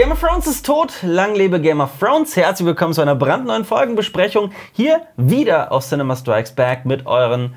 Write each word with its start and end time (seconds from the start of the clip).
Game 0.00 0.12
of 0.12 0.20
Thrones 0.20 0.46
ist 0.46 0.64
tot, 0.64 1.02
lang 1.02 1.34
lebe 1.34 1.60
Game 1.60 1.78
of 1.78 1.90
Thrones. 1.98 2.34
Herzlich 2.34 2.64
willkommen 2.64 2.94
zu 2.94 3.02
einer 3.02 3.14
brandneuen 3.14 3.66
Folgenbesprechung. 3.66 4.50
Hier 4.72 5.02
wieder 5.18 5.70
auf 5.72 5.84
Cinema 5.84 6.16
Strikes 6.16 6.52
Back 6.52 6.86
mit 6.86 7.04
euren 7.04 7.54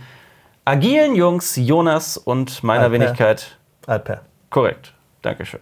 agilen 0.66 1.16
Jungs 1.16 1.56
Jonas 1.56 2.18
und 2.18 2.62
meiner 2.62 2.84
Alper. 2.84 2.96
Wenigkeit. 2.96 3.58
Alper. 3.88 4.24
Korrekt, 4.50 4.94
Dankeschön. 5.22 5.62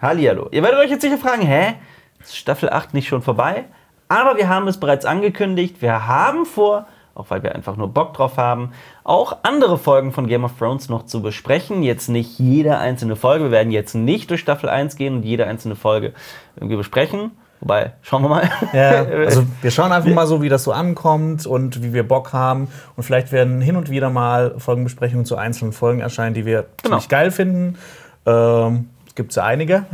Hallihallo. 0.00 0.48
Ihr 0.52 0.62
werdet 0.62 0.80
euch 0.80 0.88
jetzt 0.88 1.02
sicher 1.02 1.18
fragen, 1.18 1.42
hä? 1.42 1.74
Ist 2.22 2.34
Staffel 2.34 2.70
8 2.70 2.94
nicht 2.94 3.08
schon 3.08 3.20
vorbei? 3.20 3.66
Aber 4.08 4.38
wir 4.38 4.48
haben 4.48 4.66
es 4.68 4.80
bereits 4.80 5.04
angekündigt. 5.04 5.82
Wir 5.82 6.06
haben 6.06 6.46
vor, 6.46 6.86
auch 7.14 7.26
weil 7.30 7.42
wir 7.42 7.54
einfach 7.54 7.76
nur 7.76 7.88
Bock 7.88 8.14
drauf 8.14 8.36
haben, 8.36 8.70
auch 9.04 9.38
andere 9.42 9.78
Folgen 9.78 10.12
von 10.12 10.26
Game 10.26 10.44
of 10.44 10.52
Thrones 10.58 10.88
noch 10.88 11.04
zu 11.06 11.22
besprechen. 11.22 11.82
Jetzt 11.82 12.08
nicht 12.08 12.38
jede 12.38 12.78
einzelne 12.78 13.16
Folge. 13.16 13.44
Wir 13.44 13.50
werden 13.50 13.70
jetzt 13.72 13.94
nicht 13.94 14.30
durch 14.30 14.40
Staffel 14.40 14.68
1 14.68 14.96
gehen 14.96 15.16
und 15.16 15.22
jede 15.24 15.46
einzelne 15.46 15.76
Folge 15.76 16.12
irgendwie 16.56 16.76
besprechen. 16.76 17.32
Wobei, 17.60 17.92
schauen 18.02 18.22
wir 18.22 18.28
mal. 18.28 18.50
Ja, 18.72 19.04
also 19.24 19.44
wir 19.60 19.70
schauen 19.70 19.92
einfach 19.92 20.10
mal 20.10 20.26
so, 20.26 20.42
wie 20.42 20.48
das 20.48 20.64
so 20.64 20.72
ankommt 20.72 21.46
und 21.46 21.82
wie 21.82 21.92
wir 21.92 22.02
Bock 22.06 22.32
haben. 22.32 22.66
Und 22.96 23.04
vielleicht 23.04 23.30
werden 23.30 23.60
hin 23.60 23.76
und 23.76 23.88
wieder 23.88 24.10
mal 24.10 24.54
Folgenbesprechungen 24.58 25.24
zu 25.24 25.36
einzelnen 25.36 25.72
Folgen 25.72 26.00
erscheinen, 26.00 26.34
die 26.34 26.44
wir 26.44 26.62
Genau. 26.82 26.96
ziemlich 26.96 27.08
geil 27.08 27.30
finden. 27.30 27.78
Ähm, 28.26 28.88
es 29.06 29.14
gibt 29.14 29.32
ja 29.36 29.44
einige, 29.44 29.84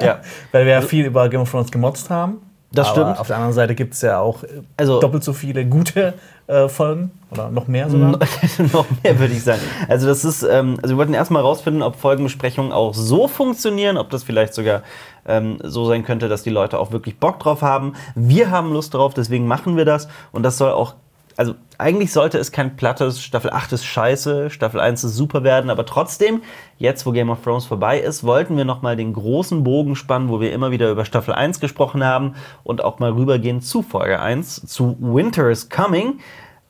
Ja. 0.00 0.18
weil 0.52 0.66
wir 0.66 0.72
ja 0.74 0.80
viel 0.82 1.04
über 1.06 1.28
Game 1.28 1.40
of 1.40 1.50
Thrones 1.50 1.72
gemotzt 1.72 2.10
haben. 2.10 2.42
Das 2.76 2.88
Aber 2.88 2.96
stimmt. 3.00 3.18
Auf 3.20 3.26
der 3.26 3.36
anderen 3.36 3.52
Seite 3.54 3.74
gibt 3.74 3.94
es 3.94 4.02
ja 4.02 4.18
auch 4.20 4.42
äh, 4.42 4.48
Also- 4.76 5.00
doppelt 5.00 5.24
so 5.24 5.32
viele 5.32 5.64
gute 5.66 6.14
äh, 6.46 6.68
Folgen 6.68 7.10
oder 7.32 7.50
noch 7.50 7.66
mehr 7.66 7.90
sogar. 7.90 8.10
noch 8.72 8.86
mehr 9.02 9.18
würde 9.18 9.34
ich 9.34 9.42
sagen. 9.42 9.60
Also 9.88 10.06
das 10.06 10.24
ist, 10.24 10.42
ähm, 10.44 10.78
also 10.82 10.94
wir 10.94 10.98
wollten 10.98 11.14
erstmal 11.14 11.42
rausfinden, 11.42 11.82
ob 11.82 11.96
Folgenbesprechungen 11.96 12.70
auch 12.72 12.94
so 12.94 13.26
funktionieren, 13.26 13.96
ob 13.96 14.10
das 14.10 14.22
vielleicht 14.22 14.54
sogar 14.54 14.82
ähm, 15.26 15.58
so 15.64 15.86
sein 15.86 16.04
könnte, 16.04 16.28
dass 16.28 16.42
die 16.44 16.50
Leute 16.50 16.78
auch 16.78 16.92
wirklich 16.92 17.18
Bock 17.18 17.40
drauf 17.40 17.62
haben. 17.62 17.94
Wir 18.14 18.50
haben 18.52 18.72
Lust 18.72 18.94
drauf, 18.94 19.12
deswegen 19.14 19.46
machen 19.48 19.76
wir 19.76 19.84
das. 19.84 20.06
Und 20.30 20.44
das 20.44 20.56
soll 20.58 20.70
auch, 20.70 20.94
also 21.36 21.54
eigentlich 21.78 22.12
sollte 22.12 22.38
es 22.38 22.50
kein 22.50 22.76
plattes 22.76 23.22
Staffel 23.22 23.50
8 23.50 23.72
ist 23.72 23.84
scheiße, 23.84 24.48
Staffel 24.48 24.80
1 24.80 25.04
ist 25.04 25.16
super 25.16 25.44
werden, 25.44 25.68
aber 25.68 25.84
trotzdem, 25.84 26.42
jetzt 26.78 27.04
wo 27.04 27.12
Game 27.12 27.28
of 27.28 27.42
Thrones 27.42 27.66
vorbei 27.66 28.00
ist, 28.00 28.24
wollten 28.24 28.56
wir 28.56 28.64
nochmal 28.64 28.96
den 28.96 29.12
großen 29.12 29.62
Bogen 29.62 29.96
spannen, 29.96 30.30
wo 30.30 30.40
wir 30.40 30.52
immer 30.52 30.70
wieder 30.70 30.90
über 30.90 31.04
Staffel 31.04 31.34
1 31.34 31.60
gesprochen 31.60 32.02
haben 32.02 32.34
und 32.64 32.82
auch 32.82 32.98
mal 32.98 33.12
rübergehen 33.12 33.60
zu 33.60 33.82
Folge 33.82 34.20
1, 34.20 34.66
zu 34.66 34.96
Winter 34.98 35.50
is 35.50 35.68
Coming. 35.68 36.20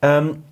Ähm, 0.01 0.43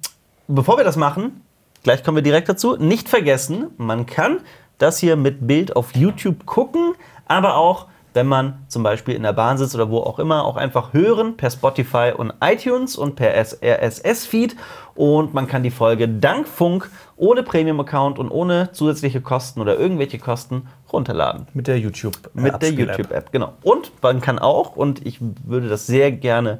bevor 0.47 0.77
wir 0.77 0.85
das 0.85 0.95
machen, 0.95 1.41
gleich 1.83 2.03
kommen 2.03 2.17
wir 2.17 2.23
direkt 2.23 2.47
dazu, 2.47 2.77
nicht 2.77 3.09
vergessen, 3.09 3.67
man 3.77 4.05
kann 4.05 4.39
das 4.77 4.99
hier 4.99 5.17
mit 5.17 5.45
Bild 5.45 5.75
auf 5.75 5.95
YouTube 5.95 6.45
gucken, 6.45 6.95
aber 7.27 7.55
auch, 7.55 7.87
wenn 8.15 8.27
man 8.27 8.65
zum 8.67 8.81
Beispiel 8.81 9.13
in 9.13 9.23
der 9.23 9.33
Bahn 9.33 9.57
sitzt 9.57 9.75
oder 9.75 9.89
wo 9.89 9.99
auch 9.99 10.19
immer, 10.19 10.45
auch 10.45 10.55
einfach 10.55 10.93
hören 10.93 11.35
per 11.35 11.51
Spotify 11.51 12.13
und 12.15 12.33
iTunes 12.41 12.95
und 12.95 13.15
per 13.15 13.35
RSS-Feed. 13.35 14.55
Und 14.95 15.33
man 15.33 15.47
kann 15.47 15.63
die 15.63 15.71
Folge 15.71 16.07
dank 16.07 16.47
Funk 16.47 16.89
ohne 17.17 17.43
Premium-Account 17.43 18.17
und 18.17 18.31
ohne 18.31 18.71
zusätzliche 18.71 19.19
Kosten 19.19 19.59
oder 19.59 19.77
irgendwelche 19.77 20.17
Kosten 20.17 20.67
runterladen. 20.91 21.47
Mit 21.53 21.67
der 21.67 21.77
YouTube. 21.77 22.17
äh, 22.35 22.41
Mit 22.41 22.61
der. 22.61 22.71
YouTube-App, 22.71 23.31
genau. 23.33 23.53
Und 23.61 23.91
man 24.01 24.21
kann 24.21 24.39
auch, 24.39 24.75
und 24.77 25.05
ich 25.05 25.19
würde 25.43 25.67
das 25.67 25.85
sehr 25.85 26.11
gerne, 26.11 26.59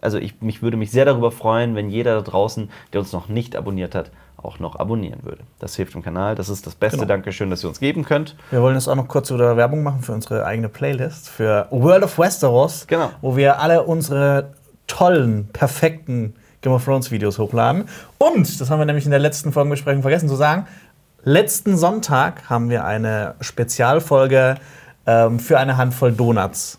also 0.00 0.18
ich 0.18 0.40
mich 0.40 0.62
würde 0.62 0.76
mich 0.76 0.90
sehr 0.90 1.04
darüber 1.04 1.30
freuen, 1.30 1.76
wenn 1.76 1.90
jeder 1.90 2.16
da 2.16 2.22
draußen, 2.22 2.70
der 2.92 3.00
uns 3.00 3.12
noch 3.12 3.28
nicht 3.28 3.54
abonniert 3.54 3.94
hat, 3.94 4.10
auch 4.42 4.58
noch 4.58 4.76
abonnieren 4.76 5.20
würde. 5.24 5.42
Das 5.58 5.74
hilft 5.76 5.94
dem 5.94 6.02
Kanal. 6.02 6.34
Das 6.34 6.48
ist 6.48 6.66
das 6.66 6.74
beste 6.74 6.98
Genau. 6.98 7.08
Dankeschön, 7.08 7.50
das 7.50 7.64
ihr 7.64 7.68
uns 7.68 7.80
geben 7.80 8.04
könnt. 8.04 8.36
Wir 8.50 8.62
wollen 8.62 8.74
jetzt 8.74 8.88
auch 8.88 8.94
noch 8.94 9.08
kurz 9.08 9.32
wieder 9.32 9.56
Werbung 9.56 9.82
machen 9.82 10.02
für 10.02 10.12
unsere 10.12 10.44
eigene 10.46 10.68
Playlist, 10.68 11.28
für 11.28 11.66
World 11.70 12.04
of 12.04 12.18
Westeros, 12.18 12.86
Genau. 12.86 13.10
wo 13.20 13.36
wir 13.36 13.60
alle 13.60 13.82
unsere 13.82 14.54
tollen, 14.86 15.48
perfekten 15.52 16.34
Game 16.62 16.72
of 16.72 16.84
Thrones 16.84 17.10
Videos 17.10 17.38
hochladen. 17.38 17.84
Und, 18.18 18.60
das 18.60 18.70
haben 18.70 18.78
wir 18.78 18.86
nämlich 18.86 19.04
in 19.04 19.10
der 19.10 19.20
letzten 19.20 19.52
Folgenbesprechung 19.52 20.02
vergessen 20.02 20.28
zu 20.28 20.36
sagen, 20.36 20.66
letzten 21.22 21.76
Sonntag 21.76 22.48
haben 22.48 22.70
wir 22.70 22.84
eine 22.84 23.34
Spezialfolge 23.40 24.56
ähm, 25.06 25.38
für 25.40 25.58
eine 25.58 25.76
Handvoll 25.76 26.12
Donuts 26.12 26.78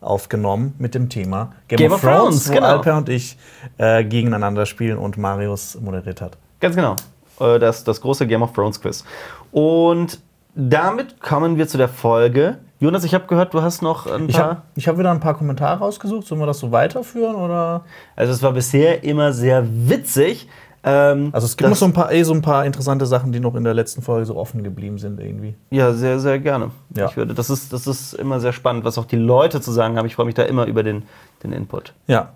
aufgenommen 0.00 0.74
mit 0.78 0.94
dem 0.94 1.08
Thema 1.08 1.52
Game, 1.66 1.78
Game 1.78 1.92
of 1.92 2.00
Thrones, 2.00 2.48
wo 2.48 2.54
genau. 2.54 2.66
Alper 2.66 2.96
und 2.96 3.08
ich 3.08 3.36
äh, 3.78 4.04
gegeneinander 4.04 4.64
spielen 4.66 4.98
und 4.98 5.18
Marius 5.18 5.78
moderiert 5.80 6.20
hat. 6.20 6.38
Ganz 6.60 6.74
genau. 6.76 6.96
Äh, 7.40 7.58
Das, 7.58 7.84
das 7.84 8.00
große 8.00 8.26
Game 8.26 8.42
of 8.42 8.52
Thrones 8.52 8.80
Quiz. 8.80 9.04
Und 9.52 10.18
damit 10.54 11.20
kommen 11.20 11.56
wir 11.56 11.68
zu 11.68 11.78
der 11.78 11.88
Folge. 11.88 12.58
Jonas, 12.80 13.04
ich 13.04 13.14
habe 13.14 13.26
gehört, 13.26 13.54
du 13.54 13.62
hast 13.62 13.82
noch 13.82 14.06
ein 14.06 14.28
Ich 14.28 14.36
paar. 14.36 14.48
habe 14.48 14.62
ich 14.76 14.86
hab 14.88 14.98
wieder 14.98 15.10
ein 15.10 15.20
paar 15.20 15.34
Kommentare 15.34 15.78
rausgesucht. 15.78 16.26
Sollen 16.26 16.40
wir 16.40 16.46
das 16.46 16.58
so 16.60 16.70
weiterführen? 16.70 17.34
Oder? 17.36 17.84
Also 18.16 18.32
es 18.32 18.42
war 18.42 18.52
bisher 18.52 19.02
immer 19.04 19.32
sehr 19.32 19.64
witzig. 19.88 20.48
Ähm, 20.84 21.30
Also 21.32 21.46
es 21.46 21.56
gibt 21.56 21.68
noch 21.68 21.76
so 21.76 21.86
ein 21.86 21.92
paar, 21.92 22.12
eh 22.12 22.22
so 22.22 22.32
ein 22.32 22.40
paar 22.40 22.64
interessante 22.64 23.04
Sachen, 23.04 23.32
die 23.32 23.40
noch 23.40 23.56
in 23.56 23.64
der 23.64 23.74
letzten 23.74 24.00
Folge 24.00 24.26
so 24.26 24.36
offen 24.36 24.62
geblieben 24.62 24.98
sind 24.98 25.18
irgendwie. 25.18 25.54
Ja, 25.70 25.92
sehr, 25.92 26.20
sehr 26.20 26.38
gerne. 26.38 26.70
Ja. 26.96 27.06
Ich 27.06 27.16
würde, 27.16 27.34
das, 27.34 27.50
ist, 27.50 27.72
das 27.72 27.88
ist 27.88 28.12
immer 28.14 28.38
sehr 28.38 28.52
spannend, 28.52 28.84
was 28.84 28.96
auch 28.96 29.04
die 29.06 29.16
Leute 29.16 29.60
zu 29.60 29.72
sagen 29.72 29.98
haben. 29.98 30.06
Ich 30.06 30.14
freue 30.14 30.26
mich 30.26 30.36
da 30.36 30.44
immer 30.44 30.66
über 30.66 30.84
den, 30.84 31.02
den 31.42 31.52
Input. 31.52 31.92
Ja. 32.06 32.30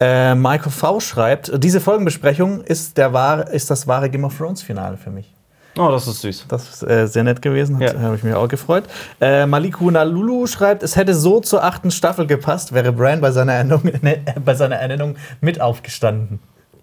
Äh, 0.00 0.34
Michael 0.34 0.70
V. 0.72 1.00
schreibt, 1.00 1.52
diese 1.62 1.80
Folgenbesprechung 1.80 2.62
ist, 2.62 2.96
der 2.96 3.12
wahre, 3.12 3.50
ist 3.50 3.70
das 3.70 3.86
wahre 3.86 4.10
Game 4.10 4.24
of 4.24 4.36
Thrones 4.36 4.62
Finale 4.62 4.96
für 4.96 5.10
mich. 5.10 5.32
Oh, 5.78 5.90
das 5.90 6.06
ist 6.06 6.22
süß. 6.22 6.46
Das 6.48 6.70
ist 6.70 6.82
äh, 6.82 7.06
sehr 7.06 7.22
nett 7.22 7.42
gewesen, 7.42 7.78
Ja. 7.80 7.88
hat 7.88 7.98
habe 7.98 8.16
ich 8.16 8.22
mich 8.22 8.34
auch 8.34 8.48
gefreut. 8.48 8.84
Äh, 9.20 9.44
Maliku 9.44 9.90
Nalulu 9.90 10.46
schreibt, 10.46 10.82
es 10.82 10.96
hätte 10.96 11.14
so 11.14 11.40
zur 11.40 11.64
achten 11.64 11.90
Staffel 11.90 12.26
gepasst, 12.26 12.72
wäre 12.72 12.92
Bran 12.92 13.20
bei 13.20 13.30
seiner 13.30 13.52
Ernennung, 13.52 13.82
ne, 14.00 14.22
bei 14.44 14.54
seiner 14.54 14.76
Ernennung 14.76 15.16
mit 15.42 15.60
aufgestanden. 15.60 16.40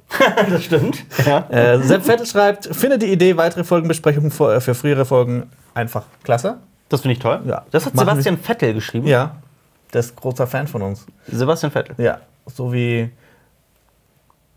das 0.50 0.64
stimmt. 0.66 1.04
Ja. 1.26 1.48
Äh, 1.50 1.80
Sepp 1.82 2.06
Vettel 2.06 2.28
schreibt, 2.28 2.68
finde 2.72 3.00
die 3.00 3.12
Idee, 3.12 3.36
weitere 3.36 3.64
Folgenbesprechungen 3.64 4.30
für, 4.30 4.62
für 4.62 4.76
frühere 4.76 5.06
Folgen 5.06 5.50
einfach 5.74 6.04
klasse. 6.24 6.58
Das 6.90 7.02
finde 7.02 7.14
ich 7.14 7.20
toll. 7.20 7.42
Ja. 7.46 7.64
Das 7.72 7.88
hat 7.88 7.96
Machen. 7.96 8.10
Sebastian 8.10 8.38
Vettel 8.38 8.76
geschrieben. 8.76 9.08
Ja, 9.08 9.38
der 9.94 10.00
ist 10.00 10.16
großer 10.16 10.48
Fan 10.48 10.68
von 10.68 10.82
uns. 10.82 11.06
Sebastian 11.28 11.72
Vettel. 11.72 11.96
Ja, 12.04 12.20
so 12.46 12.74
wie 12.74 13.10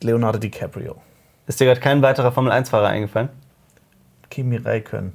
Leonardo 0.02 0.38
DiCaprio, 0.38 0.96
Ist 1.46 1.60
dir 1.60 1.66
gerade 1.66 1.80
kein 1.80 2.02
weiterer 2.02 2.32
Formel-1-Fahrer 2.32 2.88
eingefallen? 2.88 3.28
Kimi 4.30 4.56
Räikkönen. 4.56 5.12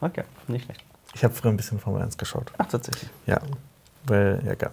Okay, 0.00 0.24
nicht 0.48 0.64
schlecht. 0.64 0.82
Ich 1.14 1.22
habe 1.22 1.32
früher 1.32 1.52
ein 1.52 1.56
bisschen 1.56 1.78
Formel 1.78 2.02
1 2.02 2.18
geschaut. 2.18 2.50
Ach, 2.58 2.66
tatsächlich. 2.66 3.08
Ja, 3.26 3.38
weil, 4.06 4.40
ja, 4.44 4.54
klar. 4.54 4.72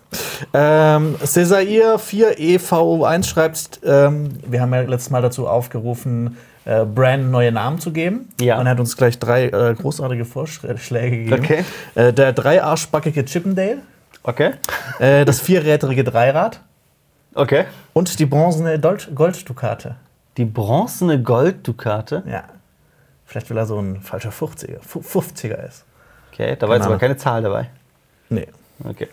Ähm, 0.54 1.16
Cesair 1.24 2.00
4EV1 2.00 3.24
schreibt, 3.26 3.80
ähm, 3.84 4.38
wir 4.46 4.62
haben 4.62 4.74
ja 4.74 4.82
letztes 4.82 5.10
Mal 5.12 5.22
dazu 5.22 5.48
aufgerufen, 5.48 6.38
äh, 6.66 6.84
Brand 6.84 7.32
neue 7.32 7.52
Namen 7.52 7.80
zu 7.80 7.92
geben. 7.92 8.30
Ja. 8.40 8.60
Und 8.60 8.66
er 8.66 8.72
hat 8.72 8.80
uns 8.80 8.98
gleich 8.98 9.20
drei 9.20 9.46
äh, 9.46 9.76
großartige 9.76 10.26
Vorschläge 10.26 11.24
gegeben. 11.26 11.44
Okay. 11.44 11.66
Äh, 11.96 12.12
der 12.12 12.34
dreiarschbackige 12.34 13.24
Chippendale, 13.26 13.78
Okay. 14.24 14.52
äh, 15.00 15.26
das 15.26 15.40
vierrädrige 15.42 16.04
Dreirad 16.04 16.62
Okay. 17.34 17.66
und 17.94 18.20
die 18.20 18.26
bronzene 18.26 18.80
Gold 18.80 19.10
Golddukate. 19.16 19.96
Die 20.38 20.46
bronzene 20.46 21.22
Golddukate. 21.22 22.24
Ja. 22.26 22.44
Vielleicht, 23.26 23.50
weil 23.50 23.58
er 23.58 23.66
so 23.66 23.80
ein 23.80 24.02
falscher 24.02 24.32
50er, 24.32 24.80
Fu- 24.82 25.00
50er 25.02 25.66
ist. 25.68 25.86
Okay, 26.32 26.56
da 26.58 26.68
war 26.68 26.76
jetzt 26.76 26.86
aber 26.86 26.98
keine 26.98 27.18
Zahl 27.18 27.42
dabei. 27.42 27.70
Nee. 28.30 28.48
Okay. 28.84 29.08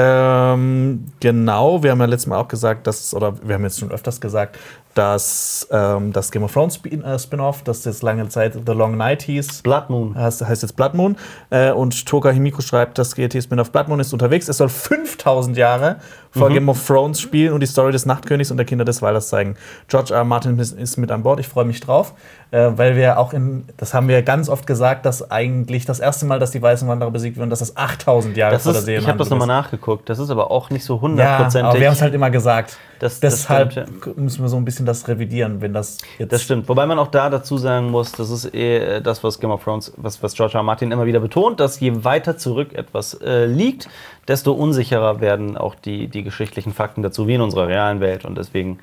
Ähm, 0.00 1.06
genau, 1.18 1.82
wir 1.82 1.90
haben 1.90 1.98
ja 1.98 2.06
letztes 2.06 2.28
Mal 2.28 2.38
auch 2.38 2.46
gesagt, 2.46 2.86
dass, 2.86 3.12
oder 3.14 3.34
wir 3.42 3.56
haben 3.56 3.64
jetzt 3.64 3.80
schon 3.80 3.90
öfters 3.90 4.20
gesagt, 4.20 4.56
dass 4.94 5.66
ähm, 5.72 6.12
das 6.12 6.30
Game 6.30 6.44
of 6.44 6.52
Thrones 6.52 6.80
äh, 6.84 7.18
Spin-off, 7.18 7.62
das 7.64 7.84
jetzt 7.84 8.02
lange 8.02 8.28
Zeit 8.28 8.54
The 8.54 8.72
Long 8.72 8.96
Night 8.96 9.22
hieß, 9.22 9.62
Blood 9.62 9.90
Moon. 9.90 10.14
heißt, 10.14 10.46
heißt 10.46 10.62
jetzt 10.62 10.76
Blood 10.76 10.94
Moon. 10.94 11.16
Äh, 11.50 11.72
und 11.72 12.06
Toka 12.06 12.30
Himiko 12.30 12.62
schreibt, 12.62 12.96
das 12.98 13.16
GT-Spin-off 13.16 13.72
Blood 13.72 13.88
Moon 13.88 14.00
ist 14.00 14.12
unterwegs. 14.12 14.48
Es 14.48 14.58
soll 14.58 14.68
5000 14.68 15.56
Jahre 15.56 15.96
vor 16.30 16.50
Game 16.50 16.68
of 16.68 16.84
Thrones 16.84 17.20
spielen 17.20 17.52
und 17.52 17.60
die 17.60 17.66
Story 17.66 17.92
des 17.92 18.06
Nachtkönigs 18.06 18.50
und 18.50 18.56
der 18.56 18.66
Kinder 18.66 18.84
des 18.84 19.02
Walders 19.02 19.28
zeigen. 19.28 19.56
George 19.88 20.12
R. 20.12 20.18
R. 20.18 20.24
Martin 20.24 20.58
ist, 20.58 20.78
ist 20.78 20.96
mit 20.96 21.10
an 21.10 21.22
Bord. 21.22 21.40
Ich 21.40 21.48
freue 21.48 21.64
mich 21.64 21.80
drauf, 21.80 22.14
äh, 22.50 22.70
weil 22.74 22.96
wir 22.96 23.18
auch 23.18 23.32
in, 23.32 23.64
das 23.76 23.94
haben 23.94 24.08
wir 24.08 24.22
ganz 24.22 24.48
oft 24.48 24.66
gesagt, 24.66 25.06
dass 25.06 25.30
eigentlich 25.30 25.84
das 25.86 26.00
erste 26.00 26.26
Mal, 26.26 26.38
dass 26.38 26.50
die 26.50 26.62
Weißen 26.62 26.86
Wanderer 26.88 27.10
besiegt 27.10 27.38
wurden, 27.38 27.50
dass 27.50 27.60
das 27.60 27.76
8000 27.76 28.36
Jahre 28.36 28.54
Das 28.54 28.64
vor 28.64 28.72
der 28.72 28.82
ist, 28.82 28.88
ich 28.88 29.08
habe 29.08 29.18
das 29.18 29.30
nochmal 29.30 29.48
ist. 29.48 29.54
Nachgeguckt. 29.88 30.08
Das 30.08 30.18
ist 30.18 30.30
aber 30.30 30.50
auch 30.50 30.70
nicht 30.70 30.84
so 30.84 30.94
Ja, 30.96 31.00
hundertprozentig. 31.00 31.64
aber 31.70 31.80
wir 31.80 31.86
haben 31.86 31.94
es 31.94 32.02
halt 32.02 32.14
immer 32.14 32.30
gesagt. 32.30 32.76
Das- 33.00 33.20
das 33.20 33.42
Deshalb 33.42 33.72
stimmt, 33.72 34.16
müssen 34.18 34.42
wir 34.42 34.48
so 34.48 34.56
ein 34.56 34.64
bisschen 34.64 34.84
das 34.86 35.06
revidieren, 35.06 35.60
wenn 35.60 35.72
das 35.72 35.98
jetzt. 36.18 36.32
Das 36.32 36.42
stimmt. 36.42 36.68
Wobei 36.68 36.84
man 36.86 36.98
auch 36.98 37.06
da 37.08 37.30
dazu 37.30 37.56
sagen 37.56 37.90
muss, 37.90 38.12
das 38.12 38.30
ist 38.30 38.52
eh 38.54 38.96
äh, 38.96 39.00
das, 39.02 39.22
was 39.22 39.38
Game 39.38 39.50
of 39.50 39.62
Thrones, 39.62 39.92
was, 39.96 40.22
was 40.22 40.34
George 40.34 40.54
R. 40.54 40.60
R. 40.60 40.62
Martin 40.64 40.90
immer 40.90 41.06
wieder 41.06 41.20
betont, 41.20 41.60
dass 41.60 41.78
je 41.80 42.04
weiter 42.04 42.36
zurück 42.38 42.72
etwas 42.74 43.14
äh, 43.14 43.46
liegt, 43.46 43.88
desto 44.26 44.52
unsicherer 44.52 45.20
werden 45.20 45.56
auch 45.56 45.74
die, 45.76 46.08
die 46.08 46.22
geschichtlichen 46.24 46.72
Fakten 46.74 47.02
dazu, 47.02 47.26
wie 47.28 47.34
in 47.34 47.40
unserer 47.40 47.68
realen 47.68 48.00
Welt. 48.00 48.24
Und 48.24 48.36
deswegen 48.36 48.78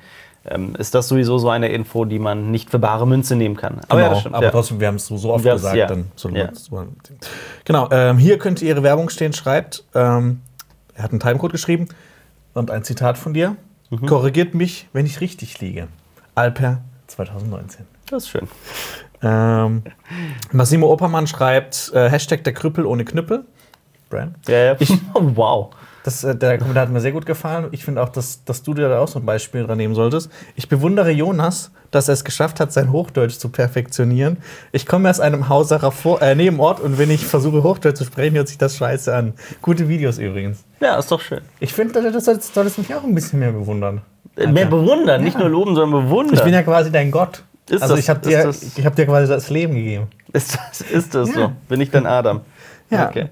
ähm, 0.48 0.74
ist 0.78 0.94
das 0.94 1.08
sowieso 1.08 1.38
so 1.38 1.50
eine 1.50 1.68
Info, 1.68 2.04
die 2.04 2.18
man 2.20 2.50
nicht 2.52 2.70
für 2.70 2.78
bare 2.78 3.04
Münze 3.06 3.34
nehmen 3.36 3.56
kann. 3.56 3.80
Aber 3.88 3.96
Genau, 3.96 4.00
ja, 4.00 4.08
das 4.10 4.20
stimmt. 4.20 4.34
aber 4.36 4.44
ja. 4.46 4.50
trotzdem, 4.52 4.80
wir 4.80 4.86
haben 4.86 4.94
es 4.94 5.06
so, 5.06 5.16
so 5.18 5.32
oft 5.34 5.44
gesagt. 5.44 5.76
ja. 5.76 5.86
Dann 5.88 6.06
Ja. 6.32 6.48
Genau, 7.64 7.88
ähm, 7.90 8.16
hier 8.18 8.38
könnte 8.38 8.64
Ihre 8.64 8.82
Werbung 8.82 9.08
stehen, 9.08 9.32
schreibt. 9.32 9.84
Ähm, 9.94 10.40
Er 10.96 11.02
hat 11.02 11.10
einen 11.10 11.20
Timecode 11.20 11.52
geschrieben 11.52 11.88
und 12.54 12.70
ein 12.70 12.82
Zitat 12.82 13.18
von 13.18 13.34
dir. 13.34 13.56
Mhm. 13.90 14.06
Korrigiert 14.06 14.54
mich, 14.54 14.88
wenn 14.92 15.06
ich 15.06 15.20
richtig 15.20 15.60
liege. 15.60 15.88
Alper 16.34 16.82
2019. 17.06 17.86
Das 18.10 18.24
ist 18.24 18.30
schön. 18.30 18.48
Ähm, 19.22 19.82
Massimo 20.52 20.92
Oppermann 20.92 21.26
schreibt 21.26 21.92
äh, 21.94 22.08
Hashtag 22.10 22.44
der 22.44 22.54
Krüppel 22.54 22.86
ohne 22.86 23.04
Knüppel. 23.04 23.44
Brand. 24.08 24.36
Ja, 24.48 24.74
ja. 24.74 24.76
Oh, 25.14 25.20
wow. 25.34 25.70
Das, 26.06 26.22
äh, 26.22 26.36
der 26.36 26.58
Kommentar 26.58 26.84
hat 26.84 26.90
mir 26.92 27.00
sehr 27.00 27.10
gut 27.10 27.26
gefallen. 27.26 27.66
Ich 27.72 27.84
finde 27.84 28.00
auch, 28.00 28.08
dass, 28.08 28.44
dass 28.44 28.62
du 28.62 28.74
dir 28.74 28.88
da 28.88 29.00
auch 29.00 29.08
so 29.08 29.18
ein 29.18 29.26
Beispiel 29.26 29.64
dran 29.66 29.76
nehmen 29.76 29.96
solltest. 29.96 30.30
Ich 30.54 30.68
bewundere 30.68 31.10
Jonas, 31.10 31.72
dass 31.90 32.06
er 32.08 32.14
es 32.14 32.24
geschafft 32.24 32.60
hat, 32.60 32.72
sein 32.72 32.92
Hochdeutsch 32.92 33.38
zu 33.38 33.48
perfektionieren. 33.48 34.36
Ich 34.70 34.86
komme 34.86 35.10
aus 35.10 35.18
einem 35.18 35.48
Hausacher 35.48 35.90
vor, 35.90 36.22
äh, 36.22 36.36
Nebenort 36.36 36.78
und 36.78 36.96
wenn 36.98 37.10
ich 37.10 37.26
versuche, 37.26 37.64
Hochdeutsch 37.64 37.96
zu 37.98 38.04
sprechen, 38.04 38.36
hört 38.36 38.46
sich 38.46 38.56
das 38.56 38.76
scheiße 38.76 39.12
an. 39.12 39.34
Gute 39.62 39.88
Videos 39.88 40.18
übrigens. 40.18 40.62
Ja, 40.80 40.96
ist 40.96 41.10
doch 41.10 41.20
schön. 41.20 41.40
Ich 41.58 41.72
finde, 41.72 42.00
das 42.12 42.24
solltest, 42.24 42.54
solltest 42.54 42.78
mich 42.78 42.94
auch 42.94 43.02
ein 43.02 43.14
bisschen 43.14 43.40
mehr 43.40 43.50
bewundern. 43.50 44.00
Äh, 44.36 44.46
Mehr 44.46 44.66
bewundern, 44.66 45.24
nicht 45.24 45.36
nur 45.38 45.48
loben, 45.48 45.74
sondern 45.74 46.04
bewundern. 46.04 46.34
Ich 46.36 46.42
bin 46.44 46.52
ja 46.54 46.62
quasi 46.62 46.92
dein 46.92 47.10
Gott. 47.10 47.42
Ist 47.68 47.82
also 47.82 47.94
das- 47.96 48.04
ich 48.04 48.08
habe 48.10 48.20
dir, 48.20 48.48
ich 48.76 48.86
hab 48.86 48.94
dir 48.94 49.06
quasi 49.06 49.26
das 49.26 49.50
Leben 49.50 49.74
gegeben. 49.74 50.06
ist 50.32 50.56
das, 50.56 50.82
ist 50.82 51.14
das 51.16 51.30
Ja. 51.30 51.34
so? 51.34 51.52
Bin 51.68 51.80
ich 51.80 51.90
dann 51.90 52.06
Adam? 52.06 52.42
Ja. 52.90 53.08
Okay. 53.08 53.28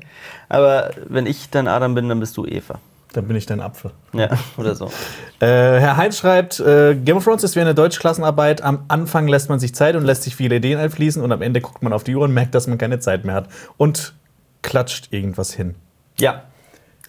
Aber 0.49 0.91
wenn 1.09 1.27
ich 1.27 1.51
dann 1.51 1.69
Adam 1.69 1.95
bin, 1.95 2.09
dann 2.09 2.21
bist 2.21 2.37
du 2.37 2.45
Eva. 2.45 2.79
Dann 3.13 3.29
bin 3.29 3.37
ich 3.37 3.47
dein 3.47 3.61
Apfel. 3.61 3.93
Ja, 4.13 4.31
oder 4.57 4.75
so. 4.75 4.91
Äh, 5.41 5.47
Herr 5.81 5.97
Heinz 5.99 6.17
schreibt, 6.17 6.61
äh, 6.61 6.95
Game 6.95 7.19
of 7.19 7.25
Thrones 7.25 7.43
ist 7.43 7.57
wie 7.57 7.61
eine 7.61 7.75
Deutschklassenarbeit. 7.75 8.63
Am 8.63 8.85
Anfang 8.89 9.27
lässt 9.27 9.51
man 9.51 9.59
sich 9.59 9.75
Zeit 9.75 9.95
und 9.95 10.05
lässt 10.05 10.23
sich 10.23 10.37
viele 10.37 10.57
Ideen 10.57 10.79
einfließen 10.79 11.21
und 11.21 11.33
am 11.33 11.43
Ende 11.43 11.61
guckt 11.61 11.83
man 11.83 11.93
auf 11.93 12.05
die 12.05 12.15
Uhr 12.15 12.23
und 12.23 12.33
merkt, 12.33 12.55
dass 12.55 12.67
man 12.67 12.79
keine 12.79 13.01
Zeit 13.01 13.25
mehr 13.25 13.35
hat 13.35 13.49
und 13.77 14.15
klatscht 14.63 15.13
irgendwas 15.13 15.53
hin. 15.53 15.75
Ja. 16.19 16.45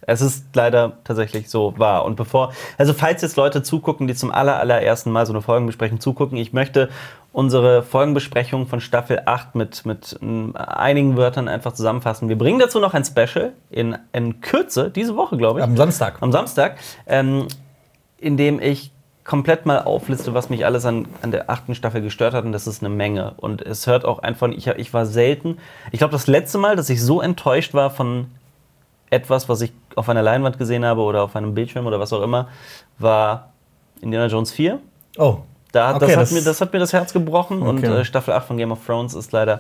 Es 0.08 0.22
ist 0.22 0.46
leider 0.54 0.94
tatsächlich 1.04 1.50
so 1.50 1.74
wahr. 1.78 2.06
Und 2.06 2.16
bevor, 2.16 2.54
also 2.78 2.94
falls 2.94 3.22
jetzt 3.22 3.38
Leute 3.38 3.64
zugucken, 3.64 4.08
die 4.08 4.16
zum 4.16 4.32
aller, 4.32 4.60
allerersten 4.60 5.12
Mal 5.12 5.26
so 5.26 5.34
eine 5.34 5.42
Folgenbesprechung 5.42 6.00
zugucken, 6.00 6.38
ich 6.38 6.54
möchte 6.54 6.90
unsere 7.32 7.84
Folgenbesprechung 7.84 8.68
von 8.68 8.80
Staffel 8.80 9.24
8 9.26 9.56
mit, 9.56 9.86
mit 9.86 10.18
einigen 10.54 11.18
Wörtern 11.18 11.48
einfach 11.48 11.74
zusammenfassen. 11.74 12.30
Wir 12.30 12.38
bringen 12.38 12.60
dazu 12.60 12.80
noch 12.80 12.94
ein 12.94 13.04
Special 13.04 13.52
in, 13.70 13.98
in 14.14 14.42
Kürze, 14.42 14.90
diese 14.90 15.18
Woche, 15.18 15.38
glaube 15.38 15.60
ich. 15.60 15.64
Am 15.66 15.76
Samstag. 15.76 16.18
am 16.22 16.32
Samstag, 16.32 16.78
ähm, 17.08 17.48
in 18.18 18.38
dem 18.38 18.62
ich 18.62 18.92
komplett 19.26 19.66
mal 19.66 19.80
aufliste, 19.80 20.34
was 20.36 20.50
mich 20.50 20.66
alles 20.66 20.86
an, 20.86 21.08
an 21.24 21.32
der 21.32 21.50
achten 21.50 21.74
Staffel 21.76 22.02
gestört 22.02 22.34
hat. 22.34 22.46
Und 22.46 22.52
das 22.52 22.68
ist 22.68 22.82
eine 22.82 22.94
Menge. 22.94 23.34
Und 23.38 23.62
es 23.64 23.88
hört 23.88 24.06
auch 24.06 24.20
einfach, 24.20 24.48
ich, 24.50 24.68
ich 24.68 24.94
war 24.94 25.06
selten. 25.06 25.58
Ich 25.92 25.98
glaube, 25.98 26.12
das 26.12 26.28
letzte 26.28 26.60
Mal, 26.60 26.76
dass 26.76 26.90
ich 26.90 27.02
so 27.02 27.22
enttäuscht 27.22 27.74
war 27.74 27.90
von 27.90 28.28
etwas, 29.10 29.48
was 29.50 29.62
ich 29.62 29.72
auf 29.96 30.10
einer 30.10 30.22
Leinwand 30.22 30.58
gesehen 30.58 30.84
habe 30.86 31.02
oder 31.02 31.24
auf 31.24 31.36
einem 31.36 31.54
Bildschirm 31.54 31.86
oder 31.88 32.00
was 32.00 32.12
auch 32.14 32.22
immer, 32.22 32.48
war 33.00 33.52
Indiana 34.02 34.28
Jones 34.28 34.52
4. 34.52 34.80
Oh. 35.18 35.38
Da, 35.72 35.96
Okay, 35.96 36.00
das, 36.08 36.12
hat 36.16 36.22
das- 36.24 36.32
mir, 36.32 36.42
das 36.44 36.62
hat 36.62 36.74
mir 36.74 36.80
das 36.80 36.94
Herz 36.94 37.14
gebrochen. 37.14 37.62
Und 37.62 37.80
Okay. 37.80 37.88
äh, 38.02 38.06
Staffel 38.06 38.34
8 38.34 38.48
von 38.48 38.58
Game 38.58 38.72
of 38.72 38.80
Thrones 38.86 39.14
ist 39.14 39.32
leider 39.32 39.60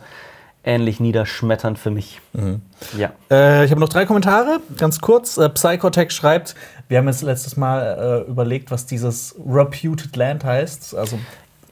ähnlich 0.63 0.99
niederschmetternd 0.99 1.77
für 1.77 1.91
mich. 1.91 2.21
Mhm. 2.33 2.61
Ja. 2.97 3.11
Äh, 3.29 3.65
ich 3.65 3.71
habe 3.71 3.79
noch 3.79 3.89
drei 3.89 4.05
Kommentare, 4.05 4.59
ganz 4.77 4.99
kurz. 4.99 5.37
Äh, 5.37 5.49
Psychotech 5.49 6.11
schreibt, 6.11 6.55
wir 6.87 6.97
haben 6.97 7.07
jetzt 7.07 7.21
letztes 7.21 7.55
Mal 7.57 8.23
äh, 8.27 8.29
überlegt, 8.29 8.71
was 8.71 8.85
dieses 8.85 9.35
Reputed 9.45 10.15
Land 10.15 10.43
heißt. 10.43 10.95
Also 10.95 11.19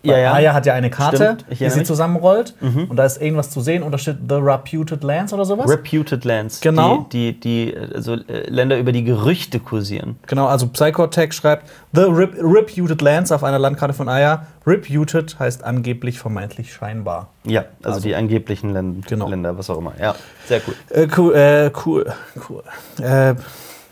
Ja, 0.04 0.18
ja. 0.18 0.34
Aya 0.34 0.54
hat 0.54 0.66
ja 0.66 0.74
eine 0.74 0.90
Karte, 0.90 1.38
Stimmt, 1.40 1.46
die 1.60 1.70
sie 1.70 1.78
mich. 1.80 1.88
zusammenrollt. 1.88 2.54
Und 2.62 2.96
da 2.98 3.06
ist 3.06 3.22
irgendwas 3.22 3.50
zu 3.52 3.62
sehen 3.62 3.84
und 3.84 3.92
da 3.94 3.98
steht 3.98 4.18
The 4.28 4.36
Reputed 4.36 5.02
Lands 5.04 5.32
oder 5.34 5.46
sowas. 5.46 5.70
Reputed 5.70 6.26
Lands. 6.26 6.60
Genau. 6.60 7.08
Die, 7.14 7.40
die, 7.40 7.70
die 7.72 7.78
also, 7.96 8.14
äh, 8.16 8.50
Länder, 8.50 8.78
über 8.78 8.92
die 8.92 9.04
Gerüchte 9.06 9.60
kursieren. 9.60 10.18
Genau, 10.28 10.48
also 10.48 10.68
Psychotech 10.68 11.32
schreibt 11.34 11.70
The 11.94 12.02
Rep 12.02 12.34
Reputed 12.38 13.02
Lands 13.02 13.32
auf 13.32 13.44
einer 13.46 13.60
Landkarte 13.60 13.94
von 13.94 14.10
Aya. 14.10 14.46
Reputed 14.68 15.40
heißt 15.40 15.64
angeblich, 15.64 16.20
vermeintlich, 16.20 16.74
scheinbar. 16.74 17.30
Ja, 17.46 17.66
also, 17.84 18.00
die 18.02 18.14
angeblichen 18.16 18.72
Länder, 18.74 19.08
Genau. 19.08 19.30
Länder, 19.30 19.58
was 19.58 19.70
auch 19.70 19.78
immer. 19.78 19.94
Ja, 20.00 20.16
sehr 20.48 20.62
cool. 20.68 20.76
Äh, 20.90 21.08
cool, 21.18 21.36
äh, 21.36 21.72
cool, 21.86 22.14
cool. 22.50 22.64
Äh, 23.02 23.36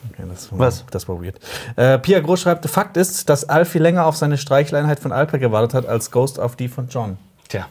okay, 0.10 0.24
das 0.30 0.52
war, 0.52 0.60
Was? 0.60 0.86
Das 0.92 1.08
war 1.08 1.22
weird. 1.24 1.40
Äh, 1.76 2.00
Pia 2.00 2.20
Groß 2.20 2.42
schreibt, 2.42 2.66
Fakt 2.70 2.98
ist, 2.98 3.30
dass 3.30 3.48
Alfie 3.50 3.80
länger 3.80 4.06
auf 4.06 4.16
seine 4.18 4.38
Streichleinheit 4.38 5.00
von 5.00 5.12
Alper 5.12 5.38
gewartet 5.38 5.74
hat, 5.74 5.86
als 5.86 6.12
Ghost 6.12 6.40
auf 6.40 6.56
die 6.56 6.68
von 6.68 6.88
John. 6.90 7.18
Tja. 7.48 7.68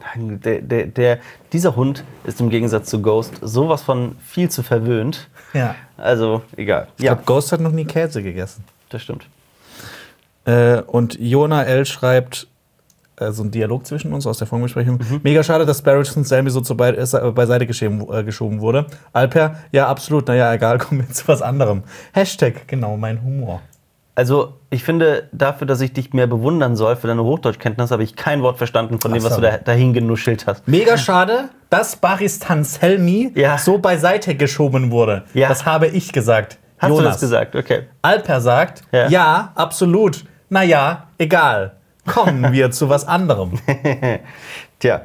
Nein, 0.00 0.40
der, 0.40 0.62
der, 0.62 0.86
der, 0.86 1.18
dieser 1.52 1.74
Hund 1.76 2.04
ist 2.24 2.40
im 2.40 2.50
Gegensatz 2.50 2.88
zu 2.88 3.02
Ghost 3.02 3.34
sowas 3.42 3.82
von 3.82 4.16
viel 4.24 4.48
zu 4.50 4.62
verwöhnt. 4.62 5.28
Ja. 5.54 5.74
Also, 5.96 6.42
egal. 6.56 6.88
Ich 6.96 7.04
Ja, 7.04 7.14
glaube, 7.14 7.26
Ghost 7.26 7.52
hat 7.52 7.60
noch 7.60 7.72
nie 7.72 7.84
Käse 7.84 8.22
gegessen. 8.22 8.64
das 8.90 9.02
stimmt. 9.02 9.26
Äh, 10.44 10.80
und 10.82 11.18
Jona 11.18 11.64
L. 11.64 11.84
schreibt, 11.84 12.46
äh, 13.20 13.32
so 13.32 13.42
ein 13.42 13.50
Dialog 13.50 13.86
zwischen 13.86 14.12
uns 14.12 14.26
aus 14.26 14.38
der 14.38 14.46
Folgenbesprechung. 14.46 14.96
Mhm. 14.98 15.20
Mega 15.22 15.42
schade, 15.42 15.66
dass 15.66 15.82
Barrett 15.82 16.14
und 16.16 16.26
Sammy 16.26 16.50
so 16.50 16.60
zu 16.60 16.76
bei, 16.76 16.90
äh, 16.90 17.30
beiseite 17.32 17.66
geschoben, 17.66 18.06
äh, 18.12 18.24
geschoben 18.24 18.60
wurde. 18.60 18.86
Alper, 19.12 19.56
ja, 19.72 19.86
absolut. 19.88 20.28
Naja, 20.28 20.52
egal, 20.54 20.78
kommen 20.78 21.00
wir 21.06 21.14
zu 21.14 21.28
was 21.28 21.42
anderem. 21.42 21.82
Hashtag, 22.12 22.66
genau, 22.66 22.96
mein 22.96 23.22
Humor. 23.22 23.60
Also, 24.14 24.54
ich 24.70 24.82
finde, 24.82 25.28
dafür, 25.30 25.66
dass 25.68 25.80
ich 25.80 25.92
dich 25.92 26.12
mehr 26.12 26.26
bewundern 26.26 26.74
soll 26.74 26.96
für 26.96 27.06
deine 27.06 27.22
Hochdeutschkenntnis, 27.22 27.92
habe 27.92 28.02
ich 28.02 28.16
kein 28.16 28.42
Wort 28.42 28.58
verstanden 28.58 28.98
von 28.98 29.12
dem, 29.12 29.22
was 29.22 29.36
du 29.36 29.40
da, 29.40 29.58
dahin 29.58 29.92
genuschelt 29.92 30.44
hast. 30.48 30.66
Mega 30.66 30.98
schade, 30.98 31.50
dass 31.70 31.94
Baristan 31.94 32.64
Selmi 32.64 33.30
Ja. 33.36 33.58
so 33.58 33.78
beiseite 33.78 34.34
geschoben 34.34 34.90
wurde. 34.90 35.22
Ja. 35.34 35.48
Das 35.48 35.64
habe 35.64 35.86
ich 35.86 36.12
gesagt. 36.12 36.58
Hast 36.78 36.88
Jonas. 36.90 37.02
du 37.04 37.08
das 37.10 37.20
gesagt? 37.20 37.54
Okay. 37.54 37.82
Alper 38.02 38.40
sagt, 38.40 38.82
Ja. 38.90 39.08
ja, 39.08 39.52
absolut. 39.54 40.24
Naja, 40.48 41.04
egal. 41.18 41.76
Kommen 42.08 42.52
wir 42.52 42.70
zu 42.70 42.88
was 42.88 43.06
anderem. 43.06 43.52
Tja, 44.78 45.02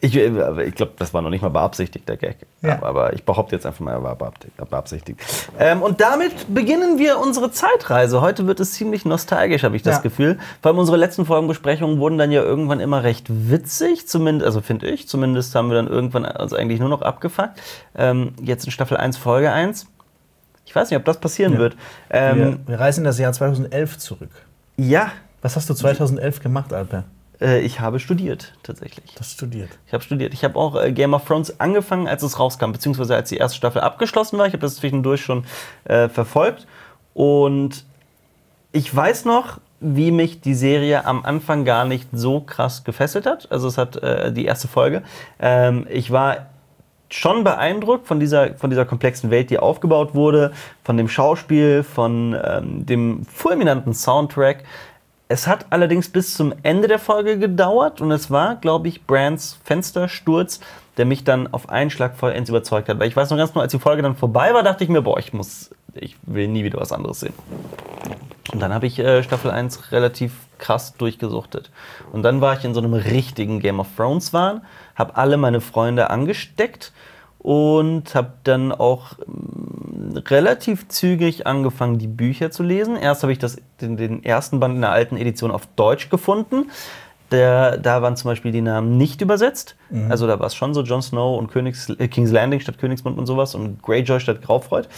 ich, 0.00 0.14
äh, 0.16 0.62
ich 0.64 0.74
glaube, 0.74 0.92
das 0.98 1.14
war 1.14 1.22
noch 1.22 1.30
nicht 1.30 1.40
mal 1.42 1.48
beabsichtigt, 1.48 2.06
der 2.08 2.16
Gag. 2.18 2.36
Ja. 2.60 2.82
Aber 2.82 3.14
ich 3.14 3.24
behaupte 3.24 3.56
jetzt 3.56 3.64
einfach 3.64 3.80
mal, 3.80 3.92
er 3.92 4.02
war 4.02 4.14
beabsichtigt. 4.68 5.18
Ähm, 5.58 5.80
und 5.82 6.00
damit 6.02 6.52
beginnen 6.54 6.98
wir 6.98 7.18
unsere 7.18 7.50
Zeitreise. 7.50 8.20
Heute 8.20 8.46
wird 8.46 8.60
es 8.60 8.72
ziemlich 8.74 9.04
nostalgisch, 9.06 9.62
habe 9.64 9.74
ich 9.74 9.82
das 9.82 9.96
Ja. 9.96 10.02
Gefühl. 10.02 10.38
Vor 10.60 10.70
allem 10.70 10.78
unsere 10.78 10.98
letzten 10.98 11.24
Folgenbesprechungen 11.24 11.98
wurden 11.98 12.18
dann 12.18 12.30
ja 12.30 12.42
irgendwann 12.42 12.80
immer 12.80 13.02
recht 13.04 13.26
witzig, 13.28 14.06
zumindest, 14.06 14.44
also 14.46 14.60
finde 14.60 14.86
ich. 14.88 15.08
Zumindest 15.08 15.54
haben 15.54 15.70
wir 15.70 15.76
dann 15.76 15.88
irgendwann 15.88 16.24
uns 16.26 16.52
eigentlich 16.52 16.78
nur 16.78 16.90
noch 16.90 17.00
abgefuckt. 17.02 17.58
Ähm, 17.96 18.34
jetzt 18.42 18.66
in 18.66 18.72
Staffel 18.72 18.98
1, 18.98 19.16
Folge 19.16 19.50
1. 19.50 19.86
Ich 20.66 20.74
weiß 20.74 20.90
nicht, 20.90 20.98
ob 20.98 21.04
das 21.06 21.18
passieren 21.20 21.54
Ja. 21.54 21.58
wird. 21.58 21.76
Ähm, 22.10 22.36
wir, 22.36 22.58
wir 22.66 22.80
reisen 22.80 23.00
in 23.00 23.04
das 23.04 23.18
Jahr 23.18 23.32
2011 23.32 23.98
zurück. 23.98 24.30
ja, 24.76 25.10
Was 25.46 25.54
hast 25.54 25.70
du 25.70 25.74
2011 25.74 26.40
gemacht, 26.40 26.72
Alper? 26.72 27.04
äh, 27.40 27.60
ich 27.60 27.78
habe 27.78 28.00
studiert, 28.00 28.52
tatsächlich. 28.64 29.14
Das 29.14 29.30
studiert. 29.30 29.68
Ich 29.86 29.92
habe 29.92 30.02
studiert. 30.02 30.34
Ich 30.34 30.42
habe 30.42 30.56
auch 30.58 30.74
äh, 30.74 30.90
Game 30.90 31.14
of 31.14 31.24
Thrones 31.24 31.60
angefangen, 31.60 32.08
als 32.08 32.24
es 32.24 32.40
rauskam, 32.40 32.72
beziehungsweise 32.72 33.14
als 33.14 33.28
die 33.28 33.36
erste 33.36 33.56
Staffel 33.56 33.80
abgeschlossen 33.80 34.38
war. 34.38 34.48
Ich 34.48 34.54
habe 34.54 34.62
das 34.62 34.74
zwischendurch 34.74 35.20
schon 35.20 35.44
äh, 35.84 36.08
verfolgt. 36.08 36.66
Und 37.14 37.84
ich 38.72 38.92
weiß 38.92 39.24
noch, 39.24 39.60
wie 39.78 40.10
mich 40.10 40.40
die 40.40 40.54
Serie 40.54 41.06
am 41.06 41.24
Anfang 41.24 41.64
gar 41.64 41.84
nicht 41.84 42.08
so 42.10 42.40
krass 42.40 42.82
gefesselt 42.82 43.24
hat. 43.24 43.46
Also 43.52 43.68
es 43.68 43.78
hat 43.78 44.02
äh, 44.02 44.32
die 44.32 44.46
erste 44.46 44.66
Folge. 44.66 45.04
Ähm, 45.38 45.86
ich 45.88 46.10
war 46.10 46.46
schon 47.08 47.44
beeindruckt 47.44 48.08
von 48.08 48.18
dieser, 48.18 48.56
von 48.56 48.70
dieser 48.70 48.84
komplexen 48.84 49.30
Welt, 49.30 49.50
die 49.50 49.60
aufgebaut 49.60 50.16
wurde, 50.16 50.50
von 50.82 50.96
dem 50.96 51.08
Schauspiel, 51.08 51.84
von 51.84 52.36
ähm, 52.42 52.84
dem 52.84 53.24
fulminanten 53.26 53.94
Soundtrack. 53.94 54.64
Es 55.28 55.48
hat 55.48 55.66
allerdings 55.70 56.08
bis 56.08 56.34
zum 56.34 56.54
Ende 56.62 56.86
der 56.86 57.00
Folge 57.00 57.38
gedauert 57.38 58.00
und 58.00 58.12
es 58.12 58.30
war, 58.30 58.56
glaube 58.56 58.86
ich, 58.86 59.06
Brands 59.06 59.58
Fenstersturz, 59.64 60.60
der 60.98 61.04
mich 61.04 61.24
dann 61.24 61.52
auf 61.52 61.68
einen 61.68 61.90
Schlag 61.90 62.16
vollends 62.16 62.48
überzeugt 62.48 62.88
hat. 62.88 63.00
Weil 63.00 63.08
ich 63.08 63.16
weiß 63.16 63.30
noch 63.30 63.36
ganz 63.36 63.52
genau, 63.52 63.62
als 63.62 63.72
die 63.72 63.80
Folge 63.80 64.02
dann 64.02 64.14
vorbei 64.14 64.54
war, 64.54 64.62
dachte 64.62 64.84
ich 64.84 64.90
mir, 64.90 65.02
boah, 65.02 65.18
ich 65.18 65.32
muss, 65.32 65.70
ich 65.94 66.16
will 66.22 66.46
nie 66.46 66.62
wieder 66.62 66.78
was 66.78 66.92
anderes 66.92 67.20
sehen. 67.20 67.34
Und 68.52 68.60
dann 68.60 68.72
habe 68.72 68.86
ich 68.86 69.00
äh, 69.00 69.24
Staffel 69.24 69.50
1 69.50 69.90
relativ 69.90 70.32
krass 70.58 70.94
durchgesuchtet. 70.96 71.70
Und 72.12 72.22
dann 72.22 72.40
war 72.40 72.56
ich 72.56 72.64
in 72.64 72.72
so 72.72 72.80
einem 72.80 72.94
richtigen 72.94 73.58
Game 73.58 73.80
of 73.80 73.88
Thrones 73.96 74.32
Wahn, 74.32 74.62
habe 74.94 75.16
alle 75.16 75.36
meine 75.36 75.60
Freunde 75.60 76.08
angesteckt 76.08 76.92
und 77.46 78.16
habe 78.16 78.32
dann 78.42 78.72
auch 78.72 79.12
mm, 79.24 80.16
relativ 80.26 80.88
zügig 80.88 81.46
angefangen, 81.46 81.96
die 81.96 82.08
Bücher 82.08 82.50
zu 82.50 82.64
lesen. 82.64 82.96
Erst 82.96 83.22
habe 83.22 83.30
ich 83.30 83.38
das, 83.38 83.58
den, 83.80 83.96
den 83.96 84.24
ersten 84.24 84.58
Band 84.58 84.74
in 84.74 84.80
der 84.80 84.90
alten 84.90 85.16
Edition 85.16 85.52
auf 85.52 85.68
Deutsch 85.76 86.10
gefunden. 86.10 86.72
Der, 87.30 87.78
da 87.78 88.02
waren 88.02 88.16
zum 88.16 88.32
Beispiel 88.32 88.50
die 88.50 88.62
Namen 88.62 88.98
nicht 88.98 89.20
übersetzt. 89.20 89.76
Also 90.08 90.26
da 90.26 90.40
war 90.40 90.48
es 90.48 90.56
schon 90.56 90.74
so 90.74 90.82
Jon 90.82 91.02
Snow 91.02 91.38
und 91.38 91.46
Königs, 91.46 91.88
äh, 91.88 92.08
King's 92.08 92.32
Landing 92.32 92.58
statt 92.58 92.78
Königsmund 92.78 93.16
und 93.16 93.26
sowas 93.26 93.54
und 93.54 93.80
Greyjoy 93.80 94.18
statt 94.18 94.42
Graufreud. 94.42 94.88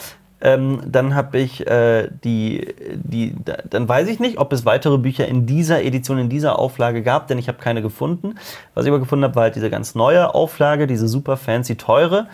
Ähm, 0.40 0.80
dann 0.86 1.14
habe 1.14 1.38
ich 1.38 1.66
äh, 1.66 2.08
die, 2.22 2.74
die, 2.94 3.34
da, 3.44 3.56
dann 3.68 3.88
weiß 3.88 4.06
ich 4.08 4.20
nicht, 4.20 4.38
ob 4.38 4.52
es 4.52 4.64
weitere 4.64 4.96
Bücher 4.98 5.26
in 5.26 5.46
dieser 5.46 5.82
Edition, 5.82 6.18
in 6.18 6.28
dieser 6.28 6.58
Auflage 6.58 7.02
gab, 7.02 7.26
denn 7.26 7.38
ich 7.38 7.48
habe 7.48 7.58
keine 7.58 7.82
gefunden. 7.82 8.36
Was 8.74 8.84
ich 8.84 8.90
aber 8.90 9.00
gefunden 9.00 9.24
habe, 9.24 9.34
war 9.34 9.42
halt 9.44 9.56
diese 9.56 9.68
ganz 9.68 9.94
neue 9.96 10.34
Auflage, 10.34 10.86
diese 10.86 11.08
super 11.08 11.36
fancy 11.36 11.74
teure. 11.76 12.28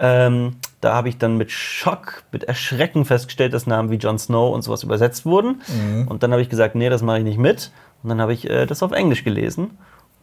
Ähm, 0.00 0.56
Da 0.80 0.94
habe 0.94 1.08
ich 1.08 1.16
dann 1.18 1.36
mit 1.38 1.52
Schock, 1.52 2.24
mit 2.32 2.44
Erschrecken 2.44 3.04
festgestellt, 3.04 3.54
dass 3.54 3.66
Namen 3.66 3.90
wie 3.90 3.96
Jon 3.96 4.18
Snow 4.18 4.52
und 4.52 4.62
sowas 4.62 4.82
übersetzt 4.82 5.24
wurden. 5.24 5.62
Mhm. 5.68 6.08
Und 6.08 6.22
dann 6.22 6.32
habe 6.32 6.42
ich 6.42 6.50
gesagt, 6.50 6.74
nee, 6.74 6.90
das 6.90 7.02
mache 7.02 7.18
ich 7.18 7.24
nicht 7.24 7.38
mit. 7.38 7.70
Und 8.02 8.10
dann 8.10 8.20
habe 8.20 8.32
ich 8.34 8.50
äh, 8.50 8.66
das 8.66 8.82
auf 8.82 8.90
Englisch 8.92 9.22
gelesen. 9.24 9.78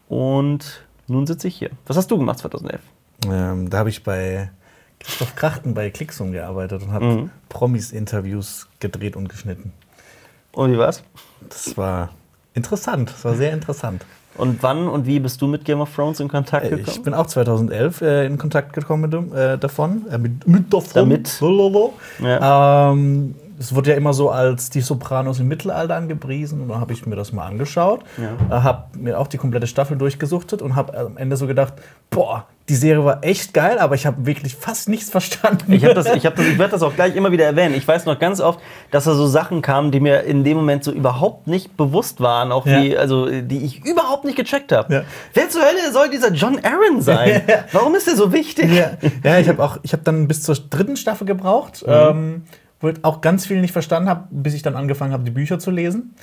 Und 0.09 0.83
nun 1.07 1.25
sitze 1.25 1.47
ich 1.47 1.55
hier. 1.55 1.69
Was 1.87 1.97
hast 1.97 2.11
du 2.11 2.17
gemacht 2.17 2.39
2011? 2.39 2.81
Ähm, 3.27 3.69
da 3.69 3.77
habe 3.79 3.89
ich 3.89 4.03
bei 4.03 4.51
Christoph 5.03 5.35
Krachten 5.35 5.73
bei 5.73 5.89
Klicksum 5.89 6.31
gearbeitet 6.31 6.81
und 6.83 6.91
habe 6.91 7.05
Mhm. 7.05 7.29
Promis-Interviews 7.49 8.67
gedreht 8.79 9.15
und 9.15 9.29
geschnitten. 9.29 9.73
Und 10.51 10.71
wie 10.71 10.77
war's? 10.77 11.03
Das 11.49 11.75
war 11.77 12.09
interessant. 12.53 13.09
Das 13.11 13.25
war 13.25 13.35
sehr 13.35 13.53
interessant. 13.53 14.05
Und 14.35 14.63
wann 14.63 14.87
und 14.87 15.05
wie 15.05 15.19
bist 15.19 15.41
du 15.41 15.47
mit 15.47 15.65
Game 15.65 15.81
of 15.81 15.93
Thrones 15.93 16.19
in 16.19 16.27
Kontakt 16.29 16.65
Äh, 16.65 16.69
gekommen? 16.69 16.87
Ich 16.87 17.03
bin 17.03 17.13
auch 17.13 17.25
2011 17.27 18.01
äh, 18.01 18.25
in 18.25 18.37
Kontakt 18.37 18.73
gekommen 18.73 19.01
mit, 19.03 19.13
dem, 19.13 19.35
äh, 19.35 19.57
davon. 19.57 20.05
Äh, 20.09 20.17
mit, 20.17 20.47
mit 20.47 20.73
davon. 20.73 20.89
Damit. 20.93 21.41
Ja. 22.19 22.91
Ähm, 22.91 23.35
es 23.61 23.75
wurde 23.75 23.91
ja 23.91 23.95
immer 23.95 24.13
so 24.13 24.31
als 24.31 24.71
die 24.71 24.81
Sopranos 24.81 25.39
im 25.39 25.47
Mittelalter 25.47 25.95
angepriesen. 25.95 26.61
Und 26.61 26.69
dann 26.69 26.79
habe 26.81 26.93
ich 26.93 27.05
mir 27.05 27.15
das 27.15 27.31
mal 27.31 27.45
angeschaut. 27.45 28.01
Ja. 28.17 28.57
Äh, 28.57 28.61
habe 28.61 28.97
mir 28.97 29.19
auch 29.19 29.27
die 29.27 29.37
komplette 29.37 29.67
Staffel 29.67 29.97
durchgesuchtet 29.97 30.61
und 30.63 30.75
habe 30.75 30.97
am 30.97 31.17
Ende 31.17 31.37
so 31.37 31.45
gedacht, 31.45 31.73
boah, 32.09 32.45
die 32.69 32.75
Serie 32.75 33.03
war 33.03 33.23
echt 33.23 33.53
geil, 33.53 33.77
aber 33.79 33.95
ich 33.95 34.05
habe 34.05 34.25
wirklich 34.25 34.55
fast 34.55 34.89
nichts 34.89 35.11
verstanden. 35.11 35.71
Ich, 35.73 35.81
das, 35.93 36.07
ich, 36.07 36.23
das, 36.23 36.33
ich 36.39 36.57
werde 36.57 36.71
das 36.71 36.81
auch 36.81 36.95
gleich 36.95 37.15
immer 37.15 37.31
wieder 37.31 37.45
erwähnen. 37.45 37.75
Ich 37.75 37.87
weiß 37.87 38.05
noch 38.05 38.17
ganz 38.17 38.41
oft, 38.41 38.59
dass 38.89 39.03
da 39.03 39.13
so 39.13 39.27
Sachen 39.27 39.61
kamen, 39.61 39.91
die 39.91 39.99
mir 39.99 40.21
in 40.21 40.43
dem 40.43 40.57
Moment 40.57 40.83
so 40.83 40.91
überhaupt 40.91 41.45
nicht 41.45 41.77
bewusst 41.77 42.19
waren, 42.19 42.51
auch 42.51 42.65
Ja. 42.65 42.81
wie, 42.81 42.97
also, 42.97 43.27
die 43.29 43.63
ich 43.63 43.85
überhaupt 43.85 44.25
nicht 44.25 44.37
gecheckt 44.37 44.71
habe. 44.71 44.93
Ja. 44.93 45.03
Wer 45.33 45.49
zur 45.49 45.61
Hölle 45.61 45.91
soll 45.91 46.09
dieser 46.09 46.31
John 46.31 46.59
Aaron 46.63 47.01
sein? 47.01 47.43
Warum 47.71 47.93
ist 47.93 48.07
der 48.07 48.15
so 48.15 48.33
wichtig? 48.33 48.71
Ja, 48.73 48.91
ja 49.23 49.39
ich 49.39 49.47
habe 49.47 49.63
auch, 49.63 49.77
ich 49.83 49.93
habe 49.93 50.03
dann 50.03 50.27
bis 50.27 50.41
zur 50.41 50.55
dritten 50.55 50.95
Staffel 50.95 51.27
gebraucht, 51.27 51.83
ähm, 51.87 52.43
wo 52.43 52.45
ich 52.45 52.45
auch 53.03 53.21
ganz 53.21 53.45
viel 53.45 53.61
nicht 53.61 53.71
verstanden 53.71 54.09
habe, 54.09 54.27
bis 54.31 54.53
ich 54.53 54.61
dann 54.63 54.75
angefangen 54.75 55.13
habe, 55.13 55.23
die 55.23 55.31
Bücher 55.31 55.59
zu 55.59 55.71
lesen. 55.71 56.13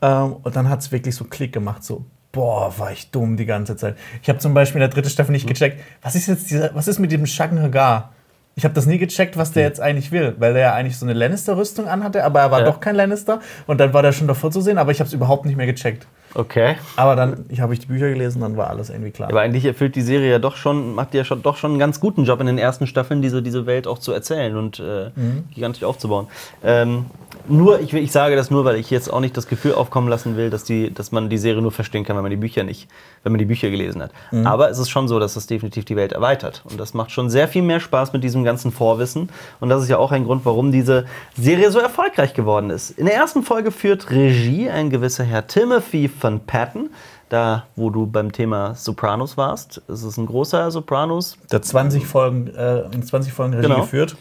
Ähm, 0.00 0.36
und 0.42 0.54
dann 0.56 0.68
hat 0.68 0.80
es 0.80 0.92
wirklich 0.92 1.14
so 1.14 1.24
Klick 1.24 1.52
gemacht, 1.52 1.84
so 1.84 2.04
boah, 2.32 2.72
war 2.78 2.92
ich 2.92 3.10
dumm 3.10 3.36
die 3.36 3.46
ganze 3.46 3.76
Zeit. 3.76 3.96
Ich 4.22 4.28
habe 4.28 4.38
zum 4.38 4.54
Beispiel 4.54 4.80
in 4.80 4.88
der 4.88 4.88
dritten 4.88 5.10
Staffel 5.10 5.32
nicht 5.32 5.46
gecheckt, 5.46 5.80
was 6.00 6.14
ist 6.14 6.26
jetzt 6.26 6.50
dieser, 6.50 6.74
was 6.74 6.88
ist 6.88 6.98
mit 6.98 7.12
dem 7.12 7.26
Shagan 7.26 7.60
Hagar? 7.60 8.12
Ich 8.54 8.64
habe 8.64 8.74
das 8.74 8.84
nie 8.84 8.98
gecheckt, 8.98 9.36
was 9.38 9.52
der 9.52 9.62
jetzt 9.62 9.80
eigentlich 9.80 10.12
will, 10.12 10.34
weil 10.38 10.52
der 10.52 10.62
ja 10.62 10.74
eigentlich 10.74 10.98
so 10.98 11.06
eine 11.06 11.14
Lannister-Rüstung 11.14 11.88
anhatte, 11.88 12.22
aber 12.22 12.40
er 12.40 12.50
war 12.50 12.60
Ja. 12.60 12.66
doch 12.66 12.80
kein 12.80 12.96
Lannister 12.96 13.40
und 13.66 13.80
dann 13.80 13.94
war 13.94 14.02
der 14.02 14.12
schon 14.12 14.28
davor 14.28 14.50
zu 14.50 14.60
sehen, 14.60 14.76
aber 14.76 14.90
ich 14.92 15.00
habe 15.00 15.08
es 15.08 15.14
überhaupt 15.14 15.46
nicht 15.46 15.56
mehr 15.56 15.66
gecheckt. 15.66 16.06
Okay. 16.34 16.76
Aber 16.96 17.16
dann 17.16 17.44
ich 17.48 17.60
habe 17.60 17.72
ich 17.72 17.80
die 17.80 17.86
Bücher 17.86 18.08
gelesen, 18.10 18.40
dann 18.42 18.56
war 18.58 18.68
alles 18.70 18.90
irgendwie 18.90 19.10
klar. 19.10 19.30
Aber 19.30 19.40
eigentlich 19.40 19.64
erfüllt 19.64 19.96
die 19.96 20.02
Serie 20.02 20.30
ja 20.30 20.38
doch 20.38 20.56
schon, 20.56 20.94
macht 20.94 21.12
die 21.12 21.18
ja 21.18 21.24
schon, 21.24 21.42
doch 21.42 21.56
schon 21.56 21.72
einen 21.72 21.80
ganz 21.80 21.98
guten 22.00 22.24
Job 22.24 22.40
in 22.40 22.46
den 22.46 22.58
ersten 22.58 22.86
Staffeln, 22.86 23.22
diese, 23.22 23.42
diese 23.42 23.64
Welt 23.66 23.86
auch 23.86 23.98
zu 23.98 24.12
erzählen 24.12 24.56
und 24.56 24.78
äh, 24.80 25.10
gigantisch 25.54 25.84
aufzubauen. 25.84 26.26
Ähm, 26.62 27.06
nur, 27.48 27.80
ich, 27.80 27.92
ich 27.92 28.12
sage 28.12 28.36
das 28.36 28.50
nur, 28.50 28.64
weil 28.64 28.76
ich 28.76 28.90
jetzt 28.90 29.12
auch 29.12 29.20
nicht 29.20 29.36
das 29.36 29.46
Gefühl 29.46 29.74
aufkommen 29.74 30.08
lassen 30.08 30.36
will, 30.36 30.50
dass, 30.50 30.64
die, 30.64 30.92
dass 30.92 31.12
man 31.12 31.28
die 31.28 31.38
Serie 31.38 31.62
nur 31.62 31.72
verstehen 31.72 32.04
kann, 32.04 32.16
wenn 32.16 32.22
man 32.22 32.30
die 32.30 32.36
Bücher 32.36 32.62
nicht, 32.64 32.88
wenn 33.22 33.32
man 33.32 33.38
die 33.38 33.44
Bücher 33.44 33.70
gelesen 33.70 34.02
hat. 34.02 34.10
Aber 34.44 34.70
es 34.70 34.78
ist 34.78 34.90
schon 34.90 35.08
so, 35.08 35.18
dass 35.18 35.34
das 35.34 35.46
definitiv 35.46 35.84
die 35.84 35.96
Welt 35.96 36.12
erweitert. 36.12 36.62
Und 36.68 36.78
das 36.78 36.94
macht 36.94 37.10
schon 37.10 37.30
sehr 37.30 37.48
viel 37.48 37.62
mehr 37.62 37.80
Spaß 37.80 38.12
mit 38.12 38.22
diesem 38.24 38.44
ganzen 38.44 38.72
Vorwissen. 38.72 39.28
Und 39.60 39.68
das 39.68 39.82
ist 39.82 39.88
ja 39.88 39.98
auch 39.98 40.12
ein 40.12 40.24
Grund, 40.24 40.44
warum 40.44 40.72
diese 40.72 41.04
Serie 41.36 41.70
so 41.70 41.78
erfolgreich 41.78 42.34
geworden 42.34 42.70
ist. 42.70 42.90
In 42.90 43.06
der 43.06 43.14
ersten 43.14 43.42
Folge 43.42 43.70
führt 43.70 44.10
Regie 44.10 44.68
ein 44.70 44.90
gewisser 44.90 45.24
Herr 45.24 45.46
Timothy 45.46 46.10
van 46.20 46.40
Patten. 46.40 46.90
Da, 47.28 47.64
wo 47.76 47.88
du 47.88 48.06
beim 48.06 48.30
Thema 48.30 48.74
Sopranos 48.74 49.38
warst, 49.38 49.80
ist 49.88 50.02
es 50.02 50.18
ein 50.18 50.26
großer 50.26 50.70
Sopranos. 50.70 51.38
Der 51.50 51.62
20 51.62 52.06
Folgen, 52.06 52.48
äh, 52.54 52.82
in 52.92 53.02
20 53.02 53.32
Folgen 53.32 53.54
Regie 53.54 53.68
Genau. 53.68 53.80
geführt. 53.80 54.16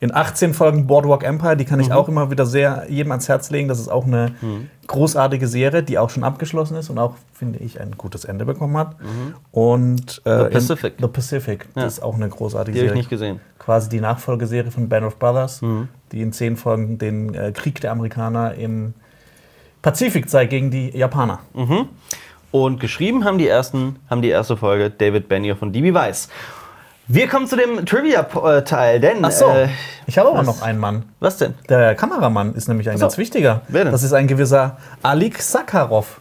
In 0.00 0.14
18 0.14 0.54
Folgen 0.54 0.86
Boardwalk 0.86 1.24
Empire, 1.24 1.56
die 1.56 1.64
kann 1.64 1.80
ich 1.80 1.92
auch 1.92 2.08
immer 2.08 2.30
wieder 2.30 2.46
sehr 2.46 2.86
jedem 2.88 3.10
ans 3.10 3.28
Herz 3.28 3.50
legen. 3.50 3.66
Das 3.66 3.80
ist 3.80 3.88
auch 3.88 4.06
eine 4.06 4.32
großartige 4.86 5.48
Serie, 5.48 5.82
die 5.82 5.98
auch 5.98 6.08
schon 6.10 6.22
abgeschlossen 6.22 6.76
ist 6.76 6.88
und 6.88 6.98
auch, 6.98 7.14
finde 7.32 7.58
ich, 7.58 7.80
ein 7.80 7.90
gutes 7.98 8.24
Ende 8.24 8.44
bekommen 8.44 8.76
hat. 8.76 8.94
Und 9.50 10.22
äh, 10.24 10.44
The 10.44 10.50
Pacific. 10.50 10.94
The 11.00 11.08
Pacific, 11.08 11.66
Ja. 11.74 11.82
das 11.82 11.94
ist 11.94 12.02
auch 12.02 12.14
eine 12.14 12.28
großartige 12.28 12.74
Die 12.74 12.78
habe 12.78 12.84
ich 12.86 12.90
Serie. 12.90 12.98
nicht 13.00 13.10
gesehen. 13.10 13.40
Quasi 13.58 13.88
die 13.88 14.00
Nachfolgeserie 14.00 14.70
von 14.70 14.88
Band 14.88 15.04
of 15.04 15.18
Brothers, 15.18 15.62
Mhm. 15.62 15.88
die 16.12 16.22
in 16.22 16.32
10 16.32 16.56
Folgen 16.56 16.98
den 16.98 17.34
äh, 17.34 17.50
Krieg 17.52 17.80
der 17.80 17.90
Amerikaner 17.90 18.54
im 18.54 18.94
Pazifik 19.82 20.30
zeigt 20.30 20.50
gegen 20.50 20.70
die 20.70 20.96
Japaner. 20.96 21.40
Und 22.50 22.80
geschrieben 22.80 23.24
haben 23.24 23.38
die, 23.38 23.46
ersten, 23.48 23.96
haben 24.08 24.22
die 24.22 24.28
erste 24.28 24.56
Folge 24.56 24.90
David 24.90 25.28
Benioff 25.28 25.60
und 25.60 25.72
DB 25.72 25.92
Weiss. 25.92 26.28
Wir 27.10 27.26
kommen 27.26 27.46
zu 27.46 27.56
dem 27.56 27.86
Trivia-Teil, 27.86 29.00
denn. 29.00 29.24
Ach 29.24 29.30
so, 29.30 29.46
Äh, 29.46 29.68
ich 30.06 30.18
habe 30.18 30.28
aber 30.28 30.40
was? 30.40 30.46
noch 30.46 30.62
einen 30.62 30.78
Mann. 30.78 31.04
was 31.20 31.38
denn? 31.38 31.54
Der 31.68 31.94
Kameramann 31.94 32.54
ist 32.54 32.68
nämlich 32.68 32.88
ein 32.90 32.98
so. 32.98 33.02
ganz 33.02 33.16
wichtiger. 33.16 33.62
Wer 33.68 33.84
denn? 33.84 33.92
Das 33.92 34.02
ist 34.02 34.12
ein 34.12 34.26
gewisser 34.26 34.76
Alik 35.02 35.40
Sakharov. 35.40 36.20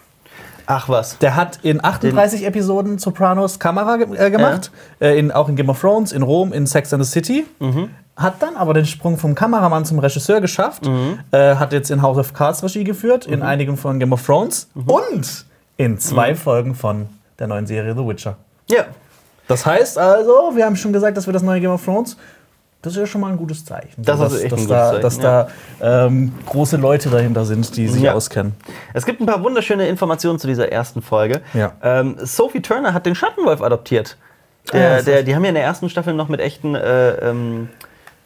Ach 0.65 0.87
was. 0.89 1.17
Der 1.19 1.35
hat 1.35 1.59
in 1.63 1.83
38 1.83 2.45
Episoden 2.45 2.99
Sopranos 2.99 3.59
Kamera 3.59 3.97
ge 3.97 4.07
äh, 4.17 4.31
gemacht. 4.31 4.71
Äh, 4.99 5.17
in, 5.19 5.31
auch 5.31 5.49
in 5.49 5.55
Game 5.55 5.69
of 5.69 5.79
Thrones, 5.79 6.11
in 6.11 6.21
Rom, 6.23 6.51
in 6.53 6.65
Sex 6.67 6.93
and 6.93 7.03
the 7.03 7.09
City. 7.09 7.45
Mhm. 7.59 7.89
Hat 8.15 8.41
dann 8.41 8.55
aber 8.57 8.73
den 8.73 8.85
Sprung 8.85 9.17
vom 9.17 9.35
Kameramann 9.35 9.85
zum 9.85 9.99
Regisseur 9.99 10.41
geschafft. 10.41 10.85
Mhm. 10.85 11.19
Äh, 11.31 11.55
hat 11.55 11.71
jetzt 11.73 11.91
in 11.91 12.01
House 12.01 12.17
of 12.17 12.33
Cards 12.33 12.63
Regie 12.63 12.83
geführt, 12.83 13.25
in 13.27 13.41
einigen 13.43 13.77
von 13.77 13.99
Game 13.99 14.11
of 14.13 14.25
Thrones 14.25 14.69
Mhm. 14.73 14.89
und 14.89 15.45
in 15.77 15.99
zwei 15.99 16.33
Folgen 16.35 16.75
von 16.75 17.07
der 17.39 17.47
neuen 17.47 17.67
Serie 17.67 17.93
The 17.93 18.05
Witcher. 18.05 18.35
Ja. 18.69 18.85
Das 19.47 19.65
heißt 19.65 19.97
also, 19.97 20.51
wir 20.55 20.65
haben 20.65 20.75
schon 20.75 20.93
gesagt, 20.93 21.15
dass 21.17 21.25
wir 21.25 21.33
das 21.33 21.43
neue 21.43 21.61
Game 21.61 21.71
of 21.71 21.83
Thrones. 21.83 22.17
Das 22.81 22.93
ist 22.93 22.99
ja 22.99 23.05
schon 23.07 23.21
mal 23.21 23.31
ein 23.31 23.37
gutes 23.37 23.65
Zeichen. 23.65 24.03
Das 24.03 24.19
dass, 24.19 24.33
ist 24.33 24.43
echt 24.43 24.51
dass 24.51 24.61
ein 24.61 24.67
da, 24.67 24.91
gutes 24.91 24.91
Zeichen, 24.91 25.01
Dass 25.01 25.17
ja. 25.17 25.47
da 25.81 26.05
ähm, 26.05 26.33
große 26.45 26.77
Leute 26.77 27.09
dahinter 27.09 27.43
sind, 27.43 27.75
die 27.75 27.87
sich 27.87 28.03
Ja. 28.03 28.13
auskennen. 28.13 28.53
Es 28.93 29.05
gibt 29.05 29.19
ein 29.19 29.25
paar 29.25 29.43
wunderschöne 29.43 29.87
Informationen 29.87 30.37
zu 30.37 30.47
dieser 30.47 30.71
ersten 30.71 31.01
Folge. 31.01 31.41
Ja. 31.53 31.73
Ähm, 31.81 32.15
Sophie 32.19 32.61
Turner 32.61 32.93
hat 32.93 33.05
den 33.05 33.15
Schattenwolf 33.15 33.61
adoptiert. 33.61 34.15
Ah, 34.69 34.73
Der, 34.73 34.95
das 34.97 35.05
der, 35.05 35.23
die 35.23 35.35
haben 35.35 35.43
ja 35.43 35.49
in 35.49 35.55
der 35.55 35.63
ersten 35.63 35.89
Staffel 35.89 36.13
noch 36.13 36.29
mit 36.29 36.39
echten 36.39 36.75
äh, 36.75 37.11
ähm, 37.29 37.69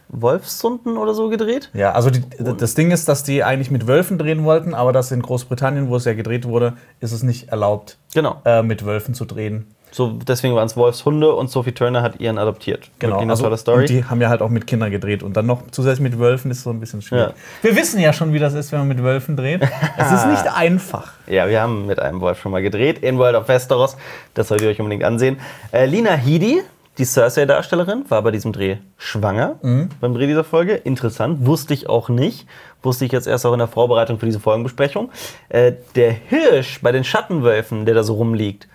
Wolfshunden 0.10 0.98
oder 0.98 1.14
so 1.14 1.30
gedreht. 1.30 1.70
Ja, 1.74 1.94
also 1.94 2.10
die, 2.10 2.22
das 2.58 2.76
Ding 2.76 2.92
ist, 2.92 3.08
dass 3.08 3.24
die 3.24 3.44
eigentlich 3.46 3.72
mit 3.72 3.88
Wölfen 3.88 4.18
drehen 4.18 4.44
wollten, 4.44 4.74
aber 4.74 4.92
dass 4.92 5.12
in 5.12 5.22
Großbritannien, 5.22 5.88
wo 5.90 5.96
es 5.96 6.06
ja 6.06 6.14
gedreht 6.14 6.46
wurde, 6.46 6.74
ist 7.00 7.14
es 7.14 7.24
nicht 7.24 7.50
erlaubt, 7.50 7.98
Genau. 8.14 8.42
äh, 8.44 8.62
mit 8.62 8.86
Wölfen 8.86 9.14
zu 9.14 9.24
drehen. 9.26 9.68
So, 9.94 10.18
deswegen 10.26 10.56
waren 10.56 10.66
es 10.68 10.78
Wolfshunde 10.78 11.34
und 11.36 11.50
Sophie 11.50 11.74
Turner 11.74 12.02
hat 12.02 12.20
ihren 12.22 12.38
adoptiert. 12.38 12.90
Genau. 13.00 13.16
Wirklich 13.20 13.24
eine 13.24 13.32
Also, 13.34 13.58
Story. 13.58 13.82
Und 13.82 13.90
die 13.90 14.06
haben 14.06 14.22
ja 14.22 14.30
halt 14.30 14.42
auch 14.42 14.50
mit 14.50 14.66
Kindern 14.66 14.90
gedreht 14.90 15.22
und 15.22 15.36
dann 15.36 15.46
noch 15.46 15.64
zusätzlich 15.72 16.02
mit 16.10 16.18
Wölfen 16.18 16.50
ist 16.50 16.64
so 16.64 16.70
ein 16.70 16.80
bisschen 16.80 17.02
schwierig. 17.02 17.30
Ja. 17.30 17.34
Wir 17.70 17.76
wissen 17.76 18.00
ja 18.00 18.14
schon, 18.14 18.32
wie 18.32 18.40
das 18.40 18.54
ist, 18.54 18.72
wenn 18.72 18.80
man 18.80 18.88
mit 18.88 19.04
Wölfen 19.04 19.36
dreht. 19.36 19.62
es 19.98 20.12
ist 20.12 20.26
nicht 20.32 20.48
einfach. 20.56 21.12
Ja, 21.28 21.50
wir 21.50 21.62
haben 21.62 21.88
mit 21.88 22.00
einem 22.00 22.22
Wolf 22.22 22.40
schon 22.42 22.52
mal 22.54 22.62
gedreht 22.62 23.00
in 23.00 23.18
World 23.18 23.36
of 23.36 23.48
Westeros. 23.50 23.98
Das 24.34 24.48
solltet 24.48 24.66
ihr 24.68 24.72
euch 24.72 24.80
unbedingt 24.80 25.04
ansehen. 25.04 25.40
Äh, 25.74 25.88
Lina 25.88 26.12
Headey, 26.12 26.62
die 26.98 27.06
Cersei-Darstellerin, 27.06 28.06
war 28.10 28.22
bei 28.22 28.32
diesem 28.32 28.54
Dreh 28.54 28.78
schwanger 28.98 29.56
beim 30.00 30.14
Dreh 30.14 30.28
dieser 30.28 30.44
Folge. 30.44 30.74
Interessant, 30.76 31.46
wusste 31.46 31.74
ich 31.74 31.90
auch 31.90 32.08
nicht. 32.10 32.48
Wusste 32.84 33.06
ich 33.06 33.12
jetzt 33.12 33.28
erst 33.28 33.46
auch 33.46 33.54
in 33.54 33.60
der 33.60 33.68
Vorbereitung 33.68 34.20
für 34.20 34.26
diese 34.26 34.40
Folgenbesprechung. 34.40 35.10
Äh, 35.50 35.74
der 35.96 36.12
Hirsch 36.12 36.80
bei 36.82 36.92
den 36.92 37.04
Schattenwölfen, 37.04 37.86
der 37.86 37.96
da 37.96 38.04
so 38.04 38.14
rumliegt, 38.16 38.68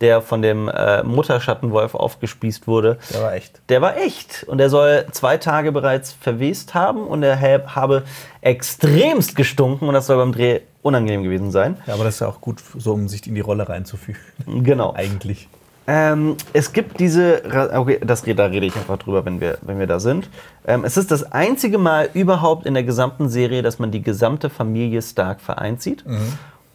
der 0.00 0.20
von 0.20 0.42
dem 0.42 0.68
äh, 0.68 1.02
Mutterschattenwolf 1.02 1.94
aufgespießt 1.94 2.66
wurde, 2.66 2.98
Der 3.14 3.22
war 3.22 3.32
echt. 3.34 3.60
der 3.68 3.80
war 3.80 3.96
echt 3.96 4.44
und 4.46 4.60
er 4.60 4.68
soll 4.70 5.06
zwei 5.12 5.36
Tage 5.38 5.72
bereits 5.72 6.12
verwest 6.12 6.74
haben 6.74 7.06
und 7.06 7.22
er 7.22 7.40
hab- 7.40 7.74
habe 7.74 8.02
extremst 8.42 9.36
gestunken 9.36 9.88
und 9.88 9.94
das 9.94 10.06
soll 10.06 10.16
beim 10.18 10.32
Dreh 10.32 10.60
unangenehm 10.82 11.22
gewesen 11.22 11.50
sein. 11.50 11.76
Ja, 11.86 11.94
aber 11.94 12.04
das 12.04 12.14
ist 12.14 12.20
ja 12.20 12.28
auch 12.28 12.40
gut, 12.40 12.60
so 12.76 12.92
um 12.92 13.08
sich 13.08 13.26
in 13.26 13.34
die 13.34 13.40
Rolle 13.40 13.68
reinzufühlen. 13.68 14.20
Genau. 14.62 14.92
Eigentlich. 14.94 15.48
Ähm, 15.88 16.36
es 16.52 16.72
gibt 16.72 16.98
diese, 16.98 17.42
okay, 17.74 18.00
das, 18.04 18.22
da 18.22 18.46
rede 18.46 18.66
ich 18.66 18.74
einfach 18.74 18.98
drüber, 18.98 19.24
wenn 19.24 19.40
wir, 19.40 19.58
wenn 19.62 19.78
wir 19.78 19.86
da 19.86 20.00
sind. 20.00 20.28
Ähm, 20.66 20.84
es 20.84 20.96
ist 20.96 21.10
das 21.12 21.30
einzige 21.32 21.78
Mal 21.78 22.08
überhaupt 22.12 22.66
in 22.66 22.74
der 22.74 22.82
gesamten 22.82 23.28
Serie, 23.28 23.62
dass 23.62 23.78
man 23.78 23.92
die 23.92 24.02
gesamte 24.02 24.50
Familie 24.50 25.00
Stark 25.00 25.40
vereint 25.40 25.80
sieht. 25.82 26.04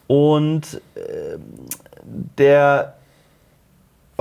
Und 0.08 0.82
ähm, 0.96 1.42
der, 2.38 2.96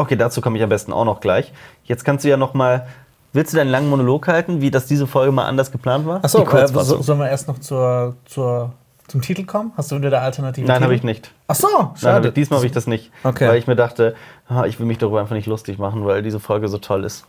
okay, 0.01 0.17
dazu 0.17 0.41
komme 0.41 0.57
ich 0.57 0.63
am 0.63 0.69
besten 0.69 0.93
auch 0.93 1.05
noch 1.05 1.21
gleich. 1.21 1.53
Jetzt 1.85 2.05
kannst 2.05 2.25
du 2.25 2.29
ja 2.29 2.37
noch 2.37 2.55
mal, 2.55 2.87
willst 3.33 3.53
du 3.53 3.57
deinen 3.57 3.71
langen 3.71 3.89
Monolog 3.89 4.29
halten, 4.29 4.61
wie 4.61 4.71
das 4.71 4.87
diese 4.87 5.07
Folge 5.07 5.33
mal 5.33 5.47
anders 5.47 5.71
geplant 5.71 6.07
war? 6.07 6.25
Achso, 6.25 6.45
äh, 6.45 6.67
so, 6.69 7.03
sollen 7.03 7.19
wir 7.19 7.29
erst 7.29 7.49
noch 7.49 7.59
zur, 7.59 8.17
zur, 8.25 8.73
zum 9.09 9.23
Titel 9.23 9.45
kommen? 9.45 9.73
Hast 9.77 9.91
du 9.93 9.97
wieder 9.97 10.11
der 10.11 10.23
alternative 10.23 10.67
Nein, 10.67 10.83
habe 10.83 10.95
ich 10.95 11.03
nicht. 11.03 11.33
Achso, 11.47 11.69
Nein, 11.69 11.89
schade. 11.97 12.29
ich, 12.29 12.35
diesmal 12.35 12.59
habe 12.59 12.67
ich 12.67 12.73
das 12.73 12.87
nicht. 12.87 13.11
Okay. 13.25 13.49
Weil 13.49 13.59
ich 13.59 13.67
mir 13.67 13.77
dachte, 13.77 14.15
ah, 14.49 14.65
ich 14.65 14.79
will 14.79 14.87
mich 14.87 14.99
darüber 14.99 15.21
einfach 15.21 15.35
nicht 15.37 15.47
lustig 15.47 15.79
machen, 15.79 16.05
weil 16.05 16.23
diese 16.23 16.41
Folge 16.41 16.69
so 16.69 16.79
toll 16.79 17.05
ist. 17.05 17.27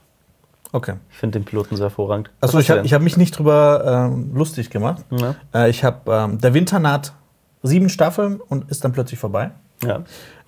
Okay. 0.74 0.94
Ich 1.12 1.18
finde 1.18 1.40
den 1.40 1.46
Piloten 1.46 1.76
so 1.76 1.84
hervorragend. 1.84 2.30
Achso, 2.40 2.60
ich 2.60 2.72
habe 2.72 2.88
hab 2.88 3.02
mich 3.02 3.18
nicht 3.18 3.38
drüber 3.38 4.10
ähm, 4.12 4.32
lustig 4.34 4.70
gemacht. 4.70 5.04
Ja. 5.10 5.36
Äh, 5.54 5.70
ich 5.70 5.84
habe 5.84 6.12
ähm, 6.12 6.40
Der 6.40 6.54
Winter 6.54 6.80
naht 6.80 7.14
sieben 7.62 7.90
Staffeln 7.90 8.40
und 8.40 8.70
ist 8.72 8.84
dann 8.84 8.94
plötzlich 8.94 9.20
vorbei. 9.20 9.52
Ja. 9.84 10.02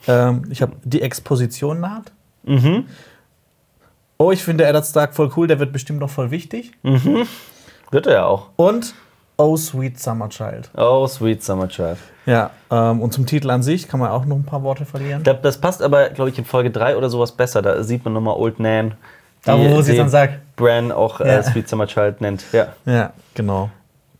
Ähm, 0.07 0.43
ich 0.49 0.61
habe 0.61 0.73
Die 0.83 1.01
Exposition 1.01 1.79
naht. 1.79 2.11
Mhm. 2.43 2.85
Oh, 4.17 4.31
ich 4.31 4.43
finde 4.43 4.65
Eddard 4.65 4.85
Stark 4.85 5.13
voll 5.15 5.31
cool, 5.35 5.47
der 5.47 5.59
wird 5.59 5.73
bestimmt 5.73 5.99
noch 5.99 6.09
voll 6.09 6.31
wichtig. 6.31 6.71
Wird 7.91 8.07
er 8.07 8.13
ja 8.13 8.25
auch. 8.25 8.49
Und 8.55 8.93
Oh 9.35 9.57
Sweet 9.57 9.99
Summer 9.99 10.29
Child. 10.29 10.69
Oh, 10.77 11.07
Sweet 11.07 11.43
Summer 11.43 11.67
Child. 11.67 11.97
Ja, 12.27 12.51
ähm, 12.69 13.01
und 13.01 13.13
zum 13.13 13.25
Titel 13.25 13.49
an 13.49 13.63
sich 13.63 13.87
kann 13.87 13.99
man 13.99 14.11
auch 14.11 14.25
noch 14.25 14.35
ein 14.35 14.43
paar 14.45 14.61
Worte 14.61 14.85
verlieren. 14.85 15.23
Da- 15.23 15.33
Das 15.33 15.57
passt 15.57 15.81
aber, 15.81 16.09
glaube 16.09 16.29
ich, 16.29 16.37
in 16.37 16.45
Folge 16.45 16.69
3 16.69 16.95
oder 16.95 17.09
sowas 17.09 17.31
besser. 17.31 17.61
Da 17.63 17.83
sieht 17.83 18.05
man 18.05 18.13
nochmal 18.13 18.35
Old 18.37 18.59
Nan. 18.59 18.93
Da, 19.43 19.57
wo 19.57 19.81
sie 19.81 19.97
dann 19.97 20.07
sagt. 20.09 20.55
Bran 20.55 20.91
auch 20.91 21.19
Ja. 21.19 21.25
äh, 21.25 21.43
Sweet 21.43 21.67
Summer 21.67 21.87
Child 21.87 22.21
nennt. 22.21 22.43
Ja. 22.53 22.67
Ja, 22.85 23.11
genau. 23.33 23.71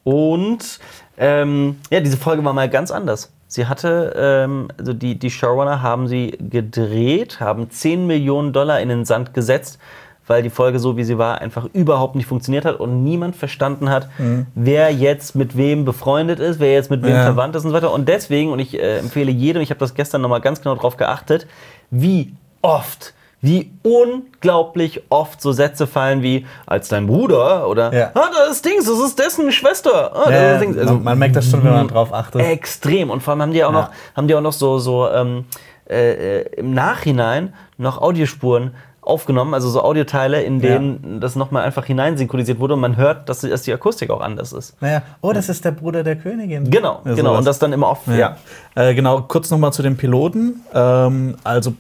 Und 0.04 0.80
ähm, 1.18 1.80
ja, 1.92 2.00
diese 2.02 2.18
Folge 2.18 2.44
war 2.44 2.52
mal 2.54 2.68
ganz 2.70 2.90
anders. 2.92 3.32
Sie 3.54 3.68
hatte, 3.68 4.14
ähm, 4.18 4.68
also 4.80 4.94
die, 4.94 5.14
die 5.20 5.30
Showrunner 5.30 5.84
haben 5.84 6.08
sie 6.08 6.32
gedreht, 6.50 7.40
haben 7.40 7.70
10 7.70 8.08
Millionen 8.08 8.52
Dollar 8.52 8.80
in 8.82 8.90
den 8.90 9.06
Sand 9.06 9.36
gesetzt, 9.36 9.78
weil 10.26 10.42
die 10.42 10.50
Folge 10.50 10.80
so 10.80 10.98
wie 10.98 11.04
sie 11.04 11.20
war 11.20 11.40
einfach 11.40 11.68
überhaupt 11.72 12.16
nicht 12.16 12.26
funktioniert 12.26 12.66
hat 12.66 12.80
und 12.80 13.04
niemand 13.04 13.36
verstanden 13.36 13.92
hat, 13.92 14.10
wer 14.56 14.90
jetzt 14.92 15.36
mit 15.36 15.56
wem 15.56 15.86
befreundet 15.86 16.40
ist, 16.40 16.60
wer 16.60 16.74
jetzt 16.74 16.90
mit 16.90 17.04
wem 17.04 17.14
Ja. 17.14 17.22
verwandt 17.26 17.56
ist 17.56 17.64
und 17.64 17.70
so 17.70 17.76
weiter. 17.76 17.92
Und 17.94 18.10
deswegen, 18.10 18.52
und 18.52 18.58
ich 18.58 18.74
äh, 18.80 18.98
empfehle 18.98 19.30
jedem, 19.32 19.62
ich 19.62 19.70
habe 19.70 19.80
das 19.80 19.94
gestern 19.94 20.22
nochmal 20.22 20.42
ganz 20.42 20.60
genau 20.64 20.74
drauf 20.74 20.98
geachtet, 20.98 21.46
wie 21.92 22.34
oft, 22.64 23.14
wie 23.44 23.72
unglaublich 23.84 25.04
oft 25.10 25.42
so 25.42 25.52
Sätze 25.52 25.86
fallen 25.86 26.22
wie 26.24 26.46
als 26.66 26.88
dein 26.88 27.08
Bruder 27.08 27.68
oder 27.68 27.94
Ja. 27.94 28.12
ah, 28.14 28.30
das 28.34 28.56
ist 28.56 28.66
Dings, 28.66 28.86
das 28.86 29.00
ist 29.00 29.20
dessen 29.20 29.52
Schwester. 29.52 30.16
Ah, 30.16 30.32
Ja, 30.32 30.58
Dings. 30.58 30.78
Also, 30.78 30.94
man, 30.94 31.04
man 31.04 31.20
merkt 31.20 31.36
das 31.36 31.50
schon, 31.50 31.64
wenn 31.64 31.74
man 31.74 31.88
drauf 31.90 32.14
achtet. 32.14 32.42
extrem. 32.42 33.10
Und 33.10 33.22
vor 33.22 33.32
allem 33.34 33.42
haben 33.42 33.52
die 33.54 33.64
auch 33.64 33.74
Ja. 33.74 33.82
noch, 33.82 33.90
haben 34.16 34.28
die 34.28 34.36
auch 34.36 34.42
noch 34.42 34.54
so, 34.54 34.80
so 34.80 35.10
ähm, 35.10 35.46
äh, 35.90 36.40
äh, 36.40 36.46
im 36.56 36.74
Nachhinein 36.74 37.54
noch 37.78 38.02
Audiospuren 38.02 38.72
aufgenommen, 39.02 39.54
also 39.54 39.68
so 39.70 39.82
Audioteile, 39.84 40.42
in 40.44 40.62
Ja. 40.62 40.70
denen 40.80 41.20
das 41.20 41.36
nochmal 41.36 41.64
einfach 41.66 41.84
hineinsynchronisiert 41.84 42.58
wurde 42.62 42.76
und 42.76 42.80
man 42.80 42.96
hört, 42.96 43.28
dass, 43.28 43.42
die- 43.42 43.50
dass 43.50 43.64
die 43.64 43.74
Akustik 43.74 44.10
auch 44.10 44.22
anders 44.22 44.54
ist. 44.54 44.82
Naja, 44.82 45.02
oh, 45.20 45.34
das 45.34 45.50
ist 45.50 45.66
der 45.66 45.72
Bruder 45.72 46.04
der 46.04 46.16
Königin. 46.16 46.70
Genau, 46.72 47.02
Ja, 47.04 47.14
genau. 47.14 47.32
sowas. 47.32 47.40
Und 47.40 47.46
das 47.48 47.60
dann 47.60 47.74
immer 47.74 47.90
oft, 47.90 48.08
ja. 48.08 48.38
Äh, 48.76 48.94
genau, 48.96 49.24
kurz 49.24 49.52
nochmal 49.52 49.74
zu 49.74 49.82
den 49.84 49.98
Piloten. 49.98 50.62
Ähm, 50.74 51.36
also, 51.44 51.74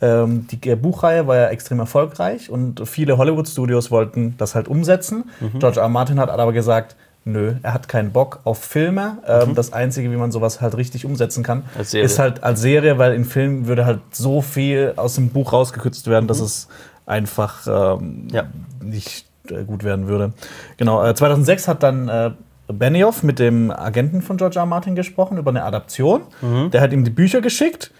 ähm, 0.00 0.46
die 0.50 0.68
äh, 0.70 0.76
Buchreihe 0.76 1.26
war 1.26 1.36
ja 1.36 1.46
extrem 1.48 1.78
erfolgreich 1.80 2.50
und 2.50 2.86
viele 2.88 3.18
Hollywood-Studios 3.18 3.90
wollten 3.90 4.34
das 4.38 4.54
halt 4.54 4.68
umsetzen. 4.68 5.24
Mhm. 5.40 5.58
George 5.58 5.80
R. 5.80 5.88
Martin 5.88 6.18
hat 6.18 6.30
aber 6.30 6.52
gesagt, 6.52 6.96
nö, 7.26 7.54
er 7.62 7.74
hat 7.74 7.86
keinen 7.88 8.12
Bock 8.12 8.40
auf 8.44 8.58
Filme. 8.64 9.18
Ähm, 9.26 9.54
Das 9.54 9.72
Einzige, 9.74 10.10
wie 10.10 10.16
man 10.16 10.32
sowas 10.32 10.60
halt 10.62 10.76
richtig 10.76 11.04
umsetzen 11.04 11.42
kann, 11.44 11.64
Mhm. 11.76 11.98
Ist 12.00 12.18
halt 12.18 12.42
als 12.42 12.60
Serie, 12.60 12.96
weil 12.98 13.12
in 13.14 13.24
Filmen 13.26 13.66
würde 13.66 13.84
halt 13.84 14.00
so 14.12 14.40
viel 14.40 14.94
aus 14.96 15.16
dem 15.16 15.28
Buch 15.28 15.52
rausgekürzt 15.52 16.06
werden, 16.08 16.26
dass 16.28 16.40
es 16.40 16.68
einfach 17.06 17.66
ähm, 18.00 18.24
Mhm. 18.24 18.28
Ja. 18.32 18.44
nicht 18.82 19.26
äh, 19.50 19.64
gut 19.64 19.84
werden 19.84 20.06
würde. 20.08 20.32
Genau, 20.78 21.04
äh, 21.04 21.14
2006 21.14 21.68
hat 21.68 21.82
dann 21.82 22.08
äh, 22.08 22.30
Benioff 22.72 23.22
mit 23.24 23.38
dem 23.40 23.70
Agenten 23.70 24.22
von 24.22 24.36
George 24.36 24.56
R. 24.56 24.62
R. 24.62 24.66
Martin 24.66 24.94
gesprochen 24.94 25.36
über 25.38 25.50
eine 25.50 25.64
Adaption. 25.64 26.22
Mhm. 26.40 26.70
Der 26.70 26.80
hat 26.80 26.92
ihm 26.92 27.04
die 27.04 27.10
Bücher 27.10 27.40
geschickt. 27.40 27.90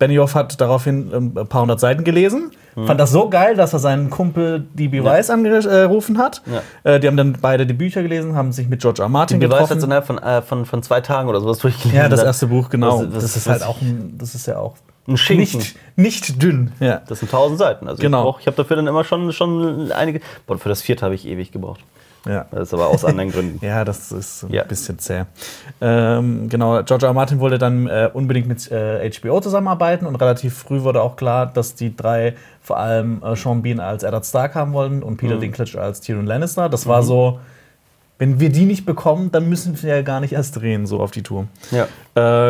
Benioff 0.00 0.34
hat 0.34 0.60
daraufhin 0.60 1.12
ähm, 1.14 1.32
ein 1.38 1.46
paar 1.46 1.62
hundert 1.62 1.78
Seiten 1.78 2.02
gelesen. 2.02 2.50
Mhm. 2.74 2.86
Fand 2.86 2.98
das 2.98 3.12
so 3.12 3.28
geil, 3.28 3.54
dass 3.54 3.72
er 3.72 3.78
seinen 3.78 4.10
Kumpel 4.10 4.66
D.B. 4.74 5.04
Weiss 5.04 5.30
angerufen 5.30 6.18
hat. 6.18 6.42
Ja. 6.84 6.90
Äh, 6.94 6.98
die 6.98 7.06
haben 7.06 7.16
dann 7.16 7.36
beide 7.40 7.66
die 7.66 7.74
Bücher 7.74 8.02
gelesen, 8.02 8.34
haben 8.34 8.50
sich 8.52 8.68
mit 8.68 8.80
George 8.80 9.02
R. 9.02 9.08
Martin 9.08 9.40
hat 9.42 9.48
getroffen. 9.50 9.78
so 9.78 9.86
innerhalb 9.86 10.06
von, 10.06 10.18
äh, 10.18 10.42
von, 10.42 10.64
von 10.66 10.82
zwei 10.82 11.00
Tagen 11.00 11.28
oder 11.28 11.40
sowas 11.40 11.58
durchgelesen. 11.58 11.96
ja, 11.96 12.08
das 12.08 12.20
hat. 12.20 12.26
erste 12.26 12.48
Buch, 12.48 12.68
genau. 12.70 12.98
Was- 13.00 13.06
was- 13.14 13.22
das 13.22 13.36
ist 13.36 13.46
halt 13.48 13.62
auch 13.62 13.80
ein, 13.80 14.14
das 14.18 14.34
ist 14.34 14.46
ja 14.46 14.58
auch 14.58 14.74
Ein 15.06 15.16
Schinken. 15.16 15.58
nicht, 15.58 15.76
nicht 15.96 16.42
dünn. 16.42 16.72
Ja. 16.80 17.02
Das 17.06 17.20
sind 17.20 17.30
tausend 17.30 17.58
Seiten. 17.58 17.86
Also 17.86 18.00
Genau. 18.00 18.30
ich, 18.36 18.40
ich 18.40 18.46
habe 18.46 18.56
dafür 18.56 18.76
dann 18.76 18.86
immer 18.86 19.04
schon, 19.04 19.32
schon 19.32 19.92
einige. 19.92 20.20
Boah, 20.46 20.58
für 20.58 20.68
das 20.68 20.82
vierte 20.82 21.04
habe 21.04 21.14
ich 21.14 21.26
ewig 21.26 21.52
gebraucht. 21.52 21.80
Ja. 22.26 22.46
Das 22.50 22.62
ist 22.68 22.74
aber 22.74 22.88
aus 22.88 23.04
anderen 23.04 23.30
Gründen. 23.30 23.58
Ja, 23.66 23.84
das 23.84 24.12
ist 24.12 24.42
ein 24.44 24.52
Ja. 24.52 24.64
bisschen 24.64 24.98
zäh. 24.98 25.22
Ähm, 25.80 26.48
genau, 26.48 26.82
George 26.82 27.06
R. 27.06 27.12
Martin 27.12 27.40
wollte 27.40 27.58
dann 27.58 27.86
äh, 27.86 28.10
unbedingt 28.12 28.46
mit 28.48 28.70
äh, 28.70 29.10
HBO 29.10 29.40
zusammenarbeiten 29.40 30.06
und 30.06 30.16
relativ 30.16 30.54
früh 30.58 30.82
wurde 30.82 31.00
auch 31.02 31.16
klar, 31.16 31.46
dass 31.46 31.74
die 31.74 31.96
drei 31.96 32.34
vor 32.62 32.78
allem 32.78 33.22
äh, 33.24 33.34
Sean 33.36 33.62
Bean 33.62 33.80
als 33.80 34.02
Eddard 34.02 34.26
Stark 34.26 34.54
haben 34.54 34.72
wollen 34.72 35.02
und 35.02 35.16
Peter 35.16 35.36
Dinklage 35.38 35.80
als 35.80 36.00
Tyrion 36.02 36.26
Lannister. 36.26 36.68
Das 36.68 36.86
war 36.86 37.02
so, 37.02 37.40
wenn 38.18 38.38
wir 38.38 38.50
die 38.50 38.66
nicht 38.66 38.84
bekommen, 38.84 39.32
dann 39.32 39.48
müssen 39.48 39.82
wir 39.82 39.96
ja 39.96 40.02
gar 40.02 40.20
nicht 40.20 40.32
erst 40.34 40.60
drehen, 40.60 40.86
so 40.86 41.00
auf 41.00 41.10
die 41.10 41.22
Tour. 41.22 41.46
Ja. 41.70 41.88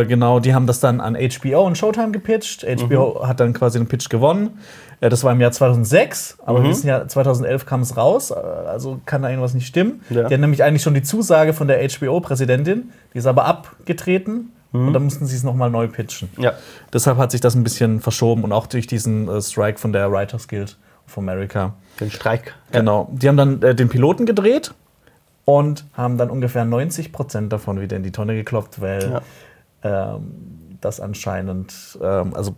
Äh, 0.00 0.04
genau, 0.06 0.40
die 0.40 0.52
haben 0.52 0.66
das 0.66 0.80
dann 0.80 1.00
an 1.00 1.14
HBO 1.16 1.64
und 1.64 1.78
Showtime 1.78 2.10
gepitcht. 2.10 2.64
HBO 2.66 3.24
hat 3.24 3.38
dann 3.38 3.52
quasi 3.52 3.78
den 3.78 3.86
Pitch 3.86 4.08
gewonnen. 4.08 4.58
Äh, 5.00 5.08
das 5.08 5.24
war 5.24 5.32
im 5.32 5.40
Jahr 5.40 5.52
2006, 5.52 6.38
aber 6.44 6.62
wir 6.62 6.70
wissen 6.70 6.88
ja, 6.88 7.06
2011 7.06 7.66
kam 7.66 7.80
es 7.80 7.96
raus, 7.96 8.30
äh, 8.30 8.34
also 8.34 9.00
kann 9.06 9.22
da 9.22 9.28
irgendwas 9.28 9.54
nicht 9.54 9.66
stimmen. 9.66 10.02
Ja. 10.10 10.22
Die 10.28 10.34
hatten 10.34 10.40
nämlich 10.40 10.62
eigentlich 10.62 10.82
schon 10.82 10.94
die 10.94 11.02
Zusage 11.02 11.52
von 11.52 11.68
der 11.68 11.86
HBO-Präsidentin, 11.88 12.90
die 13.14 13.18
ist 13.18 13.26
aber 13.26 13.44
abgetreten 13.46 14.52
und 14.72 14.92
dann 14.92 15.02
mussten 15.02 15.26
sie 15.26 15.34
es 15.34 15.42
nochmal 15.42 15.68
neu 15.68 15.88
pitchen. 15.88 16.28
Ja. 16.38 16.52
Deshalb 16.92 17.18
hat 17.18 17.32
sich 17.32 17.40
das 17.40 17.56
ein 17.56 17.64
bisschen 17.64 18.00
verschoben 18.00 18.44
und 18.44 18.52
auch 18.52 18.66
durch 18.66 18.86
diesen 18.86 19.28
äh, 19.28 19.42
Strike 19.42 19.78
von 19.78 19.92
der 19.92 20.12
Writers 20.12 20.46
Guild 20.46 20.78
of 21.06 21.18
America. 21.18 21.74
Den 21.98 22.10
Streik. 22.10 22.54
Genau. 22.70 23.08
Die 23.12 23.28
haben 23.28 23.36
dann 23.36 23.62
äh, 23.62 23.74
den 23.74 23.88
Piloten 23.88 24.26
gedreht 24.26 24.72
und 25.44 25.86
haben 25.94 26.18
dann 26.18 26.30
ungefähr 26.30 26.64
90 26.64 27.12
Prozent 27.12 27.52
davon 27.52 27.80
wieder 27.80 27.96
in 27.96 28.04
die 28.04 28.12
Tonne 28.12 28.34
geklopft, 28.34 28.80
weil 28.80 29.22
ähm, 29.82 30.76
das 30.80 31.00
anscheinend, 31.00 31.98
ähm, 32.00 32.34
also 32.34 32.54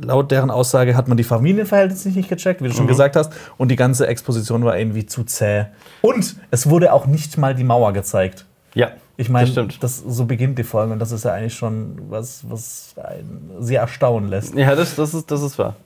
laut 0.00 0.30
deren 0.30 0.50
Aussage 0.50 0.96
hat 0.96 1.08
man 1.08 1.16
die 1.16 1.24
Familienverhältnisse 1.24 2.10
nicht 2.10 2.28
gecheckt, 2.28 2.62
wie 2.62 2.68
du 2.68 2.74
schon 2.74 2.86
gesagt 2.86 3.16
hast, 3.16 3.32
und 3.56 3.70
die 3.70 3.76
ganze 3.76 4.06
Exposition 4.06 4.64
war 4.64 4.78
irgendwie 4.78 5.06
zu 5.06 5.24
zäh. 5.24 5.66
Und 6.02 6.36
es 6.50 6.68
wurde 6.68 6.92
auch 6.92 7.06
nicht 7.06 7.38
mal 7.38 7.54
die 7.54 7.64
Mauer 7.64 7.92
gezeigt. 7.92 8.44
Ja. 8.74 8.92
Ich 9.16 9.28
meine, 9.28 9.68
das, 9.80 9.98
so 9.98 10.24
beginnt 10.24 10.58
die 10.58 10.64
Folge 10.64 10.92
und 10.92 10.98
das 10.98 11.12
ist 11.12 11.24
ja 11.24 11.32
eigentlich 11.32 11.54
schon 11.54 11.96
was, 12.08 12.44
was 12.48 12.94
einen 12.96 13.52
sehr 13.60 13.80
erstaunen 13.80 14.28
lässt. 14.28 14.54
Ja, 14.56 14.74
das, 14.74 14.96
das, 14.96 15.14
ist, 15.14 15.30
das 15.30 15.40
ist 15.40 15.56
wahr. 15.56 15.76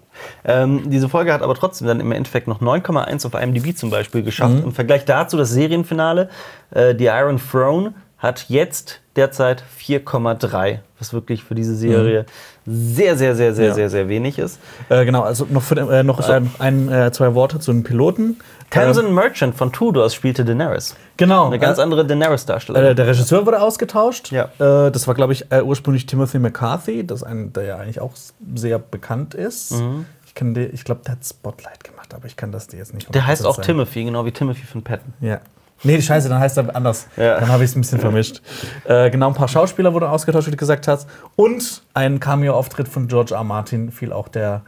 Ähm, 0.45 0.89
diese 0.91 1.11
Folge 1.11 1.33
hat 1.33 1.43
aber 1.43 1.55
trotzdem 1.55 1.87
dann 1.87 2.01
im 2.01 2.11
Endeffekt 2.11 2.49
noch 2.49 2.63
9,1 2.63 3.27
auf 3.27 3.41
IMDb 3.41 3.77
zum 3.77 3.91
Beispiel 3.91 4.23
geschafft. 4.23 4.55
Mhm. 4.55 4.65
Im 4.65 4.73
Vergleich 4.73 5.05
dazu 5.05 5.37
das 5.37 5.51
Serienfinale, 5.51 6.31
äh, 6.71 6.95
The 6.97 7.05
Iron 7.05 7.39
Throne, 7.39 7.93
hat 8.17 8.47
jetzt 8.49 9.01
derzeit 9.19 9.63
4,3, 9.79 10.79
was 10.99 11.13
wirklich 11.13 11.45
für 11.45 11.55
diese 11.55 11.75
Serie 11.75 12.25
sehr, 12.67 13.17
sehr, 13.17 13.35
sehr, 13.35 13.55
sehr, 13.55 13.65
Mhm. 13.65 13.69
Ja. 13.69 13.75
sehr, 13.75 13.91
sehr 13.91 14.09
wenig 14.09 14.39
ist. 14.39 14.59
Äh, 14.89 15.05
genau, 15.05 15.23
also 15.23 15.47
noch, 15.51 15.63
für 15.63 15.77
äh, 15.77 16.03
noch 16.03 16.27
ähm, 16.29 16.51
ein, 16.59 16.91
äh, 16.91 17.11
zwei 17.13 17.35
Worte 17.35 17.59
zu 17.59 17.73
den 17.73 17.83
Piloten. 17.85 18.39
Tamsin 18.71 19.15
Merchant 19.15 19.55
von 19.57 19.73
Tudors 19.73 20.15
spielte 20.15 20.45
Daenerys. 20.45 20.95
Genau. 21.17 21.47
Eine 21.47 21.59
ganz 21.59 21.79
äh, 21.79 21.83
andere 21.83 22.07
Daenerys-Darstellerin. 22.07 22.91
Äh, 22.91 22.95
der 22.95 23.07
Regisseur 23.07 23.45
wurde 23.47 23.61
ausgetauscht. 23.63 24.31
Ja. 24.31 24.49
Das 24.59 25.07
war, 25.07 25.15
glaube 25.15 25.33
ich, 25.33 25.47
ursprünglich 25.65 26.07
Timothy 26.07 26.39
McCarthy, 26.39 27.07
das 27.07 27.23
ein, 27.23 27.53
der 27.53 27.63
ja 27.65 27.77
eigentlich 27.77 28.01
auch 28.01 28.13
sehr 28.55 28.79
bekannt 28.79 29.35
ist. 29.35 29.73
Mhm. 29.73 30.05
Ich, 30.27 30.35
ich 30.73 30.85
glaube, 30.85 31.01
der 31.05 31.13
hat 31.13 31.25
Spotlight 31.25 31.83
gemacht, 31.83 32.15
aber 32.15 32.27
ich 32.27 32.37
kann 32.37 32.53
das 32.53 32.69
dir 32.69 32.77
jetzt 32.77 32.95
nicht 32.95 33.13
der 33.13 33.27
heißt 33.27 33.43
100% 33.43 33.47
auch 33.49 33.55
sagen. 33.57 33.67
Timothy, 33.67 34.05
genau 34.05 34.25
wie 34.25 34.31
Timothy 34.33 34.65
von 34.67 34.83
Patton. 34.83 35.13
Ja. 35.21 35.41
Nee, 35.85 35.97
die 35.97 36.03
Scheiße, 36.03 36.29
dann 36.29 36.41
heißt 36.41 36.57
er 36.59 36.75
anders. 36.75 37.07
Ja. 37.17 37.39
Dann 37.41 37.49
habe 37.49 37.65
ich 37.65 37.71
es 37.71 37.77
ein 37.77 37.83
bisschen 37.83 38.01
vermischt. 38.01 38.43
Äh, 38.85 39.11
genau, 39.11 39.29
ein 39.29 39.35
paar 39.35 39.49
Schauspieler 39.49 39.93
wurden 39.95 40.07
ausgetauscht, 40.07 40.47
wie 40.49 40.53
du 40.53 40.57
gesagt 40.57 40.89
hast. 40.89 41.09
Und 41.37 41.83
ein 41.95 42.19
Cameo-Auftritt 42.21 42.89
von 42.89 43.07
George 43.07 43.35
R. 43.35 43.45
Martin 43.45 43.93
fiel 43.93 44.13
auch 44.13 44.29
der 44.29 44.63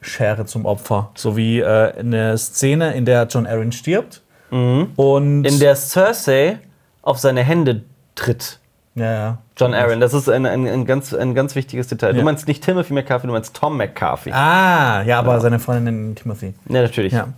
Schere 0.00 0.46
zum 0.46 0.64
Opfer. 0.64 1.10
Sowie 1.14 1.60
äh, 1.60 1.92
eine 1.98 2.36
Szene, 2.38 2.94
in 2.94 3.04
der 3.04 3.26
John 3.26 3.46
Arryn 3.46 3.72
stirbt. 3.72 4.22
Und 4.50 5.44
In 5.44 5.58
der 5.58 5.74
Cersei 5.74 6.60
auf 7.02 7.18
seine 7.18 7.42
Hände 7.42 7.82
tritt. 8.14 8.60
ja, 8.94 9.12
ja. 9.12 9.38
John 9.58 9.72
Aaron, 9.72 10.00
das 10.00 10.12
ist 10.12 10.28
ein, 10.28 10.44
ein, 10.44 10.66
ein, 10.68 10.84
ganz, 10.84 11.14
ein 11.14 11.34
ganz 11.34 11.54
wichtiges 11.54 11.86
Detail. 11.88 12.08
Ja. 12.08 12.18
Du 12.18 12.22
meinst 12.22 12.46
nicht 12.46 12.62
Timothy 12.62 12.92
McCarthy, 12.92 13.26
du 13.26 13.32
meinst 13.32 13.56
Tom 13.56 13.78
McCarthy. 13.78 14.30
Ah, 14.30 15.02
ja, 15.02 15.18
aber 15.18 15.40
seine 15.40 15.58
Freundin 15.58 16.14
Timothy. 16.14 16.52
Ja, 16.68 16.82
natürlich. 16.82 17.14
Ja. 17.14 17.28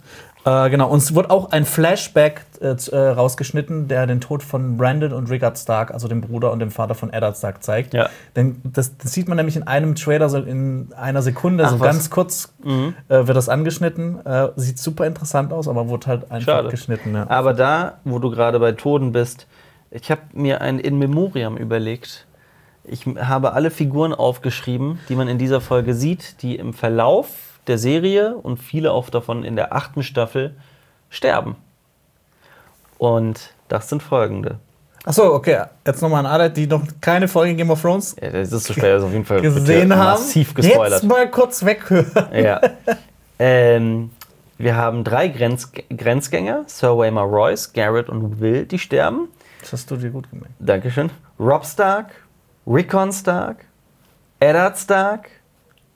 Äh, 0.48 0.70
genau, 0.70 0.88
und 0.88 0.98
es 0.98 1.14
wurde 1.14 1.30
auch 1.30 1.50
ein 1.52 1.66
Flashback 1.66 2.42
äh, 2.60 2.68
äh, 2.68 2.96
rausgeschnitten, 2.96 3.86
der 3.88 4.06
den 4.06 4.20
Tod 4.20 4.42
von 4.42 4.78
Brandon 4.78 5.12
und 5.12 5.28
Rickard 5.28 5.58
Stark, 5.58 5.90
also 5.90 6.08
dem 6.08 6.22
Bruder 6.22 6.52
und 6.52 6.60
dem 6.60 6.70
Vater 6.70 6.94
von 6.94 7.12
Eddard 7.12 7.36
Stark, 7.36 7.62
zeigt. 7.62 7.92
Ja. 7.92 8.08
Denn 8.34 8.60
das, 8.64 8.96
das 8.96 9.12
sieht 9.12 9.28
man 9.28 9.36
nämlich 9.36 9.56
in 9.56 9.66
einem 9.66 9.94
Trailer 9.94 10.30
so 10.30 10.38
in 10.38 10.88
einer 10.96 11.20
Sekunde, 11.20 11.64
Ach, 11.64 11.70
so 11.70 11.80
was? 11.80 11.86
ganz 11.86 12.10
kurz 12.10 12.54
äh, 12.64 12.92
wird 13.08 13.36
das 13.36 13.50
angeschnitten. 13.50 14.24
Äh, 14.24 14.48
sieht 14.56 14.78
super 14.78 15.06
interessant 15.06 15.52
aus, 15.52 15.68
aber 15.68 15.88
wurde 15.88 16.06
halt 16.06 16.30
einfach 16.30 16.52
Schade. 16.52 16.68
geschnitten. 16.70 17.14
Ja. 17.14 17.28
Aber 17.28 17.52
da, 17.52 17.98
wo 18.04 18.18
du 18.18 18.30
gerade 18.30 18.58
bei 18.58 18.72
Toten 18.72 19.12
bist, 19.12 19.46
ich 19.90 20.10
habe 20.10 20.22
mir 20.32 20.62
ein 20.62 20.78
In 20.78 20.98
Memoriam 20.98 21.58
überlegt. 21.58 22.26
Ich 22.84 23.04
habe 23.04 23.52
alle 23.52 23.70
Figuren 23.70 24.14
aufgeschrieben, 24.14 24.98
die 25.10 25.14
man 25.14 25.28
in 25.28 25.36
dieser 25.36 25.60
Folge 25.60 25.92
sieht, 25.92 26.40
die 26.40 26.56
im 26.56 26.72
Verlauf 26.72 27.47
der 27.68 27.78
Serie 27.78 28.34
und 28.36 28.58
viele 28.58 28.92
auch 28.92 29.10
davon 29.10 29.44
in 29.44 29.56
der 29.56 29.72
achten 29.74 30.02
Staffel 30.02 30.56
sterben. 31.10 31.56
Und 32.98 33.52
das 33.68 33.88
sind 33.88 34.02
folgende. 34.02 34.58
Achso, 35.04 35.34
okay, 35.34 35.62
jetzt 35.86 36.02
nochmal 36.02 36.20
an 36.20 36.26
alle, 36.26 36.50
die 36.50 36.66
noch 36.66 36.82
keine 37.00 37.28
Folge 37.28 37.54
Game 37.54 37.70
of 37.70 37.80
Thrones 37.80 38.16
Ja, 38.20 38.30
das 38.30 38.52
ist 38.52 38.64
zu 38.64 38.72
spät, 38.72 38.84
das 38.84 39.02
auf 39.04 39.12
jeden 39.12 39.24
Fall 39.24 39.40
gesehen 39.40 39.92
haben. 39.94 40.20
massiv 40.20 40.52
gespoilert. 40.54 41.02
Jetzt 41.02 41.08
mal 41.08 41.30
kurz 41.30 41.64
weghören. 41.64 42.10
Ja. 42.34 42.60
ähm, 43.38 44.10
Wir 44.58 44.76
haben 44.76 45.04
drei 45.04 45.28
Grenz 45.28 45.70
Grenzgänger, 45.96 46.64
Sir 46.66 46.98
Waymar 46.98 47.24
Royce, 47.26 47.72
Garrett 47.72 48.08
und 48.08 48.40
Will, 48.40 48.66
die 48.66 48.78
sterben. 48.78 49.28
Das 49.60 49.72
hast 49.72 49.90
du 49.90 49.96
dir 49.96 50.10
gut 50.10 50.28
gemerkt. 50.30 50.52
Dankeschön. 50.58 51.10
Rob 51.38 51.64
Stark, 51.64 52.06
Rickon 52.66 53.12
Stark, 53.12 53.64
Eddard 54.40 54.76
Stark, 54.78 55.30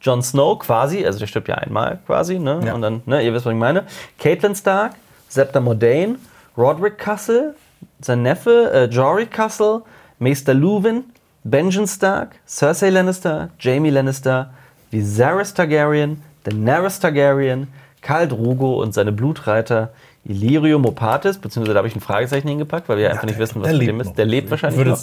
Jon 0.02 0.22
Snow 0.22 0.58
quasi, 0.58 1.06
also 1.06 1.18
der 1.18 1.26
stirbt 1.26 1.48
ja 1.48 1.54
einmal 1.56 2.00
quasi, 2.06 2.38
ne? 2.38 2.60
Ja. 2.64 2.74
Und 2.74 2.82
dann, 2.82 3.02
ne, 3.06 3.22
ihr 3.22 3.32
wisst, 3.32 3.46
was 3.46 3.52
ich 3.52 3.58
meine. 3.58 3.84
Caitlin 4.18 4.54
Stark, 4.54 4.92
Septa 5.28 5.60
Modane, 5.60 6.16
Roderick 6.56 6.98
Castle, 6.98 7.54
sein 8.00 8.22
Neffe, 8.22 8.70
äh, 8.72 8.84
Jory 8.86 9.26
Castle, 9.26 9.82
Maester 10.18 10.54
Luwin, 10.54 11.04
Benjen 11.44 11.86
Stark, 11.86 12.36
Cersei 12.46 12.90
Lannister, 12.90 13.50
Jamie 13.58 13.90
Lannister, 13.90 14.52
Viserys 14.90 15.54
Targaryen, 15.54 16.22
Daenerys 16.44 17.00
Targaryen, 17.00 17.68
Khal 18.02 18.28
Drogo 18.28 18.82
und 18.82 18.92
seine 18.92 19.12
Blutreiter 19.12 19.92
Illyrio 20.24 20.78
Mopatis, 20.78 21.38
beziehungsweise 21.38 21.74
da 21.74 21.78
habe 21.78 21.88
ich 21.88 21.96
ein 21.96 22.00
Fragezeichen 22.00 22.48
hingepackt, 22.48 22.88
weil 22.88 22.98
wir 22.98 23.10
einfach 23.10 23.24
nicht 23.24 23.38
wissen, 23.38 23.62
was 23.62 23.72
mit 23.72 23.88
dem 23.88 24.00
ist. 24.00 24.14
Der 24.14 24.24
lebt 24.24 24.50
wahrscheinlich 24.50 24.78
Würde 24.78 24.90
noch. 24.90 25.00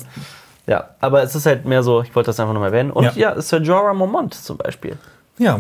Es- 0.66 0.72
Ja, 0.72 0.90
aber 1.00 1.24
es 1.24 1.36
ist 1.36 1.46
halt 1.46 1.66
mehr 1.66 1.84
so, 1.84 2.02
ich 2.02 2.16
wollte 2.16 2.28
das 2.28 2.40
einfach 2.40 2.54
nochmal 2.54 2.70
erwähnen. 2.74 2.92
Und 2.92 3.04
ja, 3.16 3.34
Ja. 3.36 3.42
Sir 3.42 3.62
Jorah 3.62 3.94
Mormont 3.94 4.34
zum 4.34 4.58
Beispiel. 4.58 4.98
Ja. 5.38 5.60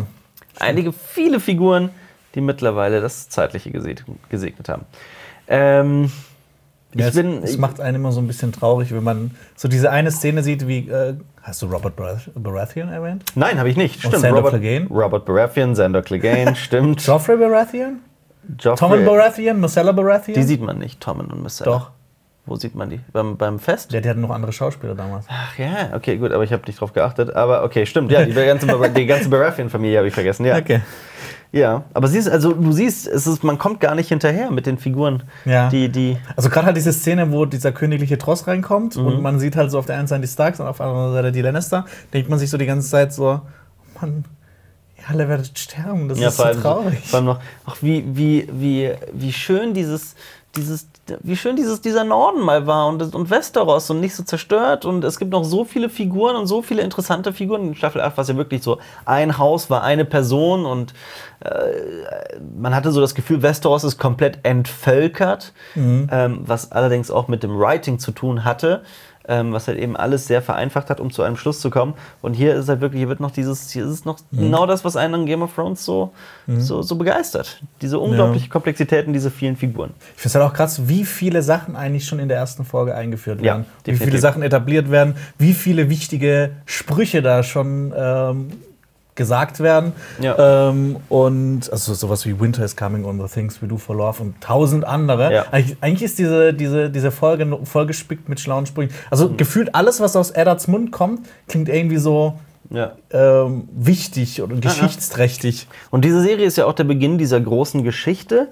Einige, 0.60 0.92
viele 0.94 1.40
Figuren, 1.40 1.90
die 2.36 2.42
mittlerweile 2.42 3.02
das 3.02 3.30
Zeitliche 3.30 3.70
geseg- 3.70 4.04
gesegnet 4.30 4.70
haben. 4.70 4.86
Ähm, 5.48 6.12
ich 6.94 7.00
ja 7.02 7.08
es, 7.08 7.16
bin. 7.16 7.44
es 7.44 7.58
macht 7.58 7.80
einen 7.80 7.96
immer 7.96 8.12
so 8.12 8.20
ein 8.20 8.28
bisschen 8.28 8.52
traurig, 8.52 8.92
wenn 8.94 9.04
man 9.04 9.32
so 9.56 9.68
diese 9.68 9.92
eine 9.92 10.12
Szene 10.12 10.44
sieht, 10.44 10.68
wie. 10.68 10.90
Äh, 10.90 11.16
hast 11.42 11.62
du 11.62 11.68
Robert 11.68 11.98
Barath- 11.98 12.30
Baratheon 12.36 12.90
erwähnt? 12.90 13.24
nein, 13.36 13.58
habe 13.60 13.70
ich 13.70 13.78
nicht. 13.78 13.96
Und 14.04 14.12
Stimmt. 14.12 14.22
Sandor 14.22 14.44
Robert, 14.44 14.60
Clegane? 14.62 14.88
Robert 14.90 15.26
Baratheon, 15.26 15.74
Xander 15.74 16.02
Clegane, 16.02 16.56
stimmt. 16.56 17.02
Joffrey 17.06 17.38
Baratheon? 17.38 18.00
Joffrey, 18.60 18.76
Tommen 18.88 19.06
Baratheon? 19.06 19.60
Marcella 19.60 19.92
Baratheon? 19.92 20.34
Die 20.36 20.44
sieht 20.44 20.62
man 20.62 20.78
nicht, 20.80 21.00
Tommen 21.00 21.28
und 21.32 21.42
Missandei. 21.44 21.72
Doch. 21.78 21.92
Wo 22.50 22.56
sieht 22.56 22.74
man 22.74 22.90
die? 22.90 23.00
Beim, 23.14 23.38
beim 23.38 23.60
Fest? 23.60 23.92
Ja, 23.94 24.02
die 24.02 24.10
hatten 24.10 24.22
noch 24.22 24.32
andere 24.32 24.52
Schauspieler 24.52 24.96
damals. 24.96 25.26
Ach 25.30 25.56
ja, 25.60 25.92
okay, 25.96 26.18
gut, 26.18 26.32
aber 26.32 26.44
ich 26.44 26.52
habe 26.52 26.64
nicht 26.66 26.82
drauf 26.82 26.94
geachtet. 26.94 27.36
Aber 27.36 27.64
okay, 27.64 27.86
stimmt, 27.86 28.12
ja, 28.12 28.26
die 28.26 28.34
ganze, 28.34 28.66
die 28.96 29.06
ganze 29.06 29.30
Baratheon-Familie 29.30 30.00
habe 30.00 30.08
ich 30.08 30.14
vergessen, 30.16 30.46
ja. 30.46 30.58
Okay. 30.58 30.82
Ja, 31.52 31.84
aber 31.94 32.08
siehst, 32.08 32.28
also 32.30 32.54
du 32.54 32.72
siehst, 32.72 33.08
es 33.08 33.26
ist, 33.28 33.44
man 33.44 33.58
kommt 33.60 33.80
gar 33.80 33.94
nicht 33.96 34.10
hinterher 34.10 34.50
mit 34.52 34.66
den 34.66 34.78
Figuren, 34.80 35.24
Ja. 35.46 35.70
die, 35.70 35.90
die. 35.90 36.18
Also 36.36 36.50
gerade 36.50 36.68
halt 36.68 36.78
diese 36.78 36.92
Szene, 36.94 37.32
wo 37.32 37.46
dieser 37.46 37.72
königliche 37.72 38.18
Tross 38.18 38.48
reinkommt 38.48 38.96
Mhm. 38.96 39.06
und 39.06 39.22
man 39.22 39.40
sieht 39.40 39.56
halt 39.56 39.70
so 39.72 39.78
auf 39.80 39.86
der 39.88 39.98
einen 39.98 40.08
Seite 40.08 40.22
die 40.22 40.28
Starks 40.28 40.60
und 40.60 40.68
auf 40.68 40.78
der 40.78 40.88
anderen 40.88 41.14
Seite 41.14 41.32
die 41.32 41.42
Lannister, 41.42 41.86
denkt 42.14 42.30
man 42.30 42.38
sich 42.40 42.50
so 42.50 42.58
die 42.58 42.66
ganze 42.68 42.90
Zeit 42.90 43.14
so, 43.14 43.26
oh 43.26 43.42
Mann, 44.02 44.26
ihr 44.98 45.04
alle 45.10 45.28
werdet 45.28 45.58
sterben, 45.58 46.08
das 46.10 46.20
ist 46.20 46.38
so 46.38 46.44
traurig. 46.62 47.00
vor 47.08 47.18
allem 47.18 47.26
noch, 47.26 47.40
auch 47.66 47.78
wie, 47.82 48.04
wie, 48.08 48.48
wie, 48.52 48.92
wie 49.14 49.34
schön 49.34 49.74
dieses, 49.74 50.16
dieses, 50.56 50.88
wie 51.22 51.36
schön 51.36 51.56
dieses, 51.56 51.82
dieser 51.82 52.04
Norden 52.04 52.41
mal 52.41 52.67
war 52.67 52.88
und, 52.88 53.13
und 53.15 53.30
Westeros 53.30 53.89
und 53.89 54.00
nicht 54.00 54.15
so 54.15 54.24
zerstört. 54.24 54.86
Und 54.86 55.04
es 55.04 55.19
gibt 55.19 55.32
noch 55.32 55.43
so 55.43 55.65
viele 55.65 55.89
Figuren 55.89 56.36
und 56.36 56.48
so 56.48 56.62
viele 56.62 56.82
interessante 56.82 57.34
Figuren. 57.34 57.69
In 57.69 57.76
Staffel 57.76 58.02
8 58.02 58.17
war 58.17 58.22
es 58.22 58.28
ja 58.28 58.38
wirklich 58.38 58.63
so, 58.63 58.80
ein 59.06 59.38
Haus 59.38 59.69
war 59.69 59.84
eine 59.84 60.06
Person 60.06 60.65
und 60.65 60.93
äh, 61.41 62.39
man 62.58 62.76
hatte 62.76 62.91
so 62.91 63.02
das 63.02 63.15
Gefühl, 63.15 63.41
Westeros 63.41 63.84
ist 63.84 63.98
komplett 63.98 64.39
entvölkert, 64.43 65.54
ähm, 66.12 66.41
was 66.45 66.72
allerdings 66.72 67.12
auch 67.12 67.28
mit 67.28 67.43
dem 67.43 67.58
Writing 67.58 68.00
zu 68.00 68.12
tun 68.12 68.43
hatte. 68.43 68.84
Ähm, 69.32 69.54
was 69.54 69.68
halt 69.68 69.78
eben 69.78 69.96
alles 69.96 70.26
sehr 70.26 70.42
vereinfacht 70.42 70.89
hat, 70.89 71.00
um 71.00 71.12
zu 71.12 71.22
einem 71.22 71.38
Schluss 71.38 71.60
zu 71.62 71.70
kommen. 71.70 71.94
Und 72.24 72.34
hier 72.34 72.56
ist 72.56 72.68
halt 72.68 72.82
wirklich, 72.82 73.00
hier 73.00 73.10
wird 73.10 73.20
noch 73.20 73.30
dieses, 73.30 73.70
hier 73.70 73.86
ist 73.86 73.92
es 73.92 74.04
noch 74.04 74.18
genau 74.32 74.65
das, 74.65 74.84
was 74.84 74.96
einen 74.96 75.13
an 75.13 75.26
Game 75.28 75.44
of 75.44 75.54
Thrones 75.54 75.86
so, 75.86 76.12
so, 76.48 76.82
so 76.82 76.96
begeistert. 76.96 77.62
Diese 77.82 78.00
unglaubliche 78.00 78.50
Komplexität 78.50 79.06
in 79.06 79.13
diese 79.13 79.30
vielen 79.30 79.56
Figuren. 79.56 79.92
Ich 80.15 80.22
finde 80.24 80.28
es 80.30 80.36
halt 80.36 80.46
auch 80.46 80.54
krass, 80.54 80.88
wie 80.89 81.06
viele 81.06 81.44
Sachen 81.44 81.76
eigentlich 81.76 82.06
schon 82.08 82.18
in 82.18 82.28
der 82.28 82.38
ersten 82.38 82.65
Folge 82.65 82.96
eingeführt 82.96 83.39
Ja, 83.42 83.54
werden. 83.54 83.65
wie 83.65 83.92
definitiv. 83.92 84.06
viele 84.08 84.20
Sachen 84.20 84.42
etabliert 84.42 84.89
werden, 84.89 85.15
wie 85.38 85.54
viele 85.54 85.89
wichtige 85.89 86.52
Sprüche 86.65 87.22
da 87.22 87.44
schon 87.44 87.94
ähm, 87.96 88.48
gesagt 89.20 89.60
werden. 89.60 89.92
Ja. 90.20 90.70
Ähm, 90.70 90.96
und 91.10 91.72
also 91.72 91.94
sowas 91.94 92.26
wie 92.26 92.40
Winter 92.40 92.66
is 92.66 92.76
coming 92.76 93.06
on 93.06 93.20
the 93.22 93.28
things 93.32 93.62
we 93.62 93.68
do 93.68 93.78
for 93.78 93.96
love 93.96 94.20
und 94.24 94.42
tausend 94.42 94.84
andere. 94.86 95.32
Ja. 95.32 95.46
Eigentlich, 95.52 95.78
eigentlich 95.82 96.02
ist 96.04 96.18
diese, 96.18 96.56
diese, 96.56 96.90
diese 96.90 97.12
Folge 97.12 97.60
vollgespickt 97.64 98.28
mit 98.28 98.40
schlauen 98.40 98.66
Sprüchen. 98.66 98.92
Also 99.12 99.30
Mhm. 99.30 99.38
gefühlt 99.38 99.76
alles, 99.76 100.00
was 100.00 100.16
aus 100.16 100.32
Eddards 100.32 100.68
Mund 100.68 100.92
kommt, 100.92 101.28
klingt 101.48 101.70
irgendwie 101.70 101.98
so 101.98 102.40
Ja. 102.72 102.94
ähm, 103.12 103.68
wichtig 103.74 104.42
und 104.42 104.62
geschichtsträchtig. 104.62 105.68
Und 105.92 106.06
diese 106.06 106.22
Serie 106.24 106.46
ist 106.48 106.58
ja 106.58 106.66
auch 106.66 106.74
der 106.74 106.86
Beginn 106.86 107.18
dieser 107.20 107.40
großen 107.40 107.84
Geschichte. 107.84 108.48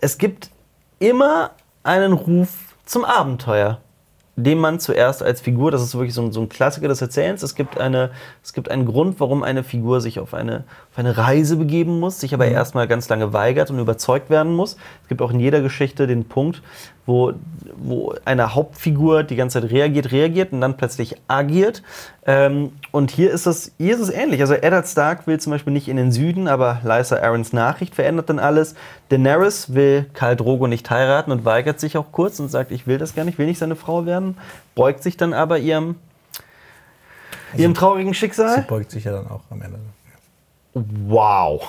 Es 0.00 0.18
gibt 0.18 0.50
immer 0.98 1.50
einen 1.82 2.12
Ruf 2.12 2.48
zum 2.84 3.04
Abenteuer, 3.04 3.78
den 4.36 4.58
man 4.58 4.80
zuerst 4.80 5.22
als 5.22 5.40
Figur, 5.40 5.70
das 5.70 5.82
ist 5.82 5.94
wirklich 5.94 6.14
so 6.14 6.22
ein, 6.22 6.32
so 6.32 6.40
ein 6.40 6.48
Klassiker 6.48 6.88
des 6.88 7.00
Erzählens, 7.00 7.42
es 7.42 7.54
gibt, 7.54 7.78
eine, 7.78 8.10
es 8.42 8.52
gibt 8.52 8.70
einen 8.70 8.84
Grund, 8.84 9.20
warum 9.20 9.42
eine 9.42 9.62
Figur 9.62 10.00
sich 10.00 10.18
auf 10.18 10.34
eine, 10.34 10.64
auf 10.90 10.98
eine 10.98 11.16
Reise 11.16 11.56
begeben 11.56 12.00
muss, 12.00 12.20
sich 12.20 12.34
aber 12.34 12.46
erstmal 12.46 12.88
ganz 12.88 13.08
lange 13.08 13.32
weigert 13.32 13.70
und 13.70 13.78
überzeugt 13.78 14.30
werden 14.30 14.54
muss. 14.54 14.76
Es 15.02 15.08
gibt 15.08 15.22
auch 15.22 15.30
in 15.30 15.38
jeder 15.38 15.60
Geschichte 15.60 16.06
den 16.06 16.24
Punkt, 16.24 16.62
wo, 17.06 17.32
wo 17.76 18.14
eine 18.24 18.54
Hauptfigur 18.54 19.22
die 19.22 19.36
ganze 19.36 19.60
Zeit 19.60 19.70
reagiert, 19.70 20.10
reagiert 20.10 20.52
und 20.52 20.60
dann 20.60 20.76
plötzlich 20.76 21.16
agiert. 21.28 21.82
Ähm, 22.26 22.72
und 22.92 23.10
hier 23.10 23.30
ist, 23.30 23.46
es, 23.46 23.72
hier 23.78 23.94
ist 23.94 24.00
es 24.00 24.10
ähnlich. 24.10 24.40
Also 24.40 24.54
Eddard 24.54 24.88
Stark 24.88 25.26
will 25.26 25.38
zum 25.38 25.52
Beispiel 25.52 25.72
nicht 25.72 25.88
in 25.88 25.96
den 25.96 26.12
Süden, 26.12 26.48
aber 26.48 26.80
Lysa 26.82 27.16
Arryns 27.18 27.52
Nachricht 27.52 27.94
verändert 27.94 28.30
dann 28.30 28.38
alles. 28.38 28.74
Daenerys 29.08 29.74
will 29.74 30.06
Khal 30.14 30.36
Drogo 30.36 30.66
nicht 30.66 30.90
heiraten 30.90 31.30
und 31.30 31.44
weigert 31.44 31.78
sich 31.78 31.96
auch 31.96 32.12
kurz 32.12 32.40
und 32.40 32.48
sagt, 32.48 32.72
ich 32.72 32.86
will 32.86 32.98
das 32.98 33.14
gar 33.14 33.24
nicht, 33.24 33.38
will 33.38 33.46
nicht 33.46 33.58
seine 33.58 33.76
Frau 33.76 34.06
werden, 34.06 34.36
beugt 34.74 35.02
sich 35.02 35.16
dann 35.16 35.32
aber 35.32 35.58
ihrem, 35.58 35.96
ihrem 37.56 37.74
traurigen 37.74 38.12
Sie 38.12 38.18
Schicksal. 38.18 38.62
beugt 38.62 38.90
sich 38.90 39.04
ja 39.04 39.12
dann 39.12 39.28
auch 39.28 39.42
am 39.50 39.62
Ende. 39.62 39.78
Wow. 40.74 41.62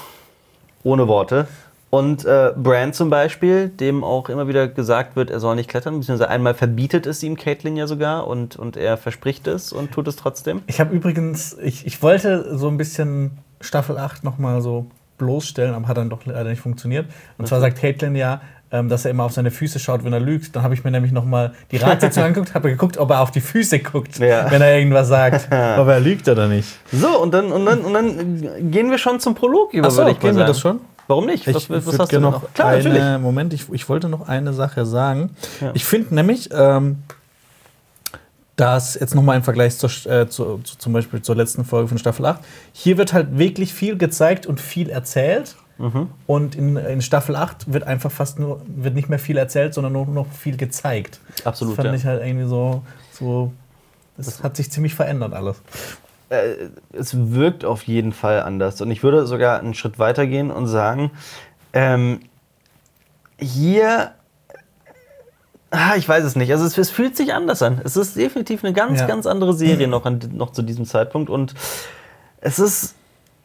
Ohne 0.83 1.07
Worte. 1.07 1.47
Und 1.89 2.25
äh, 2.25 2.51
Bran 2.57 2.91
zum 2.91 3.09
Beispiel, 3.09 3.69
dem 3.69 4.03
auch 4.03 4.27
immer 4.27 4.47
wieder 4.47 4.67
gesagt 4.67 5.15
wird, 5.15 5.29
er 5.29 5.39
soll 5.39 5.55
nicht 5.55 5.69
klettern, 5.69 5.97
beziehungsweise 5.99 6.29
einmal 6.29 6.53
verbietet 6.53 7.05
es 7.05 7.23
ihm 7.23 7.37
Caitlin 7.37 7.77
ja 7.77 7.87
sogar 7.87 8.27
und, 8.27 8.57
und 8.57 8.75
er 8.75 8.97
verspricht 8.97 9.47
es 9.47 9.71
und 9.71 9.91
tut 9.91 10.07
es 10.07 10.17
trotzdem. 10.17 10.61
Ich 10.67 10.81
habe 10.81 10.93
übrigens, 10.93 11.57
ich, 11.61 11.85
ich 11.85 12.01
wollte 12.01 12.57
so 12.57 12.67
ein 12.67 12.77
bisschen 12.77 13.37
Staffel 13.61 13.97
8 13.97 14.25
nochmal 14.25 14.61
so 14.61 14.87
bloßstellen, 15.17 15.73
aber 15.73 15.87
hat 15.87 15.97
dann 15.97 16.09
doch 16.09 16.25
leider 16.25 16.49
nicht 16.49 16.61
funktioniert. 16.61 17.05
Und 17.37 17.47
zwar 17.47 17.59
sagt 17.59 17.79
Caitlin 17.79 18.15
ja, 18.15 18.41
ähm, 18.71 18.89
dass 18.89 19.05
er 19.05 19.11
immer 19.11 19.23
auf 19.23 19.31
seine 19.31 19.51
Füße 19.51 19.79
schaut, 19.79 20.03
wenn 20.03 20.13
er 20.13 20.19
lügt. 20.19 20.55
Dann 20.55 20.63
habe 20.63 20.73
ich 20.73 20.83
mir 20.83 20.91
nämlich 20.91 21.11
nochmal 21.11 21.53
die 21.71 21.77
Ratssitzung 21.77 22.23
angeguckt, 22.25 22.53
habe 22.53 22.69
geguckt, 22.69 22.97
ob 22.97 23.11
er 23.11 23.21
auf 23.21 23.31
die 23.31 23.41
Füße 23.41 23.79
guckt, 23.79 24.17
Ja. 24.19 24.49
wenn 24.49 24.61
er 24.61 24.77
irgendwas 24.77 25.07
sagt. 25.07 25.51
aber 25.51 25.93
er 25.93 25.99
lügt 25.99 26.27
oder 26.27 26.47
nicht. 26.47 26.67
So, 26.91 27.21
und 27.21 27.33
dann, 27.33 27.51
und 27.51 27.65
dann, 27.65 27.79
und 27.81 27.93
dann 27.93 28.71
gehen 28.71 28.89
wir 28.89 28.97
schon 28.97 29.19
zum 29.19 29.35
Prolog 29.35 29.73
über, 29.73 29.87
Ach 29.87 29.91
so, 29.91 29.97
würde 29.99 30.11
ich 30.11 30.19
gehen 30.19 30.35
wir 30.35 30.45
das 30.45 30.59
schon? 30.59 30.79
Warum 31.07 31.27
nicht? 31.27 31.45
Was, 31.47 31.63
Ich 31.63 31.69
was 31.69 31.85
würd 31.85 31.99
hast 31.99 32.11
du 32.11 32.19
noch 32.19 32.41
noch? 32.41 32.53
Klar, 32.53 32.69
eine, 32.69 32.83
natürlich. 32.89 33.21
Moment, 33.21 33.53
ich, 33.53 33.71
ich 33.71 33.87
wollte 33.87 34.09
noch 34.09 34.27
eine 34.27 34.53
Sache 34.53 34.85
sagen. 34.85 35.29
Ja. 35.61 35.69
Ich 35.75 35.85
finde 35.85 36.15
nämlich, 36.15 36.49
ähm, 36.51 37.03
dass 38.55 38.95
jetzt 38.95 39.15
nochmal 39.15 39.37
im 39.37 39.43
Vergleich 39.43 39.77
zur, 39.77 39.89
äh, 40.05 40.27
zu, 40.27 40.59
zu, 40.59 40.77
zum 40.77 40.93
Beispiel 40.93 41.21
zur 41.21 41.35
letzten 41.35 41.65
Folge 41.65 41.89
von 41.89 41.97
Staffel 41.97 42.25
8, 42.25 42.39
hier 42.71 42.97
wird 42.97 43.13
halt 43.13 43.37
wirklich 43.37 43.73
viel 43.73 43.97
gezeigt 43.97 44.45
und 44.45 44.61
viel 44.61 44.89
erzählt. 44.89 45.55
Mhm. 45.77 46.09
Und 46.25 46.55
in, 46.55 46.77
in 46.77 47.01
Staffel 47.01 47.35
8 47.35 47.73
wird 47.73 47.83
einfach 47.83 48.11
fast 48.11 48.39
nur, 48.39 48.61
wird 48.65 48.95
nicht 48.95 49.09
mehr 49.09 49.19
viel 49.19 49.35
erzählt, 49.35 49.73
sondern 49.73 49.91
nur 49.91 50.05
noch 50.05 50.31
viel 50.31 50.55
gezeigt. 50.55 51.19
Absolut, 51.43 51.77
Das 51.77 51.83
fand 51.83 51.93
ja. 51.93 51.99
ich 51.99 52.05
halt 52.05 52.25
irgendwie 52.25 52.47
so, 52.47 52.83
so 53.11 53.51
das 54.15 54.41
hat 54.41 54.55
sich 54.55 54.71
ziemlich 54.71 54.95
verändert 54.95 55.33
alles. 55.33 55.61
äh, 56.29 56.69
es 56.93 57.31
wirkt 57.31 57.65
auf 57.65 57.83
jeden 57.83 58.13
Fall 58.13 58.41
anders. 58.41 58.79
Und 58.81 58.89
ich 58.91 59.03
würde 59.03 59.27
sogar 59.27 59.59
einen 59.59 59.73
Schritt 59.73 59.99
weiter 59.99 60.27
gehen 60.27 60.49
und 60.49 60.67
sagen, 60.67 61.11
ähm, 61.73 62.21
hier, 63.37 64.11
ah, 65.71 65.95
ich 65.97 66.07
weiß 66.07 66.23
es 66.23 66.35
nicht, 66.35 66.51
also 66.51 66.65
es, 66.65 66.77
es 66.77 66.89
fühlt 66.89 67.17
sich 67.17 67.33
anders 67.33 67.61
an. 67.61 67.81
Es 67.83 67.97
ist 67.97 68.15
definitiv 68.15 68.63
eine 68.63 68.73
ganz, 68.73 68.99
Ja. 69.01 69.07
ganz 69.07 69.25
andere 69.25 69.53
Serie 69.53 69.87
noch, 69.87 70.05
an, 70.05 70.19
noch 70.33 70.51
zu 70.51 70.61
diesem 70.61 70.85
Zeitpunkt. 70.85 71.29
Und 71.29 71.53
es 72.41 72.59
ist, 72.59 72.95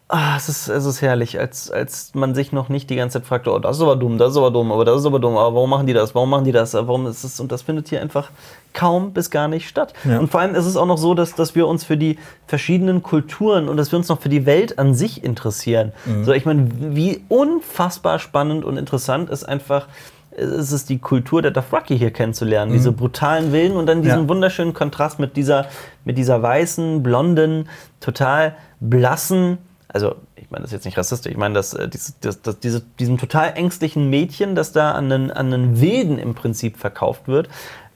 ah, 0.09 0.37
es 0.37 0.49
ist, 0.49 0.69
es 0.69 0.85
ist 0.85 1.03
herrlich, 1.03 1.39
als, 1.41 1.71
als 1.71 2.13
man 2.15 2.35
sich 2.35 2.53
noch 2.53 2.69
nicht 2.69 2.91
die 2.91 2.97
ganze 2.97 3.19
Zeit 3.21 3.27
fragt, 3.29 3.49
oh, 3.49 3.59
das 3.59 3.77
ist 3.79 3.83
aber 3.83 3.97
dumm, 3.97 4.19
das 4.19 4.33
ist 4.33 4.37
aber 4.37 4.51
dumm, 4.51 4.71
aber 4.71 4.85
das 4.85 5.01
ist 5.01 5.07
aber 5.07 5.19
dumm, 5.19 5.37
aber 5.37 5.55
warum 5.55 5.71
machen 5.71 5.87
die 5.87 5.93
das, 5.93 6.15
warum 6.15 6.31
machen 6.31 6.45
die 6.45 6.53
das, 6.53 6.75
warum 6.75 7.07
ist 7.07 7.25
es, 7.25 7.41
und 7.41 7.51
das 7.51 7.63
findet 7.63 7.89
hier 7.89 8.01
einfach 8.01 8.31
kaum 8.73 9.13
bis 9.13 9.31
gar 9.31 9.49
nicht 9.49 9.69
statt. 9.69 9.95
Ja. 10.05 10.19
Und 10.19 10.31
vor 10.31 10.41
allem 10.41 10.55
ist 10.55 10.67
es 10.67 10.77
auch 10.77 10.87
noch 10.87 10.99
so, 10.99 11.15
dass, 11.15 11.35
dass 11.35 11.55
wir 11.57 11.67
uns 11.67 11.83
für 11.85 11.97
die 11.97 12.19
verschiedenen 12.47 13.03
Kulturen 13.03 13.69
und 13.69 13.77
dass 13.77 13.91
wir 13.93 13.99
uns 13.99 14.09
noch 14.09 14.21
für 14.21 14.29
die 14.29 14.47
Welt 14.47 14.79
an 14.79 14.95
sich 14.95 15.25
interessieren. 15.25 15.93
So, 16.25 16.33
ich 16.33 16.45
meine, 16.45 16.69
wie 16.79 17.25
unfassbar 17.29 18.19
spannend 18.21 18.65
und 18.65 18.77
interessant 18.77 19.29
ist 19.31 19.43
einfach, 19.45 19.87
ist 20.33 20.73
es 20.73 20.85
die 20.85 20.99
Kultur 20.99 21.43
der 21.43 21.51
Dothraki 21.51 21.99
hier 21.99 22.13
kennenzulernen, 22.13 22.73
diese 22.73 22.93
brutalen 22.93 23.53
Wilden 23.53 23.77
und 23.77 23.87
dann 23.87 24.03
diesen 24.03 24.23
Ja. 24.23 24.29
wunderschönen 24.29 24.75
Kontrast 24.75 25.19
mit 25.19 25.37
dieser, 25.37 25.67
mit 26.05 26.19
dieser 26.19 26.43
weißen, 26.43 27.03
blonden, 27.03 27.69
total 28.01 28.55
blassen 28.81 29.59
also 29.93 30.15
ich 30.37 30.51
meine 30.51 30.63
das 30.63 30.71
ist 30.71 30.77
jetzt 30.77 30.85
nicht 30.85 30.99
rassistisch, 30.99 31.33
ich 31.33 31.39
meine, 31.39 31.55
dass, 31.55 31.75
äh, 31.75 31.89
dieses, 31.89 32.19
das, 32.21 32.43
das, 32.43 32.61
diese, 32.61 32.83
diesem 32.99 33.19
total 33.19 33.55
ängstlichen 33.57 34.09
Mädchen, 34.09 34.55
das 34.55 34.73
da 34.73 34.93
an 34.93 35.11
einen, 35.11 35.31
an 35.31 35.53
einen 35.53 35.81
Wilden 35.81 36.19
im 36.19 36.35
Prinzip 36.35 36.77
verkauft 36.77 37.29
wird. 37.29 37.49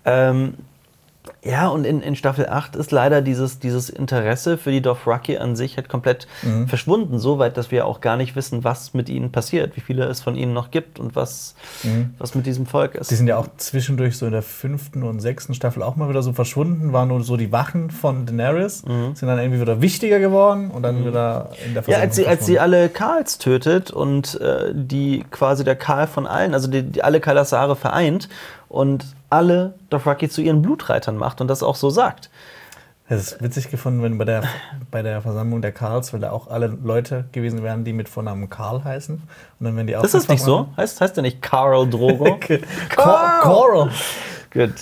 Ähm, 0.05 0.55
ja, 1.45 1.69
und 1.69 1.85
in, 1.85 2.01
in 2.01 2.17
Staffel 2.17 2.49
8 2.49 2.75
ist 2.77 2.91
leider 2.91 3.21
dieses, 3.21 3.59
dieses 3.59 3.91
Interesse 3.91 4.57
für 4.57 4.71
die 4.71 4.81
Dothraki 4.81 5.37
an 5.37 5.57
sich 5.57 5.77
halt 5.77 5.89
komplett 5.89 6.27
Mhm. 6.43 6.69
verschwunden, 6.69 7.19
so 7.19 7.39
weit, 7.39 7.57
dass 7.57 7.71
wir 7.71 7.87
auch 7.87 8.01
gar 8.01 8.17
nicht 8.17 8.35
wissen, 8.35 8.65
was 8.65 8.95
mit 8.95 9.09
ihnen 9.09 9.31
passiert, 9.31 9.77
wie 9.77 9.81
viele 9.81 10.05
es 10.07 10.21
von 10.21 10.37
ihnen 10.37 10.53
noch 10.55 10.71
gibt 10.71 10.99
und 10.99 11.15
was, 11.17 11.55
was 12.19 12.35
mit 12.35 12.47
diesem 12.47 12.67
Volk 12.67 12.95
ist. 12.95 13.11
Die 13.11 13.15
sind 13.15 13.27
ja 13.27 13.37
auch 13.37 13.47
zwischendurch 13.59 14.17
so 14.17 14.27
in 14.27 14.33
der 14.33 14.43
fünften 14.43 15.03
und 15.03 15.21
sechsten 15.21 15.55
Staffel 15.55 15.83
auch 15.83 15.97
mal 15.97 16.09
wieder 16.09 16.23
so 16.23 16.33
verschwunden, 16.33 16.93
waren 16.93 17.09
nur 17.09 17.23
so 17.23 17.37
die 17.37 17.53
Wachen 17.53 17.91
von 17.91 18.27
Daenerys, 18.27 18.79
sind 18.79 19.23
dann 19.29 19.39
irgendwie 19.39 19.61
wieder 19.61 19.81
wichtiger 19.83 20.19
geworden 20.21 20.71
und 20.71 20.83
dann 20.83 21.05
wieder 21.05 21.51
in 21.67 21.75
der 21.75 21.83
Mhm. 21.83 21.91
Ja, 21.93 21.99
als 21.99 22.17
sie, 22.17 22.27
als 22.27 22.47
sie 22.47 22.59
alle 22.59 22.89
Karls 22.89 23.39
tötet 23.39 23.91
und 23.91 24.41
äh, 24.41 24.73
die 24.75 25.25
quasi 25.31 25.65
der 25.65 25.77
Karl 25.77 26.07
von 26.07 26.27
allen, 26.27 26.55
also 26.55 26.69
die, 26.69 26.83
die 26.83 27.05
alle 27.05 27.21
Kalasare 27.21 27.77
vereint 27.77 28.29
und 28.69 29.05
alle 29.35 29.75
Dothraki 29.90 30.29
zu 30.29 30.40
ihren 30.40 30.62
Blutreitern 30.62 31.16
macht 31.16 31.40
und 31.40 31.49
das 31.49 31.62
auch 31.62 31.75
so 31.75 31.90
sagt. 31.90 32.31
Das 33.09 33.20
ist 33.20 33.42
witzig 33.42 33.70
gefunden, 33.70 34.03
wenn 34.03 34.16
bei 34.16 34.25
der, 34.25 34.44
bei 34.90 35.03
der 35.03 35.20
Versammlung 35.20 35.61
der 35.61 35.73
Karls, 35.73 36.12
weil 36.12 36.20
da 36.20 36.31
auch 36.31 36.47
alle 36.47 36.68
Leute 36.68 37.27
gewesen 37.33 37.62
wären, 37.62 37.85
die 37.85 37.92
mit 37.92 38.09
Vornamen 38.09 38.49
Karl 38.49 38.83
heißen. 38.83 39.16
Und 39.16 39.64
dann 39.64 39.77
werden 39.77 39.88
die 39.88 39.97
auch 39.97 40.05
Ist 40.05 40.14
das 40.14 40.29
nicht 40.29 40.42
so? 40.42 40.68
Heißt, 40.77 41.01
heißt 41.01 41.16
der 41.16 41.23
nicht 41.23 41.42
Karl 41.42 41.90
Drogo? 41.90 42.38
Carl! 42.88 43.40
Coral. 43.42 43.90
Gut. 44.51 44.73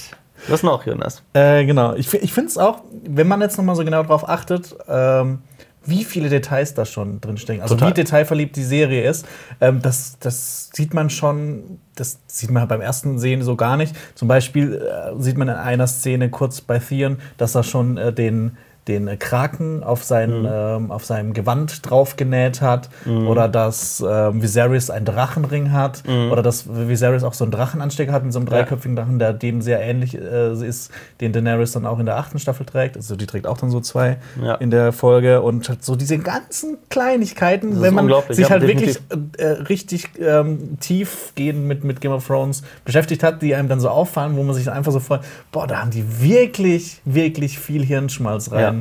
Was 0.48 0.62
noch, 0.62 0.84
Jonas? 0.86 1.22
Äh, 1.32 1.64
genau. 1.64 1.94
Ich, 1.94 2.12
ich 2.14 2.32
finde 2.32 2.50
es 2.50 2.58
auch, 2.58 2.82
wenn 3.04 3.26
man 3.26 3.40
jetzt 3.40 3.56
nochmal 3.56 3.74
so 3.74 3.84
genau 3.84 4.02
drauf 4.02 4.28
achtet, 4.28 4.74
ähm, 4.88 5.40
wie 5.84 6.04
viele 6.04 6.28
Details 6.28 6.74
da 6.74 6.84
schon 6.84 7.20
drinstecken. 7.20 7.62
Also 7.62 7.74
Total. 7.74 7.90
wie 7.90 7.94
detailverliebt 7.94 8.56
die 8.56 8.62
Serie 8.62 9.08
ist, 9.08 9.26
ähm, 9.60 9.80
das, 9.82 10.18
das 10.20 10.70
sieht 10.72 10.94
man 10.94 11.10
schon, 11.10 11.78
das 11.94 12.20
sieht 12.26 12.50
man 12.50 12.66
beim 12.68 12.80
ersten 12.80 13.18
Sehen 13.18 13.42
so 13.42 13.56
gar 13.56 13.76
nicht. 13.76 13.94
Zum 14.14 14.28
Beispiel 14.28 14.74
äh, 14.74 15.20
sieht 15.20 15.36
man 15.36 15.48
in 15.48 15.54
einer 15.54 15.86
Szene 15.86 16.30
kurz 16.30 16.60
bei 16.60 16.78
Theon, 16.78 17.18
dass 17.36 17.54
er 17.54 17.62
schon 17.62 17.96
äh, 17.96 18.12
den 18.12 18.56
den 18.88 19.06
äh, 19.06 19.16
Kraken 19.16 19.82
auf, 19.84 20.02
sein, 20.02 20.46
ähm, 20.50 20.90
auf 20.90 21.04
seinem 21.04 21.34
Gewand 21.34 21.88
draufgenäht 21.88 22.60
hat 22.60 22.88
oder 23.06 23.48
dass 23.48 24.04
ähm, 24.06 24.42
Viserys 24.42 24.90
einen 24.90 25.04
Drachenring 25.04 25.72
hat 25.72 26.02
oder 26.30 26.42
dass 26.42 26.66
Viserys 26.68 27.22
auch 27.22 27.34
so 27.34 27.44
einen 27.44 27.52
Drachenanstecker 27.52 28.12
hat 28.12 28.24
mit 28.24 28.32
so 28.32 28.38
einem 28.38 28.46
dreiköpfigen 28.48 28.96
Drachen, 28.96 29.18
der 29.18 29.32
dem 29.32 29.62
sehr 29.62 29.80
ähnlich 29.80 30.16
äh, 30.18 30.52
ist, 30.66 30.90
den 31.20 31.32
Daenerys 31.32 31.72
dann 31.72 31.86
auch 31.86 31.98
in 31.98 32.06
der 32.06 32.16
achten 32.16 32.38
Staffel 32.38 32.66
trägt. 32.66 32.96
Also 32.96 33.14
die 33.16 33.26
trägt 33.26 33.46
auch 33.46 33.58
dann 33.58 33.70
so 33.70 33.80
zwei 33.80 34.18
Ja. 34.42 34.54
in 34.56 34.70
der 34.70 34.92
Folge 34.92 35.42
und 35.42 35.68
hat 35.68 35.84
so 35.84 35.94
diese 35.96 36.18
ganzen 36.18 36.78
Kleinigkeiten, 36.90 37.80
wenn 37.80 37.94
man 37.94 38.10
sich 38.30 38.46
ja, 38.46 38.50
halt 38.50 38.66
wirklich 38.66 38.98
äh, 39.38 39.44
richtig 39.46 40.10
ähm, 40.18 40.78
tiefgehend 40.80 41.66
mit, 41.66 41.84
mit 41.84 42.00
Game 42.00 42.12
of 42.12 42.26
Thrones 42.26 42.62
beschäftigt 42.84 43.22
hat, 43.22 43.42
die 43.42 43.54
einem 43.54 43.68
dann 43.68 43.80
so 43.80 43.88
auffallen, 43.88 44.36
wo 44.36 44.42
man 44.42 44.54
sich 44.54 44.70
einfach 44.70 44.92
so 44.92 45.00
freut, 45.00 45.20
boah, 45.52 45.66
da 45.66 45.80
haben 45.80 45.90
die 45.90 46.04
wirklich, 46.20 47.00
wirklich 47.04 47.58
viel 47.58 47.84
Hirnschmalz 47.84 48.50
rein 48.50 48.71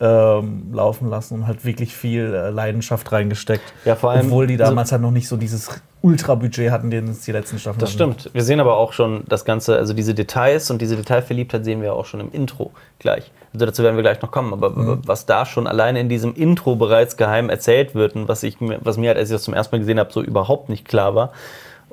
ähm, 0.00 0.72
laufen 0.72 1.08
lassen 1.08 1.34
und 1.34 1.46
halt 1.46 1.64
wirklich 1.64 1.94
viel 1.94 2.34
äh, 2.34 2.50
Leidenschaft 2.50 3.10
reingesteckt. 3.12 3.72
Ja, 3.84 3.94
vor 3.94 4.10
allem- 4.10 4.26
Obwohl 4.26 4.46
die 4.48 4.56
damals 4.56 4.90
halt 4.92 5.02
noch 5.02 5.12
nicht 5.12 5.28
so 5.28 5.36
dieses 5.36 5.68
Ultra-Budget 6.02 6.70
hatten, 6.70 6.90
den 6.90 7.08
es 7.08 7.20
die 7.20 7.32
letzten 7.32 7.58
Staffeln 7.58 7.78
Das 7.80 7.90
hatten. 7.98 8.12
stimmt. 8.18 8.34
Wir 8.34 8.42
sehen 8.42 8.58
aber 8.60 8.76
auch 8.76 8.92
schon 8.92 9.22
das 9.28 9.44
Ganze, 9.44 9.76
also 9.76 9.94
diese 9.94 10.12
Details 10.12 10.70
und 10.70 10.82
diese 10.82 10.96
Detailverliebtheit 10.96 11.64
sehen 11.64 11.80
wir 11.80 11.94
auch 11.94 12.06
schon 12.06 12.20
im 12.20 12.30
Intro 12.32 12.72
gleich. 12.98 13.30
Also 13.54 13.66
dazu 13.66 13.82
werden 13.84 13.94
wir 13.96 14.02
gleich 14.02 14.20
noch 14.20 14.32
kommen. 14.32 14.52
Aber 14.52 14.70
Mhm. 14.70 15.02
was 15.06 15.26
da 15.26 15.46
schon 15.46 15.66
alleine 15.68 16.00
in 16.00 16.08
diesem 16.08 16.34
Intro 16.34 16.74
bereits 16.74 17.16
geheim 17.16 17.48
erzählt 17.48 17.94
wird 17.94 18.16
und 18.16 18.26
was, 18.28 18.42
ich, 18.42 18.60
mir- 18.60 18.80
was 18.82 18.96
mir 18.98 19.08
halt, 19.10 19.18
als 19.18 19.30
ich 19.30 19.34
das 19.36 19.44
zum 19.44 19.54
ersten 19.54 19.76
Mal 19.76 19.78
gesehen 19.80 20.00
habe, 20.00 20.12
so 20.12 20.22
überhaupt 20.22 20.68
nicht 20.68 20.86
klar 20.86 21.14
war. 21.14 21.30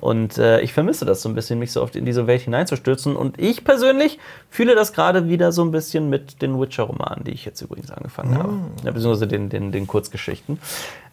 Und 0.02 0.38
äh, 0.40 0.60
ich 0.62 0.74
vermisse 0.74 1.06
das 1.06 1.22
so 1.22 1.30
ein 1.30 1.36
bisschen, 1.36 1.60
mich 1.60 1.72
so 1.72 1.82
oft 1.82 1.96
in 1.96 2.04
diese 2.06 2.28
Welt 2.28 2.42
hineinzustürzen. 2.42 3.16
Und 3.16 3.40
ich 3.40 3.64
persönlich 3.64 4.20
fühle 4.50 4.76
das 4.76 4.92
gerade 4.94 5.30
wieder 5.30 5.52
so 5.52 5.64
ein 5.64 5.72
bisschen 5.72 6.10
mit 6.10 6.42
den 6.42 6.60
Witcher-Romanen, 6.60 7.24
die 7.24 7.32
ich 7.32 7.46
jetzt 7.46 7.62
übrigens 7.62 7.92
angefangen 7.92 8.38
habe. 8.38 8.54
Ja, 8.84 8.92
beziehungsweise 8.92 9.28
den, 9.28 9.50
den, 9.50 9.72
den 9.72 9.88
Kurzgeschichten. 9.88 10.60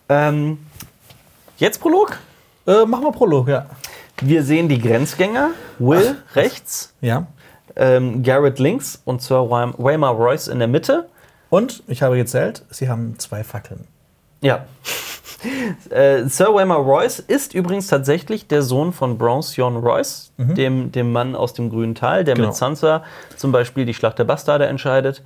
Ähm, 0.09 0.59
jetzt 1.59 1.81
Prolog. 1.81 2.19
Äh, 2.67 2.85
machen 2.87 3.05
wir 3.05 3.13
Prolog, 3.13 3.49
ja. 3.49 3.67
Wir 4.21 4.43
sehen 4.43 4.69
die 4.69 4.81
Grenzgänger, 4.81 5.51
Will 5.79 6.17
rechts, 6.35 6.93
Ja. 7.01 7.27
ähm, 7.77 8.23
Garrett 8.23 8.59
links 8.59 9.01
und 9.05 9.23
Sir 9.23 9.49
Waymar 9.51 10.15
Royce 10.15 10.49
in 10.49 10.59
der 10.59 10.67
Mitte. 10.69 11.09
Und 11.51 11.83
ich 11.87 12.03
habe 12.03 12.17
gezählt, 12.17 12.65
sie 12.71 12.89
haben 12.89 13.19
zwei 13.19 13.45
Fackeln. 13.45 13.87
Ja. 14.41 14.65
Äh, 15.91 16.25
Sir 16.25 16.55
Waymar 16.55 16.79
Royce 16.79 17.21
ist 17.21 17.55
übrigens 17.55 17.87
tatsächlich 17.87 18.49
der 18.49 18.63
Sohn 18.63 18.93
von 18.93 19.19
Bronzeon 19.19 19.77
Royce, 19.77 20.33
dem, 20.37 20.93
dem 20.93 21.13
Mann 21.13 21.35
aus 21.35 21.53
dem 21.55 21.71
grünen 21.71 21.95
Tal, 21.95 22.25
der 22.25 22.35
Genau. 22.35 22.49
mit 22.49 22.57
Sansa 22.57 23.03
zum 23.37 23.53
Beispiel 23.53 23.85
die 23.85 23.95
Schlacht 23.95 24.19
der 24.19 24.25
Bastarde 24.25 24.67
entscheidet. 24.67 25.23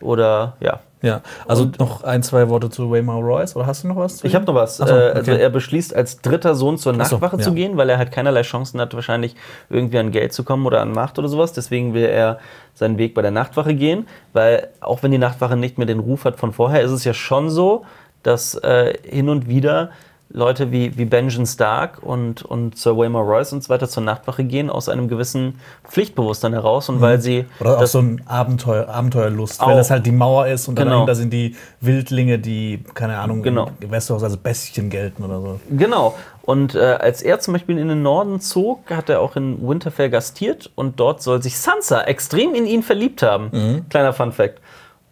Oder 0.00 0.56
ja. 0.60 0.80
Ja, 1.02 1.20
also 1.46 1.70
noch 1.78 2.02
ein, 2.04 2.22
zwei 2.22 2.48
Worte 2.48 2.68
zu 2.70 2.90
Waymar 2.90 3.20
Royce, 3.20 3.54
oder 3.54 3.66
hast 3.66 3.84
du 3.84 3.88
noch 3.88 3.96
was? 3.96 4.16
Zu 4.16 4.26
Ich 4.26 4.34
habe 4.34 4.44
noch 4.46 4.54
was. 4.54 4.78
So, 4.78 4.84
äh, 4.84 4.88
okay. 4.88 5.12
Also 5.14 5.32
er 5.32 5.50
beschließt 5.50 5.94
als 5.94 6.20
dritter 6.20 6.54
Sohn 6.54 6.78
zur 6.78 6.94
so, 6.94 6.98
Nachtwache 6.98 7.38
zu 7.38 7.50
ja. 7.50 7.54
gehen, 7.54 7.76
weil 7.76 7.90
er 7.90 7.98
halt 7.98 8.12
keinerlei 8.12 8.42
Chancen 8.42 8.80
hat, 8.80 8.94
wahrscheinlich 8.94 9.36
irgendwie 9.68 9.98
an 9.98 10.10
Geld 10.10 10.32
zu 10.32 10.42
kommen 10.42 10.66
oder 10.66 10.80
an 10.80 10.92
Macht 10.92 11.18
oder 11.18 11.28
sowas. 11.28 11.52
Deswegen 11.52 11.92
will 11.94 12.06
er 12.06 12.38
seinen 12.74 12.98
Weg 12.98 13.14
bei 13.14 13.22
der 13.22 13.30
Nachtwache 13.30 13.74
gehen, 13.74 14.06
weil 14.32 14.68
auch 14.80 15.02
wenn 15.02 15.12
die 15.12 15.18
Nachtwache 15.18 15.56
nicht 15.56 15.78
mehr 15.78 15.86
den 15.86 16.00
Ruf 16.00 16.24
hat 16.24 16.38
von 16.38 16.52
vorher, 16.52 16.82
ist 16.82 16.90
es 16.90 17.04
ja 17.04 17.14
schon 17.14 17.50
so, 17.50 17.84
dass 18.22 18.54
äh, 18.56 18.94
hin 19.04 19.28
und 19.28 19.48
wieder 19.48 19.90
Leute 20.28 20.72
wie, 20.72 20.98
wie 20.98 21.04
Benjen 21.04 21.46
Stark 21.46 22.02
und, 22.02 22.42
und 22.44 22.76
Sir 22.76 22.96
Waymar 22.98 23.22
Royce 23.22 23.52
und 23.52 23.62
so 23.62 23.68
weiter 23.68 23.88
zur 23.88 24.02
Nachtwache 24.02 24.42
gehen, 24.42 24.70
aus 24.70 24.88
einem 24.88 25.06
gewissen 25.06 25.60
Pflichtbewusstsein 25.88 26.52
heraus 26.52 26.88
und 26.88 27.00
weil 27.00 27.20
sie 27.20 27.42
Mhm. 27.42 27.46
Oder 27.60 27.78
auch 27.78 27.86
so 27.86 28.00
ein 28.00 28.22
Abenteuer, 28.26 28.88
Abenteuerlust, 28.88 29.60
Auch. 29.60 29.68
weil 29.68 29.76
das 29.76 29.90
halt 29.90 30.04
die 30.04 30.10
Mauer 30.12 30.48
ist 30.48 30.66
und 30.66 30.78
dann 30.78 30.86
Genau. 30.88 30.96
dahinter 30.96 31.14
sind 31.14 31.32
die 31.32 31.54
Wildlinge, 31.80 32.40
die, 32.40 32.82
keine 32.94 33.18
Ahnung, 33.18 33.42
Genau. 33.44 33.70
in 33.80 33.90
Westeros 33.92 34.24
als 34.24 34.36
Bestien 34.36 34.90
gelten 34.90 35.22
oder 35.24 35.40
so. 35.40 35.60
Genau. 35.70 36.16
Und 36.42 36.74
äh, 36.74 36.80
als 36.80 37.22
er 37.22 37.38
zum 37.38 37.54
Beispiel 37.54 37.78
in 37.78 37.88
den 37.88 38.02
Norden 38.02 38.40
zog, 38.40 38.90
hat 38.90 39.08
er 39.08 39.20
auch 39.20 39.36
in 39.36 39.66
Winterfell 39.66 40.10
gastiert 40.10 40.70
und 40.74 40.98
dort 40.98 41.22
soll 41.22 41.40
sich 41.40 41.56
Sansa 41.58 42.02
extrem 42.02 42.54
in 42.54 42.66
ihn 42.66 42.82
verliebt 42.82 43.22
haben. 43.22 43.84
Kleiner 43.90 44.12
Fun 44.12 44.32
Fact. 44.32 44.60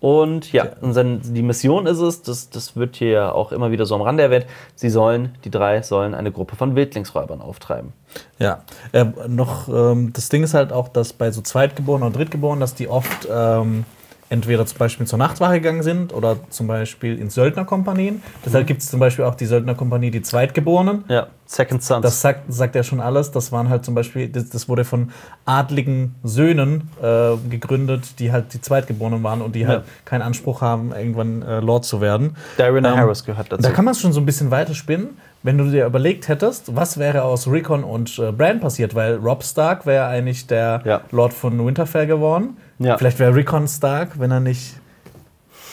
Und 0.04 0.52
ja, 0.52 0.66
und 0.82 0.94
die 1.34 1.40
Mission 1.40 1.86
ist 1.86 1.98
es, 1.98 2.20
das, 2.20 2.50
das 2.50 2.76
wird 2.76 2.96
hier 2.96 3.08
ja 3.08 3.32
auch 3.32 3.52
immer 3.52 3.70
wieder 3.70 3.86
so 3.86 3.94
am 3.94 4.02
Rande 4.02 4.22
erwähnt, 4.22 4.44
sie 4.74 4.90
sollen, 4.90 5.34
die 5.44 5.50
drei 5.50 5.80
sollen 5.80 6.14
eine 6.14 6.30
Gruppe 6.30 6.56
von 6.56 6.76
Wildlingsräubern 6.76 7.40
auftreiben. 7.40 7.94
Ja, 8.38 8.64
äh, 8.92 9.06
noch 9.28 9.66
ähm, 9.66 10.12
das 10.12 10.28
Ding 10.28 10.42
ist 10.42 10.52
halt 10.52 10.74
auch, 10.74 10.88
dass 10.88 11.14
bei 11.14 11.30
so 11.30 11.40
Zweitgeborenen 11.40 12.08
und 12.08 12.16
Drittgeborenen, 12.16 12.60
dass 12.60 12.74
die 12.74 12.86
oft 12.86 13.26
ähm, 13.32 13.86
entweder 14.34 14.66
zum 14.66 14.78
Beispiel 14.78 15.06
zur 15.06 15.18
Nachtwache 15.18 15.54
gegangen 15.54 15.82
sind 15.82 16.12
oder 16.12 16.36
zum 16.50 16.66
Beispiel 16.66 17.18
in 17.18 17.30
Söldnerkompanien. 17.30 18.22
Deshalb 18.44 18.66
gibt 18.66 18.82
es 18.82 18.90
zum 18.90 19.00
Beispiel 19.00 19.24
auch 19.24 19.34
die 19.36 19.46
Söldnerkompanie, 19.46 20.10
die 20.10 20.22
Zweitgeborenen. 20.22 21.04
Ja, 21.08 21.28
Second 21.46 21.82
Sons. 21.82 22.02
Das 22.02 22.20
sagt, 22.20 22.52
sagt 22.52 22.74
ja 22.74 22.82
schon 22.82 23.00
alles. 23.00 23.30
Das 23.30 23.52
waren 23.52 23.68
halt 23.68 23.84
zum 23.84 23.94
Beispiel, 23.94 24.28
das, 24.28 24.50
das 24.50 24.68
wurde 24.68 24.84
von 24.84 25.10
adligen 25.44 26.14
Söhnen 26.24 26.90
äh, 27.02 27.36
gegründet, 27.48 28.18
die 28.18 28.32
halt 28.32 28.52
die 28.54 28.60
Zweitgeborenen 28.60 29.22
waren 29.22 29.40
und 29.40 29.54
die 29.54 29.66
halt 29.66 29.84
keinen 30.04 30.22
Anspruch 30.22 30.60
haben, 30.60 30.92
irgendwann 30.92 31.42
äh, 31.42 31.60
Lord 31.60 31.84
zu 31.84 32.00
werden. 32.00 32.36
Darren 32.56 32.84
Ähm, 32.84 32.96
Harris 32.96 33.24
gehört 33.24 33.52
dazu. 33.52 33.62
Da 33.62 33.70
kann 33.70 33.84
man 33.84 33.92
es 33.92 34.00
schon 34.00 34.12
so 34.12 34.20
ein 34.20 34.26
bisschen 34.26 34.50
weiterspinnen, 34.50 35.10
wenn 35.42 35.58
du 35.58 35.64
dir 35.70 35.86
überlegt 35.86 36.28
hättest, 36.28 36.74
was 36.74 36.98
wäre 36.98 37.22
aus 37.22 37.46
Rickon 37.46 37.84
und 37.84 38.18
äh, 38.18 38.32
Bran 38.32 38.60
passiert, 38.60 38.94
weil 38.94 39.16
Rob 39.16 39.44
Stark 39.44 39.86
wäre 39.86 40.06
eigentlich 40.06 40.46
der 40.46 40.82
Ja. 40.84 41.00
Lord 41.12 41.32
von 41.34 41.64
Winterfell 41.64 42.06
geworden. 42.06 42.56
Ja. 42.78 42.98
Vielleicht 42.98 43.18
wäre 43.18 43.34
Rickon 43.34 43.68
Stark, 43.68 44.18
wenn 44.18 44.30
er 44.30 44.40
nicht 44.40 44.74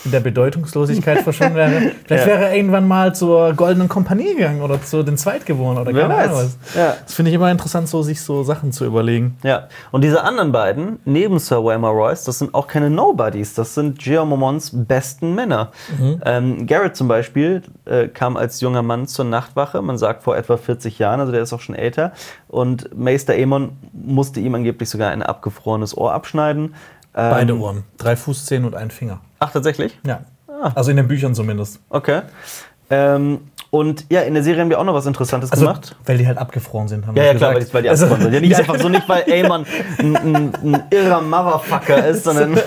in 0.06 0.12
der 0.12 0.20
Bedeutungslosigkeit 0.20 1.20
verschwunden 1.24 1.56
wäre. 1.56 1.92
Vielleicht 2.06 2.26
Ja. 2.26 2.32
wäre 2.34 2.46
er 2.46 2.56
irgendwann 2.56 2.88
mal 2.88 3.14
zur 3.16 3.54
Goldenen 3.54 3.88
Kompanie 3.90 4.36
gegangen 4.36 4.62
oder 4.62 4.82
zu 4.82 5.04
den 5.04 5.18
Zweitgeborenen 5.18 5.82
oder 5.82 5.94
Wer 5.94 6.04
keine 6.08 6.16
Ahnung 6.16 6.36
weiß. 6.38 6.58
was. 6.64 6.76
Ja. 6.76 6.96
Das 7.04 7.14
finde 7.14 7.30
ich 7.30 7.36
immer 7.36 7.52
interessant, 7.52 7.88
so 7.88 8.02
sich 8.02 8.22
so 8.22 8.44
Sachen 8.44 8.72
zu 8.72 8.86
überlegen. 8.86 9.38
Ja, 9.44 9.68
und 9.92 10.04
diese 10.04 10.24
anderen 10.24 10.52
beiden, 10.52 11.00
neben 11.06 11.38
Sir 11.40 11.64
Waymar 11.64 11.92
Royce, 11.92 12.24
das 12.24 12.40
sind 12.40 12.54
auch 12.54 12.68
keine 12.68 12.90
Nobodies, 12.90 13.54
das 13.54 13.76
sind 13.76 14.00
Geomomons 14.00 14.72
besten 14.74 15.36
Männer. 15.36 15.72
Ähm, 16.26 16.66
Garrett 16.68 16.96
zum 16.96 17.08
Beispiel 17.08 17.62
äh, 17.86 18.08
kam 18.08 18.38
als 18.38 18.62
junger 18.62 18.82
Mann 18.82 19.08
zur 19.08 19.26
Nachtwache, 19.26 19.82
man 19.82 19.98
sagt 19.98 20.24
vor 20.24 20.36
etwa 20.36 20.58
40 20.58 20.98
Jahren, 21.00 21.20
also 21.20 21.32
der 21.32 21.42
ist 21.42 21.54
auch 21.54 21.60
schon 21.62 21.76
älter. 21.76 22.12
Und 22.48 22.98
Meister 22.98 23.34
Aemon 23.34 23.74
musste 23.94 24.40
ihm 24.40 24.56
angeblich 24.56 24.90
sogar 24.90 25.12
ein 25.12 25.22
abgefrorenes 25.22 25.96
Ohr 25.98 26.14
abschneiden. 26.14 26.74
Ähm, 27.16 27.30
Beide 27.32 27.58
Ohren. 27.58 27.84
Drei 27.98 28.16
Fußzehen 28.16 28.66
und 28.66 28.76
ein 28.76 28.90
Finger. 28.92 29.20
Ach, 29.44 29.52
tatsächlich? 29.52 29.98
Ja. 30.06 30.22
Also 30.76 30.92
in 30.92 30.98
den 30.98 31.08
Büchern 31.08 31.34
zumindest. 31.34 31.80
Okay. 31.90 32.22
Ähm, 32.92 33.40
und 33.72 34.06
ja, 34.12 34.22
in 34.22 34.34
der 34.36 34.44
Serie 34.44 34.62
haben 34.62 34.70
wir 34.70 34.80
auch 34.80 34.84
noch 34.84 34.94
was 34.94 35.06
Interessantes 35.08 35.52
Also, 35.52 35.66
gemacht. 35.66 35.96
weil 36.06 36.18
die 36.18 36.28
halt 36.28 36.38
abgefroren 36.38 36.88
sind, 36.88 37.08
haben 37.08 37.16
Ja, 37.16 37.24
wir 37.24 37.32
ja, 37.32 37.38
klar, 37.38 37.50
weil 37.56 37.56
gesagt. 37.60 37.70
die, 37.70 37.74
weil 37.74 37.82
die 37.84 37.90
Also- 37.90 38.04
abgefroren 38.06 38.32
sind. 38.32 38.34
Ja, 38.34 38.40
nicht 38.48 38.56
einfach 38.60 38.80
so, 38.80 38.90
nicht 38.90 39.10
weil 39.10 39.24
Aemon 39.32 39.66
ein, 39.98 40.16
ein, 40.18 40.54
ein 40.64 40.84
irrer 40.92 41.22
Motherfucker 41.22 42.06
ist, 42.10 42.26
sondern 42.26 42.60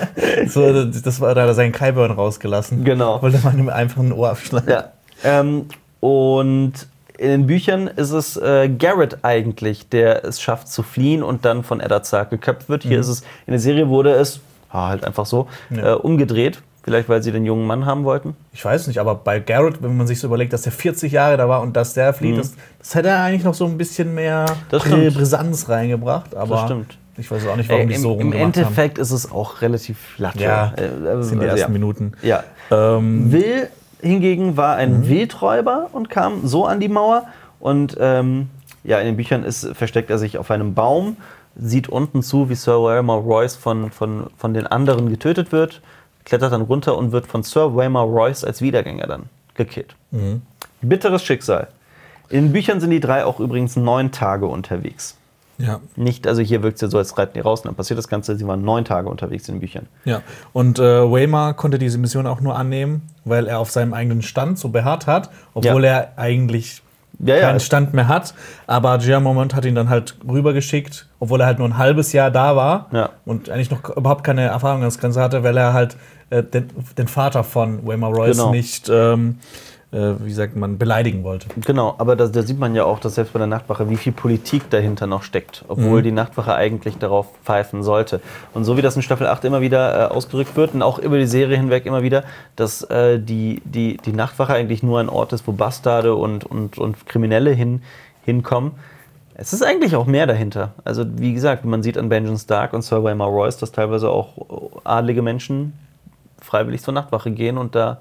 so, 0.47 0.83
das 0.85 1.21
war, 1.21 1.33
da 1.35 1.41
hat 1.43 1.47
er 1.47 1.53
seinen 1.53 1.71
Kyburn 1.71 2.11
rausgelassen. 2.11 2.83
Genau. 2.83 3.21
Wollte 3.21 3.39
man 3.43 3.57
ihm 3.57 3.69
einfach 3.69 4.01
ein 4.01 4.11
Ohr 4.11 4.31
abschneiden. 4.31 4.69
Ja. 4.69 4.91
Ähm, 5.23 5.67
und 6.01 6.73
in 7.17 7.29
den 7.29 7.47
Büchern 7.47 7.87
ist 7.87 8.11
es 8.11 8.35
äh, 8.35 8.67
Garrett 8.67 9.19
eigentlich, 9.21 9.87
der 9.87 10.25
es 10.25 10.41
schafft 10.41 10.67
zu 10.67 10.83
fliehen 10.83 11.23
und 11.23 11.45
dann 11.45 11.63
von 11.63 11.79
Eddard 11.79 12.29
geköpft 12.29 12.67
wird. 12.67 12.83
Hier 12.83 12.99
ist 12.99 13.07
es, 13.07 13.21
in 13.45 13.51
der 13.51 13.59
Serie 13.59 13.87
wurde 13.87 14.11
es 14.11 14.41
ah, 14.75 14.89
halt 14.89 15.03
einfach 15.05 15.25
so 15.25 15.47
Ja. 15.69 15.93
äh, 15.93 15.95
umgedreht. 15.95 16.61
Vielleicht, 16.83 17.09
weil 17.09 17.23
sie 17.23 17.31
den 17.31 17.45
jungen 17.45 17.65
Mann 17.65 17.87
haben 17.87 18.03
wollten. 18.03 18.35
Ich 18.53 18.63
weiß 18.63 18.85
nicht, 18.85 18.99
aber 18.99 19.15
bei 19.15 19.39
Garrett, 19.39 19.81
wenn 19.81 19.97
man 19.97 20.05
sich 20.05 20.19
so 20.19 20.27
überlegt, 20.27 20.53
dass 20.53 20.61
der 20.61 20.71
40 20.71 21.11
Jahre 21.11 21.35
da 21.35 21.49
war 21.49 21.61
und 21.61 21.75
dass 21.75 21.95
der 21.95 22.13
flieht, 22.13 22.37
das, 22.37 22.53
das 22.77 22.93
hätte 22.93 23.07
er 23.09 23.23
eigentlich 23.23 23.43
noch 23.43 23.55
so 23.55 23.65
ein 23.65 23.75
bisschen 23.75 24.13
mehr 24.13 24.45
Mhm. 24.71 25.11
Brisanz 25.11 25.67
reingebracht. 25.67 26.35
Aber 26.35 26.55
Das 26.57 26.65
stimmt. 26.65 26.97
ich 27.17 27.31
weiß 27.31 27.47
auch 27.47 27.55
nicht, 27.55 27.69
warum 27.69 27.81
Ey, 27.81 27.87
die 27.87 27.95
so 27.95 28.11
Im 28.13 28.19
rumgemacht 28.19 28.35
haben. 28.57 28.63
Endeffekt 28.65 28.97
ist 28.99 29.09
es 29.09 29.31
auch 29.31 29.63
relativ 29.63 29.97
latte. 30.19 30.43
Ja, 30.43 30.73
Äh, 30.75 30.89
Das 31.03 31.29
sind 31.29 31.39
die 31.41 31.45
also, 31.45 31.57
ersten 31.57 31.71
ja. 31.71 31.79
Minuten. 31.79 32.11
Ja. 32.21 32.43
Ähm, 32.69 33.31
Will 33.31 33.67
hingegen 34.01 34.55
war 34.55 34.75
ein 34.75 34.99
Mhm. 34.99 35.07
Wildräuber 35.09 35.87
und 35.91 36.11
kam 36.11 36.45
so 36.45 36.65
an 36.67 36.79
die 36.79 36.89
Mauer. 36.89 37.23
Und 37.59 37.97
ähm, 37.99 38.49
ja, 38.83 38.99
in 38.99 39.07
den 39.07 39.15
Büchern 39.17 39.43
ist, 39.43 39.67
versteckt 39.75 40.11
er 40.11 40.19
sich 40.19 40.37
auf 40.37 40.51
einem 40.51 40.75
Baum, 40.75 41.17
sieht 41.57 41.87
unten 41.89 42.21
zu, 42.21 42.49
wie 42.49 42.55
Sir 42.55 42.81
Waymar 42.83 43.17
Royce 43.19 43.55
von, 43.55 43.91
von, 43.91 44.27
von 44.37 44.53
den 44.53 44.67
anderen 44.67 45.09
getötet 45.09 45.51
wird, 45.51 45.81
klettert 46.25 46.51
dann 46.53 46.61
runter 46.63 46.97
und 46.97 47.11
wird 47.11 47.27
von 47.27 47.43
Sir 47.43 47.75
Waymar 47.75 48.05
Royce 48.05 48.43
als 48.43 48.61
Wiedergänger 48.61 49.07
dann 49.07 49.23
gekillt. 49.55 49.95
Mhm. 50.11 50.41
Bitteres 50.81 51.23
Schicksal. 51.23 51.67
In 52.29 52.51
Büchern 52.51 52.79
sind 52.81 52.89
die 52.89 52.99
drei 52.99 53.23
auch 53.25 53.39
übrigens 53.39 53.75
neun 53.75 54.11
Tage 54.11 54.47
unterwegs. 54.47 55.15
ja. 55.57 55.79
Nicht, 55.95 56.27
also 56.27 56.41
hier 56.41 56.63
wirkt 56.63 56.75
es 56.75 56.81
ja 56.81 56.87
so, 56.89 56.97
als 56.97 57.17
reiten 57.17 57.33
die 57.35 57.39
raus 57.39 57.61
und 57.61 57.67
dann 57.67 57.75
passiert 57.75 57.97
das 57.97 58.07
Ganze. 58.07 58.35
Sie 58.35 58.45
waren 58.47 58.63
neun 58.63 58.83
Tage 58.83 59.07
unterwegs 59.07 59.47
in 59.47 59.55
den 59.55 59.61
Büchern. 59.61 59.87
Ja, 60.03 60.21
und 60.51 60.79
äh, 60.79 61.09
Waymar 61.09 61.53
konnte 61.53 61.79
diese 61.79 61.97
Mission 61.99 62.27
auch 62.27 62.41
nur 62.41 62.55
annehmen, 62.57 63.03
weil 63.23 63.47
er 63.47 63.59
auf 63.59 63.69
seinem 63.71 63.93
eigenen 63.93 64.21
Stand 64.23 64.59
so 64.59 64.69
beharrt 64.69 65.07
hat, 65.07 65.29
obwohl 65.53 65.85
Ja. 65.85 65.91
er 65.91 66.13
eigentlich 66.17 66.81
Ja, 67.19 67.35
ja. 67.35 67.41
keinen 67.47 67.59
Stand 67.59 67.93
mehr 67.93 68.07
hat. 68.07 68.33
Aber 68.67 68.97
Giamont 68.97 69.55
hat 69.55 69.65
ihn 69.65 69.75
dann 69.75 69.89
halt 69.89 70.15
rübergeschickt, 70.27 71.07
obwohl 71.19 71.39
er 71.41 71.47
halt 71.47 71.59
nur 71.59 71.67
ein 71.67 71.77
halbes 71.77 72.11
Jahr 72.13 72.31
da 72.31 72.55
war 72.55 72.87
Ja. 72.91 73.09
und 73.25 73.49
eigentlich 73.49 73.71
noch 73.71 73.95
überhaupt 73.95 74.23
keine 74.23 74.41
Erfahrung 74.43 74.83
als 74.83 74.99
Ganze 74.99 75.21
hatte, 75.21 75.43
weil 75.43 75.55
er 75.57 75.73
halt 75.73 75.97
äh, 76.29 76.43
den, 76.43 76.69
den 76.97 77.07
Vater 77.07 77.43
von 77.43 77.85
Waymar 77.87 78.11
Royce 78.11 78.37
Genau. 78.37 78.51
nicht, 78.51 78.89
ähm, 78.89 79.37
äh, 79.39 79.74
wie 79.91 80.33
sagt 80.33 80.55
man, 80.55 80.77
beleidigen 80.77 81.23
wollte. 81.23 81.47
Genau, 81.65 81.95
aber 81.99 82.15
da, 82.15 82.27
da 82.27 82.41
sieht 82.41 82.59
man 82.59 82.75
ja 82.75 82.83
auch, 82.83 82.99
dass 82.99 83.15
selbst 83.15 83.33
bei 83.33 83.39
der 83.39 83.47
Nachtwache, 83.47 83.89
wie 83.89 83.95
viel 83.95 84.11
Politik 84.11 84.69
dahinter 84.69 85.07
noch 85.07 85.23
steckt, 85.23 85.63
obwohl 85.67 86.01
die 86.01 86.11
Nachtwache 86.11 86.53
eigentlich 86.53 86.97
darauf 86.97 87.27
pfeifen 87.43 87.81
sollte. 87.81 88.19
Und 88.53 88.65
so 88.65 88.75
wie 88.75 88.81
das 88.81 88.95
in 88.95 89.03
Staffel 89.03 89.27
8 89.27 89.45
immer 89.45 89.61
wieder 89.61 90.11
äh, 90.11 90.13
ausgerückt 90.13 90.57
wird 90.57 90.73
und 90.73 90.81
auch 90.81 90.99
über 90.99 91.17
die 91.17 91.27
Serie 91.27 91.55
hinweg 91.55 91.85
immer 91.85 92.03
wieder, 92.03 92.23
dass 92.55 92.83
äh, 92.83 93.19
die, 93.19 93.61
die, 93.63 93.97
die 93.97 94.11
Nachtwache 94.11 94.53
eigentlich 94.53 94.83
nur 94.83 94.99
ein 94.99 95.07
Ort 95.07 95.31
ist, 95.33 95.47
wo 95.47 95.53
Bastarde 95.53 96.15
und, 96.15 96.43
und, 96.45 96.77
und 96.77 97.05
Kriminelle 97.05 97.51
hin, 97.51 97.81
hinkommen. 98.25 98.73
Es 99.33 99.53
ist 99.53 99.63
eigentlich 99.63 99.95
auch 99.95 100.05
mehr 100.05 100.27
dahinter. 100.27 100.73
Also 100.83 101.05
wie 101.17 101.33
gesagt, 101.33 101.63
man 101.63 101.83
sieht 101.83 101.97
an 101.97 102.09
Benjamin 102.09 102.39
Stark 102.39 102.73
und 102.73 102.81
Sir 102.81 103.03
Waymar 103.03 103.29
Royce, 103.29 103.57
dass 103.57 103.71
teilweise 103.71 104.09
auch 104.09 104.81
adlige 104.83 105.21
Menschen 105.21 105.73
freiwillig 106.41 106.81
zur 106.81 106.93
Nachtwache 106.93 107.31
gehen 107.31 107.57
und 107.57 107.75
da, 107.75 107.99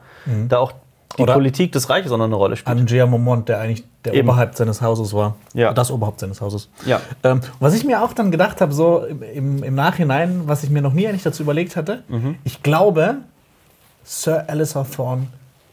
da 0.49 0.59
auch 0.59 0.73
die 1.19 1.23
Oder- 1.23 1.35
Politik 1.35 1.73
des 1.73 1.89
Reiches 1.91 2.11
auch 2.13 2.19
noch 2.19 2.25
eine 2.25 2.35
Rolle 2.35 2.57
spielt. 2.57 2.77
An 2.77 2.87
Giamont, 2.87 3.49
der 3.49 3.61
eigentlich 3.61 3.85
der 4.05 4.15
Eben. 4.15 4.29
Oberhaupt 4.29 4.57
seines 4.57 4.83
Hauses 4.83 5.15
war. 5.15 5.37
Ja. 5.55 5.73
Das 5.73 5.91
Oberhaupt 5.91 6.21
seines 6.21 6.41
Hauses. 6.41 6.69
Ja. 6.87 7.01
Ähm, 7.23 7.41
was 7.61 7.75
ich 7.75 7.85
mir 7.85 8.03
auch 8.03 8.13
dann 8.13 8.31
gedacht 8.31 8.61
habe, 8.61 8.73
so 8.73 9.05
im, 9.35 9.63
im, 9.63 9.75
Nachhinein, 9.75 10.43
was 10.47 10.63
ich 10.65 10.71
mir 10.71 10.83
noch 10.83 10.93
nie 10.93 11.07
eigentlich 11.09 11.23
dazu 11.23 11.43
überlegt 11.43 11.77
hatte, 11.77 12.03
Mhm. 12.09 12.37
ich 12.45 12.63
glaube, 12.63 13.17
Sir 14.05 14.45
Alistair 14.49 14.85
Thorne 14.91 15.29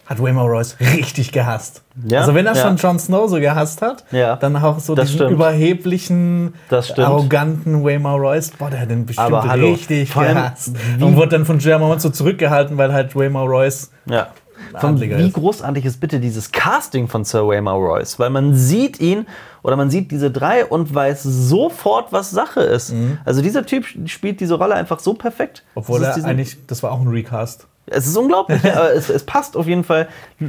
hat 0.06 0.22
Waymar 0.22 0.46
Royce 0.46 0.76
richtig 0.80 1.32
gehasst. 1.32 1.84
Ja, 2.06 2.20
Also 2.20 2.34
wenn 2.36 2.46
er 2.46 2.54
ja. 2.56 2.62
schon 2.62 2.76
Jon 2.78 3.00
Snow 3.00 3.30
so 3.30 3.40
gehasst 3.40 3.82
hat, 3.82 4.04
Ja, 4.12 4.36
dann 4.36 4.56
auch 4.58 4.80
so 4.80 4.94
das 4.96 5.08
diesen 5.08 5.20
stimmt. 5.20 5.32
überheblichen, 5.32 6.54
arroganten 6.98 7.84
Waymar 7.84 8.18
Royce, 8.18 8.52
boah, 8.58 8.70
der 8.70 8.82
hat 8.82 8.90
den 8.90 9.06
bestimmt 9.06 9.32
hallo, 9.32 9.72
richtig 9.72 10.14
gehasst. 10.14 10.74
Und 11.00 11.16
wurde 11.16 11.30
dann 11.30 11.46
von 11.46 11.60
Giamont 11.60 12.02
so 12.02 12.10
zurückgehalten, 12.10 12.78
weil 12.78 12.94
halt 12.94 13.16
Waymar 13.16 13.46
Royce 13.46 13.92
Ja. 14.06 14.28
Von, 14.80 15.00
wie 15.00 15.08
ist. 15.08 15.34
großartig 15.34 15.86
ist 15.86 16.00
bitte 16.00 16.20
dieses 16.20 16.52
Casting 16.52 17.08
von 17.08 17.24
Sir 17.24 17.48
Waymar 17.48 17.76
Royce? 17.76 18.20
Weil 18.20 18.30
man 18.30 18.56
sieht 18.56 19.00
ihn 19.00 19.26
oder 19.64 19.76
man 19.76 19.90
sieht 19.90 20.12
diese 20.12 20.32
drei 20.32 20.66
und 20.66 20.94
weiß 20.94 21.24
sofort, 21.24 22.12
was 22.12 22.32
Sache 22.32 22.62
ist. 22.62 22.94
Also 23.26 23.42
dieser 23.42 23.66
Typ 23.66 23.86
spielt 24.06 24.40
diese 24.40 24.56
Rolle 24.56 24.76
einfach 24.76 25.00
so 25.00 25.14
perfekt. 25.14 25.64
Mhm. 25.66 25.80
Obwohl 25.80 26.04
er 26.04 26.26
eigentlich, 26.26 26.58
das 26.68 26.84
war 26.84 26.92
auch 26.92 27.02
ein 27.02 27.08
Recast. 27.08 27.68
Es 27.92 28.08
ist 28.08 28.18
unglaublich, 28.18 28.64
ja, 28.64 28.74
aber 28.78 28.94
es, 28.94 29.10
es 29.10 29.24
passt 29.24 29.56
auf 29.58 29.68
jeden 29.68 29.84
Fall 29.84 30.08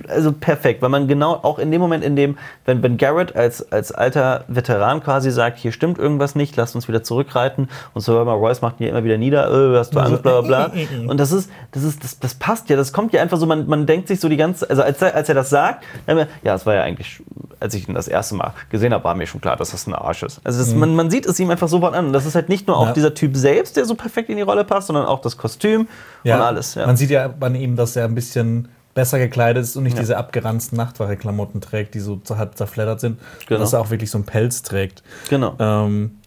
also 0.08 0.32
perfekt, 0.32 0.80
weil 0.82 0.88
man 0.88 1.08
genau 1.08 1.32
auch 1.42 1.58
in 1.58 1.70
dem 1.70 1.80
Moment, 1.80 2.02
in 2.04 2.16
dem, 2.16 2.38
wenn, 2.64 2.82
wenn 2.82 2.96
Garrett 2.96 3.36
als, 3.36 3.70
als 3.72 3.92
alter 3.92 4.44
Veteran 4.48 5.02
quasi 5.02 5.30
sagt, 5.30 5.58
hier 5.58 5.72
stimmt 5.72 5.98
irgendwas 5.98 6.34
nicht, 6.34 6.56
lasst 6.56 6.74
uns 6.74 6.88
wieder 6.88 7.02
zurückreiten 7.02 7.68
und 7.94 8.00
Sir 8.00 8.14
Waymar 8.14 8.36
Royce 8.36 8.62
macht 8.62 8.80
ihn 8.80 8.84
ja 8.84 8.90
immer 8.90 9.04
wieder 9.04 9.18
nieder, 9.18 9.50
äh, 9.50 9.78
hast 9.78 9.94
du 9.94 10.00
Angst, 10.00 10.22
bla 10.22 10.40
bla 10.40 10.68
bla. 10.68 10.72
Und 11.08 11.18
das 11.18 11.32
ist, 11.32 11.50
das 11.72 11.82
ist, 11.82 12.02
das, 12.04 12.18
das 12.20 12.34
passt 12.34 12.68
ja, 12.70 12.76
das 12.76 12.92
kommt 12.92 13.12
ja 13.12 13.20
einfach 13.20 13.38
so, 13.38 13.46
man, 13.46 13.66
man 13.66 13.86
denkt 13.86 14.08
sich 14.08 14.20
so 14.20 14.28
die 14.28 14.36
ganze, 14.36 14.68
also 14.70 14.82
als 14.82 15.02
er, 15.02 15.14
als 15.14 15.28
er 15.28 15.34
das 15.34 15.50
sagt, 15.50 15.84
dann 16.06 16.26
ja, 16.42 16.54
es 16.54 16.64
war 16.64 16.74
ja 16.74 16.82
eigentlich, 16.82 17.22
als 17.60 17.74
ich 17.74 17.88
ihn 17.88 17.94
das 17.94 18.08
erste 18.08 18.34
Mal 18.36 18.52
gesehen 18.70 18.92
habe, 18.94 19.04
war 19.04 19.14
mir 19.14 19.26
schon 19.26 19.40
klar, 19.40 19.56
dass 19.56 19.70
das 19.72 19.86
ein 19.86 19.94
Arsch 19.94 20.22
ist. 20.22 20.40
Also 20.44 20.58
das, 20.60 20.74
man, 20.74 20.94
man 20.94 21.10
sieht 21.10 21.26
es 21.26 21.38
ihm 21.40 21.50
einfach 21.50 21.68
sofort 21.68 21.94
an. 21.94 22.06
Und 22.06 22.12
das 22.12 22.26
ist 22.26 22.34
halt 22.34 22.48
nicht 22.48 22.66
nur 22.66 22.76
auch 22.76 22.82
Mhm. 22.82 22.88
Ja. 22.88 22.94
dieser 22.94 23.14
Typ 23.14 23.36
selbst, 23.36 23.76
der 23.76 23.84
so 23.84 23.94
perfekt 23.94 24.28
in 24.28 24.36
die 24.36 24.42
Rolle 24.42 24.64
passt, 24.64 24.88
sondern 24.88 25.06
auch 25.06 25.20
das 25.20 25.36
Kostüm 25.36 25.88
und 26.36 26.40
alles. 26.40 26.74
Ja. 26.74 26.86
Man 26.86 26.96
sieht 26.96 27.10
ja 27.10 27.31
an 27.40 27.54
ihm, 27.54 27.76
dass 27.76 27.96
er 27.96 28.04
ein 28.04 28.14
bisschen 28.14 28.68
besser 28.94 29.18
gekleidet 29.18 29.62
ist 29.62 29.76
und 29.76 29.84
nicht 29.84 29.98
diese 29.98 30.18
abgeranzten 30.18 30.76
Nachtwache-Klamotten 30.76 31.60
trägt, 31.60 31.94
die 31.94 32.00
so 32.00 32.20
halb 32.30 32.56
zerfleddert 32.56 33.00
sind. 33.00 33.18
Genau. 33.46 33.60
Dass 33.60 33.72
er 33.72 33.80
auch 33.80 33.90
wirklich 33.90 34.10
so 34.10 34.18
einen 34.18 34.26
Pelz 34.26 34.62
trägt. 34.62 35.02
Genau. 35.30 35.54
Ähm, 35.58 36.18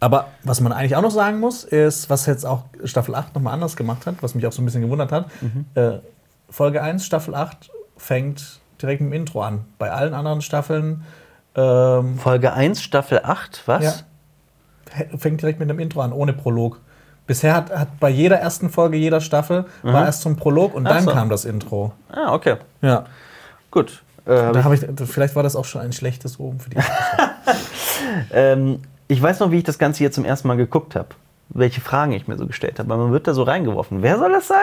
aber 0.00 0.28
was 0.42 0.60
man 0.60 0.72
eigentlich 0.72 0.96
auch 0.96 1.02
noch 1.02 1.10
sagen 1.10 1.38
muss, 1.38 1.64
ist, 1.64 2.08
was 2.08 2.26
jetzt 2.26 2.46
auch 2.46 2.64
Staffel 2.84 3.14
8 3.14 3.34
nochmal 3.34 3.52
anders 3.52 3.76
gemacht 3.76 4.06
hat, 4.06 4.16
was 4.22 4.34
mich 4.34 4.46
auch 4.46 4.52
so 4.52 4.62
ein 4.62 4.64
bisschen 4.64 4.82
gewundert 4.82 5.12
hat. 5.12 5.26
Mhm. 5.42 5.66
Äh, 5.74 5.98
Folge 6.48 6.82
1, 6.82 7.04
Staffel 7.04 7.34
8 7.34 7.70
fängt 7.96 8.60
direkt 8.80 9.02
mit 9.02 9.12
dem 9.12 9.20
Intro 9.20 9.42
an. 9.42 9.66
Bei 9.78 9.90
allen 9.90 10.14
anderen 10.14 10.40
Staffeln 10.40 11.04
ähm, 11.54 12.18
Folge 12.18 12.52
1, 12.52 12.82
Staffel 12.82 13.20
8, 13.22 13.62
was? 13.66 13.84
Ja. 13.84 15.18
fängt 15.18 15.40
direkt 15.40 15.60
mit 15.60 15.70
dem 15.70 15.78
Intro 15.78 16.00
an, 16.00 16.12
ohne 16.12 16.32
Prolog. 16.32 16.80
Bisher 17.26 17.54
hat, 17.54 17.70
hat 17.70 18.00
bei 18.00 18.10
jeder 18.10 18.36
ersten 18.36 18.68
Folge 18.68 18.96
jeder 18.98 19.20
Staffel 19.20 19.64
war 19.82 20.04
erst 20.04 20.22
zum 20.22 20.36
Prolog 20.36 20.74
und 20.74 20.86
Ach 20.86 20.92
dann 20.92 21.04
so. 21.04 21.10
kam 21.12 21.30
das 21.30 21.44
Intro. 21.44 21.92
Ah, 22.10 22.34
okay. 22.34 22.56
Ja. 22.82 23.06
Gut. 23.70 24.02
Äh, 24.26 24.36
hab 24.36 24.52
Da 24.52 24.72
ich, 24.72 24.84
vielleicht 25.08 25.34
war 25.34 25.42
das 25.42 25.56
auch 25.56 25.64
schon 25.64 25.80
ein 25.80 25.92
schlechtes 25.92 26.38
Oben 26.38 26.60
für 26.60 26.70
die. 26.70 26.76
ähm, 28.32 28.80
ich 29.08 29.20
weiß 29.20 29.40
noch, 29.40 29.50
wie 29.50 29.58
ich 29.58 29.64
das 29.64 29.78
Ganze 29.78 29.98
hier 29.98 30.12
zum 30.12 30.24
ersten 30.24 30.48
Mal 30.48 30.56
geguckt 30.56 30.96
habe. 30.96 31.08
Welche 31.50 31.80
Fragen 31.80 32.12
ich 32.12 32.26
mir 32.26 32.36
so 32.36 32.46
gestellt 32.46 32.78
habe. 32.78 32.88
Weil 32.88 32.96
man 32.98 33.12
wird 33.12 33.26
da 33.28 33.34
so 33.34 33.42
reingeworfen. 33.42 34.02
Wer 34.02 34.18
soll 34.18 34.32
das 34.32 34.48
sein? 34.48 34.58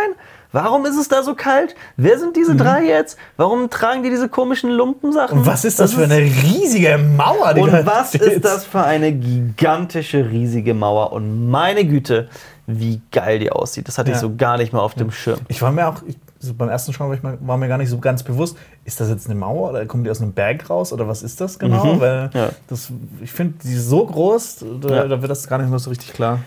Warum 0.52 0.86
ist 0.86 0.98
es 0.98 1.08
da 1.08 1.24
so 1.24 1.36
kalt? 1.36 1.76
Wer 1.96 2.20
sind 2.20 2.36
diese 2.36 2.56
drei 2.56 2.84
jetzt? 2.84 3.17
Warum 3.38 3.70
tragen 3.70 4.04
die 4.04 4.10
diese 4.10 4.28
komischen 4.28 4.70
Lumpensachen? 4.72 5.36
Mhm. 5.38 5.41
Und 5.44 5.48
was 5.48 5.63
ist 5.63 5.80
das, 5.80 5.94
für 5.94 6.04
eine 6.04 6.17
riesige 6.17 6.98
Mauer, 6.98 7.54
die 7.54 7.62
Und 7.62 7.86
was 7.86 8.10
steht? 8.10 8.22
ist 8.24 8.44
das 8.46 8.65
für 8.65 8.82
eine 8.84 9.13
gigantische, 9.13 10.30
riesige 10.30 10.74
Mauer? 10.74 11.13
Und 11.13 11.50
meine 11.50 11.86
Güte, 11.86 12.28
wie 12.67 13.02
geil 13.12 13.39
die 13.39 13.52
aussieht. 13.52 13.88
Das 13.88 13.98
hatte 13.98 14.10
ich 14.12 14.15
Ja. 14.17 14.22
so 14.22 14.36
gar 14.36 14.58
nicht 14.58 14.74
mehr 14.74 14.82
auf 14.82 14.94
dem 14.94 15.12
Schirm. 15.12 15.39
Ich 15.48 15.62
war 15.62 15.72
mir 15.72 15.88
auch, 15.88 16.02
ich, 16.06 16.17
so 16.39 16.54
beim 16.54 16.70
ersten 16.70 16.91
Schauen 16.94 17.08
war, 17.10 17.15
ich 17.15 17.24
mal, 17.24 17.38
war 17.41 17.58
mir 17.58 17.67
gar 17.67 17.78
nicht 17.78 17.89
so 17.89 18.00
ganz 18.00 18.24
bewusst, 18.24 18.58
ist 18.84 19.00
das 19.00 19.10
jetzt 19.10 19.28
eine 19.28 19.36
Mauer 19.36 19.70
oder 19.70 19.86
kommen 19.86 20.04
die 20.04 20.10
aus 20.10 20.22
einem 20.22 20.34
Berg 20.34 20.70
raus 20.70 20.91
oder 20.91 21.08
was 21.08 21.24
ist 21.24 21.39
das 21.39 21.60
genau? 21.60 21.96
Mhm. 21.96 22.00
Weil 22.02 22.30
Ja. 22.34 22.50
das, 22.67 22.91
ich 23.22 23.32
finde, 23.32 23.54
die 23.63 23.74
ist 23.74 23.88
so 23.88 24.06
groß, 24.06 24.65
da, 24.82 24.89
Ja. 24.89 25.08
da 25.08 25.22
wird 25.22 25.32
das 25.32 25.48
gar 25.48 25.58
nicht 25.60 25.70
mehr 25.70 25.80
so 25.80 25.89
richtig 25.89 26.13
klar. 26.13 26.39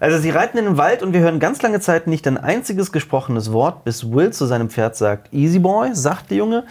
Also 0.00 0.18
sie 0.18 0.30
reiten 0.30 0.56
in 0.58 0.64
den 0.64 0.76
Wald 0.78 1.02
und 1.02 1.12
wir 1.12 1.20
hören 1.20 1.38
ganz 1.40 1.60
lange 1.62 1.78
Zeit 1.80 2.06
nicht 2.06 2.26
ein 2.26 2.38
einziges 2.38 2.90
gesprochenes 2.90 3.52
Wort, 3.52 3.84
bis 3.84 4.10
Will 4.10 4.32
zu 4.32 4.46
seinem 4.46 4.70
Pferd 4.70 4.96
sagt, 4.96 5.32
Easy 5.32 5.58
Boy, 5.58 5.90
sagt 5.94 6.30
der 6.30 6.38
Junge. 6.38 6.64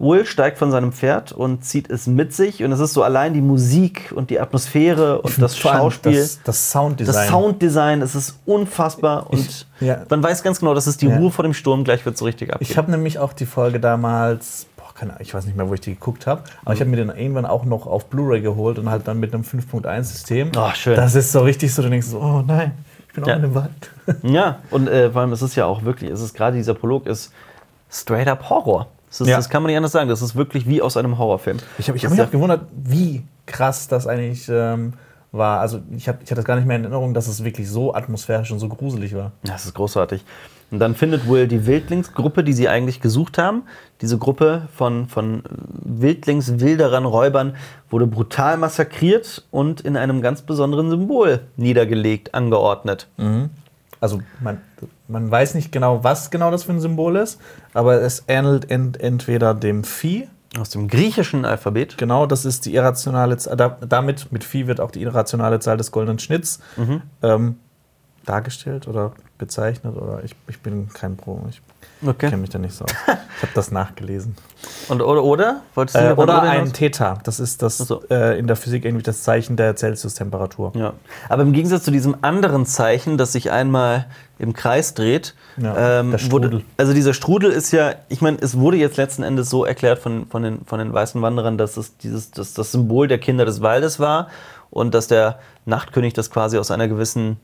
Will 0.00 0.24
steigt 0.26 0.58
von 0.58 0.70
seinem 0.70 0.92
Pferd 0.92 1.32
und 1.32 1.64
zieht 1.64 1.90
es 1.90 2.06
mit 2.06 2.32
sich 2.32 2.62
und 2.62 2.70
es 2.70 2.78
ist 2.78 2.92
so 2.92 3.02
allein 3.02 3.34
die 3.34 3.40
Musik 3.40 4.12
und 4.14 4.30
die 4.30 4.38
Atmosphäre 4.38 5.20
und 5.22 5.42
das 5.42 5.58
Schauspiel. 5.58 6.12
Das, 6.20 6.38
das 6.44 6.70
Sounddesign. 6.70 7.14
Das 7.16 7.26
Sounddesign, 7.28 8.02
es 8.02 8.14
ist 8.14 8.38
unfassbar 8.46 9.28
und 9.28 9.40
Ich- 9.40 9.66
ja. 9.80 10.02
man 10.08 10.22
weiß 10.22 10.44
ganz 10.44 10.60
genau, 10.60 10.72
das 10.72 10.86
ist 10.86 11.02
die 11.02 11.08
Ja. 11.08 11.16
Ruhe 11.16 11.32
vor 11.32 11.42
dem 11.42 11.52
Sturm, 11.52 11.82
gleich 11.82 12.04
wird 12.04 12.14
es 12.14 12.20
so 12.20 12.26
richtig 12.26 12.52
abgehen. 12.52 12.70
Ich 12.70 12.78
habe 12.78 12.92
nämlich 12.92 13.18
auch 13.18 13.32
die 13.32 13.44
Folge 13.46 13.80
damals, 13.80 14.67
keine 14.98 15.14
ich 15.20 15.32
weiß 15.34 15.46
nicht 15.46 15.56
mehr, 15.56 15.68
wo 15.68 15.74
ich 15.74 15.80
die 15.80 15.94
geguckt 15.94 16.26
habe, 16.26 16.42
aber 16.64 16.74
ich 16.74 16.80
habe 16.80 16.90
mir 16.90 16.96
den 16.96 17.08
irgendwann 17.10 17.46
auch 17.46 17.64
noch 17.64 17.86
auf 17.86 18.06
Blu-ray 18.06 18.40
geholt 18.40 18.78
und 18.78 18.90
halt 18.90 19.06
dann 19.08 19.18
mit 19.20 19.32
einem 19.34 19.42
5.1-System. 19.44 20.52
Oh, 20.56 20.70
schön. 20.74 20.96
Das 20.96 21.14
ist 21.14 21.32
so 21.32 21.40
richtig 21.40 21.72
so, 21.74 21.82
du 21.82 21.88
denkst 21.90 22.06
so, 22.08 22.18
oh 22.20 22.42
nein, 22.46 22.72
ich 23.08 23.14
bin 23.14 23.24
auch 23.24 23.28
Ja. 23.28 23.34
in 23.36 23.42
dem 23.42 23.54
Wald. 23.54 23.70
Ja, 24.22 24.58
und 24.70 24.88
äh, 24.88 25.10
vor 25.10 25.20
allem, 25.22 25.32
es 25.32 25.42
ist 25.42 25.54
ja 25.54 25.66
auch 25.66 25.82
wirklich, 25.84 26.10
es 26.10 26.20
ist 26.20 26.34
gerade 26.34 26.56
dieser 26.56 26.74
Prolog 26.74 27.06
ist 27.06 27.32
straight 27.90 28.28
up 28.28 28.48
Horror. 28.50 28.88
Das, 29.08 29.20
ist, 29.22 29.28
Ja. 29.28 29.36
das 29.36 29.48
kann 29.48 29.62
man 29.62 29.68
nicht 29.70 29.76
anders 29.76 29.92
sagen. 29.92 30.08
Das 30.08 30.20
ist 30.22 30.34
wirklich 30.34 30.66
wie 30.68 30.82
aus 30.82 30.96
einem 30.96 31.16
Horrorfilm. 31.18 31.58
Ich 31.78 31.88
habe 31.88 31.96
ich 31.96 32.04
hab 32.04 32.10
mich 32.12 32.20
auch 32.20 32.30
gewundert, 32.30 32.62
wie 32.72 33.22
krass 33.46 33.88
das 33.88 34.06
eigentlich 34.06 34.48
ähm, 34.50 34.92
war. 35.32 35.60
Also 35.60 35.80
ich, 35.96 36.08
hab, 36.08 36.16
ich 36.22 36.30
hatte 36.30 36.36
das 36.36 36.44
gar 36.44 36.56
nicht 36.56 36.66
mehr 36.66 36.76
in 36.76 36.84
Erinnerung, 36.84 37.14
dass 37.14 37.26
es 37.28 37.42
wirklich 37.44 37.68
so 37.70 37.94
atmosphärisch 37.94 38.50
und 38.50 38.58
so 38.58 38.68
gruselig 38.68 39.14
war. 39.14 39.32
Ja, 39.44 39.52
Das 39.52 39.64
ist 39.64 39.74
großartig. 39.74 40.24
Und 40.70 40.80
dann 40.80 40.94
findet 40.94 41.28
Will 41.28 41.48
die 41.48 41.66
Wildlingsgruppe, 41.66 42.44
die 42.44 42.52
sie 42.52 42.68
eigentlich 42.68 43.00
gesucht 43.00 43.38
haben. 43.38 43.62
Diese 44.02 44.18
Gruppe 44.18 44.68
von, 44.74 45.08
von 45.08 45.42
Wildlingswilderern, 45.82 47.04
Räubern 47.04 47.56
wurde 47.90 48.06
brutal 48.06 48.56
massakriert 48.58 49.44
und 49.50 49.80
in 49.80 49.96
einem 49.96 50.20
ganz 50.20 50.42
besonderen 50.42 50.90
Symbol 50.90 51.40
niedergelegt, 51.56 52.34
angeordnet. 52.34 53.08
Also 54.00 54.20
man, 54.40 54.60
man 55.08 55.30
weiß 55.30 55.54
nicht 55.54 55.72
genau, 55.72 56.04
was 56.04 56.30
genau 56.30 56.50
das 56.50 56.64
für 56.64 56.72
ein 56.72 56.80
Symbol 56.80 57.16
ist, 57.16 57.40
aber 57.74 58.00
es 58.02 58.24
ähnelt 58.28 58.70
ent, 58.70 59.00
entweder 59.00 59.54
dem 59.54 59.82
Vieh, 59.84 60.28
Aus 60.58 60.70
dem 60.70 60.86
griechischen 60.86 61.44
Alphabet. 61.44 61.98
genau, 61.98 62.26
das 62.26 62.44
ist 62.44 62.66
die 62.66 62.74
irrationale 62.74 63.36
Zahl, 63.38 63.56
da, 63.56 63.76
damit, 63.88 64.30
mit 64.30 64.44
Vieh 64.44 64.66
wird 64.66 64.80
auch 64.80 64.90
die 64.90 65.02
irrationale 65.02 65.58
Zahl 65.60 65.76
des 65.78 65.90
goldenen 65.90 66.18
Schnitts 66.18 66.60
ähm, 67.22 67.56
dargestellt 68.26 68.86
oder 68.88 69.12
bezeichnet 69.38 69.96
oder 69.96 70.22
ich, 70.24 70.34
ich 70.48 70.60
bin 70.60 70.88
kein 70.92 71.16
Pro, 71.16 71.40
ich 71.48 71.60
Okay. 72.06 72.28
kenne 72.28 72.42
mich 72.42 72.50
da 72.50 72.58
nicht 72.60 72.74
so 72.74 72.84
aus. 72.84 72.90
Ich 73.36 73.42
habe 73.42 73.52
das 73.54 73.72
nachgelesen. 73.72 74.36
Und, 74.88 75.02
oder, 75.02 75.22
oder? 75.24 75.62
Wolltest 75.74 75.96
du 75.96 76.00
Äh, 76.00 76.12
oder 76.12 76.22
oder 76.22 76.42
ein? 76.42 76.72
Theta, 76.72 77.18
das 77.24 77.40
ist 77.40 77.60
das 77.62 77.78
so. 77.78 78.02
äh, 78.08 78.38
in 78.38 78.46
der 78.46 78.54
Physik 78.56 78.84
irgendwie 78.84 79.02
das 79.02 79.22
Zeichen 79.24 79.56
der 79.56 79.74
Celsius-Temperatur. 79.74 80.72
Ja. 80.76 80.92
Aber 81.28 81.42
im 81.42 81.52
Gegensatz 81.52 81.82
zu 81.84 81.90
diesem 81.90 82.16
anderen 82.22 82.66
Zeichen, 82.66 83.16
das 83.18 83.32
sich 83.32 83.50
einmal 83.50 84.06
im 84.38 84.52
Kreis 84.52 84.94
dreht, 84.94 85.34
Ja, 85.56 86.00
ähm, 86.00 86.12
der 86.12 86.18
Strudel. 86.18 86.52
wurde, 86.52 86.64
also 86.76 86.92
dieser 86.94 87.14
Strudel 87.14 87.50
ist 87.50 87.72
ja, 87.72 87.94
ich 88.08 88.20
meine, 88.20 88.38
es 88.40 88.56
wurde 88.58 88.76
jetzt 88.76 88.96
letzten 88.96 89.24
Endes 89.24 89.50
so 89.50 89.64
erklärt 89.64 89.98
von, 89.98 90.26
von, 90.28 90.42
den, 90.44 90.64
von 90.66 90.78
den 90.78 90.92
weißen 90.92 91.20
Wanderern, 91.20 91.58
dass 91.58 91.76
es 91.76 91.96
dieses, 91.96 92.30
dass 92.30 92.54
das 92.54 92.70
Symbol 92.70 93.08
der 93.08 93.18
Kinder 93.18 93.44
des 93.44 93.60
Waldes 93.60 93.98
war 93.98 94.28
und 94.70 94.94
dass 94.94 95.08
der 95.08 95.38
Nachtkönig 95.66 96.12
das 96.14 96.30
quasi 96.30 96.58
aus 96.58 96.70
einer 96.70 96.86
gewissen 96.86 97.38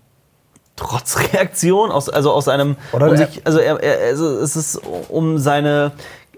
Trotzreaktion, 0.77 1.91
aus, 1.91 2.09
also 2.09 2.33
aus 2.33 2.49
einem, 2.49 2.77
um 2.93 3.17
sich, 3.17 3.43
also, 3.45 3.59
er, 3.59 3.81
er, 3.83 4.09
also 4.09 4.39
es 4.39 4.57
ist 4.57 4.81
um 5.09 5.39
seine 5.39 5.93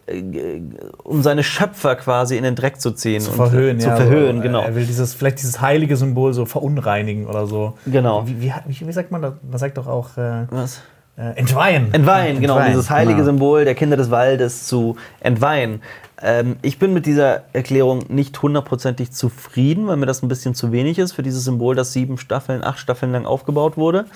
äh, 0.07 0.61
um 1.03 1.23
seine 1.23 1.43
Schöpfer 1.43 1.97
quasi 1.97 2.37
in 2.37 2.45
den 2.45 2.55
Dreck 2.55 2.81
zu 2.81 2.93
ziehen 2.93 3.21
Zu 3.21 3.31
und 3.31 3.37
verhöhen, 3.37 3.81
zu 3.81 3.89
ja. 3.89 3.97
verhöhen, 3.97 4.43
genau. 4.43 4.63
Er 4.63 4.75
will 4.75 4.87
dieses, 4.87 5.15
vielleicht 5.15 5.39
dieses 5.39 5.61
heilige 5.61 5.97
Symbol 5.97 6.33
so 6.33 6.45
verunreinigen 6.45 7.27
oder 7.27 7.47
so. 7.47 7.79
Genau. 7.87 8.27
Wie, 8.27 8.41
wie, 8.41 8.53
wie, 8.67 8.87
wie 8.87 8.93
sagt 8.93 9.11
man 9.11 9.23
das? 9.23 9.33
Man 9.43 9.59
sagt 9.59 9.79
doch 9.79 9.87
auch 9.87 10.17
äh, 10.17 10.47
Was? 10.51 10.83
äh, 11.17 11.31
entweihen. 11.37 11.93
Entweihen, 11.93 12.41
genau, 12.41 12.61
dieses 12.63 12.91
heilige 12.91 13.17
genau. 13.17 13.27
Symbol 13.27 13.65
der 13.65 13.75
Kinder 13.75 13.97
des 13.97 14.11
Waldes 14.11 14.67
zu 14.67 14.97
entweihen. 15.21 15.83
Ähm, 16.23 16.57
ich 16.63 16.79
bin 16.79 16.95
mit 16.95 17.05
dieser 17.07 17.43
Erklärung 17.53 18.05
nicht 18.09 18.41
hundertprozentig 18.41 19.13
zufrieden, 19.13 19.87
weil 19.87 19.97
mir 19.97 20.07
das 20.07 20.23
ein 20.23 20.29
bisschen 20.29 20.55
zu 20.55 20.73
wenig 20.73 20.99
ist 20.99 21.13
für 21.13 21.23
dieses 21.23 21.45
Symbol, 21.45 21.75
das 21.75 21.93
sieben 21.93 22.17
Staffeln, 22.19 22.65
acht 22.65 22.79
Staffeln 22.79 23.13
lang 23.13 23.27
aufgebaut 23.27 23.77
wurde. 23.77 24.07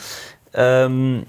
Ähm, 0.55 1.26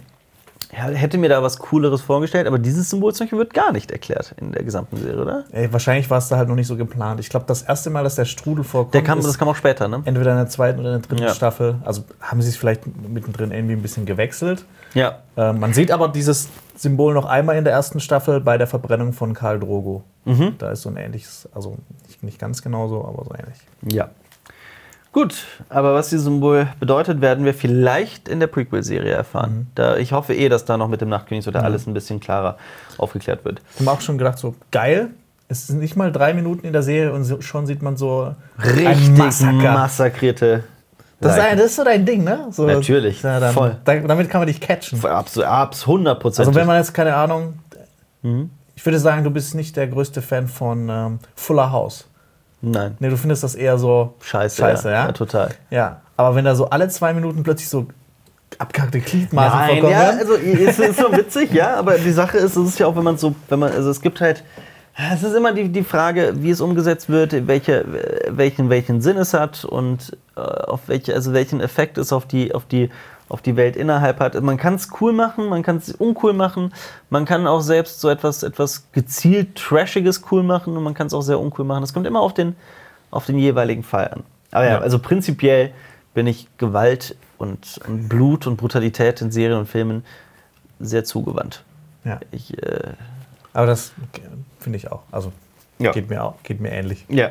hätte 0.70 1.18
mir 1.18 1.28
da 1.28 1.44
was 1.44 1.58
Cooleres 1.58 2.02
vorgestellt, 2.02 2.48
aber 2.48 2.58
dieses 2.58 2.90
Symbol 2.90 3.14
zum 3.14 3.26
Beispiel 3.26 3.40
wird 3.40 3.54
gar 3.54 3.74
nicht 3.74 3.92
erklärt 3.92 4.34
in 4.40 4.54
der 4.54 4.64
gesamten 4.64 4.96
Serie, 4.96 5.22
oder? 5.22 5.44
Ey, 5.52 5.72
wahrscheinlich 5.74 6.10
war 6.10 6.20
es 6.20 6.30
da 6.30 6.38
halt 6.38 6.48
noch 6.48 6.56
nicht 6.56 6.68
so 6.68 6.78
geplant. 6.78 7.20
Ich 7.20 7.30
glaube, 7.30 7.46
das 7.46 7.64
erste 7.64 7.90
Mal, 7.90 8.06
dass 8.06 8.16
der 8.16 8.24
Strudel 8.24 8.64
vorkommt, 8.64 8.94
Der 8.94 9.04
kam, 9.04 9.22
das 9.22 9.38
kam 9.38 9.50
auch 9.50 9.56
später, 9.58 9.90
ne? 9.90 10.02
entweder 10.06 10.32
in 10.32 10.38
der 10.38 10.48
zweiten 10.48 10.80
oder 10.80 10.96
in 10.96 11.02
der 11.02 11.10
dritten 11.10 11.24
Ja. 11.24 11.34
Staffel. 11.34 11.76
Also 11.84 12.04
haben 12.22 12.42
sie 12.42 12.48
es 12.50 12.56
vielleicht 12.56 12.84
mittendrin 12.88 13.52
irgendwie 13.52 13.74
ein 13.74 13.82
bisschen 13.82 14.06
gewechselt. 14.06 14.64
Ja. 14.94 15.20
Äh, 15.38 15.54
man 15.54 15.74
sieht 15.74 15.92
aber 15.92 16.08
dieses 16.08 16.50
Symbol 16.76 17.14
noch 17.14 17.26
einmal 17.26 17.58
in 17.58 17.64
der 17.64 17.74
ersten 17.74 18.00
Staffel 18.00 18.42
bei 18.42 18.58
der 18.58 18.68
Verbrennung 18.68 19.14
von 19.14 19.34
Karl 19.34 19.60
Drogo. 19.60 20.04
Mhm. 20.26 20.56
Da 20.58 20.72
ist 20.72 20.82
so 20.82 20.90
ein 20.90 20.98
ähnliches, 20.98 21.48
also 21.54 21.78
nicht, 22.08 22.24
nicht 22.24 22.40
ganz 22.40 22.62
genauso, 22.62 23.06
aber 23.06 23.24
so 23.24 23.32
ähnlich. 23.34 23.58
Ja. 23.84 24.10
Gut, 25.14 25.46
aber 25.68 25.94
was 25.94 26.10
dieses 26.10 26.24
Symbol 26.24 26.68
bedeutet, 26.80 27.20
werden 27.20 27.44
wir 27.44 27.54
vielleicht 27.54 28.30
in 28.30 28.40
der 28.40 28.48
Prequel-Serie 28.48 29.12
erfahren. 29.12 29.68
Da, 29.76 29.98
ich 29.98 30.14
hoffe 30.14 30.34
eh, 30.34 30.48
dass 30.48 30.64
da 30.64 30.78
noch 30.78 30.88
mit 30.88 31.02
dem 31.02 31.10
Nachtkönig 31.10 31.44
so 31.44 31.52
da 31.52 31.62
alles 31.62 31.86
ein 31.86 31.94
bisschen 31.94 32.22
klarer 32.22 32.58
aufgeklärt 32.98 33.44
wird. 33.44 33.62
Ich 33.76 33.82
habe 33.86 33.92
auch 33.92 34.00
schon 34.00 34.18
gedacht, 34.18 34.38
so 34.38 34.56
geil. 34.72 35.10
Es 35.50 35.68
sind 35.68 35.80
nicht 35.80 35.98
mal 35.98 36.14
drei 36.14 36.34
Minuten 36.34 36.66
in 36.66 36.72
der 36.72 36.82
Serie 36.82 37.12
und 37.12 37.44
schon 37.44 37.68
sieht 37.68 37.82
man 37.82 37.98
so 37.98 38.34
Richtig 38.64 39.10
massakrierte. 39.18 40.64
Das 41.22 41.38
ist, 41.38 41.40
ein, 41.44 41.58
das 41.58 41.66
ist 41.68 41.76
so 41.76 41.84
dein 41.84 42.06
Ding, 42.06 42.24
ne? 42.24 42.48
So, 42.52 42.66
Natürlich, 42.66 43.22
Ja, 43.22 43.40
dann, 43.40 43.54
voll. 43.54 43.78
Da, 43.86 43.96
damit 44.00 44.30
kann 44.30 44.42
man 44.42 44.48
dich 44.48 44.60
catchen. 44.60 45.04
Abs, 45.06 45.38
abs 45.38 45.82
100 45.84 46.24
Also 46.26 46.54
wenn 46.56 46.68
man 46.68 46.78
jetzt 46.78 46.94
keine 46.94 47.16
Ahnung, 47.16 47.60
Mhm. 48.24 48.50
ich 48.76 48.86
würde 48.86 49.00
sagen, 49.00 49.24
du 49.24 49.32
bist 49.32 49.56
nicht 49.56 49.76
der 49.76 49.88
größte 49.88 50.22
Fan 50.22 50.48
von 50.48 50.90
ähm, 50.90 51.20
Fuller 51.36 51.72
House. 51.72 52.06
Nein, 52.62 52.96
Nee, 53.00 53.10
du 53.10 53.18
findest 53.18 53.44
das 53.44 53.56
eher 53.56 53.78
so 53.80 54.14
scheiße. 54.22 54.62
scheiße, 54.62 54.90
ja? 54.90 55.06
ja 55.08 55.12
total. 55.12 55.50
Ja, 55.72 56.02
aber 56.18 56.36
wenn 56.36 56.46
da 56.46 56.54
so 56.54 56.70
alle 56.70 56.88
zwei 56.90 57.14
Minuten 57.14 57.42
plötzlich 57.42 57.68
so 57.70 57.88
abgehackte 58.60 59.00
Gliedmaßen 59.00 59.60
Nein, 59.60 59.70
vorkommen, 59.80 59.92
ja, 59.92 60.10
also 60.10 60.34
es 60.36 60.78
ist 60.78 61.00
so 61.00 61.12
witzig, 61.12 61.52
ja, 61.54 61.76
aber 61.78 61.98
die 61.98 62.12
Sache 62.12 62.38
ist, 62.38 62.56
es 62.56 62.68
ist 62.70 62.80
ja 62.80 62.86
auch, 62.86 62.96
wenn 62.96 63.04
man 63.04 63.18
so, 63.18 63.34
wenn 63.50 63.58
man, 63.60 63.72
also 63.72 63.90
es 63.90 64.02
gibt 64.02 64.22
halt, 64.22 64.44
es 64.96 65.24
ist 65.24 65.34
immer 65.36 65.54
die, 65.54 65.70
die 65.70 65.84
Frage, 65.84 66.34
wie 66.36 66.50
es 66.50 66.62
umgesetzt 66.62 67.10
wird, 67.10 67.48
welche, 67.48 67.86
welchen, 68.30 68.70
welchen 68.70 69.02
Sinn 69.02 69.18
es 69.18 69.34
hat 69.34 69.64
und 69.66 70.18
äh, 70.36 70.42
auf 70.42 70.82
welche, 70.88 71.14
also 71.16 71.34
welchen 71.34 71.62
Effekt 71.62 71.98
es 71.98 72.12
auf 72.12 72.26
die, 72.28 72.54
auf 72.54 72.66
die, 72.66 72.90
auf 73.30 73.42
die 73.42 73.56
Welt 73.56 73.76
innerhalb 73.78 74.20
hat. 74.20 74.40
Man 74.42 74.58
kann 74.58 74.76
es 74.76 74.90
cool 75.00 75.14
machen, 75.14 75.48
man 75.48 75.64
kann 75.64 75.78
es 75.78 75.94
uncool 75.94 76.34
machen, 76.34 76.74
man 77.10 77.26
kann 77.26 77.48
auch 77.48 77.62
selbst 77.62 78.02
so 78.02 78.10
etwas, 78.10 78.44
etwas 78.44 78.92
gezielt 78.92 79.56
Trashiges 79.56 80.22
cool 80.32 80.44
machen 80.44 80.76
und 80.76 80.84
man 80.84 80.94
kann 80.94 81.08
es 81.08 81.14
auch 81.14 81.22
sehr 81.22 81.40
uncool 81.40 81.66
machen. 81.66 81.84
Es 81.84 81.94
kommt 81.94 82.06
immer 82.06 82.20
auf 82.20 82.34
den, 82.34 82.56
auf 83.10 83.26
den 83.26 83.38
jeweiligen 83.38 83.84
Fall 83.84 84.10
an. 84.10 84.24
Aber 84.52 84.66
ja, 84.66 84.72
Ja. 84.72 84.80
also 84.80 85.00
prinzipiell 85.00 85.72
bin 86.14 86.28
ich 86.28 86.48
Gewalt 86.58 87.16
und, 87.38 87.80
und 87.88 88.10
Blut 88.10 88.46
und 88.46 88.58
Brutalität 88.58 89.22
in 89.22 89.32
Serien 89.32 89.58
und 89.60 89.68
Filmen 89.70 90.04
sehr 90.82 91.06
zugewandt. 91.06 91.64
ja. 92.04 92.20
Ich, 92.32 92.62
äh, 92.62 92.94
aber 93.54 93.68
das 93.68 93.94
finde 94.62 94.78
ich 94.78 94.92
auch. 94.92 95.02
Also 95.12 95.32
Ja. 95.80 95.92
geht, 95.92 96.10
mir 96.10 96.24
auch, 96.24 96.36
geht 96.44 96.60
mir 96.62 96.72
ähnlich. 96.72 97.06
ja. 97.10 97.30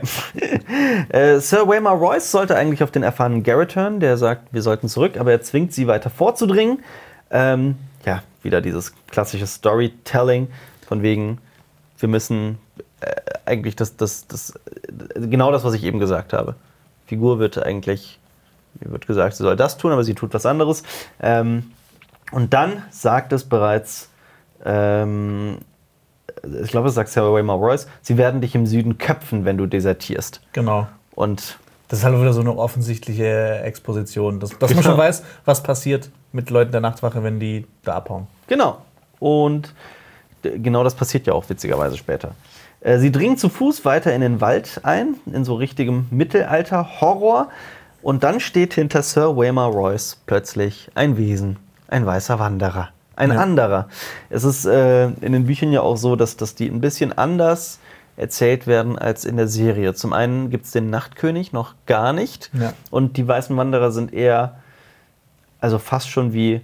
äh, 1.09 1.39
Sir 1.41 1.67
Waymar 1.69 1.95
Royce 1.97 2.31
sollte 2.31 2.57
eigentlich 2.57 2.83
auf 2.83 2.91
den 2.91 3.03
erfahrenen 3.03 3.43
Garrett 3.43 3.77
hören, 3.77 4.01
der 4.01 4.17
sagt, 4.17 4.53
wir 4.53 4.63
sollten 4.63 4.89
zurück, 4.89 5.17
aber 5.19 5.31
er 5.33 5.41
zwingt 5.43 5.73
sie 5.73 5.87
weiter 5.87 6.11
vorzudringen. 6.11 6.83
Ähm, 7.31 7.77
ja, 8.05 8.23
wieder 8.43 8.61
dieses 8.61 8.93
klassische 9.07 9.47
Storytelling 9.47 10.49
von 10.87 11.03
wegen, 11.03 11.39
wir 11.99 12.09
müssen 12.09 12.59
äh, 13.01 13.15
eigentlich 13.47 13.77
das, 13.77 13.97
das, 13.97 14.27
das, 14.27 14.55
äh, 15.15 15.27
genau 15.29 15.53
das, 15.53 15.63
was 15.65 15.75
ich 15.75 15.85
eben 15.85 15.99
gesagt 16.01 16.33
habe. 16.33 16.57
Figur 17.07 17.39
wird 17.39 17.59
eigentlich, 17.59 18.19
mir 18.81 18.91
wird 18.91 19.07
gesagt, 19.07 19.37
sie 19.37 19.43
soll 19.43 19.57
das 19.57 19.77
tun, 19.79 19.93
aber 19.93 20.03
sie 20.05 20.15
tut 20.15 20.35
was 20.35 20.47
anderes. 20.47 20.83
Ähm, 21.21 21.71
und 22.33 22.53
dann 22.55 22.83
sagt 22.91 23.33
es 23.33 23.45
bereits, 23.45 24.09
ähm, 24.65 25.59
ich 26.63 26.71
glaube, 26.71 26.89
es 26.89 26.95
sagt 26.95 27.09
Sarah 27.11 27.33
Waymar 27.33 27.57
Royce, 27.57 27.87
sie 28.03 28.17
werden 28.17 28.41
dich 28.41 28.55
im 28.55 28.67
Süden 28.67 28.99
köpfen, 28.99 29.45
wenn 29.45 29.59
du 29.59 29.67
desertierst. 29.67 30.41
Genau. 30.53 30.87
Und 31.15 31.59
Das 31.89 31.99
ist 32.01 32.05
halt 32.05 32.19
wieder 32.21 32.33
so 32.33 32.41
eine 32.41 32.57
offensichtliche 32.57 33.61
Exposition, 33.63 34.39
dass, 34.41 34.51
dass 34.59 34.71
man 34.71 34.81
Genau. 34.83 34.91
schon 34.91 34.99
weiß, 34.99 35.23
was 35.45 35.63
passiert 35.63 36.11
mit 36.33 36.49
Leuten 36.51 36.71
der 36.73 36.81
Nachtwache, 36.81 37.23
wenn 37.25 37.41
die 37.41 37.67
da 37.83 37.95
abhauen. 37.97 38.27
Genau. 38.47 38.79
Und 39.19 39.75
genau 40.43 40.85
das 40.85 40.95
passiert 40.95 41.27
ja 41.27 41.33
auch 41.35 41.49
witzigerweise 41.51 41.97
später. 41.97 42.31
Äh, 42.81 42.99
Sie 42.99 43.11
dringen 43.13 43.37
zu 43.37 43.49
Fuß 43.49 43.85
weiter 43.85 44.15
in 44.15 44.21
den 44.21 44.41
Wald 44.41 44.81
ein, 44.85 45.17
in 45.27 45.45
so 45.45 45.55
richtigem 45.57 46.07
Mittelalter-Horror. 46.11 47.49
Und 48.03 48.23
dann 48.25 48.41
steht 48.41 48.75
hinter 48.75 49.03
Sir 49.03 49.37
Waymar 49.37 49.71
Royce 49.71 50.17
plötzlich 50.27 50.91
ein 50.95 51.17
Wesen, 51.19 51.59
ein 51.89 52.07
weißer 52.07 52.39
Wanderer. 52.39 52.89
Ein 53.21 53.33
Ja. 53.33 53.39
anderer. 53.41 53.89
Es 54.31 54.45
ist 54.45 54.65
äh, 54.65 55.07
in 55.09 55.33
den 55.33 55.47
Büchern 55.47 55.73
ja 55.73 55.83
auch 55.83 55.97
so, 55.97 56.17
dass, 56.17 56.37
dass 56.37 56.55
die 56.55 56.69
ein 56.69 56.81
bisschen 56.81 57.17
anders 57.17 57.79
erzählt 58.17 58.67
werden 58.67 58.99
als 58.99 59.25
in 59.25 59.37
der 59.37 59.47
Serie. 59.49 59.95
Zum 59.95 60.13
einen 60.13 60.51
gibt 60.51 60.65
es 60.67 60.73
den 60.73 60.91
Nachtkönig 60.91 61.53
noch 61.53 61.75
gar 61.87 62.13
nicht. 62.13 62.51
Ja. 62.53 62.73
Und 62.91 63.17
die 63.17 63.27
weißen 63.27 63.57
Wanderer 63.57 63.93
sind 63.93 64.13
eher, 64.13 64.57
also 65.61 65.79
fast 65.79 66.09
schon 66.11 66.33
wie 66.33 66.61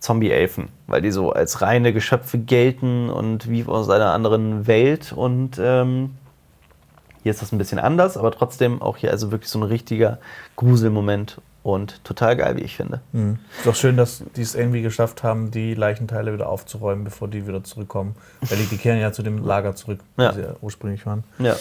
Zombie-Elfen, 0.00 0.68
weil 0.86 1.00
die 1.02 1.10
so 1.10 1.32
als 1.32 1.62
reine 1.62 1.92
Geschöpfe 1.92 2.38
gelten 2.38 3.08
und 3.10 3.48
wie 3.48 3.64
aus 3.64 3.88
einer 3.88 4.12
anderen 4.12 4.66
Welt. 4.66 5.12
Und 5.12 5.58
ähm, 5.58 6.10
hier 7.22 7.30
ist 7.30 7.40
das 7.40 7.52
ein 7.52 7.58
bisschen 7.58 7.78
anders, 7.78 8.16
aber 8.16 8.30
trotzdem 8.30 8.82
auch 8.82 8.96
hier 8.98 9.10
also 9.10 9.30
wirklich 9.32 9.50
so 9.50 9.58
ein 9.58 9.62
richtiger 9.62 10.18
Gruselmoment 10.56 11.40
und 11.64 12.04
total 12.04 12.36
geil, 12.36 12.56
wie 12.56 12.60
ich 12.60 12.76
finde. 12.76 13.00
Ist 13.12 13.66
doch 13.66 13.74
schön, 13.74 13.96
dass 13.96 14.22
die 14.36 14.42
es 14.42 14.54
irgendwie 14.54 14.82
geschafft 14.82 15.24
haben, 15.24 15.50
die 15.50 15.74
Leichenteile 15.74 16.32
wieder 16.32 16.48
aufzuräumen, 16.48 17.02
bevor 17.04 17.26
die 17.26 17.48
wieder 17.48 17.64
zurückkommen. 17.64 18.14
Weil 18.42 18.58
die, 18.58 18.66
die 18.66 18.76
kehren 18.76 19.00
ja 19.00 19.10
zu 19.10 19.22
dem 19.24 19.44
Lager 19.44 19.74
zurück, 19.74 19.98
Ja. 20.16 20.30
wo 20.30 20.34
sie 20.36 20.42
ja 20.42 20.54
ursprünglich 20.60 21.04
waren. 21.06 21.24
Ja. 21.40 21.56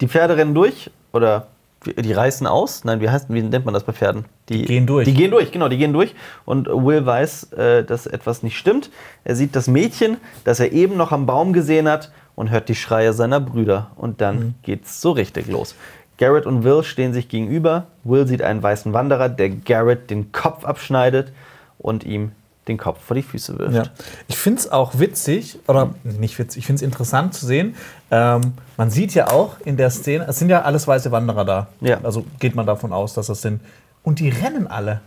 Die 0.00 0.06
Pferde 0.06 0.36
rennen 0.36 0.54
durch 0.54 0.90
oder 1.12 1.48
die 1.86 2.12
reißen 2.12 2.46
aus. 2.46 2.84
Nein, 2.84 3.00
wie, 3.00 3.08
heißt, 3.08 3.26
wie 3.32 3.42
nennt 3.42 3.64
man 3.64 3.72
das 3.72 3.84
bei 3.84 3.92
Pferden? 3.92 4.26
Die, 4.50 4.64
gehen 4.64 4.86
durch. 4.86 5.04
Die 5.06 5.14
gehen 5.14 5.30
durch, 5.30 5.50
genau, 5.52 5.68
die 5.68 5.78
gehen 5.78 5.92
durch. 5.92 6.14
Und 6.44 6.66
Will 6.68 7.06
weiß, 7.06 7.52
äh, 7.54 7.84
dass 7.84 8.06
etwas 8.06 8.42
nicht 8.42 8.58
stimmt. 8.58 8.90
Er 9.24 9.34
sieht 9.36 9.56
das 9.56 9.66
Mädchen, 9.68 10.18
das 10.44 10.60
er 10.60 10.72
eben 10.72 10.96
noch 10.96 11.12
am 11.12 11.26
Baum 11.26 11.52
gesehen 11.52 11.88
hat 11.88 12.10
und 12.34 12.50
hört 12.50 12.68
die 12.68 12.74
Schreie 12.74 13.12
seiner 13.14 13.40
Brüder. 13.40 13.92
Und 13.96 14.20
dann 14.20 14.38
Mhm. 14.38 14.54
geht's 14.62 15.00
so 15.00 15.12
richtig 15.12 15.46
los. 15.46 15.74
Garrett 16.18 16.46
und 16.46 16.64
Will 16.64 16.82
stehen 16.82 17.12
sich 17.12 17.28
gegenüber. 17.28 17.86
Will 18.04 18.26
sieht 18.26 18.42
einen 18.42 18.62
weißen 18.62 18.92
Wanderer, 18.92 19.28
der 19.28 19.50
Garrett 19.50 20.10
den 20.10 20.32
Kopf 20.32 20.64
abschneidet 20.64 21.32
und 21.78 22.04
ihm 22.04 22.32
den 22.68 22.78
Kopf 22.78 23.00
vor 23.04 23.14
die 23.14 23.22
Füße 23.22 23.58
wirft. 23.58 23.74
Ja. 23.74 23.84
Ich 24.26 24.36
finde 24.36 24.60
es 24.60 24.72
auch 24.72 24.98
witzig, 24.98 25.58
oder 25.68 25.94
nicht 26.02 26.38
witzig, 26.38 26.60
ich 26.60 26.66
finde 26.66 26.78
es 26.78 26.82
interessant 26.82 27.34
zu 27.34 27.46
sehen. 27.46 27.76
Ähm, 28.10 28.54
man 28.76 28.90
sieht 28.90 29.14
ja 29.14 29.30
auch 29.30 29.60
in 29.64 29.76
der 29.76 29.90
Szene, 29.90 30.26
es 30.28 30.38
sind 30.38 30.48
ja 30.48 30.62
alles 30.62 30.88
weiße 30.88 31.12
Wanderer 31.12 31.44
da. 31.44 31.66
Ja. 31.80 31.98
Also 32.02 32.24
geht 32.40 32.54
man 32.54 32.66
davon 32.66 32.92
aus, 32.92 33.14
dass 33.14 33.28
das 33.28 33.40
sind. 33.42 33.60
Und 34.02 34.20
die 34.20 34.28
rennen 34.28 34.68
alle. 34.68 35.00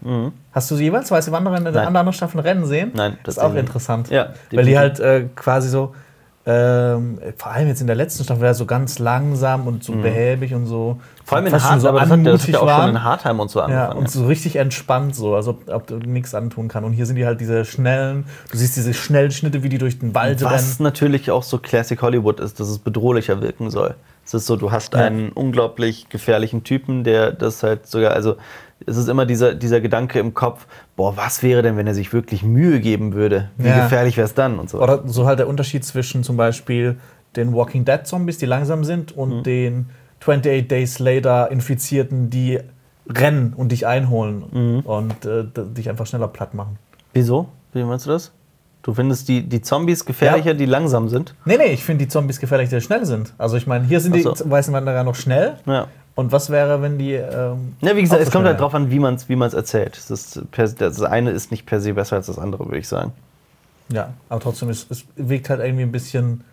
Hast 0.51 0.69
du 0.71 0.75
jeweils 0.75 1.09
weiße 1.09 1.31
Wanderer 1.31 1.55
in 1.57 1.63
Nein. 1.63 1.77
anderen 1.77 2.11
Staffeln 2.11 2.41
rennen 2.41 2.65
sehen? 2.65 2.91
Nein, 2.93 3.17
das 3.23 3.37
ist 3.37 3.41
auch 3.41 3.55
interessant. 3.55 4.09
Ja, 4.09 4.33
Weil 4.51 4.65
die 4.65 4.77
halt 4.77 4.99
äh, 4.99 5.27
quasi 5.37 5.69
so, 5.69 5.95
ähm, 6.45 7.19
vor 7.37 7.51
allem 7.51 7.67
jetzt 7.67 7.81
in 7.81 7.87
der 7.87 7.95
letzten 7.95 8.23
Staffel, 8.23 8.43
ja, 8.45 8.53
so 8.53 8.65
ganz 8.65 8.97
langsam 8.97 9.67
und 9.67 9.83
so 9.83 9.91
behäbig 9.93 10.53
und 10.55 10.65
so. 10.65 10.95
Mhm. 10.97 11.25
Vor 11.25 11.35
allem 11.37 11.45
in 11.47 11.51
fast 11.51 11.65
schon 11.65 11.73
Hart, 11.75 11.85
aber 11.85 11.99
das 11.99 12.09
hat, 12.09 12.25
das 12.25 12.41
hat 12.43 12.49
ja 12.49 12.59
auch 12.59 12.81
schon 12.81 12.89
in 12.89 13.03
Hartheim 13.03 13.39
und 13.39 13.51
so 13.51 13.59
Ja, 13.59 13.65
angefangen. 13.65 13.99
und 13.99 14.09
so 14.09 14.25
richtig 14.25 14.55
entspannt, 14.55 15.15
so, 15.15 15.35
als 15.35 15.47
ob, 15.47 15.69
ob 15.69 15.85
du 15.87 15.97
nichts 15.97 16.33
antun 16.33 16.67
kann. 16.67 16.83
Und 16.85 16.93
hier 16.93 17.05
sind 17.05 17.17
die 17.17 17.25
halt 17.25 17.39
diese 17.39 17.65
schnellen, 17.65 18.25
du 18.51 18.57
siehst 18.57 18.75
diese 18.77 18.93
schnellen 18.93 19.31
Schnitte, 19.31 19.61
wie 19.63 19.69
die 19.69 19.77
durch 19.77 19.99
den 19.99 20.15
Wald 20.15 20.41
rennen. 20.41 20.53
Was 20.53 20.79
natürlich 20.79 21.29
auch 21.29 21.43
so 21.43 21.59
Classic 21.59 22.01
Hollywood 22.01 22.39
ist, 22.39 22.59
dass 22.59 22.69
es 22.69 22.79
bedrohlicher 22.79 23.41
wirken 23.41 23.69
soll. 23.69 23.95
Es 24.25 24.33
ist 24.33 24.45
so, 24.45 24.55
du 24.55 24.71
hast 24.71 24.93
Ja. 24.93 25.01
einen 25.01 25.29
unglaublich 25.31 26.07
gefährlichen 26.09 26.63
Typen, 26.63 27.03
der 27.03 27.31
das 27.31 27.61
halt 27.63 27.85
sogar, 27.87 28.13
also 28.13 28.37
es 28.85 28.97
ist 28.97 29.07
immer 29.09 29.25
dieser, 29.25 29.53
dieser 29.55 29.81
Gedanke 29.81 30.19
im 30.19 30.33
Kopf, 30.33 30.65
boah, 30.95 31.17
was 31.17 31.43
wäre 31.43 31.61
denn, 31.61 31.75
wenn 31.77 31.87
er 31.87 31.93
sich 31.93 32.13
wirklich 32.13 32.43
Mühe 32.43 32.79
geben 32.79 33.13
würde? 33.13 33.49
Wie 33.57 33.67
Ja. 33.67 33.83
gefährlich 33.83 34.15
wäre 34.17 34.25
es 34.25 34.33
dann 34.33 34.57
und 34.59 34.69
so. 34.69 34.81
Oder 34.81 35.03
so 35.05 35.25
halt 35.25 35.39
der 35.39 35.47
Unterschied 35.47 35.83
zwischen 35.83 36.23
zum 36.23 36.37
Beispiel 36.37 36.97
den 37.35 37.53
Walking 37.53 37.85
Dead 37.85 37.99
Zombies, 38.05 38.37
die 38.37 38.45
langsam 38.45 38.83
sind, 38.83 39.11
und 39.15 39.39
Mhm. 39.39 39.43
den 39.43 39.85
28 40.21 40.67
Days 40.67 40.99
Later 40.99 41.51
Infizierten, 41.51 42.29
die 42.29 42.59
rennen 43.07 43.53
und 43.55 43.71
dich 43.71 43.85
einholen 43.87 44.43
Mhm. 44.51 44.79
und 44.81 45.25
äh, 45.25 45.43
dich 45.55 45.89
einfach 45.89 46.05
schneller 46.05 46.27
platt 46.27 46.53
machen. 46.53 46.77
Wieso? 47.13 47.47
Wie 47.73 47.83
meinst 47.83 48.05
du 48.05 48.11
das? 48.11 48.31
Du 48.81 48.93
findest 48.93 49.27
die, 49.27 49.43
die 49.43 49.61
Zombies 49.61 50.05
gefährlicher, 50.05 50.51
Ja. 50.51 50.53
die 50.53 50.65
langsam 50.65 51.09
sind? 51.09 51.35
Nee, 51.43 51.57
nee, 51.57 51.73
ich 51.73 51.83
finde 51.83 52.05
die 52.05 52.09
Zombies 52.09 52.39
gefährlich, 52.39 52.69
die 52.69 52.79
schnell 52.81 53.05
sind. 53.05 53.33
Also 53.37 53.57
ich 53.57 53.67
meine, 53.67 53.85
hier 53.85 53.99
sind 53.99 54.15
die 54.15 54.21
so. 54.21 54.33
weißen 54.45 54.73
Wanderer 54.73 55.03
noch 55.03 55.15
schnell. 55.15 55.57
Ja. 55.65 55.87
Und 56.15 56.31
was 56.31 56.49
wäre, 56.49 56.81
wenn 56.81 56.97
die. 56.97 57.13
Ähm, 57.13 57.75
Ja, 57.81 57.95
wie 57.95 58.01
gesagt, 58.01 58.21
es 58.21 58.31
kommt 58.31 58.45
halt 58.45 58.59
drauf 58.59 58.75
an, 58.75 58.91
wie 58.91 58.99
man 58.99 59.15
es 59.15 59.29
wie 59.29 59.35
man's 59.35 59.53
erzählt. 59.53 59.97
Ist 59.97 60.41
per, 60.51 60.67
das 60.67 61.01
eine 61.01 61.31
ist 61.31 61.51
nicht 61.51 61.65
per 61.65 61.79
se 61.79 61.93
besser 61.93 62.17
als 62.17 62.27
das 62.27 62.37
andere, 62.37 62.65
würde 62.65 62.79
ich 62.79 62.87
sagen. 62.87 63.13
Ja, 63.91 64.13
aber 64.27 64.39
trotzdem, 64.41 64.69
es, 64.69 64.85
es 64.89 65.05
wirkt 65.15 65.49
halt 65.49 65.61
irgendwie 65.61 65.83
ein 65.83 65.91
bisschen. 65.91 66.43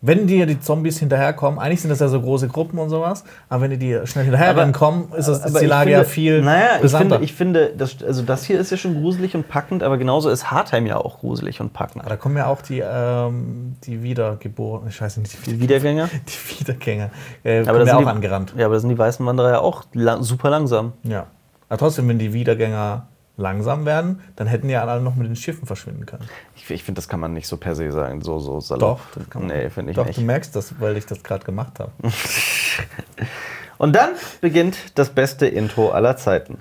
Wenn 0.00 0.28
dir 0.28 0.46
die 0.46 0.60
Zombies 0.60 1.00
hinterherkommen, 1.00 1.58
eigentlich 1.58 1.80
sind 1.80 1.90
das 1.90 1.98
ja 1.98 2.06
so 2.06 2.20
große 2.20 2.46
Gruppen 2.46 2.78
und 2.78 2.88
sowas, 2.88 3.24
aber 3.48 3.62
wenn 3.62 3.70
die 3.72 3.78
dir 3.78 4.06
schnell 4.06 4.24
hinterherrennen 4.26 4.72
kommen, 4.72 5.12
ist, 5.16 5.26
das, 5.26 5.44
ist 5.44 5.60
die 5.60 5.66
Lage 5.66 5.90
finde, 5.90 5.98
ja 5.98 6.04
viel 6.04 6.42
Naja, 6.42 6.68
ich 6.80 6.92
finde, 6.92 7.18
ich 7.20 7.32
finde 7.34 7.72
das, 7.76 8.00
also 8.04 8.22
das 8.22 8.44
hier 8.44 8.60
ist 8.60 8.70
ja 8.70 8.76
schon 8.76 8.94
gruselig 8.94 9.34
und 9.34 9.48
packend, 9.48 9.82
aber 9.82 9.98
genauso 9.98 10.30
ist 10.30 10.52
Hartheim 10.52 10.86
ja 10.86 10.98
auch 10.98 11.18
gruselig 11.18 11.60
und 11.60 11.72
packend. 11.72 12.02
Aber 12.02 12.10
da 12.10 12.16
kommen 12.16 12.36
ja 12.36 12.46
auch 12.46 12.62
die, 12.62 12.78
ähm, 12.78 13.74
die 13.82 14.04
Wiedergeborenen, 14.04 14.88
ich 14.88 15.00
weiß 15.00 15.16
nicht, 15.16 15.36
die, 15.46 15.52
Die 15.52 15.60
Wiedergänger? 15.60 16.08
die 16.28 16.60
Wiedergänger, 16.60 17.10
äh, 17.42 17.66
Aber 17.66 17.80
das 17.80 17.88
ja 17.88 17.94
sind 17.96 18.06
auch 18.06 18.10
die, 18.10 18.16
angerannt. 18.16 18.54
Ja, 18.56 18.66
aber 18.66 18.74
das 18.74 18.82
sind 18.82 18.90
die 18.90 18.98
weißen 18.98 19.26
Wanderer 19.26 19.50
ja 19.50 19.58
auch 19.58 19.82
lang, 19.94 20.22
super 20.22 20.48
langsam. 20.48 20.92
Ja. 21.02 21.26
Aber 21.68 21.78
trotzdem, 21.78 22.08
wenn 22.08 22.20
die 22.20 22.32
Wiedergänger 22.32 23.08
langsam 23.38 23.86
werden, 23.86 24.20
dann 24.36 24.46
hätten 24.46 24.68
ja 24.68 24.84
alle 24.84 25.00
noch 25.00 25.14
mit 25.14 25.26
den 25.26 25.36
Schiffen 25.36 25.66
verschwinden 25.66 26.04
können. 26.04 26.28
Ich, 26.56 26.68
ich 26.68 26.84
finde, 26.84 26.98
das 26.98 27.08
kann 27.08 27.20
man 27.20 27.32
nicht 27.32 27.46
so 27.48 27.56
per 27.56 27.74
se 27.74 27.90
sagen, 27.90 28.20
so, 28.20 28.38
so 28.40 28.60
salopp. 28.60 28.98
Doch, 28.98 29.00
das 29.22 29.30
kann 29.30 29.46
man. 29.46 29.56
Nee, 29.56 29.70
finde 29.70 29.92
ich 29.92 29.96
Doch, 29.96 30.06
nicht. 30.06 30.18
du 30.18 30.22
merkst 30.22 30.54
das, 30.54 30.78
weil 30.80 30.96
ich 30.96 31.06
das 31.06 31.22
gerade 31.22 31.44
gemacht 31.44 31.78
habe. 31.78 31.92
Und 33.78 33.94
dann 33.94 34.10
beginnt 34.40 34.76
das 34.96 35.10
beste 35.10 35.46
Intro 35.46 35.90
aller 35.90 36.16
Zeiten. 36.16 36.58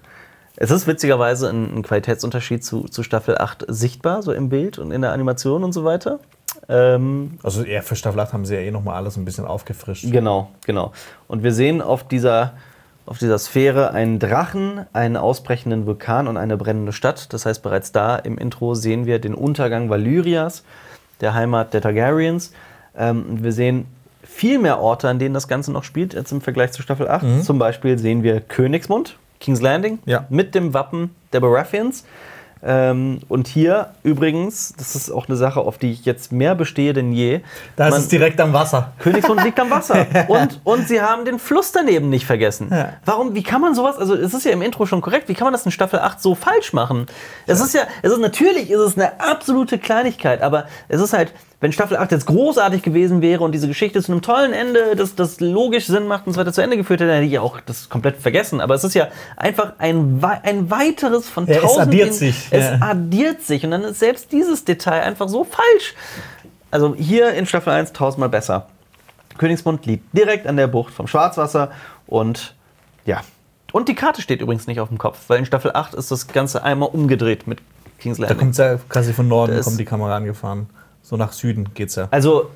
Es 0.56 0.72
ist 0.72 0.88
witzigerweise 0.88 1.50
ein, 1.50 1.78
ein 1.78 1.84
Qualitätsunterschied 1.84 2.64
zu, 2.64 2.84
zu 2.86 3.04
Staffel 3.04 3.38
8 3.38 3.66
sichtbar, 3.68 4.22
so 4.24 4.32
im 4.32 4.50
Bild 4.50 4.80
und 4.80 4.92
in 4.92 5.02
der 5.02 5.12
Animation 5.12 5.64
und 5.64 5.72
so 5.72 5.84
weiter. 5.84 6.20
Ähm, 6.70 7.38
Also 7.44 7.64
eher 7.64 7.84
für 7.84 7.96
Staffel 7.96 8.20
8 8.20 8.34
haben 8.34 8.46
sie 8.46 8.56
ja 8.56 8.62
eh 8.62 8.72
nochmal 8.72 8.96
alles 8.96 9.18
ein 9.18 9.26
bisschen 9.26 9.46
aufgefrischt. 9.46 10.06
Genau, 10.12 10.50
genau. 10.66 10.94
Und 11.28 11.44
wir 11.44 11.54
sehen 11.54 11.82
auf 11.82 12.08
dieser, 12.08 12.54
auf 13.08 13.18
dieser 13.18 13.38
Sphäre 13.40 13.92
einen 13.92 14.20
Drachen, 14.20 14.86
einen 14.94 15.18
ausbrechenden 15.18 15.86
Vulkan 15.86 16.28
und 16.28 16.38
eine 16.38 16.58
brennende 16.58 16.92
Stadt. 16.94 17.32
Das 17.34 17.46
heißt, 17.46 17.64
bereits 17.64 17.92
da 17.92 18.18
im 18.18 18.38
Intro 18.38 18.76
sehen 18.76 19.06
wir 19.06 19.20
den 19.20 19.34
Untergang 19.34 19.90
Valyrias, 19.90 20.64
der 21.22 21.34
Heimat 21.34 21.74
der 21.74 21.82
Targaryens. 21.82 22.52
Ähm, 22.98 23.26
und 23.30 23.44
wir 23.44 23.52
sehen 23.54 23.86
viel 24.24 24.60
mehr 24.60 24.80
Orte, 24.80 25.08
an 25.10 25.20
denen 25.20 25.34
das 25.34 25.48
Ganze 25.48 25.72
noch 25.72 25.84
spielt, 25.86 26.16
als 26.16 26.32
im 26.32 26.42
Vergleich 26.42 26.74
zu 26.74 26.82
Staffel 26.82 27.08
8. 27.08 27.44
Zum 27.44 27.58
Beispiel 27.60 27.98
sehen 27.98 28.24
wir 28.24 28.42
Königsmund, 28.42 29.18
King's 29.40 29.62
Landing, 29.62 30.00
Ja. 30.06 30.26
mit 30.30 30.54
dem 30.54 30.74
Wappen 30.74 31.16
der 31.32 31.40
Baratheons. 31.40 32.04
Ähm, 32.64 33.20
und 33.28 33.48
hier 33.48 33.92
übrigens, 34.04 34.74
das 34.78 34.96
ist 34.96 35.12
auch 35.12 35.28
eine 35.28 35.38
Sache, 35.38 35.60
auf 35.60 35.78
die 35.78 35.92
ich 35.92 36.06
jetzt 36.06 36.32
mehr 36.32 36.56
bestehe 36.56 36.94
denn 36.94 37.12
je. 37.12 37.42
Da 37.76 37.88
ist 37.90 37.98
es 37.98 38.08
direkt 38.08 38.40
am 38.42 38.54
Wasser. 38.54 38.94
Königsmund 39.00 39.44
liegt 39.44 39.60
am 39.60 39.70
Wasser. 39.70 40.06
Und, 40.28 40.60
und 40.64 40.88
sie 40.88 41.02
haben 41.02 41.26
den 41.26 41.40
Fluss 41.40 41.72
daneben 41.72 42.10
nicht 42.10 42.26
vergessen. 42.26 42.70
Ja. 42.72 42.94
Warum, 43.06 43.34
wie 43.34 43.44
kann 43.44 43.62
man 43.62 43.76
sowas, 43.76 43.98
also 43.98 44.16
es 44.16 44.34
ist 44.34 44.46
ja 44.46 44.52
im 44.52 44.62
Intro 44.62 44.86
schon 44.86 45.02
korrekt, 45.02 45.30
wie 45.30 45.34
kann 45.34 45.46
man 45.46 45.54
das 45.54 45.66
in 45.66 45.72
Staffel 45.72 46.00
8 46.00 46.22
so 46.22 46.36
falsch 46.36 46.74
machen? 46.74 47.06
Es 47.46 47.62
ist 47.62 47.74
ja, 47.74 47.84
es 48.02 48.12
ist 48.12 48.20
natürlich 48.20 48.70
ist 48.70 48.80
es 48.80 48.98
eine 48.98 49.20
absolute 49.20 49.78
Kleinigkeit, 49.78 50.42
aber 50.42 50.68
es 50.88 51.02
ist 51.02 51.14
halt, 51.14 51.34
wenn 51.60 51.72
Staffel 51.72 51.98
8 51.98 52.12
jetzt 52.12 52.28
großartig 52.28 52.84
gewesen 52.84 53.22
wäre 53.24 53.44
und 53.44 53.52
diese 53.52 53.68
Geschichte 53.68 54.02
zu 54.04 54.12
einem 54.12 54.22
tollen 54.22 54.54
Ende, 54.54 54.96
das, 54.96 55.16
das 55.16 55.40
logisch 55.40 55.88
Sinn 55.88 56.06
macht 56.08 56.28
und 56.28 56.34
so 56.34 56.40
weiter 56.40 56.54
zu 56.54 56.62
Ende 56.62 56.78
geführt 56.78 57.00
hätte, 57.00 57.08
dann 57.10 57.22
hätte 57.24 57.32
ich 57.34 57.40
auch 57.40 57.60
das 57.62 57.90
komplett 57.90 58.18
vergessen. 58.18 58.62
Aber 58.62 58.76
es 58.76 58.84
ist 58.84 58.94
ja 58.94 59.08
einfach 59.38 59.74
ein, 59.80 60.24
ein 60.44 60.70
weiteres 60.70 61.28
von 61.28 61.48
Ja, 61.48 61.56
es 61.56 61.62
tausend. 61.62 61.88
addiert 61.88 62.14
sich, 62.14 62.48
Es 62.52 62.64
ja. 62.66 62.78
addiert 62.82 63.42
sich 63.42 63.64
und 63.66 63.72
dann 63.72 63.84
ist 63.84 64.00
selbst 64.00 64.32
dieses 64.32 64.66
Detail 64.66 65.02
einfach 65.02 65.30
so 65.30 65.44
falsch. 65.46 65.96
Also 66.70 66.94
hier 66.96 67.32
in 67.34 67.46
Staffel 67.48 67.74
1 67.74 67.94
tausendmal 67.94 68.30
besser. 68.30 68.68
Königsmund 69.40 69.86
liegt 69.86 70.16
direkt 70.16 70.46
an 70.48 70.58
der 70.58 70.68
Bucht 70.68 70.94
vom 70.94 71.08
Schwarzwasser 71.08 71.72
und 72.06 72.54
ja. 73.06 73.22
Und 73.72 73.90
die 73.90 73.96
Karte 73.96 74.22
steht 74.22 74.42
übrigens 74.42 74.68
nicht 74.68 74.80
auf 74.80 74.90
dem 74.90 74.98
Kopf, 74.98 75.20
weil 75.28 75.40
in 75.40 75.46
Staffel 75.46 75.72
8 75.74 75.94
ist 75.96 76.12
das 76.12 76.28
Ganze 76.28 76.64
einmal 76.64 76.90
umgedreht 76.90 77.48
mit 77.48 77.60
King's 78.00 78.18
Da 78.18 78.24
Landing. 78.24 78.38
kommt 78.40 78.58
ja 78.58 78.78
quasi 78.90 79.14
von 79.14 79.28
Norden 79.28 79.56
Das- 79.56 79.66
kommt 79.66 79.80
die 79.80 79.86
Kamera 79.86 80.16
angefahren. 80.16 80.70
So 81.08 81.16
nach 81.16 81.32
Süden 81.32 81.74
geht's 81.74 81.96
ja. 81.96 82.10
Also, 82.12 82.52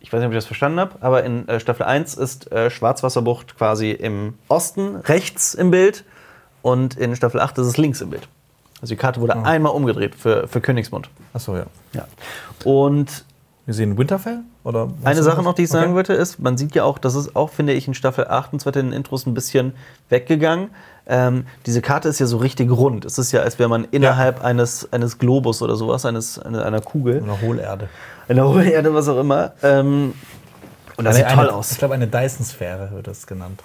ich 0.00 0.10
weiß 0.10 0.20
nicht, 0.20 0.28
ob 0.28 0.32
ich 0.32 0.38
das 0.38 0.46
verstanden 0.46 0.80
habe, 0.80 0.96
aber 1.02 1.22
in 1.22 1.46
äh, 1.48 1.60
Staffel 1.60 1.84
1 1.84 2.14
ist 2.14 2.50
äh, 2.50 2.70
Schwarzwasserbucht 2.70 3.58
quasi 3.58 3.90
im 3.90 4.38
Osten 4.48 4.96
rechts 4.96 5.52
im 5.52 5.70
Bild 5.70 6.06
und 6.62 6.96
in 6.96 7.14
Staffel 7.14 7.40
8 7.40 7.58
ist 7.58 7.66
es 7.66 7.76
links 7.76 8.00
im 8.00 8.08
Bild. 8.08 8.26
Also 8.80 8.94
die 8.94 8.96
Karte 8.96 9.20
wurde 9.20 9.44
einmal 9.44 9.72
umgedreht 9.72 10.14
für, 10.14 10.48
für 10.48 10.62
Königsmund. 10.62 11.10
Achso, 11.34 11.54
ja. 11.54 11.66
Ja. 11.92 12.06
Und 12.64 13.26
Wir 13.70 13.74
sehen 13.76 13.96
Winterfell? 13.96 14.40
Oder 14.64 14.88
Eine 15.04 15.22
Sache 15.22 15.44
noch, 15.44 15.54
die 15.54 15.62
ich 15.62 15.68
sagen 15.68 15.90
Okay. 15.90 15.94
wollte, 15.94 16.12
ist, 16.14 16.40
man 16.40 16.58
sieht 16.58 16.74
ja 16.74 16.82
auch, 16.82 16.98
das 16.98 17.14
ist 17.14 17.36
auch, 17.36 17.50
finde 17.50 17.72
ich, 17.72 17.86
in 17.86 17.94
Staffel 17.94 18.26
8 18.26 18.52
und 18.52 18.58
zwar 18.58 18.74
in 18.74 18.86
den 18.86 18.92
Intros 18.92 19.26
ein 19.26 19.32
bisschen 19.34 19.74
weggegangen. 20.08 20.70
Ähm, 21.06 21.46
diese 21.66 21.80
Karte 21.80 22.08
ist 22.08 22.18
ja 22.18 22.26
so 22.26 22.38
richtig 22.38 22.68
rund. 22.68 23.04
Es 23.04 23.16
ist 23.16 23.30
ja, 23.30 23.42
als 23.42 23.60
wäre 23.60 23.68
man 23.68 23.86
innerhalb 23.92 24.42
eines, 24.42 24.92
eines 24.92 25.18
Globus 25.18 25.62
oder 25.62 25.76
sowas, 25.76 26.04
eines, 26.04 26.36
einer, 26.40 26.66
einer 26.66 26.80
Kugel, 26.80 27.22
Oder 27.22 27.40
Hohlerde. 27.42 27.88
einer 28.28 28.48
Hohlerde, 28.48 28.92
was 28.92 29.06
auch 29.06 29.20
immer. 29.20 29.52
Ähm, 29.62 30.14
und 30.96 31.04
das 31.04 31.14
Eine- 31.14 31.28
sieht 31.28 31.36
toll 31.36 31.46
eine, 31.48 31.54
aus. 31.56 31.70
Ich 31.70 31.78
glaube, 31.78 31.94
eine 31.94 32.08
Dyson-Sphäre 32.08 32.90
wird 32.92 33.06
das 33.06 33.24
genannt. 33.28 33.62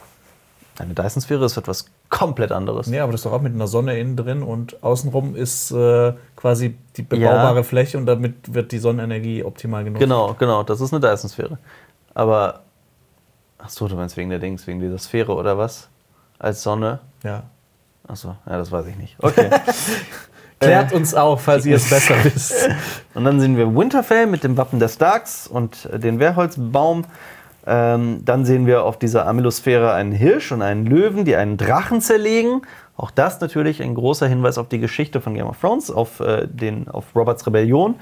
Eine 0.77 0.93
Dyson-Sphäre 0.93 1.45
ist 1.45 1.57
etwas 1.57 1.85
komplett 2.09 2.51
anderes. 2.51 2.87
Nee, 2.87 2.99
aber 2.99 3.11
das 3.11 3.21
ist 3.21 3.25
doch 3.25 3.33
auch 3.33 3.41
mit 3.41 3.53
einer 3.53 3.67
Sonne 3.67 3.97
innen 3.99 4.15
drin 4.15 4.43
und 4.43 4.81
außenrum 4.83 5.35
ist 5.35 5.71
äh, 5.71 6.13
quasi 6.35 6.77
die 6.95 7.01
bebaubare 7.01 7.57
Ja. 7.57 7.63
Fläche 7.63 7.97
und 7.97 8.05
damit 8.05 8.53
wird 8.53 8.71
die 8.71 8.77
Sonnenenergie 8.77 9.43
optimal 9.43 9.83
genutzt. 9.83 10.01
Genau, 10.01 10.35
genau, 10.37 10.63
das 10.63 10.81
ist 10.81 10.93
eine 10.93 11.01
Dyson-Sphäre. 11.01 11.57
Aber, 12.13 12.61
ach 13.57 13.69
so, 13.69 13.87
du 13.87 13.95
meinst 13.95 14.15
wegen 14.17 14.29
der 14.29 14.39
Dings, 14.39 14.65
wegen 14.67 14.79
dieser 14.79 14.97
Sphäre 14.99 15.33
oder 15.33 15.57
was? 15.57 15.89
Als 16.39 16.63
Sonne? 16.63 16.99
Ja. 17.23 17.43
Ach 18.07 18.15
so, 18.15 18.29
ja, 18.45 18.57
das 18.57 18.71
weiß 18.71 18.85
ich 18.87 18.95
nicht. 18.97 19.15
Okay. 19.19 19.49
Klärt 20.59 20.93
uns 20.93 21.13
auf, 21.13 21.41
falls 21.41 21.65
ihr 21.65 21.75
es 21.75 21.89
besser 21.89 22.15
wisst. 22.23 22.69
Und 23.13 23.25
dann 23.25 23.39
sehen 23.39 23.57
wir 23.57 23.75
Winterfell 23.75 24.25
mit 24.25 24.43
dem 24.43 24.55
Wappen 24.57 24.79
der 24.79 24.87
Starks 24.87 25.47
und 25.47 25.85
äh, 25.85 25.99
den 25.99 26.19
Wehrholzbaum. 26.19 27.05
Ähm, 27.67 28.23
dann 28.23 28.45
sehen 28.45 28.67
wir 28.67 28.83
auf 28.83 28.99
dieser 28.99 29.25
Amylosphäre 29.27 29.93
einen 29.93 30.11
Hirsch 30.11 30.51
und 30.51 30.61
einen 30.61 30.85
Löwen, 30.85 31.25
die 31.25 31.35
einen 31.35 31.57
Drachen 31.57 32.01
zerlegen. 32.01 32.61
Auch 32.95 33.11
das 33.11 33.41
natürlich 33.41 33.81
ein 33.81 33.95
großer 33.95 34.27
Hinweis 34.27 34.57
auf 34.57 34.69
die 34.69 34.79
Geschichte 34.79 35.19
von 35.19 35.33
Game 35.33 35.47
of 35.47 35.59
Thrones, 35.59 35.89
auf, 35.89 36.19
äh, 36.19 36.47
den, 36.47 36.87
auf 36.87 37.15
Roberts 37.15 37.45
Rebellion, 37.47 37.95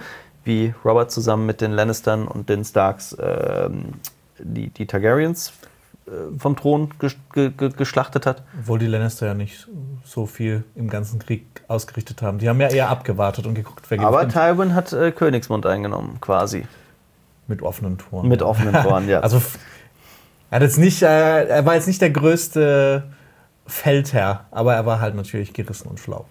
wie 0.44 0.74
Robert 0.84 1.12
zusammen 1.12 1.46
mit 1.46 1.62
den 1.62 1.72
Lannistern 1.72 2.28
und 2.28 2.50
den 2.50 2.66
Starks 2.66 3.16
ähm, 3.20 3.94
die, 4.38 4.70
die 4.70 4.86
Targaryens 4.86 5.54
äh, 6.06 6.38
vom 6.38 6.56
Thron 6.56 6.90
ges 7.00 7.16
ge 7.34 7.50
ge 7.50 7.70
geschlachtet 7.70 8.26
hat. 8.26 8.44
Obwohl 8.60 8.80
die 8.80 8.88
Lannister 8.88 9.28
ja 9.28 9.34
nicht 9.34 9.68
so 10.04 10.26
viel 10.26 10.66
im 10.76 10.90
ganzen 10.90 11.20
Krieg 11.20 11.46
ausgerichtet 11.68 12.22
haben. 12.22 12.40
Die 12.40 12.50
haben 12.50 12.60
ja 12.60 12.68
eher 12.68 12.90
abgewartet 12.90 13.48
und 13.48 13.56
geguckt, 13.56 13.86
wer 13.90 14.02
Aber 14.02 14.26
gewinnt. 14.26 14.34
Tywin 14.34 14.76
hat 14.76 14.92
äh, 14.92 15.12
Königsmund 15.12 15.66
eingenommen, 15.66 16.18
quasi. 16.20 16.66
Mit 17.48 17.62
offenen 17.62 17.98
Toren. 17.98 18.28
Mit 18.28 18.42
offenen 18.42 18.74
Toren, 18.84 19.08
ja. 19.10 19.20
Also 19.22 19.42
er, 20.50 20.56
hat 20.58 20.62
jetzt 20.62 20.78
nicht, 20.78 21.02
äh, 21.02 21.46
er 21.48 21.66
war 21.66 21.76
jetzt 21.76 21.88
nicht 21.88 22.02
der 22.02 22.10
größte 22.12 23.04
Feldherr, 23.68 24.46
aber 24.52 24.76
er 24.76 24.86
war 24.86 25.00
halt 25.00 25.16
natürlich 25.16 25.54
gerissen 25.54 25.88
und 25.88 26.00
schlau. 26.00 26.26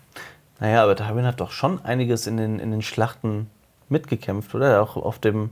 Naja, 0.61 0.83
aber 0.85 0.95
Tywin 0.97 1.27
hat 1.27 1.41
doch 1.41 1.51
schon 1.51 1.85
einiges 1.85 2.27
in 2.27 2.37
den, 2.37 2.59
in 2.59 2.71
den 2.71 2.83
Schlachten 2.83 3.51
mitgekämpft, 3.89 4.55
oder? 4.55 4.81
Auch 4.83 4.97
auf 4.97 5.19
dem. 5.19 5.51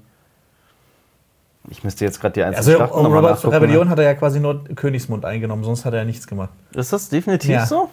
Ich 1.69 1.85
müsste 1.85 2.05
jetzt 2.05 2.21
gerade 2.21 2.33
die 2.35 2.43
einzelnen 2.43 2.59
Also 2.59 2.73
Schlachten 2.77 2.97
um 2.97 3.03
nochmal 3.03 3.19
Roberts 3.21 3.39
nachgucken. 3.43 3.57
ne? 3.57 3.61
Rebellion 3.63 3.89
hat 3.91 3.99
er 3.99 4.05
ja 4.05 4.15
quasi 4.15 4.41
nur 4.41 4.65
Königsmund 4.65 5.25
eingenommen, 5.25 5.63
sonst 5.65 5.85
hat 5.85 5.93
er 5.93 6.01
ja 6.01 6.05
nichts 6.07 6.27
gemacht. 6.27 6.51
Ist 6.73 6.93
das 6.93 7.09
definitiv 7.09 7.51
Ja. 7.51 7.67
so? 7.67 7.91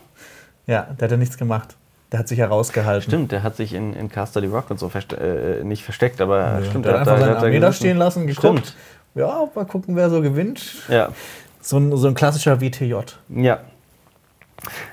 Ja, 0.68 0.84
der 0.84 1.05
hat 1.05 1.11
ja 1.11 1.18
nichts 1.18 1.38
gemacht. 1.38 1.76
Der 2.12 2.20
hat 2.20 2.28
sich 2.30 2.39
herausgehalten. 2.39 3.03
Stimmt, 3.10 3.32
der 3.34 3.43
hat 3.43 3.55
sich 3.58 3.74
in, 3.74 3.93
in 3.93 4.10
Casterly 4.10 4.47
Rock 4.47 4.72
und 4.72 4.80
so 4.80 4.88
verste 4.89 5.18
äh, 5.18 5.64
nicht 5.64 5.84
versteckt, 5.84 6.22
aber 6.22 6.39
Ja, 6.39 6.64
stimmt. 6.64 6.86
der 6.86 6.93
hat 6.93 6.99
einfach 7.01 7.16
da- 7.16 7.20
seine 7.20 7.38
Armee 7.38 7.60
da 7.60 7.74
stehen 7.74 7.97
lassen, 7.97 8.28
geguckt. 8.28 8.60
Stimmt. 8.60 8.76
Ja, 9.16 9.47
mal 9.53 9.66
gucken, 9.66 9.95
wer 9.95 10.10
so 10.10 10.22
gewinnt. 10.22 10.64
Ja. 10.89 11.10
So 11.62 11.78
ein, 11.78 11.95
so 11.97 12.08
ein 12.08 12.14
klassischer 12.14 12.62
WTJ. 12.62 12.95
Ja. 13.30 13.60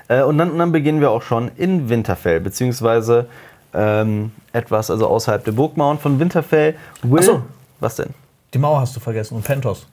Äh, 0.07 0.23
und, 0.23 0.37
dann, 0.37 0.51
und 0.51 0.57
dann 0.59 0.71
beginnen 0.71 0.99
wir 0.99 1.11
auch 1.11 1.21
schon 1.21 1.51
in 1.55 1.89
Winterfell, 1.89 2.39
beziehungsweise 2.41 3.27
ähm, 3.73 4.31
etwas 4.53 4.91
also 4.91 5.07
außerhalb 5.07 5.43
der 5.43 5.51
Burgmauern 5.53 5.99
von 5.99 6.19
Winterfell. 6.19 6.75
Will, 7.01 7.19
Ach 7.21 7.23
so. 7.23 7.41
Was 7.79 7.95
denn? 7.95 8.09
Die 8.53 8.57
Mauer 8.57 8.79
hast 8.81 8.95
du 8.95 8.99
vergessen 8.99 9.35
und 9.35 9.43
Pentos. 9.43 9.87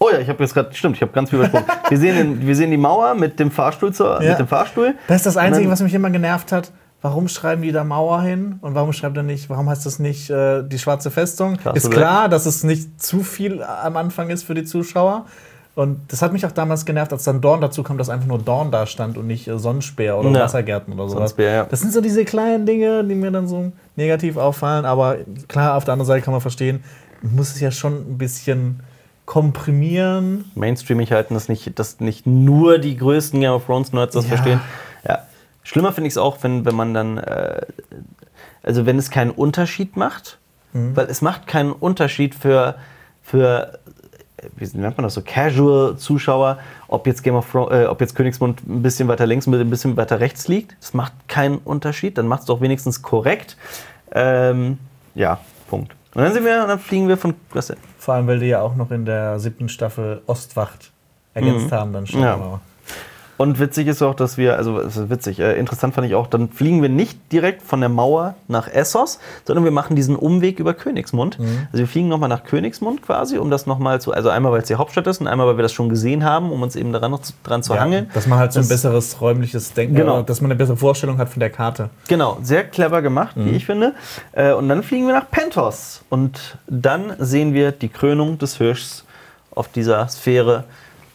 Oh 0.00 0.08
ja, 0.12 0.18
ich 0.18 0.28
habe 0.28 0.42
jetzt 0.42 0.54
gerade, 0.54 0.72
stimmt, 0.74 0.96
ich 0.96 1.02
habe 1.02 1.12
ganz 1.12 1.30
viel 1.30 1.38
übersprungen. 1.40 1.66
wir, 1.88 1.98
sehen 1.98 2.16
den, 2.16 2.46
wir 2.46 2.54
sehen 2.56 2.70
die 2.70 2.76
Mauer 2.76 3.14
mit 3.14 3.38
dem 3.40 3.50
Fahrstuhl, 3.50 3.92
zur, 3.92 4.22
Ja. 4.22 4.30
mit 4.30 4.38
dem 4.38 4.46
Fahrstuhl. 4.48 4.94
Das 5.08 5.16
ist 5.18 5.26
das 5.26 5.36
Einzige, 5.36 5.64
dann- 5.64 5.72
was 5.72 5.82
mich 5.82 5.94
immer 5.94 6.10
genervt 6.10 6.52
hat. 6.52 6.70
Warum 7.00 7.28
schreiben 7.28 7.62
die 7.62 7.70
da 7.70 7.84
Mauer 7.84 8.22
hin? 8.22 8.58
Und 8.60 8.74
warum 8.74 8.92
schreibt 8.92 9.16
er 9.16 9.22
nicht, 9.22 9.48
warum 9.50 9.68
heißt 9.68 9.86
das 9.86 10.00
nicht 10.00 10.30
äh, 10.30 10.62
die 10.64 10.78
schwarze 10.80 11.12
Festung? 11.12 11.56
Castle 11.56 11.72
ist 11.74 11.90
klar, 11.92 12.28
dass 12.28 12.44
es 12.44 12.64
nicht 12.64 13.00
zu 13.00 13.22
viel 13.22 13.62
am 13.62 13.96
Anfang 13.96 14.30
ist 14.30 14.42
für 14.42 14.54
die 14.54 14.64
Zuschauer. 14.64 15.26
Und 15.76 16.00
das 16.12 16.22
hat 16.22 16.32
mich 16.32 16.44
auch 16.44 16.50
damals 16.50 16.84
genervt, 16.84 17.12
als 17.12 17.22
dann 17.22 17.40
Dorn 17.40 17.60
dazu 17.60 17.84
kam, 17.84 17.98
dass 17.98 18.08
einfach 18.08 18.26
nur 18.26 18.40
Dorn 18.40 18.72
da 18.72 18.84
stand 18.84 19.16
und 19.16 19.28
nicht 19.28 19.46
äh, 19.46 19.56
Sonnenspeer 19.60 20.18
oder 20.18 20.30
Ja. 20.30 20.40
Wassergärten 20.40 20.92
oder 20.92 21.08
sowas. 21.08 21.36
Ja. 21.38 21.66
Das 21.66 21.80
sind 21.80 21.92
so 21.92 22.00
diese 22.00 22.24
kleinen 22.24 22.66
Dinge, 22.66 23.04
die 23.04 23.14
mir 23.14 23.30
dann 23.30 23.46
so 23.46 23.70
negativ 23.94 24.36
auffallen. 24.36 24.84
Aber 24.84 25.18
klar, 25.46 25.76
auf 25.76 25.84
der 25.84 25.92
anderen 25.92 26.08
Seite 26.08 26.22
kann 26.24 26.32
man 26.32 26.40
verstehen, 26.40 26.82
muss 27.22 27.50
es 27.52 27.60
ja 27.60 27.70
schon 27.70 27.92
ein 27.94 28.18
bisschen 28.18 28.80
komprimieren. 29.28 30.50
Mainstreamig 30.54 31.12
halten, 31.12 31.34
dass 31.34 31.48
nicht, 31.48 31.78
dass 31.78 32.00
nicht 32.00 32.26
nur 32.26 32.78
die 32.78 32.96
größten 32.96 33.40
Game 33.40 33.52
of 33.52 33.66
Thrones 33.66 33.92
Nerds 33.92 34.14
das 34.14 34.24
Ja. 34.24 34.28
verstehen. 34.30 34.60
Ja. 35.06 35.20
Schlimmer 35.62 35.92
finde 35.92 36.08
ich 36.08 36.14
es 36.14 36.18
auch, 36.18 36.38
wenn, 36.42 36.64
wenn 36.64 36.74
man 36.74 36.94
dann, 36.94 37.18
äh, 37.18 37.60
also 38.62 38.86
wenn 38.86 38.98
es 38.98 39.10
keinen 39.10 39.30
Unterschied 39.30 39.96
macht, 39.96 40.38
Mhm. 40.72 40.96
weil 40.96 41.06
es 41.06 41.20
macht 41.22 41.46
keinen 41.46 41.72
Unterschied 41.72 42.34
für, 42.34 42.76
für 43.22 43.78
äh, 44.38 44.48
wie 44.56 44.64
nennt 44.78 44.96
man 44.96 45.04
das 45.04 45.14
so, 45.14 45.22
Casual-Zuschauer, 45.22 46.58
ob 46.88 47.06
jetzt 47.06 47.22
Game 47.22 47.34
of 47.34 47.50
Thrones, 47.50 47.70
äh, 47.72 47.84
ob 47.86 48.00
jetzt 48.00 48.14
Königsmund 48.14 48.66
ein 48.66 48.82
bisschen 48.82 49.08
weiter 49.08 49.26
links, 49.26 49.46
ein 49.46 49.70
bisschen 49.70 49.96
weiter 49.96 50.20
rechts 50.20 50.48
liegt. 50.48 50.74
Das 50.80 50.94
macht 50.94 51.12
keinen 51.28 51.58
Unterschied, 51.58 52.16
dann 52.18 52.26
macht 52.28 52.40
es 52.40 52.46
doch 52.46 52.60
wenigstens 52.60 53.02
korrekt. 53.02 53.56
Ähm, 54.12 54.78
ja, 55.14 55.38
Punkt. 55.68 55.94
Und 56.18 56.24
dann 56.24 56.32
sind 56.32 56.44
wir, 56.44 56.66
dann 56.66 56.80
fliegen 56.80 57.06
wir 57.06 57.16
von, 57.16 57.32
denn? 57.68 57.76
Vor 57.96 58.14
allem, 58.14 58.26
weil 58.26 58.40
die 58.40 58.46
ja 58.46 58.60
auch 58.60 58.74
noch 58.74 58.90
in 58.90 59.04
der 59.04 59.38
siebten 59.38 59.68
Staffel 59.68 60.20
Ostwacht 60.26 60.90
ergänzt 61.32 61.70
haben, 61.70 61.92
dann 61.92 62.08
schon. 62.08 62.18
Mhm. 62.18 62.26
Ja. 62.26 62.60
Und 63.38 63.58
witzig 63.60 63.86
ist 63.86 64.02
auch, 64.02 64.14
dass 64.14 64.36
wir, 64.36 64.56
also 64.56 64.78
es 64.80 64.96
ist 64.96 65.08
witzig, 65.10 65.38
äh, 65.38 65.56
interessant 65.58 65.94
fand 65.94 66.06
ich 66.08 66.14
auch, 66.16 66.26
dann 66.26 66.50
fliegen 66.50 66.82
wir 66.82 66.88
nicht 66.88 67.18
direkt 67.32 67.62
von 67.62 67.78
der 67.80 67.88
Mauer 67.88 68.34
nach 68.48 68.66
Essos, 68.68 69.20
sondern 69.46 69.64
wir 69.64 69.70
machen 69.70 69.94
diesen 69.96 70.16
Umweg 70.16 70.58
über 70.58 70.74
Königsmund. 70.74 71.38
Mhm. 71.38 71.68
Also 71.72 71.78
wir 71.78 71.86
fliegen 71.86 72.08
nochmal 72.08 72.28
nach 72.28 72.42
Königsmund 72.44 73.00
quasi, 73.00 73.38
um 73.38 73.50
das 73.50 73.64
nochmal 73.66 74.00
zu, 74.00 74.12
also 74.12 74.28
einmal, 74.28 74.50
weil 74.52 74.60
es 74.62 74.66
die 74.68 74.74
Hauptstadt 74.74 75.06
ist 75.06 75.20
und 75.20 75.28
einmal, 75.28 75.46
weil 75.46 75.56
wir 75.56 75.62
das 75.62 75.72
schon 75.72 75.88
gesehen 75.88 76.24
haben, 76.24 76.50
um 76.50 76.60
uns 76.62 76.74
eben 76.76 76.92
daran 76.92 77.12
noch 77.12 77.22
zu, 77.22 77.32
dran 77.44 77.62
zu 77.62 77.74
Ja, 77.74 77.80
hangeln. 77.80 78.10
dass 78.12 78.26
man 78.26 78.40
halt 78.40 78.52
so 78.52 78.58
ein 78.58 78.62
Das- 78.62 78.68
besseres 78.68 79.20
räumliches 79.20 79.72
Denken, 79.72 79.94
Genau. 79.94 80.20
äh, 80.20 80.24
dass 80.24 80.40
man 80.40 80.50
eine 80.50 80.58
bessere 80.58 80.76
Vorstellung 80.76 81.18
hat 81.18 81.28
von 81.28 81.38
der 81.40 81.50
Karte. 81.50 81.90
Genau, 82.08 82.38
sehr 82.42 82.64
clever 82.64 83.02
gemacht, 83.02 83.36
Mhm. 83.36 83.46
wie 83.46 83.50
ich 83.50 83.66
finde. 83.66 83.94
Äh, 84.32 84.52
Und 84.52 84.68
dann 84.68 84.82
fliegen 84.82 85.06
wir 85.06 85.14
nach 85.14 85.30
Pentos. 85.30 86.02
Und 86.08 86.58
dann 86.66 87.12
sehen 87.18 87.54
wir 87.54 87.70
die 87.70 87.88
Krönung 87.88 88.36
des 88.38 88.56
Hirschs 88.56 89.04
auf 89.54 89.68
dieser 89.68 90.08
Sphäre, 90.08 90.64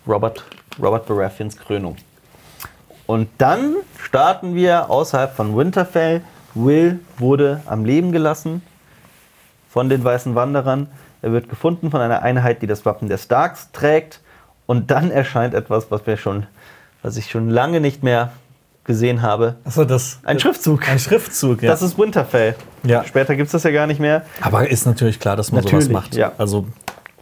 Robert, 0.07 0.43
Robert 0.81 1.05
Baratheons 1.05 1.57
Krönung. 1.57 1.97
Und 3.05 3.29
dann 3.37 3.75
starten 4.01 4.55
wir 4.55 4.89
außerhalb 4.89 5.35
von 5.35 5.57
Winterfell. 5.57 6.21
Will 6.53 6.99
wurde 7.17 7.61
am 7.65 7.83
Leben 7.85 8.11
gelassen 8.11 8.61
von 9.69 9.89
den 9.89 10.03
Weißen 10.03 10.35
Wanderern. 10.35 10.87
Er 11.21 11.31
wird 11.31 11.49
gefunden 11.49 11.89
von 11.91 11.99
einer 12.01 12.21
Einheit, 12.21 12.61
die 12.61 12.67
das 12.67 12.85
Wappen 12.85 13.09
der 13.09 13.17
Starks 13.17 13.71
trägt. 13.71 14.19
Und 14.65 14.91
dann 14.91 15.11
erscheint 15.11 15.53
etwas, 15.53 15.89
was, 15.89 16.05
wir 16.05 16.17
schon, 16.17 16.45
was 17.01 17.17
ich 17.17 17.29
schon 17.29 17.49
lange 17.49 17.81
nicht 17.81 18.03
mehr 18.03 18.31
gesehen 18.83 19.21
habe. 19.21 19.55
Achso, 19.63 19.85
das. 19.85 20.19
Ein 20.23 20.39
Schriftzug. 20.39 20.87
Ein 20.87 20.99
Schriftzug, 20.99 21.61
ja. 21.63 21.71
Das 21.71 21.81
ist 21.81 21.97
Winterfell. 21.97 22.55
Ja. 22.83 23.03
Später 23.05 23.35
gibt 23.35 23.47
es 23.47 23.51
das 23.53 23.63
ja 23.63 23.71
gar 23.71 23.87
nicht 23.87 23.99
mehr. 23.99 24.23
Aber 24.41 24.69
ist 24.69 24.85
natürlich 24.85 25.19
klar, 25.19 25.35
dass 25.35 25.51
man 25.51 25.63
Natürlich, 25.63 25.85
sowas 25.85 26.03
macht. 26.03 26.15
ja. 26.15 26.33
Also, 26.37 26.67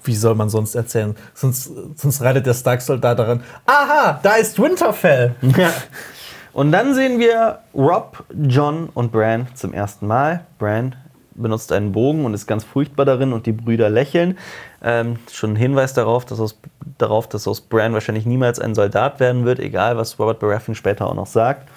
wie 0.03 0.15
soll 0.15 0.35
man 0.35 0.49
sonst 0.49 0.75
erzählen? 0.75 1.15
Sonst, 1.33 1.71
sonst 1.95 2.21
reitet 2.21 2.45
der 2.45 2.53
Stark-Soldat 2.53 3.19
daran. 3.19 3.43
Aha, 3.65 4.19
da 4.21 4.35
ist 4.35 4.59
Winterfell. 4.59 5.35
Und 6.53 6.71
dann 6.71 6.93
sehen 6.93 7.19
wir 7.19 7.59
Rob, 7.73 8.25
John 8.47 8.89
und 8.93 9.11
Bran 9.13 9.47
zum 9.53 9.73
ersten 9.73 10.05
Mal. 10.05 10.43
Bran 10.59 10.95
benutzt 11.33 11.71
einen 11.71 11.93
Bogen 11.93 12.25
und 12.25 12.33
ist 12.33 12.45
ganz 12.45 12.65
furchtbar 12.65 13.05
darin 13.05 13.31
und 13.31 13.45
die 13.45 13.53
Brüder 13.53 13.89
lächeln. 13.89 14.37
Ähm, 14.83 15.17
schon 15.31 15.51
ein 15.51 15.55
Hinweis 15.55 15.93
darauf 15.93 16.25
dass, 16.25 16.41
aus, 16.41 16.59
darauf, 16.97 17.29
dass 17.29 17.47
aus 17.47 17.61
Bran 17.61 17.93
wahrscheinlich 17.93 18.25
niemals 18.25 18.59
ein 18.59 18.75
Soldat 18.75 19.19
werden 19.19 19.45
wird, 19.45 19.59
egal 19.59 19.97
was 19.97 20.19
Robert 20.19 20.39
Baratheon 20.39 20.75
später 20.75 21.07
auch 21.07 21.13
noch 21.13 21.27
sagt. 21.27 21.69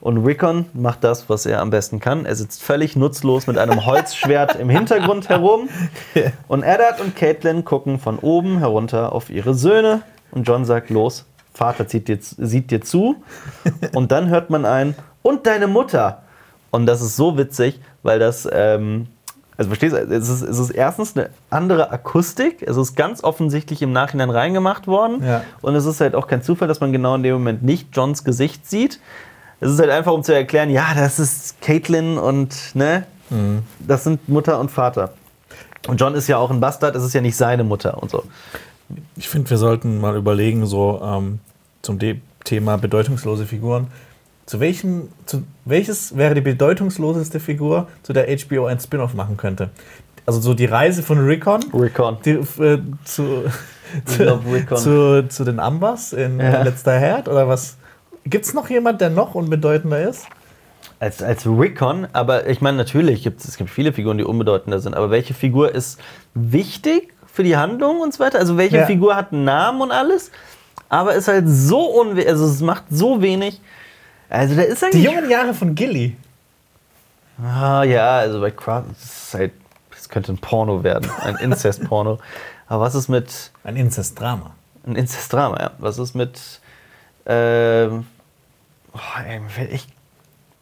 Und 0.00 0.24
Rickon 0.24 0.66
macht 0.74 1.02
das, 1.02 1.28
was 1.28 1.44
er 1.44 1.60
am 1.60 1.70
besten 1.70 1.98
kann. 1.98 2.24
Er 2.24 2.36
sitzt 2.36 2.62
völlig 2.62 2.94
nutzlos 2.94 3.46
mit 3.46 3.58
einem 3.58 3.84
Holzschwert 3.84 4.56
im 4.56 4.70
Hintergrund 4.70 5.28
herum. 5.28 5.68
Und 6.48 6.62
Eddard 6.62 7.00
und 7.00 7.16
Caitlin 7.16 7.64
gucken 7.64 7.98
von 7.98 8.18
oben 8.18 8.58
herunter 8.58 9.12
auf 9.12 9.28
ihre 9.30 9.54
Söhne. 9.54 10.02
Und 10.30 10.46
John 10.46 10.64
sagt, 10.64 10.90
los, 10.90 11.24
Vater 11.52 11.88
zieht 11.88 12.06
dir, 12.08 12.18
sieht 12.20 12.70
dir 12.70 12.80
zu. 12.80 13.16
Und 13.94 14.12
dann 14.12 14.28
hört 14.28 14.50
man 14.50 14.64
ein, 14.64 14.94
und 15.22 15.46
deine 15.46 15.66
Mutter. 15.66 16.22
Und 16.70 16.86
das 16.86 17.02
ist 17.02 17.16
so 17.16 17.36
witzig, 17.36 17.80
weil 18.02 18.18
das, 18.18 18.48
ähm, 18.50 19.08
also 19.56 19.68
verstehst 19.68 19.94
du, 19.94 19.98
es 19.98 20.28
ist, 20.28 20.42
es 20.42 20.58
ist 20.58 20.70
erstens 20.70 21.16
eine 21.16 21.30
andere 21.50 21.90
Akustik. 21.90 22.62
Es 22.62 22.76
ist 22.76 22.94
ganz 22.94 23.24
offensichtlich 23.24 23.82
im 23.82 23.92
Nachhinein 23.92 24.30
reingemacht 24.30 24.86
worden. 24.86 25.22
Ja. 25.24 25.42
Und 25.60 25.74
es 25.74 25.84
ist 25.84 26.00
halt 26.00 26.14
auch 26.14 26.28
kein 26.28 26.42
Zufall, 26.42 26.68
dass 26.68 26.80
man 26.80 26.92
genau 26.92 27.14
in 27.14 27.22
dem 27.22 27.34
Moment 27.34 27.62
nicht 27.62 27.88
Johns 27.92 28.24
Gesicht 28.24 28.68
sieht. 28.68 29.00
Es 29.60 29.70
ist 29.72 29.80
halt 29.80 29.90
einfach, 29.90 30.12
um 30.12 30.22
zu 30.22 30.32
erklären, 30.34 30.70
ja, 30.70 30.94
das 30.94 31.18
ist 31.18 31.60
Caitlin 31.60 32.16
und, 32.18 32.54
ne, 32.74 33.04
das 33.80 34.04
sind 34.04 34.28
Mutter 34.28 34.58
und 34.60 34.70
Vater. 34.70 35.12
Und 35.86 36.00
John 36.00 36.14
ist 36.14 36.28
ja 36.28 36.36
auch 36.38 36.50
ein 36.50 36.60
Bastard, 36.60 36.94
es 36.96 37.02
ist 37.04 37.12
ja 37.14 37.20
nicht 37.20 37.36
seine 37.36 37.64
Mutter 37.64 38.00
und 38.02 38.10
so. 38.10 38.24
Ich 39.16 39.28
finde, 39.28 39.50
wir 39.50 39.58
sollten 39.58 40.00
mal 40.00 40.16
überlegen, 40.16 40.64
so 40.66 41.00
ähm, 41.02 41.40
zum 41.82 41.98
De 41.98 42.20
Thema 42.44 42.78
bedeutungslose 42.78 43.44
Figuren. 43.44 43.88
Zu 44.46 44.60
welchem, 44.60 45.08
zu, 45.26 45.42
welches 45.66 46.16
wäre 46.16 46.34
die 46.34 46.40
bedeutungsloseste 46.40 47.38
Figur, 47.40 47.88
zu 48.02 48.14
der 48.14 48.26
HBO 48.38 48.64
ein 48.66 48.80
Spin-off 48.80 49.12
machen 49.12 49.36
könnte? 49.36 49.68
Also 50.24 50.40
so 50.40 50.54
die 50.54 50.64
Reise 50.64 51.02
von 51.02 51.18
Rickon 51.18 51.62
Rickon. 51.74 52.16
die, 52.24 52.30
äh, 52.30 52.78
zu, 53.04 53.44
zu, 54.06 54.40
Rickon. 54.50 54.78
zu, 54.78 55.28
zu 55.28 55.44
den 55.44 55.58
Ambers 55.60 56.14
in 56.14 56.40
Ja. 56.40 56.62
Letzter 56.62 56.98
Herd 56.98 57.28
oder 57.28 57.46
was? 57.48 57.76
Gibt 58.28 58.44
es 58.44 58.54
noch 58.54 58.68
jemand, 58.70 59.00
der 59.00 59.10
noch 59.10 59.34
unbedeutender 59.34 60.08
ist? 60.08 60.26
Als, 61.00 61.22
als 61.22 61.46
Rickon, 61.46 62.08
aber 62.12 62.48
ich 62.48 62.60
meine, 62.60 62.76
natürlich 62.76 63.22
gibt 63.22 63.40
es, 63.40 63.48
es 63.48 63.56
gibt 63.56 63.70
viele 63.70 63.92
Figuren, 63.92 64.18
die 64.18 64.24
unbedeutender 64.24 64.80
sind, 64.80 64.94
aber 64.94 65.10
welche 65.10 65.32
Figur 65.32 65.72
ist 65.72 66.00
wichtig 66.34 67.14
für 67.32 67.44
die 67.44 67.56
Handlung 67.56 68.00
und 68.00 68.12
so 68.14 68.20
weiter? 68.24 68.38
Also 68.38 68.56
welche 68.56 68.78
Ja. 68.78 68.86
Figur 68.86 69.14
hat 69.14 69.32
einen 69.32 69.44
Namen 69.44 69.80
und 69.80 69.92
alles, 69.92 70.32
aber 70.88 71.14
ist 71.14 71.28
halt 71.28 71.44
so 71.46 71.80
unwichtig, 72.00 72.28
also 72.32 72.46
es 72.46 72.60
macht 72.62 72.84
so 72.90 73.22
wenig. 73.22 73.60
Also 74.28 74.56
da 74.56 74.62
ist 74.62 74.82
Die 74.82 74.86
eigentlich... 74.86 75.04
jungen 75.04 75.30
Jahre 75.30 75.54
von 75.54 75.74
Gilly. 75.74 76.16
Ah 77.42 77.84
ja, 77.84 78.18
also 78.18 78.40
bei 78.40 78.50
Craft, 78.50 78.84
das 78.92 79.04
ist 79.28 79.34
halt, 79.34 79.52
das 79.92 80.08
könnte 80.08 80.32
ein 80.32 80.38
Porno 80.38 80.82
werden, 80.82 81.08
ein 81.22 81.36
Inzest-Porno. 81.40 82.18
Aber 82.66 82.84
was 82.84 82.94
ist 82.96 83.08
mit, 83.08 83.52
Ein 83.62 83.76
Inzestdrama. 83.76 84.50
ein 84.84 84.96
Inzestdrama, 84.96 85.60
ja. 85.60 85.70
Was 85.78 85.98
ist 85.98 86.14
mit, 86.16 86.40
ähm, 87.26 88.06
oh, 88.98 89.22
ey, 89.26 89.40
mir 89.40 89.48
fällt 89.48 89.72
echt, 89.72 89.88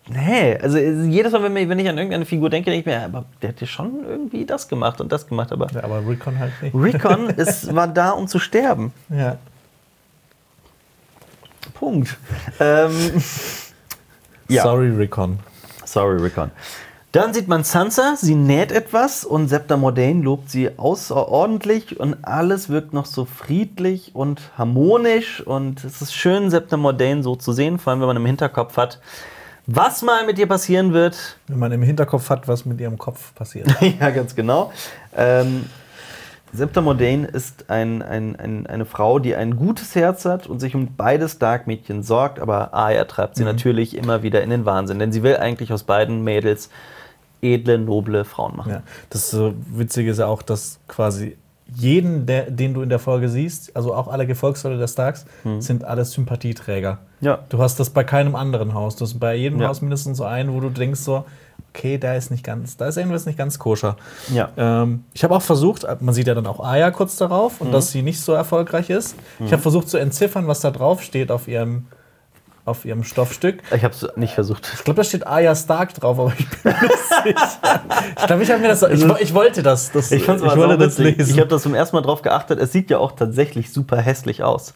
nee, 0.09 0.57
also 0.59 0.79
jedes 0.79 1.33
Mal, 1.33 1.43
wenn, 1.43 1.53
mir, 1.53 1.69
wenn 1.69 1.79
ich 1.79 1.89
an 1.89 1.99
irgendeine 1.99 2.27
Figur 2.27 2.51
denke, 2.51 2.71
denke 2.71 2.81
ich 2.81 2.87
mir, 2.87 3.05
aber 3.05 3.25
der 3.43 3.51
hat 3.51 3.61
ja 3.61 3.67
schon 3.67 4.05
irgendwie 4.05 4.45
das 4.45 4.69
gemacht 4.69 5.01
und 5.01 5.11
das 5.11 5.27
gemacht, 5.27 5.53
aber 5.53 5.71
Ja, 5.73 5.85
aber 5.85 6.07
Rickon 6.07 6.39
halt 6.39 6.53
nicht. 6.63 6.75
Rickon 6.75 7.31
ist, 7.37 7.75
war 7.75 7.89
da, 7.89 8.11
um 8.11 8.29
zu 8.29 8.39
sterben. 8.39 8.93
Ja. 9.09 9.39
Punkt. 11.75 12.17
Ähm, 12.61 12.93
ja. 14.49 14.63
Sorry, 14.63 14.91
Rickon. 14.91 15.39
Sorry, 15.85 16.21
Rickon. 16.21 16.51
Dann 17.13 17.33
sieht 17.33 17.49
man 17.49 17.65
Sansa, 17.65 18.15
sie 18.17 18.35
näht 18.35 18.73
etwas 18.73 19.25
und 19.25 19.49
Septa 19.49 19.77
Mordain 19.77 20.23
lobt 20.23 20.51
sie 20.51 20.71
außerordentlich 20.77 21.99
und 21.99 22.19
alles 22.23 22.69
wirkt 22.69 22.93
noch 22.93 23.07
so 23.07 23.25
friedlich 23.25 24.15
und 24.15 24.51
harmonisch 24.59 25.41
und 25.41 25.83
es 25.85 26.03
ist 26.03 26.15
schön, 26.15 26.51
Septa 26.51 26.77
Mordain 26.77 27.23
so 27.23 27.37
zu 27.37 27.53
sehen, 27.53 27.79
vor 27.79 27.93
allem 27.93 28.01
wenn 28.01 28.09
man 28.09 28.17
im 28.19 28.27
Hinterkopf 28.27 28.77
hat, 28.77 29.01
Was 29.67 30.03
mal 30.03 30.27
mit 30.27 30.39
ihr 30.39 30.47
passieren 30.47 30.93
wird, 30.93 31.39
Wenn 31.49 31.59
man 31.59 31.73
im 31.73 31.83
Hinterkopf 31.83 32.29
hat, 32.29 32.49
was 32.49 32.67
mit 32.67 32.81
ihrem 32.81 32.99
Kopf 32.99 33.35
passiert. 33.35 33.69
ja, 34.01 34.11
ganz 34.11 34.35
genau. 34.35 34.73
Ähm, 35.17 35.65
Septa 36.53 36.81
Modane 36.81 37.27
ist 37.27 37.71
ein, 37.71 38.03
ein, 38.03 38.37
ein, 38.37 38.67
eine 38.67 38.85
Frau, 38.85 39.19
die 39.19 39.35
ein 39.35 39.57
gutes 39.57 39.95
Herz 39.95 40.25
hat 40.25 40.47
und 40.47 40.61
sich 40.61 40.75
um 40.75 40.97
beide 40.97 41.29
Stark-Mädchen 41.29 42.03
sorgt, 42.03 42.41
aber 42.41 42.75
Arya 42.75 43.05
treibt 43.05 43.37
sie 43.37 43.45
natürlich 43.45 43.97
immer 43.97 44.23
wieder 44.23 44.43
in 44.43 44.51
den 44.51 44.65
Wahnsinn, 44.65 44.99
denn 44.99 45.13
sie 45.13 45.23
will 45.23 45.37
eigentlich 45.37 45.73
aus 45.73 45.85
beiden 45.85 46.23
Mädels 46.25 46.71
edle, 47.43 47.79
noble 47.79 48.25
Frauen 48.25 48.57
machen. 48.57 48.73
Ja. 48.73 48.83
Das 49.11 49.33
äh, 49.35 49.53
Witzige 49.75 50.11
ist 50.11 50.19
ja 50.19 50.27
auch, 50.27 50.43
dass 50.43 50.79
quasi 50.89 51.37
jeden, 51.75 52.27
der, 52.27 52.49
den 52.51 52.75
du 52.75 52.83
in 52.83 52.89
der 52.89 53.01
Folge 53.01 53.29
siehst, 53.29 53.75
also 53.75 53.93
auch 53.93 54.07
alle 54.07 54.25
Gefolgsleute 54.27 54.79
der 54.79 54.87
Starks, 54.87 55.27
sind 55.59 55.83
alles 55.83 56.13
Sympathieträger. 56.13 56.99
Ja. 57.21 57.41
Du 57.49 57.59
hast 57.59 57.81
das 57.81 57.91
bei 57.91 58.05
keinem 58.05 58.37
anderen 58.37 58.73
Haus. 58.73 58.95
Du 58.95 59.05
hast 59.05 59.19
bei 59.19 59.35
jedem 59.35 59.61
Ja. 59.61 59.69
Haus 59.69 59.81
mindestens 59.83 60.19
so 60.19 60.25
einen, 60.25 60.53
wo 60.55 60.61
du 60.61 60.71
denkst 60.71 61.01
so, 61.01 61.25
okay, 61.75 61.99
da 61.99 62.15
ist 62.15 62.31
nicht 62.31 62.45
ganz, 62.45 62.77
da 62.77 62.87
ist 62.87 62.97
irgendwas 62.97 63.27
nicht 63.27 63.37
ganz 63.37 63.59
koscher. 63.59 63.97
Ja. 64.33 64.51
Ähm, 64.57 65.05
ich 65.13 65.25
habe 65.25 65.35
auch 65.35 65.43
versucht, 65.43 65.85
man 66.01 66.15
sieht 66.15 66.29
ja 66.29 66.35
dann 66.35 66.47
auch 66.47 66.61
Aya 66.61 66.93
kurz 66.93 67.17
darauf 67.17 67.61
Mhm. 67.61 67.67
und 67.67 67.73
dass 67.73 67.91
sie 67.91 68.03
nicht 68.03 68.21
so 68.21 68.33
erfolgreich 68.33 68.89
ist. 68.89 69.17
Ich 69.45 69.51
habe 69.53 69.61
versucht 69.61 69.89
zu 69.89 69.99
entziffern, 69.99 70.47
was 70.47 70.61
da 70.61 70.71
drauf 70.71 71.03
steht 71.03 71.33
auf 71.33 71.49
ihrem, 71.49 71.87
auf 72.67 72.85
ihrem 72.85 73.05
Stoffstück. 73.05 73.63
Ich 73.75 73.85
habe 73.85 73.95
es 73.95 74.07
nicht 74.17 74.35
versucht. 74.35 74.71
Ich 74.75 74.85
glaube, 74.85 74.99
da 74.99 75.05
steht 75.05 75.27
Aya 75.27 75.55
Stark 75.55 75.95
drauf, 75.95 76.19
aber 76.19 76.33
ich 76.39 76.49
bin 76.49 76.73
mir 76.73 76.79
sicher. 76.79 77.81
Ich 78.19 78.27
glaube, 78.27 78.43
ich 78.43 78.51
habe 78.51 78.61
mir 78.61 78.69
das. 78.69 78.83
Ich, 78.83 79.09
wo- 79.09 79.17
ich 79.19 79.33
wollte 79.35 79.63
das. 79.63 79.93
das 79.93 80.11
Ich, 80.13 80.23
ich 80.23 80.29
wollte 80.29 80.77
das 80.79 80.99
lesen. 80.99 81.31
Ich 81.31 81.39
habe 81.39 81.49
das 81.49 81.63
zum 81.63 81.75
ersten 81.75 81.97
Mal 81.97 82.03
drauf 82.03 82.23
geachtet. 82.23 82.59
Es 82.61 82.73
sieht 82.73 82.91
ja 82.91 82.99
auch 82.99 83.13
tatsächlich 83.13 83.73
super 83.73 83.97
hässlich 83.99 84.43
aus. 84.43 84.75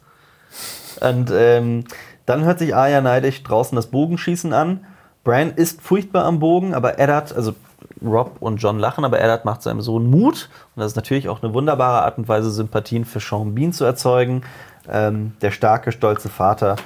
Und 1.00 1.30
ähm, 1.32 1.84
dann 2.26 2.44
hört 2.44 2.58
sich 2.58 2.74
Arya 2.74 3.00
neidisch 3.00 3.42
draußen 3.42 3.76
das 3.76 3.88
Bogenschießen 3.88 4.52
an. 4.52 4.86
Bran 5.24 5.50
ist 5.50 5.82
furchtbar 5.82 6.24
am 6.24 6.38
Bogen, 6.38 6.74
aber 6.74 6.98
Eddard, 6.98 7.34
also 7.34 7.54
Rob 8.02 8.36
und 8.40 8.56
John 8.58 8.78
lachen, 8.78 9.04
aber 9.04 9.20
Eddard 9.20 9.44
macht 9.44 9.62
seinem 9.62 9.80
Sohn 9.80 10.06
Mut. 10.08 10.48
Und 10.74 10.80
das 10.80 10.92
ist 10.92 10.96
natürlich 10.96 11.28
auch 11.28 11.42
eine 11.42 11.52
wunderbare 11.54 12.02
Art 12.04 12.18
und 12.18 12.28
Weise, 12.28 12.50
Sympathien 12.50 13.04
für 13.04 13.20
Sean 13.20 13.54
Bean 13.54 13.72
zu 13.72 13.84
erzeugen. 13.84 14.42
Ähm, 14.88 15.32
der 15.42 15.50
starke, 15.50 15.92
stolze 15.92 16.28
Vater, 16.30 16.76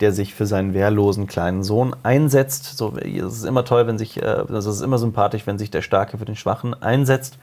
der 0.00 0.12
sich 0.12 0.34
für 0.34 0.46
seinen 0.46 0.74
wehrlosen 0.74 1.26
kleinen 1.26 1.62
Sohn 1.62 1.94
einsetzt. 2.02 2.76
So, 2.76 2.94
es 2.96 3.38
ist 3.38 3.44
immer 3.44 3.64
toll, 3.64 3.86
wenn 3.86 3.98
sich, 3.98 4.22
äh, 4.22 4.42
es 4.52 4.66
ist 4.66 4.80
immer 4.80 4.98
sympathisch, 4.98 5.46
wenn 5.46 5.58
sich 5.58 5.70
der 5.70 5.82
Starke 5.82 6.18
für 6.18 6.24
den 6.24 6.36
Schwachen 6.36 6.74
einsetzt. 6.82 7.38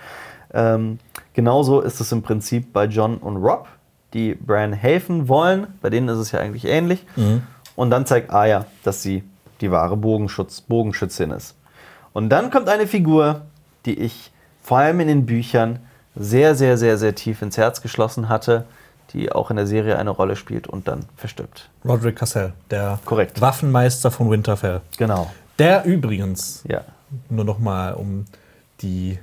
Ähm, 0.54 1.00
genauso 1.34 1.82
ist 1.82 2.00
es 2.00 2.12
im 2.12 2.24
Prinzip 2.24 2.74
bei 2.74 2.86
John 2.86 3.18
und 3.18 3.38
Rob, 3.38 3.68
die 4.14 4.34
Bran 4.34 4.74
helfen 4.74 5.28
wollen. 5.28 5.68
Bei 5.82 5.90
denen 5.90 6.10
ist 6.10 6.18
es 6.18 6.32
ja 6.32 6.40
eigentlich 6.40 6.66
ähnlich. 6.66 7.06
Und 7.76 7.92
dann 7.92 8.06
zeigt 8.06 8.32
Arya, 8.32 8.66
dass 8.84 9.04
sie 9.04 9.24
die 9.62 9.72
wahre 9.72 9.98
Bogenschutz, 9.98 10.62
Bogenschützin 10.62 11.32
ist. 11.32 11.56
Und 12.14 12.30
dann 12.30 12.50
kommt 12.50 12.70
eine 12.70 12.88
Figur, 12.88 13.42
die 13.86 14.00
ich 14.00 14.32
vor 14.64 14.80
allem 14.80 15.00
in 15.00 15.08
den 15.08 15.26
Büchern 15.26 15.80
sehr, 16.16 16.56
sehr, 16.56 16.78
sehr, 16.78 16.98
sehr 16.98 17.14
tief 17.14 17.42
ins 17.42 17.58
Herz 17.58 17.82
geschlossen 17.82 18.30
hatte, 18.30 18.66
die 19.14 19.32
auch 19.32 19.50
in 19.50 19.56
der 19.58 19.68
Serie 19.68 19.98
eine 19.98 20.10
Rolle 20.10 20.36
spielt 20.36 20.68
und 20.68 20.88
dann 20.88 21.06
verstirbt. 21.16 21.70
Roderick 21.86 22.18
Cassell, 22.18 22.54
der 22.72 23.00
Korrekt. 23.06 23.40
Waffenmeister 23.42 24.12
von 24.12 24.30
Winterfell. 24.30 24.82
Genau. 24.98 25.32
Der 25.60 25.86
übrigens, 25.86 26.64
Ja. 26.68 26.82
nur 27.30 27.46
noch 27.46 27.60
mal, 27.60 27.94
um 27.94 28.26
die, 28.82 29.18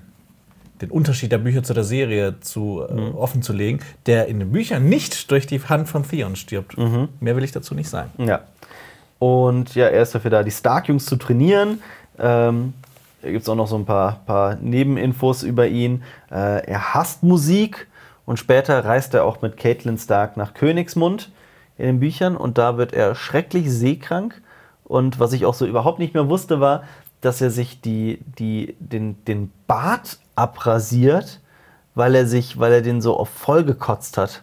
den 0.81 0.91
Unterschied 0.91 1.31
der 1.33 1.39
Bücher 1.39 1.63
zu 1.63 1.75
der 1.75 1.85
Serie 1.85 2.41
zu, 2.41 2.83
äh, 2.89 2.93
Mhm. 2.93 3.15
offen 3.15 3.43
zu 3.43 3.53
legen, 3.53 3.81
der 4.07 4.27
in 4.27 4.41
den 4.41 4.51
Büchern 4.53 4.89
nicht 4.89 5.31
durch 5.31 5.47
die 5.47 5.61
Hand 5.61 5.89
von 5.89 6.03
Theon 6.09 6.35
stirbt. 6.35 6.77
Mhm. 6.77 7.09
Mehr 7.21 7.37
will 7.37 7.45
ich 7.45 7.53
dazu 7.53 7.75
nicht 7.75 7.89
sagen. 7.89 8.11
Ja. 8.19 8.41
Und 9.19 9.75
ja, 9.75 9.87
er 9.87 10.03
ist 10.03 10.15
dafür 10.15 10.31
da, 10.31 10.43
die 10.43 10.51
Stark-Jungs 10.51 11.07
zu 11.07 11.17
trainieren. 11.17 11.81
Ähm, 12.19 12.75
da 13.23 13.31
gibt 13.31 13.43
es 13.43 13.49
auch 13.49 13.55
noch 13.55 13.69
so 13.69 13.77
ein 13.77 13.87
paar, 13.87 14.21
paar 14.27 14.57
Nebeninfos 14.57 15.43
über 15.45 15.67
ihn. 15.67 16.03
Äh, 16.31 16.67
er 16.67 16.95
hasst 16.95 17.23
Musik 17.23 17.87
und 18.27 18.39
später 18.39 18.85
reist 18.85 19.15
er 19.15 19.25
auch 19.25 19.43
mit 19.43 19.57
Caitlin 19.57 19.99
Stark 19.99 20.37
nach 20.37 20.55
Königsmund 20.55 21.31
in 21.77 21.87
den 21.87 22.01
Büchern 22.01 22.37
und 22.37 22.59
da 22.59 22.77
wird 22.77 22.93
er 22.93 23.15
schrecklich 23.15 23.71
seekrank. 23.71 24.41
Und 24.85 25.19
was 25.19 25.33
ich 25.33 25.47
auch 25.47 25.55
so 25.55 25.67
überhaupt 25.67 25.99
nicht 25.99 26.15
mehr 26.15 26.29
wusste, 26.29 26.61
war, 26.61 26.85
dass 27.21 27.41
er 27.41 27.51
sich 27.51 27.81
die, 27.81 28.21
die, 28.39 28.77
den, 28.79 29.25
den 29.25 29.51
Bart 29.67 30.19
abrasiert, 30.37 31.41
weil 31.95 32.15
er 32.15 32.27
sich, 32.27 32.59
weil 32.59 32.73
er 32.73 32.83
den 32.83 33.01
so 33.01 33.17
auf 33.17 33.29
voll 33.29 33.65
gekotzt 33.65 34.19
hat. 34.19 34.43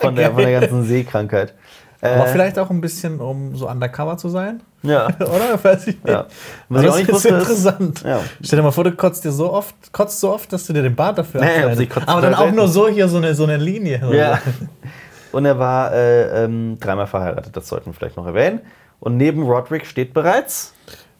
Von 0.00 0.16
der, 0.16 0.32
von 0.32 0.42
der 0.42 0.60
ganzen 0.60 0.84
Seekrankheit. 0.84 1.54
Aber 2.00 2.26
Äh, 2.26 2.32
vielleicht 2.32 2.58
auch 2.58 2.70
ein 2.70 2.80
bisschen, 2.80 3.20
um 3.20 3.56
so 3.56 3.68
undercover 3.68 4.16
zu 4.18 4.28
sein. 4.28 4.60
Ja. 4.84 5.06
Oder? 5.20 5.58
Weiß 5.62 5.86
ich 5.88 5.96
nicht. 5.96 6.08
Ja. 6.08 6.26
Was 6.68 6.82
das 6.84 6.98
ist 7.08 7.24
interessant. 7.26 8.02
Ja. 8.04 8.20
Stell 8.42 8.58
dir 8.58 8.62
mal 8.62 8.70
vor, 8.70 8.84
du 8.84 8.92
kotzt 8.92 9.24
dir 9.24 9.32
so 9.32 9.52
oft, 9.52 9.74
kotzt 9.92 10.20
so 10.20 10.32
oft, 10.32 10.52
dass 10.52 10.66
du 10.66 10.72
dir 10.72 10.82
den 10.82 10.94
Bart 10.94 11.18
dafür 11.18 11.40
Nee, 11.40 11.46
abschneidest. 11.64 11.96
also 11.96 12.08
Aber 12.12 12.20
dann 12.20 12.34
auch 12.34 12.50
nur 12.52 12.68
so 12.68 12.86
hier 12.88 13.08
so 13.08 13.16
eine, 13.16 13.34
so 13.34 13.44
eine 13.44 13.56
Linie. 13.56 14.00
Ja. 14.12 14.40
Und 15.32 15.44
er 15.46 15.58
war 15.58 15.92
äh, 15.92 16.44
ähm, 16.44 16.78
dreimal 16.78 17.06
verheiratet, 17.08 17.56
das 17.56 17.66
sollten 17.68 17.86
wir 17.86 17.92
vielleicht 17.94 18.16
noch 18.16 18.26
erwähnen. 18.26 18.60
Und 19.00 19.16
neben 19.16 19.42
Roderick 19.42 19.86
steht 19.86 20.14
bereits, 20.14 20.74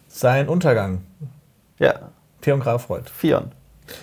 Sein 0.09 0.49
Untergang. 0.49 1.03
ja, 1.79 1.95
Theon 2.41 2.61
Grafreud. 2.61 3.11
Fion. 3.11 3.51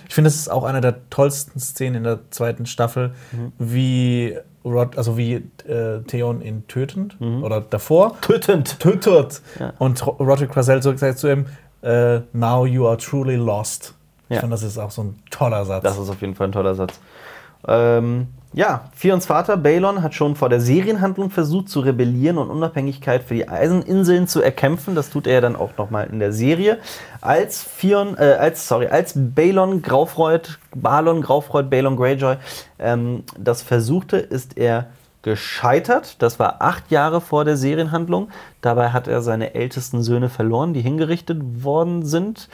Ich 0.08 0.14
finde, 0.14 0.28
das 0.28 0.36
ist 0.36 0.50
auch 0.50 0.64
eine 0.64 0.80
der 0.80 1.08
tollsten 1.10 1.58
Szenen 1.58 1.96
in 1.96 2.04
der 2.04 2.18
zweiten 2.30 2.66
Staffel, 2.66 3.14
Mhm. 3.32 3.52
wie 3.58 4.36
Rod, 4.64 4.96
also 4.96 5.16
wie 5.16 5.34
äh, 5.66 6.00
Theon 6.06 6.40
ihn 6.42 6.66
tötend 6.68 7.20
Mhm. 7.20 7.42
oder 7.42 7.60
davor 7.60 8.20
Tötend. 8.20 8.78
tötet. 8.80 9.42
Ja. 9.58 9.72
Und 9.78 10.06
Ro- 10.06 10.16
Roderick 10.20 10.50
Quasell 10.50 10.82
so 10.82 10.96
sagt 10.96 11.18
zu 11.18 11.30
ihm, 11.32 11.46
äh, 11.82 12.20
now 12.32 12.64
you 12.66 12.86
are 12.86 12.96
truly 12.96 13.36
lost. 13.36 13.94
Ich 14.28 14.36
Ja. 14.36 14.40
finde, 14.40 14.54
das 14.54 14.62
ist 14.62 14.78
auch 14.78 14.90
so 14.90 15.02
ein 15.02 15.18
toller 15.30 15.64
Satz. 15.64 15.82
Das 15.82 15.98
ist 15.98 16.08
auf 16.08 16.20
jeden 16.20 16.34
Fall 16.34 16.48
ein 16.48 16.52
toller 16.52 16.74
Satz. 16.74 17.00
Ähm, 17.66 18.28
ja, 18.52 18.90
Fions 18.94 19.26
Vater 19.26 19.56
Balon 19.56 20.02
hat 20.02 20.14
schon 20.14 20.36
vor 20.36 20.48
der 20.48 20.60
Serienhandlung 20.60 21.30
versucht 21.30 21.68
zu 21.68 21.80
rebellieren 21.80 22.38
und 22.38 22.50
Unabhängigkeit 22.50 23.22
für 23.22 23.34
die 23.34 23.48
Eiseninseln 23.48 24.28
zu 24.28 24.42
erkämpfen. 24.42 24.94
Das 24.94 25.10
tut 25.10 25.26
er 25.26 25.40
dann 25.40 25.56
auch 25.56 25.76
nochmal 25.78 26.08
in 26.12 26.18
der 26.18 26.32
Serie. 26.32 26.78
Als 27.20 27.62
Fion, 27.62 28.16
äh, 28.18 28.36
als, 28.38 28.68
sorry, 28.68 28.86
als 28.88 29.14
Balon 29.16 29.80
Graufreud, 29.82 30.58
Balon 30.74 31.22
Graufreud, 31.22 31.70
Balon 31.70 31.96
Greyjoy 31.96 32.36
ähm, 32.78 33.24
das 33.38 33.62
versuchte, 33.62 34.16
ist 34.18 34.56
er 34.58 34.86
gescheitert. 35.22 36.20
Das 36.20 36.38
war 36.38 36.60
acht 36.60 36.90
Jahre 36.90 37.20
vor 37.20 37.44
der 37.44 37.56
Serienhandlung. 37.56 38.28
Dabei 38.60 38.90
hat 38.90 39.06
er 39.08 39.22
seine 39.22 39.54
ältesten 39.54 40.02
Söhne 40.02 40.28
verloren, 40.28 40.74
die 40.74 40.80
hingerichtet 40.80 41.40
worden 41.64 42.04
sind. 42.04 42.48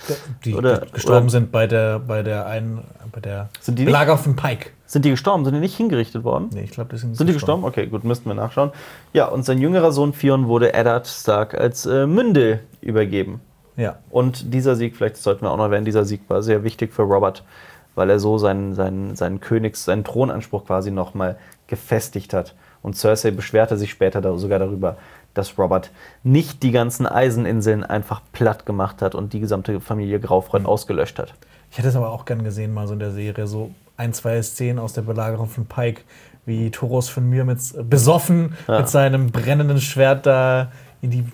die 0.44 0.54
Oder- 0.54 0.82
gestorben 0.92 1.22
oder- 1.24 1.30
sind 1.30 1.50
bei 1.50 1.66
der, 1.66 1.98
bei 1.98 2.22
der, 2.22 2.46
ein, 2.46 2.84
bei 3.10 3.20
der 3.20 3.48
Sind 3.60 3.78
die 3.78 3.84
nicht- 3.84 3.92
Lager 3.92 4.12
auf 4.12 4.22
dem 4.24 4.36
Pike. 4.36 4.70
Sind 4.88 5.04
die 5.04 5.10
gestorben? 5.10 5.44
Sind 5.44 5.52
die 5.52 5.60
nicht 5.60 5.76
hingerichtet 5.76 6.24
worden? 6.24 6.48
Nee, 6.50 6.62
ich 6.62 6.70
glaube, 6.70 6.88
die 6.94 6.98
sind, 6.98 7.14
Sind 7.14 7.26
die 7.26 7.34
gestorben? 7.34 7.62
Okay, 7.62 7.86
gut, 7.88 8.04
müssten 8.04 8.30
wir 8.30 8.34
nachschauen. 8.34 8.72
Ja, 9.12 9.26
und 9.26 9.44
sein 9.44 9.58
jüngerer 9.58 9.92
Sohn 9.92 10.14
Fion 10.14 10.48
wurde 10.48 10.72
Eddard 10.72 11.06
Stark 11.06 11.52
als 11.54 11.84
äh, 11.84 12.06
Mündel 12.06 12.60
übergeben. 12.80 13.42
Ja. 13.76 13.98
Und 14.08 14.54
dieser 14.54 14.76
Sieg, 14.76 14.96
vielleicht 14.96 15.18
sollten 15.18 15.42
wir 15.42 15.50
auch 15.50 15.58
noch 15.58 15.66
erwähnen, 15.66 15.84
dieser 15.84 16.06
Sieg 16.06 16.22
war 16.28 16.42
sehr 16.42 16.64
wichtig 16.64 16.94
für 16.94 17.02
Robert, 17.02 17.44
weil 17.96 18.08
er 18.08 18.18
so 18.18 18.38
seinen, 18.38 18.74
seinen, 18.74 19.14
seinen 19.14 19.40
Königs-, 19.40 19.84
seinen 19.84 20.04
Thronanspruch 20.04 20.64
quasi 20.64 20.90
nochmal 20.90 21.36
gefestigt 21.66 22.32
hat. 22.32 22.54
Und 22.82 22.96
Cersei 22.96 23.30
beschwerte 23.30 23.76
sich 23.76 23.90
später 23.90 24.38
sogar 24.38 24.58
darüber, 24.58 24.96
dass 25.34 25.58
Robert 25.58 25.90
nicht 26.22 26.62
die 26.62 26.72
ganzen 26.72 27.06
Eiseninseln 27.06 27.84
einfach 27.84 28.22
platt 28.32 28.64
gemacht 28.64 29.02
hat 29.02 29.14
und 29.14 29.34
die 29.34 29.40
gesamte 29.40 29.80
Familie 29.80 30.18
Graufreud 30.18 30.64
ausgelöscht 30.64 31.18
hat. 31.18 31.34
Ich 31.70 31.78
hätte 31.78 31.88
es 31.88 31.96
aber 31.96 32.10
auch 32.10 32.24
gern 32.24 32.44
gesehen, 32.44 32.72
mal 32.72 32.86
so 32.86 32.92
in 32.94 32.98
der 32.98 33.10
Serie, 33.12 33.46
so 33.46 33.70
ein, 33.96 34.12
zwei 34.12 34.40
Szenen 34.42 34.78
aus 34.78 34.92
der 34.92 35.02
Belagerung 35.02 35.48
von 35.48 35.66
Pike, 35.66 36.02
wie 36.46 36.70
Toros 36.70 37.08
von 37.08 37.28
mir 37.28 37.44
mit, 37.44 37.58
besoffen 37.90 38.54
Ja. 38.66 38.78
mit 38.78 38.88
seinem 38.88 39.30
brennenden 39.30 39.80
Schwert 39.80 40.24
da 40.26 40.70
in 41.02 41.10
die 41.10 41.24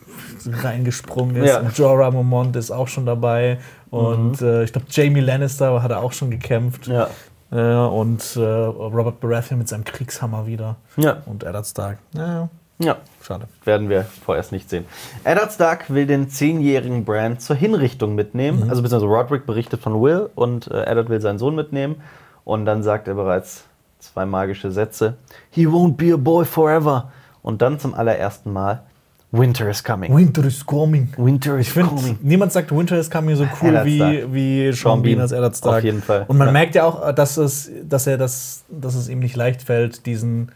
reingesprungen 0.51 1.37
ist. 1.37 1.51
Ja. 1.51 1.61
Und 1.61 1.76
Jorah 1.78 2.11
Mormont 2.11 2.57
ist 2.57 2.70
auch 2.70 2.89
schon 2.89 3.07
dabei. 3.07 3.59
Und 3.91 4.41
äh, 4.43 4.64
ich 4.64 4.72
glaube, 4.72 4.89
Jamie 4.91 5.20
Lannister 5.20 5.82
hat 5.82 5.91
er 5.91 6.03
auch 6.03 6.12
schon 6.12 6.30
gekämpft. 6.30 6.87
Ja. 6.89 7.09
Äh, 7.53 7.57
und 7.89 8.37
äh, 8.37 8.41
Robert 8.41 9.20
Baratheon 9.20 9.59
mit 9.59 9.68
seinem 9.68 9.85
Kriegshammer 9.85 10.47
wieder. 10.47 10.76
Ja. 10.97 11.18
Und 11.26 11.45
Eddard 11.45 11.66
Stark. 11.66 11.99
Ja, 12.12 12.49
Ja. 12.79 12.97
schade. 13.22 13.47
werden 13.64 13.89
wir 13.89 14.03
vorerst 14.25 14.51
nicht 14.53 14.68
sehen. 14.68 14.85
Eddard 15.22 15.53
Stark 15.53 15.91
will 15.95 16.07
den 16.07 16.29
zehnjährigen 16.29 17.05
Bran 17.05 17.39
zur 17.39 17.57
Hinrichtung 17.57 18.14
mitnehmen. 18.14 18.68
Also 18.68 18.83
beziehungsweise 18.83 19.07
Roderick 19.12 19.47
berichtet 19.47 19.81
von 19.81 20.01
Will 20.03 20.29
und 20.35 20.66
äh, 20.68 20.83
Eddard 20.85 21.09
will 21.09 21.20
seinen 21.20 21.39
Sohn 21.39 21.55
mitnehmen. 21.55 21.97
Und 22.45 22.66
dann 22.66 22.83
sagt 22.83 23.07
er 23.09 23.14
bereits 23.14 23.64
zwei 24.01 24.27
magische 24.27 24.70
Sätze. 24.70 25.14
He 25.51 25.66
won't 25.66 25.97
be 25.97 26.12
a 26.12 26.16
boy 26.16 26.45
forever. 26.45 27.12
Und 27.43 27.62
dann 27.62 27.79
zum 27.79 27.95
allerersten 27.95 28.53
Mal 28.53 28.83
Winter 29.31 29.68
is 29.68 29.83
coming. 29.83 30.14
Winter 30.14 30.45
is 30.45 30.64
coming. 30.64 31.09
Winter 31.16 31.59
is 31.59 31.66
Ich 31.66 31.72
finde, 31.72 31.91
coming. 31.91 32.18
niemand 32.22 32.53
sagt 32.53 32.70
Winter 32.70 32.97
is 32.99 33.11
coming 33.11 33.35
so 33.35 33.45
cool 33.61 33.70
Eddard 33.70 33.87
wie, 33.87 33.97
Stark. 33.97 34.33
wie 34.33 34.72
Sean 34.72 35.03
Bean 35.03 35.12
Bean. 35.14 35.20
als 35.22 35.33
Eddard 35.33 35.57
Stark. 35.57 35.79
Auf 35.79 35.85
jeden 35.85 36.03
Fall. 36.03 36.25
Und 36.29 36.39
man 36.39 36.49
Ja. 36.49 36.53
merkt 36.53 36.75
ja 36.77 36.85
auch, 36.85 37.12
dass 37.12 37.37
es, 37.37 37.70
dass 37.83 38.07
er 38.07 38.16
das, 38.18 38.64
dass 38.68 38.95
es 38.95 39.09
ihm 39.09 39.18
nicht 39.20 39.35
leicht 39.37 39.62
fällt, 39.62 40.07
diesen, 40.07 40.53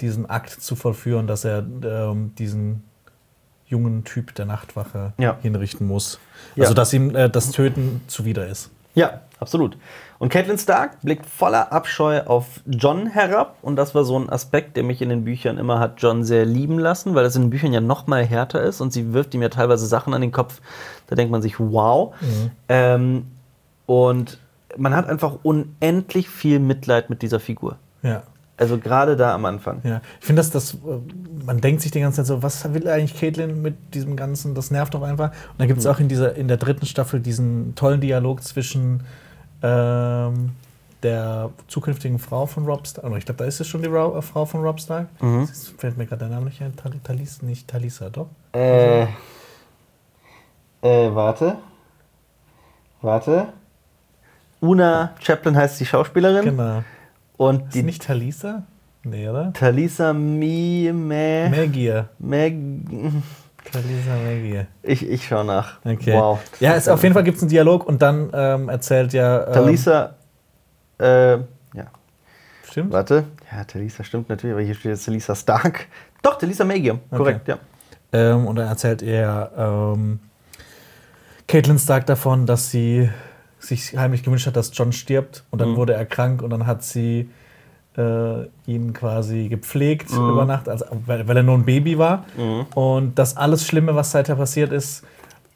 diesen 0.00 0.28
Akt 0.28 0.50
zu 0.50 0.76
vollführen, 0.76 1.26
dass 1.26 1.44
er 1.44 1.58
ähm, 1.84 2.34
diesen 2.36 2.84
jungen 3.66 4.04
Typ 4.04 4.34
der 4.34 4.44
Nachtwache 4.46 5.12
Ja. 5.18 5.36
hinrichten 5.42 5.86
muss. 5.86 6.20
Ja. 6.54 6.62
Also, 6.64 6.74
dass 6.74 6.92
ihm 6.92 7.14
äh, 7.16 7.28
das 7.28 7.50
Töten 7.50 8.00
zuwider 8.06 8.46
ist. 8.46 8.70
Ja, 8.94 9.20
absolut. 9.40 9.76
Und 10.18 10.30
Catelyn 10.30 10.56
Stark 10.56 11.02
blickt 11.02 11.26
voller 11.26 11.70
Abscheu 11.70 12.22
auf 12.22 12.60
John 12.66 13.06
herab. 13.08 13.58
Und 13.60 13.76
das 13.76 13.94
war 13.94 14.04
so 14.04 14.18
ein 14.18 14.30
Aspekt, 14.30 14.76
der 14.78 14.84
mich 14.84 15.02
in 15.02 15.10
den 15.10 15.24
Büchern 15.24 15.58
immer 15.58 15.78
hat 15.78 16.00
John 16.00 16.24
sehr 16.24 16.46
lieben 16.46 16.78
lassen, 16.78 17.14
weil 17.14 17.22
das 17.24 17.36
in 17.36 17.42
den 17.42 17.50
Büchern 17.50 17.74
ja 17.74 17.82
noch 17.82 18.06
mal 18.06 18.24
härter 18.24 18.62
ist. 18.62 18.80
Und 18.80 18.94
sie 18.94 19.12
wirft 19.12 19.34
ihm 19.34 19.42
ja 19.42 19.50
teilweise 19.50 19.86
Sachen 19.86 20.14
an 20.14 20.22
den 20.22 20.32
Kopf, 20.32 20.60
da 21.08 21.14
denkt 21.16 21.30
man 21.30 21.42
sich, 21.42 21.60
wow. 21.60 22.14
Ähm, 22.70 23.26
und 23.84 24.38
man 24.78 24.94
hat 24.96 25.08
einfach 25.08 25.38
unendlich 25.42 26.28
viel 26.30 26.58
Mitleid 26.58 27.10
mit 27.10 27.20
dieser 27.20 27.40
Figur. 27.40 27.76
Ja. 28.02 28.22
Also 28.58 28.78
gerade 28.78 29.16
da 29.16 29.34
am 29.34 29.44
Anfang. 29.44 29.80
Ja, 29.84 30.00
ich 30.18 30.26
finde, 30.26 30.40
dass 30.40 30.50
das, 30.50 30.74
äh, 30.74 30.78
man 31.44 31.60
denkt 31.60 31.82
sich 31.82 31.90
die 31.90 32.00
ganze 32.00 32.16
Zeit 32.16 32.26
so, 32.26 32.42
was 32.42 32.72
will 32.72 32.88
eigentlich 32.88 33.18
Caitlin 33.18 33.60
mit 33.60 33.94
diesem 33.94 34.16
Ganzen? 34.16 34.54
Das 34.54 34.70
nervt 34.70 34.94
doch 34.94 35.02
einfach. 35.02 35.30
Und 35.30 35.58
dann 35.58 35.68
gibt 35.68 35.80
es 35.80 35.86
auch 35.86 36.00
in 36.00 36.08
dieser, 36.08 36.34
in 36.36 36.48
der 36.48 36.56
dritten 36.56 36.86
Staffel 36.86 37.20
diesen 37.20 37.74
tollen 37.74 38.00
Dialog 38.00 38.42
zwischen 38.42 39.02
ähm, 39.62 40.52
der 41.02 41.50
zukünftigen 41.68 42.18
Frau 42.18 42.46
von 42.46 42.64
Rob 42.64 42.86
Stark. 42.86 43.10
Oh, 43.10 43.16
ich 43.16 43.26
glaube, 43.26 43.38
da 43.38 43.44
ist 43.44 43.60
es 43.60 43.68
schon 43.68 43.82
die 43.82 43.88
Ra 43.88 44.16
äh, 44.16 44.22
Frau 44.22 44.46
von 44.46 44.62
Rob 44.62 44.80
Stark. 44.80 45.08
Jetzt 45.40 45.74
fällt 45.78 45.98
mir 45.98 46.06
gerade 46.06 46.20
der 46.20 46.34
Name 46.34 46.46
nicht 46.46 46.62
ein. 46.62 46.74
Tal 46.76 46.92
Talis, 47.04 47.42
nicht 47.42 47.68
Talisa, 47.68 48.08
doch? 48.08 48.28
Äh, 48.52 49.02
äh, 49.02 49.06
warte. 51.14 51.58
Warte. 53.02 53.48
Una 54.60 55.14
Chaplin 55.20 55.56
heißt 55.56 55.78
die 55.78 55.86
Schauspielerin. 55.86 56.44
Genau. 56.44 56.82
Und 57.36 57.66
Ist 57.66 57.74
die 57.74 57.82
nicht 57.82 58.02
Talisa? 58.02 58.62
Nee, 59.04 59.28
oder? 59.28 59.52
Talisa 59.52 60.12
Mi 60.12 60.90
Me 60.92 61.48
Magier. 61.50 62.08
Meg. 62.18 62.56
Talisa 63.70 64.16
Magier. 64.24 64.66
Ich, 64.82 65.08
ich 65.08 65.26
schau 65.26 65.44
nach. 65.44 65.78
Okay. 65.84 66.14
Wow. 66.14 66.40
Ja, 66.60 66.74
es, 66.74 66.88
auf 66.88 67.02
jeden 67.02 67.14
Fall 67.14 67.24
gibt 67.24 67.36
es 67.36 67.42
einen 67.42 67.50
Dialog 67.50 67.86
und 67.86 68.02
dann 68.02 68.30
ähm, 68.32 68.68
erzählt 68.68 69.12
ja. 69.12 69.46
Ähm, 69.46 69.52
Talisa. 69.52 70.14
Äh, 70.98 71.32
ja, 71.32 71.46
Stimmt? 72.68 72.92
warte. 72.92 73.24
Ja, 73.52 73.64
Talisa 73.64 74.02
stimmt 74.02 74.28
natürlich, 74.28 74.54
aber 74.54 74.62
hier 74.62 74.74
steht 74.74 74.92
jetzt 74.92 75.04
Talisa 75.04 75.34
Stark. 75.34 75.86
Doch, 76.22 76.38
Talisa 76.38 76.64
Magium. 76.64 77.00
Korrekt, 77.10 77.46
ja. 77.48 77.58
Ähm, 78.12 78.46
und 78.46 78.56
dann 78.56 78.66
erzählt 78.68 79.02
er 79.02 79.52
ähm, 79.56 80.20
Caitlin 81.46 81.78
Stark 81.78 82.06
davon, 82.06 82.46
dass 82.46 82.70
sie 82.70 83.08
sich 83.66 83.96
heimlich 83.96 84.22
gewünscht 84.22 84.46
hat, 84.46 84.56
dass 84.56 84.70
John 84.74 84.92
stirbt. 84.92 85.44
Und 85.50 85.60
dann 85.60 85.76
wurde 85.76 85.94
er 85.94 86.04
krank 86.06 86.42
und 86.42 86.50
dann 86.50 86.66
hat 86.66 86.82
sie 86.82 87.28
äh, 87.96 88.44
ihn 88.66 88.92
quasi 88.92 89.48
gepflegt 89.48 90.10
über 90.10 90.44
Nacht, 90.44 90.68
also, 90.68 90.84
weil, 91.06 91.26
weil 91.26 91.36
er 91.36 91.42
nur 91.42 91.54
ein 91.54 91.64
Baby 91.64 91.98
war. 91.98 92.24
Und 92.74 93.18
das 93.18 93.36
alles 93.36 93.66
Schlimme, 93.66 93.94
was 93.94 94.10
seither 94.10 94.36
passiert 94.36 94.72
ist, 94.72 95.02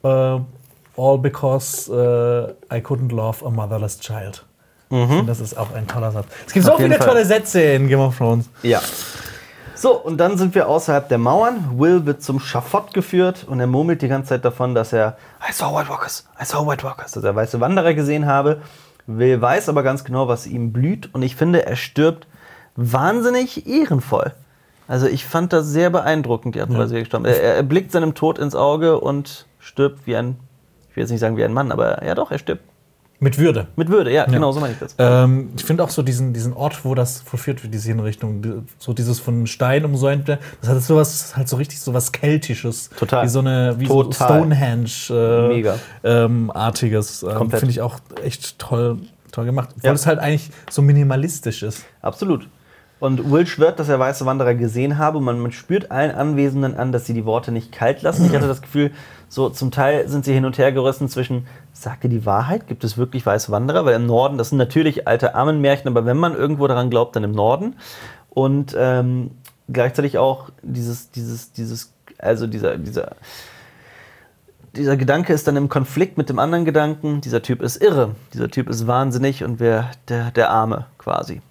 äh, 0.03 0.07
all 0.07 1.17
because 1.19 1.89
äh, 1.91 2.75
I 2.75 2.81
couldn't 2.81 3.13
love 3.13 3.45
a 3.45 3.49
motherless 3.49 3.99
child. 3.99 4.45
Ich 4.89 4.97
finde, 4.97 5.25
das 5.27 5.39
ist 5.39 5.57
auch 5.57 5.73
ein 5.73 5.87
toller 5.87 6.11
Satz. 6.11 6.25
Es 6.47 6.53
gibt 6.53 6.67
Auf 6.67 6.77
so 6.77 6.83
viele 6.83 6.97
Fall. 6.97 7.07
tolle 7.07 7.25
Sätze 7.25 7.61
in 7.61 7.87
Game 7.87 8.01
of 8.01 8.17
Thrones. 8.17 8.49
Ja. 8.61 8.81
So, 9.81 9.97
und 9.97 10.17
dann 10.17 10.37
sind 10.37 10.53
wir 10.53 10.69
außerhalb 10.69 11.09
der 11.09 11.17
Mauern. 11.17 11.79
Will 11.79 12.05
wird 12.05 12.21
zum 12.21 12.39
Schafott 12.39 12.93
geführt 12.93 13.47
und 13.49 13.59
er 13.59 13.65
murmelt 13.65 14.03
die 14.03 14.07
ganze 14.07 14.29
Zeit 14.29 14.45
davon, 14.45 14.75
dass 14.75 14.93
er 14.93 15.17
I 15.41 15.51
saw 15.51 15.75
White 15.75 15.89
Walkers, 15.89 16.27
I 16.39 16.45
saw 16.45 16.67
White 16.67 16.83
Walkers, 16.83 17.13
dass 17.13 17.23
er 17.23 17.35
weiße 17.35 17.59
Wanderer 17.59 17.95
gesehen 17.95 18.27
habe. 18.27 18.61
Will 19.07 19.41
weiß 19.41 19.69
aber 19.69 19.81
ganz 19.81 20.03
genau, 20.03 20.27
was 20.27 20.45
ihm 20.45 20.71
blüht 20.71 21.09
und 21.15 21.23
ich 21.23 21.35
finde, 21.35 21.65
er 21.65 21.75
stirbt 21.75 22.27
wahnsinnig 22.75 23.65
ehrenvoll. 23.67 24.33
Also 24.87 25.07
ich 25.07 25.25
fand 25.25 25.51
das 25.51 25.65
sehr 25.65 25.89
beeindruckend, 25.89 26.53
die 26.53 26.61
Art 26.61 26.69
und 26.69 26.77
Weise, 26.77 26.93
wie 26.93 26.99
er 26.99 27.01
gestorben 27.01 27.25
ist. 27.25 27.39
Er, 27.39 27.55
er 27.55 27.63
blickt 27.63 27.91
seinem 27.91 28.13
Tod 28.13 28.37
ins 28.37 28.53
Auge 28.53 28.99
und 28.99 29.47
stirbt 29.57 30.05
wie 30.05 30.15
ein, 30.15 30.37
ich 30.91 30.95
will 30.95 31.01
jetzt 31.01 31.09
nicht 31.09 31.21
sagen 31.21 31.37
wie 31.37 31.43
ein 31.43 31.53
Mann, 31.53 31.71
aber 31.71 32.05
ja 32.05 32.13
doch, 32.13 32.29
er 32.29 32.37
stirbt. 32.37 32.63
Mit 33.23 33.37
Würde. 33.37 33.67
Mit 33.75 33.89
Würde, 33.89 34.11
ja, 34.11 34.25
genau 34.25 34.51
so 34.51 34.59
meine 34.59 34.73
ich 34.73 34.79
das. 34.79 34.95
Ähm, 34.97 35.51
ich 35.55 35.63
finde 35.63 35.83
auch 35.83 35.91
so 35.91 36.01
diesen, 36.01 36.33
diesen 36.33 36.53
Ort, 36.53 36.83
wo 36.83 36.95
das 36.95 37.21
vollführt 37.21 37.61
wird, 37.61 37.71
diese 37.71 37.89
Hinrichtung, 37.89 38.65
so 38.79 38.93
dieses 38.93 39.19
von 39.19 39.45
Stein 39.45 39.85
umsäumte, 39.85 40.39
das 40.59 40.71
hat 40.71 40.81
sowas, 40.81 41.35
halt 41.35 41.47
so 41.47 41.55
richtig 41.57 41.79
so 41.79 41.93
was 41.93 42.11
Keltisches. 42.11 42.89
Total. 42.97 43.23
Wie 43.23 43.29
so 43.29 43.37
eine, 43.37 43.75
wie 43.77 43.85
so 43.85 44.01
Total. 44.01 44.39
Stonehenge 44.39 44.89
äh. 45.11 45.73
Ähm, 46.03 46.49
artiges. 46.51 47.21
Ähm, 47.21 47.35
Komplett. 47.35 47.59
finde 47.59 47.71
ich 47.73 47.81
auch 47.81 47.99
echt 48.23 48.57
toll, 48.57 48.97
toll 49.31 49.45
gemacht. 49.45 49.69
Obwohl 49.75 49.87
Ja. 49.89 49.93
es 49.93 50.07
halt 50.07 50.17
eigentlich 50.17 50.49
so 50.71 50.81
minimalistisch 50.81 51.61
ist. 51.61 51.85
Absolut. 52.01 52.47
Und 52.99 53.31
Will 53.31 53.45
schwört, 53.45 53.79
dass 53.79 53.89
er 53.89 53.99
weiße 53.99 54.25
Wanderer 54.25 54.55
gesehen 54.55 54.97
habe. 54.97 55.21
Man, 55.21 55.39
man 55.39 55.51
spürt 55.51 55.91
allen 55.91 56.11
Anwesenden 56.11 56.75
an, 56.75 56.91
dass 56.91 57.05
sie 57.05 57.13
die 57.13 57.25
Worte 57.25 57.51
nicht 57.51 57.71
kalt 57.71 58.01
lassen. 58.01 58.25
Ich 58.25 58.35
hatte 58.35 58.47
das 58.47 58.61
Gefühl, 58.63 58.91
so 59.31 59.47
zum 59.49 59.71
Teil 59.71 60.09
sind 60.09 60.25
sie 60.25 60.33
hin 60.33 60.43
und 60.43 60.57
her 60.57 60.73
gerissen 60.73 61.07
zwischen, 61.07 61.47
sagt 61.71 62.03
ihr 62.03 62.09
die 62.09 62.25
Wahrheit? 62.25 62.67
Gibt 62.67 62.83
es 62.83 62.97
wirklich 62.97 63.25
weiße 63.25 63.49
Wanderer? 63.49 63.85
Weil 63.85 63.95
im 63.95 64.05
Norden, 64.05 64.37
das 64.37 64.49
sind 64.49 64.57
natürlich 64.57 65.07
alte 65.07 65.35
Armenmärchen, 65.35 65.87
aber 65.87 66.05
wenn 66.05 66.17
man 66.17 66.35
irgendwo 66.35 66.67
daran 66.67 66.89
glaubt, 66.89 67.15
dann 67.15 67.23
im 67.23 67.31
Norden. 67.31 67.77
Und 68.29 68.75
ähm, 68.77 69.31
gleichzeitig 69.71 70.17
auch 70.17 70.49
dieses, 70.61 71.11
dieses, 71.11 71.53
dieses, 71.53 71.93
also 72.17 72.45
dieser, 72.45 72.77
dieser, 72.77 73.15
dieser 74.75 74.97
Gedanke 74.97 75.31
ist 75.31 75.47
dann 75.47 75.55
im 75.55 75.69
Konflikt 75.69 76.17
mit 76.17 76.27
dem 76.27 76.37
anderen 76.37 76.65
Gedanken. 76.65 77.21
Dieser 77.21 77.41
Typ 77.41 77.61
ist 77.61 77.81
irre, 77.81 78.15
dieser 78.33 78.49
Typ 78.49 78.67
ist 78.67 78.85
wahnsinnig 78.85 79.45
und 79.45 79.61
wer 79.61 79.91
der, 80.09 80.31
der 80.31 80.49
Arme 80.49 80.87
quasi. 80.97 81.41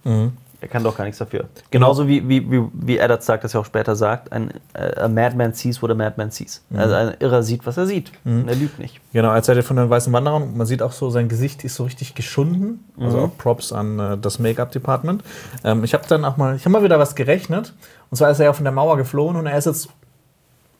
Er 0.61 0.67
kann 0.67 0.83
doch 0.83 0.95
gar 0.95 1.05
nichts 1.05 1.17
dafür. 1.17 1.45
Genauso 1.71 2.07
wie, 2.07 2.29
wie, 2.29 2.49
wie, 2.51 2.63
wie 2.71 2.97
Eddard 2.99 3.23
sagt, 3.23 3.43
das 3.43 3.53
ja 3.53 3.59
auch 3.59 3.65
später 3.65 3.95
sagt, 3.95 4.31
ein 4.31 4.51
äh, 4.73 4.99
a 4.99 5.07
Madman 5.07 5.53
sees 5.53 5.81
what 5.81 5.89
a 5.89 5.95
Madman 5.95 6.29
sees. 6.29 6.63
Also 6.71 6.93
ein 6.93 7.15
Irrer 7.19 7.41
sieht, 7.41 7.65
was 7.65 7.77
er 7.77 7.87
sieht. 7.87 8.11
Und 8.23 8.47
er 8.47 8.55
lügt 8.55 8.77
nicht. 8.77 8.99
Genau, 9.11 9.33
erzählt 9.33 9.57
er 9.57 9.63
von 9.63 9.77
den 9.77 9.89
weißen 9.89 10.13
Wanderern. 10.13 10.55
Man 10.55 10.67
sieht 10.67 10.83
auch 10.83 10.91
so, 10.91 11.09
sein 11.09 11.29
Gesicht 11.29 11.63
ist 11.63 11.73
so 11.73 11.83
richtig 11.83 12.13
geschunden. 12.13 12.83
Also 12.99 13.17
auch 13.21 13.37
Props 13.39 13.73
an 13.73 13.97
äh, 13.97 14.17
das 14.19 14.37
Make-up-Department. 14.37 15.23
Ähm, 15.63 15.83
ich 15.83 15.95
habe 15.95 16.03
dann 16.07 16.23
auch 16.25 16.37
mal, 16.37 16.55
ich 16.55 16.63
habe 16.63 16.73
mal 16.73 16.83
wieder 16.83 16.99
was 16.99 17.15
gerechnet. 17.15 17.73
Und 18.11 18.17
zwar 18.17 18.29
ist 18.29 18.37
er 18.39 18.45
ja 18.45 18.53
von 18.53 18.63
der 18.63 18.73
Mauer 18.73 18.97
geflohen 18.97 19.37
und 19.37 19.47
er 19.47 19.57
ist 19.57 19.65
jetzt 19.65 19.89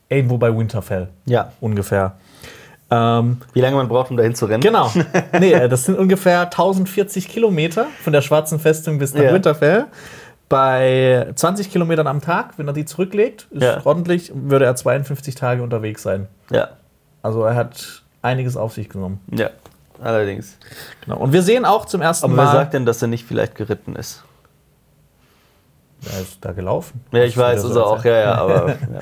irgendwo 0.09 0.37
bei 0.37 0.55
Winterfell. 0.55 1.07
Ja. 1.25 1.53
Ungefähr. 1.59 2.17
Ähm, 2.93 3.37
Wie 3.53 3.61
lange 3.61 3.77
man 3.77 3.87
braucht, 3.87 4.11
um 4.11 4.17
dahin 4.17 4.35
zu 4.35 4.45
rennen. 4.45 4.61
genau. 4.61 4.91
nee, 5.39 5.53
äh, 5.53 5.69
das 5.69 5.85
sind 5.85 5.97
ungefähr 5.97 6.41
1040 6.41 7.29
Kilometer 7.29 7.87
von 8.03 8.11
der 8.11 8.21
Schwarzen 8.21 8.59
Festung 8.59 8.99
bis 8.99 9.13
nach 9.13 9.21
Ja. 9.23 9.33
Winterfell. 9.33 9.85
Bei 10.49 11.31
20 11.33 11.71
Kilometern 11.71 12.07
am 12.07 12.19
Tag, 12.21 12.57
wenn 12.57 12.67
er 12.67 12.73
die 12.73 12.83
zurücklegt, 12.83 13.47
ist 13.51 13.63
Ja. 13.63 13.79
ordentlich, 13.85 14.31
würde 14.35 14.65
er 14.65 14.75
52 14.75 15.35
Tage 15.35 15.63
unterwegs 15.63 16.03
sein. 16.03 16.27
Ja. 16.51 16.71
Also 17.23 17.43
er 17.45 17.55
hat 17.55 18.03
einiges 18.21 18.57
auf 18.57 18.73
sich 18.73 18.89
genommen. 18.89 19.21
Ja. 19.31 19.49
Allerdings. 20.03 20.57
Genau. 21.05 21.17
Und 21.19 21.31
wir 21.31 21.43
sehen 21.43 21.63
auch 21.63 21.85
zum 21.85 22.01
ersten 22.01 22.25
Aber 22.25 22.33
Mal. 22.35 22.45
wer 22.47 22.51
sagt 22.51 22.73
denn, 22.73 22.85
dass 22.85 23.01
er 23.01 23.07
nicht 23.07 23.25
vielleicht 23.25 23.55
geritten 23.55 23.95
ist? 23.95 24.23
er 26.11 26.19
ist 26.21 26.39
da 26.43 26.51
gelaufen. 26.51 26.99
Ja, 27.11 27.23
ich 27.23 27.37
weiß, 27.37 27.61
Das 27.61 27.65
also 27.71 27.85
auch, 27.85 28.03
ja, 28.03 28.17
ja, 28.19 28.33
aber. 28.35 28.69
Ja. 28.93 28.99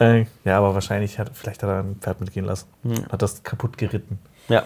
Äh, 0.00 0.26
ja, 0.44 0.58
aber 0.58 0.74
wahrscheinlich 0.74 1.18
hat 1.18 1.30
vielleicht 1.34 1.62
hat 1.62 1.68
er 1.70 1.80
ein 1.80 1.96
Pferd 2.00 2.20
mitgehen 2.20 2.46
lassen. 2.46 2.66
Hm. 2.84 3.06
Hat 3.10 3.20
das 3.22 3.42
kaputt 3.42 3.76
geritten. 3.78 4.18
ja. 4.48 4.62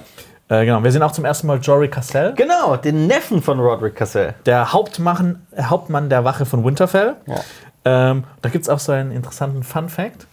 Äh, 0.48 0.66
genau. 0.66 0.82
Wir 0.84 0.92
sehen 0.92 1.02
auch 1.02 1.12
zum 1.12 1.24
ersten 1.24 1.46
Mal 1.46 1.60
Jory 1.60 1.88
Cassell, 1.88 2.34
Genau, 2.34 2.76
den 2.76 3.06
Neffen 3.06 3.40
von 3.40 3.58
Roderick 3.60 3.94
Cassell. 3.96 4.34
der 4.44 4.72
Hauptmann, 4.72 5.46
Hauptmann 5.58 6.10
der 6.10 6.24
Wache 6.24 6.44
von 6.44 6.62
Winterfell. 6.64 7.14
Ja. 7.26 7.40
Ähm, 8.10 8.24
da 8.42 8.48
gibt 8.50 8.64
es 8.64 8.68
auch 8.68 8.78
so 8.80 8.92
einen 8.92 9.12
interessanten 9.12 9.62
Fun-Fact. 9.62 10.26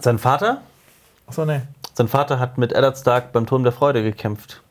Sein 0.00 0.18
Vater? 0.18 0.58
Achso, 1.26 1.44
ne. 1.44 1.62
Sein 1.94 2.06
Vater 2.06 2.38
hat 2.38 2.58
mit 2.58 2.72
Eddard 2.72 2.96
Stark 2.96 3.32
beim 3.32 3.46
Turm 3.46 3.64
der 3.64 3.72
Freude 3.72 4.02
gekämpft. 4.04 4.62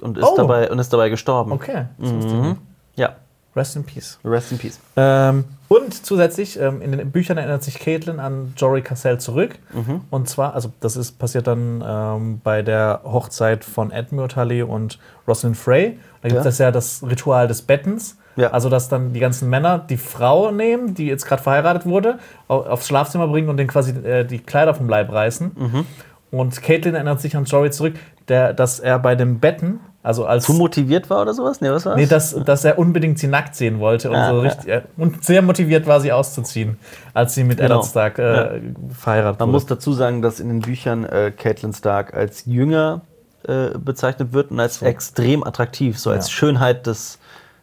Und 0.00 0.16
ist, 0.18 0.24
Oh. 0.24 0.36
dabei, 0.36 0.70
und 0.70 0.78
ist 0.78 0.92
dabei 0.92 1.08
gestorben. 1.08 1.50
Okay. 1.52 1.86
Das 1.98 2.12
wusste 2.12 2.28
ich 2.34 2.40
nicht. 2.40 2.56
Ja. 2.96 3.16
Rest 3.54 3.76
in 3.76 3.84
Peace. 3.84 4.18
Rest 4.24 4.50
in 4.52 4.58
Peace. 4.58 4.80
Ähm, 4.96 5.44
und 5.68 6.06
zusätzlich, 6.06 6.58
ähm, 6.58 6.80
in 6.80 6.92
den 6.92 7.10
Büchern 7.10 7.36
erinnert 7.38 7.62
sich 7.62 7.78
Caitlin 7.78 8.18
an 8.20 8.54
Jory 8.56 8.82
Cassell 8.82 9.18
zurück. 9.18 9.58
Mhm. 9.72 10.02
Und 10.10 10.28
zwar, 10.28 10.54
also 10.54 10.70
das 10.80 10.96
ist 10.96 11.18
passiert 11.18 11.46
dann 11.46 11.82
ähm, 11.86 12.40
bei 12.42 12.62
der 12.62 13.00
Hochzeit 13.04 13.64
von 13.64 13.90
Edmure 13.90 14.28
Tully 14.28 14.62
und 14.62 14.98
Rosalind 15.28 15.56
Frey. 15.56 15.98
Da 16.22 16.28
gibt 16.28 16.38
es 16.40 16.44
Ja. 16.44 16.50
das 16.50 16.58
ja 16.58 16.70
das 16.70 17.02
Ritual 17.02 17.46
des 17.48 17.62
Bettens. 17.62 18.16
Ja. 18.36 18.48
Also, 18.52 18.70
dass 18.70 18.88
dann 18.88 19.12
die 19.12 19.20
ganzen 19.20 19.50
Männer 19.50 19.78
die 19.78 19.98
Frau 19.98 20.50
nehmen, 20.52 20.94
die 20.94 21.04
jetzt 21.06 21.26
gerade 21.26 21.42
verheiratet 21.42 21.84
wurde, 21.84 22.18
au- 22.48 22.62
aufs 22.62 22.86
Schlafzimmer 22.88 23.28
bringen 23.28 23.50
und 23.50 23.58
den 23.58 23.66
quasi 23.68 23.90
äh, 23.92 24.24
die 24.24 24.38
Kleider 24.38 24.72
vom 24.72 24.88
Leib 24.88 25.12
reißen. 25.12 25.50
Mhm. 25.54 25.86
Und 26.32 26.60
Caitlin 26.62 26.94
erinnert 26.94 27.20
sich 27.20 27.36
an 27.36 27.44
Jory 27.44 27.70
zurück, 27.70 27.94
der, 28.28 28.52
dass 28.54 28.80
er 28.80 28.98
bei 28.98 29.14
dem 29.14 29.38
Betten, 29.38 29.78
also 30.02 30.24
als 30.26 30.44
Zu 30.46 30.54
motiviert 30.54 31.10
war 31.10 31.22
oder 31.22 31.34
sowas? 31.34 31.60
Nee, 31.60 31.68
was 31.70 31.84
war's? 31.86 31.96
Nee, 31.96 32.06
dass, 32.06 32.34
dass 32.44 32.64
er 32.64 32.78
unbedingt 32.78 33.18
sie 33.20 33.26
nackt 33.28 33.54
sehen 33.54 33.78
wollte 33.78 34.08
und, 34.10 34.16
Ah, 34.16 34.30
so 34.30 34.36
ja. 34.36 34.48
richtig, 34.48 34.68
äh, 34.68 34.82
und 34.96 35.22
sehr 35.24 35.42
motiviert 35.42 35.86
war, 35.86 36.00
sie 36.00 36.10
auszuziehen, 36.10 36.78
als 37.14 37.34
sie 37.34 37.44
mit 37.44 37.58
Genau. 37.58 37.74
Eddard 37.76 37.86
Stark 37.86 38.18
äh, 38.18 38.60
verheiratet 38.98 39.38
Man 39.40 39.48
wurde. 39.50 39.52
muss 39.52 39.66
dazu 39.66 39.92
sagen, 39.92 40.22
dass 40.22 40.40
in 40.40 40.48
den 40.48 40.60
Büchern 40.60 41.04
äh, 41.04 41.30
Catelyn 41.36 41.72
Stark 41.74 42.14
als 42.14 42.46
jünger 42.46 43.02
äh, 43.46 43.76
bezeichnet 43.78 44.32
wird 44.32 44.50
und 44.50 44.58
als 44.58 44.80
extrem 44.82 45.44
attraktiv, 45.44 45.98
so 45.98 46.10
als 46.10 46.28
Ja. 46.28 46.32
Schönheit 46.32 46.86
des, 46.86 47.18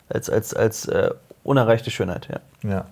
als, 0.10 0.30
als, 0.30 0.54
als 0.54 0.86
äh, 0.88 1.10
unerreichte 1.44 1.90
Schönheit, 1.90 2.30
ja. 2.32 2.70
ja. 2.70 2.86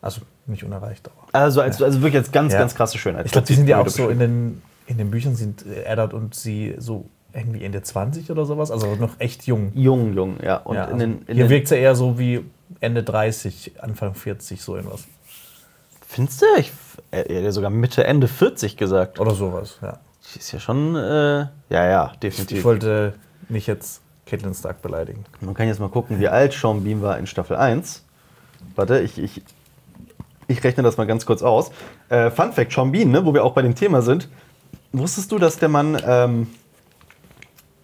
Also 0.00 0.20
nicht 0.46 0.62
unerreicht. 0.62 1.08
Aber. 1.08 1.16
Also, 1.44 1.60
als, 1.62 1.82
also 1.82 2.00
wirklich 2.00 2.18
als 2.18 2.30
ganz, 2.30 2.52
Ja. 2.52 2.60
ganz 2.60 2.74
krasse 2.76 2.96
Schönheit. 2.98 3.26
Ich 3.26 3.32
glaube, 3.32 3.46
die 3.48 3.54
sind 3.54 3.66
ja 3.66 3.80
auch 3.80 3.88
so 3.88 4.08
in 4.08 4.18
den. 4.20 4.62
In 4.86 4.98
den 4.98 5.10
Büchern 5.10 5.34
sind 5.34 5.64
äh, 5.66 5.84
Eddard 5.84 6.14
und 6.14 6.34
sie 6.34 6.74
so 6.78 7.08
irgendwie 7.32 7.64
Ende 7.64 7.82
20 7.82 8.30
oder 8.30 8.44
sowas, 8.44 8.70
also 8.70 8.94
noch 8.94 9.18
echt 9.18 9.46
jung. 9.46 9.72
Jung, 9.74 10.14
jung, 10.14 10.36
ja. 10.42 10.58
Und 10.58 10.76
ja, 10.76 10.84
in 10.84 10.92
also 10.92 10.98
den, 11.06 11.22
in 11.26 11.36
hier 11.36 11.50
wirkt 11.50 11.68
sie 11.68 11.76
eher 11.76 11.96
so 11.96 12.18
wie 12.18 12.44
Ende 12.80 13.02
30, 13.02 13.72
Anfang 13.80 14.14
40, 14.14 14.62
so 14.62 14.76
irgendwas. 14.76 15.04
Findest 16.06 16.42
du? 16.42 16.46
Ich 16.58 16.72
äh, 17.10 17.22
hätte 17.22 17.50
sogar 17.50 17.70
Mitte, 17.70 18.04
Ende 18.04 18.28
40 18.28 18.76
gesagt. 18.76 19.18
Oder 19.18 19.32
sowas, 19.32 19.78
ja. 19.82 19.98
Die 20.32 20.38
ist 20.38 20.52
ja 20.52 20.60
schon, 20.60 20.94
äh, 20.94 21.00
ja, 21.00 21.50
ja, 21.70 22.12
definitiv. 22.22 22.58
Ich 22.58 22.64
wollte 22.64 23.14
nicht 23.48 23.66
jetzt 23.66 24.00
Caitlin 24.26 24.54
Stark 24.54 24.80
beleidigen. 24.80 25.24
Man 25.40 25.54
kann 25.54 25.66
jetzt 25.66 25.80
mal 25.80 25.88
gucken, 25.88 26.18
wie 26.18 26.28
alt 26.28 26.52
Sean 26.52 26.84
Bean 26.84 27.02
war 27.02 27.18
in 27.18 27.26
Staffel 27.26 27.56
1. 27.56 28.04
Warte, 28.74 29.00
ich, 29.00 29.18
ich, 29.18 29.42
ich 30.46 30.64
rechne 30.64 30.82
das 30.82 30.96
mal 30.96 31.06
ganz 31.06 31.26
kurz 31.26 31.42
aus. 31.42 31.70
Äh, 32.08 32.30
Fun 32.30 32.52
Fact: 32.52 32.72
Sean 32.72 32.92
Bean, 32.92 33.10
ne, 33.10 33.24
wo 33.26 33.34
wir 33.34 33.44
auch 33.44 33.52
bei 33.52 33.62
dem 33.62 33.74
Thema 33.74 34.00
sind. 34.02 34.28
Wusstest 34.98 35.32
du, 35.32 35.38
dass 35.38 35.58
der 35.58 35.68
Mann. 35.68 36.00
Ähm, 36.06 36.46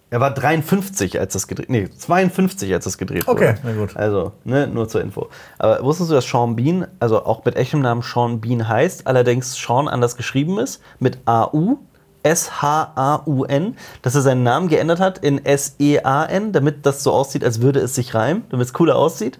er 0.09 0.19
war 0.19 0.33
53, 0.33 1.19
als 1.21 1.31
das 1.33 1.47
gedreht 1.47 1.69
Nee, 1.69 1.89
52, 1.89 2.73
als 2.73 2.83
das 2.83 2.97
gedreht 2.97 3.25
wurde. 3.27 3.49
Okay, 3.49 3.55
na 3.63 3.71
gut. 3.73 3.95
Also, 3.95 4.33
ne, 4.43 4.67
nur 4.67 4.89
zur 4.89 5.01
Info. 5.01 5.29
Aber 5.57 5.81
wusstest 5.83 6.09
du, 6.09 6.15
dass 6.15 6.25
Sean 6.27 6.55
Bean, 6.57 6.85
also 6.99 7.23
auch 7.25 7.45
mit 7.45 7.55
echtem 7.55 7.81
Namen 7.81 8.01
Sean 8.01 8.41
Bean 8.41 8.67
heißt, 8.67 9.07
allerdings 9.07 9.55
Sean 9.55 9.87
anders 9.87 10.17
geschrieben 10.17 10.57
ist, 10.59 10.81
mit 10.99 11.19
A-U, 11.25 11.77
S-H-A-U-N, 12.23 13.77
dass 14.01 14.15
er 14.15 14.21
seinen 14.21 14.43
Namen 14.43 14.67
geändert 14.67 14.99
hat 14.99 15.17
in 15.19 15.43
S-E-A-N, 15.45 16.51
damit 16.51 16.85
das 16.85 17.03
so 17.03 17.11
aussieht, 17.13 17.43
als 17.45 17.61
würde 17.61 17.79
es 17.79 17.95
sich 17.95 18.13
reimen, 18.13 18.43
damit 18.49 18.67
es 18.67 18.73
cooler 18.73 18.97
aussieht? 18.97 19.39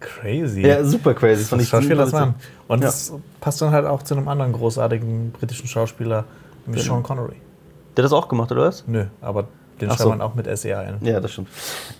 Crazy. 0.00 0.60
Ja, 0.62 0.84
super 0.84 1.14
crazy. 1.14 1.46
das 1.48 1.60
ist 1.62 1.68
Schauspieler, 1.68 2.04
das 2.04 2.12
waren. 2.12 2.34
Und 2.68 2.80
Ja. 2.80 2.86
das 2.86 3.12
passt 3.40 3.62
dann 3.62 3.70
halt 3.70 3.86
auch 3.86 4.02
zu 4.02 4.14
einem 4.14 4.28
anderen 4.28 4.52
großartigen 4.52 5.32
britischen 5.32 5.66
Schauspieler, 5.68 6.24
Genau. 6.66 6.78
Sean 6.78 7.02
Connery. 7.02 7.36
Der 7.96 8.02
hat 8.02 8.10
das 8.10 8.12
auch 8.12 8.28
gemacht, 8.28 8.50
oder 8.52 8.62
was? 8.62 8.84
Nö, 8.86 9.06
aber 9.20 9.48
den 9.80 9.90
Ach 9.90 9.94
schreibt 9.94 10.02
so. 10.02 10.08
man 10.10 10.20
auch 10.20 10.34
mit 10.34 10.46
S-E-A-N. 10.46 10.98
Ja, 11.02 11.20
das 11.20 11.32
stimmt. 11.32 11.48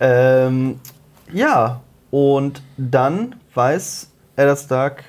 Ähm, 0.01 0.81
ja, 1.33 1.81
und 2.11 2.63
dann 2.77 3.37
weiß 3.55 4.11
Eddard 4.37 4.59
Stark, 4.59 5.05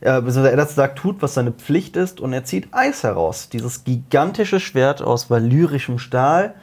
ja, 0.00 0.20
beziehungsweise 0.20 0.52
Eddard 0.52 0.70
Stark 0.70 0.96
tut, 0.96 1.22
was 1.22 1.34
seine 1.34 1.52
Pflicht 1.52 1.96
ist, 1.96 2.20
und 2.20 2.32
er 2.32 2.44
zieht 2.44 2.68
Eis 2.72 3.02
heraus. 3.02 3.48
Dieses 3.48 3.84
gigantische 3.84 4.60
Schwert 4.60 5.02
aus 5.02 5.30
valyrischem 5.30 5.98
Stahl, 5.98 6.54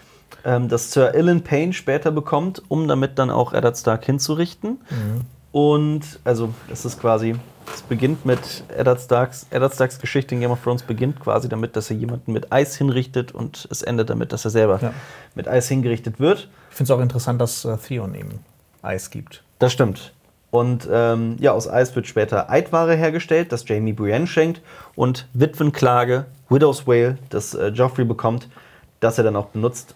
ähm, 0.45 0.69
das 0.69 0.91
Sir 0.91 1.13
Ilan 1.15 1.41
Payne 1.41 1.73
später 1.73 2.11
bekommt, 2.11 2.61
um 2.67 2.87
damit 2.87 3.19
dann 3.19 3.29
auch 3.29 3.53
Eddard 3.53 3.77
Stark 3.77 4.05
hinzurichten. 4.05 4.79
Und 5.51 6.19
also, 6.23 6.53
es 6.71 6.85
ist 6.85 6.99
quasi, 6.99 7.35
es 7.73 7.81
beginnt 7.81 8.25
mit 8.25 8.39
Eddard 8.69 9.01
Starks, 9.01 9.45
Eddard 9.49 9.73
Starks 9.73 9.99
Geschichte 9.99 10.33
in 10.35 10.41
Game 10.41 10.51
of 10.51 10.63
Thrones 10.63 10.83
beginnt 10.83 11.19
quasi 11.19 11.49
damit, 11.49 11.75
dass 11.75 11.89
er 11.89 11.97
jemanden 11.97 12.31
mit 12.31 12.51
Eis 12.51 12.75
hinrichtet 12.77 13.33
und 13.33 13.67
es 13.69 13.81
endet 13.81 14.09
damit, 14.09 14.31
dass 14.31 14.45
er 14.45 14.51
selber 14.51 14.79
Ja. 14.81 14.93
mit 15.35 15.47
Eis 15.47 15.67
hingerichtet 15.67 16.19
wird. 16.19 16.47
Ich 16.69 16.77
finde 16.77 16.93
es 16.93 16.97
auch 16.97 17.01
interessant, 17.01 17.41
dass 17.41 17.65
äh, 17.65 17.77
Theon 17.77 18.15
ihm 18.15 18.29
Eis 18.81 19.09
gibt. 19.09 19.43
Das 19.59 19.73
stimmt. 19.73 20.13
Und 20.51 20.87
ähm, 20.91 21.37
ja, 21.39 21.51
aus 21.53 21.69
Eis 21.69 21.95
wird 21.95 22.07
später 22.07 22.49
Eidware 22.49 22.95
hergestellt, 22.95 23.51
das 23.51 23.67
Jamie 23.67 23.93
Brienne 23.93 24.27
schenkt 24.27 24.61
und 24.95 25.27
Witwenklage, 25.33 26.25
Widow's 26.49 26.87
Wail, 26.87 27.17
das 27.29 27.53
äh, 27.53 27.67
Joffrey 27.67 28.03
bekommt, 28.05 28.49
das 28.99 29.17
er 29.17 29.23
dann 29.23 29.35
auch 29.37 29.47
benutzt. 29.47 29.95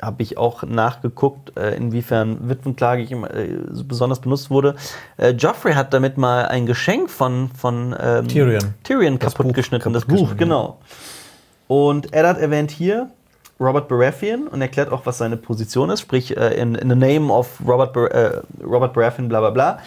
Habe 0.00 0.22
ich 0.22 0.36
auch 0.36 0.62
nachgeguckt, 0.62 1.56
äh, 1.56 1.74
inwiefern 1.74 2.48
Witwenklage 2.48 3.02
äh, 3.02 3.56
besonders 3.84 4.20
benutzt 4.20 4.50
wurde. 4.50 4.76
Äh, 5.16 5.30
Joffrey 5.30 5.72
hat 5.72 5.94
damit 5.94 6.18
mal 6.18 6.46
ein 6.46 6.66
Geschenk 6.66 7.08
von, 7.08 7.48
von 7.56 7.96
ähm, 7.98 8.28
Tyrion. 8.28 8.74
Tyrion 8.82 9.18
Das 9.18 9.34
kaputt 9.34 9.54
geschnitten. 9.54 9.92
Das 9.92 10.04
Buch, 10.04 10.14
geschnitten, 10.14 10.38
genau. 10.38 10.78
Und 11.68 12.12
Eddard 12.12 12.38
erwähnt 12.38 12.70
hier 12.70 13.08
Robert 13.58 13.88
Baratheon 13.88 14.48
und 14.48 14.60
erklärt 14.60 14.92
auch, 14.92 15.06
was 15.06 15.16
seine 15.18 15.38
Position 15.38 15.88
ist, 15.88 16.00
sprich 16.00 16.36
in, 16.36 16.74
in 16.74 16.90
the 16.90 16.94
name 16.94 17.32
of 17.32 17.58
Robert, 17.66 17.94
Bar 17.94 18.10
äh, 18.10 18.42
Robert 18.62 18.92
Baratheon, 18.92 19.28
bla 19.28 19.40
bla 19.40 19.50
bla. 19.50 19.78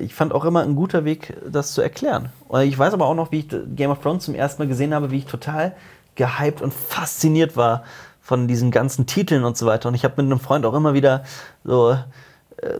Ich 0.00 0.14
fand 0.14 0.32
auch 0.32 0.46
immer 0.46 0.62
ein 0.62 0.74
guter 0.74 1.04
Weg, 1.04 1.36
das 1.46 1.74
zu 1.74 1.82
erklären. 1.82 2.30
Und 2.48 2.62
ich 2.62 2.78
weiß 2.78 2.94
aber 2.94 3.04
auch 3.04 3.14
noch, 3.14 3.30
wie 3.32 3.40
ich 3.40 3.48
Game 3.76 3.90
of 3.90 4.00
Thrones 4.00 4.24
zum 4.24 4.34
ersten 4.34 4.62
Mal 4.62 4.66
gesehen 4.66 4.94
habe, 4.94 5.10
wie 5.10 5.18
ich 5.18 5.26
total 5.26 5.74
gehypt 6.14 6.60
und 6.62 6.74
fasziniert 6.74 7.56
war 7.56 7.84
von 8.28 8.46
diesen 8.46 8.70
ganzen 8.70 9.06
Titeln 9.06 9.42
und 9.42 9.56
so 9.56 9.64
weiter. 9.64 9.88
Und 9.88 9.94
ich 9.94 10.04
habe 10.04 10.22
mit 10.22 10.30
einem 10.30 10.38
Freund 10.38 10.66
auch 10.66 10.74
immer 10.74 10.92
wieder 10.92 11.24
so. 11.64 11.92
äh, 11.92 12.78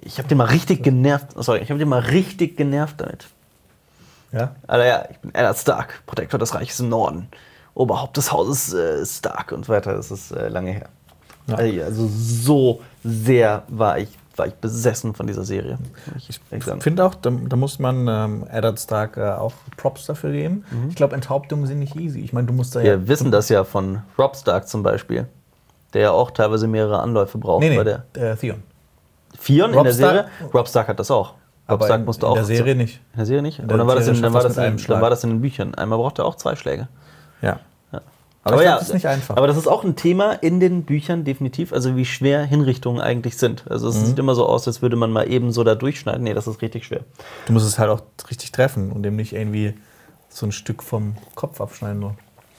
Ich 0.00 0.16
habe 0.16 0.28
den 0.28 0.38
mal 0.38 0.46
richtig 0.46 0.82
genervt. 0.82 1.26
Sorry, 1.36 1.58
ich 1.58 1.68
habe 1.68 1.78
den 1.78 1.90
mal 1.90 2.00
richtig 2.00 2.56
genervt 2.56 3.02
damit. 3.02 3.26
Ja? 4.32 4.54
Also 4.66 4.86
ja, 4.86 5.04
ich 5.10 5.18
bin 5.18 5.34
Eddard 5.34 5.58
Stark, 5.58 6.02
Protektor 6.06 6.38
des 6.38 6.54
Reiches 6.54 6.80
im 6.80 6.88
Norden, 6.88 7.28
Oberhaupt 7.74 8.16
des 8.16 8.32
Hauses 8.32 8.72
äh, 8.72 9.04
Stark 9.04 9.52
und 9.52 9.66
so 9.66 9.74
weiter. 9.74 9.92
Das 9.92 10.10
ist 10.10 10.30
äh, 10.30 10.48
lange 10.48 10.70
her. 10.70 10.88
Ja. 11.46 11.56
Also, 11.56 11.82
also 11.82 12.08
so 12.10 12.82
sehr 13.04 13.64
war 13.68 13.98
ich, 13.98 14.08
war 14.36 14.46
ich 14.46 14.54
besessen 14.54 15.14
von 15.14 15.26
dieser 15.26 15.44
Serie. 15.44 15.78
Ich 16.50 16.64
finde 16.80 17.04
auch, 17.04 17.14
da, 17.14 17.30
da 17.30 17.56
muss 17.56 17.78
man 17.78 18.06
ähm, 18.08 18.46
Eddard 18.50 18.78
Stark 18.80 19.16
äh, 19.16 19.30
auch 19.30 19.52
Props 19.76 20.06
dafür 20.06 20.32
geben. 20.32 20.64
Ich 20.88 20.94
glaube, 20.94 21.14
Enthauptungen 21.14 21.66
sind 21.66 21.78
nicht 21.80 21.96
easy. 21.96 22.20
Ich 22.20 22.32
meine, 22.32 22.46
du 22.46 22.52
musst 22.52 22.74
da 22.74 22.80
ja. 22.80 22.92
Wir 22.92 23.08
wissen 23.08 23.30
das 23.30 23.48
ja 23.48 23.64
von 23.64 24.02
Rob 24.18 24.36
Stark 24.36 24.68
zum 24.68 24.82
Beispiel, 24.82 25.26
der 25.92 26.02
ja 26.02 26.10
auch 26.12 26.30
teilweise 26.30 26.66
mehrere 26.68 27.00
Anläufe 27.00 27.38
braucht. 27.38 27.60
Nee, 27.62 27.70
nee, 27.70 27.76
Bei 27.76 27.84
der 27.84 28.04
äh, 28.14 28.36
Theon. 28.36 28.62
Fion 29.38 29.74
in 29.74 29.82
der 29.82 29.92
Serie. 29.92 30.26
Stark- 30.38 30.54
Rob 30.54 30.68
Stark 30.68 30.88
hat 30.88 30.98
das 31.00 31.10
auch. 31.10 31.34
Rob 31.68 31.84
Stark 31.84 32.00
in, 32.00 32.06
musste 32.06 32.26
in 32.26 32.32
auch 32.32 32.36
der 32.36 32.44
Serie 32.44 32.74
nicht. 32.74 33.00
In 33.58 33.68
der 33.68 33.76
Der 38.44 38.52
er. 38.52 38.62
Ja. 38.62 38.62
Ja. 38.62 38.62
Aber 38.62 38.62
ich 38.62 38.66
glaub, 38.68 38.78
das 38.78 38.88
ist 38.88 38.94
nicht 38.94 39.06
einfach. 39.06 39.36
Aber 39.36 39.46
das 39.46 39.56
ist 39.56 39.66
auch 39.66 39.84
ein 39.84 39.96
Thema 39.96 40.32
in 40.32 40.60
den 40.60 40.84
Büchern 40.84 41.24
definitiv, 41.24 41.72
also 41.72 41.96
wie 41.96 42.04
schwer 42.06 42.42
Hinrichtungen 42.44 43.00
eigentlich 43.00 43.36
sind. 43.36 43.64
Also 43.70 43.86
Mhm. 43.90 43.92
es 43.96 44.06
sieht 44.06 44.18
immer 44.18 44.34
so 44.34 44.46
aus, 44.46 44.66
als 44.66 44.80
würde 44.82 44.96
man 44.96 45.10
mal 45.12 45.30
eben 45.30 45.52
so 45.52 45.62
da 45.64 45.74
durchschneiden. 45.74 46.22
Nee, 46.22 46.34
das 46.34 46.46
ist 46.46 46.62
richtig 46.62 46.86
schwer. 46.86 47.00
Du 47.46 47.52
musst 47.52 47.66
es 47.66 47.78
halt 47.78 47.90
auch 47.90 48.00
richtig 48.30 48.52
treffen 48.52 48.92
und 48.92 49.02
dem 49.02 49.16
nicht 49.16 49.32
irgendwie 49.34 49.74
so 50.28 50.46
ein 50.46 50.52
Stück 50.52 50.82
vom 50.82 51.16
Kopf 51.34 51.60
abschneiden. 51.60 52.00
Nur. 52.00 52.16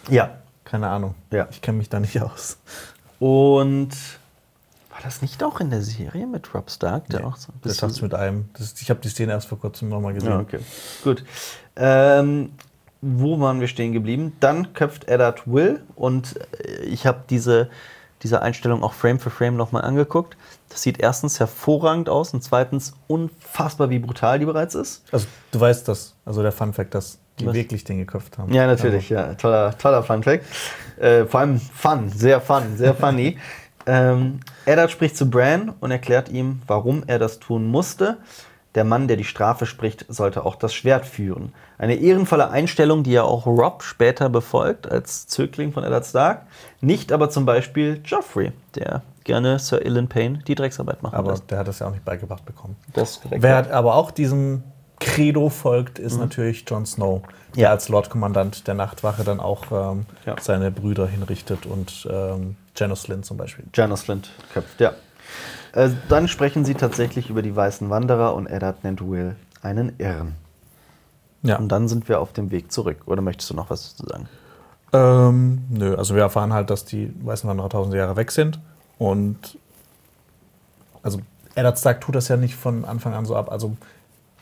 Ja. 0.10 0.38
Keine 0.66 0.88
Ahnung. 0.88 1.16
Ja. 1.32 1.48
Ich 1.52 1.62
kenne 1.62 1.80
mich 1.80 1.90
da 1.90 2.00
nicht 2.00 2.22
aus. 2.22 2.58
Und 3.20 3.90
war 4.90 5.00
das 5.04 5.22
nicht 5.22 5.44
auch 5.44 5.60
in 5.60 5.70
der 5.70 5.82
Serie 5.82 6.28
mit 6.28 6.54
Rob 6.54 6.70
Stark, 6.70 7.08
der 7.10 7.26
auch 7.26 7.36
so 7.38 7.52
ein 7.52 7.60
Das 7.64 7.82
hat's 7.82 8.02
mit 8.02 8.14
einem. 8.14 8.50
Das, 8.58 8.74
ich 8.82 8.90
habe 8.90 9.00
die 9.02 9.10
Szene 9.10 9.32
erst 9.34 9.48
vor 9.48 9.60
kurzem 9.60 9.90
nochmal 9.90 10.14
gesehen. 10.14 10.32
Ja, 10.32 10.40
okay. 10.40 10.60
Gut. 11.04 11.24
Ähm, 11.76 12.52
wo 13.02 13.40
waren 13.40 13.60
wir 13.60 13.68
stehen 13.68 13.94
geblieben? 13.94 14.34
Dann 14.40 14.74
köpft 14.74 15.08
Eddard 15.08 15.44
Will 15.46 15.82
und 15.96 16.40
äh, 16.64 16.84
ich 16.84 17.06
habe 17.06 17.24
diese, 17.30 17.70
diese 18.24 18.42
Einstellung 18.42 18.84
auch 18.84 18.94
Frame 18.94 19.20
für 19.20 19.30
Frame 19.30 19.58
nochmal 19.58 19.84
angeguckt. 19.84 20.38
Das 20.70 20.82
sieht 20.84 21.00
erstens 21.00 21.40
hervorragend 21.40 22.10
aus 22.10 22.34
und 22.34 22.44
zweitens 22.44 22.94
unfassbar, 23.08 23.90
wie 23.90 24.00
brutal 24.00 24.40
die 24.40 24.46
bereits 24.46 24.76
ist. 24.76 25.04
Also 25.12 25.26
du 25.52 25.60
weißt 25.60 25.88
das, 25.88 26.16
also 26.26 26.42
der 26.42 26.52
Fun 26.52 26.74
Fact, 26.74 26.94
dass 26.94 27.20
die 27.40 27.48
Was? 27.48 27.54
wirklich 27.54 27.84
den 27.84 27.98
geköpft 27.98 28.38
haben. 28.38 28.54
Ja, 28.54 28.68
natürlich, 28.68 29.10
ja. 29.10 29.34
Toller, 29.36 29.78
toller 29.78 30.04
Fun-Fact. 30.04 30.46
Äh, 31.00 31.26
vor 31.26 31.40
allem 31.40 31.60
fun, 31.60 32.10
sehr 32.10 32.40
fun, 32.42 32.76
sehr 32.76 32.94
funny. 32.94 33.38
ähm, 33.86 34.40
Eddard 34.66 34.92
spricht 34.92 35.18
zu 35.18 35.30
Bran 35.30 35.74
und 35.80 35.92
erklärt 35.92 36.30
ihm, 36.30 36.62
warum 36.68 37.04
er 37.08 37.20
das 37.20 37.40
tun 37.40 37.68
musste. 37.68 38.18
Der 38.76 38.86
Mann, 38.86 39.08
der 39.10 39.18
die 39.18 39.26
Strafe 39.26 39.66
spricht, 39.66 40.06
sollte 40.08 40.46
auch 40.46 40.56
das 40.56 40.74
Schwert 40.74 41.06
führen. 41.06 41.52
Eine 41.78 41.96
ehrenvolle 41.96 42.50
Einstellung, 42.52 43.04
die 43.04 43.12
ja 43.12 43.24
auch 43.24 43.46
Rob 43.46 43.84
später 43.84 44.30
befolgt, 44.30 44.90
als 44.90 45.28
Zögling 45.28 45.74
von 45.74 45.84
Eddard 45.84 46.06
Stark. 46.06 46.44
Nicht 46.80 47.12
aber 47.12 47.30
zum 47.30 47.46
Beispiel 47.46 48.00
Joffrey, 48.06 48.54
der 48.76 49.02
gerne 49.26 49.60
Sir 49.60 49.86
Ilan 49.86 50.08
Payne 50.08 50.40
die 50.48 50.56
Drecksarbeit 50.56 51.04
machen 51.04 51.16
Aber 51.16 51.32
lässt. 51.32 51.52
der 51.52 51.60
hat 51.60 51.68
das 51.68 51.80
ja 51.80 51.88
auch 51.88 51.92
nicht 51.92 52.06
beigebracht 52.06 52.46
bekommen. 52.46 52.78
Das 52.94 53.12
ist 53.12 53.22
korrekt. 53.24 53.44
Wer 53.44 53.56
hat 53.58 53.72
aber 53.72 53.96
auch 53.96 54.10
diesem 54.12 54.64
Credo 55.02 55.50
folgt, 55.50 56.00
ist 56.00 56.18
natürlich 56.18 56.64
Jon 56.68 56.86
Snow, 56.86 57.24
der 57.56 57.64
Ja. 57.64 57.70
als 57.72 57.90
Lordkommandant 57.90 58.68
der 58.68 58.76
Nachtwache 58.76 59.24
dann 59.24 59.40
auch 59.40 59.66
ähm, 59.72 60.06
Ja. 60.26 60.36
seine 60.40 60.72
Brüder 60.72 61.08
hinrichtet 61.08 61.66
und 61.66 62.08
ähm, 62.10 62.56
Janos 62.78 63.08
Lynn 63.10 63.24
zum 63.24 63.36
Beispiel. 63.38 63.66
Janos 63.74 64.04
Flint 64.04 64.30
köpft, 64.54 64.80
ja. 64.80 64.94
Äh, 65.74 65.90
dann 66.10 66.28
sprechen 66.28 66.66
sie 66.66 66.74
tatsächlich 66.76 67.30
über 67.30 67.42
die 67.42 67.56
weißen 67.56 67.90
Wanderer 67.90 68.36
und 68.36 68.48
Eddard 68.48 68.84
nennt 68.84 69.02
Will 69.08 69.36
einen 69.62 69.94
Irren. 70.00 70.36
Ja. 71.44 71.58
Und 71.58 71.70
dann 71.70 71.88
sind 71.88 72.08
wir 72.10 72.20
auf 72.20 72.34
dem 72.34 72.52
Weg 72.52 72.72
zurück. 72.72 72.98
Oder 73.06 73.22
möchtest 73.22 73.50
du 73.50 73.56
noch 73.56 73.70
was 73.70 73.96
zu 73.96 74.06
sagen? 74.06 74.28
Ähm, 74.94 75.64
nö, 75.70 75.96
also 75.96 76.16
wir 76.16 76.22
erfahren 76.24 76.52
halt, 76.54 76.70
dass 76.70 76.84
die 76.86 77.14
Weißen 77.24 77.50
Wanderer 77.50 77.70
tausende 77.70 77.98
Jahre 77.98 78.18
weg 78.18 78.32
sind 78.32 78.60
und 78.98 79.58
also 81.02 81.20
Eddard 81.56 81.80
Stark 81.80 82.02
tut 82.02 82.16
das 82.16 82.28
ja 82.28 82.36
nicht 82.38 82.56
von 82.56 82.84
Anfang 82.86 83.14
an 83.14 83.26
so 83.26 83.36
ab. 83.36 83.52
Also 83.52 83.76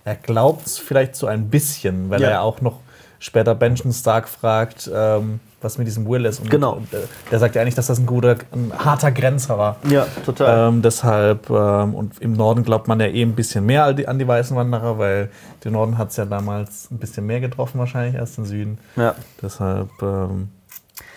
er 0.05 0.15
glaubt 0.15 0.65
es 0.65 0.77
vielleicht 0.79 1.15
so 1.15 1.27
ein 1.27 1.49
bisschen, 1.49 2.09
weil 2.09 2.21
Ja. 2.21 2.27
er 2.27 2.33
ja 2.33 2.41
auch 2.41 2.61
noch 2.61 2.79
später 3.19 3.53
Benjamin 3.55 3.93
Stark 3.93 4.27
fragt, 4.27 4.89
ähm, 4.93 5.39
was 5.61 5.77
mit 5.77 5.87
diesem 5.87 6.07
Will 6.07 6.25
ist. 6.25 6.39
Und, 6.39 6.49
Genau. 6.49 6.73
Und, 6.73 6.93
äh, 6.93 6.99
der 7.29 7.39
sagt 7.39 7.55
ja 7.55 7.61
eigentlich, 7.61 7.75
dass 7.75 7.87
das 7.87 7.99
ein 7.99 8.05
guter, 8.05 8.37
ein 8.51 8.71
harter 8.77 9.11
Grenzer 9.11 9.57
war. 9.57 9.75
Ja, 9.89 10.07
total. 10.25 10.69
Ähm, 10.69 10.81
deshalb, 10.81 11.49
ähm, 11.49 11.95
und 11.95 12.21
im 12.21 12.33
Norden 12.33 12.63
glaubt 12.63 12.87
man 12.87 12.99
ja 12.99 13.07
eh 13.07 13.21
ein 13.21 13.35
bisschen 13.35 13.65
mehr 13.65 13.85
an 13.85 13.95
die, 13.97 14.07
an 14.07 14.17
die 14.19 14.27
weißen 14.27 14.55
Wanderer, 14.55 14.97
weil 14.97 15.29
den 15.65 15.73
Norden 15.73 15.97
hat 15.97 16.11
es 16.11 16.17
ja 16.17 16.25
damals 16.25 16.89
ein 16.91 16.97
bisschen 16.97 17.25
mehr 17.25 17.41
getroffen, 17.41 17.77
wahrscheinlich, 17.79 18.19
als 18.19 18.35
den 18.35 18.45
Süden. 18.45 18.77
ja. 18.95 19.15
Deshalb 19.41 19.89
ähm, 20.01 20.49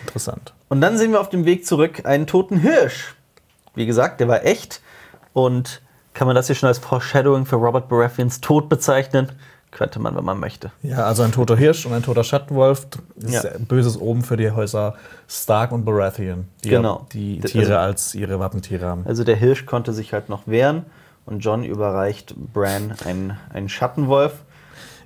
interessant. 0.05 0.53
Und 0.67 0.81
dann 0.81 0.97
sehen 0.97 1.11
wir 1.11 1.21
auf 1.21 1.29
dem 1.29 1.45
Weg 1.45 1.65
zurück 1.65 2.05
einen 2.05 2.27
toten 2.27 2.57
Hirsch. 2.57 3.15
Wie 3.75 3.85
gesagt, 3.85 4.19
der 4.19 4.27
war 4.27 4.43
echt. 4.43 4.81
Und 5.31 5.81
kann 6.13 6.27
man 6.27 6.35
das 6.35 6.47
hier 6.47 6.55
schon 6.55 6.67
als 6.67 6.79
Foreshadowing 6.79 7.45
für 7.45 7.55
Robert 7.55 7.87
Baratheons 7.89 8.41
Tod 8.41 8.69
bezeichnen? 8.69 9.31
Könnte 9.75 9.99
man, 9.99 10.15
wenn 10.15 10.23
man 10.23 10.39
möchte. 10.39 10.71
Ja, 10.83 11.05
also 11.05 11.23
ein 11.23 11.31
toter 11.31 11.57
Hirsch 11.57 11.85
und 11.87 11.93
ein 11.93 12.03
toter 12.03 12.23
Schattenwolf 12.23 12.85
ist 13.15 13.43
Ja. 13.43 13.49
böses 13.67 13.97
Oben 13.99 14.21
für 14.23 14.37
die 14.37 14.51
Häuser 14.51 14.95
Stark 15.27 15.71
und 15.71 15.83
Baratheon, 15.83 16.45
die 16.63 16.69
Genau. 16.69 17.07
die 17.11 17.39
Tiere 17.39 17.79
also- 17.79 17.87
als 17.89 18.13
ihre 18.15 18.39
Wappentiere 18.39 18.85
haben. 18.85 19.03
Also 19.07 19.23
der 19.23 19.35
Hirsch 19.35 19.65
konnte 19.65 19.91
sich 19.91 20.13
halt 20.13 20.29
noch 20.29 20.45
wehren 20.47 20.85
und 21.25 21.39
John 21.39 21.63
überreicht 21.63 22.35
Bran 22.53 22.93
einen, 23.05 23.37
einen 23.51 23.67
Schattenwolf. 23.67 24.33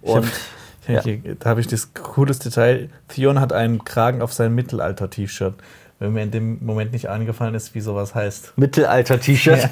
Und 0.01 0.25
Ja. 0.87 0.95
ja. 0.95 1.01
Hier, 1.01 1.35
da 1.39 1.49
habe 1.49 1.59
ich 1.61 1.67
das 1.67 1.93
cooles 1.93 2.39
Detail. 2.39 2.89
Theon 3.09 3.39
hat 3.41 3.51
einen 3.53 3.83
Kragen 3.85 4.21
auf 4.21 4.31
sein 4.33 4.53
Mittelalter-T-Shirt. 4.55 5.53
Wenn 5.99 6.13
mir 6.13 6.23
in 6.23 6.31
dem 6.31 6.63
Moment 6.63 6.91
nicht 6.91 7.09
eingefallen 7.09 7.55
ist, 7.55 7.73
wie 7.73 7.81
sowas 7.81 8.13
heißt. 8.13 8.53
Mittelalter-T-Shirt. 8.55 9.69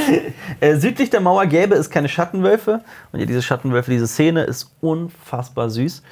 äh, 0.60 0.76
südlich 0.76 1.10
der 1.10 1.20
Mauer 1.20 1.46
gäbe 1.46 1.74
es 1.74 1.90
keine 1.90 2.08
Schattenwölfe. 2.08 2.80
Und 3.12 3.20
ja, 3.20 3.26
diese 3.26 3.42
Schattenwölfe, 3.42 3.90
diese 3.90 4.06
Szene 4.06 4.44
ist 4.44 4.74
unfassbar 4.80 5.68
süß. 5.68 6.02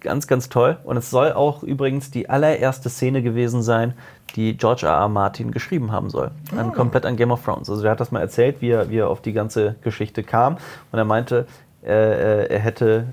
Ganz, 0.00 0.26
ganz 0.26 0.50
toll. 0.50 0.76
Und 0.84 0.98
es 0.98 1.08
soll 1.08 1.32
auch 1.32 1.62
übrigens 1.62 2.10
die 2.10 2.28
allererste 2.28 2.90
Szene 2.90 3.22
gewesen 3.22 3.62
sein, 3.62 3.94
die 4.36 4.56
George 4.56 4.86
R. 4.86 4.92
R. 4.92 5.08
Martin 5.08 5.52
geschrieben 5.52 5.90
haben 5.90 6.10
soll. 6.10 6.30
An, 6.54 6.74
komplett 6.74 7.06
an 7.06 7.16
Game 7.16 7.30
of 7.30 7.42
Thrones. 7.42 7.70
Also 7.70 7.80
der 7.80 7.92
hat 7.92 8.00
das 8.00 8.12
mal 8.12 8.20
erzählt, 8.20 8.56
wie 8.60 8.70
er, 8.70 8.90
wie 8.90 8.98
er 8.98 9.08
auf 9.08 9.22
die 9.22 9.32
ganze 9.32 9.76
Geschichte 9.82 10.22
kam. 10.22 10.58
Und 10.92 10.98
er 10.98 11.06
meinte, 11.06 11.46
äh, 11.82 11.92
äh, 11.92 12.46
er 12.48 12.58
hätte. 12.58 13.06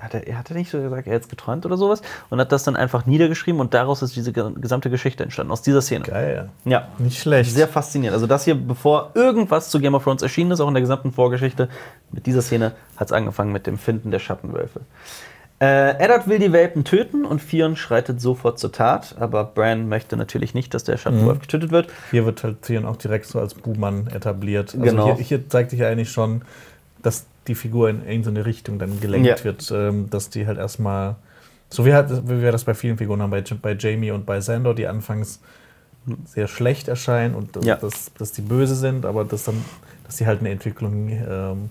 Hat 0.00 0.14
er, 0.14 0.26
er 0.26 0.38
hatte 0.38 0.54
nicht 0.54 0.70
so 0.70 0.80
gesagt, 0.80 1.06
er 1.06 1.14
hätte 1.14 1.24
es 1.24 1.28
geträumt 1.28 1.66
oder 1.66 1.76
sowas 1.76 2.02
und 2.30 2.38
hat 2.40 2.52
das 2.52 2.62
dann 2.64 2.76
einfach 2.76 3.04
niedergeschrieben 3.06 3.60
und 3.60 3.74
daraus 3.74 4.00
ist 4.02 4.14
diese 4.16 4.32
ge- 4.32 4.52
gesamte 4.60 4.90
Geschichte 4.90 5.22
entstanden, 5.24 5.52
aus 5.52 5.62
dieser 5.62 5.82
Szene. 5.82 6.04
Geil. 6.04 6.50
Ja, 6.64 6.88
Nicht 6.98 7.18
schlecht. 7.20 7.52
sehr 7.52 7.68
faszinierend. 7.68 8.14
Also 8.14 8.26
das 8.26 8.44
hier, 8.44 8.54
bevor 8.54 9.10
irgendwas 9.14 9.70
zu 9.70 9.80
Game 9.80 9.94
of 9.94 10.04
Thrones 10.04 10.22
erschienen 10.22 10.50
ist, 10.52 10.60
auch 10.60 10.68
in 10.68 10.74
der 10.74 10.80
gesamten 10.82 11.12
Vorgeschichte, 11.12 11.68
mit 12.12 12.26
dieser 12.26 12.42
Szene 12.42 12.72
hat 12.96 13.08
es 13.08 13.12
angefangen 13.12 13.52
mit 13.52 13.66
dem 13.66 13.76
Finden 13.78 14.10
der 14.10 14.18
Schattenwölfe. 14.20 14.80
Äh, 15.60 15.90
Eddard 16.02 16.26
will 16.26 16.40
die 16.40 16.52
Welpen 16.52 16.82
töten 16.84 17.24
und 17.24 17.48
Theon 17.48 17.76
schreitet 17.76 18.20
sofort 18.20 18.58
zur 18.58 18.72
Tat, 18.72 19.14
aber 19.20 19.44
Bran 19.44 19.88
möchte 19.88 20.16
natürlich 20.16 20.54
nicht, 20.54 20.74
dass 20.74 20.82
der 20.82 20.96
Schattenwolf 20.96 21.38
getötet 21.40 21.70
wird. 21.70 21.88
Hier 22.10 22.24
wird 22.26 22.42
halt 22.42 22.62
Theon 22.62 22.84
auch 22.84 22.96
direkt 22.96 23.26
so 23.26 23.38
als 23.38 23.54
Buhmann 23.54 24.08
etabliert. 24.08 24.74
Also 24.74 24.84
Genau. 24.84 25.04
hier, 25.16 25.24
hier 25.24 25.48
zeigt 25.48 25.70
sich 25.70 25.78
ja 25.78 25.88
eigentlich 25.88 26.10
schon, 26.10 26.42
dass 27.02 27.26
die 27.48 27.54
Figur 27.54 27.88
in 27.90 28.06
irgendeine 28.06 28.46
Richtung 28.46 28.78
dann 28.78 29.00
gelenkt 29.00 29.26
Ja. 29.26 29.44
wird, 29.44 29.70
ähm, 29.74 30.08
dass 30.10 30.30
die 30.30 30.46
halt 30.46 30.58
erstmal, 30.58 31.16
so 31.68 31.84
wie, 31.84 31.92
halt, 31.94 32.10
wie 32.28 32.40
wir 32.42 32.52
das 32.52 32.64
bei 32.64 32.74
vielen 32.74 32.98
Figuren 32.98 33.20
haben, 33.22 33.30
bei, 33.30 33.42
bei 33.60 33.74
Jamie 33.74 34.10
und 34.10 34.26
bei 34.26 34.40
Sandor, 34.40 34.74
die 34.74 34.86
anfangs 34.86 35.40
sehr 36.24 36.48
schlecht 36.48 36.88
erscheinen 36.88 37.34
und 37.34 37.64
Ja. 37.64 37.76
dass, 37.76 38.12
dass 38.18 38.32
die 38.32 38.42
böse 38.42 38.74
sind, 38.74 39.06
aber 39.06 39.24
dass 39.24 39.44
dann, 39.44 39.64
dass 40.04 40.16
die 40.16 40.26
halt 40.26 40.40
eine 40.40 40.50
Entwicklung 40.50 41.08
ähm, 41.08 41.70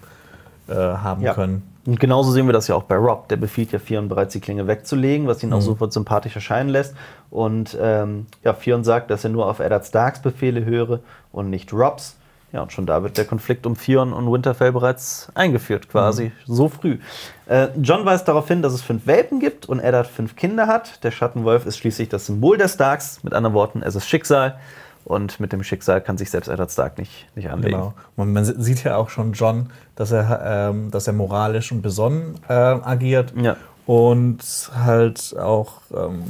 äh, 0.67 0.73
haben 0.73 1.21
Ja. 1.21 1.33
können. 1.33 1.63
Und 1.85 1.99
genauso 1.99 2.31
sehen 2.31 2.45
wir 2.45 2.53
das 2.53 2.67
ja 2.67 2.75
auch 2.75 2.83
bei 2.83 2.95
Rob. 2.95 3.27
Der 3.29 3.37
befiehlt 3.37 3.71
ja 3.71 3.79
Theon 3.79 4.07
bereits 4.07 4.33
die 4.33 4.39
Klinge 4.39 4.67
wegzulegen, 4.67 5.25
was 5.27 5.41
ihn 5.43 5.51
auch 5.51 5.61
sofort 5.61 5.91
sympathisch 5.91 6.35
erscheinen 6.35 6.69
lässt. 6.69 6.95
Und 7.31 7.75
ähm, 7.81 8.27
ja, 8.43 8.53
Theon 8.53 8.83
sagt, 8.83 9.09
dass 9.09 9.23
er 9.23 9.31
nur 9.31 9.47
auf 9.47 9.59
Eddard 9.59 9.85
Starks 9.87 10.21
Befehle 10.21 10.63
höre 10.63 10.99
und 11.31 11.49
nicht 11.49 11.73
Robs. 11.73 12.17
Ja, 12.53 12.61
und 12.63 12.73
schon 12.73 12.85
da 12.85 13.01
wird 13.01 13.17
der 13.17 13.23
Konflikt 13.25 13.65
um 13.65 13.77
Theon 13.77 14.11
und 14.11 14.29
Winterfell 14.31 14.73
bereits 14.73 15.29
eingeführt, 15.35 15.87
quasi 15.89 16.33
so 16.45 16.67
früh. 16.67 16.99
Äh, 17.47 17.69
John 17.81 18.05
weist 18.05 18.27
darauf 18.27 18.47
hin, 18.49 18.61
dass 18.61 18.73
es 18.73 18.81
fünf 18.81 19.07
Welpen 19.07 19.39
gibt 19.39 19.67
und 19.69 19.79
Eddard 19.79 20.07
fünf 20.07 20.35
Kinder 20.35 20.67
hat. 20.67 21.01
Der 21.05 21.11
Schattenwolf 21.11 21.65
ist 21.65 21.77
schließlich 21.77 22.09
das 22.09 22.25
Symbol 22.25 22.57
der 22.57 22.67
Starks. 22.67 23.23
Mit 23.23 23.33
anderen 23.33 23.53
Worten, 23.53 23.81
es 23.81 23.95
ist 23.95 24.07
Schicksal. 24.07 24.59
Und 25.05 25.39
mit 25.39 25.51
dem 25.51 25.63
Schicksal 25.63 25.99
kann 26.01 26.17
sich 26.17 26.29
selbst 26.29 26.47
Eddard 26.47 26.71
Stark 26.71 26.97
nicht, 26.97 27.25
nicht 27.35 27.49
anlegen. 27.49 27.73
Genau. 27.77 27.93
Und 28.17 28.33
man 28.33 28.43
sieht 28.45 28.83
ja 28.83 28.97
auch 28.97 29.09
schon 29.09 29.31
John, 29.33 29.71
dass 29.95 30.11
er, 30.11 30.69
ähm, 30.69 30.91
dass 30.91 31.07
er 31.07 31.13
moralisch 31.13 31.71
und 31.71 31.81
besonnen 31.81 32.35
äh, 32.49 32.53
agiert 32.53 33.33
Ja. 33.35 33.55
und 33.87 34.39
halt 34.75 35.35
auch 35.39 35.81
ähm, 35.95 36.23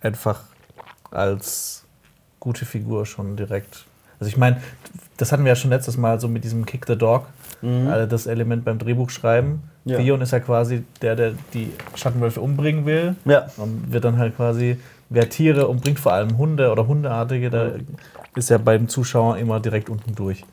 einfach 0.00 0.40
als 1.10 1.84
gute 2.40 2.64
Figur 2.66 3.06
schon 3.06 3.36
direkt. 3.36 3.86
Also 4.22 4.28
ich 4.28 4.36
meine, 4.36 4.62
das 5.16 5.32
hatten 5.32 5.42
wir 5.42 5.48
ja 5.48 5.56
schon 5.56 5.70
letztes 5.70 5.96
Mal 5.96 6.20
so 6.20 6.28
mit 6.28 6.44
diesem 6.44 6.64
Kick 6.64 6.86
the 6.86 6.94
Dog, 6.94 7.26
äh, 7.60 8.06
das 8.06 8.28
Element 8.28 8.64
beim 8.64 8.78
Drehbuchschreiben. 8.78 9.64
Ja. 9.84 9.98
Theon 9.98 10.20
ist 10.20 10.30
ja 10.30 10.38
quasi 10.38 10.84
der, 11.00 11.16
der 11.16 11.32
die 11.52 11.72
Schattenwölfe 11.96 12.40
umbringen 12.40 12.86
will. 12.86 13.16
Ja. 13.24 13.48
Und 13.56 13.92
wird 13.92 14.04
dann 14.04 14.18
halt 14.18 14.36
quasi, 14.36 14.76
wer 15.10 15.28
Tiere 15.28 15.66
umbringt, 15.66 15.98
vor 15.98 16.12
allem 16.12 16.38
Hunde 16.38 16.70
oder 16.70 16.86
Hundeartige, 16.86 17.50
da 17.50 17.72
ist 18.36 18.48
ja 18.48 18.58
beim 18.58 18.88
Zuschauer 18.88 19.38
immer 19.38 19.58
direkt 19.58 19.90
unten 19.90 20.14
durch. 20.14 20.44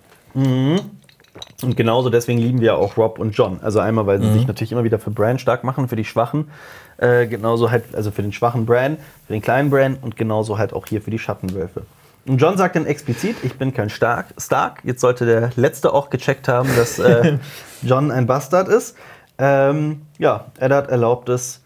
Und 1.62 1.78
genauso 1.78 2.10
deswegen 2.10 2.40
lieben 2.40 2.60
wir 2.60 2.76
auch 2.76 2.98
Rob 2.98 3.20
und 3.20 3.38
John. 3.38 3.60
Also 3.62 3.80
einmal, 3.80 4.08
weil 4.08 4.20
sie 4.20 4.34
sich 4.34 4.48
natürlich 4.48 4.72
immer 4.72 4.84
wieder 4.84 4.98
für 4.98 5.12
Bran 5.12 5.38
stark 5.38 5.64
machen, 5.64 5.88
für 5.88 5.96
die 5.96 6.06
Schwachen. 6.06 6.48
Äh, 6.98 7.28
genauso 7.28 7.70
halt, 7.70 7.84
also 7.94 8.10
für 8.10 8.24
den 8.24 8.34
schwachen 8.34 8.66
Bran, 8.66 8.98
für 9.28 9.34
den 9.34 9.44
kleinen 9.44 9.70
Bran 9.70 10.00
und 10.02 10.16
genauso 10.16 10.58
halt 10.58 10.74
auch 10.74 10.88
hier 10.88 11.04
für 11.04 11.12
die 11.12 11.20
Schattenwölfe. 11.20 11.84
Und 12.30 12.40
John 12.40 12.60
sagt 12.60 12.76
dann 12.76 12.86
explizit, 12.86 13.38
ich 13.42 13.58
bin 13.58 13.74
kein 13.74 13.90
Stark. 13.90 14.28
Stark. 14.38 14.82
Jetzt 14.84 15.02
sollte 15.02 15.26
der 15.26 15.50
Letzte 15.56 15.92
auch 15.92 16.12
gecheckt 16.12 16.48
haben, 16.48 16.70
dass 16.76 17.00
äh, 17.00 17.40
John 17.82 18.12
ein 18.12 18.28
Bastard 18.28 18.68
ist. 18.68 18.96
Ähm, 19.40 20.04
ja, 20.20 20.52
Eddard 20.60 20.92
erlaubt 20.92 21.28
es, 21.30 21.64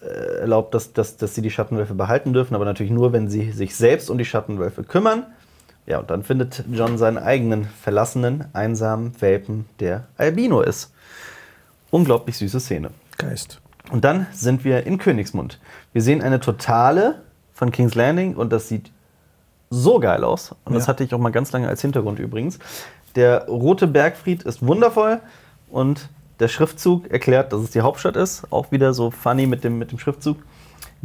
äh, 0.00 0.42
erlaubt, 0.42 0.74
dass, 0.74 0.92
dass, 0.92 1.16
dass 1.16 1.34
sie 1.34 1.42
die 1.42 1.50
Schattenwölfe 1.50 1.94
behalten 1.94 2.32
dürfen, 2.32 2.54
aber 2.54 2.64
natürlich 2.64 2.92
nur, 2.92 3.12
wenn 3.12 3.28
sie 3.28 3.50
sich 3.50 3.74
selbst 3.74 4.08
um 4.08 4.16
die 4.16 4.24
Schattenwölfe 4.24 4.84
kümmern. 4.84 5.24
Ja, 5.86 5.98
und 5.98 6.08
dann 6.08 6.22
findet 6.22 6.62
John 6.70 6.98
seinen 6.98 7.18
eigenen 7.18 7.64
verlassenen, 7.64 8.44
einsamen 8.52 9.20
Welpen, 9.20 9.66
der 9.80 10.04
Albino 10.18 10.60
ist. 10.60 10.94
Unglaublich 11.90 12.38
süße 12.38 12.60
Szene. 12.60 12.90
Geist. 13.18 13.60
Und 13.90 14.04
dann 14.04 14.28
sind 14.32 14.62
wir 14.62 14.86
in 14.86 14.98
Königsmund. 14.98 15.58
Wir 15.92 16.02
sehen 16.02 16.22
eine 16.22 16.38
Totale 16.38 17.22
von 17.52 17.72
King's 17.72 17.96
Landing 17.96 18.36
und 18.36 18.52
das 18.52 18.68
sieht 18.68 18.92
so 19.70 19.98
geil 19.98 20.24
aus. 20.24 20.54
Und 20.64 20.74
das 20.74 20.84
Ja. 20.84 20.88
hatte 20.88 21.04
ich 21.04 21.12
auch 21.14 21.18
mal 21.18 21.30
ganz 21.32 21.52
lange 21.52 21.68
als 21.68 21.80
Hintergrund 21.82 22.18
übrigens. 22.18 22.58
Der 23.14 23.46
rote 23.46 23.86
Bergfried 23.86 24.42
ist 24.42 24.64
wundervoll 24.66 25.20
und 25.70 26.08
der 26.38 26.48
Schriftzug 26.48 27.10
erklärt, 27.10 27.52
dass 27.52 27.60
es 27.62 27.70
die 27.70 27.80
Hauptstadt 27.80 28.16
ist. 28.16 28.44
Auch 28.52 28.70
wieder 28.72 28.92
so 28.94 29.10
funny 29.10 29.46
mit 29.46 29.64
dem, 29.64 29.78
mit 29.78 29.90
dem 29.90 29.98
Schriftzug. 29.98 30.36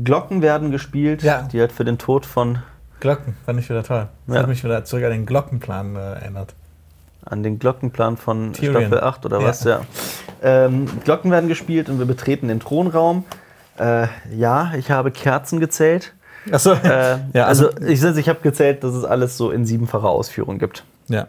Glocken 0.04 0.42
werden 0.42 0.72
gespielt, 0.72 1.24
Ja. 1.24 1.44
die 1.44 1.60
halt 1.60 1.72
für 1.72 1.86
den 1.86 1.98
Tod 1.98 2.26
von 2.26 2.60
Glocken, 3.00 3.36
fand 3.46 3.60
ich 3.60 3.70
wieder 3.70 3.84
toll. 3.84 4.08
Das 4.28 4.36
Ja. 4.36 4.42
hat 4.42 4.50
mich 4.50 4.64
wieder 4.64 4.84
zurück 4.86 5.04
an 5.06 5.12
den 5.12 5.26
Glockenplan 5.26 5.96
äh, 5.96 6.00
erinnert. 6.00 6.54
an 7.24 7.44
den 7.44 7.60
Glockenplan 7.60 8.18
von 8.18 8.52
Tyrion. 8.54 8.82
Staffel 8.88 9.00
8 9.02 9.26
oder 9.28 9.44
was, 9.44 9.64
ja. 9.64 9.82
Ähm, 10.42 10.88
Glocken 11.04 11.30
werden 11.30 11.48
gespielt 11.50 11.88
und 11.88 12.00
wir 12.00 12.08
betreten 12.08 12.48
den 12.48 12.60
Thronraum. 12.60 13.26
Äh, 13.78 14.08
ja, 14.36 14.74
ich 14.76 14.90
habe 14.90 15.12
Kerzen 15.12 15.60
gezählt. 15.60 16.14
Achso, 16.52 16.74
Äh, 16.74 17.18
ja, 17.34 17.46
also, 17.46 17.70
also, 17.70 17.86
ich, 17.86 18.18
ich 18.18 18.30
habe 18.30 18.40
gezählt, 18.42 18.84
dass 18.84 18.94
es 18.94 19.04
alles 19.04 19.38
so 19.38 19.52
in 19.52 19.66
siebenfacher 19.66 20.10
Ausführung 20.10 20.60
gibt. 20.60 20.84
ja. 21.08 21.28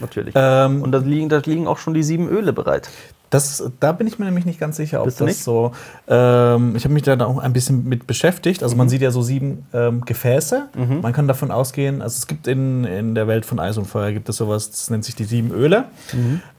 Natürlich. 0.00 0.34
Ähm, 0.36 0.82
und 0.82 0.90
da 0.90 0.98
liegen, 0.98 1.28
da 1.28 1.38
liegen 1.44 1.68
auch 1.68 1.78
schon 1.78 1.94
die 1.94 2.02
sieben 2.02 2.28
Öle 2.28 2.52
bereit. 2.52 2.88
Das, 3.30 3.62
da 3.78 3.92
bin 3.92 4.06
ich 4.08 4.18
mir 4.18 4.24
nämlich 4.24 4.44
nicht 4.44 4.58
ganz 4.58 4.76
sicher, 4.76 5.00
ob 5.00 5.04
Bist 5.04 5.20
das 5.20 5.26
nicht? 5.26 5.44
so. 5.44 5.72
Ähm, 6.08 6.74
ich 6.74 6.84
habe 6.84 6.94
mich 6.94 7.04
da 7.04 7.16
auch 7.24 7.38
ein 7.38 7.52
bisschen 7.52 7.86
mit 7.88 8.06
beschäftigt. 8.06 8.62
Also 8.62 8.74
man 8.74 8.88
sieht 8.88 9.02
ja 9.02 9.12
so 9.12 9.22
sieben 9.22 9.66
ähm, 9.72 10.04
Gefäße. 10.04 10.68
Man 10.74 11.12
kann 11.12 11.28
davon 11.28 11.50
ausgehen, 11.52 12.02
also 12.02 12.16
es 12.16 12.26
gibt 12.26 12.46
in, 12.48 12.84
in 12.84 13.14
der 13.14 13.28
Welt 13.28 13.44
von 13.44 13.60
Eis 13.60 13.76
und 13.76 13.84
Feuer 13.84 14.12
gibt 14.12 14.28
es 14.28 14.36
sowas, 14.36 14.70
das 14.70 14.90
nennt 14.90 15.04
sich 15.04 15.14
die 15.14 15.24
sieben 15.24 15.52
Öle. 15.52 15.84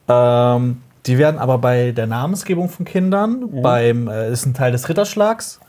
Ähm, 0.07 0.77
die 1.05 1.17
werden 1.17 1.39
aber 1.39 1.57
bei 1.57 1.91
der 1.91 2.07
Namensgebung 2.07 2.69
von 2.69 2.85
Kindern, 2.85 3.49
beim 3.61 4.07
äh, 4.07 4.31
ist 4.31 4.45
ein 4.45 4.53
Teil 4.53 4.71
des 4.71 4.87
Ritterschlags. 4.87 5.59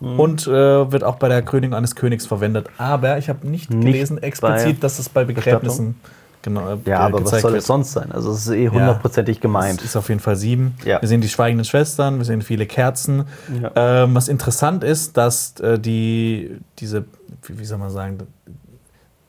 Und 0.00 0.46
äh, 0.46 0.90
wird 0.92 1.04
auch 1.04 1.16
bei 1.16 1.28
der 1.28 1.42
Krönung 1.42 1.74
eines 1.74 1.94
Königs 1.94 2.26
verwendet. 2.26 2.68
Aber 2.78 3.18
ich 3.18 3.28
habe 3.28 3.46
nicht, 3.46 3.70
Nicht 3.70 3.84
gelesen 3.84 4.22
explizit, 4.22 4.82
dass 4.82 4.98
es 4.98 5.08
bei 5.10 5.24
Begräbnissen 5.24 6.00
genau, 6.40 6.74
äh, 6.74 6.78
Ja, 6.86 7.00
aber 7.00 7.22
was 7.22 7.42
soll 7.42 7.52
wird. 7.52 7.60
es 7.62 7.66
sonst 7.66 7.92
sein? 7.92 8.10
Also 8.10 8.30
es 8.32 8.46
ist 8.46 8.52
eh 8.52 8.68
hundertprozentig 8.70 9.40
gemeint. 9.40 9.80
Es 9.80 9.86
ist 9.86 9.96
auf 9.96 10.08
jeden 10.08 10.20
Fall 10.20 10.36
sieben. 10.36 10.74
Ja. 10.86 11.02
Wir 11.02 11.08
sehen 11.08 11.20
die 11.20 11.28
schweigenden 11.28 11.66
Schwestern, 11.66 12.16
wir 12.16 12.24
sehen 12.24 12.40
viele 12.40 12.64
Kerzen. 12.64 13.24
Ja. 13.60 14.04
Ähm, 14.04 14.14
was 14.14 14.28
interessant 14.28 14.84
ist, 14.84 15.18
dass 15.18 15.60
äh, 15.60 15.78
die, 15.78 16.58
diese, 16.78 17.04
wie, 17.42 17.58
wie 17.58 17.64
soll 17.66 17.76
man 17.78 17.90
sagen, 17.90 18.18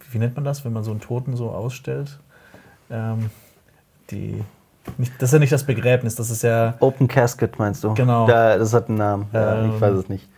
wie 0.10 0.20
nennt 0.20 0.36
man 0.36 0.46
das, 0.46 0.64
wenn 0.64 0.72
man 0.74 0.84
so 0.86 0.92
einen 0.92 1.02
Toten 1.02 1.36
so 1.36 1.50
ausstellt? 1.50 2.18
Ähm, 2.90 3.30
die, 4.10 4.42
Nicht, 4.98 5.14
das 5.20 5.30
ist 5.30 5.34
ja 5.34 5.40
nicht 5.40 5.52
das 5.52 5.64
Begräbnis, 5.66 6.16
das 6.16 6.30
ist 6.30 6.44
ja. 6.44 6.76
Open 6.80 7.08
Casket 7.10 7.60
meinst 7.60 7.84
du? 7.84 7.94
Genau. 7.94 8.26
Da, 8.28 8.58
das 8.58 8.74
hat 8.74 8.88
einen 8.90 8.98
Namen. 8.98 9.26
Ja, 9.34 9.64
Ähm. 9.64 9.72
ich 9.76 9.82
weiß 9.82 9.96
es 9.96 10.10
nicht. 10.10 10.30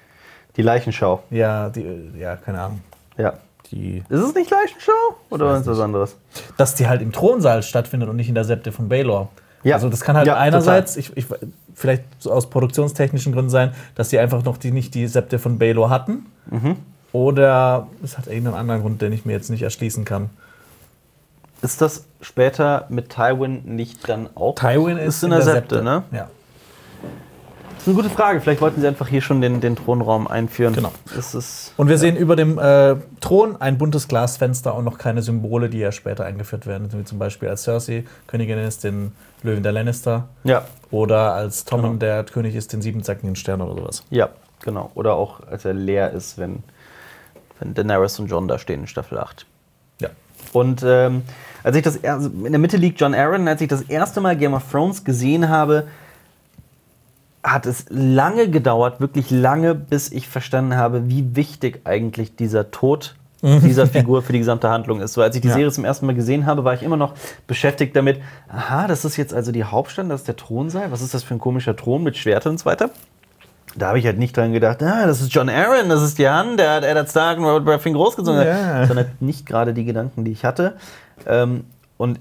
Die 0.58 0.62
Leichenschau. 0.62 1.24
Ja, 1.30 1.70
die, 1.70 2.12
ja, 2.20 2.36
keine 2.36 2.62
Ahnung. 2.62 2.82
Ja. 3.18 3.34
Die, 3.72 4.04
Ist 4.10 4.22
es 4.22 4.36
nicht 4.36 4.52
Leichenschau? 4.52 4.92
Oder 5.30 5.58
ist 5.58 5.68
das 5.68 5.78
was 5.78 5.84
anderes? 5.84 6.16
dass 6.58 6.76
die 6.76 6.88
halt 6.88 7.02
im 7.02 7.12
Thronsaal 7.12 7.64
stattfindet 7.64 8.10
und 8.10 8.16
nicht 8.16 8.30
in 8.30 8.36
der 8.36 8.44
Septe 8.44 8.72
von 8.72 8.90
Baylor. 8.90 9.30
Ja. 9.64 9.76
Also 9.76 9.90
das 9.90 10.02
kann 10.02 10.18
halt 10.18 10.28
Ja, 10.28 10.38
einerseits, 10.38 10.98
ich, 10.98 11.16
ich, 11.16 11.26
vielleicht 11.74 12.04
so 12.20 12.32
aus 12.32 12.50
produktionstechnischen 12.50 13.34
Gründen 13.34 13.50
sein, 13.50 13.74
dass 13.96 14.10
sie 14.10 14.20
einfach 14.20 14.44
noch 14.44 14.58
die, 14.58 14.72
nicht 14.72 14.94
die 14.94 15.08
Septe 15.08 15.40
von 15.40 15.58
Baylor 15.58 15.90
hatten. 15.90 16.26
Mhm. 16.50 16.76
Oder 17.14 17.88
es 18.04 18.18
hat 18.18 18.28
irgendeinen 18.28 18.56
anderen 18.56 18.82
Grund, 18.82 19.02
den 19.02 19.14
ich 19.14 19.26
mir 19.26 19.34
jetzt 19.34 19.50
nicht 19.50 19.62
erschließen 19.62 20.04
kann. 20.04 20.30
Ist 21.62 21.82
das 21.82 22.06
später 22.22 22.86
mit 22.90 23.10
Tywin 23.10 23.62
nicht 23.76 24.10
dann 24.10 24.30
auch? 24.36 24.56
Tywin 24.56 24.98
ist, 24.98 25.24
in 25.24 25.30
der, 25.30 25.42
Septe, 25.42 25.82
ne? 25.82 26.04
Ja. 26.12 26.28
Das 27.84 27.90
ist 27.92 27.98
eine 28.00 28.08
gute 28.08 28.16
Frage. 28.16 28.40
Vielleicht 28.40 28.62
wollten 28.62 28.80
sie 28.80 28.88
einfach 28.88 29.10
hier 29.10 29.20
schon 29.22 29.42
den, 29.42 29.60
den 29.60 29.76
Thronraum 29.76 30.26
einführen. 30.26 30.74
Genau. 30.74 30.94
Ist. 31.18 31.74
Und 31.76 31.90
wir 31.90 31.98
sehen 31.98 32.16
über 32.16 32.38
dem 32.38 32.58
äh, 32.58 32.96
Thron 33.20 33.60
ein 33.60 33.78
buntes 33.78 34.08
Glasfenster 34.08 34.74
und 34.74 34.86
noch 34.86 34.98
keine 34.98 35.22
Symbole, 35.22 35.68
die 35.70 35.80
ja 35.80 35.92
später 35.92 36.24
eingeführt 36.24 36.66
werden. 36.66 36.88
Wie 36.94 37.04
zum 37.04 37.20
Beispiel 37.20 37.50
als 37.50 37.64
Cersei 37.64 38.06
Königin 38.28 38.58
ist, 38.60 38.86
den 38.86 39.12
Löwen 39.42 39.64
der 39.64 39.74
Lannister. 39.74 40.30
Ja, 40.46 40.64
Oder 40.92 41.34
als 41.34 41.66
Tommen 41.66 41.84
Genau. 41.84 41.96
der 41.98 42.24
König 42.24 42.56
ist, 42.56 42.72
den 42.72 42.82
siebenzackigen 42.82 43.36
Stern 43.36 43.60
oder 43.60 43.76
sowas. 43.82 44.04
ja, 44.10 44.30
genau. 44.62 44.90
Oder 44.96 45.16
auch 45.16 45.42
als 45.52 45.66
er 45.66 45.74
leer 45.74 46.12
ist, 46.12 46.38
wenn, 46.38 46.64
wenn 47.60 47.74
Daenerys 47.74 48.18
und 48.18 48.28
John 48.28 48.48
da 48.48 48.60
stehen 48.60 48.80
in 48.80 48.88
Staffel 48.88 49.18
8. 49.20 49.46
Ja. 50.00 50.08
Und 50.54 50.84
ähm, 50.88 51.24
als 51.64 51.76
ich 51.76 51.84
das 51.84 52.02
also 52.02 52.30
in 52.30 52.54
der 52.54 52.60
Mitte 52.60 52.78
liegt 52.78 53.02
John 53.02 53.14
Aaron, 53.14 53.46
als 53.50 53.60
ich 53.60 53.68
das 53.68 53.82
erste 53.82 54.22
Mal 54.22 54.38
Game 54.38 54.54
of 54.54 54.64
Thrones 54.72 55.04
gesehen 55.04 55.50
habe, 55.50 55.86
hat 57.44 57.66
es 57.66 57.86
lange 57.90 58.50
gedauert, 58.50 59.02
wirklich 59.02 59.30
lange, 59.30 59.76
bis 59.76 60.12
ich 60.12 60.28
verstanden 60.30 60.76
habe, 60.78 61.10
wie 61.10 61.36
wichtig 61.36 61.82
eigentlich 61.84 62.36
dieser 62.36 62.72
Tod 62.72 63.16
dieser 63.42 63.88
Figur 63.88 64.22
für 64.22 64.32
die 64.32 64.40
gesamte 64.40 64.70
Handlung 64.70 65.02
ist. 65.02 65.14
So, 65.14 65.22
als 65.22 65.36
ich 65.36 65.42
die 65.42 65.50
Ja. 65.50 65.54
Serie 65.56 65.72
zum 65.72 65.84
ersten 65.84 66.06
Mal 66.06 66.16
gesehen 66.16 66.46
habe, 66.46 66.64
war 66.64 66.74
ich 66.74 66.82
immer 66.84 66.96
noch 66.96 67.14
beschäftigt 67.46 67.94
damit, 67.96 68.22
aha, 68.48 68.88
das 68.88 69.04
ist 69.04 69.18
jetzt 69.18 69.34
also 69.34 69.52
die 69.52 69.66
Hauptstadt, 69.66 70.10
das 70.10 70.22
ist 70.22 70.28
der 70.30 70.38
Thronsaal, 70.38 70.92
was 70.92 71.02
ist 71.02 71.14
das 71.14 71.24
für 71.24 71.34
ein 71.36 71.40
komischer 71.40 71.76
Thron 71.76 72.04
mit 72.04 72.16
Schwertern 72.16 72.54
und 72.54 72.60
so 72.60 72.66
weiter. 72.66 72.90
Da 73.76 73.88
habe 73.88 74.00
ich 74.00 74.06
halt 74.06 74.20
nicht 74.20 74.38
dran 74.38 74.54
gedacht, 74.54 74.82
ah, 74.84 75.06
das 75.06 75.20
ist 75.20 75.34
John 75.34 75.50
Aaron, 75.50 75.90
das 75.90 76.02
ist 76.04 76.20
Hand, 76.20 76.60
der 76.60 76.72
hat 76.76 76.84
Eddard 76.86 77.10
Stark 77.10 77.40
und 77.40 77.46
Robert 77.46 77.66
Baratheon 77.66 77.96
großgezogen. 77.96 78.40
Ja. 78.46 78.80
Das 78.82 78.90
waren 78.90 78.98
halt 78.98 79.22
nicht 79.22 79.46
gerade 79.46 79.74
die 79.74 79.84
Gedanken, 79.84 80.24
die 80.24 80.32
ich 80.32 80.46
hatte. 80.46 80.78
Ähm, 81.26 81.66
und 81.98 82.20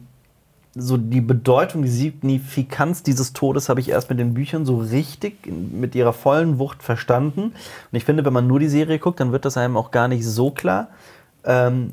so 0.75 0.97
die 0.97 1.21
Bedeutung, 1.21 1.83
die 1.83 1.89
Signifikanz 1.89 3.03
dieses 3.03 3.33
Todes 3.35 3.69
habe 3.69 3.81
ich 3.81 3.91
erst 3.91 4.09
mit 4.09 4.19
den 4.19 4.33
Büchern 4.33 4.65
so 4.65 4.79
richtig 4.79 5.47
mit 5.47 5.95
ihrer 5.95 6.13
vollen 6.13 6.59
Wucht 6.59 6.83
verstanden. 6.83 7.43
Und 7.43 7.55
ich 7.93 8.05
finde, 8.05 8.25
wenn 8.25 8.33
man 8.33 8.47
nur 8.47 8.59
die 8.59 8.69
Serie 8.69 8.99
guckt, 8.99 9.21
dann 9.21 9.33
wird 9.33 9.45
das 9.45 9.57
einem 9.57 9.77
auch 9.77 9.91
gar 9.91 10.09
nicht 10.09 10.25
so 10.25 10.51
klar. 10.51 10.89
Ähm, 11.45 11.93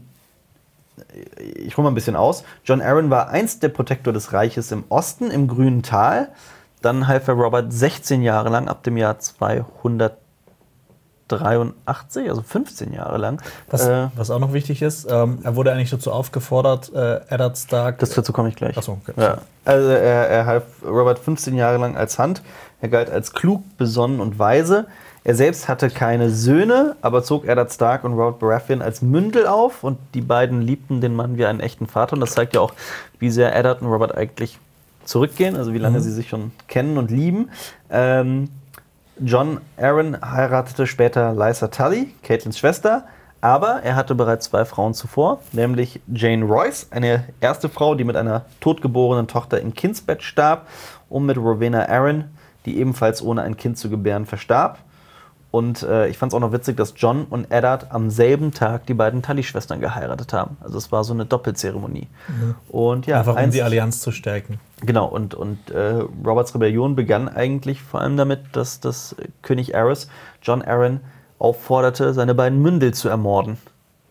ich 1.56 1.76
hole 1.76 1.84
mal 1.84 1.92
ein 1.92 1.96
bisschen 1.96 2.16
aus. 2.16 2.44
John 2.64 2.82
Aaron 2.82 3.10
war 3.10 3.30
einst 3.30 3.64
der 3.64 3.70
Protektor 3.70 4.14
des 4.14 4.32
Reiches 4.32 4.72
im 4.72 4.86
Osten, 4.90 5.30
im 5.30 5.48
grünen 5.48 5.84
Tal. 5.84 6.30
Dann 6.82 7.08
half 7.08 7.28
er 7.28 7.34
Robert 7.34 7.74
16 7.74 8.22
Jahre 8.22 8.50
lang, 8.50 8.70
ab 8.70 8.84
dem 8.84 8.96
Jahr 8.96 9.20
283, 11.30 12.30
also 12.30 12.42
15 12.42 12.94
Jahre 12.94 13.18
lang. 13.18 13.42
Was, 13.70 13.88
Äh, 13.88 14.08
was 14.16 14.30
auch 14.32 14.40
noch 14.40 14.54
wichtig 14.54 14.82
ist, 14.82 15.08
ähm, 15.10 15.40
er 15.44 15.56
wurde 15.56 15.72
eigentlich 15.72 15.90
dazu 15.90 16.12
aufgefordert, 16.12 16.92
äh, 16.94 17.22
Eddard 17.30 17.58
Stark. 17.58 18.00
Das 18.00 18.10
dazu 18.12 18.34
komme 18.34 18.50
ich 18.50 18.56
gleich. 18.56 18.76
Ach 18.78 18.84
so, 18.84 18.98
okay. 19.02 19.14
Ja. 19.16 19.38
Also 19.66 19.90
er, 19.90 20.28
er 20.30 20.46
half 20.46 20.64
Robert 20.86 21.20
15 21.20 21.56
Jahre 21.56 21.78
lang 21.78 21.96
als 21.96 22.18
Hand. 22.20 22.42
Er 22.82 22.90
galt 22.90 23.10
als 23.10 23.34
klug, 23.34 23.64
besonnen 23.78 24.20
und 24.20 24.40
weise. 24.40 24.88
Er 25.24 25.36
selbst 25.36 25.68
hatte 25.68 25.90
keine 25.90 26.30
Söhne, 26.30 26.96
aber 27.02 27.24
zog 27.24 27.46
Eddard 27.46 27.72
Stark 27.72 28.04
und 28.04 28.14
Robert 28.14 28.40
Baratheon 28.40 28.82
als 28.82 29.02
Mündel 29.02 29.48
auf 29.48 29.84
und 29.84 30.00
die 30.14 30.22
beiden 30.22 30.62
liebten 30.62 31.02
den 31.02 31.14
Mann 31.14 31.38
wie 31.38 31.46
einen 31.46 31.60
echten 31.60 31.88
Vater. 31.88 32.14
Und 32.14 32.22
das 32.22 32.32
zeigt 32.32 32.56
ja 32.56 32.62
auch, 32.62 32.74
wie 33.20 33.30
sehr 33.30 33.56
Eddard 33.56 33.82
und 33.82 33.88
Robert 33.90 34.16
eigentlich 34.16 34.58
zurückgehen, 35.04 35.56
also 35.56 35.74
wie 35.74 35.78
lange 35.78 36.02
sie 36.02 36.12
sich 36.12 36.30
schon 36.30 36.52
kennen 36.68 36.98
und 36.98 37.12
lieben. 37.12 37.50
Ähm, 37.90 38.50
John 39.22 39.60
Aaron 39.76 40.18
heiratete 40.22 40.88
später 40.88 41.34
Lysa 41.34 41.68
Tully, 41.68 42.14
Caitlins 42.24 42.58
Schwester, 42.58 43.06
aber 43.42 43.82
er 43.84 43.96
hatte 43.98 44.16
bereits 44.16 44.46
zwei 44.46 44.64
Frauen 44.64 44.94
zuvor, 44.94 45.42
nämlich 45.52 46.00
Jane 46.08 46.46
Royce, 46.46 46.88
eine 46.92 47.26
erste 47.42 47.68
Frau, 47.68 47.96
die 47.96 48.06
mit 48.06 48.16
einer 48.16 48.46
totgeborenen 48.62 49.28
Tochter 49.28 49.60
im 49.60 49.74
Kindsbett 49.74 50.24
starb, 50.24 50.68
und 51.10 51.26
mit 51.26 51.38
Rowena 51.38 51.90
Aaron, 51.90 52.26
die 52.66 52.78
ebenfalls 52.78 53.22
ohne 53.22 53.42
ein 53.42 53.58
Kind 53.58 53.78
zu 53.78 53.90
gebären 53.90 54.26
verstarb. 54.26 54.78
Und 55.52 55.82
äh, 55.82 56.08
ich 56.08 56.18
fand 56.18 56.32
es 56.32 56.36
auch 56.36 56.40
noch 56.40 56.52
witzig, 56.52 56.78
dass 56.78 56.94
John 56.96 57.26
und 57.26 57.52
Eddard 57.52 57.92
am 57.92 58.12
selben 58.12 58.52
Tag 58.52 58.86
die 58.86 58.94
beiden 58.94 59.24
Tully-Schwestern 59.24 59.80
geheiratet 59.80 60.32
haben. 60.32 60.58
Also 60.62 60.78
es 60.78 60.92
war 60.92 61.04
so 61.04 61.12
eine 61.14 61.26
Doppelzeremonie. 61.26 62.08
Und 62.70 63.08
ja, 63.08 63.20
einfach 63.20 63.36
um 63.36 63.50
die 63.50 63.64
Allianz 63.64 64.00
zu 64.00 64.12
stärken. 64.12 64.60
Genau, 64.82 65.08
und, 65.08 65.34
und 65.34 65.72
äh, 65.72 66.04
Roberts 66.24 66.54
Rebellion 66.54 66.96
begann 66.96 67.28
eigentlich 67.28 67.82
vor 67.82 68.02
allem 68.02 68.16
damit, 68.16 68.42
dass, 68.52 68.80
dass 68.80 69.16
König 69.42 69.74
Aerys 69.74 70.08
John 70.44 70.62
Aaron 70.62 71.00
aufforderte, 71.40 72.14
seine 72.14 72.36
beiden 72.36 72.62
Mündel 72.62 72.94
zu 72.94 73.10
ermorden. 73.10 73.58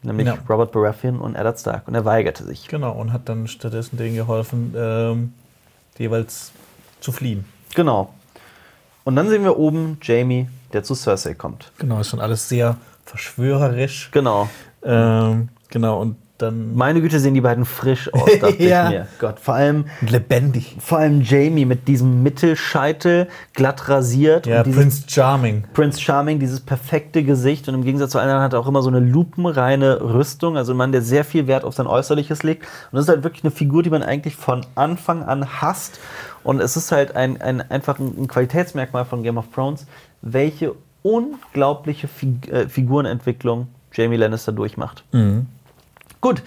Nämlich 0.02 0.26
Ja. 0.26 0.38
Robert 0.48 0.72
Baratheon 0.72 1.20
und 1.20 1.36
Eddard 1.36 1.60
Stark. 1.60 1.86
Und 1.86 1.94
er 1.94 2.04
weigerte 2.04 2.44
sich. 2.44 2.66
Genau, 2.68 2.92
und 2.92 3.12
hat 3.12 3.28
dann 3.28 3.46
stattdessen 3.46 3.96
denen 3.96 4.16
geholfen, 4.16 4.74
ähm, 4.76 5.32
jeweils 5.98 6.52
zu 7.00 7.12
fliehen. 7.12 7.44
Genau. 7.74 8.12
Und 9.04 9.16
dann 9.16 9.28
sehen 9.28 9.44
wir 9.44 9.58
oben 9.58 9.98
Jamie, 10.02 10.48
der 10.72 10.82
zu 10.82 10.94
Cersei 10.94 11.34
kommt. 11.34 11.72
Genau, 11.78 12.00
ist 12.00 12.08
schon 12.10 12.20
alles 12.20 12.48
sehr 12.48 12.76
verschwörerisch. 13.04 14.10
Genau. 14.12 14.48
Ähm, 14.82 15.48
genau, 15.70 16.00
und 16.00 16.16
dann 16.38 16.76
Meine 16.76 17.00
Güte, 17.00 17.18
sehen 17.18 17.34
die 17.34 17.40
beiden 17.40 17.64
frisch 17.64 18.14
aus, 18.14 18.30
dachte 18.40 18.62
Ja. 18.62 18.84
ich 18.84 18.90
mir. 18.90 19.06
Gott, 19.18 19.40
vor 19.40 19.54
allem, 19.54 19.86
lebendig. 20.02 20.76
vor 20.78 20.98
allem 20.98 21.20
Jamie 21.22 21.64
mit 21.64 21.88
diesem 21.88 22.22
Mittelscheitel, 22.22 23.26
glatt 23.54 23.88
rasiert. 23.88 24.46
Ja, 24.46 24.58
und 24.58 24.66
dieses 24.68 24.80
Prince 24.80 25.02
Charming. 25.08 25.64
Prince 25.74 26.00
Charming, 26.00 26.38
dieses 26.38 26.60
perfekte 26.60 27.24
Gesicht 27.24 27.68
und 27.68 27.74
im 27.74 27.82
Gegensatz 27.82 28.12
zu 28.12 28.20
anderen 28.20 28.40
hat 28.40 28.52
er 28.52 28.60
auch 28.60 28.68
immer 28.68 28.82
so 28.82 28.88
eine 28.88 29.00
lupenreine 29.00 30.00
Rüstung, 30.00 30.56
also 30.56 30.74
ein 30.74 30.76
Mann, 30.76 30.92
der 30.92 31.02
sehr 31.02 31.24
viel 31.24 31.48
Wert 31.48 31.64
auf 31.64 31.74
sein 31.74 31.88
Äußerliches 31.88 32.44
legt. 32.44 32.62
Und 32.92 32.96
das 32.96 33.06
ist 33.06 33.08
halt 33.08 33.24
wirklich 33.24 33.42
eine 33.42 33.50
Figur, 33.50 33.82
die 33.82 33.90
man 33.90 34.04
eigentlich 34.04 34.36
von 34.36 34.64
Anfang 34.76 35.24
an 35.24 35.60
hasst. 35.60 35.98
Und 36.44 36.60
es 36.60 36.76
ist 36.76 36.92
halt 36.92 37.16
ein, 37.16 37.42
ein, 37.42 37.68
einfach 37.68 37.98
ein, 37.98 38.14
ein 38.16 38.28
Qualitätsmerkmal 38.28 39.04
von 39.04 39.24
Game 39.24 39.38
of 39.38 39.46
Thrones, 39.52 39.86
welche 40.22 40.74
unglaubliche 41.02 42.08
Fig 42.08 42.48
äh, 42.48 42.68
Figurenentwicklung 42.68 43.68
Jamie 43.92 44.16
Lannister 44.16 44.52
durchmacht. 44.52 45.04
Gut. 46.20 46.42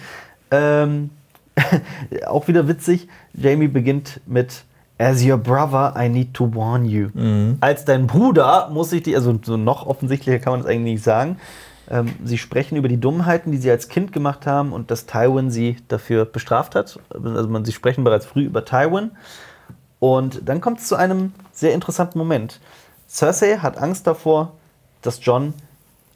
Ähm, 0.52 1.10
auch 2.27 2.48
wieder 2.48 2.68
witzig. 2.68 3.07
Jamie 3.34 3.68
beginnt 3.68 4.22
mit 4.26 4.64
As 4.98 5.26
your 5.26 5.38
brother, 5.38 5.95
I 5.98 6.10
need 6.10 6.34
to 6.35 6.53
warn 6.53 6.85
you. 6.85 7.07
Als 7.60 7.85
dein 7.85 8.06
Bruder 8.06 8.69
muss 8.72 8.93
ich 8.93 9.02
die, 9.02 9.15
also 9.15 9.39
so 9.41 9.57
noch 9.57 9.88
offensichtlicher 9.88 10.38
kann 10.38 10.53
man 10.53 10.61
das 10.61 10.69
eigentlich 10.69 10.93
nicht 10.93 11.03
sagen. 11.03 11.38
Ähm, 11.89 12.14
sie 12.23 12.38
sprechen 12.38 12.77
über 12.77 12.88
die 12.88 12.99
Dummheiten, 12.99 13.52
die 13.52 13.57
sie 13.57 13.72
als 13.72 13.89
Kind 13.89 14.14
gemacht 14.14 14.45
haben 14.45 14.72
und 14.72 14.91
dass 14.91 15.07
Tywin 15.07 15.49
sie 15.49 15.77
dafür 15.88 16.26
bestraft 16.26 16.76
hat. 16.76 16.99
Also 17.10 17.49
man, 17.49 17.65
sie 17.65 17.72
sprechen 17.72 18.03
bereits 18.03 18.27
früh 18.27 18.43
über 18.43 18.64
Tywin. 18.64 19.11
Und 19.99 20.48
dann 20.48 20.61
kommt 20.61 20.80
es 20.80 20.88
zu 20.88 20.95
einem 20.95 21.34
sehr 21.52 21.73
interessanten 21.73 22.19
Moment. 22.19 22.60
Cersei 23.12 23.58
hat 23.58 23.78
Angst 23.78 24.08
davor, 24.08 24.54
dass 25.02 25.20
John 25.22 25.54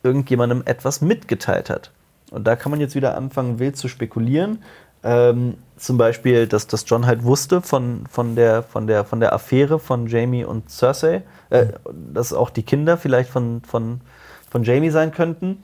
irgendjemandem 0.03 0.63
etwas 0.65 1.01
mitgeteilt 1.01 1.69
hat. 1.69 1.91
Und 2.31 2.47
da 2.47 2.55
kann 2.55 2.71
man 2.71 2.79
jetzt 2.79 2.95
wieder 2.95 3.17
anfangen, 3.17 3.59
wild 3.59 3.75
zu 3.75 3.87
spekulieren. 3.87 4.63
Ähm, 5.03 5.57
zum 5.77 5.97
Beispiel, 5.97 6.47
dass, 6.47 6.67
dass 6.67 6.85
John 6.87 7.05
halt 7.05 7.23
wusste 7.23 7.61
von, 7.61 8.05
von, 8.09 8.35
der, 8.35 8.63
von, 8.63 8.87
der, 8.87 9.03
von 9.03 9.19
der 9.19 9.33
Affäre 9.33 9.77
von 9.77 10.07
Jamie 10.07 10.45
und 10.45 10.69
Cersei, 10.69 11.23
äh, 11.49 11.67
dass 12.13 12.33
auch 12.33 12.49
die 12.49 12.63
Kinder 12.63 12.97
vielleicht 12.97 13.29
von, 13.29 13.61
von, 13.67 14.01
von 14.49 14.63
Jamie 14.63 14.89
sein 14.89 15.11
könnten. 15.11 15.59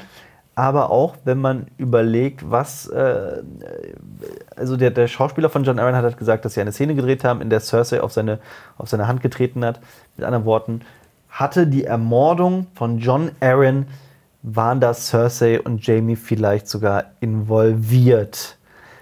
Aber 0.53 0.91
auch, 0.91 1.15
wenn 1.23 1.39
man 1.39 1.67
überlegt, 1.77 2.51
was. 2.51 2.87
Äh, 2.87 3.41
also, 4.55 4.75
der, 4.75 4.91
der 4.91 5.07
Schauspieler 5.07 5.49
von 5.49 5.63
John 5.63 5.79
Aaron 5.79 5.95
hat 5.95 6.03
halt 6.03 6.17
gesagt, 6.17 6.43
dass 6.43 6.55
sie 6.55 6.61
eine 6.61 6.73
Szene 6.73 6.93
gedreht 6.93 7.23
haben, 7.23 7.41
in 7.41 7.49
der 7.49 7.61
Cersei 7.61 8.01
auf 8.01 8.11
seine, 8.11 8.39
auf 8.77 8.89
seine 8.89 9.07
Hand 9.07 9.21
getreten 9.21 9.63
hat. 9.63 9.79
Mit 10.17 10.25
anderen 10.25 10.45
Worten, 10.45 10.81
hatte 11.31 11.65
die 11.65 11.85
Ermordung 11.85 12.67
von 12.75 12.99
John 12.99 13.31
Aaron, 13.39 13.87
waren 14.43 14.79
da 14.79 14.93
Cersei 14.93 15.59
und 15.61 15.85
Jamie 15.85 16.15
vielleicht 16.15 16.67
sogar 16.67 17.05
involviert. 17.21 18.57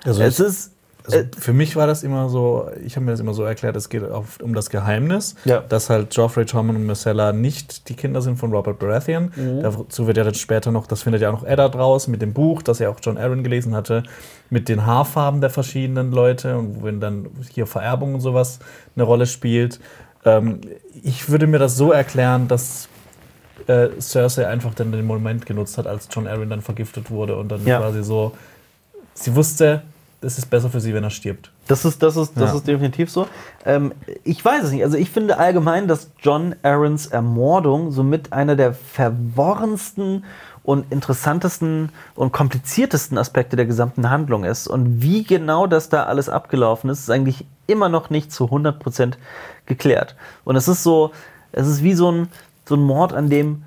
Also 0.06 0.22
es 0.24 0.40
ist 0.40 0.74
Also 1.06 1.18
Äh, 1.18 1.26
für 1.40 1.54
mich 1.54 1.76
war 1.76 1.88
das 1.88 2.04
immer 2.04 2.30
so, 2.30 2.70
ich 2.86 2.96
habe 2.96 3.06
mir 3.06 3.12
das 3.12 3.20
immer 3.20 3.34
so 3.34 3.44
erklärt, 3.44 3.76
es 3.76 3.90
geht 3.90 4.04
auf, 4.04 4.40
um 4.44 4.54
das 4.54 4.70
Geheimnis, 4.70 5.34
Ja. 5.44 5.62
dass 5.62 5.90
halt 5.90 6.14
Joffrey, 6.16 6.46
Tommen 6.46 6.76
und 6.76 6.86
Myrcella 6.86 7.32
nicht 7.32 7.90
die 7.90 7.96
Kinder 7.96 8.22
sind 8.22 8.36
von 8.38 8.52
Robert 8.54 8.78
Baratheon. 8.78 9.32
Mhm. 9.36 9.62
Dazu 9.64 10.06
wird 10.06 10.18
ja 10.18 10.24
dann 10.24 10.36
später 10.36 10.72
noch, 10.72 10.86
das 10.86 11.02
findet 11.02 11.22
ja 11.24 11.30
auch 11.30 11.42
noch 11.42 11.48
Eddard 11.48 11.76
raus 11.76 12.08
mit 12.08 12.22
dem 12.22 12.34
Buch, 12.34 12.62
das 12.62 12.78
ja 12.80 12.90
auch 12.90 12.98
John 13.02 13.18
Aaron 13.18 13.44
gelesen 13.44 13.74
hatte, 13.74 14.04
mit 14.52 14.70
den 14.70 14.86
Haarfarben 14.86 15.42
der 15.42 15.50
verschiedenen 15.50 16.12
Leute 16.12 16.58
und 16.58 16.84
wenn 16.84 17.00
dann 17.00 17.28
hier 17.50 17.66
Vererbung 17.66 18.14
und 18.16 18.22
sowas 18.22 18.60
eine 18.96 19.04
Rolle 19.06 19.26
spielt. 19.26 19.80
Ähm, 20.26 20.62
ich 21.04 21.30
würde 21.30 21.48
mir 21.48 21.60
das 21.60 21.76
so 21.78 21.92
erklären, 21.92 22.48
dass 22.48 22.88
äh, 23.68 23.90
Cersei 24.00 24.48
einfach 24.48 24.74
dann 24.74 24.92
den 24.92 25.06
Moment 25.06 25.46
genutzt 25.46 25.78
hat, 25.78 25.88
als 25.88 26.08
John 26.12 26.28
Aaron 26.28 26.50
dann 26.50 26.62
vergiftet 26.62 27.10
wurde 27.12 27.36
und 27.38 27.50
dann 27.50 27.66
Ja. 27.66 27.80
quasi 27.80 28.04
so, 28.04 28.34
sie 29.14 29.36
wusste, 29.36 29.82
es 30.22 30.38
ist 30.38 30.50
besser 30.50 30.70
für 30.70 30.82
sie, 30.82 30.94
wenn 30.94 31.04
er 31.04 31.10
stirbt. 31.10 31.52
Das 31.68 31.86
ist, 31.86 32.02
das 32.04 32.18
ist, 32.18 32.34
das 32.36 32.52
Ja. 32.52 32.58
ist 32.58 32.68
definitiv 32.68 33.10
so. 33.10 33.28
Ähm, 33.66 33.94
ich 34.24 34.44
weiß 34.44 34.64
es 34.66 34.72
nicht. 34.72 34.84
Also 34.84 34.98
ich 34.98 35.10
finde 35.10 35.38
allgemein, 35.38 35.88
dass 35.88 36.10
John 36.22 36.56
Aarons 36.64 37.08
Ermordung 37.08 37.92
somit 37.92 38.34
einer 38.34 38.56
der 38.58 38.74
verworrensten 38.74 40.26
und 40.70 40.92
interessantesten 40.92 41.90
und 42.14 42.32
kompliziertesten 42.32 43.18
Aspekte 43.18 43.56
der 43.56 43.66
gesamten 43.66 44.12
Handlung 44.12 44.44
ist. 44.44 44.68
Und 44.68 45.02
wie 45.02 45.24
genau 45.24 45.66
das 45.66 45.90
da 45.90 46.04
alles 46.04 46.30
abgelaufen 46.30 46.92
ist, 46.92 47.00
ist 47.00 47.10
eigentlich 47.10 47.44
immer 47.66 47.90
noch 47.90 48.12
nicht 48.12 48.32
zu 48.32 48.46
100% 48.46 49.14
geklärt. 49.66 50.16
Und 50.44 50.56
es 50.56 50.68
ist 50.68 50.84
so, 50.84 51.10
es 51.52 51.66
ist 51.66 51.82
wie 51.82 51.96
so 51.96 52.12
ein, 52.12 52.28
so 52.68 52.76
ein 52.76 52.84
Mord, 52.84 53.14
an 53.14 53.32
dem 53.32 53.64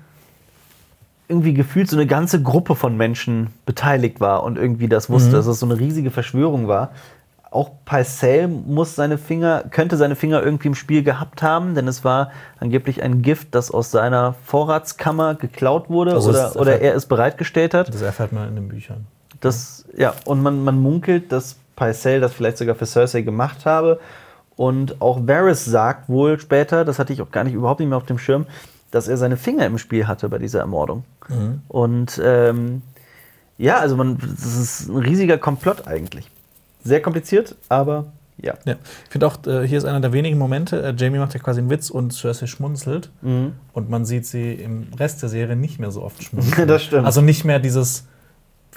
irgendwie 1.27 1.53
gefühlt 1.53 1.89
so 1.89 1.97
eine 1.97 2.07
ganze 2.07 2.41
Gruppe 2.41 2.73
von 2.73 2.95
Menschen 2.95 3.47
beteiligt 3.65 4.21
war 4.21 4.43
und 4.43 4.57
irgendwie 4.57 4.87
das 4.87 5.09
wusste, 5.09 5.31
dass 5.31 5.45
es 5.45 5.59
so 5.59 5.65
eine 5.65 5.77
riesige 5.77 6.09
Verschwörung 6.09 6.69
war. 6.69 6.91
Auch 7.53 7.69
Pycelle 7.85 8.47
muss 8.47 8.95
seine 8.95 9.19
Finger, 9.19 9.63
könnte 9.69 9.95
seine 9.95 10.15
Finger 10.15 10.41
irgendwie 10.41 10.69
im 10.69 10.75
Spiel 10.75 11.03
gehabt 11.03 11.43
haben, 11.43 11.75
denn 11.75 11.87
es 11.87 12.03
war 12.03 12.31
angeblich 12.59 13.03
ein 13.03 13.21
Gift, 13.21 13.53
das 13.53 13.69
aus 13.69 13.91
seiner 13.91 14.33
Vorratskammer 14.45 15.35
geklaut 15.35 15.89
wurde 15.89 16.13
Also 16.13 16.31
oder, 16.31 16.55
oder 16.55 16.81
er 16.81 16.95
es 16.95 17.05
bereitgestellt 17.05 17.75
hat. 17.75 17.93
Das 17.93 18.01
erfährt 18.01 18.31
man 18.31 18.49
in 18.49 18.55
den 18.55 18.67
Büchern. 18.69 19.05
Das, 19.39 19.85
ja, 19.95 20.13
und 20.25 20.41
man, 20.41 20.63
man 20.63 20.81
munkelt, 20.81 21.31
dass 21.31 21.57
Pycelle 21.75 22.19
das 22.19 22.33
vielleicht 22.33 22.57
sogar 22.57 22.73
für 22.73 22.87
Cersei 22.87 23.21
gemacht 23.21 23.65
habe. 23.65 23.99
Und 24.55 25.01
auch 25.01 25.27
Varys 25.27 25.65
sagt 25.65 26.09
wohl 26.09 26.39
später, 26.39 26.85
das 26.85 26.97
hatte 26.97 27.13
ich 27.13 27.21
auch 27.21 27.31
gar 27.31 27.43
nicht 27.43 27.53
überhaupt 27.53 27.79
nicht 27.79 27.89
mehr 27.89 27.97
auf 27.97 28.05
dem 28.05 28.17
Schirm, 28.17 28.45
dass 28.91 29.07
er 29.07 29.17
seine 29.17 29.37
Finger 29.37 29.65
im 29.65 29.77
Spiel 29.77 30.07
hatte 30.07 30.29
bei 30.29 30.37
dieser 30.37 30.59
Ermordung. 30.59 31.03
Und 31.67 32.21
ähm, 32.23 32.81
ja, 33.57 33.77
also 33.77 33.95
man, 33.95 34.17
das 34.17 34.57
ist 34.57 34.89
ein 34.89 34.97
riesiger 34.97 35.37
Komplott 35.37 35.87
eigentlich. 35.87 36.29
Sehr 36.83 37.01
kompliziert, 37.01 37.55
aber 37.69 38.11
ja. 38.37 38.55
Ja. 38.65 38.75
Ich 39.05 39.11
finde 39.11 39.27
auch, 39.27 39.37
äh, 39.45 39.67
hier 39.67 39.77
ist 39.77 39.85
einer 39.85 39.99
der 39.99 40.13
wenigen 40.13 40.37
Momente, 40.37 40.81
äh, 40.81 40.93
Jamie 40.95 41.19
macht 41.19 41.33
ja 41.33 41.39
quasi 41.39 41.59
einen 41.59 41.69
Witz 41.69 41.89
und 41.89 42.13
Cersei 42.13 42.47
schmunzelt. 42.47 43.11
Mhm. 43.21 43.53
Und 43.73 43.89
man 43.89 44.05
sieht 44.05 44.25
sie 44.25 44.53
im 44.53 44.87
Rest 44.97 45.21
der 45.21 45.29
Serie 45.29 45.55
nicht 45.55 45.79
mehr 45.79 45.91
so 45.91 46.03
oft 46.03 46.23
schmunzeln. 46.23 46.67
Das 46.67 46.83
stimmt. 46.83 47.05
Also 47.05 47.21
nicht 47.21 47.45
mehr 47.45 47.59
dieses, 47.59 48.07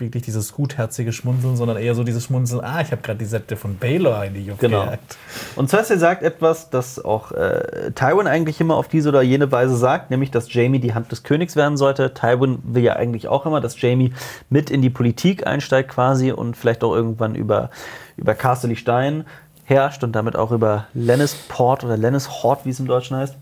wirklich 0.00 0.22
dieses 0.22 0.52
gutherzige 0.52 1.12
Schmunzeln, 1.12 1.56
sondern 1.56 1.76
eher 1.76 1.94
so 1.94 2.04
dieses 2.04 2.24
Schmunzeln, 2.24 2.62
ah, 2.64 2.80
ich 2.80 2.92
habe 2.92 3.02
gerade 3.02 3.18
die 3.18 3.24
Sätze 3.24 3.56
von 3.56 3.76
Baylor 3.76 4.24
in 4.24 4.34
die 4.34 4.44
Luft 4.44 4.60
Genau. 4.60 4.84
gejagt. 4.84 5.16
Und 5.56 5.68
Cersei 5.70 5.96
sagt 5.96 6.22
etwas, 6.22 6.70
das 6.70 7.04
auch 7.04 7.32
äh, 7.32 7.90
Tywin 7.94 8.26
eigentlich 8.26 8.60
immer 8.60 8.76
auf 8.76 8.88
diese 8.88 9.08
oder 9.08 9.22
jene 9.22 9.50
Weise 9.52 9.76
sagt, 9.76 10.10
nämlich, 10.10 10.30
dass 10.30 10.52
Jamie 10.52 10.78
die 10.78 10.94
Hand 10.94 11.10
des 11.12 11.22
Königs 11.22 11.56
werden 11.56 11.76
sollte. 11.76 12.14
Tywin 12.14 12.58
will 12.64 12.82
ja 12.82 12.94
eigentlich 12.94 13.28
auch 13.28 13.46
immer, 13.46 13.60
dass 13.60 13.80
Jamie 13.80 14.12
mit 14.50 14.70
in 14.70 14.82
die 14.82 14.90
Politik 14.90 15.46
einsteigt 15.46 15.90
quasi 15.90 16.32
und 16.32 16.56
vielleicht 16.56 16.84
auch 16.84 16.94
irgendwann 16.94 17.34
über, 17.34 17.70
über 18.16 18.34
Casterly 18.34 18.76
Stein 18.76 19.24
herrscht 19.64 20.04
und 20.04 20.12
damit 20.12 20.36
auch 20.36 20.52
über 20.52 20.86
Lennisport 20.94 21.84
oder 21.84 21.96
Lennishort, 21.96 22.64
wie 22.64 22.70
es 22.70 22.78
im 22.80 22.86
Deutschen 22.86 23.16
heißt. 23.16 23.34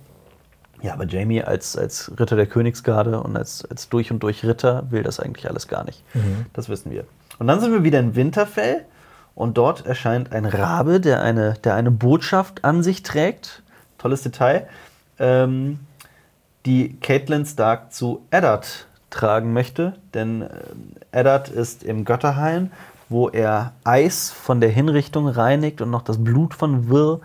Ja, 0.85 0.93
aber 0.93 1.07
Jamie 1.07 1.43
als, 1.43 1.79
als 1.79 2.13
Ritter 2.21 2.37
der 2.37 2.45
Königsgarde 2.45 3.19
und 3.19 3.39
als, 3.39 3.65
als 3.65 3.89
durch 3.89 4.11
und 4.11 4.23
durch 4.23 4.45
Ritter 4.45 4.85
will 4.91 5.03
das 5.03 5.19
eigentlich 5.19 5.49
alles 5.49 5.67
gar 5.67 5.83
nicht. 5.83 6.05
Das 6.53 6.69
wissen 6.69 6.91
wir. 6.91 7.07
Und 7.39 7.47
dann 7.47 7.59
sind 7.61 7.73
wir 7.73 7.85
wieder 7.85 7.99
in 8.01 8.15
Winterfell 8.17 8.85
und 9.35 9.57
dort 9.57 9.87
erscheint 9.87 10.33
ein 10.33 10.45
Rabe, 10.45 11.01
der 11.01 11.23
eine, 11.23 11.55
der 11.65 11.75
eine 11.75 11.91
Botschaft 11.91 12.67
an 12.67 12.83
sich 12.83 13.03
trägt. 13.03 13.63
Tolles 13.97 14.25
Detail. 14.25 14.67
Ähm, 15.19 15.79
die 16.67 17.01
Caitlin 17.01 17.47
Stark 17.47 17.95
zu 17.95 18.27
Eddard 18.31 18.87
tragen 19.09 19.55
möchte, 19.55 19.95
denn 20.13 20.43
ähm, 20.43 20.49
Eddard 21.13 21.49
ist 21.49 21.83
im 21.83 22.05
Götterhain, 22.05 22.71
wo 23.09 23.31
er 23.31 23.73
Eis 23.85 24.31
von 24.31 24.61
der 24.61 24.69
Hinrichtung 24.69 25.29
reinigt 25.29 25.81
und 25.81 25.89
noch 25.89 26.03
das 26.03 26.23
Blut 26.23 26.53
von 26.53 26.91
Will 26.91 27.21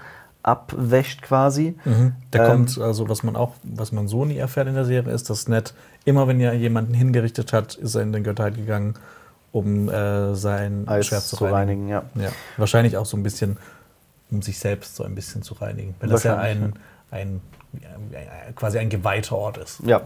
abwäscht 0.49 1.21
quasi. 1.21 1.77
Der 2.33 2.41
Ähm, 2.41 2.47
kommt, 2.47 2.77
also 2.79 3.07
was 3.07 3.23
man 3.23 3.35
auch, 3.35 3.53
was 3.63 3.91
man 3.91 4.07
so 4.07 4.25
nie 4.25 4.37
erfährt 4.37 4.67
in 4.67 4.73
der 4.73 4.85
Serie, 4.85 5.13
ist, 5.13 5.29
dass 5.29 5.47
Ned 5.47 5.73
immer, 6.05 6.27
wenn 6.27 6.39
er 6.39 6.53
jemanden 6.53 6.93
hingerichtet 6.93 7.53
hat, 7.53 7.75
ist 7.75 7.95
er 7.95 8.01
in 8.01 8.11
den 8.11 8.23
Götterheit 8.23 8.55
gegangen, 8.55 8.95
um 9.51 9.89
äh, 9.89 10.35
sein 10.35 10.87
Eis 10.87 11.07
Schwert 11.07 11.23
zu 11.23 11.35
reinigen. 11.37 11.55
reinigen, 11.55 11.89
ja. 11.89 12.03
Ja. 12.15 12.31
Wahrscheinlich 12.57 12.97
auch 12.97 13.05
so 13.05 13.17
ein 13.17 13.23
bisschen, 13.23 13.57
um 14.31 14.41
sich 14.41 14.59
selbst 14.59 14.95
so 14.95 15.03
ein 15.03 15.15
bisschen 15.15 15.41
zu 15.41 15.53
reinigen. 15.55 15.95
Weil 15.99 16.09
das 16.09 16.23
ja 16.23 16.37
ein, 16.37 16.73
ein, 17.11 17.41
äh, 18.11 18.51
quasi 18.55 18.79
ein 18.79 18.89
geweihter 18.89 19.37
Ort 19.37 19.57
ist. 19.57 19.81
Ja. 19.85 20.01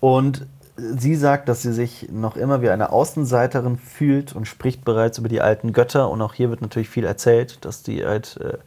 Und 0.00 0.46
sie 0.76 1.16
sagt, 1.16 1.48
dass 1.48 1.62
sie 1.62 1.72
sich 1.72 2.08
noch 2.10 2.36
immer 2.36 2.62
wie 2.62 2.70
eine 2.70 2.90
Außenseiterin 2.90 3.78
fühlt 3.78 4.34
und 4.34 4.46
spricht 4.46 4.84
bereits 4.84 5.18
über 5.18 5.28
die 5.28 5.40
alten 5.40 5.72
Götter. 5.72 6.08
Und 6.10 6.22
auch 6.22 6.34
hier 6.34 6.50
wird 6.50 6.62
natürlich 6.62 6.88
viel 6.88 7.04
erzählt, 7.04 7.64
dass 7.64 7.82
die 7.82 8.04
halt, 8.04 8.38
äh, 8.40 8.58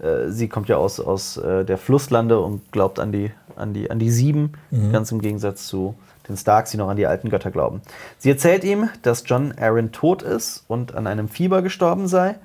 äh, 0.00 0.30
sie 0.30 0.48
kommt 0.48 0.68
ja 0.68 0.76
aus, 0.76 1.00
aus 1.00 1.36
äh, 1.36 1.64
der 1.64 1.78
Flusslande 1.78 2.38
und 2.40 2.72
glaubt 2.72 2.98
an 3.00 3.12
die, 3.12 3.30
an 3.56 3.74
die, 3.74 3.90
an 3.90 3.98
die 3.98 4.10
Sieben, 4.10 4.52
ganz 4.92 5.10
im 5.12 5.20
Gegensatz 5.20 5.66
zu 5.66 5.94
den 6.28 6.36
Starks, 6.36 6.70
die 6.70 6.76
noch 6.76 6.88
an 6.88 6.96
die 6.96 7.06
alten 7.06 7.30
Götter 7.30 7.50
glauben. 7.50 7.80
Sie 8.18 8.30
erzählt 8.30 8.62
ihm, 8.64 8.88
dass 9.02 9.24
John 9.26 9.54
Aaron 9.58 9.92
tot 9.92 10.22
ist 10.22 10.64
und 10.68 10.94
an 10.94 11.06
einem 11.06 11.28
Fieber 11.28 11.62
gestorben 11.62 12.06
sei. 12.06 12.36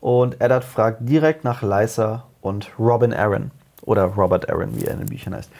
Und 0.00 0.40
Eddard 0.40 0.64
fragt 0.64 0.98
direkt 1.08 1.44
nach 1.44 1.62
Lysa 1.62 2.24
und 2.42 2.70
Robin 2.78 3.12
Aaron. 3.12 3.50
Oder 3.82 4.04
Robert 4.04 4.48
Aaron, 4.50 4.76
wie 4.76 4.84
er 4.84 4.92
in 4.92 5.00
den 5.00 5.08
Büchern 5.08 5.34
heißt. 5.34 5.50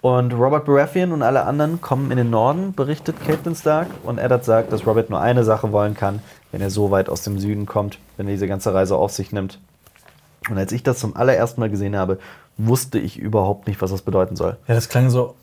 Und 0.00 0.32
Robert 0.32 0.64
Baratheon 0.66 1.12
und 1.12 1.22
alle 1.22 1.44
anderen 1.44 1.80
kommen 1.80 2.10
in 2.10 2.18
den 2.18 2.30
Norden, 2.30 2.72
berichtet 2.72 3.16
Catelyn 3.26 3.56
Stark. 3.56 3.88
Und 4.04 4.18
Eddard 4.18 4.44
sagt, 4.44 4.72
dass 4.72 4.86
Robert 4.86 5.10
nur 5.10 5.20
eine 5.20 5.42
Sache 5.44 5.72
wollen 5.72 5.94
kann, 5.94 6.20
wenn 6.52 6.60
er 6.60 6.70
so 6.70 6.90
weit 6.90 7.08
aus 7.08 7.22
dem 7.22 7.38
Süden 7.38 7.66
kommt, 7.66 7.98
wenn 8.16 8.26
er 8.26 8.32
diese 8.32 8.46
ganze 8.46 8.74
Reise 8.74 8.96
auf 8.96 9.12
sich 9.12 9.32
nimmt. 9.32 9.58
Und 10.50 10.58
als 10.58 10.72
ich 10.72 10.82
das 10.82 10.98
zum 10.98 11.16
allerersten 11.16 11.60
Mal 11.60 11.70
gesehen 11.70 11.96
habe, 11.96 12.18
wusste 12.56 12.98
ich 12.98 13.18
überhaupt 13.18 13.66
nicht, 13.66 13.80
was 13.82 13.90
das 13.90 14.02
bedeuten 14.02 14.36
soll. 14.36 14.56
Ja, 14.66 14.74
das 14.74 14.88
klang 14.88 15.10
so, 15.10 15.34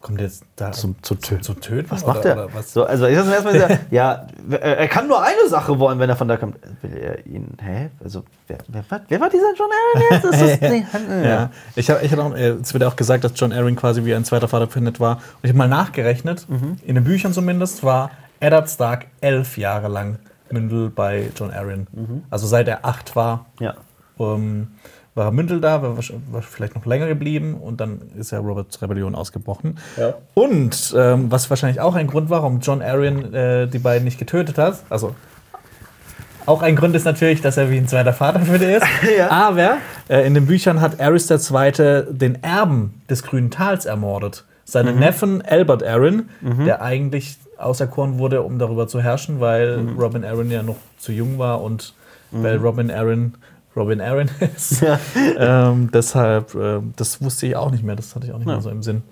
kommt 0.00 0.20
jetzt 0.20 0.44
da 0.56 0.70
Zum- 0.72 0.96
zu 1.02 1.14
töten. 1.14 1.42
Zu 1.42 1.54
töten? 1.54 1.90
Was 1.90 2.04
oder, 2.04 2.12
macht 2.14 2.24
er? 2.24 2.32
Oder 2.34 2.54
was? 2.54 2.72
So, 2.72 2.84
also 2.84 3.06
ich 3.06 3.16
habe 3.16 3.30
erstmal 3.30 3.52
gesagt, 3.54 3.78
ja, 3.90 4.26
er 4.50 4.88
kann 4.88 5.08
nur 5.08 5.22
eine 5.22 5.48
Sache 5.48 5.78
wollen, 5.78 5.98
wenn 5.98 6.10
er 6.10 6.16
von 6.16 6.28
da 6.28 6.36
kommt. 6.36 6.56
Will 6.82 6.96
er 6.96 7.26
ihn, 7.26 7.56
hä? 7.62 7.90
Also, 8.02 8.22
wer, 8.48 8.58
wer, 8.68 8.84
war- 8.88 9.00
wer 9.08 9.20
war 9.20 9.30
dieser 9.30 9.54
John 9.56 9.68
Aaron 9.70 10.32
jetzt? 10.32 10.40
Ist, 10.42 10.60
nee, 11.10 11.26
Ja, 11.26 11.50
ich 11.74 11.88
habe 11.90 12.04
ich 12.04 12.12
hab 12.12 12.18
auch, 12.20 12.34
äh, 12.34 12.48
es 12.50 12.72
wird 12.74 12.84
auch 12.84 12.96
gesagt, 12.96 13.24
dass 13.24 13.32
John 13.36 13.52
Arryn 13.52 13.76
quasi 13.76 14.04
wie 14.04 14.14
ein 14.14 14.24
zweiter 14.24 14.48
Vater 14.48 14.80
Ned 14.80 15.00
war. 15.00 15.16
Und 15.16 15.22
ich 15.44 15.48
habe 15.50 15.58
mal 15.58 15.68
nachgerechnet, 15.68 16.46
Mhm. 16.48 16.76
in 16.84 16.94
den 16.96 17.04
Büchern 17.04 17.32
zumindest 17.32 17.82
war 17.82 18.10
Eddard 18.40 18.68
Stark 18.68 19.06
elf 19.20 19.56
Jahre 19.58 19.88
lang 19.88 20.18
Mündel 20.50 20.90
bei 20.90 21.30
John 21.36 21.50
Arryn. 21.50 21.86
Mhm. 21.92 22.24
Also 22.30 22.46
seit 22.46 22.68
er 22.68 22.84
acht 22.84 23.16
war, 23.16 23.46
Ja. 23.58 23.74
Ähm, 24.18 24.68
war 25.14 25.30
Mündel 25.30 25.60
da, 25.60 25.82
war, 25.82 25.96
war 25.96 26.42
vielleicht 26.42 26.74
noch 26.74 26.86
länger 26.86 27.06
geblieben 27.06 27.54
und 27.54 27.80
dann 27.80 28.00
ist 28.18 28.32
ja 28.32 28.40
Roberts 28.40 28.82
Rebellion 28.82 29.14
ausgebrochen. 29.14 29.78
Ja. 29.96 30.14
Und 30.34 30.94
ähm, 30.96 31.30
was 31.30 31.50
wahrscheinlich 31.50 31.80
auch 31.80 31.94
ein 31.94 32.08
Grund 32.08 32.30
war, 32.30 32.42
warum 32.42 32.60
John 32.60 32.82
Arryn 32.82 33.32
äh, 33.32 33.68
die 33.68 33.78
beiden 33.78 34.04
nicht 34.04 34.18
getötet 34.18 34.58
hat, 34.58 34.82
also 34.90 35.14
auch 36.46 36.60
ein 36.60 36.76
Grund 36.76 36.94
ist 36.94 37.04
natürlich, 37.04 37.40
dass 37.40 37.56
er 37.56 37.70
wie 37.70 37.78
ein 37.78 37.88
zweiter 37.88 38.12
Vater 38.12 38.40
für 38.40 38.58
die 38.58 38.66
ist. 38.66 38.86
Ja. 39.16 39.30
Aber 39.30 39.78
äh, 40.08 40.26
in 40.26 40.34
den 40.34 40.46
Büchern 40.46 40.80
hat 40.80 41.00
Aerys 41.00 41.30
II. 41.30 42.04
den 42.10 42.42
Erben 42.42 43.02
des 43.08 43.22
Grünen 43.22 43.50
Tals 43.50 43.86
ermordet. 43.86 44.44
Seinen 44.64 44.98
Neffen 44.98 45.42
Albert 45.42 45.82
Arryn, 45.82 46.30
der 46.40 46.80
eigentlich 46.80 47.36
auserkoren 47.58 48.18
wurde, 48.18 48.42
um 48.42 48.58
darüber 48.58 48.88
zu 48.88 49.00
herrschen, 49.00 49.38
weil 49.38 49.78
Robin 49.98 50.24
Arryn 50.24 50.50
ja 50.50 50.62
noch 50.62 50.76
zu 50.98 51.12
jung 51.12 51.38
war 51.38 51.60
und 51.60 51.92
weil 52.30 52.56
Robin 52.56 52.90
Arryn 52.90 53.34
Robin 53.76 54.00
Arryn 54.00 54.30
ist. 54.56 54.80
Ja. 54.80 54.98
ähm, 55.36 55.90
deshalb, 55.92 56.54
ähm, 56.54 56.94
das 56.96 57.20
wusste 57.22 57.46
ich 57.46 57.56
auch 57.56 57.70
nicht 57.70 57.84
mehr, 57.84 57.96
das 57.96 58.14
hatte 58.14 58.26
ich 58.26 58.32
auch 58.32 58.38
nicht 58.38 58.46
mehr 58.46 58.60
so 58.60 58.70
im 58.70 58.82
Sinn. 58.82 59.02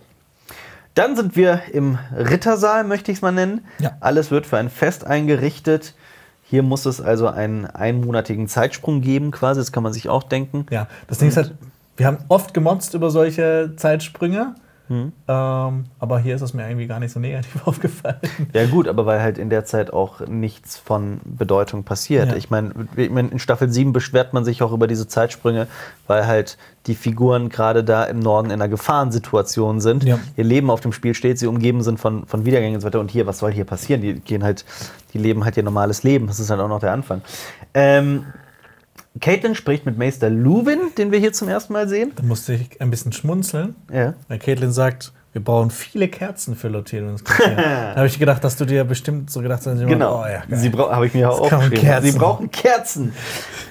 Dann 0.94 1.16
sind 1.16 1.36
wir 1.36 1.62
im 1.72 1.98
Rittersaal, 2.14 2.84
möchte 2.84 3.10
ich 3.10 3.18
es 3.18 3.22
mal 3.22 3.32
nennen. 3.32 3.64
Ja. 3.78 3.92
Alles 4.00 4.30
wird 4.30 4.46
für 4.46 4.58
ein 4.58 4.68
Fest 4.68 5.04
eingerichtet. 5.06 5.94
Hier 6.42 6.62
muss 6.62 6.84
es 6.84 7.00
also 7.00 7.28
einen 7.28 7.64
einmonatigen 7.64 8.46
Zeitsprung 8.46 9.00
geben, 9.00 9.30
quasi. 9.30 9.60
Das 9.60 9.72
kann 9.72 9.82
man 9.82 9.94
sich 9.94 10.10
auch 10.10 10.22
denken. 10.22 10.66
Ja, 10.70 10.86
das 11.08 11.18
Ding 11.18 11.28
ist 11.28 11.38
halt, 11.38 11.54
wir 11.96 12.06
haben 12.06 12.18
oft 12.28 12.52
gemotzt 12.52 12.92
über 12.92 13.10
solche 13.10 13.72
Zeitsprünge, 13.76 14.54
Ähm, 14.90 15.84
aber 15.98 16.18
hier 16.18 16.34
ist 16.34 16.42
es 16.42 16.52
mir 16.54 16.68
irgendwie 16.68 16.86
gar 16.86 17.00
nicht 17.00 17.12
so 17.12 17.20
negativ 17.20 17.62
aufgefallen. 17.66 18.16
Ja 18.52 18.66
gut, 18.66 18.88
aber 18.88 19.06
weil 19.06 19.22
halt 19.22 19.38
in 19.38 19.48
der 19.48 19.64
Zeit 19.64 19.92
auch 19.92 20.20
nichts 20.26 20.76
von 20.76 21.20
Bedeutung 21.24 21.84
passiert. 21.84 22.30
Ja. 22.30 22.36
Ich 22.36 22.50
meine, 22.50 22.72
ich 22.96 23.10
mein, 23.10 23.30
in 23.30 23.38
Staffel 23.38 23.70
7 23.70 23.92
beschwert 23.92 24.32
man 24.34 24.44
sich 24.44 24.62
auch 24.62 24.72
über 24.72 24.86
diese 24.86 25.08
Zeitsprünge, 25.08 25.66
weil 26.06 26.26
halt 26.26 26.58
die 26.86 26.94
Figuren 26.94 27.48
gerade 27.48 27.84
da 27.84 28.04
im 28.04 28.18
Norden 28.18 28.48
in 28.48 28.54
einer 28.54 28.68
Gefahrensituation 28.68 29.80
sind. 29.80 30.04
Ja. 30.04 30.18
Ihr 30.36 30.44
Leben 30.44 30.70
auf 30.70 30.80
dem 30.80 30.92
Spiel 30.92 31.14
steht, 31.14 31.38
sie 31.38 31.46
umgeben 31.46 31.82
sind 31.82 31.98
von, 32.00 32.26
von 32.26 32.44
Wiedergängen 32.44 32.74
und 32.74 32.80
so 32.80 32.86
weiter. 32.86 33.00
Und 33.00 33.10
hier, 33.10 33.26
was 33.26 33.38
soll 33.38 33.52
hier 33.52 33.64
passieren? 33.64 34.02
Die 34.02 34.14
gehen 34.14 34.42
halt, 34.42 34.64
die 35.14 35.18
leben 35.18 35.44
halt 35.44 35.56
ihr 35.56 35.62
normales 35.62 36.02
Leben. 36.02 36.26
Das 36.26 36.40
ist 36.40 36.50
halt 36.50 36.60
auch 36.60 36.68
noch 36.68 36.80
der 36.80 36.92
Anfang. 36.92 37.22
Ähm, 37.74 38.26
Caitlin 39.20 39.54
spricht 39.54 39.84
mit 39.86 39.98
Meister 39.98 40.30
Luwin, 40.30 40.78
den 40.96 41.12
wir 41.12 41.18
hier 41.18 41.32
zum 41.32 41.48
ersten 41.48 41.72
Mal 41.72 41.88
sehen. 41.88 42.12
Da 42.16 42.22
musste 42.22 42.54
ich 42.54 42.80
ein 42.80 42.90
bisschen 42.90 43.12
schmunzeln, 43.12 43.74
Ja. 43.92 44.14
weil 44.28 44.38
Caitlin 44.38 44.72
sagt, 44.72 45.12
wir 45.32 45.42
brauchen 45.42 45.70
viele 45.70 46.08
Kerzen 46.08 46.56
für 46.56 46.68
Quartier. 47.24 47.56
da 47.56 47.94
habe 47.96 48.06
ich 48.06 48.18
gedacht, 48.18 48.42
dass 48.44 48.56
du 48.56 48.64
dir 48.64 48.84
bestimmt 48.84 49.30
so 49.30 49.40
gedacht 49.40 49.66
hast, 49.66 49.78
Genau. 49.80 50.22
oh 50.22 50.26
ja, 50.26 50.42
geil. 50.48 50.58
Sie 50.58 50.70
habe 50.72 51.06
ich 51.06 51.14
mir 51.14 51.30
auch 51.30 51.40
aufgeschrieben. 51.40 51.78
Kerzen. 51.78 52.10
Sie 52.12 52.18
brauchen 52.18 52.50
Kerzen. 52.50 53.12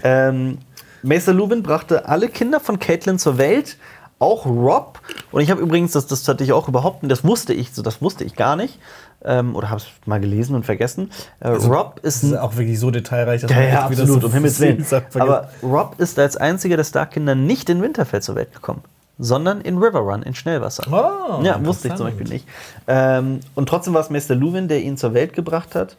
Ähm, 0.04 0.58
Maester 1.04 1.34
Luwin 1.34 1.64
brachte 1.64 2.08
alle 2.08 2.30
Kinder 2.30 2.60
von 2.60 2.78
Caitlin 2.80 3.18
zur 3.20 3.38
Welt, 3.38 3.78
auch 4.22 4.46
Rob. 4.46 5.00
Und 5.32 5.42
ich 5.42 5.50
habe 5.50 5.62
übrigens, 5.62 5.92
das, 5.94 6.08
das 6.08 6.28
hatte 6.28 6.44
ich 6.44 6.54
auch 6.54 6.68
überhaupt, 6.68 7.00
das 7.04 7.24
wusste 7.24 7.54
ich, 7.54 7.74
so 7.74 7.82
das 7.82 8.02
wusste 8.02 8.24
ich 8.24 8.36
gar 8.36 8.56
nicht. 8.56 8.80
Ähm, 9.24 9.56
oder 9.56 9.70
habe 9.70 9.82
es 9.82 9.88
mal 10.08 10.20
gelesen 10.20 10.56
und 10.56 10.66
vergessen. 10.66 11.12
Äh, 11.42 11.50
Rob 11.50 12.00
ist 12.02 12.24
das 12.24 12.32
ist 12.32 12.38
auch 12.38 12.56
wirklich 12.56 12.80
so 12.80 12.90
detailreich, 12.90 13.42
dass 13.42 13.52
ja, 13.52 13.58
man 13.58 13.68
ja, 13.68 13.86
absolut, 13.86 14.22
so 14.22 14.28
um 14.28 14.34
Himmels 14.34 14.60
Willen. 14.60 14.86
Aber 15.14 15.50
Rob 15.62 15.96
ist 16.00 16.18
als 16.18 16.38
einziger 16.38 16.76
der 16.76 16.86
Stark-Kinder 16.86 17.36
nicht 17.36 17.70
in 17.70 17.84
Winterfell 17.84 18.22
zur 18.24 18.36
Welt 18.36 18.52
gekommen, 18.52 18.82
sondern 19.20 19.62
in 19.62 19.78
River 19.78 20.00
Run, 20.00 20.24
in 20.24 20.34
Schnellwasser. 20.34 20.86
Oh, 20.92 21.44
ja, 21.44 21.64
wusste 21.64 21.90
ich 21.90 21.96
zum. 21.96 22.08
Beispiel 22.08 22.30
nicht. 22.30 22.48
Ähm, 22.88 23.42
und 23.54 23.70
trotzdem 23.70 23.94
war 23.94 24.02
es 24.02 24.10
Meister 24.10 24.34
Luwin, 24.34 24.68
der 24.68 24.82
ihn 24.82 24.98
zur 24.98 25.14
Welt 25.14 25.34
gebracht 25.34 25.76
hat. 25.76 25.98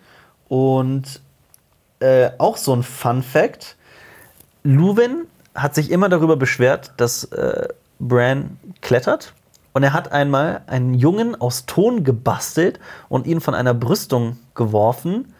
Und 0.48 1.20
äh, 2.00 2.30
auch 2.38 2.56
so 2.56 2.74
ein 2.74 2.82
Fun-Fact: 2.82 3.76
Luwin 4.64 5.26
hat 5.54 5.76
sich 5.76 5.92
immer 5.92 6.08
darüber 6.08 6.36
beschwert, 6.36 6.92
dass 6.96 7.24
äh, 7.24 7.68
Bran 8.02 8.58
klettert. 8.80 9.32
Und 9.72 9.82
er 9.82 9.94
hat 9.94 10.12
einmal 10.12 10.62
einen 10.66 10.92
Jungen 10.92 11.40
aus 11.40 11.64
Ton 11.64 12.04
gebastelt 12.04 12.78
und 13.08 13.26
ihn 13.26 13.40
von 13.40 13.54
einer 13.54 13.72
Brüstung 13.72 14.36
geworfen. 14.54 15.32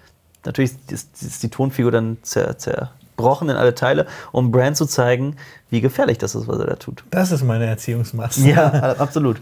Natürlich 0.44 0.72
ist, 0.88 1.22
ist 1.22 1.42
die 1.42 1.50
Tonfigur 1.50 1.90
dann 1.90 2.16
zer, 2.22 2.56
zerbrochen 2.56 3.50
in 3.50 3.56
alle 3.56 3.74
Teile, 3.74 4.06
um 4.32 4.50
Bran 4.50 4.74
zu 4.74 4.86
zeigen, 4.86 5.36
wie 5.68 5.82
gefährlich 5.82 6.16
das 6.16 6.34
ist, 6.34 6.48
was 6.48 6.58
er 6.58 6.66
da 6.66 6.76
tut. 6.76 7.04
Das 7.10 7.30
ist 7.30 7.44
meine 7.44 7.66
Erziehungsmasse. 7.66 8.48
Ja, 8.48 8.72
absolut. 8.98 9.36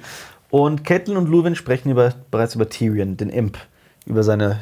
Und 0.50 0.84
Catelyn 0.84 1.16
und 1.16 1.28
Luwin 1.28 1.54
sprechen 1.54 1.90
über, 1.90 2.12
bereits 2.32 2.56
über 2.56 2.68
Tyrion, 2.68 3.16
den 3.16 3.30
Imp. 3.30 3.58
Über 4.06 4.24
seine, 4.24 4.58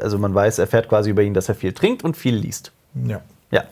also 0.00 0.18
man 0.18 0.34
weiß, 0.34 0.58
er 0.58 0.62
erfährt 0.62 0.88
quasi 0.88 1.10
über 1.10 1.22
ihn, 1.22 1.34
dass 1.34 1.48
er 1.48 1.54
viel 1.54 1.72
trinkt 1.72 2.02
und 2.02 2.16
viel 2.16 2.34
liest. 2.34 2.72
ja. 3.06 3.20
Ja. 3.50 3.64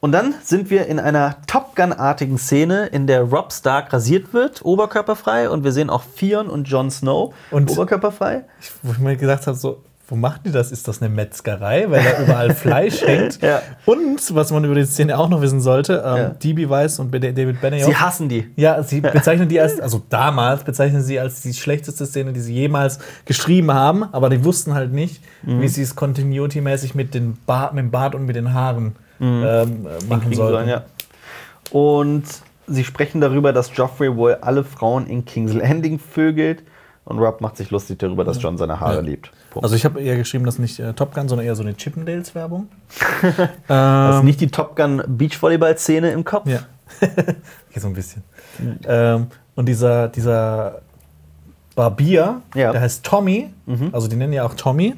Und 0.00 0.12
dann 0.12 0.32
sind 0.44 0.70
wir 0.70 0.86
in 0.86 1.00
einer 1.00 1.38
Top 1.48 1.74
Gun-artigen 1.74 2.38
Szene, 2.38 2.86
in 2.86 3.08
der 3.08 3.22
Rob 3.22 3.52
Stark 3.52 3.92
rasiert 3.92 4.32
wird, 4.32 4.64
oberkörperfrei. 4.64 5.50
Und 5.50 5.64
wir 5.64 5.72
sehen 5.72 5.90
auch 5.90 6.04
Theon 6.16 6.48
und 6.48 6.68
Jon 6.68 6.90
Snow 6.90 7.34
Und- 7.50 7.68
oberkörperfrei. 7.70 8.44
Ich, 8.60 8.70
wo 8.84 8.92
ich 8.92 8.98
mir 8.98 9.16
gedacht 9.16 9.46
habe, 9.48 9.56
so, 9.56 9.82
wo 10.06 10.14
machen 10.14 10.40
die 10.46 10.52
das? 10.52 10.70
Ist 10.70 10.86
das 10.86 11.02
eine 11.02 11.10
Metzgerei, 11.12 11.90
weil 11.90 12.02
da 12.04 12.22
überall 12.22 12.54
Fleisch 12.54 13.02
hängt? 13.06 13.42
Ja. 13.42 13.60
Und, 13.86 14.34
was 14.36 14.52
man 14.52 14.64
über 14.64 14.76
die 14.76 14.84
Szene 14.86 15.18
auch 15.18 15.28
noch 15.28 15.42
wissen 15.42 15.60
sollte, 15.60 16.02
ähm, 16.06 16.16
Ja. 16.16 16.28
DB 16.30 16.68
Weiss 16.70 17.00
und 17.00 17.12
David 17.12 17.60
Benioff. 17.60 17.84
Sie 17.86 17.96
hassen 17.96 18.28
die. 18.28 18.48
Ja, 18.54 18.80
sie 18.84 19.00
bezeichnen 19.02 19.48
die 19.48 19.60
als, 19.60 19.80
also 19.80 20.00
damals 20.08 20.62
bezeichnen 20.62 21.02
sie 21.02 21.18
als 21.18 21.40
die 21.42 21.52
schlechteste 21.52 22.06
Szene, 22.06 22.32
die 22.32 22.40
sie 22.40 22.54
jemals 22.54 23.00
geschrieben 23.24 23.72
haben, 23.74 24.04
aber 24.12 24.30
die 24.30 24.44
wussten 24.44 24.74
halt 24.74 24.92
nicht, 24.92 25.22
Mhm. 25.42 25.60
wie 25.60 25.68
sie 25.68 25.82
es 25.82 25.96
continuity-mäßig 25.96 26.94
mit, 26.94 27.14
den 27.14 27.30
mit 27.30 27.78
dem 27.78 27.90
Bart 27.90 28.14
und 28.14 28.24
mit 28.26 28.36
den 28.36 28.54
Haaren 28.54 28.94
ähm, 29.20 29.86
äh, 29.86 30.04
machen 30.08 30.28
Mhm. 30.30 30.34
sollten. 30.34 30.34
sollen, 30.34 30.68
ja. 30.68 30.84
Und 31.70 32.24
sie 32.66 32.84
sprechen 32.84 33.20
darüber, 33.20 33.52
dass 33.52 33.76
Joffrey 33.76 34.14
wohl 34.16 34.34
alle 34.40 34.64
Frauen 34.64 35.06
in 35.06 35.24
King's 35.24 35.52
Landing 35.54 35.98
vögelt. 35.98 36.62
Und 37.04 37.18
Rob 37.20 37.40
macht 37.40 37.56
sich 37.56 37.70
lustig 37.70 37.98
darüber, 38.00 38.22
dass 38.24 38.40
John 38.42 38.58
seine 38.58 38.80
Haare 38.80 38.96
Ja. 38.96 39.00
liebt. 39.00 39.30
Punkt. 39.50 39.64
Also 39.64 39.74
ich 39.76 39.84
habe 39.86 39.98
eher 40.00 40.16
geschrieben, 40.18 40.44
dass 40.44 40.58
nicht 40.58 40.78
äh, 40.78 40.92
Top 40.92 41.14
Gun, 41.14 41.26
sondern 41.26 41.46
eher 41.46 41.56
so 41.56 41.62
eine 41.62 41.74
Chippendales-Werbung. 41.74 42.68
das 43.22 43.30
ist 43.38 44.20
ähm, 44.20 44.24
nicht 44.26 44.40
die 44.42 44.48
Top 44.48 44.76
Gun 44.76 45.02
Beachvolleyball-Szene 45.06 46.10
im 46.10 46.22
Kopf. 46.24 46.46
Ja. 46.46 46.58
okay, 47.00 47.80
so 47.80 47.86
ein 47.86 47.94
bisschen. 47.94 48.22
Ähm, 48.86 49.28
und 49.54 49.66
dieser, 49.66 50.08
dieser 50.08 50.82
Barbier, 51.74 52.42
Ja. 52.54 52.72
der 52.72 52.80
heißt 52.82 53.04
Tommy, 53.04 53.48
also 53.92 54.08
die 54.08 54.16
nennen 54.16 54.32
ja 54.32 54.44
auch 54.44 54.54
Tommy. 54.54 54.94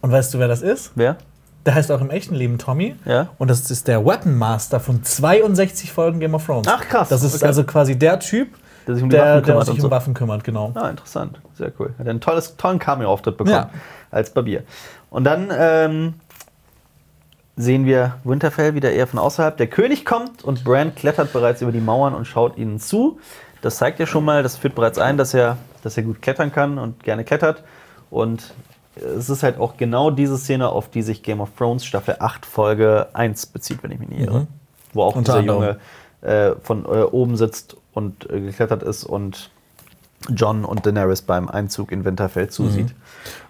Und 0.00 0.10
weißt 0.10 0.34
du, 0.34 0.38
wer 0.40 0.48
das 0.48 0.62
ist? 0.62 0.90
Wer? 0.96 1.16
Der 1.64 1.74
heißt 1.76 1.92
auch 1.92 2.00
im 2.00 2.10
echten 2.10 2.34
Leben 2.34 2.58
Tommy. 2.58 2.96
Ja. 3.04 3.28
Und 3.38 3.48
das 3.48 3.70
ist 3.70 3.86
der 3.86 4.04
Weapon 4.04 4.36
Master 4.36 4.80
von 4.80 5.04
62 5.04 5.92
Folgen 5.92 6.18
Game 6.18 6.34
of 6.34 6.44
Thrones. 6.44 6.66
Ach, 6.68 6.80
krass. 6.88 7.08
Das 7.08 7.22
ist 7.22 7.36
Okay. 7.36 7.46
also 7.46 7.62
quasi 7.64 7.96
der 7.96 8.18
Typ, 8.18 8.48
Der 8.86 8.94
sich 8.96 9.04
um 9.04 9.10
die 9.10 9.14
der, 9.16 9.22
Waffen 9.24 9.34
der 9.34 9.42
kümmert 9.42 9.66
sich 9.66 9.74
und 9.74 9.78
um 9.78 9.82
so. 9.82 9.90
Waffen 9.90 10.14
kümmert, 10.14 10.42
genau. 10.44 10.72
Ah, 10.74 10.88
interessant. 10.88 11.40
Sehr 11.54 11.70
cool. 11.78 11.94
Hat 11.98 12.08
einen 12.08 12.20
tolles, 12.20 12.56
tollen 12.56 12.80
Cameo-Auftritt 12.80 13.36
bekommen 13.36 13.54
Ja. 13.54 13.70
als 14.10 14.30
Barbier. 14.30 14.64
Und 15.10 15.22
dann 15.24 15.52
ähm, 15.56 16.14
sehen 17.56 17.84
wir 17.84 18.14
Winterfell 18.24 18.74
wieder 18.74 18.90
eher 18.90 19.06
von 19.06 19.18
außerhalb. 19.20 19.56
Der 19.56 19.68
König 19.68 20.04
kommt 20.04 20.42
und 20.42 20.64
Bran 20.64 20.94
klettert 20.96 21.32
bereits 21.32 21.62
über 21.62 21.70
die 21.70 21.80
Mauern 21.80 22.14
und 22.14 22.24
schaut 22.26 22.56
ihnen 22.56 22.80
zu. 22.80 23.20
Das 23.60 23.76
zeigt 23.76 24.00
ja 24.00 24.06
schon 24.06 24.24
mal, 24.24 24.42
das 24.42 24.56
führt 24.56 24.74
bereits 24.74 24.98
ein, 24.98 25.16
dass 25.16 25.32
er, 25.34 25.58
dass 25.84 25.96
er 25.96 26.02
gut 26.02 26.20
klettern 26.22 26.50
kann 26.50 26.78
und 26.78 27.04
gerne 27.04 27.22
klettert. 27.22 27.62
Und 28.10 28.52
es 28.96 29.30
ist 29.30 29.42
halt 29.42 29.58
auch 29.58 29.76
genau 29.76 30.10
diese 30.10 30.36
Szene, 30.38 30.68
auf 30.68 30.88
die 30.90 31.02
sich 31.02 31.22
Game 31.22 31.40
of 31.40 31.50
Thrones 31.56 31.84
Staffel 31.84 32.16
8 32.18 32.44
Folge 32.44 33.08
1 33.14 33.46
bezieht, 33.46 33.82
wenn 33.82 33.90
ich 33.90 33.98
mich 33.98 34.08
nicht 34.08 34.20
irre. 34.20 34.46
Wo 34.92 35.02
auch 35.04 35.14
Mhm. 35.14 35.18
Unter 35.18 35.40
dieser 35.40 35.52
anderem. 35.54 35.76
Junge 36.22 36.32
äh, 36.34 36.54
von 36.62 36.84
äh, 36.84 37.02
oben 37.02 37.36
sitzt 37.36 37.76
und 37.94 38.28
äh, 38.30 38.40
geklettert 38.40 38.82
ist 38.82 39.04
und 39.04 39.50
John 40.30 40.64
und 40.64 40.86
Daenerys 40.86 41.22
beim 41.22 41.48
Einzug 41.48 41.90
in 41.90 42.04
Winterfell 42.04 42.48
zusieht. 42.48 42.94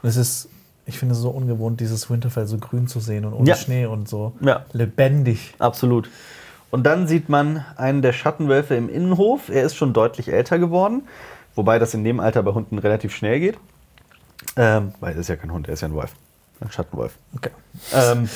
Und 0.03 0.09
es 0.09 0.17
ist, 0.17 0.49
ich 0.87 0.99
finde 0.99 1.15
es 1.15 1.21
so 1.21 1.29
ungewohnt, 1.31 1.81
dieses 1.81 2.09
Winterfell 2.09 2.47
so 2.47 2.57
grün 2.59 2.87
zu 2.87 2.99
sehen 3.01 3.25
und 3.27 3.35
ohne 3.35 3.49
Ja. 3.49 3.57
Schnee 3.57 3.85
und 3.87 4.09
so 4.09 4.33
Ja. 4.41 4.65
lebendig. 4.73 5.55
Absolut. 5.59 6.09
Und 6.71 6.85
dann 6.85 7.07
sieht 7.07 7.29
man 7.29 7.63
einen 7.77 8.01
der 8.01 8.15
Schattenwölfe 8.15 8.75
im 8.75 8.89
Innenhof. 8.89 9.51
Er 9.51 9.65
ist 9.65 9.75
schon 9.77 9.93
deutlich 9.93 10.33
älter 10.33 10.59
geworden, 10.59 11.03
wobei 11.55 11.79
das 11.79 11.93
in 11.93 12.05
dem 12.05 12.21
Alter 12.21 12.43
bei 12.43 12.53
Hunden 12.53 12.79
relativ 12.79 13.15
schnell 13.15 13.39
geht. 13.41 13.59
Ähm, 14.57 14.93
weil 15.01 15.15
er 15.15 15.21
ist 15.21 15.29
ja 15.29 15.37
kein 15.37 15.53
Hund, 15.53 15.69
er 15.69 15.75
ist 15.75 15.81
ja 15.81 15.89
ein 15.89 15.95
Wolf. 15.95 16.13
Ein 16.61 16.71
Schattenwolf. 16.71 17.15
Okay. 17.37 17.51
Ähm, 17.95 18.29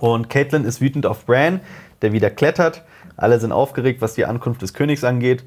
und 0.00 0.28
Caitlin 0.30 0.64
ist 0.64 0.80
wütend 0.80 1.06
auf 1.06 1.26
Bran, 1.26 1.60
der 2.00 2.12
wieder 2.12 2.30
klettert. 2.30 2.82
Alle 3.16 3.38
sind 3.38 3.52
aufgeregt, 3.52 4.00
was 4.00 4.14
die 4.14 4.24
Ankunft 4.24 4.62
des 4.62 4.74
Königs 4.74 5.04
angeht. 5.04 5.44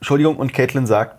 Entschuldigung, 0.00 0.36
und 0.36 0.52
Caitlin 0.52 0.86
sagt, 0.86 1.16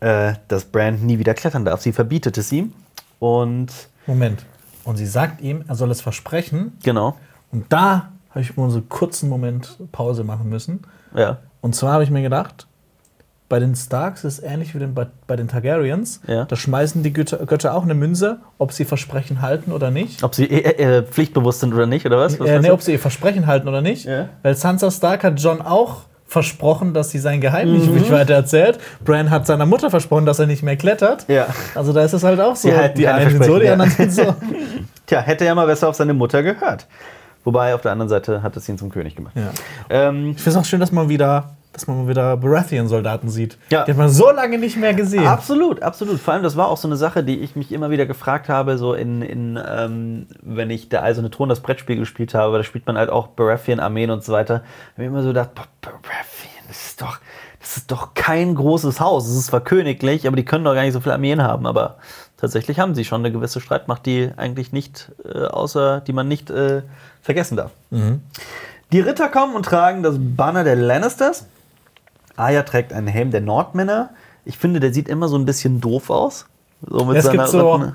äh, 0.00 0.34
dass 0.48 0.64
Bran 0.66 1.00
nie 1.04 1.18
wieder 1.18 1.34
klettern 1.34 1.64
darf. 1.64 1.80
Sie 1.80 1.92
verbietet 1.92 2.38
es 2.38 2.52
ihm. 2.52 2.72
Und 3.18 3.72
Moment. 4.06 4.44
Und 4.84 4.96
sie 4.96 5.06
sagt 5.06 5.40
ihm, 5.40 5.64
er 5.68 5.74
soll 5.74 5.90
es 5.90 6.00
versprechen. 6.00 6.76
genau, 6.82 7.16
Und 7.50 7.72
da 7.72 8.10
habe 8.30 8.40
ich 8.40 8.56
mal 8.56 8.70
so 8.70 8.78
einen 8.78 8.88
kurzen 8.88 9.28
Moment 9.28 9.78
Pause 9.92 10.24
machen 10.24 10.48
müssen. 10.48 10.82
ja. 11.14 11.38
Und 11.60 11.76
zwar 11.76 11.92
habe 11.92 12.02
ich 12.02 12.10
mir 12.10 12.22
gedacht, 12.22 12.66
bei 13.52 13.58
den 13.58 13.74
Starks 13.74 14.24
ist 14.24 14.38
es 14.38 14.42
ähnlich 14.42 14.74
wie 14.74 14.78
den, 14.78 14.94
bei, 14.94 15.08
bei 15.26 15.36
den 15.36 15.46
Targaryens. 15.46 16.22
Ja. 16.26 16.46
Da 16.46 16.56
schmeißen 16.56 17.02
die 17.02 17.12
Götter, 17.12 17.36
Götter 17.44 17.74
auch 17.74 17.82
eine 17.82 17.92
Münze, 17.92 18.38
ob 18.56 18.72
sie 18.72 18.86
Versprechen 18.86 19.42
halten 19.42 19.72
oder 19.72 19.90
nicht. 19.90 20.22
Ob 20.22 20.34
sie 20.34 20.46
äh, 20.46 20.70
äh, 20.82 21.02
pflichtbewusst 21.02 21.60
sind 21.60 21.74
oder 21.74 21.84
nicht, 21.84 22.06
oder 22.06 22.16
was? 22.16 22.40
was 22.40 22.48
Äh, 22.48 22.60
nee, 22.60 22.70
ob 22.70 22.80
sie 22.80 22.92
ihr 22.92 22.98
Versprechen 22.98 23.46
halten 23.46 23.68
oder 23.68 23.82
nicht. 23.82 24.06
Ja. 24.06 24.30
Weil 24.42 24.54
Sansa 24.54 24.90
Stark 24.90 25.22
hat 25.22 25.38
John 25.38 25.60
auch 25.60 26.04
versprochen, 26.26 26.94
dass 26.94 27.10
sie 27.10 27.18
sein 27.18 27.42
Geheimnis 27.42 27.84
Mhm. 27.86 27.92
nicht 27.96 28.10
weiter 28.10 28.32
erzählt. 28.32 28.78
Bran 29.04 29.28
hat 29.28 29.46
seiner 29.46 29.66
Mutter 29.66 29.90
versprochen, 29.90 30.24
dass 30.24 30.38
er 30.38 30.46
nicht 30.46 30.62
mehr 30.62 30.76
klettert. 30.76 31.26
Ja. 31.28 31.46
Also 31.74 31.92
da 31.92 32.02
ist 32.04 32.14
es 32.14 32.24
halt 32.24 32.40
auch 32.40 32.56
so. 32.56 32.70
Die 32.70 32.94
die 32.94 33.06
einen 33.06 33.32
sind 33.32 33.44
so, 33.44 33.58
die 33.58 33.66
Versprechen, 33.66 33.72
anderen 33.82 33.90
sind 33.90 34.12
so. 34.14 34.34
Tja, 35.06 35.20
hätte 35.20 35.44
er 35.44 35.54
mal 35.54 35.66
besser 35.66 35.90
auf 35.90 35.94
seine 35.94 36.14
Mutter 36.14 36.42
gehört. 36.42 36.86
Wobei 37.44 37.74
auf 37.74 37.82
der 37.82 37.92
anderen 37.92 38.08
Seite 38.08 38.42
hat 38.42 38.56
es 38.56 38.66
ihn 38.66 38.78
zum 38.78 38.88
König 38.88 39.14
gemacht. 39.14 39.34
Ja. 39.36 39.50
Ähm, 39.90 40.30
Ich 40.30 40.42
finde 40.42 40.50
es 40.58 40.64
auch 40.64 40.64
schön, 40.68 40.80
dass 40.80 40.90
man 40.90 41.10
wieder, 41.10 41.50
dass 41.72 41.86
man 41.86 42.02
mal 42.04 42.08
wieder 42.08 42.36
Baratheon-Soldaten 42.36 43.28
sieht. 43.28 43.56
Ja. 43.70 43.84
Die 43.84 43.92
hat 43.92 43.98
man 43.98 44.10
so 44.10 44.30
lange 44.30 44.58
nicht 44.58 44.76
mehr 44.76 44.94
gesehen. 44.94 45.26
Absolut, 45.26 45.82
absolut. 45.82 46.20
Vor 46.20 46.34
allem, 46.34 46.42
das 46.42 46.56
war 46.56 46.68
auch 46.68 46.76
so 46.76 46.86
eine 46.86 46.96
Sache, 46.96 47.24
die 47.24 47.38
ich 47.40 47.56
mich 47.56 47.72
immer 47.72 47.90
wieder 47.90 48.06
gefragt 48.06 48.48
habe, 48.48 48.76
so 48.76 48.94
in, 48.94 49.22
in 49.22 49.58
ähm, 49.66 50.26
wenn 50.42 50.70
ich 50.70 50.88
der 50.88 51.02
Eiserne 51.02 51.30
Thron 51.30 51.48
das 51.48 51.60
Brettspiel 51.60 51.96
gespielt 51.96 52.34
habe, 52.34 52.58
da 52.58 52.64
spielt 52.64 52.86
man 52.86 52.98
halt 52.98 53.10
auch 53.10 53.28
Baratheon-Armeen 53.28 54.10
und 54.10 54.22
so 54.22 54.32
weiter. 54.32 54.58
Da 54.58 54.92
habe 54.94 55.02
ich 55.02 55.06
immer 55.06 55.22
so 55.22 55.28
gedacht, 55.28 55.50
Baratheon, 55.54 56.64
das 56.68 56.86
ist 56.86 57.00
doch, 57.00 57.18
das 57.60 57.78
ist 57.78 57.90
doch 57.90 58.14
kein 58.14 58.54
großes 58.54 59.00
Haus. 59.00 59.26
Es 59.26 59.36
ist 59.36 59.46
zwar 59.46 59.60
königlich, 59.60 60.26
aber 60.26 60.36
die 60.36 60.44
können 60.44 60.64
doch 60.64 60.74
gar 60.74 60.82
nicht 60.82 60.92
so 60.92 61.00
viele 61.00 61.14
Armeen 61.14 61.42
haben. 61.42 61.66
Aber 61.66 61.96
tatsächlich 62.36 62.78
haben 62.80 62.94
sie 62.94 63.04
schon 63.04 63.22
eine 63.22 63.32
gewisse 63.32 63.60
Streitmacht, 63.60 64.04
die 64.04 64.30
eigentlich 64.36 64.72
nicht, 64.72 65.10
äh, 65.24 65.46
außer, 65.46 66.00
die 66.00 66.12
man 66.12 66.28
nicht 66.28 66.50
äh, 66.50 66.82
vergessen 67.22 67.56
darf. 67.56 67.70
Die 68.92 69.00
Ritter 69.00 69.28
kommen 69.28 69.54
und 69.54 69.64
tragen 69.64 70.02
das 70.02 70.16
Banner 70.18 70.64
der 70.64 70.76
Lannisters. 70.76 71.46
Aya 72.36 72.62
trägt 72.62 72.92
einen 72.92 73.06
Helm 73.06 73.30
der 73.30 73.40
Nordmänner. 73.40 74.10
Ich 74.44 74.58
finde, 74.58 74.80
der 74.80 74.92
sieht 74.92 75.08
immer 75.08 75.28
so 75.28 75.36
ein 75.36 75.44
bisschen 75.44 75.80
doof 75.80 76.10
aus. 76.10 76.46
So 76.88 77.04
mit 77.04 77.16
Es 77.16 77.30
gibt 77.30 77.46
so- 77.48 77.92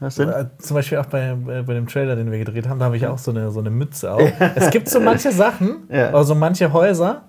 Was 0.00 0.16
denn? 0.16 0.28
Äh, 0.28 0.44
Zum 0.58 0.74
Beispiel 0.74 0.98
auch 0.98 1.06
bei, 1.06 1.34
bei 1.34 1.62
bei 1.62 1.72
dem 1.72 1.86
Trailer, 1.88 2.16
den 2.16 2.30
wir 2.30 2.38
gedreht 2.38 2.68
haben, 2.68 2.78
da 2.78 2.84
habe 2.86 2.96
ich 2.98 3.06
auch 3.06 3.16
so 3.18 3.30
eine, 3.30 3.50
so 3.50 3.60
eine 3.60 3.70
Mütze 3.70 4.12
auf. 4.12 4.30
Es 4.54 4.70
gibt 4.70 4.88
so 4.90 5.00
manche 5.00 5.32
Sachen, 5.32 5.84
Ja. 5.90 6.10
also 6.10 6.34
manche 6.34 6.70
Häuser, 6.74 7.22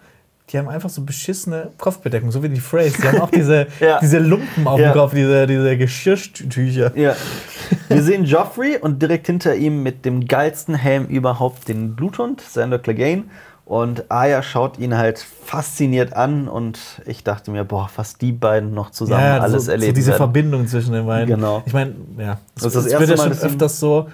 die 0.49 0.57
haben 0.57 0.67
einfach 0.67 0.89
so 0.89 1.01
beschissene 1.03 1.69
Kopfbedeckung, 1.77 2.29
so 2.31 2.43
wie 2.43 2.49
die 2.49 2.59
Phrase. 2.59 3.01
Die 3.01 3.07
haben 3.07 3.21
auch 3.21 3.29
diese, 3.31 3.67
Ja. 3.79 3.99
diese 4.01 4.19
Lumpen 4.19 4.67
auf 4.67 4.79
Ja. 4.81 4.91
dem 4.91 4.93
Kopf, 4.99 5.13
diese, 5.13 5.47
diese 5.47 5.77
Geschirrtücher. 5.77 6.91
Ja. 6.97 7.15
Wir 7.89 8.03
sehen 8.03 8.25
Joffrey 8.25 8.77
und 8.77 9.01
direkt 9.01 9.27
hinter 9.27 9.55
ihm 9.55 9.81
mit 9.83 10.03
dem 10.03 10.25
geilsten 10.27 10.75
Helm 10.75 11.05
überhaupt 11.05 11.69
den 11.69 11.95
Bluthund, 11.95 12.41
Sandor 12.41 12.79
Clegane. 12.79 13.23
Und 13.67 14.09
Arya 14.09 14.43
schaut 14.43 14.79
ihn 14.79 14.97
halt 14.97 15.19
fasziniert 15.19 16.13
an 16.13 16.47
und 16.47 16.79
ich 17.05 17.25
dachte 17.25 17.51
mir, 17.51 17.65
boah, 17.65 17.89
was 17.97 18.17
die 18.17 18.31
beiden 18.31 18.73
noch 18.73 18.91
zusammen 18.91 19.41
alles 19.41 19.65
so, 19.65 19.71
erleben 19.71 19.91
so 19.91 19.95
diese 19.95 20.07
werden. 20.11 20.17
Verbindung 20.19 20.67
zwischen 20.67 20.93
den 20.93 21.05
beiden. 21.05 21.35
Genau. 21.35 21.63
Ich 21.65 21.73
meine, 21.73 21.95
ja, 22.17 22.37
Das 22.55 22.63
es 22.63 22.73
das 22.73 22.85
es 22.85 22.91
erste 22.93 23.07
wird 23.09 23.19
ja 23.19 23.25
schon 23.25 23.33
öfters 23.33 23.79
so, 23.81 24.07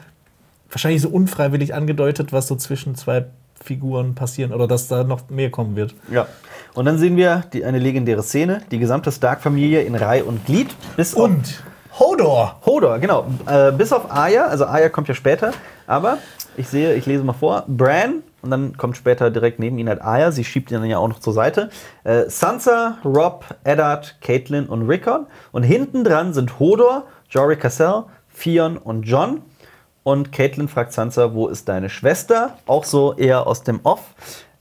wahrscheinlich 0.72 1.04
so 1.04 1.10
unfreiwillig 1.10 1.76
angedeutet, 1.76 2.34
was 2.34 2.48
so 2.48 2.56
zwischen 2.56 2.96
zwei 2.96 3.26
Figuren 3.64 4.16
passieren 4.16 4.54
oder 4.54 4.68
dass 4.68 4.88
da 4.88 5.04
noch 5.04 5.30
mehr 5.30 5.52
kommen 5.52 5.76
wird. 5.76 5.94
Ja. 6.12 6.26
Und 6.74 6.86
dann 6.86 6.98
sehen 6.98 7.16
wir 7.16 7.44
die, 7.54 7.64
eine 7.64 7.78
legendäre 7.78 8.24
Szene, 8.24 8.64
die 8.72 8.80
gesamte 8.80 9.12
Stark-Familie 9.12 9.84
in 9.84 9.94
Reihe 9.94 10.24
und 10.24 10.48
Glied, 10.48 10.76
bis 10.98 11.14
auf 11.14 11.26
Und 11.26 11.64
Hodor! 12.00 12.60
Hodor, 12.66 12.98
genau. 12.98 13.28
Äh, 13.46 13.72
bis 13.72 13.94
auf 13.94 14.12
Arya, 14.12 14.48
also 14.48 14.66
Arya 14.66 14.90
kommt 14.90 15.08
ja 15.10 15.14
später, 15.14 15.52
aber 15.86 16.18
ich 16.58 16.68
sehe, 16.68 16.96
ich 16.96 17.06
lese 17.06 17.24
mal 17.24 17.34
vor, 17.34 17.66
Bran 17.68 18.24
und 18.44 18.52
dann 18.52 18.78
kommt 18.78 18.98
später 18.98 19.32
direkt 19.32 19.60
neben 19.60 19.78
ihn 19.80 19.88
halt 19.88 20.02
Arya, 20.02 20.32
sie 20.32 20.44
schiebt 20.44 20.70
ihn 20.70 20.82
dann 20.82 20.90
ja 20.90 20.98
auch 20.98 21.07
noch 21.07 21.20
zur 21.20 21.34
Seite. 21.34 21.70
Äh, 22.03 22.26
Sansa, 22.28 22.98
Rob, 23.06 23.45
Eddard, 23.64 24.18
Caitlin 24.22 24.65
und 24.68 24.88
Rickon 24.88 25.26
und 25.52 25.64
hinten 25.64 26.03
dran 26.03 26.34
sind 26.34 26.60
Hodor, 26.60 27.06
Jory 27.30 27.56
Cassell, 27.56 28.03
Fion 28.28 28.78
und 28.78 29.03
John. 29.03 29.41
Und 30.03 30.34
Caitlin 30.34 30.68
fragt 30.68 30.91
Sansa, 30.91 31.34
wo 31.34 31.48
ist 31.48 31.70
deine 31.70 31.90
Schwester? 31.90 32.57
Auch 32.65 32.84
so 32.84 33.14
eher 33.14 33.48
aus 33.48 33.64
dem 33.64 33.80
Off. 33.84 34.02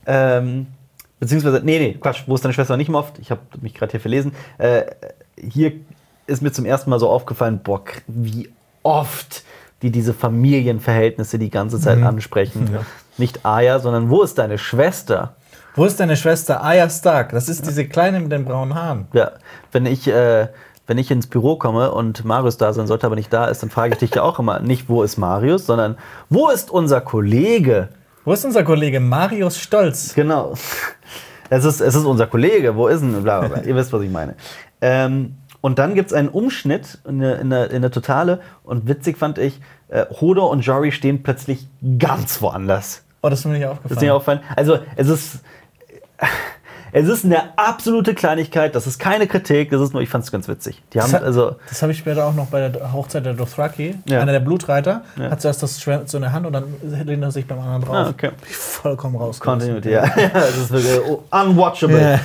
Ähm, 0.05 0.67
beziehungsweise, 1.19 1.61
nee, 1.63 1.79
nee, 1.79 1.97
Quatsch, 1.99 2.23
wo 2.25 2.35
ist 2.35 2.45
deine 2.45 2.53
Schwester? 2.53 2.77
Nicht 2.77 2.87
im 2.87 2.95
Off. 2.95 3.11
Ich 3.19 3.29
habe 3.31 3.41
mich 3.61 3.73
gerade 3.73 3.91
hier 3.91 3.99
verlesen. 3.99 4.33
Äh, 4.57 4.83
hier 5.37 5.73
ist 6.25 6.41
mir 6.41 6.53
zum 6.53 6.63
ersten 6.63 6.89
Mal 6.89 6.99
so 6.99 7.09
aufgefallen, 7.09 7.59
boah, 7.61 7.83
wie 8.07 8.49
oft 8.81 9.43
die 9.81 9.91
diese 9.91 10.13
Familienverhältnisse 10.13 11.37
die 11.37 11.49
ganze 11.49 11.79
Zeit 11.79 12.01
ansprechen. 12.01 12.69
Ja. 12.73 12.85
Nicht 13.17 13.45
Aya, 13.45 13.79
sondern 13.79 14.09
wo 14.09 14.23
ist 14.23 14.37
deine 14.37 14.57
Schwester? 14.57 15.35
Wo 15.75 15.85
ist 15.85 15.99
deine 15.99 16.15
Schwester 16.17 16.61
Arya 16.61 16.89
Stark? 16.89 17.31
Das 17.31 17.49
ist 17.49 17.65
diese 17.65 17.87
Kleine 17.87 18.19
mit 18.19 18.31
den 18.31 18.45
braunen 18.45 18.75
Haaren. 18.75 19.07
Ja, 19.13 19.31
wenn 19.71 19.85
ich, 19.85 20.07
äh, 20.07 20.47
wenn 20.85 20.97
ich 20.97 21.09
ins 21.09 21.27
Büro 21.27 21.55
komme 21.55 21.91
und 21.91 22.25
Marius 22.25 22.57
da 22.57 22.73
sein 22.73 22.85
sollte, 22.87 23.07
aber 23.07 23.15
nicht 23.15 23.33
da 23.33 23.45
ist, 23.45 23.63
dann 23.63 23.69
frage 23.69 23.93
ich 23.93 23.99
dich 23.99 24.15
ja 24.15 24.21
auch 24.21 24.37
immer 24.39 24.59
nicht, 24.59 24.89
wo 24.89 25.03
ist 25.03 25.17
Marius, 25.17 25.65
sondern 25.65 25.97
wo 26.29 26.49
ist 26.49 26.69
unser 26.69 27.01
Kollege? 27.01 27.89
Wo 28.25 28.33
ist 28.33 28.45
unser 28.45 28.63
Kollege 28.63 28.99
Marius 28.99 29.57
Stolz? 29.57 30.13
Genau. 30.13 30.53
Es 31.49 31.65
ist, 31.65 31.81
es 31.81 31.93
ist 31.93 32.05
unser 32.05 32.27
Kollege, 32.27 32.75
wo 32.75 32.87
ist 32.87 33.01
denn? 33.01 33.21
Bla, 33.21 33.39
bla, 33.41 33.47
bla. 33.49 33.63
Ihr 33.63 33.75
wisst, 33.75 33.93
was 33.93 34.01
ich 34.01 34.09
meine. 34.09 34.35
Ähm, 34.81 35.35
und 35.61 35.79
dann 35.79 35.93
gibt 35.95 36.07
es 36.07 36.13
einen 36.13 36.29
Umschnitt 36.29 36.99
in 37.07 37.19
der, 37.19 37.39
in, 37.39 37.49
der, 37.49 37.71
in 37.71 37.81
der 37.81 37.91
Totale 37.91 38.41
und 38.63 38.87
witzig 38.87 39.17
fand 39.17 39.37
ich, 39.37 39.61
äh, 39.93 40.05
Hodor 40.19 40.49
und 40.49 40.61
Jory 40.61 40.91
stehen 40.91 41.23
plötzlich 41.23 41.67
ganz 41.99 42.41
woanders. 42.41 43.03
Oh, 43.21 43.29
das 43.29 43.39
ist 43.39 43.45
mir 43.45 43.53
nicht 43.53 43.63
Das 43.63 43.71
aufgefallen. 43.71 43.97
ist 43.97 44.01
mir 44.03 44.13
aufgefallen. 44.15 44.39
Also, 44.55 44.79
es 44.95 45.07
ist. 45.07 45.39
Es 46.95 47.07
ist 47.07 47.25
eine 47.25 47.57
absolute 47.57 48.13
Kleinigkeit, 48.13 48.75
das 48.75 48.85
ist 48.85 48.99
keine 48.99 49.25
Kritik, 49.25 49.71
das 49.71 49.81
ist 49.81 49.93
nur, 49.93 50.03
ich 50.03 50.09
fand 50.09 50.25
es 50.25 50.31
ganz 50.31 50.47
witzig. 50.47 50.79
Die 50.93 51.01
haben 51.01 51.11
Das, 51.11 51.21
hat- 51.21 51.25
also. 51.25 51.55
das 51.67 51.81
habe 51.81 51.91
ich 51.91 51.97
später 51.97 52.23
auch 52.23 52.35
noch 52.35 52.45
bei 52.45 52.69
der 52.69 52.93
Hochzeit 52.93 53.25
der 53.25 53.33
Dothraki. 53.33 53.95
Ja. 54.07 54.19
Einer 54.21 54.31
der 54.31 54.41
Blutreiter 54.41 55.01
Ja. 55.19 55.31
hat 55.31 55.41
zuerst 55.41 55.63
das 55.63 55.81
Schwert 55.81 56.07
so 56.07 56.19
in 56.19 56.21
der 56.21 56.33
Hand 56.33 56.45
und 56.45 56.53
dann 56.53 56.65
lehnt 56.83 57.23
er 57.23 57.31
sich 57.31 57.47
beim 57.47 57.59
anderen 57.59 57.81
drauf. 57.81 57.95
Ah, 57.95 58.09
okay. 58.11 58.29
Vollkommen 58.47 59.15
raus. 59.15 59.39
Continuity, 59.39 59.89
ja. 59.89 60.03
Es 60.35 60.55
ist 60.55 60.71
wirklich 60.71 60.99
unwatchable. 61.31 62.19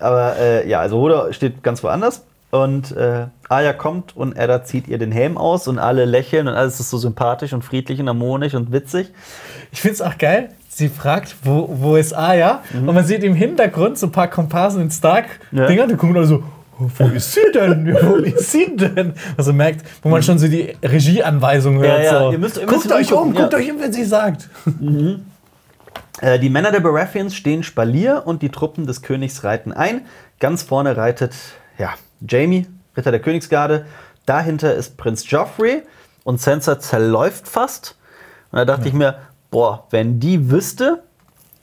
Aber 0.00 0.36
äh, 0.38 0.68
ja, 0.68 0.80
also 0.80 0.96
Hodor 0.98 1.32
steht 1.32 1.62
ganz 1.62 1.80
woanders. 1.84 2.24
Und 2.50 2.96
äh, 2.96 3.26
Arya 3.48 3.72
kommt 3.72 4.16
und 4.16 4.36
Edda 4.36 4.64
zieht 4.64 4.88
ihr 4.88 4.98
den 4.98 5.12
Helm 5.12 5.38
aus 5.38 5.68
und 5.68 5.78
alle 5.78 6.04
lächeln 6.04 6.48
und 6.48 6.54
alles 6.54 6.80
ist 6.80 6.90
so 6.90 6.98
sympathisch 6.98 7.52
und 7.52 7.62
friedlich 7.62 8.00
und 8.00 8.08
harmonisch 8.08 8.54
und 8.54 8.72
witzig. 8.72 9.12
Ich 9.70 9.80
finde 9.80 9.94
es 9.94 10.02
auch 10.02 10.18
geil. 10.18 10.50
Sie 10.68 10.88
fragt, 10.88 11.36
wo, 11.44 11.68
wo 11.70 11.96
ist 11.96 12.12
Aya? 12.12 12.62
Und 12.72 12.86
man 12.86 13.04
sieht 13.04 13.22
im 13.22 13.34
Hintergrund 13.34 13.98
so 13.98 14.06
ein 14.06 14.12
paar 14.12 14.28
Komparsen 14.28 14.82
in 14.82 14.90
Stark-Dinger. 14.90 15.68
Ja. 15.68 15.86
Die 15.86 15.94
gucken 15.94 16.16
alle 16.16 16.26
so, 16.26 16.42
"Oh, 16.80 16.88
wo 16.98 17.04
ist 17.08 17.32
sie 17.34 17.40
denn? 17.54 17.94
Wo 18.02 18.14
ist 18.16 18.50
sie 18.50 18.74
denn? 18.76 19.14
Also 19.36 19.52
merkt, 19.52 19.84
wo 20.02 20.08
man 20.08 20.22
schon 20.22 20.38
so 20.38 20.48
die 20.48 20.74
Regieanweisung 20.82 21.78
hört. 21.78 21.98
Ja, 21.98 22.04
ja, 22.04 22.18
so. 22.20 22.32
ihr 22.32 22.38
müsst- 22.38 22.56
ihr 22.56 22.66
guckt 22.66 22.84
müsst 22.84 22.92
euch 22.92 23.12
um, 23.12 23.34
guckt 23.34 23.52
ja. 23.52 23.58
euch 23.58 23.70
um, 23.72 23.80
wenn 23.80 23.92
sie 23.92 24.04
sagt. 24.04 24.48
Äh, 26.20 26.38
die 26.38 26.50
Männer 26.50 26.72
der 26.72 26.80
Baratheons 26.80 27.34
stehen 27.34 27.62
Spalier 27.62 28.22
und 28.24 28.42
die 28.42 28.48
Truppen 28.48 28.86
des 28.86 29.02
Königs 29.02 29.44
reiten 29.44 29.72
ein. 29.72 30.02
Ganz 30.40 30.62
vorne 30.62 30.96
reitet 30.96 31.34
ja, 31.78 31.90
Jamie, 32.26 32.66
Ritter 32.96 33.10
der 33.10 33.20
Königsgarde. 33.20 33.86
Dahinter 34.26 34.74
ist 34.74 34.96
Prinz 34.96 35.28
Joffrey 35.30 35.82
und 36.24 36.40
Sansa 36.40 36.78
zerläuft 36.78 37.48
fast. 37.48 37.96
Und 38.52 38.58
da 38.58 38.64
dachte 38.64 38.88
ich 38.88 38.94
mir, 38.94 39.16
boah, 39.50 39.86
wenn 39.90 40.20
die 40.20 40.50
wüsste, 40.50 41.02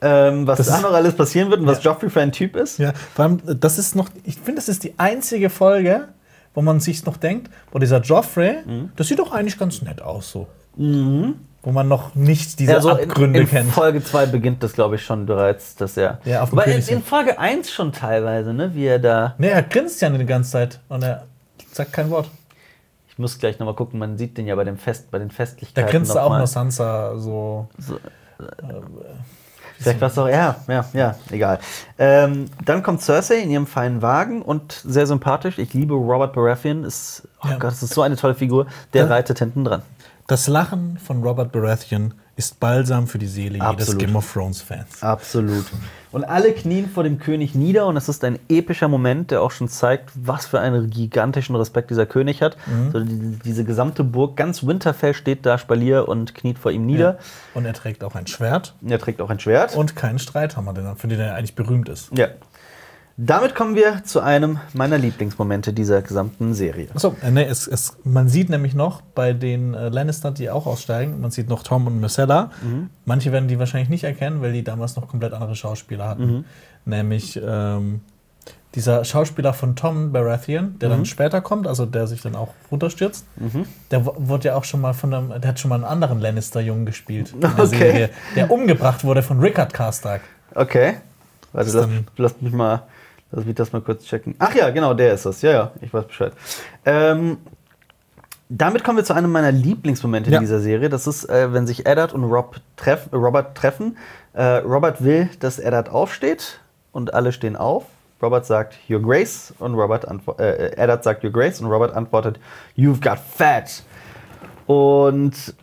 ähm, 0.00 0.46
was 0.46 0.58
Das 0.58 0.68
da 0.68 0.80
noch 0.80 0.92
alles 0.92 1.14
passieren 1.14 1.50
wird 1.50 1.60
und 1.60 1.66
was 1.66 1.82
Joffrey 1.82 2.08
für 2.10 2.20
ein 2.20 2.32
Typ 2.32 2.56
ist. 2.56 2.78
Ja, 2.78 2.92
vor 3.14 3.24
allem, 3.24 3.40
das 3.60 3.78
ist 3.78 3.94
noch, 3.96 4.08
ich 4.24 4.36
finde, 4.36 4.56
das 4.56 4.68
ist 4.68 4.84
die 4.84 4.94
einzige 4.98 5.50
Folge, 5.50 6.08
wo 6.54 6.62
man 6.62 6.80
sich 6.80 7.04
noch 7.04 7.16
denkt, 7.16 7.50
wo 7.72 7.78
dieser 7.78 8.00
Joffrey, 8.00 8.58
Mhm. 8.64 8.90
das 8.96 9.08
sieht 9.08 9.18
doch 9.18 9.32
eigentlich 9.32 9.58
ganz 9.58 9.82
nett 9.82 10.00
aus 10.02 10.30
so. 10.30 10.46
Wo 11.68 11.72
man 11.72 11.86
noch 11.86 12.14
nicht 12.14 12.58
diese 12.60 12.76
Also 12.76 12.88
in, 12.96 13.10
Abgründe 13.10 13.40
in 13.40 13.46
kennt. 13.46 13.70
Folge 13.70 14.02
2 14.02 14.24
beginnt 14.24 14.62
das, 14.62 14.72
glaube 14.72 14.94
ich, 14.94 15.04
schon 15.04 15.26
bereits, 15.26 15.74
dass 15.76 15.98
er. 15.98 16.16
Ja, 16.24 16.40
auf 16.40 16.48
dem 16.48 16.60
in, 16.60 16.80
in 16.88 17.02
Folge 17.02 17.38
1 17.38 17.70
schon 17.70 17.92
teilweise, 17.92 18.54
ne? 18.54 18.74
Wie 18.74 18.86
er 18.86 18.98
da. 18.98 19.34
Nee, 19.36 19.48
er 19.48 19.62
grinst 19.64 20.00
ja 20.00 20.08
die 20.08 20.24
ganze 20.24 20.50
Zeit 20.52 20.80
und 20.88 21.02
er 21.04 21.26
sagt 21.70 21.92
kein 21.92 22.08
Wort. 22.08 22.30
Ich 23.10 23.18
muss 23.18 23.38
gleich 23.38 23.58
nochmal 23.58 23.74
gucken, 23.74 23.98
man 23.98 24.16
sieht 24.16 24.38
den 24.38 24.46
ja 24.46 24.54
bei, 24.54 24.64
dem 24.64 24.78
Fest, 24.78 25.10
bei 25.10 25.18
den 25.18 25.28
Da 25.28 25.34
Festlichkeiten. 25.34 25.90
grinst 25.90 26.14
noch 26.14 26.22
auch 26.22 26.30
mal. 26.30 26.38
nur 26.38 26.46
Sansa 26.46 27.18
so. 27.18 27.68
Vielleicht 29.78 30.00
war 30.00 30.08
es 30.08 30.16
auch, 30.18 30.28
ja, 30.28 30.56
ja, 30.68 30.86
ja, 30.94 31.16
egal. 31.30 31.58
Ähm, 31.98 32.46
dann 32.64 32.82
kommt 32.82 33.02
Cersei 33.02 33.40
in 33.40 33.50
ihrem 33.50 33.66
feinen 33.66 34.00
Wagen 34.00 34.40
und 34.40 34.72
sehr 34.86 35.06
sympathisch. 35.06 35.58
Ich 35.58 35.74
liebe 35.74 35.92
Robert 35.92 36.32
Baratheon. 36.32 36.84
Ist, 36.84 37.28
oh 37.44 37.48
Ja. 37.48 37.58
Gott, 37.58 37.72
das 37.72 37.82
ist 37.82 37.92
so 37.92 38.00
eine 38.00 38.16
tolle 38.16 38.34
Figur. 38.34 38.66
Der 38.94 39.02
Ja. 39.04 39.08
reitet 39.10 39.38
hinten 39.40 39.64
dran. 39.66 39.82
Das 40.28 40.46
Lachen 40.46 40.98
von 40.98 41.22
Robert 41.22 41.52
Baratheon 41.52 42.12
ist 42.36 42.60
Balsam 42.60 43.06
für 43.06 43.18
die 43.18 43.26
Seele 43.26 43.54
jedes 43.54 43.66
Absolut. 43.66 43.98
Game 43.98 44.14
of 44.14 44.30
Thrones 44.30 44.60
Fans. 44.60 45.02
Absolut. 45.02 45.64
Und 46.12 46.24
alle 46.24 46.52
knien 46.52 46.86
vor 46.90 47.02
dem 47.02 47.18
König 47.18 47.54
nieder 47.54 47.86
und 47.86 47.96
es 47.96 48.10
ist 48.10 48.22
ein 48.24 48.38
epischer 48.50 48.88
Moment, 48.88 49.30
der 49.30 49.40
auch 49.40 49.50
schon 49.50 49.68
zeigt, 49.68 50.10
was 50.14 50.44
für 50.44 50.60
einen 50.60 50.90
gigantischen 50.90 51.56
Respekt 51.56 51.88
dieser 51.88 52.04
König 52.04 52.42
hat. 52.42 52.58
Mhm. 52.66 52.92
So, 52.92 53.00
die, 53.00 53.38
diese 53.42 53.64
gesamte 53.64 54.04
Burg, 54.04 54.36
ganz 54.36 54.66
Winterfell 54.66 55.14
steht 55.14 55.46
da 55.46 55.56
Spalier 55.56 56.08
und 56.08 56.34
kniet 56.34 56.58
vor 56.58 56.72
ihm 56.72 56.84
nieder. 56.84 57.16
Und 57.54 57.64
er 57.64 57.72
trägt 57.72 58.04
auch 58.04 58.14
ein 58.14 58.26
Schwert 58.26 58.74
Er 58.86 58.98
trägt 58.98 59.22
auch 59.22 59.30
ein 59.30 59.40
Schwert. 59.40 59.76
und 59.76 59.96
keinen 59.96 60.18
Streithammer, 60.18 60.74
für 60.96 61.08
den 61.08 61.20
er 61.20 61.36
eigentlich 61.36 61.54
berühmt 61.54 61.88
ist. 61.88 62.10
ja. 62.16 62.28
Damit 63.20 63.56
kommen 63.56 63.74
wir 63.74 64.04
zu 64.04 64.20
einem 64.20 64.60
meiner 64.74 64.96
Lieblingsmomente 64.96 65.72
dieser 65.72 66.02
gesamten 66.02 66.54
Serie. 66.54 66.86
Achso, 66.94 67.16
äh, 67.20 67.32
nee, 67.32 67.42
es, 67.42 67.66
es, 67.66 67.96
man 68.04 68.28
sieht 68.28 68.48
nämlich 68.48 68.74
noch 68.74 69.00
bei 69.00 69.32
den 69.32 69.74
äh, 69.74 69.88
Lannister, 69.88 70.30
die 70.30 70.48
auch 70.50 70.66
aussteigen, 70.66 71.20
man 71.20 71.32
sieht 71.32 71.48
noch 71.48 71.64
Tom 71.64 71.88
und 71.88 72.00
Marcella. 72.00 72.52
Manche 73.04 73.32
werden 73.32 73.48
die 73.48 73.58
wahrscheinlich 73.58 73.88
nicht 73.88 74.04
erkennen, 74.04 74.40
weil 74.40 74.52
die 74.52 74.62
damals 74.62 74.94
noch 74.94 75.08
komplett 75.08 75.32
andere 75.32 75.56
Schauspieler 75.56 76.08
hatten. 76.08 76.44
Nämlich 76.84 77.40
ähm, 77.44 78.02
dieser 78.76 79.04
Schauspieler 79.04 79.52
von 79.52 79.74
Tom 79.74 80.12
Baratheon, 80.12 80.78
der 80.78 80.88
dann 80.88 81.04
später 81.04 81.40
kommt, 81.40 81.66
also 81.66 81.86
der 81.86 82.06
sich 82.06 82.22
dann 82.22 82.36
auch 82.36 82.54
runterstürzt. 82.70 83.24
Der 83.90 84.06
w- 84.06 84.10
wurde 84.16 84.48
ja 84.48 84.54
auch 84.54 84.62
schon 84.64 84.80
mal 84.80 84.92
von 84.94 85.12
einem, 85.12 85.40
der 85.40 85.48
hat 85.50 85.58
schon 85.58 85.70
mal 85.70 85.74
einen 85.74 85.84
anderen 85.84 86.20
Lannister-Jungen 86.20 86.86
gespielt. 86.86 87.32
in 87.32 87.40
der 87.40 87.50
Okay. 87.58 87.66
Serie, 87.66 88.10
der 88.36 88.50
umgebracht 88.52 89.02
wurde 89.02 89.22
von 89.24 89.40
Rickard 89.40 89.74
Karstark. 89.74 90.20
Okay. 90.54 90.94
Warte, 91.52 91.70
lass, 91.72 91.88
lass 92.18 92.40
mich 92.42 92.52
mal, 92.52 92.82
lass 93.30 93.44
mich 93.44 93.54
das 93.54 93.72
mal 93.72 93.80
kurz 93.82 94.04
checken. 94.04 94.34
Ach 94.38 94.54
ja, 94.54 94.70
genau, 94.70 94.94
der 94.94 95.14
ist 95.14 95.26
das. 95.26 95.42
Ja, 95.42 95.50
ja, 95.50 95.72
ich 95.80 95.92
weiß 95.92 96.06
Bescheid. 96.06 96.32
Ähm, 96.84 97.38
damit 98.48 98.82
kommen 98.84 98.96
wir 98.96 99.04
zu 99.04 99.12
einem 99.14 99.30
meiner 99.30 99.52
Lieblingsmomente 99.52 100.30
Ja. 100.30 100.38
in 100.38 100.42
dieser 100.42 100.60
Serie. 100.60 100.88
Das 100.88 101.06
ist, 101.06 101.24
äh, 101.28 101.52
wenn 101.52 101.66
sich 101.66 101.86
Eddard 101.86 102.14
und 102.14 102.24
Rob 102.24 102.56
treff, 102.76 103.08
Robert 103.12 103.56
treffen. 103.56 103.96
Äh, 104.32 104.42
Robert 104.58 105.04
will, 105.04 105.28
dass 105.40 105.58
Eddard 105.58 105.90
aufsteht 105.90 106.60
und 106.92 107.12
alle 107.12 107.32
stehen 107.32 107.56
auf. 107.56 107.84
Robert 108.22 108.46
sagt 108.46 108.74
Your 108.90 109.00
Grace 109.02 109.52
und 109.58 109.74
Robert 109.74 110.08
antwo- 110.10 110.38
äh, 110.40 110.72
Eddard 110.76 111.04
sagt 111.04 111.22
Your 111.22 111.30
Grace 111.30 111.60
und 111.60 111.66
Robert 111.70 111.94
antwortet 111.94 112.40
You've 112.76 113.00
got 113.02 113.18
fat. 113.18 113.82
Und 114.66 115.54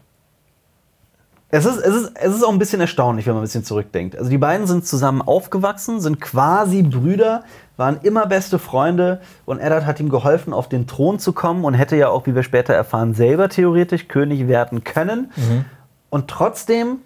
Es 1.58 1.66
ist, 1.66 1.78
es, 1.78 1.96
ist, 1.96 2.12
es 2.16 2.36
ist 2.36 2.44
auch 2.44 2.52
ein 2.52 2.60
bisschen 2.60 2.82
erstaunlich, 2.82 3.28
wenn 3.28 3.34
man 3.34 3.42
ein 3.42 3.46
bisschen 3.46 3.64
zurückdenkt. 3.64 4.18
Also 4.18 4.30
die 4.30 4.38
beiden 4.38 4.68
sind 4.68 4.86
zusammen 4.86 5.22
aufgewachsen, 5.22 6.02
sind 6.02 6.20
quasi 6.20 6.84
Brüder, 6.84 7.44
waren 7.78 8.00
immer 8.04 8.26
beste 8.26 8.60
Freunde 8.60 9.22
und 9.46 9.60
Eddard 9.60 9.86
hat 9.86 10.02
ihm 10.02 10.10
geholfen, 10.10 10.52
auf 10.52 10.68
den 10.68 10.86
Thron 10.86 11.18
zu 11.18 11.32
kommen 11.32 11.64
und 11.64 11.74
hätte 11.74 11.96
ja 11.96 12.10
auch, 12.10 12.28
wie 12.28 12.36
wir 12.36 12.44
später 12.44 12.74
erfahren, 12.74 13.14
selber 13.14 13.48
theoretisch 13.48 14.10
König 14.10 14.50
werden 14.50 14.84
können. 14.84 15.32
Und 16.10 16.28
trotzdem 16.30 16.98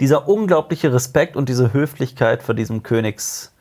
dieser 0.00 0.28
unglaubliche 0.28 0.92
Respekt 0.92 1.36
und 1.36 1.48
diese 1.48 1.72
Höflichkeit 1.72 2.42
vor 2.42 2.56
diesem 2.56 2.82
Königs, 2.82 3.52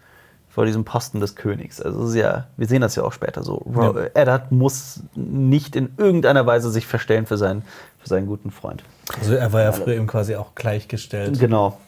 vor 0.53 0.65
diesem 0.67 0.85
Posten 0.85 1.19
des 1.19 1.35
Königs. 1.35 1.81
Also 1.81 2.15
ja, 2.15 2.45
wir 2.57 2.67
sehen 2.67 2.81
das 2.81 2.95
ja 2.95 3.01
auch 3.01 3.11
später 3.11 3.41
so. 3.41 3.65
Ja. 3.75 3.91
Eddard 4.13 4.51
muss 4.51 4.99
nicht 5.15 5.75
in 5.75 5.93
irgendeiner 5.97 6.45
Weise 6.45 6.69
sich 6.69 6.85
verstellen 6.85 7.25
für 7.25 7.37
seinen, 7.37 7.63
für 7.97 8.07
seinen 8.07 8.27
guten 8.27 8.51
Freund. 8.51 8.83
Also 9.19 9.33
er 9.33 9.51
war 9.51 9.63
ja 9.63 9.71
früher 9.71 9.95
eben 9.95 10.05
quasi 10.05 10.35
auch 10.35 10.53
gleichgestellt. 10.53 11.39
Genau. 11.39 11.79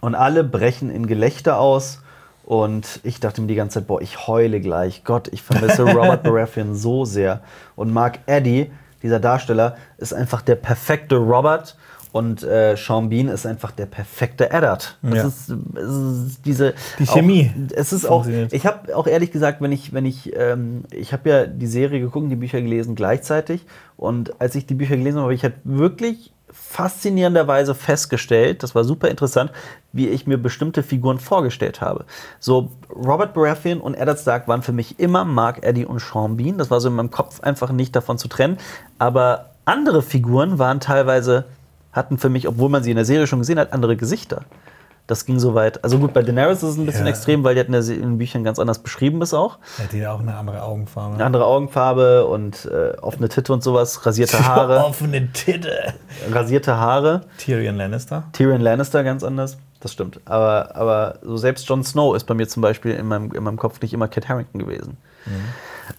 Und 0.00 0.14
alle 0.14 0.44
brechen 0.44 0.90
in 0.90 1.08
Gelächter 1.08 1.58
aus. 1.58 2.00
Und 2.44 3.00
ich 3.02 3.18
dachte 3.18 3.40
mir 3.40 3.48
die 3.48 3.56
ganze 3.56 3.80
Zeit, 3.80 3.88
boah, 3.88 4.00
ich 4.00 4.28
heule 4.28 4.60
gleich. 4.60 5.02
Gott, 5.02 5.26
ich 5.32 5.42
vermisse 5.42 5.82
Robert 5.92 6.22
Baratheon 6.22 6.76
so 6.76 7.04
sehr. 7.04 7.40
Und 7.74 7.92
Mark 7.92 8.20
Eddy, 8.26 8.70
dieser 9.02 9.18
Darsteller, 9.18 9.76
ist 9.96 10.14
einfach 10.14 10.40
der 10.42 10.54
perfekte 10.54 11.16
Robert. 11.16 11.76
Und 12.18 12.42
äh, 12.42 12.76
Sean 12.76 13.08
Bean 13.08 13.28
ist 13.28 13.46
einfach 13.46 13.70
der 13.70 13.86
perfekte 13.86 14.50
Eddard. 14.50 14.98
Das 15.02 15.14
Ja. 15.14 15.26
ist, 15.26 15.50
es 15.76 16.26
ist 16.32 16.44
diese 16.44 16.74
Die 16.98 17.06
Chemie 17.06 17.50
Auch, 17.54 17.76
es 17.76 17.92
ist 17.92 18.06
auch. 18.06 18.26
Ich 18.50 18.66
habe 18.66 18.96
auch 18.96 19.06
ehrlich 19.06 19.30
gesagt, 19.30 19.60
wenn 19.60 19.72
ich, 19.72 19.92
wenn 19.92 20.04
ich, 20.04 20.34
ähm, 20.36 20.84
ich 20.90 21.12
habe 21.12 21.28
ja 21.30 21.46
die 21.46 21.66
Serie 21.66 22.00
geguckt, 22.00 22.30
die 22.30 22.36
Bücher 22.36 22.60
gelesen 22.60 22.94
gleichzeitig. 22.94 23.64
Und 23.96 24.40
als 24.40 24.54
ich 24.54 24.66
die 24.66 24.74
Bücher 24.74 24.96
gelesen 24.96 25.16
habe, 25.18 25.24
habe 25.24 25.34
ich 25.34 25.42
halt 25.42 25.54
wirklich 25.64 26.32
faszinierenderweise 26.50 27.74
festgestellt, 27.74 28.62
das 28.62 28.74
war 28.74 28.84
super 28.84 29.08
interessant, 29.08 29.52
wie 29.92 30.08
ich 30.08 30.26
mir 30.26 30.38
bestimmte 30.38 30.82
Figuren 30.82 31.18
vorgestellt 31.18 31.80
habe. 31.80 32.04
So, 32.40 32.70
Robert 32.94 33.34
Baratheon 33.34 33.80
und 33.80 33.94
Eddard 33.94 34.18
Stark 34.18 34.48
waren 34.48 34.62
für 34.62 34.72
mich 34.72 34.98
immer 34.98 35.24
Mark 35.24 35.62
Eddy 35.62 35.84
und 35.84 36.00
Sean 36.00 36.36
Bean. 36.36 36.58
Das 36.58 36.70
war 36.70 36.80
so 36.80 36.88
in 36.88 36.94
meinem 36.96 37.10
Kopf 37.10 37.40
einfach 37.40 37.70
nicht 37.70 37.94
davon 37.94 38.18
zu 38.18 38.28
trennen. 38.28 38.58
Aber 38.98 39.50
andere 39.64 40.02
Figuren 40.02 40.58
waren 40.58 40.80
teilweise, 40.80 41.44
hatten 41.92 42.18
für 42.18 42.28
mich, 42.28 42.46
obwohl 42.48 42.68
man 42.68 42.82
sie 42.82 42.90
in 42.90 42.96
der 42.96 43.04
Serie 43.04 43.26
schon 43.26 43.38
gesehen 43.40 43.58
hat, 43.58 43.72
andere 43.72 43.96
Gesichter. 43.96 44.42
Das 45.06 45.24
ging 45.24 45.38
so 45.38 45.54
weit. 45.54 45.82
Also 45.84 45.98
gut, 45.98 46.12
bei 46.12 46.20
Daenerys 46.22 46.58
ist 46.62 46.70
es 46.70 46.76
ein 46.76 46.84
bisschen 46.84 47.06
Ja. 47.06 47.10
extrem, 47.10 47.42
weil 47.42 47.54
die 47.54 47.60
hat 47.60 47.68
in, 47.68 47.72
der, 47.72 47.82
Se- 47.82 47.94
in 47.94 48.02
den 48.02 48.18
Büchern 48.18 48.44
ganz 48.44 48.58
anders 48.58 48.80
beschrieben 48.80 49.22
ist 49.22 49.32
auch. 49.32 49.58
Er 49.78 49.84
hat 49.84 49.92
ja 49.94 50.12
auch 50.12 50.20
eine 50.20 50.36
andere 50.36 50.62
Augenfarbe. 50.62 51.14
Eine 51.14 51.24
andere 51.24 51.46
Augenfarbe 51.46 52.26
und 52.26 52.66
äh, 52.66 52.94
offene 53.00 53.30
Titte 53.30 53.54
und 53.54 53.62
sowas, 53.62 54.04
rasierte 54.04 54.38
Haare. 54.46 54.84
Offene 54.84 55.32
Titte. 55.32 55.94
rasierte 56.30 56.76
Haare. 56.76 57.22
Tyrion 57.38 57.76
Lannister. 57.76 58.24
Tyrion 58.34 58.60
Lannister 58.60 59.02
ganz 59.02 59.24
anders. 59.24 59.56
Das 59.80 59.94
stimmt. 59.94 60.20
Aber, 60.26 60.76
aber 60.76 61.20
so 61.22 61.38
selbst 61.38 61.66
Jon 61.70 61.84
Snow 61.84 62.14
ist 62.14 62.24
bei 62.24 62.34
mir 62.34 62.46
zum 62.46 62.60
Beispiel 62.60 62.92
in 62.92 63.06
meinem, 63.06 63.32
in 63.32 63.42
meinem 63.42 63.56
Kopf 63.56 63.80
nicht 63.80 63.94
immer 63.94 64.08
Kit 64.08 64.28
Harington 64.28 64.58
gewesen. 64.58 64.98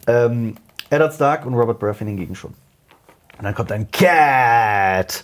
Ähm, 0.06 0.56
Eddard 0.92 1.16
Stark 1.16 1.46
und 1.48 1.56
Robert 1.56 1.80
Baratheon 1.80 2.10
hingegen 2.10 2.36
schon. 2.36 2.52
Und 3.38 3.44
dann 3.46 3.56
kommt 3.56 3.72
ein 3.72 3.90
Cat. 3.90 5.24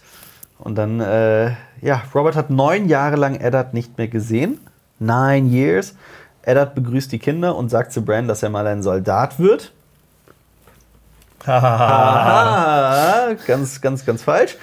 Und 0.59 0.75
dann, 0.75 0.99
äh, 0.99 1.51
ja, 1.81 2.03
Robert 2.13 2.35
hat 2.35 2.49
neun 2.49 2.87
Jahre 2.87 3.15
lang 3.15 3.35
Eddard 3.35 3.73
nicht 3.73 3.97
mehr 3.97 4.07
gesehen. 4.07 4.59
Nine 4.99 5.47
years. 5.49 5.95
Eddard 6.43 6.75
begrüßt 6.75 7.11
die 7.11 7.19
Kinder 7.19 7.55
und 7.55 7.69
sagt 7.69 7.91
zu 7.91 8.03
Bran, 8.03 8.27
dass 8.27 8.43
er 8.43 8.49
mal 8.49 8.65
ein 8.67 8.83
Soldat 8.83 9.39
wird. 9.39 9.71
Ah, 11.47 13.33
ganz, 13.45 13.79
ganz, 13.79 14.03
ganz 14.03 14.23
falsch. 14.23 14.57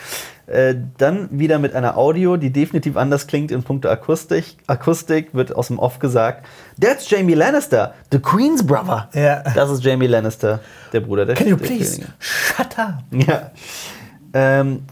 Äh, 0.46 0.74
dann 0.98 1.28
wieder 1.30 1.60
mit 1.60 1.74
einer 1.76 1.96
Audio, 1.96 2.36
die 2.36 2.50
definitiv 2.50 2.96
anders 2.96 3.28
klingt 3.28 3.52
in 3.52 3.62
puncto 3.62 3.88
Akustik. 3.88 4.56
Akustik 4.66 5.32
wird 5.32 5.54
aus 5.54 5.68
dem 5.68 5.78
Off 5.78 6.00
gesagt: 6.00 6.44
That's 6.80 7.08
Jamie 7.08 7.34
Lannister, 7.34 7.94
the 8.10 8.18
Queen's 8.18 8.66
brother. 8.66 9.08
Ja. 9.14 9.44
Das 9.54 9.70
ist 9.70 9.84
Jamie 9.84 10.08
Lannister, 10.08 10.58
der 10.92 11.00
Bruder 11.00 11.24
der 11.24 11.36
Can 11.36 11.46
you 11.46 11.56
please 11.56 12.00
Königin. 12.00 12.14
shut 12.18 12.78
up? 12.78 12.94
Ja. 13.12 13.50
Ähm, 14.34 14.82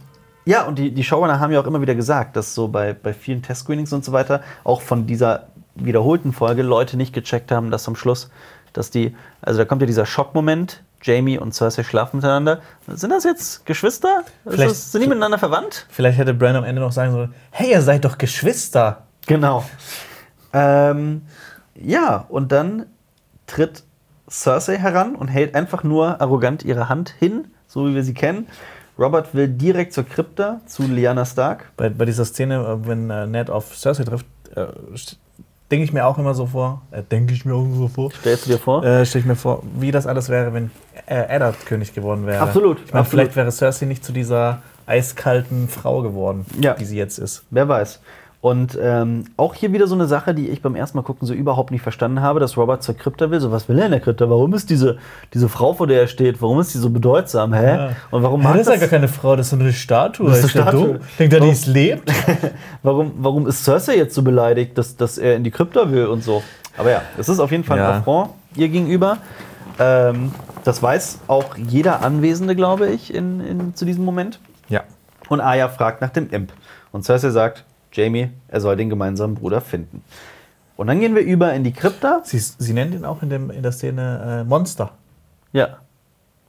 ja, 0.44 0.64
und 0.64 0.78
die, 0.78 0.92
die 0.92 1.04
Showrunner 1.04 1.40
haben 1.40 1.52
ja 1.52 1.60
auch 1.60 1.66
immer 1.66 1.80
wieder 1.80 1.94
gesagt, 1.94 2.36
dass 2.36 2.54
so 2.54 2.68
bei, 2.68 2.92
bei 2.92 3.12
vielen 3.12 3.42
Test-Screenings 3.42 3.92
und 3.92 4.04
so 4.04 4.12
weiter, 4.12 4.42
auch 4.64 4.82
von 4.82 5.06
dieser 5.06 5.48
wiederholten 5.74 6.32
Folge, 6.32 6.62
Leute 6.62 6.96
nicht 6.96 7.12
gecheckt 7.12 7.52
haben, 7.52 7.70
dass 7.70 7.86
am 7.88 7.96
Schluss, 7.96 8.30
dass 8.72 8.90
die, 8.90 9.16
also 9.42 9.58
da 9.58 9.64
kommt 9.64 9.82
ja 9.82 9.86
dieser 9.86 10.06
Schockmoment, 10.06 10.82
Jamie 11.02 11.38
und 11.38 11.54
Cersei 11.54 11.82
schlafen 11.82 12.18
miteinander. 12.18 12.60
Sind 12.86 13.10
das 13.10 13.24
jetzt 13.24 13.64
Geschwister? 13.64 14.24
Das, 14.44 14.92
sind 14.92 15.00
die 15.00 15.08
miteinander 15.08 15.38
verwandt? 15.38 15.86
Vielleicht 15.88 16.18
hätte 16.18 16.34
Bran 16.34 16.56
am 16.56 16.64
Ende 16.64 16.82
noch 16.82 16.92
sagen 16.92 17.12
sollen: 17.12 17.34
Hey, 17.50 17.70
ihr 17.70 17.80
seid 17.80 18.04
doch 18.04 18.18
Geschwister. 18.18 19.06
Genau. 19.26 19.64
Ähm, 20.52 21.22
ja, 21.74 22.26
und 22.28 22.52
dann 22.52 22.86
tritt 23.46 23.84
Cersei 24.28 24.76
heran 24.76 25.14
und 25.14 25.28
hält 25.28 25.54
einfach 25.54 25.82
nur 25.82 26.20
arrogant 26.20 26.64
ihre 26.64 26.88
Hand 26.88 27.14
hin, 27.18 27.48
so 27.66 27.88
wie 27.88 27.94
wir 27.94 28.04
sie 28.04 28.14
kennen. 28.14 28.46
Robert 29.00 29.34
will 29.34 29.48
direkt 29.48 29.94
zur 29.94 30.04
Krypta 30.04 30.60
zu 30.66 30.82
Lyanna 30.82 31.24
Stark. 31.24 31.72
Bei, 31.76 31.88
bei 31.88 32.04
dieser 32.04 32.26
Szene, 32.26 32.56
äh, 32.56 32.86
wenn 32.86 33.08
äh, 33.08 33.26
Ned 33.26 33.48
auf 33.50 33.74
Cersei 33.74 34.04
trifft, 34.04 34.26
äh, 34.54 34.66
denke 35.70 35.84
ich 35.84 35.92
mir 35.94 36.04
auch 36.06 36.18
immer 36.18 36.34
so 36.34 36.44
vor, 36.46 36.82
äh, 36.90 37.02
denke 37.02 37.32
ich 37.32 37.44
mir 37.46 37.54
auch 37.54 37.66
so 37.74 37.88
vor, 37.88 38.10
Stellst 38.12 38.46
du 38.46 38.50
dir 38.50 38.58
vor? 38.58 38.84
äh, 38.84 39.06
stelle 39.06 39.20
ich 39.22 39.26
mir 39.26 39.36
vor, 39.36 39.62
wie 39.78 39.90
das 39.90 40.06
alles 40.06 40.28
wäre, 40.28 40.52
wenn 40.52 40.70
äh, 41.06 41.34
Eddard 41.34 41.64
König 41.64 41.94
geworden 41.94 42.26
wäre. 42.26 42.42
Absolut, 42.42 42.78
Ich 42.84 42.92
meine, 42.92 43.06
vielleicht 43.06 43.34
wäre 43.36 43.50
Cersei 43.50 43.86
nicht 43.86 44.04
zu 44.04 44.12
dieser 44.12 44.60
eiskalten 44.86 45.68
Frau 45.68 46.02
geworden, 46.02 46.44
Ja. 46.60 46.74
die 46.74 46.84
sie 46.84 46.98
jetzt 46.98 47.18
ist. 47.18 47.44
Wer 47.50 47.68
weiß. 47.68 48.00
Und 48.42 48.78
ähm, 48.80 49.24
auch 49.36 49.54
hier 49.54 49.70
wieder 49.74 49.86
so 49.86 49.94
eine 49.94 50.06
Sache, 50.06 50.32
die 50.32 50.48
ich 50.48 50.62
beim 50.62 50.74
ersten 50.74 50.96
Mal 50.96 51.02
gucken 51.02 51.28
so 51.28 51.34
überhaupt 51.34 51.70
nicht 51.70 51.82
verstanden 51.82 52.22
habe, 52.22 52.40
dass 52.40 52.56
Robert 52.56 52.82
zur 52.82 52.96
Krypta 52.96 53.30
will. 53.30 53.38
So, 53.38 53.52
was 53.52 53.68
will 53.68 53.78
er 53.78 53.84
in 53.84 53.90
der 53.90 54.00
Krypta? 54.00 54.30
Warum 54.30 54.54
ist 54.54 54.70
diese, 54.70 54.96
diese 55.34 55.50
Frau, 55.50 55.74
vor 55.74 55.86
der 55.86 56.00
er 56.00 56.06
steht, 56.06 56.40
warum 56.40 56.58
ist 56.58 56.72
die 56.72 56.78
so 56.78 56.88
bedeutsam? 56.88 57.52
Hä? 57.52 57.66
Ja. 57.76 57.90
Und 58.10 58.22
warum 58.22 58.40
Ja, 58.40 58.48
mag 58.48 58.52
das 58.56 58.62
ist 58.62 58.66
ja 58.68 58.72
das, 58.74 58.80
gar 58.80 58.88
keine 58.88 59.08
Frau, 59.08 59.36
das 59.36 59.46
ist 59.46 59.50
so 59.50 59.56
eine 59.56 59.72
Statue. 59.74 60.30
Das 60.30 60.38
ist 60.38 60.44
Ist 60.46 60.56
eine 60.56 60.62
Statue. 60.62 60.86
dumm? 60.94 60.98
Denkt 61.18 61.34
er, 61.34 61.40
die 61.40 61.48
es 61.50 61.66
lebt? 61.66 62.10
warum, 62.82 63.12
warum 63.18 63.46
ist 63.46 63.62
Cersei 63.62 63.96
jetzt 63.98 64.14
so 64.14 64.22
beleidigt, 64.22 64.78
dass, 64.78 64.96
dass 64.96 65.18
er 65.18 65.36
in 65.36 65.44
die 65.44 65.50
Krypta 65.50 65.90
will 65.90 66.06
und 66.06 66.24
so? 66.24 66.42
Aber 66.78 66.90
ja, 66.90 67.02
es 67.18 67.28
ist 67.28 67.40
auf 67.40 67.50
jeden 67.50 67.64
Fall 67.64 67.78
ein 67.78 67.84
Ja. 67.84 67.98
Affront 67.98 68.30
ihr 68.56 68.70
gegenüber. 68.70 69.18
Ähm, 69.78 70.32
das 70.64 70.82
weiß 70.82 71.18
auch 71.26 71.56
jeder 71.58 72.02
Anwesende, 72.02 72.56
glaube 72.56 72.86
ich, 72.88 73.12
in, 73.14 73.40
in, 73.40 73.74
zu 73.74 73.84
diesem 73.84 74.04
Moment. 74.06 74.40
Ja. 74.70 74.82
Und 75.28 75.40
Arya 75.40 75.68
fragt 75.68 76.00
nach 76.00 76.08
dem 76.10 76.30
Imp. 76.30 76.52
Und 76.90 77.04
Cersei 77.04 77.28
sagt, 77.30 77.64
Jamie, 77.92 78.30
er 78.48 78.60
soll 78.60 78.76
den 78.76 78.88
gemeinsamen 78.90 79.34
Bruder 79.34 79.60
finden. 79.60 80.02
Und 80.76 80.86
dann 80.86 81.00
gehen 81.00 81.14
wir 81.14 81.22
über 81.22 81.52
in 81.52 81.64
die 81.64 81.72
Krypta. 81.72 82.20
Sie, 82.24 82.38
sie 82.38 82.72
nennt 82.72 82.94
ihn 82.94 83.04
auch 83.04 83.22
in, 83.22 83.28
dem, 83.30 83.50
in 83.50 83.62
der 83.62 83.72
Szene 83.72 84.40
äh, 84.42 84.48
Monster. 84.48 84.92
Ja. 85.52 85.78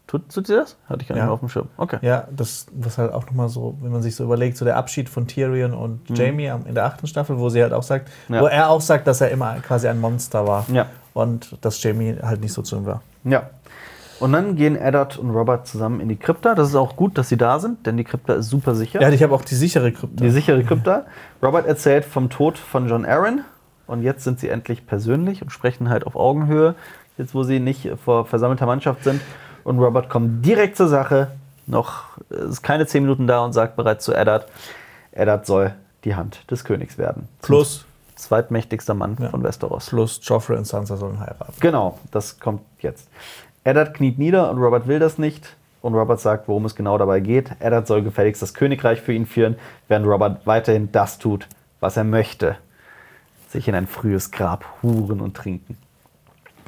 Tut, 0.07 0.29
tut 0.33 0.47
sie 0.47 0.55
das? 0.55 0.77
Hatte 0.89 1.01
ich 1.01 1.07
gar 1.07 1.15
nicht 1.15 1.21
Ja. 1.21 1.25
mehr 1.25 1.33
auf 1.33 1.39
dem 1.39 1.49
Schirm. 1.49 1.67
Okay. 1.77 1.97
Ja, 2.01 2.27
das 2.35 2.65
was 2.73 2.97
halt 2.97 3.13
auch 3.13 3.25
nochmal 3.25 3.47
so, 3.49 3.77
wenn 3.81 3.91
man 3.91 4.01
sich 4.01 4.15
so 4.15 4.23
überlegt, 4.25 4.57
so 4.57 4.65
der 4.65 4.75
Abschied 4.77 5.07
von 5.09 5.25
Tyrion 5.27 5.73
und 5.73 6.01
Jamie 6.17 6.49
am- 6.49 6.65
in 6.65 6.75
der 6.75 6.85
achten 6.85 7.07
Staffel, 7.07 7.39
wo 7.39 7.49
sie 7.49 7.61
halt 7.63 7.71
auch 7.73 7.83
sagt, 7.83 8.09
Mhm. 8.27 8.35
Ja. 8.35 8.41
wo 8.41 8.47
er 8.47 8.69
auch 8.69 8.81
sagt, 8.81 9.07
dass 9.07 9.21
er 9.21 9.29
immer 9.31 9.55
quasi 9.61 9.87
ein 9.87 9.99
Monster 9.99 10.45
war. 10.47 10.65
Ja. 10.71 10.87
Und 11.13 11.57
dass 11.61 11.81
Jamie 11.83 12.15
halt 12.21 12.41
nicht 12.41 12.53
so 12.53 12.61
zu 12.61 12.75
ihm 12.77 12.85
war. 12.85 13.01
Ja. 13.23 13.49
Und 14.21 14.33
dann 14.33 14.55
gehen 14.55 14.75
Eddard 14.75 15.17
und 15.17 15.31
Robert 15.31 15.67
zusammen 15.67 15.99
in 15.99 16.07
die 16.07 16.15
Krypta. 16.15 16.55
Das 16.55 16.69
ist 16.69 16.75
auch 16.75 16.95
gut, 16.95 17.17
dass 17.17 17.27
sie 17.29 17.37
da 17.37 17.59
sind, 17.59 17.85
denn 17.85 17.97
die 17.97 18.03
Krypta 18.03 18.33
ist 18.35 18.49
super 18.49 18.75
sicher. 18.75 19.01
Ja, 19.01 19.09
ich 19.09 19.23
habe 19.23 19.33
auch 19.33 19.43
die 19.43 19.55
sichere 19.55 19.91
Krypta. 19.91 20.23
Die 20.23 20.29
sichere 20.29 20.63
Krypta. 20.63 21.05
Robert 21.41 21.65
erzählt 21.65 22.05
vom 22.05 22.29
Tod 22.29 22.57
von 22.57 22.87
John 22.87 23.05
Aaron. 23.05 23.41
Und 23.87 24.03
jetzt 24.03 24.23
sind 24.23 24.39
sie 24.39 24.47
endlich 24.49 24.85
persönlich 24.87 25.41
und 25.41 25.49
sprechen 25.49 25.89
halt 25.89 26.05
auf 26.07 26.15
Augenhöhe. 26.15 26.75
Jetzt, 27.17 27.33
wo 27.35 27.43
sie 27.43 27.59
nicht 27.59 27.89
vor 28.03 28.25
versammelter 28.25 28.65
Mannschaft 28.65 29.03
sind. 29.03 29.21
Und 29.63 29.79
Robert 29.79 30.09
kommt 30.09 30.45
direkt 30.45 30.77
zur 30.77 30.87
Sache. 30.87 31.27
Noch 31.67 32.03
ist 32.29 32.61
keine 32.63 32.85
zehn 32.87 33.03
Minuten 33.03 33.27
da 33.27 33.43
und 33.43 33.53
sagt 33.53 33.75
bereits 33.75 34.05
zu 34.05 34.13
Eddard, 34.13 34.47
Eddard 35.11 35.45
soll 35.45 35.73
die 36.03 36.15
Hand 36.15 36.49
des 36.49 36.63
Königs 36.63 36.97
werden. 36.97 37.27
plus, 37.41 37.85
Zweitmächtigster 38.15 38.93
Mann 38.93 39.17
Ja. 39.19 39.29
von 39.29 39.43
Westeros. 39.43 39.87
plus 39.87 40.19
Joffrey 40.23 40.55
und 40.57 40.65
Sansa 40.65 40.95
sollen 40.95 41.19
heiraten. 41.19 41.53
Genau, 41.59 41.97
das 42.11 42.39
kommt 42.39 42.61
jetzt. 42.79 43.07
Eddard 43.63 43.93
kniet 43.93 44.17
nieder 44.17 44.49
und 44.49 44.57
Robert 44.57 44.87
will 44.87 44.99
das 44.99 45.17
nicht. 45.17 45.55
Und 45.81 45.95
Robert 45.95 46.19
sagt, 46.19 46.47
worum 46.47 46.65
es 46.65 46.75
genau 46.75 46.97
dabei 46.97 47.19
geht. 47.19 47.51
Eddard 47.59 47.87
soll 47.87 48.03
gefälligst 48.03 48.41
das 48.41 48.53
Königreich 48.53 49.01
für 49.01 49.13
ihn 49.13 49.25
führen, 49.25 49.55
während 49.87 50.05
Robert 50.05 50.45
weiterhin 50.45 50.91
das 50.91 51.17
tut, 51.17 51.47
was 51.79 51.97
er 51.97 52.03
möchte. 52.03 52.57
Sich 53.49 53.67
in 53.67 53.75
ein 53.75 53.87
frühes 53.87 54.31
Grab 54.31 54.65
huren 54.83 55.21
und 55.21 55.35
trinken. 55.35 55.77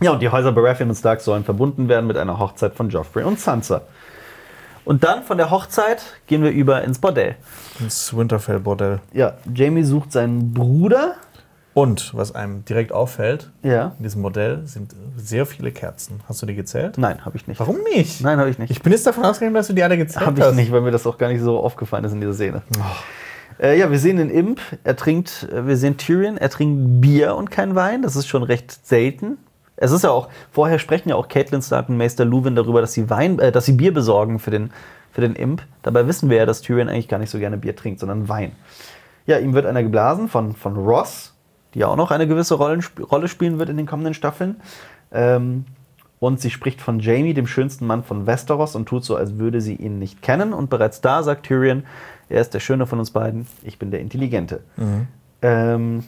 Ja, 0.02 0.12
und 0.12 0.22
die 0.22 0.30
Häuser 0.30 0.52
Baratheon 0.52 0.90
und 0.90 0.96
Stark 0.96 1.22
sollen 1.22 1.44
verbunden 1.44 1.88
werden 1.88 2.08
mit 2.08 2.18
einer 2.18 2.40
Hochzeit 2.40 2.74
von 2.74 2.90
Joffrey 2.90 3.24
und 3.24 3.40
Sansa. 3.40 3.82
Und 4.86 5.04
dann 5.04 5.24
von 5.24 5.38
der 5.38 5.50
Hochzeit 5.50 6.04
gehen 6.28 6.44
wir 6.44 6.52
über 6.52 6.84
ins 6.84 7.00
Bordell. 7.00 7.36
Das 7.80 8.16
Winterfell-Bordell. 8.16 9.00
Ja, 9.14 9.36
Jamie 9.54 9.84
sucht 9.84 10.12
seinen 10.12 10.54
Bruder. 10.54 11.16
Und 11.74 12.14
was 12.16 12.36
einem 12.36 12.64
direkt 12.66 12.92
auffällt, 12.92 13.50
Ja. 13.64 13.94
in 13.98 14.04
diesem 14.04 14.22
Modell 14.22 14.62
sind 14.66 14.92
sehr 15.18 15.46
viele 15.48 15.72
Kerzen. 15.72 16.20
Hast 16.30 16.42
du 16.42 16.46
die 16.46 16.54
gezählt? 16.54 16.98
Nein, 17.00 17.26
habe 17.26 17.36
ich 17.36 17.48
nicht. 17.48 17.60
Warum 17.60 17.78
nicht? 17.96 18.22
Nein, 18.22 18.38
habe 18.38 18.50
ich 18.50 18.60
nicht. 18.60 18.70
Ich 18.70 18.82
bin 18.84 18.92
jetzt 18.92 19.08
davon 19.08 19.26
ausgegangen, 19.26 19.56
dass 19.56 19.68
du 19.68 19.74
die 19.74 19.82
alle 19.84 19.98
gezählt 19.98 20.26
Habe 20.26 20.40
ich 20.40 20.46
hast. 20.46 20.56
nicht, 20.56 20.72
weil 20.72 20.82
mir 20.82 20.92
das 20.92 21.08
auch 21.08 21.18
gar 21.18 21.30
nicht 21.30 21.42
so 21.42 21.58
aufgefallen 21.60 22.04
ist 22.06 22.12
in 22.14 22.22
dieser 22.22 22.34
Szene. 22.36 22.62
Äh, 23.60 23.78
ja, 23.80 23.90
wir 23.90 24.00
sehen 24.00 24.18
den 24.18 24.30
Imp, 24.30 24.60
er 24.84 24.96
trinkt, 24.96 25.48
äh, 25.52 25.66
wir 25.68 25.78
sehen 25.78 25.98
Tyrion, 25.98 26.38
er 26.38 26.50
trinkt 26.50 27.02
Bier 27.02 27.36
und 27.36 27.50
kein 27.52 27.76
Wein. 27.76 28.02
Das 28.04 28.16
ist 28.16 28.28
schon 28.28 28.44
recht 28.44 28.86
selten. 28.86 29.38
Es 29.76 29.92
ist 29.92 30.04
ja 30.04 30.12
auch, 30.12 30.30
vorher 30.52 30.78
sprechen 30.80 31.10
ja 31.10 31.16
auch 31.16 31.28
Caitlin 31.28 31.62
Stark 31.64 31.90
und 31.90 31.98
Maester 31.98 32.26
Luwin 32.26 32.56
darüber, 32.56 32.82
dass 32.82 32.94
sie 32.94 33.10
Wein, 33.10 33.40
äh, 33.40 33.52
dass 33.52 33.66
sie 33.66 33.74
Bier 33.74 33.94
besorgen 33.94 34.38
für 34.40 34.52
den, 34.52 34.72
für 35.12 35.22
den 35.22 35.36
Imp. 35.36 35.62
Dabei 35.82 36.08
wissen 36.08 36.30
wir 36.30 36.38
ja, 36.38 36.46
dass 36.46 36.62
Tyrion 36.62 36.88
eigentlich 36.90 37.08
gar 37.08 37.18
nicht 37.20 37.30
so 37.32 37.40
gerne 37.40 37.58
Bier 37.58 37.76
trinkt, 37.76 38.00
sondern 38.00 38.30
Wein. 38.30 38.52
Ja, 39.26 39.38
ihm 39.40 39.54
wird 39.54 39.66
einer 39.66 39.84
geblasen 39.84 40.28
von, 40.30 40.54
von 40.54 40.76
Ross, 40.76 41.33
die 41.74 41.80
ja 41.80 41.88
auch 41.88 41.96
noch 41.96 42.12
eine 42.12 42.28
gewisse 42.28 42.56
Rolle, 42.56 42.80
Rolle 43.12 43.28
spielen 43.28 43.60
wird 43.60 43.70
in 43.70 43.78
den 43.78 43.86
kommenden 43.86 44.14
Staffeln. 44.14 44.58
Ähm, 45.12 45.66
und 46.20 46.40
sie 46.40 46.50
spricht 46.52 46.82
von 46.82 47.00
Jamie, 47.00 47.34
dem 47.34 47.48
schönsten 47.48 47.86
Mann 47.86 48.04
von 48.04 48.26
Westeros, 48.26 48.76
und 48.76 48.88
tut 48.88 49.04
so, 49.04 49.16
als 49.18 49.38
würde 49.38 49.60
sie 49.60 49.76
ihn 49.76 50.00
nicht 50.00 50.22
kennen. 50.22 50.54
Und 50.54 50.70
bereits 50.70 51.02
da 51.02 51.22
sagt 51.22 51.46
Tyrion, 51.46 51.84
er 52.30 52.40
ist 52.40 52.54
der 52.54 52.62
Schöne 52.62 52.86
von 52.88 53.00
uns 53.00 53.12
beiden, 53.12 53.46
ich 53.64 53.78
bin 53.78 53.92
der 53.92 54.00
Intelligente. 54.00 54.62
Ähm, 55.42 56.06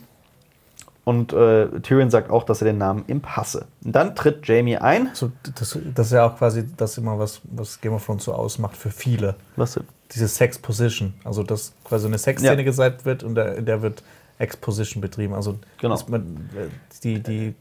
und 1.03 1.33
äh, 1.33 1.67
Tyrion 1.81 2.09
sagt 2.09 2.31
auch, 2.31 2.43
dass 2.43 2.61
er 2.61 2.65
den 2.65 2.77
Namen 2.79 3.03
Imp 3.07 3.27
hasse. 3.27 3.65
Und 3.83 3.93
dann 3.95 4.15
tritt 4.15 4.47
Jamie 4.47 4.77
ein. 4.77 5.09
So, 5.13 5.31
das, 5.55 5.77
das 5.93 6.07
ist 6.07 6.13
ja 6.13 6.25
auch 6.25 6.37
quasi 6.37 6.65
das 6.77 6.97
immer, 6.97 7.19
was, 7.19 7.41
was 7.43 7.79
Game 7.79 7.93
of 7.93 8.03
Thrones 8.05 8.23
so 8.23 8.33
ausmacht 8.33 8.75
für 8.75 8.89
viele. 8.89 9.35
Was 9.55 9.73
denn? 9.73 9.83
Diese 10.13 10.27
Sex-Position. 10.27 11.13
Also, 11.23 11.43
dass 11.43 11.73
quasi 11.83 12.07
eine 12.07 12.17
Sexszene 12.17 12.55
Ja. 12.57 12.63
gezeigt 12.63 13.05
wird 13.05 13.23
und 13.23 13.35
der, 13.35 13.55
in 13.57 13.65
der 13.65 13.81
wird 13.81 14.01
Exposition 14.37 15.01
betrieben. 15.01 15.33
Also, 15.33 15.57
Genau. 15.79 15.97
man, 16.09 16.49
äh, 16.55 16.67
die, 17.03 17.19
die 17.21 17.55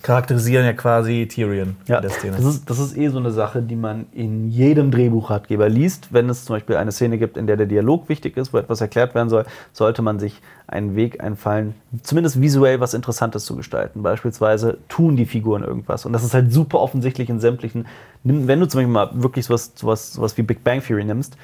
charakterisieren 0.00 0.64
ja 0.64 0.72
quasi 0.72 1.28
Tyrion 1.30 1.76
Ja, 1.86 1.96
in 1.96 2.02
der 2.02 2.10
Szene. 2.10 2.36
das 2.36 2.44
ist, 2.46 2.70
das 2.70 2.78
ist 2.78 2.96
eh 2.96 3.08
so 3.08 3.18
eine 3.18 3.30
Sache, 3.30 3.60
die 3.60 3.76
man 3.76 4.06
in 4.12 4.48
jedem 4.50 4.90
Drehbuchratgeber 4.90 5.68
liest. 5.68 6.08
Wenn 6.14 6.30
es 6.30 6.46
zum 6.46 6.56
Beispiel 6.56 6.76
eine 6.76 6.92
Szene 6.92 7.18
gibt, 7.18 7.36
in 7.36 7.46
der 7.46 7.58
der 7.58 7.66
Dialog 7.66 8.08
wichtig 8.08 8.38
ist, 8.38 8.54
wo 8.54 8.58
etwas 8.58 8.80
erklärt 8.80 9.14
werden 9.14 9.28
soll, 9.28 9.44
sollte 9.72 10.00
man 10.00 10.18
sich 10.18 10.40
einen 10.66 10.96
Weg 10.96 11.22
einfallen, 11.22 11.74
zumindest 12.02 12.40
visuell 12.40 12.80
was 12.80 12.94
Interessantes 12.94 13.44
zu 13.44 13.54
gestalten. 13.54 14.02
Beispielsweise 14.02 14.78
tun 14.88 15.16
die 15.16 15.26
Figuren 15.26 15.62
irgendwas. 15.62 16.06
Und 16.06 16.14
das 16.14 16.24
ist 16.24 16.32
halt 16.32 16.50
super 16.52 16.80
offensichtlich 16.80 17.28
in 17.28 17.38
sämtlichen. 17.40 17.86
Wenn 18.24 18.60
du 18.60 18.66
zum 18.66 18.78
Beispiel 18.78 18.92
mal 18.92 19.10
wirklich 19.12 19.44
sowas, 19.44 19.72
sowas, 19.74 20.14
sowas 20.14 20.38
wie 20.38 20.42
Big 20.42 20.64
Bang 20.64 20.82
Theory 20.82 21.04
nimmst, 21.04 21.36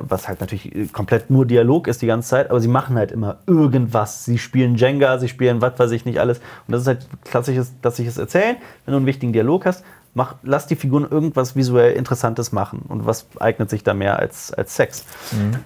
was 0.00 0.28
halt 0.28 0.40
natürlich 0.40 0.74
äh, 0.74 0.86
komplett 0.86 1.30
nur 1.30 1.46
Dialog 1.46 1.86
ist 1.88 2.02
die 2.02 2.06
ganze 2.06 2.28
Zeit, 2.30 2.50
aber 2.50 2.60
sie 2.60 2.68
machen 2.68 2.96
halt 2.96 3.12
immer 3.12 3.38
irgendwas. 3.46 4.24
Sie 4.24 4.38
spielen 4.38 4.76
Jenga, 4.76 5.18
sie 5.18 5.28
spielen 5.28 5.60
was 5.60 5.78
weiß 5.78 5.90
ich 5.92 6.04
nicht 6.04 6.18
alles. 6.20 6.38
Und 6.66 6.72
das 6.72 6.82
ist 6.82 6.86
halt 6.88 7.06
klassisches, 7.24 7.72
klassisches 7.82 8.18
Erzählen. 8.18 8.56
Wenn 8.84 8.92
du 8.92 8.96
einen 8.98 9.06
wichtigen 9.06 9.32
Dialog 9.32 9.66
hast, 9.66 9.84
mach, 10.14 10.36
lass 10.42 10.66
die 10.66 10.76
Figuren 10.76 11.06
irgendwas 11.10 11.56
visuell 11.56 11.92
Interessantes 11.94 12.52
machen. 12.52 12.82
Und 12.88 13.04
was 13.06 13.26
eignet 13.40 13.68
sich 13.70 13.82
da 13.82 13.94
mehr 13.94 14.18
als, 14.18 14.52
als 14.54 14.74
Sex? 14.76 15.04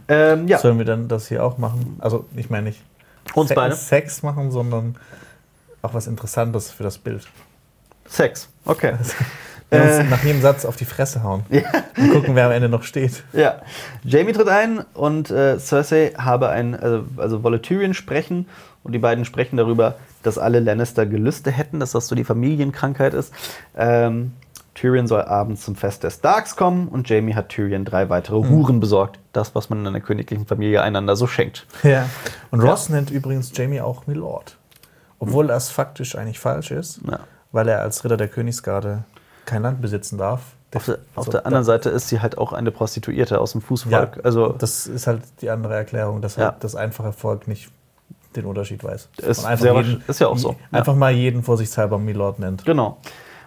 Ähm, 0.08 0.48
ja, 0.48 0.58
Sollen 0.58 0.78
wir 0.78 0.84
dann 0.86 1.08
das 1.08 1.28
hier 1.28 1.44
auch 1.44 1.58
machen? 1.58 1.96
Also, 2.00 2.24
ich 2.34 2.48
meine 2.50 2.68
nicht 2.68 2.82
Uns 3.34 3.48
Se- 3.50 3.54
beide? 3.54 3.74
Sex 3.74 4.22
machen, 4.22 4.50
sondern 4.50 4.96
auch 5.82 5.94
was 5.94 6.06
Interessantes 6.06 6.70
für 6.70 6.82
das 6.82 6.98
Bild. 6.98 7.28
Sex. 8.06 8.48
Okay. 8.64 8.94
Äh. 9.70 10.02
nach 10.04 10.22
jedem 10.24 10.40
Satz 10.40 10.64
auf 10.64 10.76
die 10.76 10.84
Fresse 10.86 11.22
hauen 11.22 11.44
und 11.98 12.10
gucken, 12.12 12.34
wer 12.34 12.46
am 12.46 12.52
Ende 12.52 12.68
noch 12.68 12.82
steht. 12.84 13.22
Ja, 13.32 13.60
Jamie 14.02 14.32
tritt 14.32 14.48
ein 14.48 14.80
und 14.94 15.30
äh, 15.30 15.58
Cersei 15.58 16.12
habe 16.16 16.48
ein, 16.48 16.74
also, 16.74 17.04
also 17.18 17.42
wolle 17.42 17.60
Tyrion 17.60 17.92
sprechen 17.92 18.46
und 18.82 18.92
die 18.92 18.98
beiden 18.98 19.24
sprechen 19.26 19.56
darüber, 19.58 19.96
dass 20.22 20.38
alle 20.38 20.60
Lannister 20.60 21.04
Gelüste 21.04 21.50
hätten, 21.50 21.80
dass 21.80 21.92
das 21.92 22.06
so 22.08 22.14
die 22.14 22.24
Familienkrankheit 22.24 23.12
ist. 23.12 23.32
Ähm, 23.76 24.32
Tyrion 24.74 25.06
soll 25.08 25.22
abends 25.22 25.64
zum 25.64 25.74
Fest 25.76 26.02
der 26.04 26.10
Starks 26.10 26.54
kommen 26.56 26.86
und 26.88 27.08
Jamie 27.08 27.34
hat 27.34 27.48
Tyrion 27.48 27.84
drei 27.84 28.08
weitere 28.08 28.36
Huren 28.36 28.78
besorgt. 28.80 29.18
Das, 29.32 29.54
was 29.54 29.70
man 29.70 29.80
in 29.80 29.86
einer 29.88 30.00
königlichen 30.00 30.46
Familie 30.46 30.82
einander 30.82 31.16
so 31.16 31.26
schenkt. 31.26 31.66
Ja. 31.82 32.08
Und 32.52 32.60
Ross 32.60 32.88
nennt 32.88 33.10
übrigens 33.10 33.50
Jamie 33.54 33.80
auch 33.80 34.06
Milord. 34.06 34.56
Obwohl 35.18 35.48
das 35.48 35.68
faktisch 35.70 36.16
eigentlich 36.16 36.38
falsch 36.38 36.70
ist, 36.70 37.00
Ja. 37.10 37.18
weil 37.50 37.66
er 37.68 37.82
als 37.82 38.04
Ritter 38.04 38.16
der 38.16 38.28
Königsgarde 38.28 39.02
kein 39.48 39.62
Land 39.62 39.80
besitzen 39.80 40.18
darf. 40.18 40.40
Auf 40.74 40.84
der, 40.84 40.94
auf 41.14 41.26
Also, 41.26 41.30
der 41.32 41.46
anderen 41.46 41.64
Seite 41.64 41.88
ist 41.88 42.08
sie 42.08 42.20
halt 42.20 42.36
auch 42.36 42.52
eine 42.52 42.70
Prostituierte 42.70 43.40
aus 43.40 43.52
dem 43.52 43.62
Ja, 43.62 43.66
Fußvolk. 43.66 44.20
also 44.22 44.50
das 44.52 44.86
ist 44.86 45.06
halt 45.06 45.22
die 45.40 45.48
andere 45.50 45.74
Erklärung, 45.74 46.20
dass 46.20 46.36
Ja. 46.36 46.50
halt 46.52 46.56
das 46.62 46.76
einfache 46.76 47.12
Volk 47.12 47.48
nicht 47.48 47.70
den 48.36 48.44
Unterschied 48.44 48.84
weiß. 48.84 49.08
Ist 49.26 49.46
wahrsch- 49.46 49.98
ist 50.06 50.20
ja 50.20 50.26
auch 50.28 50.36
so. 50.36 50.54
Einfach 50.70 50.94
mal 50.94 51.10
jeden 51.10 51.42
vorsichtshalber 51.42 51.98
Milord 51.98 52.38
nennt. 52.38 52.64
Genau. 52.66 52.98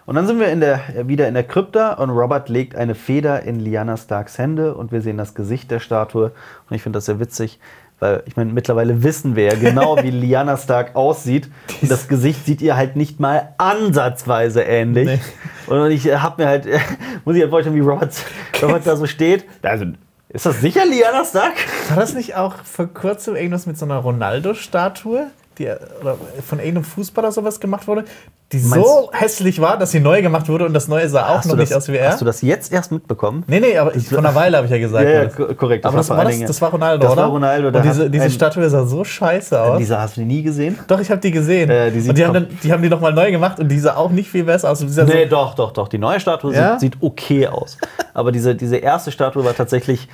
Und 0.04 0.16
dann 0.16 0.26
sind 0.26 0.40
wir 0.40 0.48
in 0.48 0.58
der, 0.58 0.80
wieder 1.06 1.28
in 1.28 1.34
der 1.34 1.44
Krypta 1.44 1.92
und 1.92 2.10
Robert 2.10 2.48
legt 2.48 2.74
eine 2.74 2.96
Feder 2.96 3.42
in 3.44 3.60
Lyanna 3.60 3.96
Starks 3.96 4.36
Hände 4.36 4.74
und 4.74 4.90
wir 4.90 5.00
sehen 5.00 5.16
das 5.16 5.34
Gesicht 5.36 5.70
der 5.70 5.78
Statue. 5.78 6.32
Und 6.68 6.74
ich 6.74 6.82
finde 6.82 6.96
das 6.96 7.04
sehr 7.06 7.20
witzig, 7.20 7.60
weil 8.02 8.24
ich 8.26 8.34
meine, 8.34 8.52
mittlerweile 8.52 9.04
wissen 9.04 9.36
wir 9.36 9.44
ja 9.44 9.54
genau, 9.54 9.96
wie 10.02 10.10
Lyanna 10.10 10.56
Stark 10.56 10.96
aussieht. 10.96 11.48
Und 11.80 11.88
das 11.88 12.08
Gesicht 12.08 12.44
sieht 12.44 12.60
ihr 12.60 12.76
halt 12.76 12.96
nicht 12.96 13.20
mal 13.20 13.54
ansatzweise 13.58 14.62
ähnlich. 14.62 15.20
Nee. 15.68 15.72
Und 15.72 15.90
ich 15.92 16.12
habe 16.12 16.42
mir 16.42 16.48
halt, 16.48 16.66
muss 17.24 17.36
ich 17.36 17.42
halt 17.42 17.50
vorstellen, 17.50 17.76
wie 17.76 17.80
Robert, 17.80 18.12
Robert 18.60 18.84
da 18.84 18.96
so 18.96 19.06
steht. 19.06 19.44
Also, 19.62 19.86
ist 20.30 20.44
das 20.44 20.60
sicher 20.60 20.84
Lyanna 20.84 21.24
Stark? 21.24 21.52
War 21.90 21.96
das 21.96 22.14
nicht 22.14 22.34
auch 22.34 22.56
vor 22.64 22.88
kurzem 22.88 23.36
irgendwas 23.36 23.66
mit 23.66 23.78
so 23.78 23.84
einer 23.84 23.98
Ronaldo-Statue? 23.98 25.28
Die, 25.62 26.00
oder 26.00 26.16
von 26.46 26.58
irgendeinem 26.58 26.84
Fußballer 26.84 27.32
sowas 27.32 27.60
gemacht 27.60 27.86
wurde, 27.86 28.04
die 28.52 28.58
Meinst- 28.58 28.86
so 28.86 29.10
hässlich 29.12 29.60
war, 29.60 29.78
dass 29.78 29.92
sie 29.92 30.00
neu 30.00 30.20
gemacht 30.20 30.48
wurde 30.48 30.66
und 30.66 30.74
das 30.74 30.86
neue 30.88 31.08
sah 31.08 31.28
auch 31.28 31.44
noch 31.44 31.52
du, 31.52 31.56
nicht 31.56 31.70
das, 31.72 31.78
aus 31.84 31.88
wie 31.88 31.96
er. 31.96 32.10
hast 32.10 32.20
du 32.20 32.24
das 32.26 32.42
jetzt 32.42 32.70
erst 32.70 32.92
mitbekommen? 32.92 33.44
Nee, 33.46 33.60
nee, 33.60 33.78
aber 33.78 33.94
ich, 33.96 34.08
von 34.08 34.18
einer 34.18 34.34
Weile 34.34 34.58
habe 34.58 34.66
ich 34.66 34.70
ja 34.72 34.78
gesagt. 34.78 35.04
Ja, 35.08 35.10
ja, 35.10 35.24
das. 35.24 35.56
korrekt. 35.56 35.86
aber 35.86 35.96
das, 35.96 36.10
war, 36.10 36.24
das, 36.24 36.38
das 36.40 36.60
war 36.60 36.70
Ronaldo, 36.70 37.02
Das 37.04 37.12
oder? 37.12 37.22
war 37.22 37.28
Ronaldo, 37.30 37.68
Und 37.68 37.82
diese, 37.84 38.10
diese 38.10 38.30
Statue 38.30 38.68
sah 38.68 38.84
so 38.84 39.04
scheiße 39.04 39.58
aus. 39.60 39.78
Diese 39.78 39.98
hast 39.98 40.16
du 40.18 40.22
nie 40.22 40.42
gesehen? 40.42 40.78
Doch, 40.86 41.00
ich 41.00 41.10
habe 41.10 41.20
die 41.20 41.30
gesehen. 41.30 41.70
Äh, 41.70 41.90
die 41.92 42.08
und 42.08 42.18
die 42.18 42.24
haben, 42.26 42.34
dann, 42.34 42.48
die 42.62 42.72
haben 42.72 42.82
die 42.82 42.90
nochmal 42.90 43.14
neu 43.14 43.30
gemacht 43.30 43.58
und 43.58 43.68
die 43.68 43.78
sah 43.78 43.96
auch 43.96 44.10
nicht 44.10 44.28
viel 44.30 44.44
besser 44.44 44.70
aus. 44.70 44.80
Die 44.80 44.84
Nee, 44.86 44.92
so, 45.24 45.30
doch, 45.30 45.54
doch, 45.54 45.72
doch. 45.72 45.88
Die 45.88 45.98
neue 45.98 46.20
Statue 46.20 46.52
Ja? 46.54 46.78
sieht, 46.78 46.92
sieht 46.94 47.02
okay 47.02 47.46
aus. 47.46 47.78
Aber 48.12 48.32
diese, 48.32 48.54
diese 48.54 48.76
erste 48.76 49.12
Statue 49.12 49.44
war 49.44 49.54
tatsächlich, 49.54 50.08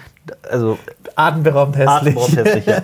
also 0.48 0.78
atemberaubend 1.16 1.76
hässlich. 1.76 2.16
atemberaubend 2.16 2.36
hässlich. 2.36 2.66
Ja. 2.66 2.82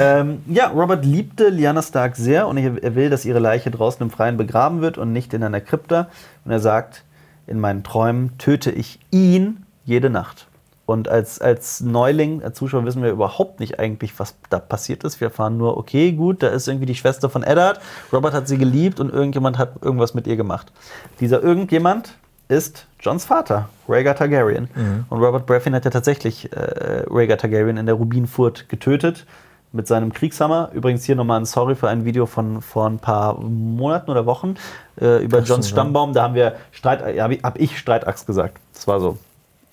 ähm, 0.20 0.42
ja, 0.46 0.68
Robert 0.68 1.04
liebte 1.04 1.48
Lyanna 1.48 1.82
Stark 1.94 2.16
sehr 2.16 2.48
und 2.48 2.56
er 2.56 2.96
will, 2.96 3.08
dass 3.08 3.24
ihre 3.24 3.38
Leiche 3.38 3.70
draußen 3.70 4.02
im 4.02 4.10
Freien 4.10 4.36
begraben 4.36 4.80
wird 4.80 4.98
und 4.98 5.12
nicht 5.12 5.32
in 5.32 5.44
einer 5.44 5.60
Krypta. 5.60 6.08
Und 6.44 6.50
er 6.50 6.58
sagt, 6.58 7.04
in 7.46 7.60
meinen 7.60 7.84
Träumen 7.84 8.36
töte 8.36 8.72
ich 8.72 8.98
ihn 9.12 9.64
jede 9.84 10.10
Nacht. 10.10 10.48
Und 10.86 11.08
als, 11.08 11.40
als 11.40 11.82
Neuling, 11.82 12.42
als 12.42 12.58
Zuschauer 12.58 12.84
wissen 12.84 13.00
wir 13.00 13.12
überhaupt 13.12 13.60
nicht 13.60 13.78
eigentlich, 13.78 14.18
was 14.18 14.34
da 14.50 14.58
passiert 14.58 15.04
ist. 15.04 15.20
Wir 15.20 15.28
erfahren 15.28 15.56
nur, 15.56 15.76
okay, 15.76 16.10
gut, 16.10 16.42
da 16.42 16.48
ist 16.48 16.66
irgendwie 16.66 16.86
die 16.86 16.96
Schwester 16.96 17.30
von 17.30 17.44
Eddard. 17.44 17.80
Robert 18.12 18.34
hat 18.34 18.48
sie 18.48 18.58
geliebt 18.58 18.98
und 18.98 19.12
irgendjemand 19.12 19.56
hat 19.56 19.76
irgendwas 19.80 20.14
mit 20.14 20.26
ihr 20.26 20.34
gemacht. 20.34 20.72
Dieser 21.20 21.44
irgendjemand 21.44 22.14
ist 22.48 22.88
Johns 22.98 23.24
Vater, 23.24 23.68
Rhaegar 23.88 24.16
Targaryen. 24.16 24.68
Und 25.10 25.22
Robert 25.22 25.46
Baratheon 25.46 25.76
hat 25.76 25.84
ja 25.84 25.92
tatsächlich 25.92 26.52
äh, 26.52 27.04
Rhaegar 27.08 27.38
Targaryen 27.38 27.76
in 27.76 27.86
der 27.86 27.94
Rubinfurt 27.94 28.68
getötet 28.68 29.26
mit 29.74 29.86
seinem 29.86 30.12
Kriegshammer. 30.12 30.70
Übrigens 30.72 31.04
hier 31.04 31.16
nochmal 31.16 31.40
ein 31.40 31.44
Sorry 31.44 31.74
für 31.74 31.88
ein 31.88 32.04
Video 32.04 32.26
von 32.26 32.62
vor 32.62 32.88
ein 32.88 32.98
paar 32.98 33.38
Monaten 33.40 34.10
oder 34.10 34.24
Wochen 34.24 34.54
äh, 35.00 35.22
über 35.22 35.38
Ach 35.38 35.46
so, 35.46 35.54
Johns 35.54 35.66
ja. 35.68 35.74
Stammbaum. 35.74 36.12
Da 36.12 36.22
haben 36.22 36.34
wir 36.34 36.54
Streit, 36.70 37.14
ja, 37.14 37.28
hab 37.42 37.58
ich 37.58 37.78
Streitachs 37.78 38.24
gesagt. 38.24 38.58
Das 38.72 38.86
war 38.86 39.00
so 39.00 39.18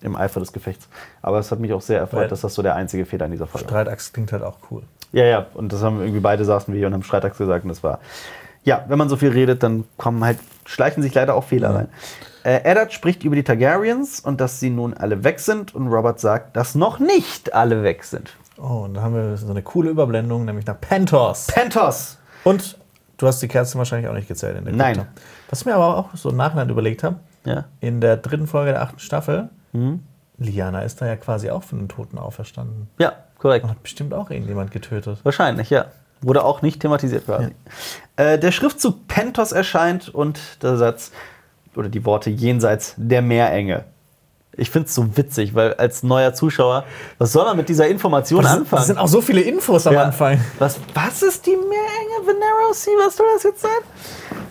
im 0.02 0.16
Eifer 0.16 0.40
des 0.40 0.52
Gefechts. 0.52 0.90
Aber 1.22 1.40
es 1.40 1.52
hat 1.52 1.60
mich 1.60 1.72
auch 1.72 1.82
sehr 1.82 2.00
erfreut, 2.00 2.22
Weil- 2.22 2.28
dass 2.28 2.42
das 2.42 2.56
so 2.56 2.62
der 2.64 2.76
einzige 2.76 3.06
Fehler 3.06 3.26
in 3.26 3.32
dieser 3.32 3.46
Folge 3.48 3.66
war. 3.68 3.82
Streitachs 3.82 4.12
klingt 4.12 4.32
halt 4.32 4.44
auch 4.44 4.58
cool. 4.72 4.82
Ja, 5.14 5.26
ja, 5.26 5.46
und 5.54 5.72
das 5.72 5.84
haben 5.84 6.00
irgendwie 6.00 6.20
beide 6.22 6.46
saßen 6.46 6.74
wir 6.74 6.80
hier 6.80 6.88
und 6.88 6.94
haben 6.94 7.04
Streitags 7.04 7.38
gesagt 7.38 7.64
und 7.64 7.70
das 7.70 7.84
war. 7.84 8.00
Ja, 8.64 8.86
wenn 8.88 8.98
man 8.98 9.10
so 9.10 9.18
viel 9.18 9.30
redet, 9.32 9.62
dann 9.62 9.86
kommen 9.98 10.24
halt, 10.24 10.40
schleichen 10.66 11.04
sich 11.04 11.14
leider 11.14 11.36
auch 11.36 11.44
Fehler 11.44 11.76
rein. 11.76 11.90
Äh, 12.44 12.62
Eddard 12.64 12.94
spricht 12.94 13.24
über 13.24 13.36
die 13.36 13.44
Targaryens 13.44 14.20
und 14.20 14.42
dass 14.42 14.60
sie 14.60 14.70
nun 14.70 14.94
alle 14.96 15.24
weg 15.24 15.40
sind 15.40 15.76
und 15.76 15.88
Robert 15.90 16.20
sagt, 16.20 16.56
dass 16.56 16.74
noch 16.76 16.98
nicht 17.00 17.54
alle 17.54 17.84
weg 17.84 18.04
sind. 18.04 18.32
Oh, 18.62 18.84
und 18.84 18.94
da 18.94 19.02
haben 19.02 19.16
wir 19.16 19.38
so 19.38 19.50
eine 19.50 19.64
coole 19.64 19.90
Überblendung, 19.90 20.46
nämlich 20.46 20.66
nach 20.68 20.80
Pentos. 20.80 21.48
Pentos! 21.48 22.18
Und 22.44 22.78
du 23.18 23.28
hast 23.28 23.42
die 23.42 23.48
Kerzen 23.48 23.78
wahrscheinlich 23.80 24.08
auch 24.10 24.14
nicht 24.14 24.28
gezählt 24.28 24.58
in 24.58 24.66
der 24.66 24.74
Nein. 24.76 24.96
Krypta. 24.98 25.12
Was 25.50 25.62
ich 25.62 25.66
mir 25.66 25.76
aber 25.76 25.98
auch 25.98 26.16
so 26.16 26.30
im 26.30 26.38
Nachhinein 26.38 26.70
überlegt 26.70 27.04
habe, 27.04 27.16
Ja. 27.44 27.66
in 27.80 28.02
der 28.02 28.18
dritten 28.18 28.48
Folge 28.48 28.72
der 28.72 28.82
achten 28.82 29.00
Staffel, 29.00 29.50
Mhm. 29.74 30.04
Liana 30.38 30.82
ist 30.82 31.02
da 31.02 31.06
ja 31.06 31.16
quasi 31.16 31.50
auch 31.50 31.64
von 31.64 31.80
den 31.80 31.88
Toten 31.88 32.18
auferstanden. 32.18 32.90
Ja, 33.00 33.14
korrekt. 33.38 33.64
Und 33.64 33.70
hat 33.72 33.84
bestimmt 33.84 34.14
auch 34.14 34.30
irgendjemand 34.32 34.72
getötet. 34.72 35.20
Wahrscheinlich, 35.24 35.70
ja. 35.70 35.86
Wurde 36.22 36.44
auch 36.44 36.62
nicht 36.62 36.82
thematisiert 36.82 37.26
quasi. 37.26 37.52
Äh, 38.16 38.38
der 38.38 38.52
Schriftzug 38.52 39.08
Pentos 39.08 39.52
erscheint 39.54 40.10
und 40.10 40.40
der 40.62 40.78
Satz 40.78 41.12
oder 41.76 41.90
die 41.90 42.04
Worte 42.06 42.30
jenseits 42.30 42.94
der 42.98 43.22
Meerenge. 43.22 43.86
Ich 44.58 44.70
finde 44.70 44.88
es 44.88 44.96
so 44.96 45.16
witzig, 45.16 45.56
weil 45.56 45.74
als 45.76 46.04
neuer 46.04 46.34
Zuschauer, 46.34 46.84
was 47.18 47.32
soll 47.32 47.46
man 47.46 47.56
mit 47.58 47.70
dieser 47.70 47.88
Information 47.88 48.44
Das 48.44 48.52
anfangen? 48.52 48.80
das 48.82 48.88
sind 48.88 48.98
auch 48.98 49.08
so 49.08 49.22
viele 49.22 49.42
Infos 49.42 49.88
am 49.88 49.94
Ja. 49.94 50.04
Anfang. 50.04 50.40
Was, 50.60 50.78
was 50.94 51.22
ist 51.24 51.46
die 51.46 51.52
Meerenge? 51.56 52.12
Sea, 52.74 52.94
was 53.06 53.18
soll 53.18 53.26
das 53.34 53.44
jetzt 53.44 53.62
sein? 53.62 53.72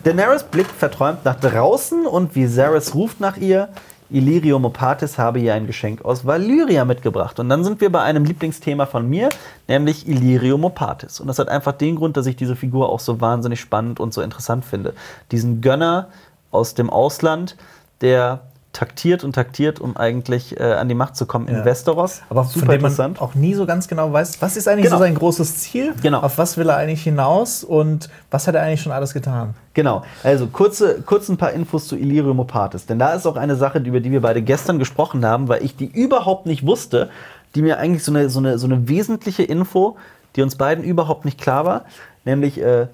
Daenerys 0.04 0.42
blickt 0.42 0.72
verträumt 0.72 1.24
nach 1.24 1.40
draußen 1.40 2.06
und 2.06 2.34
Viserys 2.34 2.94
ruft 2.94 3.18
nach 3.20 3.36
ihr. 3.38 3.68
Illyrio 4.10 4.58
Mopatis 4.58 5.16
habe 5.18 5.38
ihr 5.38 5.54
ein 5.54 5.66
Geschenk 5.66 6.04
aus 6.04 6.26
Valyria 6.26 6.84
mitgebracht. 6.84 7.38
Und 7.38 7.48
dann 7.48 7.64
sind 7.64 7.80
wir 7.80 7.90
bei 7.90 8.02
einem 8.02 8.24
Lieblingsthema 8.24 8.84
von 8.86 9.08
mir, 9.08 9.28
nämlich 9.68 10.06
Illyrio 10.08 10.58
Mopatis. 10.58 11.20
Und 11.20 11.28
das 11.28 11.38
hat 11.38 11.48
einfach 11.48 11.72
den 11.72 11.96
Grund, 11.96 12.16
dass 12.16 12.26
ich 12.26 12.36
diese 12.36 12.56
Figur 12.56 12.88
auch 12.90 13.00
so 13.00 13.20
wahnsinnig 13.20 13.60
spannend 13.60 14.00
und 14.00 14.12
so 14.12 14.20
interessant 14.20 14.64
finde. 14.64 14.94
Diesen 15.30 15.60
Gönner 15.60 16.08
aus 16.50 16.74
dem 16.74 16.90
Ausland, 16.90 17.56
der 18.00 18.40
taktiert 18.72 19.24
und 19.24 19.32
taktiert, 19.34 19.80
um 19.80 19.96
eigentlich 19.96 20.58
äh, 20.60 20.62
an 20.74 20.88
die 20.88 20.94
Macht 20.94 21.16
zu 21.16 21.26
kommen 21.26 21.48
in 21.48 21.56
Ja. 21.56 21.64
Westeros. 21.64 22.22
Aber 22.30 22.44
super 22.44 22.60
von 22.66 22.68
dem 22.68 22.82
man 22.82 22.90
interessant. 22.92 23.20
auch 23.20 23.34
nie 23.34 23.54
so 23.54 23.66
ganz 23.66 23.88
genau 23.88 24.12
weiß, 24.12 24.40
was 24.40 24.56
ist 24.56 24.68
eigentlich 24.68 24.84
Genau. 24.84 24.98
so 24.98 25.02
sein 25.02 25.14
großes 25.16 25.56
Ziel? 25.58 25.92
Genau. 26.02 26.20
Auf 26.20 26.38
was 26.38 26.56
will 26.56 26.68
er 26.68 26.76
eigentlich 26.76 27.02
hinaus 27.02 27.64
und 27.64 28.08
was 28.30 28.46
hat 28.46 28.54
er 28.54 28.62
eigentlich 28.62 28.80
schon 28.80 28.92
alles 28.92 29.12
getan? 29.12 29.54
Genau, 29.74 30.02
also 30.22 30.46
kurze, 30.46 31.02
kurz 31.02 31.28
ein 31.28 31.36
paar 31.36 31.50
Infos 31.52 31.88
zu 31.88 31.96
Illyrio 31.96 32.32
Mopatis. 32.32 32.86
Denn 32.86 33.00
da 33.00 33.12
ist 33.14 33.26
auch 33.26 33.36
eine 33.36 33.56
Sache, 33.56 33.78
über 33.78 33.98
die 34.00 34.12
wir 34.12 34.20
beide 34.20 34.40
gestern 34.42 34.78
gesprochen 34.78 35.26
haben, 35.26 35.48
weil 35.48 35.64
ich 35.64 35.74
die 35.74 35.86
überhaupt 35.86 36.46
nicht 36.46 36.64
wusste, 36.64 37.10
die 37.56 37.62
mir 37.62 37.78
eigentlich 37.78 38.04
so 38.04 38.12
eine, 38.12 38.30
so 38.30 38.38
eine, 38.38 38.56
so 38.58 38.66
eine 38.66 38.88
wesentliche 38.88 39.42
Info, 39.42 39.96
die 40.36 40.42
uns 40.42 40.54
beiden 40.54 40.84
überhaupt 40.84 41.24
nicht 41.24 41.40
klar 41.40 41.64
war. 41.64 41.84
Nämlich, 42.24 42.60
äh, 42.60 42.86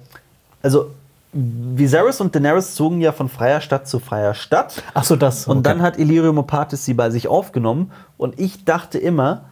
also 0.63 0.89
Viserys 1.33 2.21
und 2.21 2.33
Daenerys 2.33 2.75
zogen 2.75 3.01
ja 3.01 3.11
von 3.11 3.29
freier 3.29 3.61
Stadt 3.61 3.87
zu 3.87 3.99
freier 3.99 4.33
Stadt. 4.33 4.81
Ach 4.93 5.03
so, 5.03 5.15
das. 5.15 5.47
Und 5.47 5.59
okay. 5.59 5.69
dann 5.69 5.81
hat 5.81 5.99
Illyrio 5.99 6.33
Mopatis 6.33 6.85
sie 6.85 6.93
bei 6.93 7.09
sich 7.09 7.27
aufgenommen. 7.27 7.91
Und 8.17 8.39
ich 8.39 8.65
dachte 8.65 8.97
immer, 8.97 9.45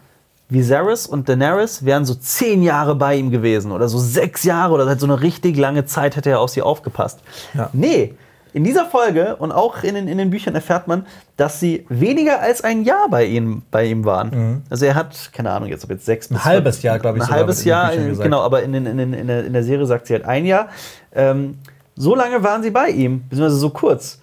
Viserys 0.48 1.08
und 1.08 1.28
Daenerys 1.28 1.86
wären 1.86 2.06
so 2.06 2.14
zehn 2.16 2.64
Jahre 2.64 2.96
bei 2.96 3.16
ihm 3.16 3.32
gewesen 3.32 3.72
oder 3.72 3.88
so 3.88 3.98
sechs 3.98 4.44
Jahre 4.44 4.74
oder 4.74 4.86
seit 4.86 5.00
so 5.00 5.08
eine 5.08 5.22
richtig 5.22 5.58
lange 5.58 5.86
Zeit 5.86 6.16
hätte 6.16 6.30
er 6.30 6.40
auf 6.40 6.52
sie 6.52 6.62
aufgepasst. 6.62 7.20
Ja. 7.54 7.70
Nee, 7.74 8.16
in 8.56 8.64
dieser 8.64 8.86
Folge 8.86 9.36
und 9.36 9.52
auch 9.52 9.84
in 9.84 9.96
den, 9.96 10.08
in 10.08 10.18
den 10.18 10.30
Büchern 10.30 10.56
erfährt 10.56 10.88
man, 10.88 11.06
dass 11.36 11.60
sie 11.60 11.86
weniger 11.90 12.40
als 12.40 12.64
ein 12.64 12.86
Jahr 12.86 13.10
bei 13.10 13.26
ihm, 13.26 13.64
bei 13.70 13.84
ihm 13.86 14.06
waren. 14.06 14.64
Also 14.70 14.86
er 14.86 14.96
hat, 14.96 15.32
keine 15.34 15.52
Ahnung, 15.52 15.68
jetzt 15.68 15.84
ob 15.84 15.90
jetzt 15.90 16.06
sechs 16.06 16.30
bis 16.30 16.38
Mhm. 16.38 16.46
halbes 16.46 16.82
Jahr, 16.82 16.98
glaub 16.98 17.18
ich, 17.18 17.22
Ein 17.24 17.30
halbes 17.30 17.66
Jahr, 17.66 17.92
genau, 17.94 18.42
aber 18.42 18.64
in, 18.64 18.74
in, 18.74 18.86
in, 19.14 19.28
der, 19.28 19.46
in 19.46 19.52
der 19.52 19.64
Serie 19.64 19.86
sagt 19.86 20.08
sie 20.08 20.14
halt 20.14 20.24
ein 20.24 20.46
Jahr. 20.46 20.70
Ähm, 21.14 21.58
so 21.98 22.16
lange 22.16 22.44
waren 22.44 22.64
sie 22.64 22.72
bei 22.72 22.88
ihm, 22.90 23.24
beziehungsweise 23.28 23.58
so 23.58 23.72
kurz. 23.72 24.20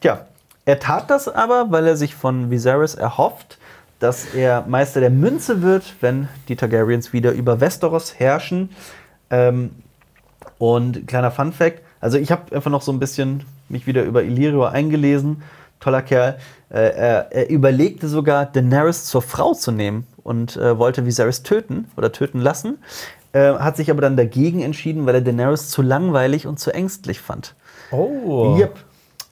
Tja, 0.00 0.24
er 0.64 0.78
tat 0.78 1.10
das 1.10 1.28
aber, 1.28 1.70
weil 1.70 1.86
er 1.86 1.96
sich 1.96 2.14
von 2.14 2.50
Viserys 2.50 2.94
erhofft, 2.94 3.58
dass 4.00 4.34
er 4.34 4.64
Meister 4.66 5.00
der 5.00 5.10
Münze 5.10 5.60
wird, 5.60 5.94
wenn 6.00 6.28
die 6.48 6.56
Targaryens 6.56 7.12
wieder 7.12 7.32
über 7.32 7.60
Westeros 7.60 8.18
herrschen. 8.18 8.70
Ähm, 9.28 9.70
und 10.58 11.06
kleiner 11.06 11.30
Fun 11.30 11.52
Fact, 11.52 11.82
also 12.04 12.18
ich 12.18 12.30
habe 12.30 12.54
einfach 12.54 12.70
noch 12.70 12.82
so 12.82 12.92
ein 12.92 12.98
bisschen 12.98 13.44
mich 13.70 13.86
wieder 13.86 14.04
über 14.04 14.22
Illyrio 14.22 14.64
eingelesen. 14.66 15.42
Toller 15.80 16.02
Kerl. 16.02 16.36
Äh, 16.68 16.80
er, 16.80 17.32
er 17.32 17.48
überlegte 17.48 18.08
sogar, 18.08 18.44
Daenerys 18.44 19.06
zur 19.06 19.22
Frau 19.22 19.54
zu 19.54 19.72
nehmen 19.72 20.06
und 20.22 20.54
äh, 20.58 20.78
wollte 20.78 21.06
Viserys 21.06 21.42
töten 21.44 21.86
oder 21.96 22.12
töten 22.12 22.40
lassen. 22.40 22.76
Äh, 23.32 23.54
hat 23.54 23.78
sich 23.78 23.90
aber 23.90 24.02
dann 24.02 24.18
dagegen 24.18 24.60
entschieden, 24.60 25.06
weil 25.06 25.14
er 25.14 25.20
Daenerys 25.22 25.70
zu 25.70 25.80
langweilig 25.80 26.46
und 26.46 26.60
zu 26.60 26.74
ängstlich 26.74 27.20
fand. 27.20 27.54
Oh. 27.90 28.54
Yep. 28.58 28.78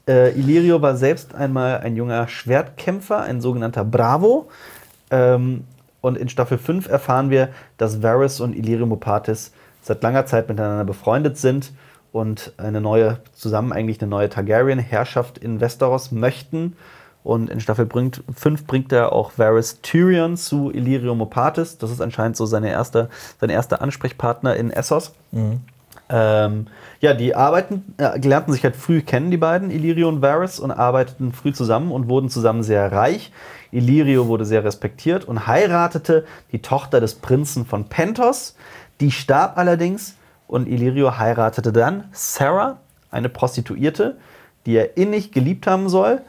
Äh, 0.09 0.31
Illyrio 0.31 0.81
war 0.81 0.97
selbst 0.97 1.35
einmal 1.35 1.81
ein 1.81 1.95
junger 1.95 2.27
Schwertkämpfer, 2.27 3.21
ein 3.21 3.43
sogenannter 3.43 3.85
Bravo. 3.85 4.49
Ähm, 5.11 5.65
und 6.01 6.17
in 6.17 6.31
Staffel 6.31 6.57
5 6.57 6.89
erfahren 6.89 7.29
wir, 7.29 7.51
dass 7.77 8.03
Varys 8.03 8.41
und 8.41 8.57
Illyrio 8.57 8.87
Mopatis 8.87 9.53
seit 9.83 10.03
langer 10.03 10.25
Zeit 10.25 10.49
miteinander 10.49 10.87
befreundet 10.87 11.37
sind 11.37 11.73
und 12.13 12.53
eine 12.59 12.81
neue, 12.81 13.19
zusammen 13.35 13.73
eigentlich 13.73 14.01
eine 14.01 14.11
neue 14.11 14.29
Targaryen-Herrschaft 14.29 15.39
in 15.39 15.61
Westeros 15.61 16.13
möchten. 16.13 16.77
Und 17.25 17.51
in 17.51 17.61
Staffel 17.61 17.89
5 17.89 18.67
bringt 18.67 18.93
er 18.93 19.13
auch 19.13 19.33
Varys 19.37 19.81
Tyrion 19.81 20.37
zu 20.37 20.71
Illyrio 20.73 21.15
Mopatis. 21.15 21.79
Das 21.79 21.91
ist 21.91 22.01
anscheinend 22.01 22.37
so 22.37 22.47
seine 22.47 22.71
erste, 22.71 23.09
sein 23.41 23.49
erster 23.49 23.81
Ansprechpartner 23.81 24.57
in 24.57 24.71
Essos. 24.71 25.13
Ähm, 26.09 26.67
ja, 27.01 27.15
die 27.15 27.35
arbeiten, 27.35 27.95
äh, 27.97 28.19
lernten 28.19 28.53
sich 28.53 28.65
halt 28.65 28.77
früh 28.77 29.03
kennen, 29.03 29.31
die 29.31 29.37
beiden, 29.39 29.71
Illyrio 29.71 30.09
und 30.09 30.21
Varys, 30.21 30.59
und 30.59 30.71
arbeiteten 30.71 31.33
früh 31.33 31.53
zusammen 31.53 31.91
und 31.91 32.09
wurden 32.09 32.29
zusammen 32.29 32.63
sehr 32.63 32.93
reich. 32.93 33.33
Illyrio 33.71 34.27
wurde 34.27 34.45
sehr 34.45 34.65
respektiert 34.65 35.25
und 35.25 35.47
heiratete 35.47 36.27
die 36.51 36.61
Tochter 36.61 37.01
des 37.01 37.15
Prinzen 37.15 37.65
von 37.65 37.85
Pentos. 37.85 38.57
Die 39.01 39.11
starb 39.11 39.57
allerdings 39.57 40.17
und 40.47 40.69
Illyrio 40.69 41.19
heiratete 41.19 41.73
dann 41.73 42.05
Sarah, 42.13 42.79
eine 43.11 43.29
Prostituierte, 43.29 44.17
die 44.67 44.77
er 44.77 44.97
innig 44.97 45.33
geliebt 45.33 45.67
haben 45.67 45.89
soll. 45.89 46.21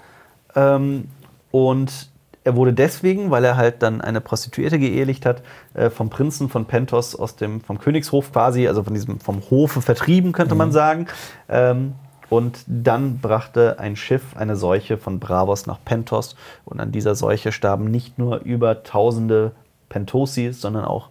Ähm, 0.56 1.06
und 1.52 2.10
er 2.44 2.56
wurde 2.56 2.74
deswegen, 2.74 3.32
weil 3.32 3.46
er 3.46 3.56
halt 3.56 3.82
dann 3.84 4.02
eine 4.02 4.20
Prostituierte 4.20 4.78
geehelicht 4.80 5.26
hat, 5.26 5.44
äh, 5.74 5.90
vom 5.90 6.10
Prinzen 6.10 6.50
von 6.50 6.66
Pentos 6.66 7.16
aus 7.16 7.36
dem, 7.36 7.62
vom 7.62 7.80
Königshof 7.80 8.34
quasi, 8.34 8.68
also 8.68 8.84
von 8.84 8.94
diesem, 8.94 9.20
vom 9.20 9.42
Hofe 9.50 9.82
vertrieben, 9.82 10.34
könnte 10.34 10.56
man 10.56 10.72
sagen. 10.72 11.08
Ähm, 11.48 11.96
und 12.30 12.64
dann 12.68 13.20
brachte 13.20 13.80
ein 13.80 13.96
Schiff 13.96 14.36
eine 14.36 14.56
Seuche 14.56 14.98
von 14.98 15.20
Bravos 15.20 15.68
nach 15.68 15.80
Pentos. 15.86 16.36
Und 16.66 16.80
an 16.80 16.92
dieser 16.92 17.16
Seuche 17.16 17.52
starben 17.52 17.86
nicht 17.86 18.18
nur 18.18 18.40
über 18.40 18.84
tausende 18.84 19.52
Pentosi, 19.90 20.52
sondern 20.52 20.86
auch 20.86 21.10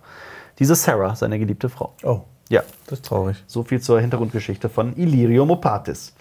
diese 0.59 0.75
Sarah, 0.75 1.15
seine 1.15 1.39
geliebte 1.39 1.69
Frau. 1.69 1.95
Oh, 2.03 2.23
Ja, 2.53 2.63
das 2.87 2.99
ist 2.99 3.07
traurig. 3.07 3.43
so 3.47 3.63
viel 3.63 3.81
zur 3.81 3.99
Hintergrundgeschichte 3.99 4.69
von 4.69 4.95
Illyrio 4.97 5.47
Mopatis. 5.47 6.15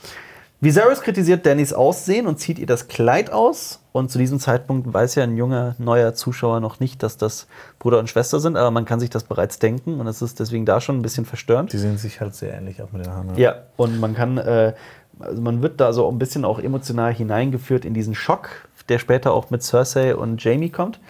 Viserys 0.62 1.02
kritisiert 1.02 1.46
Dannys 1.46 1.74
Aussehen 1.74 2.26
und 2.26 2.40
zieht 2.40 2.58
ihr 2.58 2.68
das 2.68 2.88
Kleid 2.88 3.34
aus. 3.34 3.82
Und 3.92 4.12
zu 4.12 4.18
diesem 4.18 4.40
Zeitpunkt 4.40 4.94
weiß 4.94 5.16
ja 5.16 5.24
ein 5.24 5.36
junger, 5.36 5.76
neuer 5.78 6.14
Zuschauer 6.14 6.62
noch 6.62 6.80
nicht, 6.80 7.04
dass 7.04 7.18
das 7.18 7.48
Bruder 7.80 8.00
und 8.00 8.10
Schwester 8.10 8.40
sind, 8.40 8.56
aber 8.56 8.72
man 8.72 8.86
kann 8.86 9.02
sich 9.02 9.10
das 9.10 9.26
bereits 9.26 9.60
denken 9.60 10.00
und 10.00 10.08
es 10.08 10.22
ist 10.22 10.40
deswegen 10.40 10.66
da 10.66 10.80
schon 10.80 11.00
ein 11.00 11.02
bisschen 11.02 11.26
verstörend. 11.26 11.74
Die 11.74 11.78
sehen 11.78 11.98
sich 11.98 12.22
halt 12.22 12.34
sehr 12.36 12.54
ähnlich 12.54 12.82
auch 12.82 12.94
mit 12.94 13.06
den 13.06 13.12
Haaren. 13.12 13.36
Ja, 13.36 13.64
und 13.76 14.00
man 14.00 14.16
kann, 14.16 14.38
äh, 14.38 14.74
also 15.20 15.42
man 15.42 15.62
wird 15.62 15.82
da 15.82 15.92
so 15.92 16.08
ein 16.10 16.18
bisschen 16.18 16.46
auch 16.46 16.60
emotional 16.60 17.14
hineingeführt 17.14 17.84
in 17.84 17.94
diesen 17.94 18.16
Schock, 18.16 18.50
der 18.88 19.00
später 19.00 19.34
auch 19.34 19.50
mit 19.50 19.64
Cersei 19.64 20.16
und 20.16 20.42
Jamie 20.42 20.70
kommt. 20.70 21.02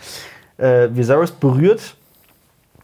Äh, 0.57 0.89
Viserys 0.93 1.31
berührt 1.31 1.95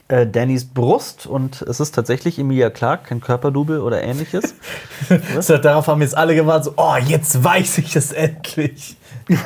äh, 0.09 0.25
Dannys 0.25 0.65
Brust 0.65 1.27
und 1.27 1.61
es 1.61 1.79
ist 1.79 1.93
tatsächlich 1.93 2.39
Emilia 2.39 2.69
Clarke, 2.69 3.07
kein 3.07 3.21
Körperdouble 3.21 3.81
oder 3.81 4.01
ähnliches. 4.03 4.55
So, 5.39 5.57
darauf 5.57 5.87
haben 5.87 6.01
jetzt 6.01 6.17
alle 6.17 6.35
gewartet, 6.35 6.65
so, 6.65 6.73
oh, 6.75 6.95
jetzt 6.97 7.43
weiß 7.43 7.77
ich 7.77 7.95
es 7.95 8.11
endlich. 8.11 8.97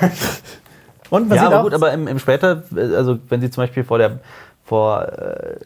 Und 1.12 1.28
man 1.28 1.36
ja, 1.36 1.48
aber 1.48 1.64
gut, 1.64 1.74
aber 1.74 1.92
im, 1.92 2.08
im 2.08 2.20
später, 2.20 2.64
äh, 2.76 2.96
also 2.96 3.20
wenn 3.28 3.42
sie 3.42 3.52
zum 3.52 3.64
Beispiel 3.64 3.84
vor 3.84 3.98
der, 3.98 4.20
vor, 4.64 5.04
äh, 5.08 5.58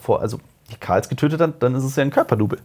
vor 0.00 0.22
also 0.22 0.40
die 0.72 0.76
Karls 0.76 1.08
getötet 1.08 1.40
hat, 1.40 1.62
dann 1.62 1.74
ist 1.74 1.84
es 1.84 1.94
ja 1.94 2.02
ein 2.02 2.10
Körperdouble. 2.10 2.58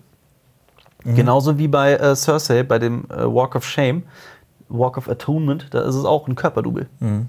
Mhm. 1.04 1.16
Genauso 1.16 1.58
wie 1.58 1.68
bei 1.68 1.94
äh, 1.94 2.16
Cersei, 2.16 2.64
bei 2.64 2.80
dem 2.80 3.06
äh, 3.10 3.26
Walk 3.26 3.56
of 3.56 3.66
Shame, 3.66 4.04
Walk 4.70 4.98
of 4.98 5.10
Atonement, 5.10 5.68
da 5.72 5.82
ist 5.82 5.96
es 5.96 6.06
auch 6.06 6.28
ein 6.28 6.36
Körperdouble. 6.36 6.88
Mhm. 7.02 7.28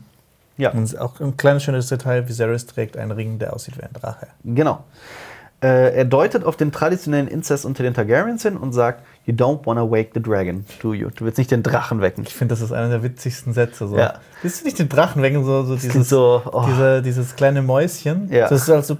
Ja, 0.60 0.70
Und 0.70 0.98
auch 0.98 1.20
ein 1.20 1.36
kleines 1.36 1.62
schönes 1.62 1.88
Detail, 1.88 2.28
Viserys 2.28 2.66
trägt 2.66 2.96
einen 2.96 3.12
Ring, 3.12 3.38
der 3.38 3.54
aussieht 3.54 3.78
wie 3.78 3.82
ein 3.82 3.92
Drache. 3.92 4.28
genau. 4.44 4.84
Äh, 5.62 5.94
er 5.94 6.04
deutet 6.06 6.44
auf 6.44 6.56
den 6.56 6.72
traditionellen 6.72 7.28
Inzest 7.28 7.66
unter 7.66 7.82
den 7.82 7.92
Targaryens 7.92 8.42
hin 8.42 8.56
und 8.56 8.72
sagt, 8.72 9.04
You 9.30 9.36
don't 9.36 9.64
wanna 9.64 9.88
wake 9.88 10.10
the 10.12 10.20
dragon, 10.20 10.64
do 10.82 10.92
you? 10.92 11.08
Du 11.14 11.24
willst 11.24 11.38
nicht 11.38 11.52
den 11.52 11.62
Drachen 11.62 12.00
wecken. 12.00 12.24
Ich 12.26 12.34
finde, 12.34 12.52
das 12.52 12.60
ist 12.62 12.72
einer 12.72 12.88
der 12.88 13.04
witzigsten 13.04 13.52
Sätze. 13.52 13.86
So. 13.86 13.96
Ja. 13.96 14.14
Willst 14.42 14.60
du 14.60 14.64
nicht 14.64 14.80
den 14.80 14.88
Drachen 14.88 15.22
wecken? 15.22 15.44
So, 15.44 15.62
so, 15.62 15.76
dieses, 15.76 16.08
so, 16.08 16.42
oh. 16.52 16.64
diese, 16.68 17.00
dieses 17.00 17.36
kleine 17.36 17.62
Mäuschen. 17.62 18.28
Ja. 18.32 18.48
Das 18.48 18.62
ist 18.62 18.70
also 18.70 18.96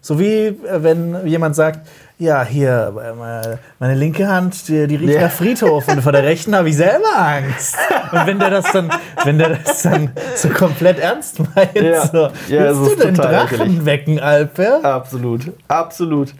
so 0.00 0.18
wie 0.18 0.46
äh, 0.46 0.54
wenn 0.82 1.26
jemand 1.26 1.56
sagt, 1.56 1.86
ja, 2.18 2.42
hier, 2.42 2.94
äh, 2.98 3.58
meine- 3.78 3.94
linke 3.94 4.26
Hand, 4.26 4.66
die, 4.68 4.86
die 4.86 4.96
riecht 4.96 5.14
Ja. 5.14 5.22
nach 5.22 5.30
Friedhof 5.30 5.88
und 5.88 6.00
vor 6.00 6.12
der 6.12 6.22
rechten 6.22 6.54
habe 6.56 6.70
ich 6.70 6.76
selber 6.76 7.14
Angst. 7.14 7.76
Und 8.12 8.26
wenn 8.26 8.38
der 8.38 8.48
das 8.50 8.72
dann, 8.72 8.90
wenn 9.24 9.36
der 9.36 9.58
das 9.58 9.82
dann 9.82 10.10
so 10.36 10.48
komplett 10.48 10.98
ernst 11.00 11.40
meint, 11.54 11.74
Ja. 11.74 12.06
so, 12.06 12.28
Ja, 12.48 12.78
willst 12.80 12.98
du 12.98 13.04
den 13.06 13.14
Drachen 13.14 13.84
wecken, 13.84 14.20
Alper? 14.20 14.82
Absolut, 14.84 15.52
absolut. 15.68 16.32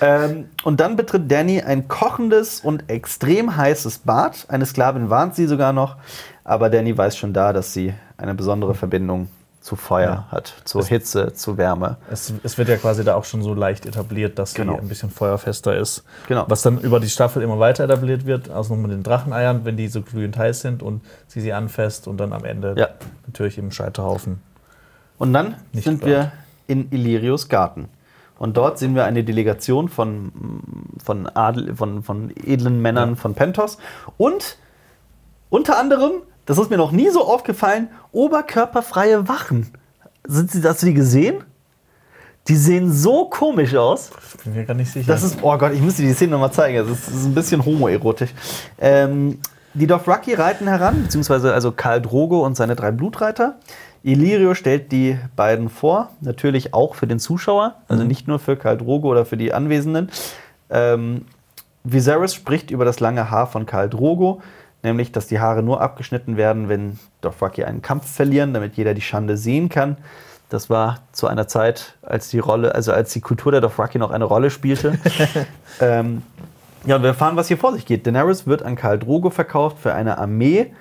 Ähm, 0.00 0.48
und 0.64 0.80
dann 0.80 0.96
betritt 0.96 1.30
Danny 1.30 1.60
ein 1.62 1.88
kochendes 1.88 2.60
und 2.60 2.88
extrem 2.90 3.56
heißes 3.56 3.98
Bad. 4.00 4.46
Eine 4.48 4.66
Sklavin 4.66 5.10
warnt 5.10 5.34
sie 5.34 5.46
sogar 5.46 5.72
noch, 5.72 5.96
aber 6.44 6.70
Danny 6.70 6.96
weiß 6.96 7.16
schon 7.16 7.32
da, 7.32 7.52
dass 7.52 7.72
sie 7.72 7.94
eine 8.16 8.34
besondere 8.34 8.74
Verbindung 8.74 9.28
zu 9.60 9.74
Feuer 9.76 10.10
Ja. 10.10 10.28
hat, 10.30 10.54
zur 10.64 10.84
Hitze, 10.86 11.32
zu 11.34 11.58
Wärme. 11.58 11.96
Es, 12.10 12.32
es 12.42 12.56
wird 12.56 12.68
ja 12.68 12.76
quasi 12.76 13.04
da 13.04 13.16
auch 13.16 13.24
schon 13.24 13.42
so 13.42 13.52
leicht 13.54 13.84
etabliert, 13.86 14.38
dass 14.38 14.54
Genau. 14.54 14.74
sie 14.74 14.78
ein 14.78 14.88
bisschen 14.88 15.10
feuerfester 15.10 15.76
ist. 15.76 16.04
Genau. 16.28 16.44
Was 16.48 16.62
dann 16.62 16.78
über 16.78 17.00
die 17.00 17.08
Staffel 17.10 17.42
immer 17.42 17.58
weiter 17.58 17.84
etabliert 17.84 18.24
wird, 18.24 18.48
also 18.50 18.74
noch 18.74 18.80
mit 18.82 18.92
den 18.92 19.02
Dracheneiern, 19.02 19.64
wenn 19.64 19.76
die 19.76 19.88
so 19.88 20.00
glühend 20.02 20.38
heiß 20.38 20.60
sind 20.60 20.82
und 20.82 21.02
sie 21.26 21.40
sie 21.40 21.52
anfasst 21.52 22.06
und 22.08 22.18
dann 22.18 22.32
am 22.32 22.44
Ende 22.44 22.74
Ja. 22.78 22.88
natürlich 23.26 23.58
im 23.58 23.70
Scheiterhaufen. 23.70 24.40
Und 25.18 25.32
dann 25.32 25.56
Nicht 25.72 25.84
sind 25.84 26.04
wir 26.06 26.32
in 26.68 26.90
Illyrios 26.92 27.48
Garten. 27.48 27.88
Und 28.38 28.56
dort 28.56 28.78
sehen 28.78 28.94
wir 28.94 29.04
eine 29.04 29.24
Delegation 29.24 29.88
von, 29.88 30.32
von, 31.02 31.26
Adel, 31.26 31.74
von, 31.74 32.02
von 32.02 32.30
edlen 32.36 32.80
Männern 32.80 33.16
von 33.16 33.34
Pentos 33.34 33.78
und 34.16 34.58
unter 35.50 35.78
anderem 35.78 36.22
das 36.48 36.56
ist 36.56 36.70
mir 36.70 36.78
noch 36.78 36.92
nie 36.92 37.10
so 37.10 37.26
aufgefallen, 37.26 37.88
oberkörperfreie 38.10 39.28
Wachen. 39.28 39.70
Sind 40.26 40.50
sie, 40.50 40.62
hast 40.62 40.80
du 40.80 40.86
die 40.86 40.94
gesehen? 40.94 41.44
Die 42.48 42.56
sehen 42.56 42.90
so 42.90 43.26
komisch 43.26 43.74
aus. 43.74 44.10
Bin 44.44 44.54
mir 44.54 44.64
gar 44.64 44.72
nicht 44.72 44.90
sicher. 44.90 45.12
Das 45.12 45.22
ist, 45.22 45.40
oh 45.42 45.58
Gott, 45.58 45.74
ich 45.74 45.82
müsste 45.82 46.00
die 46.00 46.14
Szene 46.14 46.32
nochmal 46.32 46.50
zeigen. 46.50 46.78
Das 46.78 46.88
ist, 46.88 47.06
das 47.06 47.14
ist 47.16 47.26
ein 47.26 47.34
bisschen 47.34 47.62
homoerotisch. 47.62 48.30
Ähm, 48.78 49.40
die 49.74 49.86
Dothraki 49.86 50.32
reiten 50.32 50.66
heran, 50.68 51.02
beziehungsweise 51.02 51.52
also 51.52 51.70
Karl 51.70 52.00
Drogo 52.00 52.46
und 52.46 52.56
seine 52.56 52.74
drei 52.74 52.92
Blutreiter. 52.92 53.56
Illyrio 54.08 54.54
stellt 54.54 54.90
die 54.90 55.18
beiden 55.36 55.68
vor, 55.68 56.08
natürlich 56.22 56.72
auch 56.72 56.94
für 56.94 57.06
den 57.06 57.18
Zuschauer, 57.18 57.74
also 57.88 58.04
nicht 58.04 58.26
nur 58.26 58.38
für 58.38 58.56
Karl 58.56 58.78
Drogo 58.78 59.08
oder 59.08 59.26
für 59.26 59.36
die 59.36 59.52
Anwesenden. 59.52 60.10
Ähm, 60.70 61.26
Viserys 61.84 62.34
spricht 62.34 62.70
über 62.70 62.86
das 62.86 63.00
lange 63.00 63.30
Haar 63.30 63.46
von 63.46 63.66
Karl 63.66 63.90
Drogo, 63.90 64.40
nämlich, 64.82 65.12
dass 65.12 65.26
die 65.26 65.40
Haare 65.40 65.62
nur 65.62 65.82
abgeschnitten 65.82 66.38
werden, 66.38 66.70
wenn 66.70 66.98
Dothraki 67.20 67.64
einen 67.64 67.82
Kampf 67.82 68.10
verlieren, 68.10 68.54
damit 68.54 68.76
jeder 68.76 68.94
die 68.94 69.02
Schande 69.02 69.36
sehen 69.36 69.68
kann. 69.68 69.98
Das 70.48 70.70
war 70.70 71.00
zu 71.12 71.26
einer 71.26 71.46
Zeit, 71.46 71.94
als 72.00 72.30
die 72.30 72.38
Rolle, 72.38 72.74
also 72.74 72.92
als 72.92 73.12
die 73.12 73.20
Kultur 73.20 73.52
der 73.52 73.60
Dothraki 73.60 73.98
noch 73.98 74.10
eine 74.10 74.24
Rolle 74.24 74.48
spielte. 74.50 74.98
ähm, 75.80 76.22
ja, 76.86 77.02
wir 77.02 77.08
erfahren, 77.08 77.36
was 77.36 77.48
hier 77.48 77.58
vor 77.58 77.74
sich 77.74 77.84
geht. 77.84 78.06
Daenerys 78.06 78.46
wird 78.46 78.62
an 78.62 78.74
Karl 78.74 78.98
Drogo 78.98 79.28
verkauft 79.28 79.78
für 79.80 79.92
eine 79.92 80.16
Armee. 80.16 80.72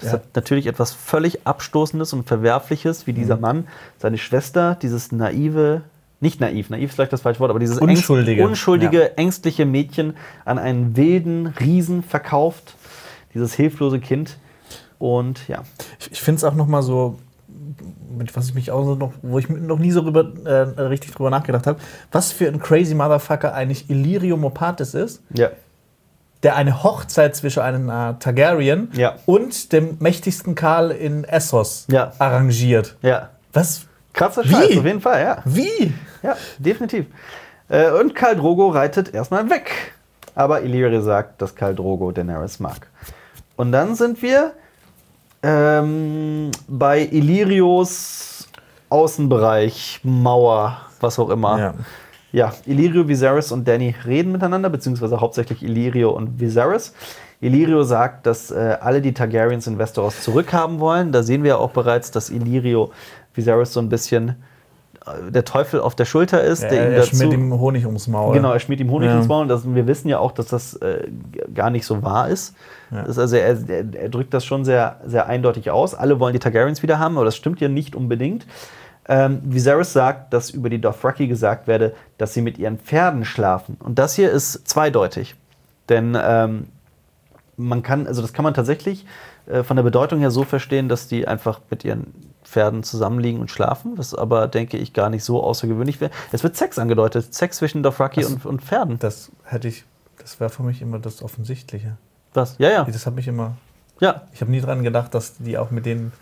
Das 0.00 0.08
Ja. 0.08 0.12
hat 0.14 0.24
natürlich 0.34 0.66
etwas 0.66 0.92
völlig 0.92 1.46
Abstoßendes 1.46 2.12
und 2.12 2.26
Verwerfliches, 2.26 3.06
wie 3.06 3.12
dieser 3.12 3.36
Mann, 3.36 3.66
seine 3.98 4.18
Schwester, 4.18 4.76
dieses 4.80 5.12
naive, 5.12 5.82
nicht 6.20 6.40
naiv, 6.40 6.70
naiv 6.70 6.90
ist 6.90 6.94
vielleicht 6.96 7.12
das 7.12 7.22
falsche 7.22 7.40
Wort, 7.40 7.50
aber 7.50 7.58
dieses 7.60 7.78
ängst- 7.78 7.82
Unschuldige. 7.98 8.44
unschuldige 8.46 9.16
ängstliche 9.18 9.64
Mädchen 9.66 10.14
an 10.44 10.58
einen 10.58 10.96
wilden 10.96 11.46
Riesen 11.46 12.02
verkauft. 12.02 12.74
Dieses 13.34 13.54
hilflose 13.54 14.00
Kind. 14.00 14.38
Und 14.98 15.46
ja, 15.48 15.62
Ich, 15.98 16.12
ich 16.12 16.20
finde 16.20 16.38
es 16.38 16.44
auch 16.44 16.54
noch 16.54 16.66
mal 16.66 16.82
so, 16.82 17.18
mit 18.18 18.36
was 18.36 18.48
ich 18.48 18.54
mich 18.54 18.70
auch 18.70 18.84
so 18.84 18.94
noch, 18.96 19.12
wo 19.22 19.38
ich 19.38 19.48
noch 19.48 19.78
nie 19.78 19.92
so 19.92 20.00
rüber, 20.00 20.32
äh, 20.44 20.80
richtig 20.82 21.12
drüber 21.12 21.30
nachgedacht 21.30 21.66
habe, 21.66 21.78
was 22.12 22.32
für 22.32 22.48
ein 22.48 22.58
crazy 22.58 22.94
Motherfucker 22.94 23.54
eigentlich 23.54 23.88
Illyrio 23.88 24.36
Mopatis 24.36 24.94
ist, 24.94 25.22
ja, 25.32 25.48
der 26.42 26.56
eine 26.56 26.82
Hochzeit 26.82 27.36
zwischen 27.36 27.60
einem 27.62 27.88
äh, 27.90 28.14
Targaryen 28.18 28.90
Ja. 28.94 29.16
und 29.26 29.72
dem 29.72 29.96
mächtigsten 30.00 30.54
Karl 30.54 30.90
in 30.90 31.24
Essos 31.24 31.86
Ja. 31.90 32.12
arrangiert. 32.18 32.96
ja. 33.02 33.30
Was? 33.52 33.86
Krasser 34.12 34.44
Wie? 34.44 34.48
Scheiß, 34.48 34.78
auf 34.78 34.84
jeden 34.84 35.00
Fall, 35.00 35.20
ja. 35.22 35.38
Wie? 35.44 35.92
Ja, 36.22 36.36
definitiv. 36.58 37.06
Äh, 37.68 37.90
und 37.92 38.14
Khal 38.14 38.36
Drogo 38.36 38.68
reitet 38.68 39.14
erstmal 39.14 39.48
weg. 39.50 39.92
Aber 40.34 40.62
Illyrio 40.62 41.00
sagt, 41.00 41.40
dass 41.42 41.54
Khal 41.54 41.74
Drogo 41.74 42.10
Daenerys 42.12 42.58
mag. 42.60 42.86
Und 43.56 43.72
dann 43.72 43.94
sind 43.94 44.20
wir 44.22 44.52
ähm, 45.42 46.50
bei 46.68 47.00
Illyrios 47.10 48.48
Außenbereich, 48.88 50.00
Mauer, 50.02 50.78
was 51.00 51.18
auch 51.18 51.30
immer. 51.30 51.58
Ja. 51.58 51.74
Ja, 52.32 52.52
Illyrio, 52.66 53.08
Viserys 53.08 53.50
und 53.52 53.66
Danny 53.66 53.94
reden 54.06 54.30
miteinander, 54.32 54.68
beziehungsweise 54.70 55.20
hauptsächlich 55.20 55.62
Illyrio 55.62 56.10
und 56.10 56.40
Viserys. 56.40 56.92
Illyrio 57.40 57.82
sagt, 57.82 58.26
dass 58.26 58.50
äh, 58.50 58.76
alle 58.80 59.00
die 59.00 59.12
Targaryens 59.14 59.66
in 59.66 59.78
Westeros 59.78 60.22
zurückhaben 60.22 60.78
wollen. 60.78 61.10
Da 61.10 61.22
sehen 61.22 61.42
wir 61.42 61.58
auch 61.58 61.70
bereits, 61.70 62.10
dass 62.10 62.30
Illyrio 62.30 62.92
Viserys 63.34 63.72
so 63.72 63.80
ein 63.80 63.88
bisschen 63.88 64.36
äh, 65.06 65.30
der 65.32 65.44
Teufel 65.44 65.80
auf 65.80 65.94
der 65.94 66.04
Schulter 66.04 66.42
ist, 66.44 66.62
Ja, 66.62 66.68
der 66.68 66.86
ihm 66.86 66.92
er 66.92 66.98
dazu. 67.00 67.16
schmiert 67.16 67.32
ihm 67.32 67.58
Honig 67.58 67.86
ums 67.86 68.06
Maul. 68.06 68.34
Genau, 68.34 68.52
er 68.52 68.60
schmiert 68.60 68.80
ihm 68.80 68.90
Honig 68.90 69.08
Ja. 69.08 69.16
ins 69.16 69.26
Maul. 69.26 69.42
Und 69.42 69.48
das, 69.48 69.62
wir 69.74 69.86
wissen 69.86 70.08
ja 70.08 70.18
auch, 70.18 70.32
dass 70.32 70.46
das 70.46 70.74
äh, 70.76 71.08
gar 71.54 71.70
nicht 71.70 71.86
so 71.86 72.02
wahr 72.02 72.28
ist. 72.28 72.54
Ja. 72.90 73.02
Ist 73.02 73.18
also 73.18 73.36
er, 73.36 73.56
er, 73.68 73.84
er 73.94 74.08
drückt 74.10 74.34
das 74.34 74.44
schon 74.44 74.64
sehr, 74.66 75.00
sehr 75.06 75.26
eindeutig 75.26 75.70
aus. 75.70 75.94
Alle 75.94 76.20
wollen 76.20 76.34
die 76.34 76.38
Targaryens 76.40 76.82
wieder 76.82 76.98
haben, 76.98 77.16
aber 77.16 77.24
das 77.24 77.36
stimmt 77.36 77.60
ja 77.60 77.68
nicht 77.68 77.96
unbedingt. 77.96 78.46
Ähm, 79.10 79.42
Viserys 79.44 79.92
sagt, 79.92 80.32
dass 80.32 80.50
über 80.50 80.70
die 80.70 80.80
Dothraki 80.80 81.26
gesagt 81.26 81.66
werde, 81.66 81.96
dass 82.16 82.32
sie 82.32 82.42
mit 82.42 82.58
ihren 82.58 82.78
Pferden 82.78 83.24
schlafen. 83.24 83.76
Und 83.80 83.98
das 83.98 84.14
hier 84.14 84.30
ist 84.30 84.68
zweideutig. 84.68 85.34
Denn 85.88 86.16
ähm, 86.22 86.68
man 87.56 87.82
kann, 87.82 88.06
also 88.06 88.22
das 88.22 88.32
kann 88.32 88.44
man 88.44 88.54
tatsächlich 88.54 89.04
äh, 89.46 89.64
von 89.64 89.74
der 89.74 89.82
Bedeutung 89.82 90.20
her 90.20 90.30
so 90.30 90.44
verstehen, 90.44 90.88
dass 90.88 91.08
die 91.08 91.26
einfach 91.26 91.60
mit 91.70 91.84
ihren 91.84 92.14
Pferden 92.44 92.84
zusammenliegen 92.84 93.40
und 93.40 93.50
schlafen, 93.50 93.98
was 93.98 94.14
aber, 94.14 94.46
denke 94.46 94.76
ich, 94.76 94.92
gar 94.92 95.10
nicht 95.10 95.24
so 95.24 95.42
außergewöhnlich 95.42 96.00
wäre. 96.00 96.12
Es 96.30 96.44
wird 96.44 96.56
Sex 96.56 96.78
angedeutet, 96.78 97.34
Sex 97.34 97.56
zwischen 97.56 97.82
Dothraki 97.82 98.24
und, 98.24 98.46
und 98.46 98.62
Pferden. 98.62 99.00
Das 99.00 99.32
hätte 99.42 99.66
ich, 99.66 99.84
das 100.18 100.38
wäre 100.38 100.50
für 100.50 100.62
mich 100.62 100.82
immer 100.82 101.00
das 101.00 101.20
Offensichtliche. 101.20 101.96
Was? 102.32 102.54
Ja, 102.58 102.70
ja, 102.70 102.84
Das 102.84 103.06
habe 103.06 103.18
ich 103.18 103.26
immer, 103.26 103.56
ja, 103.98 104.22
ich 104.32 104.40
habe 104.40 104.52
nie 104.52 104.60
dran 104.60 104.84
gedacht, 104.84 105.14
dass 105.14 105.36
die 105.38 105.58
auch 105.58 105.72
mit 105.72 105.84
denen 105.84 106.12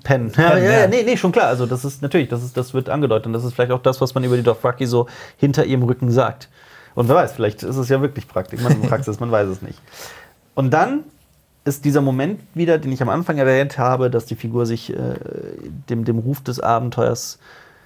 Pen. 0.00 0.32
Ja, 0.36 0.56
ja, 0.56 0.80
ja. 0.80 0.86
nee, 0.86 1.02
nee, 1.04 1.16
schon 1.16 1.32
klar. 1.32 1.48
Also 1.48 1.66
das 1.66 1.84
ist 1.84 2.02
natürlich, 2.02 2.28
das, 2.28 2.42
ist, 2.42 2.56
das 2.56 2.74
wird 2.74 2.88
angedeutet. 2.88 3.26
Und 3.26 3.32
das 3.32 3.44
ist 3.44 3.54
vielleicht 3.54 3.72
auch 3.72 3.82
das, 3.82 4.00
was 4.00 4.14
man 4.14 4.24
über 4.24 4.36
die 4.36 4.42
Dothraki 4.42 4.86
so 4.86 5.06
hinter 5.36 5.64
ihrem 5.64 5.82
Rücken 5.82 6.10
sagt. 6.10 6.48
Und 6.94 7.08
wer 7.08 7.16
weiß, 7.16 7.32
vielleicht 7.32 7.62
ist 7.62 7.76
es 7.76 7.88
ja 7.88 8.00
wirklich 8.00 8.28
Praktik, 8.28 8.62
man, 8.62 8.80
Praxis, 8.88 9.20
man 9.20 9.30
weiß 9.30 9.48
es 9.48 9.62
nicht. 9.62 9.78
Und 10.54 10.72
dann 10.72 11.04
ist 11.64 11.84
dieser 11.84 12.00
Moment 12.00 12.40
wieder, 12.54 12.78
den 12.78 12.92
ich 12.92 13.02
am 13.02 13.08
Anfang 13.08 13.38
erwähnt 13.38 13.78
habe, 13.78 14.10
dass 14.10 14.26
die 14.26 14.34
Figur 14.34 14.66
sich 14.66 14.90
äh, 14.90 14.96
dem, 15.88 16.04
dem 16.04 16.18
Ruf 16.18 16.42
des 16.42 16.60
Abenteuers, 16.60 17.38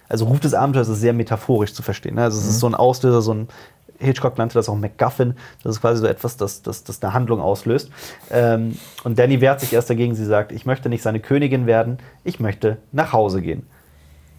also 0.09 0.25
Ruf 0.25 0.41
des 0.41 0.55
Abenteuers 0.55 0.89
ist 0.89 1.01
sehr 1.01 1.13
metaphorisch 1.13 1.75
zu 1.75 1.83
verstehen. 1.83 2.15
Ne? 2.15 2.23
Also 2.23 2.39
es 2.39 2.47
ist 2.47 2.61
so 2.61 2.67
ein 2.67 2.75
Auslöser, 2.75 3.21
so 3.21 3.35
ein 3.35 3.49
Hitchcock 3.99 4.39
nannte 4.39 4.55
das 4.55 4.69
auch 4.69 4.77
MacGuffin. 4.77 5.35
Das 5.63 5.77
ist 5.77 5.81
quasi 5.81 6.01
so 6.01 6.07
etwas, 6.07 6.37
das, 6.37 6.63
das, 6.63 6.85
das 6.85 7.03
eine 7.03 7.13
Handlung 7.15 7.41
auslöst. 7.41 7.91
Ähm, 8.31 8.77
und 9.05 9.19
Danny 9.19 9.41
wehrt 9.41 9.61
sich 9.61 9.73
erst 9.73 9.91
dagegen. 9.91 10.15
Sie 10.15 10.25
sagt, 10.25 10.53
ich 10.53 10.67
möchte 10.67 10.89
nicht 10.89 11.03
seine 11.03 11.21
Königin 11.21 11.67
werden, 11.67 11.99
ich 12.25 12.41
möchte 12.41 12.79
nach 12.93 13.13
Hause 13.13 13.41
gehen. 13.43 13.67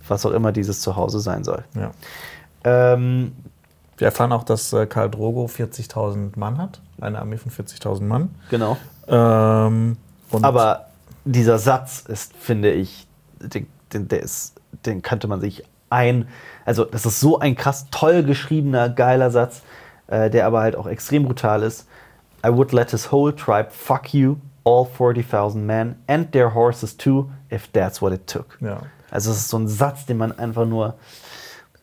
Was 0.07 0.25
auch 0.25 0.31
immer 0.31 0.51
dieses 0.51 0.81
Zuhause 0.81 1.19
sein 1.19 1.43
soll. 1.43 1.63
Ja. 1.75 1.91
Ähm, 2.63 3.33
Wir 3.97 4.05
erfahren 4.05 4.31
auch, 4.31 4.43
dass 4.43 4.71
äh, 4.73 4.85
Karl 4.85 5.09
Drogo 5.09 5.45
40.000 5.45 6.37
Mann 6.37 6.57
hat, 6.57 6.81
eine 7.01 7.19
Armee 7.19 7.37
von 7.37 7.51
40.000 7.51 8.03
Mann. 8.03 8.29
genau. 8.49 8.77
Ähm, 9.07 9.97
Aber 10.41 10.87
dieser 11.25 11.57
Satz 11.59 12.03
ist, 12.07 12.33
finde 12.37 12.71
ich, 12.71 13.07
den, 13.39 13.67
den, 13.93 14.07
der 14.07 14.21
ist, 14.21 14.55
den 14.85 15.01
könnte 15.01 15.27
man 15.27 15.41
sich 15.41 15.63
ein. 15.89 16.27
Also, 16.65 16.85
das 16.85 17.05
ist 17.05 17.19
so 17.19 17.39
ein 17.39 17.55
krass 17.55 17.87
toll 17.91 18.23
geschriebener, 18.23 18.89
geiler 18.89 19.31
Satz, 19.31 19.61
äh, 20.07 20.29
der 20.29 20.45
aber 20.45 20.61
halt 20.61 20.75
auch 20.75 20.87
extrem 20.87 21.23
brutal 21.25 21.63
ist. 21.63 21.87
I 22.45 22.49
would 22.49 22.71
let 22.71 22.91
his 22.91 23.11
whole 23.11 23.35
tribe 23.35 23.69
fuck 23.71 24.13
you, 24.13 24.37
all 24.63 24.85
40,000 24.85 25.65
men 25.65 25.95
and 26.07 26.31
their 26.31 26.53
horses 26.53 26.95
too, 26.95 27.29
if 27.51 27.67
that's 27.71 28.01
what 28.01 28.13
it 28.13 28.27
took. 28.27 28.57
ja. 28.61 28.81
Also, 29.09 29.31
es 29.31 29.37
ist 29.37 29.49
so 29.49 29.57
ein 29.57 29.69
Satz, 29.69 30.05
den 30.05 30.17
man 30.17 30.37
einfach 30.37 30.65
nur. 30.65 30.95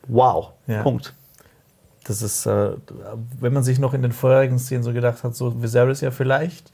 Wow. 0.06 0.50
Ja. 0.66 0.82
Punkt. 0.82 1.14
Das 2.04 2.20
ist, 2.20 2.44
äh, 2.44 2.72
wenn 3.40 3.54
man 3.54 3.62
sich 3.62 3.78
noch 3.78 3.94
in 3.94 4.02
den 4.02 4.12
vorherigen 4.12 4.58
Szenen 4.58 4.82
so 4.82 4.92
gedacht 4.92 5.24
hat, 5.24 5.34
so 5.34 5.62
Viserys 5.62 6.02
ja 6.02 6.10
vielleicht, 6.10 6.70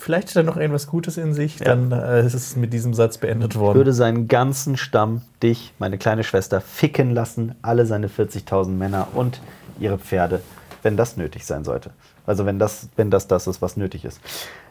vielleicht 0.00 0.28
hat 0.30 0.36
er 0.36 0.42
noch 0.42 0.56
irgendwas 0.56 0.86
Gutes 0.86 1.16
in 1.16 1.32
sich, 1.34 1.58
Ja. 1.60 1.66
dann 1.66 1.92
äh, 1.92 2.24
ist 2.26 2.34
es 2.34 2.56
mit 2.56 2.72
diesem 2.72 2.94
Satz 2.94 3.18
beendet 3.18 3.56
worden. 3.56 3.76
würde 3.76 3.92
seinen 3.92 4.26
ganzen 4.28 4.76
Stamm, 4.76 5.22
dich, 5.42 5.72
meine 5.78 5.98
kleine 5.98 6.24
Schwester, 6.24 6.60
ficken 6.60 7.10
lassen, 7.12 7.54
alle 7.62 7.86
seine 7.86 8.08
40.000 8.08 8.68
Männer 8.70 9.08
und 9.14 9.40
ihre 9.78 9.98
Pferde, 9.98 10.40
wenn 10.82 10.96
das 10.96 11.16
nötig 11.16 11.44
sein 11.46 11.64
sollte. 11.64 11.90
Also 12.26 12.46
wenn 12.46 12.58
das, 12.58 12.88
wenn 12.96 13.10
das 13.10 13.26
das 13.28 13.46
ist, 13.46 13.60
was 13.62 13.76
nötig 13.76 14.04
ist. 14.04 14.20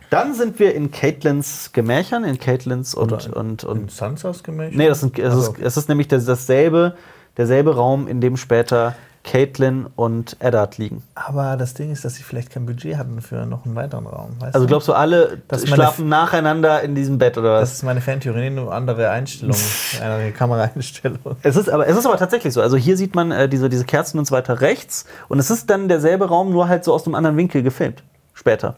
Dann 0.09 0.33
sind 0.33 0.57
wir 0.59 0.73
in 0.73 0.89
Caitlins 0.91 1.71
Gemächern, 1.71 2.23
in 2.23 2.39
Caitlins 2.39 2.95
und, 2.95 3.11
Oder 3.13 3.25
in- 3.27 3.33
und, 3.33 3.63
in 3.63 3.69
und 3.69 3.91
Sansas 3.91 4.41
Gemächer? 4.43 4.75
Nee, 4.75 4.87
das 4.87 5.01
sind, 5.01 5.19
es, 5.19 5.25
Also, 5.33 5.53
ist, 5.53 5.59
es 5.61 5.77
ist 5.77 5.89
nämlich 5.89 6.07
das, 6.07 6.25
dasselbe, 6.25 6.95
derselbe 7.37 7.75
Raum, 7.75 8.07
in 8.07 8.19
dem 8.19 8.35
später 8.35 8.95
Caitlin 9.23 9.87
und 9.95 10.37
Eddard 10.39 10.77
liegen. 10.77 11.03
aber 11.13 11.57
das 11.57 11.73
Ding 11.73 11.91
ist, 11.91 12.05
dass 12.05 12.15
sie 12.15 12.23
vielleicht 12.23 12.49
kein 12.51 12.65
Budget 12.65 12.97
hatten 12.97 13.21
für 13.21 13.45
noch 13.45 13.65
einen 13.65 13.75
weiteren 13.75 14.07
Raum. 14.07 14.31
Also 14.39 14.65
glaubst 14.65 14.87
du, 14.87 14.93
alle 14.93 15.41
Das 15.47 15.67
schlafen 15.67 16.07
nacheinander 16.09 16.81
in 16.81 16.95
diesem 16.95 17.17
Bett 17.17 17.37
oder 17.37 17.59
das 17.59 17.69
was? 17.69 17.75
ist 17.77 17.83
meine 17.83 18.01
Fantheorie, 18.01 18.49
nur 18.49 18.73
andere 18.73 19.09
Einstellungen, 19.09 19.59
eine 20.01 20.31
Kameraeinstellung. 20.31 21.19
Es 21.43 21.57
ist, 21.57 21.69
aber, 21.69 21.87
es 21.87 21.97
ist 21.97 22.05
aber 22.05 22.17
tatsächlich 22.17 22.53
so. 22.53 22.61
Also 22.61 22.77
hier 22.77 22.95
sieht 22.97 23.13
man 23.13 23.31
äh, 23.31 23.49
diese, 23.49 23.69
diese 23.69 23.85
Kerzen 23.85 24.17
und 24.19 24.25
so 24.25 24.33
weiter 24.33 24.61
rechts 24.61 25.05
und 25.27 25.37
es 25.39 25.49
ist 25.51 25.69
dann 25.69 25.87
derselbe 25.89 26.27
Raum, 26.29 26.51
nur 26.51 26.67
halt 26.67 26.83
so 26.83 26.93
aus 26.93 27.05
einem 27.05 27.15
anderen 27.15 27.37
Winkel 27.37 27.61
gefilmt. 27.61 28.03
Später. 28.33 28.75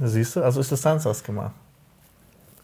Siehst 0.00 0.36
du, 0.36 0.42
also 0.42 0.58
ist 0.60 0.72
das 0.72 0.82
Sansas 0.82 1.22
gemacht. 1.22 1.52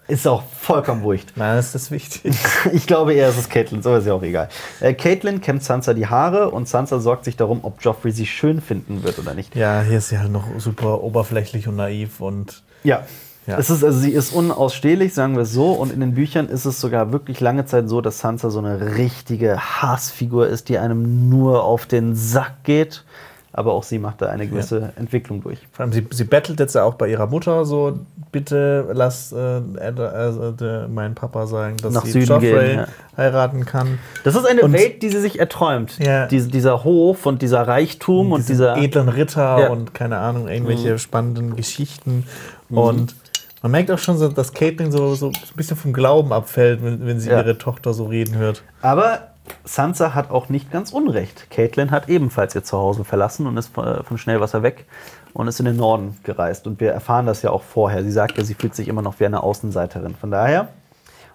Ist 0.09 0.27
auch 0.27 0.43
vollkommen 0.59 1.03
wurscht. 1.03 1.33
Nein, 1.37 1.57
das 1.57 1.75
ist 1.75 1.91
wichtig. 1.91 2.35
Ich 2.73 2.87
glaube 2.87 3.13
eher, 3.13 3.29
es 3.29 3.37
ist 3.39 3.51
Caitlin, 3.51 3.83
so 3.83 3.95
ist 3.95 4.07
ja 4.07 4.15
auch 4.15 4.23
egal. 4.23 4.49
Äh, 4.81 4.95
Caitlin 4.95 5.41
kämmt 5.41 5.63
Sansa 5.63 5.93
die 5.93 6.07
Haare 6.07 6.51
und 6.51 6.67
Sansa 6.67 6.99
sorgt 6.99 7.27
sich 7.27 7.37
darum, 7.37 7.61
ob 7.63 7.83
Joffrey 7.83 8.11
sie 8.11 8.27
schön 8.27 8.61
finden 8.63 9.03
wird 9.03 9.19
oder 9.19 9.35
nicht. 9.35 9.55
ja, 9.55 9.83
hier 9.83 9.99
ist 9.99 10.09
sie 10.09 10.19
halt 10.19 10.33
noch 10.33 10.45
super 10.59 11.03
oberflächlich 11.03 11.69
und 11.69 11.77
naiv 11.77 12.21
und 12.21 12.63
Ja. 12.85 13.05
Ja. 13.47 13.57
Es 13.57 13.71
ist, 13.71 13.83
also 13.83 13.99
sie 13.99 14.13
ist 14.13 14.33
unausstehlich, 14.35 15.15
sagen 15.15 15.35
wir 15.35 15.45
es 15.45 15.53
so. 15.53 15.73
Und 15.73 15.91
in 15.91 16.01
den 16.01 16.13
Büchern 16.15 16.49
ist 16.49 16.67
es 16.67 16.83
sogar 16.83 17.13
wirklich 17.13 17.41
lange 17.41 17.65
Zeit 17.65 17.89
so, 17.89 18.03
dass 18.03 18.19
Sansa 18.19 18.51
so 18.51 18.59
eine 18.59 18.97
richtige 18.97 19.59
Hassfigur 19.59 20.49
ist, 20.49 20.69
die 20.69 20.77
einem 20.77 21.31
nur 21.31 21.65
auf 21.65 21.87
den 21.87 22.15
Sack 22.15 22.65
geht. 22.65 23.05
Aber 23.53 23.73
auch 23.73 23.83
sie 23.83 23.99
macht 23.99 24.21
da 24.23 24.27
eine 24.27 24.47
gewisse 24.47 24.93
Entwicklung 24.97 25.43
durch. 25.43 25.59
Vor 25.73 25.85
allem, 25.85 25.93
sie, 25.93 26.07
sie 26.11 26.25
bettelt 26.25 26.61
jetzt 26.61 26.75
ja 26.75 26.85
auch 26.85 26.95
bei 26.95 27.09
ihrer 27.09 27.27
Mutter 27.27 27.65
so, 27.65 27.99
bitte 28.31 28.87
lass 28.93 29.33
äh, 29.33 29.59
Ed, 29.81 29.99
also 29.99 30.53
der, 30.53 30.87
mein 30.89 31.15
Papa 31.15 31.47
sagen, 31.47 31.77
dass 31.79 31.93
Nach 31.95 32.05
sie 32.05 32.13
Süden 32.13 32.27
Joffrey 32.27 32.51
gehen, 32.69 32.79
ja. 32.81 32.87
heiraten 33.17 33.65
kann. 33.65 33.99
Das 34.25 34.35
ist 34.37 34.47
eine 34.47 34.63
Und- 34.63 34.73
Welt, 34.73 35.03
die 35.03 35.09
sie 35.09 35.21
sich 35.21 35.39
erträumt. 35.41 35.99
Ja. 35.99 36.27
Dies, 36.27 36.49
dieser 36.49 36.85
Hof 36.85 37.27
und 37.27 37.43
dieser 37.43 37.67
Reichtum 37.67 38.33
und 38.33 38.41
Diesen 38.41 38.53
dieser. 38.53 38.77
edlen 38.77 39.09
Ritter 39.09 39.61
Ja. 39.61 39.69
und 39.71 39.95
keine 39.95 40.19
Ahnung, 40.19 40.47
irgendwelche 40.49 40.99
spannenden 40.99 41.57
Geschichten. 41.57 42.25
Und 42.71 43.15
man 43.63 43.73
merkt 43.73 43.91
auch 43.91 43.99
schon, 43.99 44.19
so, 44.19 44.29
dass 44.29 44.53
Caitlin 44.53 44.93
so, 44.93 45.15
so 45.15 45.29
ein 45.29 45.33
bisschen 45.57 45.77
vom 45.77 45.93
Glauben 45.93 46.33
abfällt, 46.33 46.83
wenn, 46.83 47.05
wenn 47.07 47.19
sie 47.19 47.31
Ja. 47.31 47.39
ihre 47.41 47.59
Tochter 47.59 47.93
so 47.95 48.05
reden 48.07 48.37
hört. 48.37 48.63
Aber 48.83 49.29
Sansa 49.65 50.15
hat 50.15 50.31
auch 50.31 50.49
nicht 50.49 50.71
ganz 50.71 50.93
Unrecht. 50.93 51.51
Caitlin 51.51 51.91
hat 51.91 52.09
ebenfalls 52.09 52.55
ihr 52.55 52.65
Zuhause 52.65 53.05
verlassen 53.05 53.47
und 53.47 53.57
ist 53.57 53.77
äh, 53.79 54.03
von 54.03 54.19
Schnellwasser 54.19 54.63
weg 54.63 54.87
und 55.35 55.49
ist 55.49 55.61
in 55.61 55.67
den 55.67 55.77
Norden 55.77 56.17
gereist. 56.23 56.67
Und 56.67 56.81
wir 56.81 56.93
erfahren 56.93 57.27
das 57.27 57.43
ja 57.43 57.51
auch 57.51 57.63
vorher. 57.63 58.03
Sie 58.03 58.11
sagt 58.11 58.39
ja, 58.39 58.45
sie 58.45 58.55
fühlt 58.55 58.75
sich 58.75 58.89
immer 58.89 59.03
noch 59.03 59.21
wie 59.21 59.27
eine 59.27 59.43
Außenseiterin. 59.43 60.15
Von 60.15 60.31
daher, 60.31 60.69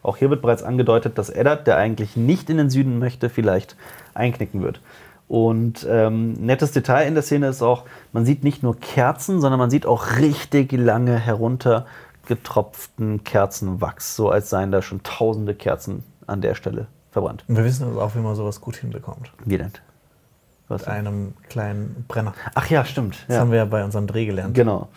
auch 0.02 0.18
hier 0.18 0.30
wird 0.30 0.41
bereits 0.41 0.64
angedeutet, 0.64 1.18
dass 1.18 1.30
Eddard, 1.30 1.68
der 1.68 1.77
eigentlich 1.77 2.18
nicht 2.18 2.49
in 2.49 2.57
den 2.57 2.69
Süden 2.69 2.99
möchte, 2.99 3.30
vielleicht 3.30 3.76
einknicken 4.14 4.61
wird. 4.61 4.81
Und 5.27 5.88
ähm, 5.90 6.34
nettes 6.34 6.72
Detail 6.72 7.07
in 7.07 7.14
der 7.14 7.23
Szene 7.23 7.48
ist 7.48 7.61
auch, 7.61 7.85
man 8.11 8.26
sieht 8.26 8.44
nicht 8.44 8.61
nur 8.61 8.80
Kerzen, 8.80 9.40
sondern 9.40 9.60
man 9.60 9.69
sieht 9.69 9.85
auch 9.85 10.18
richtig 10.18 10.73
lange 10.73 11.18
heruntergetropften 11.18 13.23
Kerzenwachs, 13.23 14.15
so 14.15 14.30
als 14.30 14.49
seien 14.49 14.72
da 14.72 14.81
schon 14.81 15.02
tausende 15.03 15.56
Kerzen 15.56 16.03
an 16.27 16.41
der 16.41 16.56
Stelle 16.56 16.88
verbrannt. 17.14 17.45
Und 17.48 17.56
wir 17.56 17.64
wissen 17.64 17.88
also 17.88 18.02
auch, 18.02 18.14
wie 18.15 18.19
man 18.19 18.35
sowas 18.35 18.60
gut 18.60 18.76
hinbekommt. 18.76 19.31
Wie 19.45 19.57
denn? 19.57 19.72
Was 20.69 20.81
Mit 20.81 20.88
denn? 20.88 20.94
einem 21.07 21.34
kleinen 21.49 22.06
Brenner. 22.07 22.34
Ach 22.56 22.69
ja, 22.69 22.84
stimmt. 22.85 23.18
Das 23.27 23.35
Ja. 23.35 23.41
haben 23.41 23.52
wir 23.52 23.57
ja 23.60 23.65
bei 23.65 23.84
unserem 23.84 24.07
Dreh 24.07 24.26
gelernt. 24.26 24.56
Genau. 24.56 24.88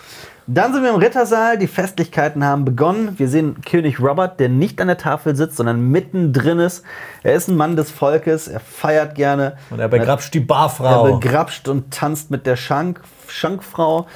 Dann 0.47 0.73
sind 0.73 0.83
wir 0.85 0.91
im 0.91 0.97
Rittersaal. 0.97 1.59
Die 1.59 1.67
Festlichkeiten 1.67 2.45
haben 2.45 2.65
begonnen. 2.65 3.19
Wir 3.19 3.29
sehen 3.29 3.61
König 3.63 3.99
Robert, 4.01 4.39
der 4.39 4.49
nicht 4.49 4.81
an 4.81 4.87
der 4.87 4.97
Tafel 4.97 5.35
sitzt, 5.35 5.57
sondern 5.57 5.91
mittendrin 5.91 6.61
ist. 6.61 6.85
Er 7.25 7.35
ist 7.35 7.49
ein 7.49 7.57
Mann 7.57 7.75
des 7.75 7.91
Volkes. 7.91 8.47
Er 8.47 8.61
feiert 8.61 9.17
gerne. 9.17 9.57
Und 9.71 9.81
er 9.81 9.89
begrapscht 9.89 10.33
die 10.35 10.39
Er 10.39 10.47
Barfrau. 10.47 11.19
begrapscht 11.19 11.67
und 11.69 11.93
tanzt 11.93 12.31
mit 12.31 12.47
der 12.47 12.55
Schank, 12.57 13.01
Schankfrau. 13.27 14.07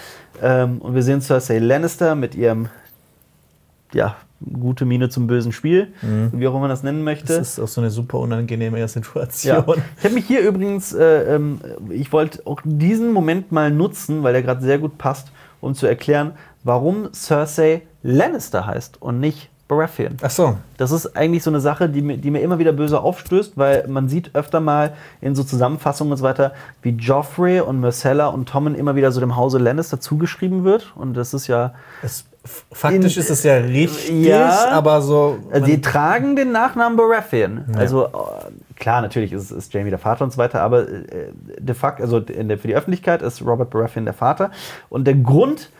Ähm, 0.41 0.79
und 0.79 0.95
wir 0.95 1.03
sehen 1.03 1.21
Cersei 1.21 1.59
Lannister 1.59 2.15
mit 2.15 2.37
ihrem, 2.37 2.69
ja, 3.93 4.15
gute 4.41 4.85
Miene 4.85 5.09
zum 5.09 5.27
bösen 5.27 5.53
Spiel, 5.53 5.89
wie 6.33 6.47
auch 6.47 6.53
immer 6.53 6.61
man 6.61 6.71
das 6.71 6.83
nennen 6.83 7.05
möchte. 7.05 7.37
das 7.37 7.53
ist 7.53 7.61
auch 7.61 7.69
so 7.69 7.81
eine 7.81 7.91
super 7.91 8.19
unangenehme 8.19 8.87
Situation. 8.89 9.65
Ja. 9.67 9.75
Ich 9.99 10.05
habe 10.05 10.15
mich 10.15 10.27
hier 10.27 10.41
übrigens, 10.41 10.93
äh, 10.93 11.35
ähm, 11.35 11.61
ich 11.91 12.13
wollte 12.13 12.47
auch 12.47 12.61
diesen 12.65 13.13
Moment 13.13 13.53
mal 13.53 13.71
nutzen, 13.71 14.23
weil 14.23 14.33
der 14.33 14.43
gerade 14.43 14.63
sehr 14.63 14.79
gut 14.79 14.99
passt, 14.99 15.31
um 15.61 15.75
zu 15.75 15.87
erklären, 15.87 16.33
warum 16.65 17.13
Cersei 17.13 17.83
Lannister 18.03 18.67
heißt 18.67 19.01
und 19.03 19.21
nicht 19.21 19.51
Baratheon. 19.71 20.17
Ach 20.21 20.31
so. 20.31 20.57
Das 20.79 20.91
ist 20.91 21.17
eigentlich 21.17 21.45
so 21.45 21.51
eine 21.51 21.61
Sache, 21.61 21.89
die 21.89 22.03
mir, 22.03 22.17
die 22.17 22.33
mir 22.33 22.41
immer 22.41 22.59
wieder 22.59 22.73
böse 22.73 23.01
aufstößt, 23.01 23.57
weil 23.57 23.87
man 23.87 24.09
sieht 24.09 24.35
öfter 24.35 24.59
mal 24.59 24.95
in 25.21 25.37
so 25.37 25.45
Zusammenfassungen 25.45 26.11
und 26.11 26.19
so 26.19 26.25
weiter, 26.25 26.53
wie 26.83 26.91
Joffrey 26.91 27.61
und 27.61 27.79
Myrcella 27.79 28.27
und 28.27 28.49
Tommen 28.49 28.75
immer 28.75 28.97
wieder 28.97 29.13
so 29.13 29.21
dem 29.21 29.37
Hause 29.37 29.59
Lannister 29.59 30.01
zugeschrieben 30.01 30.65
wird. 30.65 30.93
Und 30.97 31.15
das 31.15 31.35
ist 31.35 31.47
ja. 31.47 31.73
Es, 32.03 32.25
faktisch 32.73 33.17
In- 33.17 33.23
ist 33.23 33.31
es 33.31 33.43
ja 33.43 33.55
richtig, 33.57 34.11
Ja. 34.27 34.69
aber 34.71 35.03
so. 35.03 35.39
Also 35.51 35.67
die 35.67 35.81
tragen 35.81 36.37
den 36.37 36.53
Nachnamen 36.53 36.97
Baratheon. 36.97 37.65
Also 37.77 38.07
äh, 38.07 38.11
klar, 38.77 39.03
natürlich 39.03 39.33
ist, 39.33 39.51
ist 39.51 39.73
Jamie 39.73 39.91
der 39.91 39.99
Vater 39.99 40.25
und 40.25 40.33
so 40.33 40.39
weiter, 40.39 40.63
aber 40.63 40.89
äh, 40.89 41.33
de 41.59 41.75
facto, 41.75 42.03
also 42.03 42.21
der, 42.21 42.59
für 42.59 42.69
die 42.69 42.75
Öffentlichkeit 42.75 43.23
ist 43.23 43.43
Robert 43.43 43.71
Baratheon 43.71 44.05
der 44.05 44.15
Vater. 44.15 44.51
Und 44.89 45.05
der 45.07 45.15
Grund, 45.15 45.71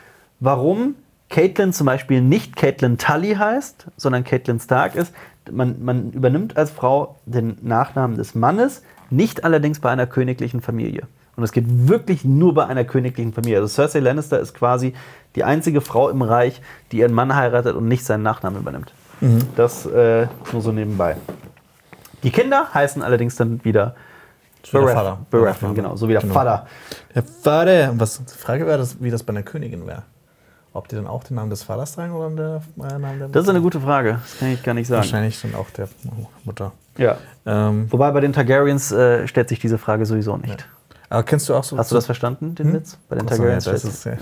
warum 0.41 0.95
Caitlin 1.31 1.73
zum 1.73 1.87
Beispiel 1.87 2.21
nicht 2.21 2.57
Caitlin 2.57 2.99
Tully 2.99 3.35
heißt, 3.35 3.87
sondern 3.97 4.25
Caitlin 4.25 4.59
Stark 4.61 4.97
ist, 4.97 5.15
man, 5.51 5.83
man 5.83 6.11
übernimmt 6.11 6.57
als 6.57 6.71
Frau 6.71 7.17
den 7.27 7.57
Nachnamen 7.63 8.17
des 8.17 8.35
Mannes, 8.35 8.83
nicht 9.11 9.45
allerdings 9.45 9.81
bei 9.81 9.91
einer 9.91 10.07
königlichen 10.07 10.61
Familie. 10.61 11.03
Und 11.41 11.45
es 11.45 11.53
geht 11.53 11.65
wirklich 11.89 12.25
nur 12.25 12.55
bei 12.55 12.67
einer 12.67 12.85
königlichen 12.85 13.33
Familie. 13.33 13.57
Also 13.61 13.69
Cersei 13.69 14.01
Lannister 14.01 14.39
ist 14.39 14.55
quasi 14.55 14.95
die 15.35 15.45
einzige 15.45 15.81
Frau 15.81 16.09
im 16.11 16.23
Reich, 16.23 16.61
die 16.93 16.99
ihren 16.99 17.13
Mann 17.15 17.35
heiratet 17.35 17.75
und 17.77 17.89
nicht 17.89 18.05
seinen 18.05 18.23
Nachnamen 18.23 18.61
übernimmt. 18.61 18.93
Das 19.57 19.85
äh, 19.87 20.27
nur 20.53 20.63
so 20.63 20.73
nebenbei. 20.73 21.17
Die 22.23 22.31
Kinder 22.31 22.69
heißen 22.73 23.03
allerdings 23.03 23.37
dann 23.37 23.63
wieder 23.65 23.95
So 24.63 24.79
Barath- 24.79 24.93
Vater. 24.95 25.19
Baratheon, 25.31 25.75
genau, 25.75 25.97
so 25.97 26.09
wie 26.09 26.13
der 26.13 26.21
Genau. 26.23 26.35
Vater. 26.35 26.67
Der 27.15 27.23
Vater. 27.23 27.91
Und 27.93 28.01
was, 28.01 28.23
die 28.25 28.39
Frage 28.39 28.67
wäre, 28.67 28.79
das, 28.79 28.97
wie 29.03 29.11
das 29.11 29.23
bei 29.23 29.31
einer 29.33 29.43
Königin 29.43 29.87
wäre. 29.87 30.03
Ob 30.73 30.87
die 30.89 30.95
dann 30.97 31.07
auch 31.07 31.25
den 31.25 31.35
Namen 31.37 31.51
des 31.51 31.63
Vaters 31.65 31.95
tragen 31.95 32.13
oder 32.13 32.31
der 32.31 32.63
äh, 32.89 32.99
Namen 32.99 33.19
der 33.19 33.29
Das 33.29 33.43
ist 33.45 33.49
eine 33.51 33.61
gute 33.61 33.81
Frage. 33.81 34.19
Das 34.23 34.39
kann 34.39 34.49
ich 34.51 34.63
gar 34.63 34.75
nicht 34.75 34.87
sagen. 34.87 34.99
Wahrscheinlich 35.03 35.41
dann 35.43 35.55
auch 35.55 35.69
der 35.71 35.89
Mutter. 36.45 36.73
Ja. 36.97 37.17
Ähm, 37.47 37.87
Wobei 37.91 38.11
bei 38.13 38.21
den 38.21 38.33
Targaryens 38.33 38.93
äh, 38.93 39.27
stellt 39.27 39.49
sich 39.49 39.59
diese 39.59 39.79
Frage 39.79 40.07
sowieso 40.07 40.37
nicht. 40.37 40.67
Aber 41.11 41.25
kennst 41.25 41.49
du 41.49 41.55
auch 41.55 41.65
so. 41.65 41.77
Hast 41.77 41.91
du 41.91 41.97
das 41.97 42.07
verstanden, 42.07 42.55
den 42.55 42.73
Witz? 42.73 42.97
Bei 43.09 43.17
den 43.17 43.27
Ach 43.29 43.35
so, 43.35 43.45
ja, 43.45 43.59
Targaryens 43.59 43.65
das 43.65 43.85
ist, 43.85 44.05
ja. 44.05 44.13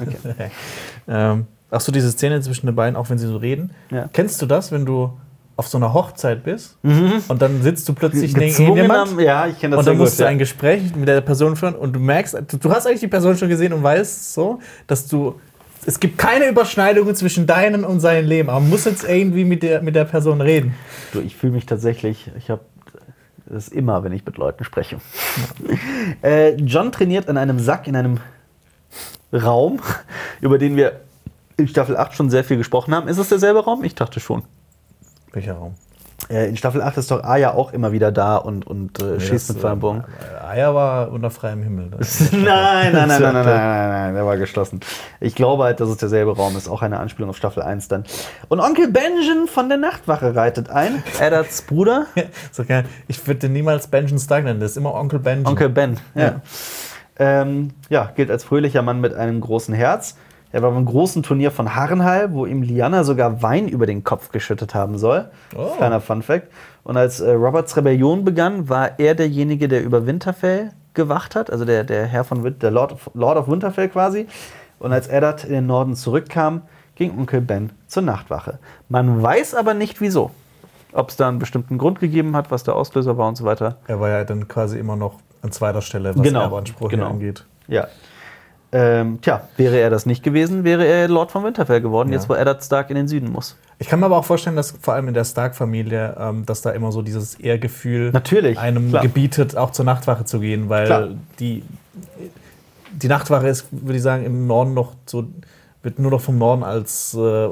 ähm, 1.33 1.47
ach 1.71 1.81
so, 1.81 1.93
diese 1.93 2.11
Szene 2.11 2.41
zwischen 2.41 2.67
den 2.67 2.75
beiden, 2.75 2.97
auch 2.97 3.11
wenn 3.11 3.19
sie 3.19 3.27
so 3.27 3.37
reden. 3.37 3.71
Ja. 3.91 4.09
Kennst 4.13 4.41
du 4.43 4.47
das, 4.47 4.73
wenn 4.73 4.87
du 4.87 5.13
auf 5.57 5.67
so 5.69 5.77
einer 5.77 5.93
Hochzeit 5.93 6.45
bist 6.45 6.79
und 6.83 7.43
dann 7.43 7.63
sitzt 7.63 7.89
du 7.89 7.93
plötzlich 7.93 8.33
neben 8.37 8.47
Gezwungen 8.47 8.77
jemand 8.77 9.11
am- 9.11 9.21
ja, 9.21 9.49
ich 9.49 9.59
kenne 9.59 9.75
das 9.75 9.81
und 9.81 9.87
dann 9.89 9.99
gut. 9.99 10.07
musst 10.07 10.19
du 10.21 10.23
ja. 10.23 10.29
ein 10.31 10.39
Gespräch 10.39 10.95
mit 10.95 11.09
der 11.09 11.21
Person 11.21 11.57
führen 11.57 11.75
und 11.75 11.95
du 11.95 11.99
merkst, 11.99 12.39
du, 12.47 12.59
du 12.59 12.71
hast 12.71 12.87
eigentlich 12.87 13.01
die 13.01 13.09
Person 13.09 13.37
schon 13.37 13.49
gesehen 13.49 13.73
und 13.73 13.83
weißt 13.83 14.35
so, 14.35 14.61
dass 14.87 15.09
du 15.09 15.35
es 15.85 15.99
gibt 15.99 16.17
keine 16.17 16.49
Überschneidungen 16.49 17.15
zwischen 17.17 17.47
deinen 17.47 17.85
und 17.85 18.01
seinem 18.01 18.29
Leben, 18.29 18.51
aber 18.51 18.61
man 18.61 18.71
muss 18.71 18.85
jetzt 18.85 19.09
irgendwie 19.09 19.45
mit 19.45 19.63
der, 19.63 19.83
mit 19.83 19.97
der 19.97 20.05
Person 20.05 20.41
reden. 20.41 20.75
Du, 21.13 21.21
ich 21.21 21.35
fühle 21.35 21.55
mich 21.55 21.67
tatsächlich, 21.67 22.31
ich 22.37 22.51
habe 22.51 22.61
das 23.49 23.69
ist 23.69 23.73
immer, 23.73 24.05
wenn 24.05 24.13
ich 24.13 24.25
mit 24.25 24.37
Leuten 24.37 24.65
spreche. 24.65 25.01
äh, 26.23 26.55
John 26.57 26.93
trainiert 26.93 27.29
an 27.29 27.37
einem 27.37 27.59
Sack 27.59 27.87
in 27.87 27.97
einem 27.97 28.21
Raum, 29.33 29.81
über 30.41 30.59
den 30.59 30.77
wir 30.77 31.01
in 31.57 31.69
Staffel 31.69 31.97
8 31.97 32.15
schon 32.15 32.31
sehr 32.31 32.45
viel 32.45 32.57
gesprochen 32.57 32.95
haben. 32.95 33.09
Ist 33.09 33.19
es 33.19 33.29
derselbe 33.29 33.65
Raum? 33.65 33.85
Ich 33.85 33.95
dachte 33.95 34.21
schon. 34.21 34.45
Welcher 35.33 35.55
Raum? 35.55 35.75
Äh, 36.31 36.49
in 36.49 36.57
Staffel 36.57 36.83
8 36.83 36.99
ist 36.99 37.11
doch 37.11 37.25
Aya 37.25 37.55
auch 37.55 37.73
immer 37.73 37.93
wieder 37.93 38.13
da 38.13 38.37
und, 38.37 38.67
und 38.67 39.03
äh, 39.03 39.19
schießt 39.19 39.55
mit 39.55 39.63
seinem 39.63 39.81
Bogen. 39.81 40.05
Eier 40.47 40.75
war 40.75 41.11
unter 41.11 41.31
freiem 41.31 41.63
Himmel. 41.63 41.91
Nein, 42.33 42.93
nein, 42.93 42.93
nein, 42.93 42.93
nein, 42.93 43.09
nein, 43.09 43.33
nein, 43.33 43.45
nein, 43.45 43.89
nein, 43.91 44.15
der 44.15 44.27
war 44.27 44.37
geschlossen. 44.37 44.81
Ich 45.21 45.35
glaube 45.35 45.65
halt, 45.65 45.81
dass 45.81 45.89
es 45.89 45.97
derselbe 45.97 46.37
Raum 46.37 46.57
ist. 46.57 46.69
Auch 46.69 46.83
eine 46.83 46.99
Anspielung 47.01 47.31
auf 47.31 47.37
Staffel 47.37 47.63
1 47.63 47.89
dann. 47.89 48.05
Und 48.49 48.61
Onkel 48.61 48.89
Benjen 48.89 49.47
von 49.47 49.69
der 49.69 49.79
Nachtwache 49.79 50.35
reitet 50.35 50.71
ein. 50.71 51.03
Eddards 51.21 51.63
Bruder. 51.63 52.07
so 52.53 52.65
geil. 52.65 52.85
Ich 53.09 53.27
würde 53.27 53.41
den 53.41 53.53
niemals 53.53 53.89
Benjamin 53.89 54.19
Stark 54.19 54.45
nennen, 54.45 54.61
das 54.61 54.73
ist 54.73 54.77
immer 54.77 54.95
Onkel 54.95 55.19
Benjamin. 55.19 55.47
Onkel 55.47 55.69
Ben, 55.69 55.99
ja. 56.15 56.41
Ähm, 57.19 57.71
ja, 57.89 58.13
gilt 58.15 58.31
als 58.31 58.45
fröhlicher 58.45 58.83
Mann 58.83 59.01
mit 59.01 59.13
einem 59.15 59.41
großen 59.41 59.75
Herz. 59.75 60.17
Er 60.51 60.63
war 60.63 60.71
beim 60.71 60.85
großen 60.85 61.23
Turnier 61.23 61.51
von 61.51 61.75
Harrenhal, 61.75 62.33
wo 62.33 62.47
ihm 62.47 62.63
Liana 62.63 63.05
sogar 63.05 63.43
Wein 63.43 63.69
über 63.69 63.87
den 63.87 64.03
Kopf 64.05 64.31
geschüttet 64.33 64.75
haben 64.75 64.97
soll. 64.97 65.31
Oh. 65.57 65.77
Kleiner 65.77 66.01
Fun 66.01 66.23
Fact. 66.23 66.49
Und 66.85 66.97
als 66.97 67.21
äh, 67.21 67.31
Roberts 67.33 67.77
Rebellion 67.77 68.25
begann, 68.25 68.69
war 68.69 68.99
er 68.99 69.15
derjenige, 69.15 69.69
der 69.69 69.83
über 69.83 70.07
Winterfell 70.07 70.73
gewacht 70.95 71.37
hat, 71.37 71.51
also 71.51 71.65
der, 71.65 71.85
der 71.85 72.07
Herr 72.07 72.25
von 72.25 72.43
Win 72.45 72.59
der 72.59 72.71
Lord 72.71 72.93
of, 72.93 73.11
Lord 73.15 73.37
of 73.37 73.49
Winterfell 73.49 73.89
quasi. 73.89 74.27
Und 74.79 74.93
als 74.93 75.07
Eddard 75.09 75.45
in 75.45 75.53
den 75.53 75.67
Norden 75.67 75.95
zurückkam, 75.97 76.63
ging 76.95 77.17
Onkel 77.17 77.41
Ben 77.41 77.71
zur 77.87 78.03
Nachtwache. 78.03 78.59
Man 78.89 79.23
weiß 79.23 79.55
aber 79.55 79.75
nicht 79.75 80.01
wieso. 80.01 80.31
Ob 80.93 81.11
es 81.11 81.17
da 81.17 81.29
einen 81.29 81.39
bestimmten 81.39 81.79
Grund 81.79 82.01
gegeben 82.01 82.35
hat, 82.35 82.51
was 82.51 82.65
der 82.65 82.75
Auslöser 82.75 83.19
war 83.19 83.29
und 83.29 83.37
so 83.37 83.45
weiter. 83.45 83.77
Er 83.87 84.01
war 84.01 84.09
ja 84.09 84.25
dann 84.25 84.49
quasi 84.49 84.79
immer 84.79 84.97
noch 84.97 85.15
an 85.43 85.53
zweiter 85.53 85.83
Stelle, 85.83 86.17
was 86.17 86.23
Genau, 86.23 86.43
Erbansprüche 86.43 86.97
genau. 86.97 87.11
angeht. 87.11 87.45
Ja. 87.69 87.87
Ähm, 88.71 89.19
tja, 89.23 89.49
wäre 89.57 89.79
er 89.79 89.89
das 89.89 90.05
nicht 90.05 90.23
gewesen, 90.23 90.63
wäre 90.63 90.87
er 90.87 91.09
Lord 91.09 91.31
von 91.31 91.43
Winterfell 91.43 91.81
geworden, 91.81 92.11
Ja. 92.11 92.17
jetzt 92.17 92.29
wo 92.29 92.35
Eddard 92.35 92.63
Stark 92.63 92.91
in 92.91 92.97
den 92.97 93.09
Süden 93.09 93.33
muss. 93.33 93.57
Ich 93.79 93.89
kann 93.89 93.99
mir 94.01 94.07
aber 94.07 94.19
auch 94.19 94.25
vorstellen, 94.25 94.57
dass 94.57 94.73
vor 94.73 94.93
allem 94.95 95.09
in 95.09 95.15
der 95.15 95.25
Stark-Familie, 95.25 96.17
ähm, 96.19 96.45
dass 96.45 96.61
da 96.61 96.71
immer 96.71 96.93
so 96.93 97.01
dieses 97.01 97.37
Ehrgefühl 97.37 98.11
Natürlich, 98.13 98.59
einem 98.59 98.91
klar. 98.91 99.03
gebietet, 99.03 99.57
auch 99.57 99.71
zur 99.71 99.85
Nachtwache 99.87 100.25
zu 100.27 100.41
gehen, 100.41 100.69
weil 100.69 100.87
Klar. 100.87 101.09
die, 101.41 101.63
die 102.93 103.09
Nachtwache 103.09 103.49
ist, 103.49 103.67
würde 103.71 103.97
ich 103.97 104.03
sagen, 104.03 104.25
im 104.27 104.47
Norden 104.47 104.75
noch 104.75 104.93
so, 105.07 105.25
wird 105.83 105.99
nur 105.99 106.11
noch 106.11 106.21
vom 106.21 106.37
Norden 106.39 106.63
als 106.63 107.15
äh, 107.15 107.49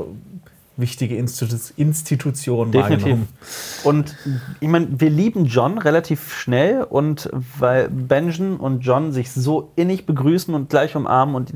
wichtige 0.76 1.16
Institu 1.16 1.56
Institution 1.76 2.70
Definitiv. 2.70 3.04
wahrgenommen. 3.04 3.28
Und 3.84 4.16
ich 4.60 4.68
meine, 4.68 4.88
wir 5.00 5.10
lieben 5.10 5.46
John 5.46 5.78
relativ 5.78 6.34
schnell 6.34 6.82
und 6.82 7.30
weil 7.58 7.88
Benjen 7.88 8.56
und 8.56 8.80
John 8.80 9.12
sich 9.12 9.32
so 9.32 9.72
innig 9.76 10.06
begrüßen 10.06 10.54
und 10.54 10.68
gleich 10.68 10.94
umarmen 10.94 11.34
und 11.34 11.52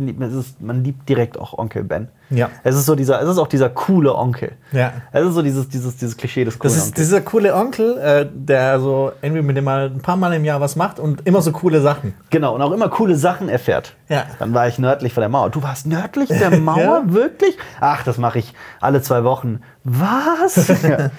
man 0.61 0.85
liebt 0.85 1.09
direkt 1.09 1.39
auch 1.39 1.57
Onkel 1.57 1.85
Ben. 1.85 2.09
Ja. 2.31 2.49
Es 2.63 2.77
ist 2.77 2.87
so 2.87 2.95
dieser, 2.95 3.21
es 3.21 3.29
ist 3.29 3.39
auch 3.39 3.49
dieser 3.49 3.69
coole 3.69 4.15
Onkel. 4.15 4.53
Ja. 4.73 4.93
Es 5.13 5.27
ist 5.27 5.35
so 5.35 5.43
dieses, 5.43 5.69
dieses, 5.69 5.97
dieses 5.97 6.17
Klischee 6.17 6.45
des 6.45 6.59
coolen 6.59 6.73
Das 6.73 6.77
ist 6.81 6.91
Onkels. 6.91 7.07
dieser 7.09 7.21
coole 7.23 7.55
Onkel, 7.55 7.99
äh, 7.99 8.27
der 8.33 8.79
so 8.81 9.13
irgendwie 9.21 9.43
mit 9.43 9.57
dem 9.57 9.65
mal 9.65 9.87
ein 9.91 10.01
paar 10.01 10.17
Mal 10.17 10.33
im 10.35 10.45
Jahr 10.45 10.61
was 10.61 10.77
macht 10.77 10.99
und 11.01 11.27
immer 11.27 11.43
so 11.43 11.51
coole 11.53 11.81
Sachen. 11.81 12.15
Genau, 12.31 12.55
und 12.55 12.63
auch 12.63 12.73
immer 12.73 12.89
coole 12.89 13.17
Sachen 13.17 13.49
erfährt. 13.49 13.97
Ja. 14.09 14.25
Dann 14.39 14.55
war 14.55 14.69
ich 14.69 14.79
nördlich 14.79 15.13
von 15.13 15.23
der 15.23 15.29
Mauer. 15.29 15.51
Du 15.51 15.63
warst 15.63 15.87
nördlich 15.87 16.29
der 16.29 16.51
Mauer? 16.59 16.79
Ja. 16.79 17.03
Wirklich? 17.07 17.59
Ach, 17.81 18.05
das 18.05 18.17
mache 18.19 18.39
ich 18.39 18.55
alle 18.81 19.03
zwei 19.03 19.25
Wochen. 19.25 19.61
Was? 19.85 20.69
ja. 20.83 21.11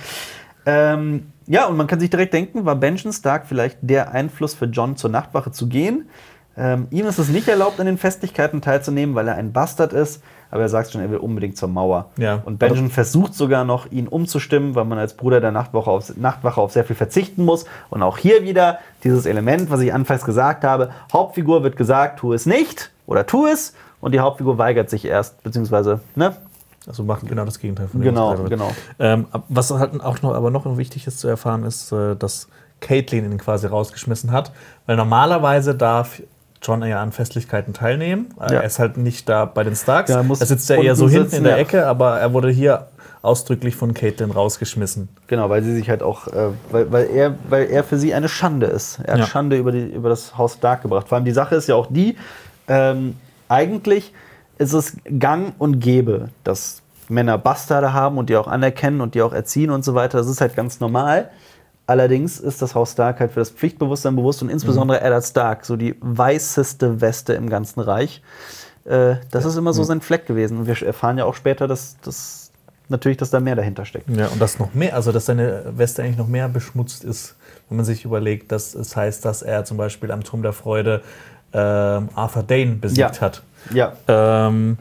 Ähm, 0.65 1.31
ja, 1.47 1.65
und 1.65 1.75
man 1.75 1.87
kann 1.87 1.99
sich 1.99 2.09
direkt 2.09 2.33
denken, 2.33 2.65
war 2.65 2.75
Benjamin 2.75 3.11
Stark 3.13 3.45
vielleicht 3.47 3.79
der 3.81 4.11
Einfluss 4.11 4.53
für 4.53 4.65
John 4.65 4.95
zur 4.95 5.09
Nachtwache 5.09 5.51
zu 5.51 5.67
gehen? 5.67 6.07
Ähm, 6.57 6.87
ihm 6.91 7.07
ist 7.07 7.17
es 7.17 7.29
nicht 7.29 7.47
erlaubt, 7.47 7.79
an 7.79 7.85
den 7.85 7.97
Festlichkeiten 7.97 8.61
teilzunehmen, 8.61 9.15
weil 9.15 9.27
er 9.27 9.35
ein 9.35 9.53
Bastard 9.53 9.93
ist. 9.93 10.21
Aber 10.51 10.61
er 10.61 10.69
sagt 10.69 10.91
schon, 10.91 11.01
er 11.01 11.09
will 11.09 11.17
unbedingt 11.17 11.57
zur 11.57 11.69
Mauer. 11.69 12.09
Ja. 12.17 12.41
Und 12.45 12.59
Benjamin 12.59 12.91
versucht 12.91 13.33
sogar 13.33 13.63
noch, 13.63 13.89
ihn 13.91 14.07
umzustimmen, 14.07 14.75
weil 14.75 14.85
man 14.85 14.99
als 14.99 15.15
Bruder 15.15 15.39
der 15.39 15.51
Nachtwache 15.51 15.89
auf, 15.89 16.15
Nachtwache 16.17 16.59
auf 16.59 16.73
sehr 16.73 16.83
viel 16.83 16.95
verzichten 16.95 17.45
muss. 17.45 17.65
Und 17.89 18.03
auch 18.03 18.17
hier 18.17 18.43
wieder 18.43 18.79
dieses 19.03 19.25
Element, 19.25 19.71
was 19.71 19.79
ich 19.79 19.93
anfangs 19.93 20.25
gesagt 20.25 20.63
habe. 20.63 20.91
Hauptfigur 21.11 21.63
wird 21.63 21.77
gesagt, 21.77 22.19
tu 22.19 22.33
es 22.33 22.45
nicht 22.45 22.91
oder 23.07 23.25
tu 23.25 23.47
es. 23.47 23.73
Und 24.01 24.13
die 24.13 24.19
Hauptfigur 24.19 24.57
weigert 24.57 24.89
sich 24.89 25.05
erst, 25.05 25.41
beziehungsweise, 25.43 26.01
ne? 26.15 26.35
Also 26.87 27.03
macht 27.03 27.27
genau 27.27 27.45
das 27.45 27.59
Gegenteil 27.59 27.87
von 27.87 28.01
dem. 28.01 28.09
Genau, 28.09 28.37
was 28.37 28.49
genau. 28.49 28.71
Ähm, 28.97 29.27
was 29.49 29.71
halt 29.71 30.01
auch 30.01 30.21
noch, 30.23 30.33
aber 30.33 30.49
noch 30.49 30.65
wichtig 30.77 31.05
ist 31.05 31.19
zu 31.19 31.27
erfahren, 31.27 31.63
ist, 31.63 31.91
äh, 31.91 32.15
dass 32.15 32.47
Caitlyn 32.79 33.25
ihn 33.25 33.37
quasi 33.37 33.67
rausgeschmissen 33.67 34.31
hat. 34.31 34.51
Weil 34.87 34.97
normalerweise 34.97 35.75
darf 35.75 36.21
John 36.61 36.83
ja 36.83 37.01
an 37.01 37.11
Festlichkeiten 37.11 37.73
teilnehmen. 37.73 38.33
Äh, 38.39 38.53
Ja. 38.53 38.59
Er 38.59 38.63
ist 38.63 38.79
halt 38.79 38.97
nicht 38.97 39.27
da 39.27 39.45
bei 39.45 39.63
den 39.63 39.75
Starks. 39.75 40.11
Ja, 40.11 40.21
er 40.21 40.35
sitzt 40.45 40.69
ja 40.69 40.75
eher 40.75 40.95
so 40.95 41.09
hinten 41.09 41.29
sitzen, 41.29 41.37
in 41.37 41.43
der 41.43 41.53
ja. 41.53 41.59
Ecke, 41.59 41.87
aber 41.87 42.19
er 42.19 42.33
wurde 42.33 42.49
hier 42.49 42.87
ausdrücklich 43.23 43.75
von 43.75 43.93
Caitlyn 43.93 44.31
rausgeschmissen. 44.31 45.09
Genau, 45.27 45.49
weil 45.49 45.63
sie 45.63 45.75
sich 45.75 45.89
halt 45.89 46.01
auch, 46.01 46.27
äh, 46.27 46.49
weil, 46.71 46.91
weil, 46.91 47.07
er, 47.09 47.35
weil 47.49 47.65
er 47.69 47.83
für 47.83 47.97
sie 47.97 48.13
eine 48.13 48.29
Schande 48.29 48.67
ist. 48.67 48.99
Er 49.03 49.19
hat. 49.19 49.27
Schande 49.27 49.57
über, 49.57 49.71
die, 49.71 49.83
über 49.83 50.09
das 50.09 50.37
Haus 50.37 50.53
Stark 50.53 50.81
gebracht. 50.81 51.07
Vor 51.09 51.17
allem 51.17 51.25
die 51.25 51.31
Sache 51.31 51.55
ist 51.55 51.67
ja 51.67 51.75
auch 51.75 51.87
die, 51.89 52.17
ähm, 52.67 53.15
eigentlich 53.47 54.13
ist 54.57 54.73
es 54.73 54.97
gang 55.19 55.53
und 55.57 55.79
gäbe, 55.79 56.29
dass 56.43 56.81
Männer 57.09 57.37
Bastarde 57.37 57.93
haben 57.93 58.17
und 58.17 58.29
die 58.29 58.37
auch 58.37 58.47
anerkennen 58.47 59.01
und 59.01 59.15
die 59.15 59.21
auch 59.21 59.33
erziehen 59.33 59.69
und 59.69 59.83
so 59.83 59.93
weiter. 59.93 60.17
Das 60.17 60.27
ist 60.27 60.41
halt 60.41 60.55
ganz 60.55 60.79
normal. 60.79 61.29
Allerdings 61.91 62.39
ist 62.39 62.61
das 62.61 62.73
Haus 62.73 62.93
Stark 62.93 63.19
halt 63.19 63.33
für 63.33 63.41
das 63.41 63.49
Pflichtbewusstsein 63.49 64.15
bewusst 64.15 64.41
und 64.41 64.47
insbesondere 64.47 64.99
Mhm. 65.01 65.05
Eddard 65.07 65.25
Stark, 65.25 65.65
so 65.65 65.75
die 65.75 65.93
weißeste 65.99 67.01
Weste 67.01 67.33
im 67.33 67.49
ganzen 67.49 67.81
Reich. 67.81 68.21
Äh, 68.85 69.15
das 69.29 69.43
ist 69.43 69.57
immer 69.57 69.73
so 69.73 69.83
sein 69.83 69.99
Fleck 69.99 70.25
gewesen. 70.25 70.59
Und 70.59 70.67
wir 70.67 70.81
erfahren 70.87 71.17
ja 71.17 71.25
auch 71.25 71.35
später, 71.35 71.67
dass, 71.67 71.97
dass 72.01 72.51
natürlich, 72.87 73.17
dass 73.17 73.29
da 73.29 73.41
mehr 73.41 73.55
dahinter 73.57 73.83
steckt. 73.83 74.09
Ja, 74.09 74.27
und 74.29 74.41
das 74.41 74.57
noch 74.57 74.73
mehr, 74.73 74.95
also 74.95 75.11
dass 75.11 75.25
seine 75.25 75.63
Weste 75.75 76.01
eigentlich 76.01 76.17
noch 76.17 76.27
mehr 76.29 76.47
beschmutzt 76.47 77.03
ist, 77.03 77.35
wenn 77.67 77.75
man 77.75 77.85
sich 77.85 78.05
überlegt, 78.05 78.53
dass 78.53 78.73
es 78.73 78.95
heißt, 78.95 79.25
dass 79.25 79.41
er 79.41 79.65
zum 79.65 79.75
Beispiel 79.75 80.11
am 80.13 80.23
Turm 80.23 80.43
der 80.43 80.53
Freude 80.53 81.01
ähm, 81.51 82.07
Arthur 82.15 82.43
Dane 82.43 82.75
besiegt 82.75 83.15
Ja. 83.17 83.21
hat. 83.21 83.43
Ja, 83.73 83.91
Ähm, 84.07 84.77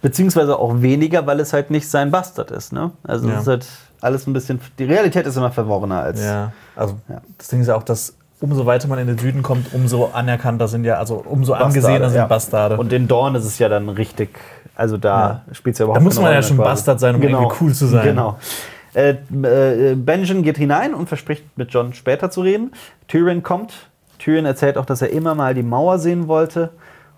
Beziehungsweise 0.00 0.58
auch 0.58 0.80
weniger, 0.82 1.26
weil 1.26 1.38
es 1.40 1.52
halt 1.52 1.70
nicht 1.70 1.88
sein 1.88 2.10
Bastard 2.10 2.50
ist. 2.50 2.72
Ne? 2.72 2.90
Also 3.04 3.28
Ja. 3.28 3.34
es 3.36 3.42
ist 3.42 3.46
halt 3.48 3.66
alles 4.02 4.26
ein 4.26 4.32
bisschen. 4.32 4.60
Die 4.78 4.84
Realität 4.84 5.26
ist 5.26 5.36
immer 5.36 5.50
verworrener 5.50 6.00
als. 6.02 6.22
Ja, 6.22 6.52
also 6.76 6.98
Ja. 7.08 7.20
das 7.38 7.48
Ding 7.48 7.60
ist 7.60 7.68
ja 7.68 7.76
auch, 7.76 7.82
dass 7.82 8.14
umso 8.40 8.66
weiter 8.66 8.88
man 8.88 8.98
in 8.98 9.06
den 9.06 9.18
Süden 9.18 9.42
kommt, 9.42 9.72
umso 9.72 10.06
anerkannter 10.12 10.66
sind 10.68 10.84
ja, 10.84 10.96
also 10.98 11.16
umso 11.24 11.52
Bastarde, 11.52 11.64
angesehener 11.64 12.08
sind 12.10 12.18
ja. 12.18 12.26
Bastarde. 12.26 12.76
Und 12.76 12.92
in 12.92 13.06
Dorn 13.06 13.34
ist 13.36 13.44
es 13.44 13.58
ja 13.58 13.68
dann 13.68 13.88
richtig. 13.88 14.30
Also 14.74 14.96
da 14.96 15.42
spielt 15.52 15.74
es 15.74 15.78
ja 15.78 15.84
überhaupt 15.84 16.00
Da 16.00 16.04
muss 16.04 16.20
man 16.20 16.32
ja 16.32 16.42
schon 16.42 16.56
quasi. 16.56 16.70
Bastard 16.70 17.00
sein, 17.00 17.14
um 17.14 17.22
irgendwie 17.22 17.54
cool 17.60 17.72
zu 17.72 17.86
sein. 17.86 18.04
Genau. 18.04 18.38
Äh, 18.94 19.10
äh, 19.42 19.94
Benjen 19.94 20.42
geht 20.42 20.58
hinein 20.58 20.92
und 20.94 21.08
verspricht, 21.08 21.44
mit 21.56 21.72
John 21.72 21.94
später 21.94 22.30
zu 22.30 22.40
reden. 22.42 22.72
Tyrion 23.08 23.42
kommt. 23.42 23.72
Tyrion 24.18 24.44
erzählt 24.44 24.76
auch, 24.76 24.84
dass 24.84 25.02
er 25.02 25.10
immer 25.10 25.34
mal 25.34 25.54
die 25.54 25.62
Mauer 25.62 25.98
sehen 25.98 26.26
wollte. 26.26 26.70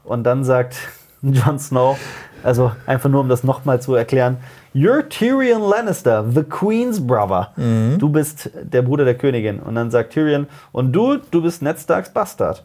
Und 0.04 0.24
dann 0.24 0.44
sagt 0.44 0.76
Jon 1.22 1.58
Snow, 1.58 1.96
also 2.42 2.72
einfach 2.86 3.08
nur 3.08 3.20
um 3.22 3.28
das 3.28 3.44
nochmal 3.44 3.80
zu 3.80 3.94
erklären, 3.94 4.36
You're 4.74 5.08
Tyrion 5.08 5.62
Lannister, 5.62 6.24
the 6.28 6.42
Queen's 6.42 6.98
brother. 7.00 7.52
Mhm. 7.56 7.98
Du 7.98 8.08
bist 8.08 8.50
der 8.60 8.82
Bruder 8.82 9.04
der 9.04 9.16
Königin. 9.16 9.60
Und 9.60 9.76
dann 9.76 9.90
sagt 9.90 10.12
Tyrion, 10.12 10.48
und 10.72 10.92
du, 10.92 11.16
du 11.16 11.42
bist 11.42 11.62
Ned 11.62 11.78
Starks 11.78 12.10
Bastard. 12.10 12.64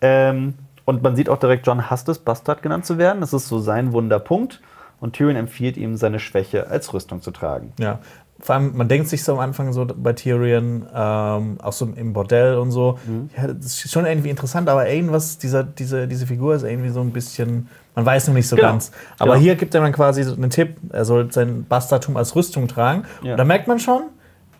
Ähm, 0.00 0.54
und 0.84 1.02
man 1.02 1.16
sieht 1.16 1.28
auch 1.28 1.38
direkt, 1.38 1.66
John 1.66 1.90
hasst 1.90 2.08
es, 2.08 2.20
Bastard 2.20 2.62
genannt 2.62 2.86
zu 2.86 2.96
werden. 2.96 3.20
Das 3.20 3.32
ist 3.32 3.48
so 3.48 3.58
sein 3.58 3.92
Wunderpunkt. 3.92 4.60
Und 5.00 5.14
Tyrion 5.14 5.34
empfiehlt 5.34 5.76
ihm, 5.76 5.96
seine 5.96 6.20
Schwäche 6.20 6.68
als 6.68 6.94
Rüstung 6.94 7.22
zu 7.22 7.32
tragen. 7.32 7.72
Ja. 7.76 7.98
Vor 8.40 8.56
allem, 8.56 8.76
man 8.76 8.88
denkt 8.88 9.08
sich 9.08 9.22
so 9.22 9.34
am 9.34 9.38
Anfang 9.38 9.72
so 9.72 9.86
bei 9.86 10.12
Tyrion, 10.14 10.84
ähm, 10.92 11.58
auch 11.62 11.72
so 11.72 11.88
im 11.94 12.12
Bordell 12.12 12.56
und 12.56 12.72
so, 12.72 12.98
Mhm. 13.06 13.30
ja, 13.36 13.46
das 13.46 13.66
ist 13.66 13.90
schon 13.92 14.04
irgendwie 14.04 14.30
interessant, 14.30 14.68
aber 14.68 14.88
irgendwas, 14.88 15.38
dieser, 15.38 15.62
diese, 15.62 16.08
diese 16.08 16.26
Figur 16.26 16.54
ist 16.56 16.64
irgendwie 16.64 16.88
so 16.90 17.00
ein 17.02 17.12
bisschen, 17.12 17.68
man 17.94 18.04
weiß 18.04 18.26
noch 18.26 18.34
nicht 18.34 18.48
so 18.48 18.56
Genau. 18.56 18.68
ganz. 18.70 18.90
Aber 19.20 19.34
Genau. 19.34 19.42
hier 19.44 19.54
gibt 19.54 19.74
er 19.76 19.80
dann 19.80 19.92
quasi 19.92 20.24
so 20.24 20.34
einen 20.34 20.50
Tipp, 20.50 20.76
er 20.90 21.04
soll 21.04 21.30
sein 21.32 21.64
Bastardtum 21.68 22.16
als 22.16 22.34
Rüstung 22.34 22.66
tragen. 22.66 23.04
Ja. 23.22 23.32
Und 23.32 23.38
da 23.38 23.44
merkt 23.44 23.68
man 23.68 23.78
schon, 23.78 24.02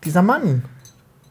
dieser 0.05 0.21
Mann, 0.21 0.63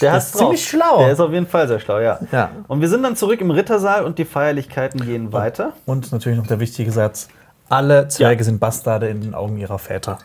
Der 0.01 0.11
Der 0.11 0.19
ist 0.19 0.37
ziemlich 0.37 0.69
schlau. 0.69 0.99
Der 0.99 1.13
ist 1.13 1.21
auf 1.21 1.31
jeden 1.33 1.47
Fall 1.47 1.69
sehr 1.69 1.79
schlau, 1.79 2.01
ja. 2.01 2.19
Ja. 2.33 2.51
Und 2.67 2.81
wir 2.81 2.89
sind 2.89 3.05
dann 3.05 3.15
zurück 3.15 3.41
im 3.41 3.53
Rittersaal 3.53 4.05
und 4.05 4.19
die 4.19 4.25
Feierlichkeiten 4.25 5.01
gehen 5.07 5.33
weiter. 5.33 5.75
und 5.87 6.11
natürlich 6.11 6.37
noch 6.39 6.47
der 6.49 6.59
wichtige 6.59 6.91
Satz, 6.91 7.29
alle 7.69 8.09
Zwerge 8.09 8.43
sind 8.43 8.59
Bastarde 8.59 9.07
in 9.07 9.21
den 9.21 9.33
Augen 9.35 9.59
ihrer 9.59 9.79
Väter. 9.79 10.19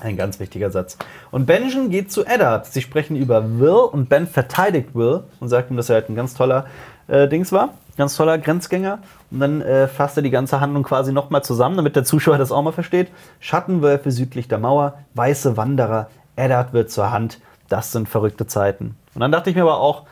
Ein 0.00 0.16
ganz 0.16 0.40
wichtiger 0.40 0.70
Satz. 0.70 0.96
Und 1.30 1.46
Benjen 1.46 1.90
geht 1.90 2.10
zu 2.10 2.24
Eddard. 2.24 2.66
Sie 2.66 2.80
sprechen 2.80 3.16
über 3.16 3.58
Will 3.58 3.68
und 3.68 4.08
Ben 4.08 4.26
verteidigt 4.26 4.94
Will 4.94 5.24
und 5.40 5.48
sagt 5.48 5.70
ihm, 5.70 5.76
dass 5.76 5.90
er 5.90 5.96
halt 5.96 6.08
ein 6.08 6.16
ganz 6.16 6.34
toller 6.34 6.66
äh, 7.06 7.28
Dings 7.28 7.52
war. 7.52 7.74
Ganz 7.98 8.16
toller 8.16 8.38
Grenzgänger. 8.38 9.00
Und 9.30 9.40
dann 9.40 9.60
äh, 9.60 9.88
fasst 9.88 10.16
er 10.16 10.22
die 10.22 10.30
ganze 10.30 10.60
Handlung 10.60 10.84
quasi 10.84 11.12
nochmal 11.12 11.44
zusammen, 11.44 11.76
damit 11.76 11.96
der 11.96 12.04
Zuschauer 12.04 12.38
das 12.38 12.50
auch 12.50 12.62
mal 12.62 12.72
versteht. 12.72 13.08
Schattenwölfe 13.40 14.10
südlich 14.10 14.48
der 14.48 14.58
Mauer, 14.58 14.98
weiße 15.14 15.56
Wanderer, 15.56 16.08
Eddard 16.36 16.72
wird 16.72 16.90
zur 16.90 17.10
Hand. 17.10 17.38
Das 17.68 17.92
sind 17.92 18.08
verrückte 18.08 18.46
Zeiten. 18.46 18.96
Und 19.14 19.20
dann 19.20 19.32
dachte 19.32 19.50
ich 19.50 19.56
mir 19.56 19.62
aber 19.62 19.80
auch, 19.80 20.04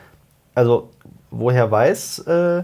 also 0.53 0.91
woher 1.31 1.71
weiß 1.71 2.19
äh, 2.19 2.63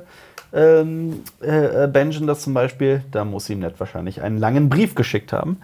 ähm, 0.54 1.22
äh, 1.42 1.88
Benjen 1.88 2.28
das 2.28 2.42
zum 2.42 2.54
Beispiel? 2.54 3.04
Da 3.12 3.26
muss 3.26 3.50
ihm 3.50 3.60
Ned 3.60 3.80
wahrscheinlich 3.80 4.22
einen 4.22 4.38
langen 4.38 4.70
Brief 4.70 4.96
geschickt 4.96 5.34
haben. 5.34 5.60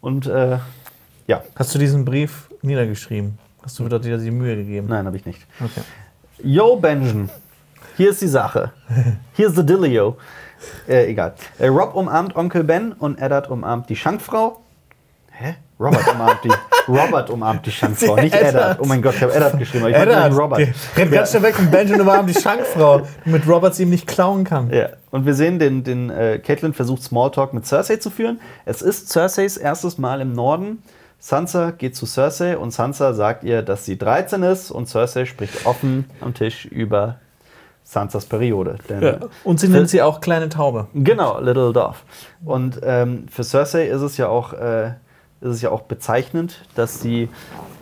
Und 0.00 0.26
äh, 0.26 0.58
ja, 1.30 1.42
Hast 1.54 1.74
du 1.74 1.78
diesen 1.78 2.04
Brief 2.04 2.48
niedergeschrieben? 2.62 3.38
Hast 3.62 3.78
du 3.78 3.84
wieder 3.84 3.98
dir 4.00 4.18
die 4.18 4.30
Mühe 4.30 4.56
gegeben? 4.56 4.86
nein, 4.88 5.06
habe 5.06 5.16
ich 5.16 5.24
nicht. 5.26 5.40
Okay. 5.60 5.82
Yo, 6.42 6.76
Benjen, 6.76 7.30
hier 7.96 8.10
ist 8.10 8.20
die 8.22 8.26
Sache. 8.28 8.72
Hier 9.34 9.48
ist 9.48 9.56
the 9.56 9.64
Dillio. 9.64 10.16
Äh, 10.88 11.06
egal. 11.10 11.34
Äh, 11.58 11.68
Rob 11.68 11.94
umarmt 11.94 12.34
Onkel 12.36 12.64
Ben 12.64 12.92
und 12.92 13.18
Eddard 13.20 13.48
umarmt 13.50 13.88
die 13.88 13.96
Schankfrau. 13.96 14.60
Hä? 15.30 15.54
Robert 15.78 16.06
umarmt 16.12 16.40
die. 16.44 16.50
Robert 16.88 17.30
umarmt 17.30 17.64
die 17.66 17.70
Schankfrau, 17.70 18.16
nicht 18.16 18.34
Eddard. 18.34 18.54
Eddard. 18.54 18.80
Oh 18.80 18.84
mein 18.86 19.00
Gott, 19.02 19.14
ich 19.14 19.22
habe 19.22 19.32
Eddard 19.34 19.58
geschrieben, 19.58 19.84
aber 19.84 19.90
ich 19.90 19.96
Eddard, 20.02 20.30
nicht 20.32 20.40
Robert. 20.40 20.58
geh- 20.58 20.72
rennt 21.00 21.12
ganz 21.12 21.30
schnell 21.30 21.42
weg 21.44 21.54
von 21.54 21.70
Benjamin 21.70 22.00
und 22.00 22.06
war 22.06 22.22
die 22.24 22.34
Schankfrau, 22.34 23.02
damit 23.24 23.46
Robert 23.48 23.74
sie 23.74 23.84
ihm 23.84 23.90
nicht 23.90 24.06
klauen 24.06 24.44
kann. 24.44 24.70
Ja, 24.70 24.88
und 25.10 25.24
wir 25.26 25.34
sehen, 25.34 25.58
den, 25.58 25.84
den 25.84 26.10
äh, 26.10 26.38
Catelyn 26.38 26.74
versucht 26.74 27.02
Smalltalk 27.02 27.52
mit 27.54 27.64
Cersei 27.66 27.96
zu 27.96 28.10
führen. 28.10 28.40
Es 28.64 28.82
ist 28.82 29.08
Cerseis 29.10 29.56
erstes 29.56 29.96
Mal 29.98 30.20
im 30.20 30.32
Norden. 30.34 30.82
Sansa 31.20 31.70
geht 31.70 31.94
zu 31.94 32.06
Cersei 32.06 32.56
und 32.56 32.72
Sansa 32.72 33.12
sagt 33.12 33.44
ihr, 33.44 33.60
dass 33.62 33.84
sie 33.84 33.98
13 33.98 34.42
ist 34.42 34.70
und 34.70 34.88
Cersei 34.88 35.26
spricht 35.26 35.66
offen 35.66 36.06
am 36.20 36.32
Tisch 36.32 36.64
über 36.64 37.16
Sansas 37.84 38.24
Periode. 38.24 38.78
Ja. 38.88 39.18
Und 39.44 39.60
sie 39.60 39.68
nennt 39.68 39.90
sie 39.90 40.00
auch 40.00 40.20
kleine 40.20 40.48
Taube. 40.48 40.86
Genau, 40.94 41.38
Little 41.40 41.72
Dove. 41.72 41.96
Und 42.44 42.80
ähm, 42.82 43.26
für 43.30 43.44
Cersei 43.44 43.86
ist 43.88 44.00
es 44.00 44.16
ja 44.16 44.28
auch, 44.28 44.54
äh, 44.54 44.88
ist 45.40 45.50
es 45.56 45.62
ja 45.62 45.70
auch 45.70 45.82
bezeichnend, 45.82 46.62
dass 46.74 47.00
sie, 47.00 47.28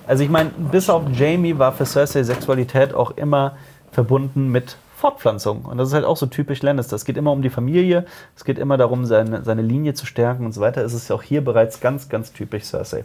also 0.06 0.24
ich 0.24 0.30
meine, 0.30 0.50
bis 0.72 0.90
auf 0.90 1.02
Jamie 1.12 1.58
war 1.58 1.72
für 1.72 1.86
Cersei 1.86 2.24
Sexualität 2.24 2.92
auch 2.92 3.12
immer 3.12 3.56
verbunden 3.92 4.48
mit 4.48 4.78
Fortpflanzung. 4.96 5.64
Und 5.64 5.78
das 5.78 5.88
ist 5.88 5.94
halt 5.94 6.04
auch 6.04 6.16
so 6.16 6.26
typisch 6.26 6.62
Lannister. 6.62 6.96
Es 6.96 7.04
geht 7.04 7.16
immer 7.16 7.30
um 7.30 7.42
die 7.42 7.50
Familie, 7.50 8.04
es 8.34 8.44
geht 8.44 8.58
immer 8.58 8.76
darum, 8.76 9.04
seine, 9.04 9.44
seine 9.44 9.62
Linie 9.62 9.94
zu 9.94 10.06
stärken 10.06 10.44
und 10.44 10.52
so 10.52 10.60
weiter. 10.60 10.84
Es 10.84 10.92
ist 10.92 11.08
ja 11.08 11.14
auch 11.14 11.22
hier 11.22 11.44
bereits 11.44 11.80
ganz, 11.80 12.08
ganz 12.08 12.32
typisch 12.32 12.64
Cersei. 12.64 13.04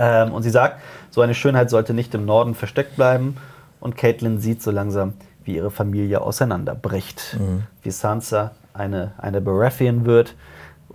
Ähm, 0.00 0.32
und 0.32 0.42
sie 0.42 0.50
sagt, 0.50 0.80
so 1.10 1.20
eine 1.20 1.34
Schönheit 1.34 1.70
sollte 1.70 1.92
nicht 1.92 2.14
im 2.14 2.24
Norden 2.24 2.54
versteckt 2.54 2.96
bleiben. 2.96 3.36
Und 3.80 3.96
Caitlin 3.96 4.40
sieht 4.40 4.62
so 4.62 4.70
langsam, 4.70 5.12
wie 5.44 5.56
ihre 5.56 5.70
Familie 5.70 6.22
auseinanderbricht. 6.22 7.36
Wie 7.82 7.90
Sansa 7.90 8.52
eine, 8.72 9.12
eine 9.18 9.40
Baratheon 9.40 10.06
wird, 10.06 10.34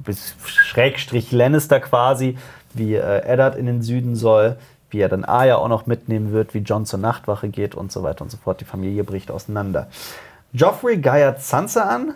bis 0.04 0.36
Schrägstrich 0.46 1.32
Lannister 1.32 1.80
quasi, 1.80 2.38
wie 2.74 2.96
äh, 2.96 3.20
Eddard 3.20 3.56
in 3.56 3.68
den 3.68 3.82
Süden 3.82 4.16
soll, 4.16 4.58
wie 4.90 5.00
er 5.00 5.10
dann 5.10 5.24
Arya 5.24 5.58
auch 5.58 5.68
noch 5.68 5.86
mitnehmen 5.86 6.32
wird, 6.32 6.54
wie 6.54 6.60
Jon 6.60 6.86
zur 6.86 7.00
Nachtwache 7.00 7.50
geht 7.50 7.76
und 7.76 7.92
so 7.92 8.04
weiter 8.04 8.24
und 8.24 8.32
so 8.32 8.38
fort. 8.38 8.62
Die 8.62 8.66
Familie 8.66 9.04
bricht 9.04 9.30
auseinander. 9.30 9.88
Joffrey 10.52 10.98
geiert 10.98 11.42
Sansa 11.42 11.84
an 11.84 12.16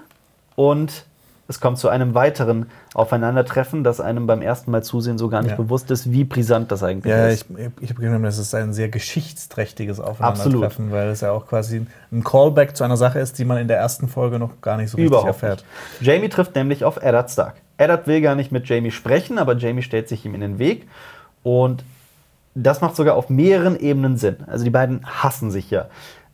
und 0.55 1.05
es 1.49 1.59
kommt 1.59 1.77
zu 1.79 1.89
einem 1.89 2.13
weiteren 2.13 2.67
Aufeinandertreffen, 2.93 3.83
das 3.83 3.99
einem 3.99 4.27
beim 4.27 4.41
ersten 4.41 4.69
Mal 4.71 4.83
zusehen 4.83 5.17
so 5.17 5.27
gar 5.29 5.41
nicht 5.41 5.51
Ja. 5.51 5.57
bewusst 5.57 5.89
ist, 5.91 6.11
wie 6.11 6.23
brisant 6.23 6.71
das 6.71 6.83
eigentlich 6.83 7.11
Ja, 7.11 7.27
ist. 7.27 7.45
ich, 7.49 7.69
ich 7.81 7.89
habe 7.89 8.01
genommen, 8.01 8.23
das 8.23 8.37
ist 8.37 8.53
ein 8.53 8.71
sehr 8.71 8.87
geschichtsträchtiges 8.89 9.99
Aufeinandertreffen, 9.99 10.91
weil 10.91 11.07
es 11.09 11.21
ja 11.21 11.31
auch 11.31 11.47
quasi 11.47 11.85
ein 12.11 12.23
Callback 12.23 12.77
zu 12.77 12.83
einer 12.83 12.97
Sache 12.97 13.19
ist, 13.19 13.39
die 13.39 13.45
man 13.45 13.57
in 13.57 13.67
der 13.67 13.77
ersten 13.77 14.07
Folge 14.07 14.37
noch 14.39 14.61
gar 14.61 14.77
nicht 14.77 14.91
so 14.91 14.97
richtig 14.97 15.07
Überhaupt 15.07 15.27
erfährt. 15.27 15.65
nicht. 15.99 16.07
Jamie 16.07 16.29
trifft 16.29 16.55
nämlich 16.55 16.85
auf 16.85 16.97
Eddard 16.97 17.29
Stark. 17.31 17.55
Eddard 17.77 18.05
will 18.07 18.21
gar 18.21 18.35
nicht 18.35 18.51
mit 18.51 18.67
Jamie 18.69 18.91
sprechen, 18.91 19.39
aber 19.39 19.57
Jamie 19.57 19.81
stellt 19.81 20.07
sich 20.07 20.25
ihm 20.25 20.35
in 20.35 20.41
den 20.41 20.59
Weg. 20.59 20.87
Und 21.43 21.83
das 22.53 22.81
macht 22.81 22.95
sogar 22.95 23.15
auf 23.15 23.29
mehreren 23.29 23.79
Ebenen 23.79 24.17
Sinn. 24.17 24.37
Also 24.47 24.63
die 24.65 24.69
beiden 24.69 25.05
hassen 25.05 25.49
sich 25.49 25.71
ja. 25.71 25.85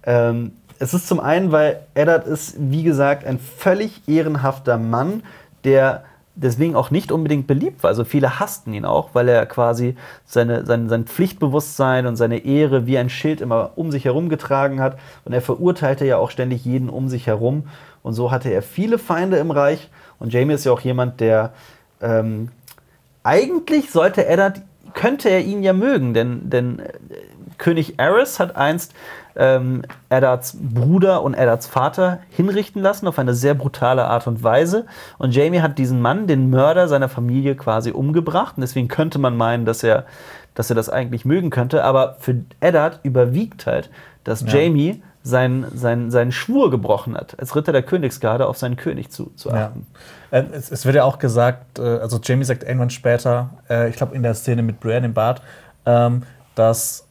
Ähm, 0.04 0.52
es 0.80 0.94
ist 0.94 1.08
zum 1.08 1.20
einen, 1.20 1.52
weil 1.52 1.82
Eddard 1.94 2.28
ist, 2.28 2.56
wie 2.58 2.84
gesagt, 2.84 3.26
ein 3.26 3.40
völlig 3.40 4.08
ehrenhafter 4.08 4.78
Mann, 4.78 5.24
der 5.64 6.04
deswegen 6.36 6.76
auch 6.76 6.92
nicht 6.92 7.12
unbedingt 7.12 7.48
beliebt 7.48 7.82
war. 7.84 7.90
Also 7.90 8.04
viele 8.04 8.40
hassten 8.40 8.74
ihn 8.74 8.86
auch, 8.86 9.10
weil 9.14 9.30
er 9.30 9.46
quasi 9.46 9.96
seine, 10.26 10.66
sein, 10.66 10.90
sein 10.90 11.06
Pflichtbewusstsein 11.06 12.06
und 12.06 12.18
seine 12.18 12.46
Ehre 12.46 12.86
wie 12.86 12.98
ein 12.98 13.10
Schild 13.10 13.42
immer 13.42 13.72
um 13.76 13.92
sich 13.92 14.06
herum 14.06 14.28
getragen 14.30 14.82
hat. 14.82 15.00
Und 15.24 15.34
er 15.34 15.42
verurteilte 15.42 16.06
ja 16.06 16.18
auch 16.18 16.30
ständig 16.30 16.66
jeden 16.66 16.90
um 16.90 17.08
sich 17.08 17.28
herum. 17.28 17.68
Und 18.04 18.14
so 18.14 18.32
hatte 18.32 18.50
er 18.50 18.62
viele 18.62 19.00
Feinde 19.00 19.38
im 19.38 19.52
Reich. 19.52 19.90
Und 20.20 20.34
Jamie 20.34 20.54
ist 20.54 20.66
ja 20.66 20.74
auch 20.74 20.82
jemand, 20.82 21.22
der 21.22 21.54
ähm, 22.02 22.50
eigentlich 23.24 23.92
sollte 23.92 24.26
Eddard, 24.26 24.62
könnte 24.94 25.30
er 25.30 25.42
ihn 25.42 25.64
ja 25.64 25.74
mögen, 25.74 26.14
denn, 26.14 26.50
denn 26.50 26.80
äh, 26.80 26.92
König 27.58 28.00
Aerys 28.00 28.40
hat 28.40 28.56
einst 28.56 28.94
ähm, 29.38 29.84
Eddards 30.10 30.58
Bruder 30.60 31.22
und 31.24 31.34
Eddards 31.34 31.68
Vater 31.68 32.20
hinrichten 32.30 32.82
lassen 32.82 33.08
auf 33.08 33.20
eine 33.20 33.34
sehr 33.34 33.54
brutale 33.54 34.06
Art 34.06 34.28
und 34.28 34.44
Weise. 34.44 34.86
Und 35.18 35.36
Jamie 35.36 35.62
hat 35.62 35.78
diesen 35.78 36.02
Mann, 36.02 36.28
den 36.28 36.50
Mörder 36.50 36.88
seiner 36.88 37.10
Familie, 37.10 37.56
quasi 37.56 37.92
umgebracht. 37.92 38.54
Und 38.58 38.62
deswegen 38.62 38.88
könnte 38.88 39.20
man 39.20 39.36
meinen, 39.38 39.66
dass 39.66 39.84
er, 39.84 40.06
dass 40.54 40.70
er 40.70 40.76
das 40.76 40.90
eigentlich 40.90 41.26
mögen 41.26 41.50
könnte. 41.50 41.84
Aber 41.84 42.16
für 42.20 42.42
Eddard 42.60 43.00
überwiegt 43.04 43.66
halt, 43.66 43.90
dass 44.24 44.42
Ja. 44.42 44.60
Jamie 44.60 45.02
seinen, 45.22 45.66
seinen, 45.76 46.12
seinen 46.12 46.32
Schwur 46.32 46.70
gebrochen 46.70 47.18
hat, 47.18 47.36
als 47.40 47.56
Ritter 47.56 47.72
der 47.72 47.82
Königsgarde 47.82 48.46
auf 48.46 48.58
seinen 48.58 48.76
König 48.76 49.10
zu, 49.10 49.32
zu 49.36 49.50
Ja. 49.50 49.68
achten. 49.68 49.88
Äh, 50.30 50.44
Es, 50.52 50.72
es 50.72 50.86
wird 50.86 50.96
ja 50.96 51.04
auch 51.04 51.18
gesagt, 51.18 51.80
äh, 51.80 51.82
also 51.82 52.20
Jamie 52.24 52.44
sagt 52.44 52.64
irgendwann 52.64 52.92
später, 52.92 53.50
äh, 53.70 53.90
ich 53.90 53.96
glaube 53.96 54.16
in 54.16 54.22
der 54.22 54.36
Szene 54.36 54.62
mit 54.62 54.80
Brienne 54.80 55.08
im 55.08 55.14
Bad, 55.16 55.42
ähm, 55.88 56.22
dass 56.54 57.05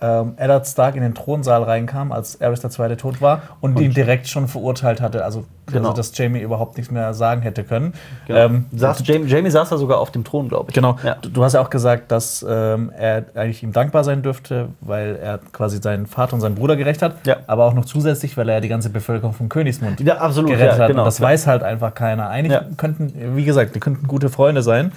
ähm, 0.00 0.34
Eddard 0.36 0.66
Stark 0.66 0.96
in 0.96 1.02
den 1.02 1.14
Thronsaal 1.14 1.62
reinkam, 1.62 2.12
als 2.12 2.40
Aerys 2.40 2.62
II. 2.64 2.96
tot 2.96 3.20
war 3.20 3.42
und, 3.60 3.78
ihn 3.78 3.92
direkt 3.92 4.28
schon 4.28 4.48
verurteilt 4.48 5.00
hatte. 5.00 5.24
Also, 5.24 5.44
Genau. 5.72 5.90
also 5.90 5.96
dass 5.98 6.16
Jamie 6.16 6.40
überhaupt 6.40 6.76
nichts 6.76 6.90
mehr 6.92 7.14
sagen 7.14 7.42
hätte 7.42 7.64
können. 7.64 7.94
Genau. 8.26 8.38
Ähm, 8.40 8.66
saß, 8.74 9.02
Jamie, 9.06 9.26
Jamie 9.26 9.50
saß 9.50 9.68
da 9.70 9.76
sogar 9.78 9.98
auf 9.98 10.10
dem 10.10 10.24
Thron, 10.24 10.48
glaube 10.48 10.66
ich. 10.68 10.74
Genau. 10.74 10.96
Ja. 11.02 11.16
Du, 11.20 11.28
du 11.28 11.44
hast 11.44 11.52
ja 11.54 11.60
auch 11.60 11.70
gesagt, 11.70 12.10
dass 12.12 12.44
ähm, 12.48 12.90
er 12.96 13.24
eigentlich 13.34 13.62
ihm 13.62 13.72
dankbar 13.72 14.04
sein 14.04 14.22
dürfte, 14.22 14.68
weil 14.80 15.16
er 15.16 15.38
quasi 15.52 15.80
seinen 15.82 16.06
Vater 16.06 16.34
und 16.34 16.40
seinen 16.40 16.54
Bruder 16.54 16.76
gerecht 16.76 17.02
hat. 17.02 17.14
Ja. 17.26 17.36
Aber 17.46 17.64
auch 17.66 17.74
noch 17.74 17.84
zusätzlich, 17.84 18.36
weil 18.36 18.48
er 18.48 18.56
ja 18.56 18.60
die 18.60 18.68
ganze 18.68 18.90
Bevölkerung 18.90 19.34
vom 19.34 19.48
Königsmund 19.48 20.00
Ja, 20.00 20.18
absolut. 20.18 20.50
gerettet 20.50 20.76
ja, 20.78 20.82
hat. 20.84 20.88
genau. 20.88 21.02
Und 21.02 21.06
das 21.06 21.20
weiß 21.20 21.46
halt 21.46 21.62
einfach 21.62 21.94
keiner. 21.94 22.28
Eigentlich. 22.28 22.60
Mhm. 22.60 22.76
könnten, 22.76 23.12
wie 23.36 23.44
gesagt, 23.44 23.74
die 23.74 23.80
könnten 23.80 24.06
gute 24.06 24.28
Freunde 24.28 24.62
sein. 24.62 24.92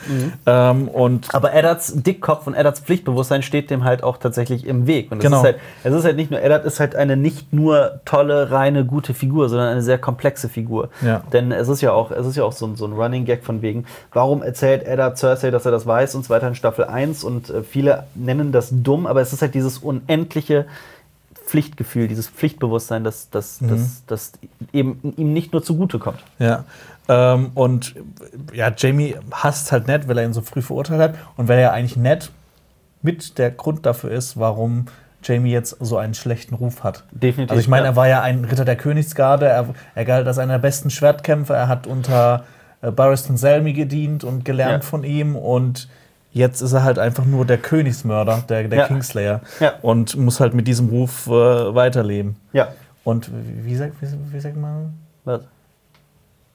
Ähm, 0.45 0.87
und 0.87 1.33
Aber 1.33 1.53
Eddards 1.53 1.93
Dickkopf 2.03 2.47
und 2.47 2.53
Eddards 2.53 2.79
Pflichtbewusstsein 2.81 3.41
steht 3.43 3.69
dem 3.69 3.83
halt 3.83 4.03
auch 4.03 4.17
tatsächlich 4.17 4.65
im 4.65 4.87
Weg. 4.87 5.11
Und 5.11 5.19
es 5.19 5.23
Genau. 5.23 5.37
ist 5.37 5.43
halt, 5.43 5.55
es 5.83 5.93
ist 5.93 6.05
halt 6.05 6.15
nicht 6.15 6.31
nur, 6.31 6.41
Eddard 6.41 6.65
ist 6.65 6.79
halt 6.79 6.95
eine 6.95 7.15
nicht 7.17 7.53
nur 7.53 7.99
tolle, 8.05 8.51
reine, 8.51 8.85
gute 8.85 9.13
Figur, 9.13 9.49
sondern 9.49 9.69
eine 9.69 9.81
sehr 9.81 9.97
komplexe 9.97 10.49
Figur. 10.49 10.62
Ja. 11.02 11.23
Denn 11.34 11.52
es 11.52 11.68
ist 11.69 11.81
ja 11.81 11.91
auch, 11.91 12.11
es 12.11 12.26
ist 12.26 12.35
ja 12.35 12.44
auch 12.44 12.52
so, 12.53 12.65
ein- 12.68 12.76
so 12.76 12.85
ein 12.85 12.94
Running 12.94 13.26
Gag 13.26 13.44
von 13.44 13.61
wegen, 13.61 13.85
warum 14.11 14.41
erzählt 14.44 14.84
Eddard 14.84 15.18
Cersei, 15.18 15.52
dass 15.52 15.65
er 15.65 15.72
das 15.72 15.85
weiß 15.85 16.15
und 16.15 16.23
so 16.26 16.30
weiter 16.30 16.48
in 16.48 16.56
Staffel 16.56 16.85
1 16.85 17.23
und 17.23 17.49
äh, 17.49 17.64
viele 17.64 18.06
nennen 18.15 18.52
das 18.52 18.69
dumm, 18.72 19.06
aber 19.07 19.22
es 19.22 19.34
ist 19.34 19.41
halt 19.41 19.53
dieses 19.56 19.77
unendliche 19.80 20.65
Pflichtgefühl, 21.45 22.07
dieses 22.07 22.27
Pflichtbewusstsein, 22.30 23.03
das, 23.03 23.30
das, 23.30 23.61
Mhm. 23.61 23.69
das, 23.69 24.03
das 24.07 24.31
eben 24.72 25.14
ihm 25.18 25.34
nicht 25.34 25.52
nur 25.53 25.61
zugutekommt. 25.64 26.19
Ja. 26.40 26.64
Ähm, 27.10 27.52
und 27.53 27.95
ja, 28.53 28.72
Jamie 28.76 29.15
hasst 29.31 29.72
halt 29.72 29.88
nett, 29.88 30.07
weil 30.07 30.18
er 30.18 30.23
ihn 30.26 30.34
so 30.34 30.41
früh 30.41 30.61
verurteilt 30.61 31.02
hat 31.02 31.15
und 31.35 31.49
weil 31.49 31.60
er 31.60 31.73
eigentlich 31.73 31.98
nett 31.98 32.31
mit 33.02 33.38
der 33.38 33.52
Grund 33.52 33.85
dafür 33.85 34.11
ist, 34.11 34.40
warum 34.40 34.85
Jamie 35.23 35.51
jetzt 35.51 35.77
so 35.79 35.97
einen 35.97 36.13
schlechten 36.13 36.55
Ruf 36.55 36.83
hat. 36.83 37.03
Definitiv, 37.11 37.51
Also 37.51 37.61
ich 37.61 37.67
meine, 37.67 37.85
ja. 37.85 37.91
er 37.91 37.95
war 37.95 38.07
ja 38.07 38.21
ein 38.21 38.45
Ritter 38.45 38.65
der 38.65 38.75
Königsgarde, 38.75 39.47
er, 39.47 39.73
er 39.95 40.05
galt 40.05 40.27
als 40.27 40.37
einer 40.37 40.53
der 40.53 40.59
besten 40.59 40.89
Schwertkämpfer, 40.89 41.55
er 41.55 41.67
hat 41.67 41.87
unter 41.87 42.43
äh, 42.81 42.91
Barristan 42.91 43.37
Selmy 43.37 43.73
gedient 43.73 44.23
und 44.23 44.45
gelernt 44.45 44.83
Ja. 44.83 44.89
von 44.89 45.03
ihm 45.03 45.35
und 45.35 45.87
jetzt 46.31 46.61
ist 46.61 46.73
er 46.73 46.83
halt 46.83 46.99
einfach 46.99 47.25
nur 47.25 47.45
der 47.45 47.57
Königsmörder, 47.59 48.43
der, 48.49 48.67
der 48.67 48.79
Ja. 48.79 48.87
Kingslayer 48.87 49.41
und 49.81 50.15
muss 50.17 50.39
halt 50.39 50.53
mit 50.53 50.67
diesem 50.67 50.89
Ruf 50.89 51.27
äh, 51.27 51.31
weiterleben. 51.31 52.35
Ja. 52.53 52.69
Und 53.03 53.29
wie, 53.33 53.75
sagt, 53.75 54.01
wie, 54.01 54.07
wie 54.33 54.39
sagt 54.39 54.55
man? 54.57 54.93
Was? 55.25 55.41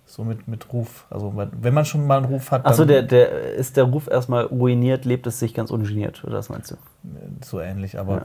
So 0.06 0.24
mit, 0.24 0.48
mit 0.48 0.72
Ruf. 0.72 1.04
Also 1.10 1.34
wenn 1.60 1.74
man 1.74 1.84
schon 1.84 2.06
mal 2.06 2.16
einen 2.16 2.24
Ruf 2.26 2.50
hat, 2.50 2.64
Achso, 2.64 2.86
der, 2.86 3.02
der 3.02 3.30
ist 3.52 3.76
der 3.76 3.84
Ruf 3.84 4.08
erstmal 4.08 4.44
ruiniert, 4.44 5.04
lebt 5.04 5.26
es 5.26 5.38
sich 5.38 5.52
ganz 5.52 5.70
ungeniert, 5.70 6.24
oder 6.24 6.38
was 6.38 6.48
meinst 6.48 6.70
du? 6.70 6.76
so 7.44 7.60
ähnlich, 7.60 7.98
aber. 7.98 8.24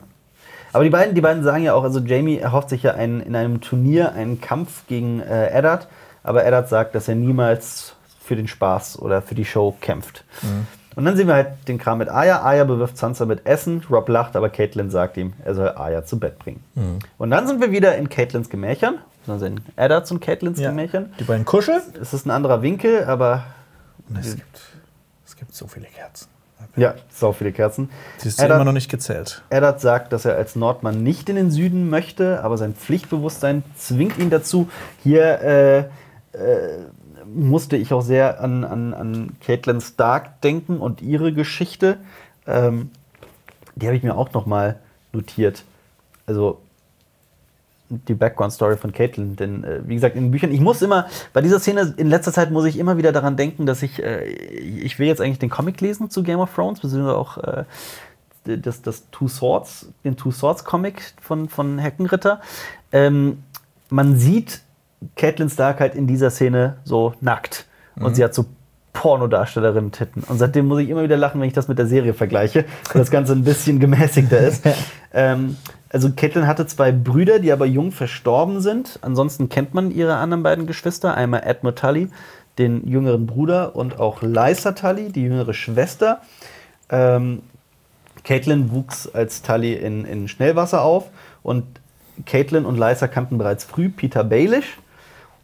Aber 0.73 0.83
die 0.83 0.89
beiden, 0.89 1.15
die 1.15 1.21
beiden 1.21 1.43
sagen 1.43 1.63
ja 1.63 1.73
auch, 1.73 1.83
also 1.83 1.99
Jamie 1.99 2.37
erhofft 2.37 2.69
sich 2.69 2.83
ja 2.83 2.93
einen, 2.95 3.21
in 3.21 3.35
einem 3.35 3.61
Turnier 3.61 4.13
einen 4.13 4.41
Kampf 4.41 4.85
gegen 4.87 5.21
äh, 5.21 5.49
Eddard, 5.49 5.87
aber 6.23 6.45
Eddard 6.45 6.67
sagt, 6.67 6.95
dass 6.95 7.07
er 7.07 7.15
niemals 7.15 7.95
für 8.19 8.35
den 8.35 8.47
Spaß 8.47 8.99
oder 8.99 9.21
für 9.21 9.35
die 9.35 9.45
Show 9.45 9.75
kämpft. 9.81 10.23
Und 10.95 11.05
dann 11.05 11.17
sehen 11.17 11.27
wir 11.27 11.33
halt 11.33 11.67
den 11.67 11.77
Kram 11.77 11.97
mit 11.97 12.09
Aya. 12.09 12.43
Aya 12.43 12.63
bewirft 12.63 12.97
Sansa 12.97 13.25
mit 13.25 13.45
Essen. 13.45 13.83
Rob 13.89 14.07
lacht, 14.09 14.35
aber 14.35 14.49
Caitlin 14.49 14.89
sagt 14.89 15.17
ihm, 15.17 15.33
er 15.43 15.55
soll 15.55 15.69
Aya 15.69 16.05
zu 16.05 16.19
Bett 16.19 16.39
bringen. 16.39 16.63
Und 17.17 17.31
dann 17.31 17.47
sind 17.47 17.61
wir 17.61 17.71
wieder 17.71 17.95
in 17.97 18.09
Caitlins 18.09 18.49
Gemächern, 18.49 18.99
also 19.27 19.45
in 19.45 19.59
Eddards 19.75 20.11
und 20.11 20.21
Caitlins 20.21 20.59
ja, 20.59 20.69
Gemächern. 20.69 21.11
die 21.19 21.23
beiden 21.23 21.45
kuscheln. 21.45 21.81
Es 22.01 22.13
ist 22.13 22.25
ein 22.25 22.31
anderer 22.31 22.61
Winkel, 22.61 23.03
aber 23.05 23.43
es 24.19 24.35
gibt, 24.35 24.61
es 25.25 25.35
gibt 25.35 25.53
so 25.53 25.67
viele 25.67 25.87
Kerzen. 25.87 26.32
Ja, 26.75 26.95
sau 27.09 27.31
viele 27.33 27.51
Kerzen. 27.51 27.89
Sie 28.17 28.29
ist 28.29 28.39
Eddard- 28.39 28.55
immer 28.55 28.65
noch 28.65 28.71
nicht 28.73 28.89
gezählt. 28.89 29.43
Eddard 29.49 29.79
sagt, 29.79 30.11
dass 30.13 30.25
er 30.25 30.35
als 30.35 30.55
Nordmann 30.55 31.03
nicht 31.03 31.29
in 31.29 31.35
den 31.35 31.51
Süden 31.51 31.89
möchte, 31.89 32.43
aber 32.43 32.57
sein 32.57 32.73
Pflichtbewusstsein 32.73 33.63
zwingt 33.77 34.17
ihn 34.17 34.29
dazu. 34.29 34.69
Hier 35.03 35.41
äh, 35.41 35.79
äh, 35.79 35.85
musste 37.25 37.77
ich 37.77 37.93
auch 37.93 38.01
sehr 38.01 38.41
an, 38.41 38.63
an, 38.63 38.93
an 38.93 39.31
Caitlin 39.45 39.81
Stark 39.81 40.41
denken 40.41 40.77
und 40.77 41.01
ihre 41.01 41.31
Geschichte. 41.31 41.97
Ähm, 42.47 42.89
die 43.75 43.87
habe 43.87 43.95
ich 43.95 44.03
mir 44.03 44.15
auch 44.15 44.33
noch 44.33 44.45
mal 44.45 44.79
notiert. 45.11 45.63
Also 46.25 46.59
die 47.89 48.13
Background-Story 48.13 48.77
von 48.77 48.91
Caitlin. 48.91 49.35
Denn, 49.35 49.63
äh, 49.63 49.81
wie 49.85 49.95
gesagt, 49.95 50.15
in 50.15 50.25
den 50.25 50.31
Büchern, 50.31 50.51
ich 50.51 50.61
muss 50.61 50.81
immer, 50.81 51.07
bei 51.33 51.41
dieser 51.41 51.59
Szene 51.59 51.93
in 51.97 52.07
letzter 52.07 52.31
Zeit 52.31 52.51
muss 52.51 52.65
ich 52.65 52.77
immer 52.77 52.97
wieder 52.97 53.11
daran 53.11 53.37
denken, 53.37 53.65
dass 53.65 53.83
ich, 53.83 54.01
äh, 54.01 54.25
ich 54.25 54.99
will 54.99 55.07
jetzt 55.07 55.21
eigentlich 55.21 55.39
den 55.39 55.49
Comic 55.49 55.79
lesen 55.81 56.09
zu 56.09 56.23
Game 56.23 56.39
of 56.39 56.53
Thrones, 56.53 56.79
beziehungsweise 56.79 57.17
auch 57.17 57.37
äh, 57.37 57.63
das, 58.43 58.81
das 58.81 59.09
Two 59.11 59.27
Swords, 59.27 59.87
den 60.03 60.17
Two 60.17 60.31
Swords 60.31 60.63
Comic 60.63 61.13
von, 61.21 61.49
von 61.49 61.79
Heckenritter. 61.79 62.41
Ähm, 62.91 63.43
man 63.89 64.17
sieht 64.17 64.61
Caitlin 65.15 65.49
Stark 65.49 65.79
halt 65.79 65.95
in 65.95 66.07
dieser 66.07 66.29
Szene 66.29 66.77
so 66.83 67.13
nackt. 67.21 67.67
Und 67.95 68.15
sie 68.15 68.23
hat 68.23 68.33
so 68.33 68.45
Pornodarstellerinnen-Titten. 68.93 70.23
Und 70.23 70.37
seitdem 70.37 70.67
muss 70.67 70.81
ich 70.81 70.89
immer 70.89 71.03
wieder 71.03 71.17
lachen, 71.17 71.41
wenn 71.41 71.47
ich 71.47 71.53
das 71.53 71.67
mit 71.67 71.77
der 71.77 71.87
Serie 71.87 72.13
vergleiche, 72.13 72.65
weil 72.91 73.01
das 73.01 73.11
Ganze 73.11 73.33
ein 73.33 73.43
bisschen 73.43 73.79
gemäßigter 73.79 74.39
ist. 74.39 74.63
ähm, 75.13 75.57
also 75.89 76.11
Caitlin 76.11 76.47
hatte 76.47 76.65
zwei 76.67 76.91
Brüder, 76.91 77.39
die 77.39 77.51
aber 77.51 77.65
jung 77.65 77.91
verstorben 77.91 78.61
sind. 78.61 78.99
Ansonsten 79.01 79.49
kennt 79.49 79.73
man 79.73 79.91
ihre 79.91 80.15
anderen 80.15 80.43
beiden 80.43 80.67
Geschwister. 80.67 81.15
Einmal 81.15 81.43
Edmund 81.43 81.77
Tully, 81.77 82.09
den 82.57 82.87
jüngeren 82.87 83.25
Bruder, 83.27 83.75
und 83.75 83.99
auch 83.99 84.21
Lysa 84.21 84.71
Tully, 84.71 85.11
die 85.11 85.23
jüngere 85.23 85.53
Schwester. 85.53 86.21
Ähm, 86.89 87.41
Caitlin 88.23 88.71
wuchs 88.71 89.07
als 89.13 89.41
Tully 89.41 89.73
in, 89.73 90.05
in 90.05 90.27
Schnellwasser 90.27 90.81
auf 90.81 91.09
und 91.41 91.65
Caitlin 92.25 92.65
und 92.65 92.77
Lysa 92.77 93.07
kannten 93.07 93.37
bereits 93.37 93.63
früh 93.63 93.89
Peter 93.89 94.23
Baelish. 94.23 94.77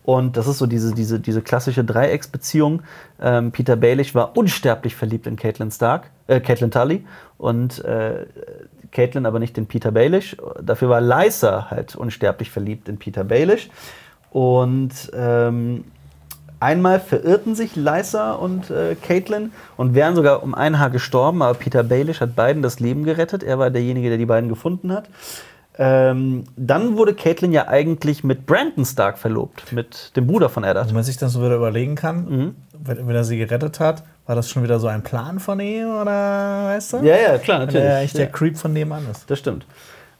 Und 0.09 0.37
das 0.37 0.47
ist 0.47 0.57
so 0.57 0.65
diese, 0.65 0.95
diese, 0.95 1.19
diese 1.19 1.43
klassische 1.43 1.83
Dreiecksbeziehung. 1.83 2.81
Ähm, 3.21 3.51
Peter 3.51 3.75
Baelish 3.75 4.15
war 4.15 4.35
unsterblich 4.35 4.95
verliebt 4.95 5.27
in 5.27 5.35
Caitlin 5.35 5.69
Stark, 5.69 6.09
äh, 6.25 6.39
Caitlin 6.39 6.71
Tully 6.71 7.05
und 7.37 7.85
äh, 7.85 8.25
Caitlin 8.91 9.27
aber 9.27 9.37
nicht 9.37 9.55
in 9.59 9.67
Peter 9.67 9.91
Baelish. 9.91 10.35
Dafür 10.63 10.89
war 10.89 10.99
Lysa 10.99 11.69
halt 11.69 11.95
unsterblich 11.95 12.49
verliebt 12.49 12.89
in 12.89 12.97
Peter 12.97 13.23
Baelish. 13.23 13.69
Und 14.31 15.11
ähm, 15.13 15.83
Einmal 16.61 16.99
verirrten 16.99 17.55
sich 17.55 17.77
Lysa 17.77 18.33
und 18.33 18.69
äh, 18.69 18.95
Caitlin 18.95 19.53
und 19.77 19.95
wären 19.95 20.15
sogar 20.15 20.43
um 20.43 20.53
ein 20.55 20.77
Haar 20.77 20.89
gestorben, 20.89 21.41
aber 21.41 21.57
Peter 21.57 21.83
Baelish 21.83 22.19
hat 22.19 22.35
beiden 22.35 22.61
das 22.61 22.81
Leben 22.81 23.05
gerettet. 23.05 23.43
Er 23.43 23.59
war 23.59 23.69
derjenige, 23.69 24.09
der 24.09 24.17
die 24.17 24.25
beiden 24.25 24.49
gefunden 24.49 24.91
hat. 24.91 25.07
Ähm, 25.81 26.43
dann 26.57 26.97
wurde 26.97 27.13
Caitlyn 27.13 27.53
ja 27.53 27.69
eigentlich 27.69 28.25
mit 28.25 28.45
Brandon 28.45 28.83
Stark 28.83 29.17
verlobt, 29.17 29.71
mit 29.71 30.11
dem 30.17 30.27
Bruder 30.27 30.49
von 30.49 30.65
Eddard. 30.65 30.89
Wenn 30.89 30.95
man 30.95 31.05
sich 31.05 31.15
das 31.15 31.31
so 31.31 31.39
wieder 31.41 31.55
überlegen 31.55 31.95
kann, 31.95 32.25
Mhm. 32.25 32.55
wenn, 32.77 33.07
wenn 33.07 33.15
er 33.15 33.23
sie 33.23 33.37
gerettet 33.37 33.79
hat, 33.79 34.03
war 34.25 34.35
das 34.35 34.49
schon 34.49 34.61
wieder 34.61 34.77
so 34.81 34.87
ein 34.87 35.03
Plan 35.03 35.39
von 35.39 35.57
ihm 35.61 35.87
oder 35.87 36.65
weißt 36.65 36.93
du? 36.93 36.97
Ja, 36.97 37.15
ja, 37.15 37.37
klar, 37.37 37.59
natürlich. 37.59 37.85
er 37.85 38.01
echt 38.01 38.13
ja. 38.15 38.25
der 38.25 38.31
Creep 38.31 38.57
von 38.57 38.73
nebenan 38.73 39.03
ist. 39.09 39.31
Das 39.31 39.39
stimmt. 39.39 39.65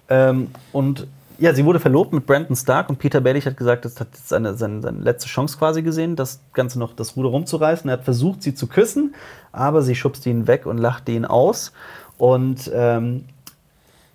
Ähm, 0.08 0.48
und 0.72 1.08
ja, 1.40 1.54
sie 1.54 1.66
wurde 1.66 1.82
verlobt 1.82 2.14
mit 2.14 2.26
Brandon 2.26 2.56
Stark 2.56 2.90
und 2.90 2.98
Peter 2.98 3.20
Baelish 3.20 3.46
hat 3.46 3.58
gesagt, 3.58 3.84
das 3.84 4.00
hat 4.00 4.08
jetzt 4.14 4.30
seine, 4.30 4.56
seine, 4.56 4.82
seine 4.82 5.00
letzte 5.00 5.28
Chance 5.28 5.58
quasi 5.58 5.82
gesehen, 5.82 6.16
das 6.16 6.40
Ganze 6.54 6.80
noch 6.80 6.94
das 6.94 7.18
Ruder 7.18 7.30
rumzureißen. 7.30 7.90
Er 7.90 7.94
hat 7.94 8.06
versucht, 8.06 8.44
sie 8.44 8.56
zu 8.56 8.68
küssen, 8.68 9.14
aber 9.52 9.82
sie 9.82 9.96
schubste 9.96 10.30
ihn 10.30 10.48
weg 10.48 10.66
und 10.66 10.78
lachte 10.78 11.12
ihn 11.12 11.26
aus. 11.26 11.74
Und, 12.18 12.72
ähm, 12.74 13.26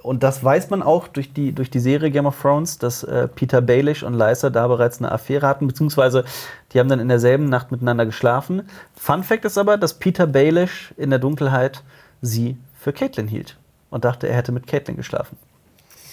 und 0.05 0.22
das 0.22 0.44
weiß 0.44 0.68
man 0.68 0.82
auch 0.82 1.09
durch 1.09 1.32
die, 1.32 1.52
durch 1.52 1.70
die 1.70 1.81
Serie 1.81 2.10
Game 2.10 2.26
of 2.26 2.39
Thrones, 2.39 2.76
dass 2.76 3.05
äh, 3.05 3.26
Peter 3.26 3.62
Baelish 3.62 4.02
und 4.02 4.12
Lysa 4.12 4.51
da 4.51 4.68
bereits 4.68 4.98
eine 4.98 5.10
Affäre 5.10 5.47
hatten, 5.47 5.66
beziehungsweise 5.66 6.24
die 6.70 6.78
haben 6.78 6.90
dann 6.90 7.01
in 7.01 7.09
derselben 7.09 7.48
Nacht 7.48 7.72
miteinander 7.72 8.05
geschlafen. 8.05 8.68
Fun 8.94 9.22
Fact 9.22 9.47
ist 9.47 9.56
aber, 9.56 9.78
dass 9.78 9.94
Peter 9.94 10.26
Baelish 10.26 10.93
in 10.98 11.09
der 11.09 11.18
Dunkelheit 11.18 11.82
sie 12.20 12.59
für 12.78 12.93
Caitlyn 12.93 13.28
hielt 13.28 13.56
und 13.89 14.05
dachte, 14.05 14.28
er 14.28 14.36
hätte 14.36 14.52
mit 14.52 14.66
Caitlyn 14.66 14.98
geschlafen. 14.98 15.39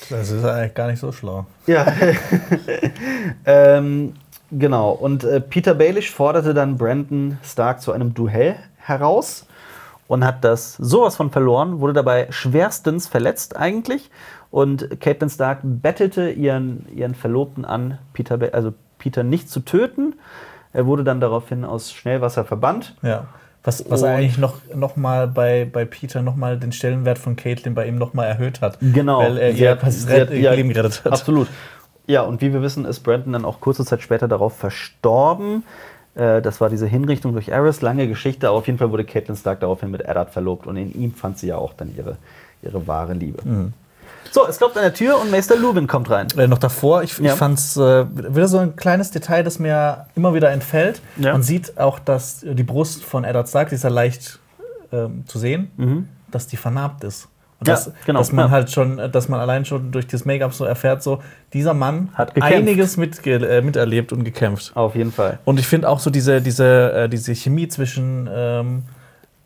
Das 0.09 0.31
ist 0.31 0.45
eigentlich 0.45 0.73
gar 0.73 0.87
nicht 0.87 0.99
so 0.99 1.11
schlau. 1.11 1.45
Ja. 1.67 1.85
ähm, 3.45 4.13
genau. 4.51 4.91
Und 4.91 5.25
äh, 5.25 5.41
Peter 5.41 5.75
Baelish 5.75 6.11
forderte 6.11 6.53
dann 6.53 6.77
Brandon 6.77 7.39
Stark 7.43 7.81
zu 7.81 7.91
einem 7.91 8.13
Duell 8.13 8.55
heraus 8.77 9.45
und 10.11 10.25
hat 10.25 10.43
das 10.43 10.75
sowas 10.75 11.15
von 11.15 11.31
verloren, 11.31 11.79
wurde 11.79 11.93
dabei 11.93 12.27
schwerstens 12.31 13.07
verletzt 13.07 13.55
eigentlich. 13.55 14.11
Und 14.49 14.99
Caitlin 14.99 15.29
Stark 15.29 15.59
bettelte 15.63 16.29
ihren, 16.29 16.85
ihren 16.93 17.15
Verlobten 17.15 17.63
an, 17.63 17.97
Peter, 18.11 18.37
also 18.51 18.73
Peter 18.97 19.23
nicht 19.23 19.49
zu 19.49 19.61
töten. 19.61 20.15
Er 20.73 20.85
wurde 20.85 21.05
dann 21.05 21.21
daraufhin 21.21 21.63
aus 21.63 21.93
Schnellwasser 21.93 22.43
verbannt. 22.43 22.97
Ja. 23.01 23.27
Was, 23.63 23.89
was 23.89 24.03
eigentlich 24.03 24.37
noch, 24.37 24.55
noch 24.75 24.97
mal 24.97 25.29
bei, 25.29 25.63
bei 25.71 25.85
Peter 25.85 26.21
noch 26.21 26.35
mal 26.35 26.59
den 26.59 26.73
Stellenwert 26.73 27.17
von 27.17 27.37
Caitlyn 27.37 27.73
bei 27.73 27.87
ihm 27.87 27.95
noch 27.95 28.13
mal 28.13 28.25
erhöht 28.25 28.59
hat. 28.59 28.79
Genau. 28.81 29.19
Weil 29.19 29.37
er 29.37 29.51
ihr 29.51 29.77
ja, 30.41 30.51
Leben 30.51 30.73
gerettet 30.73 31.05
hat. 31.05 31.13
Absolut. 31.13 31.47
Ja, 32.05 32.23
und 32.23 32.41
wie 32.41 32.51
wir 32.51 32.61
wissen, 32.61 32.83
ist 32.83 32.99
Brandon 32.99 33.31
dann 33.31 33.45
auch 33.45 33.61
kurze 33.61 33.85
Zeit 33.85 34.01
später 34.01 34.27
darauf 34.27 34.57
verstorben. 34.57 35.63
Äh, 36.15 36.41
Das 36.41 36.59
war 36.61 36.69
diese 36.69 36.87
Hinrichtung 36.87 37.33
durch 37.33 37.51
Aerys, 37.53 37.81
lange 37.81 38.07
Geschichte, 38.07 38.47
aber 38.49 38.57
auf 38.57 38.67
jeden 38.67 38.79
Fall 38.79 38.91
wurde 38.91 39.03
Catelyn 39.05 39.35
Stark 39.37 39.59
daraufhin 39.61 39.91
mit 39.91 40.01
Eddard 40.01 40.31
verlobt 40.31 40.67
und 40.67 40.77
in 40.77 40.93
ihm 40.93 41.13
fand 41.13 41.37
sie 41.39 41.47
ja 41.47 41.57
auch 41.57 41.73
dann 41.73 41.95
ihre, 41.95 42.17
ihre 42.61 42.85
wahre 42.87 43.13
Liebe. 43.13 43.39
Mhm. 43.47 43.73
So, 44.31 44.47
es 44.47 44.57
klopft 44.57 44.77
an 44.77 44.83
der 44.83 44.93
Tür 44.93 45.19
und 45.19 45.29
Meister 45.31 45.57
Lubin 45.57 45.87
kommt 45.87 46.09
rein. 46.09 46.27
Äh, 46.37 46.47
noch 46.47 46.57
davor, 46.59 47.03
ich, 47.03 47.17
Ja. 47.17 47.33
ich 47.33 47.37
fand 47.39 47.57
es 47.59 47.75
äh, 47.75 48.05
wieder 48.15 48.47
so 48.47 48.59
ein 48.59 48.75
kleines 48.77 49.11
Detail, 49.11 49.43
das 49.43 49.59
mir 49.59 50.05
immer 50.15 50.33
wieder 50.33 50.51
entfällt. 50.51 51.01
Ja. 51.17 51.33
Man 51.33 51.43
sieht 51.43 51.77
auch, 51.77 51.99
dass 51.99 52.39
die 52.41 52.63
Brust 52.63 53.03
von 53.03 53.23
Eddard 53.25 53.49
Stark, 53.49 53.69
die 53.69 53.75
ist 53.75 53.83
ja 53.83 53.89
leicht 53.89 54.39
ähm, 54.93 55.23
zu 55.27 55.37
sehen, 55.39 56.07
dass 56.29 56.47
die 56.47 56.55
vernarbt 56.57 57.03
ist. 57.03 57.27
Und 57.61 57.67
Ja, 57.67 57.75
dass, 57.75 57.91
genau, 58.05 58.19
dass 58.19 58.31
man 58.31 58.45
ja. 58.47 58.51
halt 58.51 58.71
schon, 58.71 58.97
dass 59.11 59.29
man 59.29 59.39
allein 59.39 59.65
schon 59.65 59.91
durch 59.91 60.07
das 60.07 60.25
Make-up 60.25 60.53
so 60.53 60.65
erfährt, 60.65 61.03
so 61.03 61.21
dieser 61.53 61.73
Mann 61.73 62.09
Hat 62.15 62.33
gekämpft. 62.33 62.57
einiges 62.57 62.97
mitge 62.97 63.35
äh, 63.35 63.61
miterlebt 63.61 64.11
und 64.11 64.23
gekämpft. 64.23 64.71
Auf 64.75 64.95
jeden 64.95 65.11
Fall. 65.11 65.37
Und 65.45 65.59
ich 65.59 65.67
finde 65.67 65.87
auch 65.87 65.99
so 65.99 66.09
diese, 66.09 66.41
diese, 66.41 66.91
äh, 66.93 67.09
diese 67.09 67.33
Chemie 67.35 67.67
zwischen 67.67 68.27
ähm, 68.33 68.83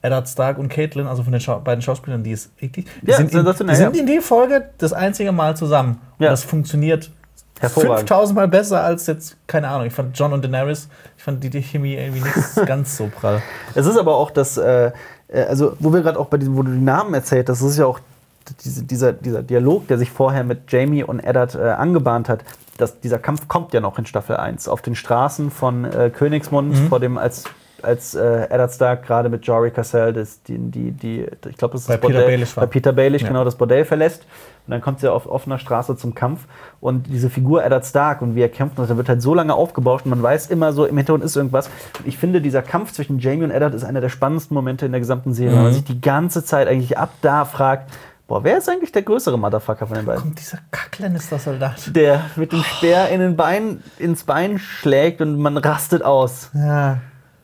Eddard 0.02 0.30
Stark 0.30 0.58
und 0.58 0.70
Caitlyn, 0.70 1.08
also 1.08 1.24
von 1.24 1.32
den 1.34 1.42
Schau 1.42 1.60
beiden 1.60 1.82
Schauspielern, 1.82 2.24
die 2.24 2.32
ist 2.32 2.52
wirklich. 2.62 2.86
Die 3.02 3.12
Ja, 3.12 3.18
sind, 3.18 3.34
in, 3.34 3.44
die 3.46 3.76
sind 3.76 3.96
ja. 3.96 4.02
in 4.02 4.08
die 4.08 4.20
Folge 4.22 4.70
das 4.78 4.94
einzige 4.94 5.32
Mal 5.32 5.58
zusammen. 5.58 6.00
Und 6.18 6.26
das 6.26 6.44
funktioniert 6.44 7.12
Hervorragend. 7.60 8.00
5000 8.10 8.36
Mal 8.36 8.48
besser 8.48 8.84
als 8.84 9.08
jetzt, 9.08 9.38
keine 9.48 9.68
Ahnung. 9.70 9.88
Ich 9.88 9.94
fand 9.94 10.18
John 10.18 10.34
und 10.34 10.44
Daenerys, 10.44 10.90
ich 11.18 11.24
fand 11.24 11.44
die, 11.44 11.50
die 11.50 11.62
Chemie 11.62 11.96
irgendwie 11.96 12.22
nicht 12.22 12.36
ganz 12.66 12.98
so 12.98 13.08
prall. 13.08 13.42
Es 13.74 13.86
ist 13.86 13.98
aber 13.98 14.16
auch 14.16 14.30
das, 14.30 14.58
äh, 14.58 14.92
also 15.44 15.76
wo 15.80 15.94
wir 15.94 16.02
gerade 16.02 16.20
auch 16.20 16.28
bei 16.28 16.38
diesem, 16.38 16.56
wo 16.56 16.64
du 16.64 16.72
die 16.72 16.82
Namen 16.82 17.14
erzählt 17.14 17.50
hast, 17.50 17.62
das 17.62 17.72
ist 17.72 17.78
ja 17.78 17.86
auch 17.86 18.00
diese, 18.64 18.84
dieser, 18.84 19.14
dieser 19.14 19.44
Dialog, 19.44 19.88
der 19.88 19.98
sich 19.98 20.12
vorher 20.12 20.44
mit 20.44 20.72
Jamie 20.72 21.04
und 21.04 21.20
Eddard 21.20 21.56
äh, 21.56 21.70
angebahnt 21.70 22.30
hat. 22.30 22.44
Das, 22.78 23.00
dieser 23.00 23.20
Kampf 23.20 23.48
kommt 23.48 23.74
ja 23.74 23.80
noch 23.80 23.98
in 23.98 24.06
Staffel 24.06 24.38
1 24.38 24.68
auf 24.68 24.82
den 24.82 24.96
Straßen 24.96 25.50
von 25.50 25.86
äh, 25.86 26.10
Königsmund, 26.10 26.78
vor 26.90 27.00
dem 27.00 27.18
als 27.18 27.46
als 27.82 28.16
äh, 28.16 28.46
Eddard 28.50 28.72
Stark 28.74 29.06
gerade 29.06 29.30
mit 29.30 29.46
Jory 29.46 29.72
Cassell 29.72 30.14
das, 30.14 30.42
die, 30.44 30.58
die, 30.58 30.92
die, 30.92 31.26
ich 31.50 31.58
glaube, 31.58 31.74
das 31.74 31.82
ist 31.82 31.88
Bei 31.88 31.96
das 31.96 32.02
Peter 32.02 32.14
Bordell, 32.20 32.26
Baelish 32.38 32.56
bei 32.56 32.66
Peter 32.66 32.94
Baelish, 32.94 33.22
Ja. 33.22 33.28
genau, 33.28 33.44
das 33.44 33.56
Bordell 33.56 33.86
verlässt. 33.86 34.24
Und 34.68 34.72
dann 34.72 34.82
kommt 34.82 35.00
sie 35.00 35.12
auf 35.12 35.28
offener 35.28 35.60
Straße 35.60 35.96
zum 35.96 36.16
Kampf. 36.16 36.46
Und 36.82 37.08
diese 37.08 37.30
Figur 37.30 37.64
Eddard 37.64 37.86
Stark 37.86 38.22
und 38.24 38.36
wie 38.36 38.42
er 38.42 38.50
kämpft, 38.50 38.80
und 38.80 38.90
da 38.90 38.98
wird 38.98 39.08
halt 39.10 39.22
so 39.22 39.36
lange 39.36 39.54
aufgebauscht 39.54 40.06
und 40.06 40.10
man 40.10 40.24
weiß 40.24 40.48
immer 40.48 40.74
so, 40.74 40.86
im 40.86 40.98
Hintergrund 40.98 41.24
ist 41.24 41.36
irgendwas. 41.36 41.68
Und 42.00 42.08
ich 42.08 42.18
finde, 42.18 42.42
dieser 42.42 42.62
Kampf 42.64 42.92
zwischen 42.94 43.20
Jamie 43.20 43.44
und 43.44 43.52
Eddard 43.52 43.74
ist 43.76 43.84
einer 43.84 44.02
der 44.02 44.10
spannendsten 44.10 44.56
Momente 44.56 44.86
in 44.86 44.92
der 44.92 45.02
gesamten 45.02 45.34
Serie. 45.34 45.56
weil 45.56 45.64
Man 45.66 45.74
sich 45.74 45.84
die 45.84 46.02
ganze 46.02 46.44
Zeit 46.44 46.68
eigentlich 46.68 46.98
ab 46.98 47.10
da 47.22 47.46
fragt, 47.46 47.92
boah, 48.28 48.44
wer 48.44 48.58
ist 48.58 48.68
eigentlich 48.68 48.92
der 48.92 49.04
größere 49.04 49.38
Motherfucker 49.38 49.86
von 49.86 49.98
den 49.98 50.06
beiden? 50.08 50.22
Kommt 50.24 50.40
dieser 50.40 50.58
Kack-Lannister-Soldat. 50.72 51.96
Der 51.96 52.22
mit 52.36 52.52
dem 52.52 52.64
Speer 52.64 53.10
in 53.10 53.20
den 53.20 53.36
Bein, 53.36 53.84
ins 54.00 54.24
Bein 54.24 54.58
schlägt 54.58 55.22
und 55.22 55.38
man 55.38 55.58
rastet 55.58 56.02
aus. 56.04 56.50
Ja. 56.56 56.98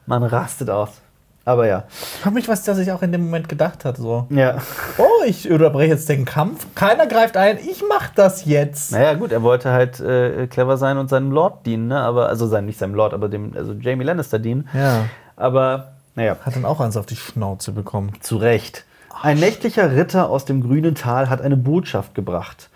Man 0.06 0.24
rastet 0.24 0.70
aus. 0.70 0.90
Aber 1.44 1.66
ja. 1.66 1.86
Ich 1.90 2.20
frage 2.22 2.36
mich, 2.36 2.48
was 2.48 2.64
der 2.64 2.76
sich 2.76 2.92
auch 2.92 3.02
in 3.02 3.12
dem 3.12 3.26
Moment 3.26 3.50
gedacht 3.50 3.84
hat. 3.84 3.98
So, 3.98 4.28
Ja. 4.30 4.58
oh, 5.00 5.24
ich 5.26 5.50
unterbreche 5.50 5.94
jetzt 5.94 6.08
den 6.08 6.24
Kampf. 6.24 6.68
Keiner 6.76 7.08
greift 7.08 7.36
ein. 7.36 7.58
Ich 7.58 7.84
mach 7.90 8.10
das 8.10 8.46
jetzt. 8.46 8.92
Naja, 8.92 9.16
gut, 9.16 9.32
er 9.32 9.42
wollte 9.42 9.72
halt 9.72 10.00
äh, 10.00 10.46
clever 10.46 10.78
sein 10.78 11.00
und 11.00 11.10
seinem 11.10 11.32
Lord 11.32 11.66
dienen, 11.66 11.88
ne? 11.88 12.00
Aber, 12.00 12.30
also 12.30 12.46
sein, 12.48 12.68
nicht 12.68 12.78
seinem 12.78 12.94
Lord, 12.94 13.14
aber 13.16 13.28
dem, 13.28 13.54
also 13.56 13.74
Jamie 13.74 14.04
Lannister 14.04 14.38
dienen. 14.38 14.70
Ja. 14.74 15.06
Aber, 15.36 15.94
naja, 16.16 16.38
Hat 16.46 16.56
dann 16.56 16.66
auch 16.66 16.80
eins 16.80 16.96
auf 16.96 17.08
die 17.08 17.16
Schnauze 17.16 17.72
bekommen. 17.72 18.12
zu 18.20 18.38
Recht. 18.38 18.86
Ein 19.24 19.40
nächtlicher 19.40 19.92
Ritter 19.96 20.30
aus 20.30 20.46
dem 20.46 20.62
grünen 20.62 20.94
Tal 20.96 21.30
hat 21.30 21.42
eine 21.42 21.58
Botschaft 21.58 22.14
gebracht. 22.16 22.70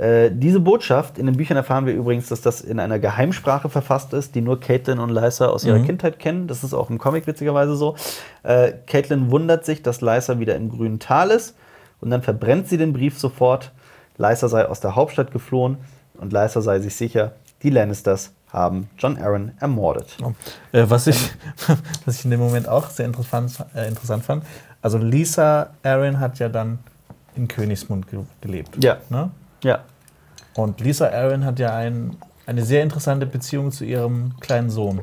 Äh, 0.00 0.30
diese 0.32 0.60
Botschaft, 0.60 1.18
in 1.18 1.26
den 1.26 1.36
Büchern 1.36 1.58
erfahren 1.58 1.84
wir 1.84 1.92
übrigens, 1.92 2.28
dass 2.28 2.40
das 2.40 2.62
in 2.62 2.80
einer 2.80 2.98
Geheimsprache 2.98 3.68
verfasst 3.68 4.14
ist, 4.14 4.34
die 4.34 4.40
nur 4.40 4.58
Caitlin 4.58 4.98
und 4.98 5.10
Lysa 5.10 5.48
aus 5.48 5.62
ihrer 5.64 5.80
Kindheit 5.80 6.18
kennen. 6.18 6.46
Das 6.46 6.64
ist 6.64 6.72
auch 6.72 6.88
im 6.88 6.96
Comic 6.96 7.26
witzigerweise 7.26 7.74
so. 7.76 7.96
Äh, 8.42 8.72
Caitlin 8.86 9.30
wundert 9.30 9.66
sich, 9.66 9.82
dass 9.82 10.00
Lysa 10.00 10.38
wieder 10.38 10.56
im 10.56 10.70
grünen 10.70 11.00
Tal 11.00 11.30
ist 11.30 11.54
und 12.00 12.08
dann 12.08 12.22
verbrennt 12.22 12.66
sie 12.66 12.78
den 12.78 12.94
Brief 12.94 13.18
sofort. 13.18 13.72
Lysa 14.16 14.48
sei 14.48 14.64
aus 14.64 14.80
der 14.80 14.96
Hauptstadt 14.96 15.32
geflohen 15.32 15.76
und 16.16 16.32
Lysa 16.32 16.62
sei 16.62 16.80
sich 16.80 16.96
sicher, 16.96 17.32
die 17.62 17.68
Lannisters 17.68 18.32
haben 18.54 18.88
John 18.96 19.18
Arryn 19.18 19.52
ermordet. 19.60 20.16
Äh, 20.72 20.84
was, 20.88 21.08
ich, 21.08 21.30
was 22.06 22.20
ich 22.20 22.24
in 22.24 22.30
dem 22.30 22.40
Moment 22.40 22.66
auch 22.70 22.88
sehr 22.88 23.04
interessant, 23.04 23.52
äh, 23.74 23.86
interessant 23.86 24.24
fand, 24.24 24.44
also 24.80 24.96
Lisa 24.96 25.74
Aaron 25.82 26.20
hat 26.20 26.38
ja 26.38 26.48
dann 26.48 26.78
in 27.36 27.48
Königsmund 27.48 28.08
ge 28.08 28.20
gelebt. 28.40 28.82
Ja. 28.82 28.96
Ne? 29.10 29.30
Ja, 29.62 29.80
Und 30.54 30.80
Lisa 30.80 31.08
Aaron 31.08 31.44
hat 31.44 31.58
ja 31.58 31.74
ein, 31.74 32.16
eine 32.46 32.62
sehr 32.62 32.82
interessante 32.82 33.26
Beziehung 33.26 33.70
zu 33.72 33.84
ihrem 33.84 34.32
kleinen 34.40 34.70
Sohn. 34.70 35.00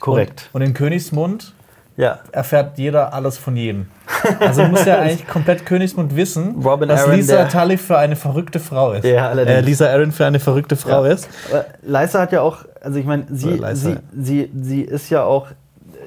korrekt. 0.00 0.48
Und, 0.52 0.62
und 0.62 0.68
in 0.68 0.74
Königsmund 0.74 1.52
Ja. 1.96 2.20
erfährt 2.32 2.78
jeder 2.78 3.12
alles 3.12 3.36
von 3.38 3.56
jedem. 3.56 3.86
Also 4.40 4.64
muss 4.64 4.84
ja 4.84 4.98
eigentlich 5.00 5.26
komplett 5.26 5.66
Königsmund 5.66 6.16
wissen, 6.16 6.56
Robin 6.64 6.88
dass 6.88 7.02
Aaron, 7.02 7.16
Lisa 7.16 7.44
Tully 7.44 7.76
für 7.76 7.98
eine 7.98 8.16
verrückte 8.16 8.60
Frau 8.60 8.92
ist. 8.92 9.04
Ja, 9.04 9.28
allerdings. 9.28 9.58
Äh, 9.58 9.60
Lisa 9.60 9.86
Aaron 9.90 10.12
für 10.12 10.24
eine 10.24 10.40
verrückte 10.40 10.76
Frau 10.76 11.04
Ja. 11.04 11.12
ist. 11.12 11.28
Aber 11.50 11.66
Leisa 11.82 12.20
hat 12.20 12.32
ja 12.32 12.40
auch, 12.40 12.58
also 12.80 12.98
ich 12.98 13.04
meine, 13.06 13.26
sie, 13.30 13.60
sie, 13.74 13.98
sie, 14.16 14.50
sie 14.58 14.80
ist 14.82 15.10
ja 15.10 15.24
auch 15.24 15.48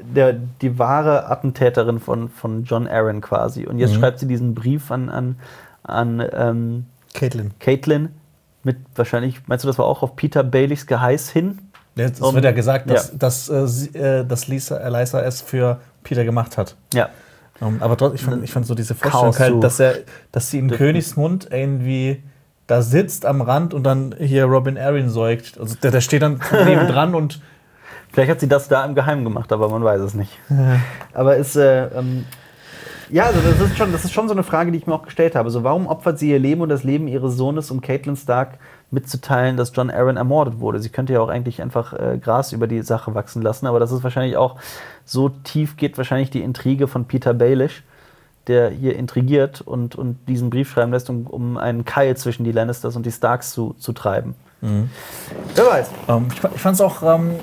der, 0.03 0.33
die 0.61 0.77
wahre 0.79 1.29
Attentäterin 1.29 1.99
von, 1.99 2.29
von 2.29 2.63
John 2.63 2.87
Aaron 2.87 3.21
quasi. 3.21 3.65
Und 3.65 3.77
jetzt 3.79 3.93
Mhm. 3.95 3.99
schreibt 3.99 4.19
sie 4.19 4.27
diesen 4.27 4.55
Brief 4.55 4.89
an, 4.91 5.09
an, 5.09 5.35
an 5.83 6.23
ähm, 6.33 6.85
Caitlin. 7.13 7.51
Caitlin 7.59 8.09
mit 8.65 8.77
wahrscheinlich, 8.95 9.47
meinst 9.47 9.63
du, 9.63 9.67
das 9.67 9.77
war 9.77 9.85
auch 9.85 10.03
auf 10.03 10.15
Peter 10.15 10.43
Baileys 10.43 10.85
Geheiß 10.85 11.29
hin? 11.29 11.59
Jetzt 11.95 12.21
Um- 12.21 12.35
wird 12.35 12.43
ja 12.43 12.51
gesagt, 12.51 12.89
dass, 12.89 13.11
ja. 13.11 13.17
dass, 13.17 13.49
äh, 13.49 13.67
sie, 13.67 13.95
äh, 13.97 14.25
dass 14.25 14.47
Lisa, 14.47 14.77
äh, 14.77 14.89
Lysa 14.89 15.21
es 15.21 15.41
für 15.41 15.79
Peter 16.03 16.25
gemacht 16.25 16.57
hat. 16.57 16.75
Ja. 16.93 17.09
Um, 17.61 17.81
aber 17.81 17.95
trotzdem, 17.95 18.15
ich 18.15 18.21
fand, 18.21 18.43
ich 18.43 18.51
fand 18.51 18.65
so 18.65 18.75
diese 18.75 18.95
Vorstellung 18.95 19.39
halt, 19.39 19.63
dass, 19.63 19.79
er, 19.79 19.99
dass 20.33 20.51
sie 20.51 20.59
in 20.59 20.69
Königsmund 20.69 21.47
irgendwie 21.51 22.21
da 22.67 22.81
sitzt 22.81 23.25
am 23.25 23.41
Rand 23.41 23.73
und 23.73 23.83
dann 23.83 24.13
hier 24.19 24.43
Robin 24.43 24.77
Aaron 24.77 25.09
säugt. 25.09 25.57
Also 25.57 25.75
der, 25.75 25.91
der 25.91 26.01
steht 26.01 26.21
dann 26.21 26.41
neben 26.65 26.87
dran 26.87 27.15
und 27.15 27.39
Vielleicht 28.15 28.31
hat 28.31 28.39
sie 28.39 28.47
das 28.47 28.69
da 28.69 28.85
im 28.85 28.95
Geheimen 28.95 29.25
gemacht, 29.25 29.51
aber 29.51 29.67
man 29.67 29.83
weiß 29.83 29.99
es 29.99 30.13
nicht. 30.13 30.31
Aber 31.13 31.37
es, 31.37 31.57
äh, 31.57 31.87
ähm, 31.87 32.23
ja, 33.09 33.25
also 33.25 33.39
das 33.41 33.59
ist, 33.59 33.77
schon, 33.77 33.91
das 33.91 34.05
ist 34.05 34.13
schon 34.13 34.27
so 34.27 34.33
eine 34.33 34.43
Frage, 34.43 34.71
die 34.71 34.77
ich 34.77 34.87
mir 34.87 34.93
auch 34.93 35.03
gestellt 35.03 35.35
habe. 35.35 35.49
So, 35.49 35.63
warum 35.63 35.87
opfert 35.87 36.19
sie 36.19 36.31
ihr 36.31 36.39
Leben 36.39 36.61
und 36.61 36.69
das 36.69 36.83
Leben 36.83 37.07
ihres 37.07 37.35
Sohnes, 37.35 37.71
um 37.71 37.81
Caitlin 37.81 38.15
Stark 38.15 38.57
mitzuteilen, 38.91 39.57
dass 39.57 39.71
John 39.75 39.89
Aaron 39.89 40.17
ermordet 40.17 40.59
wurde? 40.59 40.79
Sie 40.79 40.89
könnte 40.89 41.13
ja 41.13 41.21
auch 41.21 41.29
eigentlich 41.29 41.61
einfach 41.61 41.93
äh, 41.93 42.17
Gras 42.17 42.51
über 42.51 42.67
die 42.67 42.81
Sache 42.81 43.13
wachsen 43.13 43.41
lassen, 43.41 43.67
aber 43.67 43.79
das 43.79 43.91
ist 43.91 44.03
wahrscheinlich 44.03 44.37
auch, 44.37 44.57
so 45.03 45.29
tief 45.29 45.77
geht 45.77 45.97
wahrscheinlich 45.97 46.29
die 46.29 46.41
Intrige 46.41 46.87
von 46.87 47.05
Peter 47.05 47.33
Baelish, 47.33 47.83
der 48.47 48.69
hier 48.69 48.95
intrigiert 48.95 49.61
und, 49.61 49.95
und 49.95 50.17
diesen 50.27 50.49
Brief 50.49 50.71
schreiben 50.71 50.91
lässt, 50.91 51.09
um, 51.09 51.27
um 51.27 51.57
einen 51.57 51.85
Keil 51.85 52.15
zwischen 52.17 52.43
die 52.43 52.51
Lannisters 52.51 52.95
und 52.95 53.05
die 53.05 53.11
Starks 53.11 53.51
zu, 53.51 53.75
zu 53.79 53.93
treiben. 53.93 54.35
Wer 55.55 55.65
weiß. 55.65 55.89
Ähm, 56.07 56.27
ich 56.31 56.43
ich 56.43 56.61
fand 56.61 56.75
es 56.75 56.81
auch 56.81 57.03
ähm, 57.03 57.35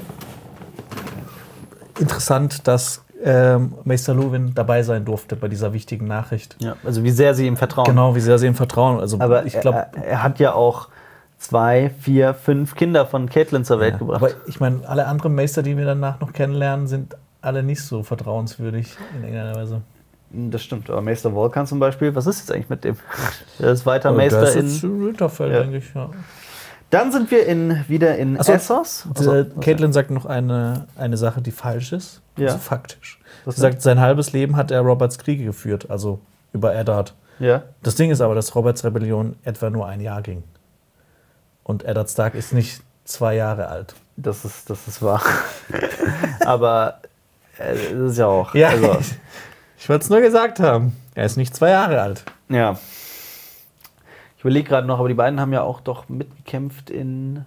interessant, 1.98 2.66
dass 2.66 3.05
ähm, 3.24 3.74
Meister 3.85 4.15
Luwin 4.15 4.53
dabei 4.55 4.82
sein 4.82 5.05
durfte 5.05 5.36
bei 5.36 5.49
dieser 5.49 5.73
wichtigen 5.73 6.07
Nachricht. 6.07 6.57
Ja, 6.61 6.77
also 6.85 7.03
wie 7.05 7.11
sehr 7.11 7.35
sie 7.35 7.47
ihm 7.47 7.57
vertrauen. 7.57 7.86
Genau, 7.86 8.15
wie 8.15 8.20
sehr 8.20 8.39
sie 8.39 8.47
ihm 8.47 8.55
vertrauen. 8.55 8.99
Also 9.01 9.20
Aber 9.20 9.47
ich 9.47 9.59
glaube, 9.61 9.86
er, 9.94 10.05
er 10.05 10.23
hat 10.23 10.39
ja 10.39 10.55
auch 10.55 10.89
zwei, 11.39 11.90
vier, 12.01 12.35
fünf 12.35 12.74
Kinder 12.74 13.07
von 13.07 13.28
Caitlin 13.28 13.65
zur 13.65 13.81
Welt 13.81 13.99
gebracht. 13.99 14.23
aber 14.23 14.31
ich 14.47 14.61
meine, 14.61 14.89
alle 14.89 15.07
anderen 15.07 15.35
Meister, 15.35 15.62
die 15.62 15.77
wir 15.77 15.85
danach 15.85 16.20
noch 16.20 16.32
kennenlernen, 16.32 16.86
sind 16.86 17.16
alle 17.40 17.62
nicht 17.62 17.82
so 17.85 18.03
vertrauenswürdig 18.03 18.97
in 19.16 19.24
irgendeiner 19.24 19.57
Weise. 19.57 19.82
Das 20.35 20.62
stimmt, 20.62 20.89
aber 20.89 21.03
Meister 21.03 21.32
Volkan 21.32 21.66
zum 21.66 21.78
Beispiel, 21.78 22.15
was 22.15 22.27
ist 22.27 22.39
jetzt 22.39 22.53
eigentlich 22.53 22.70
mit 22.70 22.85
dem? 22.85 22.97
Der 23.59 23.69
ist 23.73 23.85
weiter 23.85 24.12
Oh, 24.12 24.16
Meister 24.16 24.40
das 24.40 24.57
ist 24.57 24.82
in. 24.82 25.05
Winterfell, 25.07 25.53
Ja. 25.53 25.61
denke 25.61 25.77
ich. 25.78 25.93
Ja. 25.94 26.09
Dann 26.93 27.10
sind 27.10 27.31
wir 27.31 27.47
in, 27.47 27.85
wieder 27.89 28.19
in 28.19 28.39
Ach 28.39 28.44
so, 28.44 28.52
Essos. 28.52 29.05
Die, 29.06 29.20
Achso, 29.20 29.44
Caitlin 29.62 29.94
sagt 29.94 30.10
noch 30.10 30.27
eine, 30.27 30.89
eine 30.94 31.16
Sache, 31.16 31.40
die 31.40 31.51
falsch 31.51 31.93
ist. 31.93 32.20
Ja. 32.36 32.48
Also 32.48 32.59
faktisch. 32.59 33.19
Was 33.47 33.55
Sie 33.56 33.62
sagt, 33.62 33.81
sein 33.81 33.98
halbes 33.98 34.32
Leben 34.35 34.56
hat 34.56 34.70
er 34.70 34.82
Roberts 34.82 35.16
Kriege 35.16 35.43
geführt, 35.44 35.89
also 35.89 36.20
über 36.52 36.74
Eddard. 36.74 37.14
Ja. 37.39 37.62
Das 37.82 37.94
Ding 37.94 38.10
ist 38.10 38.20
aber, 38.20 38.35
dass 38.35 38.55
Roberts 38.55 38.85
Rebellion 38.85 39.36
etwa 39.43 39.70
nur 39.70 39.86
ein 39.86 40.02
Jahr 40.02 40.20
ging. 40.20 40.43
Und 41.64 41.82
Eddard 41.82 42.10
Stark 42.10 42.35
ist 42.35 42.52
nicht 42.52 42.82
zwei 43.05 43.36
Jahre 43.36 43.69
alt. 43.69 43.94
Das 44.19 44.44
ist, 44.44 44.69
das 44.69 44.86
ist 44.86 45.01
wahr. 45.01 45.23
aber 46.44 47.01
äh, 47.56 47.73
das 47.74 48.12
ist 48.12 48.19
ja 48.19 48.27
auch. 48.27 48.55
Ja, 48.55 48.69
Also, 48.69 48.98
ich, 49.01 49.14
ich 49.78 49.89
wollte 49.89 50.05
es 50.05 50.10
nur 50.10 50.20
gesagt 50.20 50.60
haben. 50.60 50.94
Er 51.14 51.24
ist 51.24 51.39
nicht 51.39 51.56
zwei 51.56 51.70
Jahre 51.70 52.02
alt. 52.02 52.24
ja. 52.51 52.78
Ich 54.43 54.44
überlege 54.44 54.69
gerade 54.70 54.89
noch, 54.89 54.98
aber 54.98 55.06
die 55.06 55.14
beiden 55.14 55.39
haben 55.39 55.52
ja 55.52 55.62
auch 55.62 55.78
doch 55.81 56.09
mitgekämpft 56.09 56.90
in. 56.90 57.44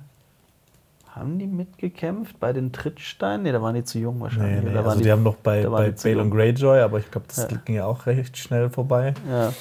Haben 1.14 1.38
die 1.40 1.46
mitgekämpft 1.46 2.40
bei 2.40 2.54
den 2.54 2.72
Trittsteinen? 2.72 3.44
Nee, 3.44 3.52
da 3.52 3.62
waren 3.62 3.76
die 3.76 3.84
zu 3.84 4.00
jung 4.00 4.22
wahrscheinlich. 4.22 4.64
Nee, 4.64 4.70
nee, 4.70 4.74
Da 4.74 4.80
waren 4.80 4.92
also 4.92 5.04
die, 5.04 5.12
haben 5.12 5.24
noch 5.24 5.36
bei, 5.36 5.68
bei 5.68 5.90
die 5.90 6.02
Bale 6.02 6.22
und. 6.22 6.32
Greyjoy, 6.32 6.80
aber 6.80 7.00
ich 7.00 7.12
glaube, 7.12 7.28
das 7.28 7.52
Ja. 7.52 7.58
ging 7.66 7.76
ja 7.76 7.86
auch 7.86 8.06
recht 8.06 8.38
schnell 8.38 8.70
vorbei. 8.70 9.14
Ja. 9.30 9.52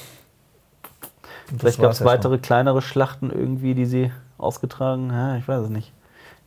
Vielleicht 1.58 1.80
gab 1.80 1.90
es 1.90 1.98
ja 1.98 2.04
schon. 2.04 2.12
weitere 2.12 2.38
kleinere 2.38 2.80
Schlachten 2.82 3.30
irgendwie, 3.32 3.74
die 3.74 3.86
sie 3.86 4.12
ausgetragen 4.38 5.12
haben. 5.12 5.38
Ich 5.38 5.48
weiß 5.48 5.64
es 5.64 5.70
nicht. 5.70 5.92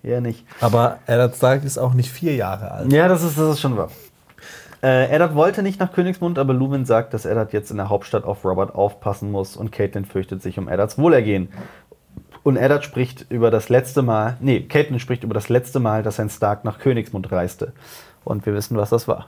Eher 0.03 0.22
nicht. 0.22 0.45
Aber 0.61 0.99
Eddard 1.05 1.35
Stark 1.35 1.65
ist 1.65 1.77
auch 1.77 1.93
nicht 1.95 2.09
vier 2.09 2.34
Jahre 2.34 2.72
alt. 2.72 2.93
Ja, 2.93 3.09
das 3.09 3.23
ist, 3.23 3.38
das 3.38 3.55
ist 3.55 3.59
schon 3.59 3.76
wahr. 3.76 3.89
Äh, 4.84 5.10
Eddard 5.10 5.36
wollte 5.36 5.64
nicht 5.64 5.80
nach 5.80 5.91
Königsmund, 5.91 6.38
aber 6.38 6.54
Luwin 6.54 6.86
sagt, 6.86 7.14
dass 7.14 7.26
Eddard 7.26 7.54
jetzt 7.54 7.72
in 7.72 7.78
der 7.78 7.90
Hauptstadt 7.90 8.24
auf 8.24 8.45
Robert 8.45 8.76
aufpassen 8.76 9.32
muss 9.32 9.58
und 9.58 9.72
Caitlin 9.72 10.06
fürchtet 10.06 10.41
sich 10.41 10.60
um 10.60 10.68
Eddards 10.68 10.98
Wohlergehen. 10.98 11.49
Und 12.44 12.58
Eddard 12.58 12.84
spricht 12.84 13.26
über 13.30 13.52
das 13.52 13.70
letzte 13.70 14.02
Mal, 14.02 14.38
nee, 14.40 14.62
Caitlin 14.62 14.99
spricht 14.99 15.24
über 15.24 15.34
das 15.34 15.49
letzte 15.49 15.80
Mal, 15.80 16.04
dass 16.04 16.20
ein 16.20 16.30
Stark 16.30 16.64
nach 16.64 16.80
Königsmund 16.80 17.32
reiste. 17.32 17.74
Und 18.24 18.45
wir 18.45 18.54
wissen, 18.54 18.78
was 18.78 18.90
das 18.90 19.08
war. 19.08 19.28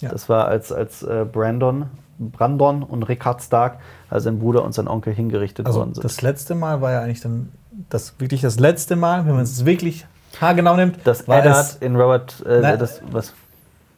Ja. 0.00 0.10
Das 0.10 0.28
war, 0.28 0.46
als, 0.46 0.72
als 0.72 1.02
äh, 1.02 1.26
Brandon, 1.30 1.86
Brandon 2.18 2.82
und 2.82 3.02
Rickard 3.04 3.42
Stark, 3.42 3.78
also 4.08 4.24
sein 4.24 4.38
Bruder 4.38 4.64
und 4.64 4.72
sein 4.72 4.88
Onkel, 4.88 5.12
hingerichtet 5.12 5.66
Also 5.66 5.80
worden 5.80 5.94
sind. 5.94 6.04
das 6.04 6.22
letzte 6.22 6.54
Mal 6.54 6.80
war 6.80 6.92
ja 6.92 7.00
eigentlich 7.02 7.20
dann 7.20 7.50
das 7.90 8.18
wirklich 8.18 8.40
das 8.40 8.58
letzte 8.58 8.96
Mal, 8.96 9.26
wenn 9.26 9.34
man 9.34 9.42
es 9.42 9.64
wirklich 9.64 10.06
haargenau 10.40 10.76
nimmt, 10.76 10.98
dass 11.06 11.26
war 11.28 11.38
Eddard 11.40 11.58
es, 11.58 11.74
in 11.76 11.96
Robert, 11.96 12.44
äh, 12.46 12.60
Nein. 12.60 12.78
das, 12.78 13.00
was, 13.10 13.34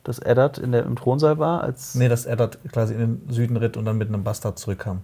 dass 0.08 0.18
Eddard 0.18 0.58
in 0.58 0.72
der, 0.72 0.84
im 0.84 0.96
Thronsaal 0.96 1.38
war, 1.38 1.62
als. 1.62 1.94
nee, 1.94 2.08
dass 2.08 2.26
Eddard 2.26 2.58
quasi 2.72 2.94
in 2.94 3.00
den 3.00 3.22
Süden 3.30 3.56
ritt 3.56 3.76
und 3.76 3.84
dann 3.84 3.98
mit 3.98 4.08
einem 4.08 4.24
Bastard 4.24 4.58
zurückkam. 4.58 5.02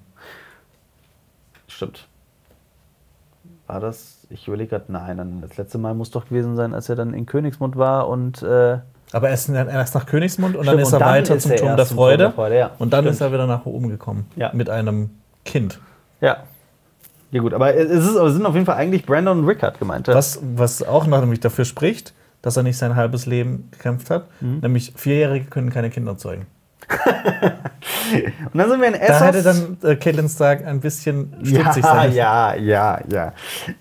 Stimmt. 1.68 2.06
War 3.66 3.80
das? 3.80 4.26
Ich 4.30 4.46
überlege 4.48 4.70
gerade, 4.70 4.92
nein, 4.92 5.16
dann 5.16 5.40
das 5.40 5.56
letzte 5.56 5.78
Mal 5.78 5.94
muss 5.94 6.10
doch 6.10 6.26
gewesen 6.28 6.56
sein, 6.56 6.74
als 6.74 6.88
er 6.88 6.96
dann 6.96 7.14
in 7.14 7.26
Königsmund 7.26 7.76
war 7.76 8.08
und. 8.08 8.42
Äh, 8.42 8.78
Aber 9.12 9.28
er 9.28 9.34
ist 9.34 9.48
dann 9.48 9.68
erst 9.68 9.94
nach 9.94 10.06
Königsmund 10.06 10.56
und 10.56 10.66
dann 10.66 10.74
Stimmt, 10.74 10.86
ist 10.88 10.92
er 10.92 10.98
dann 10.98 11.08
weiter 11.08 11.34
ist 11.36 11.42
zum 11.44 11.56
Turm 11.56 11.76
der 11.76 11.86
zum 11.86 11.96
Turm 11.96 12.04
Freude. 12.06 12.18
der 12.24 12.32
Freude, 12.32 12.58
ja. 12.58 12.70
Und 12.78 12.92
dann 12.92 13.04
Stimmt. 13.04 13.14
ist 13.14 13.20
er 13.20 13.32
wieder 13.32 13.46
nach 13.46 13.64
oben 13.66 13.88
gekommen. 13.88 14.26
Ja. 14.36 14.50
Mit 14.52 14.68
einem 14.70 15.10
Kind. 15.44 15.80
ja. 16.20 16.38
Ja, 17.30 17.40
gut, 17.40 17.52
aber 17.52 17.74
es, 17.74 17.90
ist, 17.90 18.14
es 18.14 18.32
sind 18.34 18.46
auf 18.46 18.54
jeden 18.54 18.64
Fall 18.64 18.76
eigentlich 18.76 19.04
Brandon 19.06 19.40
und 19.40 19.46
Rickard 19.48 19.80
gemeint. 19.80 20.06
ja. 20.06 20.14
Was, 20.14 20.38
was 20.54 20.84
auch 20.86 21.06
noch 21.08 21.18
nämlich 21.18 21.40
dafür 21.40 21.64
spricht, 21.64 22.14
dass 22.44 22.58
er 22.58 22.62
nicht 22.62 22.76
sein 22.76 22.94
halbes 22.94 23.24
Leben 23.24 23.68
gekämpft 23.70 24.10
hat. 24.10 24.26
Mhm. 24.42 24.58
Nämlich 24.58 24.92
Vierjährige 24.96 25.46
können 25.46 25.70
keine 25.70 25.88
Kinder 25.88 26.18
zeugen. 26.18 26.46
Und 28.52 28.58
dann 28.58 28.68
sind 28.68 28.80
wir 28.82 28.88
in 28.88 28.94
Essos. 28.94 29.18
Da 29.18 29.24
hätte 29.26 29.42
dann 29.42 29.78
äh, 29.82 29.96
Caitlin 29.96 30.28
Stark 30.28 30.66
ein 30.66 30.80
bisschen 30.80 31.32
stutzig 31.42 31.82
ja, 31.84 31.94
sein. 31.94 32.12
ja, 32.12 32.54
ja, 32.54 33.00
ja. 33.08 33.32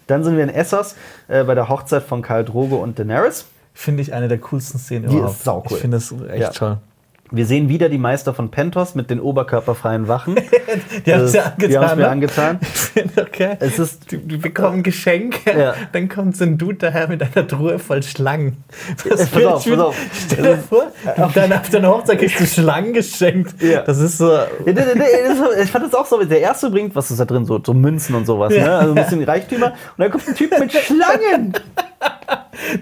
Dann 0.07 0.23
sind 0.23 0.37
wir 0.37 0.43
in 0.43 0.49
Essos 0.49 0.95
äh, 1.27 1.43
bei 1.43 1.55
der 1.55 1.67
Hochzeit 1.67 2.03
von 2.03 2.21
Karl 2.21 2.45
Drogo 2.45 2.77
und 2.77 2.97
Daenerys. 2.97 3.45
Finde 3.73 4.01
ich 4.01 4.13
eine 4.13 4.29
der 4.29 4.37
coolsten 4.37 4.79
Szenen 4.79 5.09
Die 5.09 5.17
überhaupt. 5.17 5.35
ist 5.35 5.43
saucool. 5.43 5.75
Ich 5.75 5.81
finde 5.81 5.97
es 5.97 6.11
echt 6.29 6.39
Ja. 6.41 6.49
toll. 6.51 6.77
Wir 7.35 7.47
sehen 7.47 7.67
wieder 7.67 7.89
die 7.89 7.97
Meister 7.97 8.35
von 8.35 8.51
Pentos 8.51 8.93
mit 8.93 9.09
den 9.09 9.19
oberkörperfreien 9.19 10.07
Wachen. 10.07 10.35
Die 11.05 11.11
haben 11.13 11.23
es 11.23 11.33
ja 11.33 11.51
Die 11.59 11.75
haben 11.75 11.83
es 11.83 11.91
angetan. 11.91 11.97
mir 11.97 12.03
ne? 12.03 12.09
angetan. 12.09 12.59
Okay. 13.19 13.57
Es 13.59 13.79
ist 13.79 14.11
Die, 14.11 14.17
die 14.17 14.37
bekommen 14.37 14.77
ein 14.77 14.83
Geschenk, 14.83 15.39
Ja. 15.47 15.73
dann 15.93 16.07
kommt 16.09 16.37
so 16.37 16.43
ein 16.43 16.59
Dude 16.59 16.75
daher 16.75 17.07
mit 17.07 17.23
einer 17.23 17.47
Truhe 17.47 17.79
voll 17.79 18.03
Schlangen. 18.03 18.57
Das 19.09 19.27
pass 19.29 19.43
auf, 19.45 19.65
pass 19.67 19.79
auf. 19.79 19.95
Stell 20.27 20.43
dir 20.43 20.57
vor, 20.59 20.91
dann 21.33 21.53
auf 21.53 21.69
deiner 21.71 21.87
Hochzeit 21.89 22.19
kriegst 22.19 22.39
du 22.39 22.45
Schlangen 22.45 22.93
geschenkt. 22.93 23.59
Ja. 23.63 23.81
Das 23.81 23.97
ist 23.99 24.19
so. 24.19 24.31
Ja, 24.31 24.45
der- 24.67 24.73
der- 24.73 24.95
der- 24.95 25.63
Ich 25.63 25.71
fand 25.71 25.85
das 25.85 25.95
auch 25.95 26.05
so, 26.05 26.23
der 26.23 26.39
erste 26.39 26.69
bringt, 26.69 26.95
was 26.95 27.09
ist 27.09 27.19
da 27.19 27.25
drin, 27.25 27.45
so, 27.47 27.59
so 27.65 27.73
Münzen 27.73 28.13
und 28.13 28.27
sowas, 28.27 28.53
Ja. 28.53 28.63
ne? 28.63 28.77
also 28.77 28.89
ein 28.91 28.95
bisschen 28.95 29.23
Reichtümer. 29.23 29.67
Und 29.71 29.73
dann 29.97 30.11
kommt 30.11 30.27
ein 30.27 30.35
Typ 30.35 30.51
mit 30.59 30.71
Schlangen. 30.71 31.53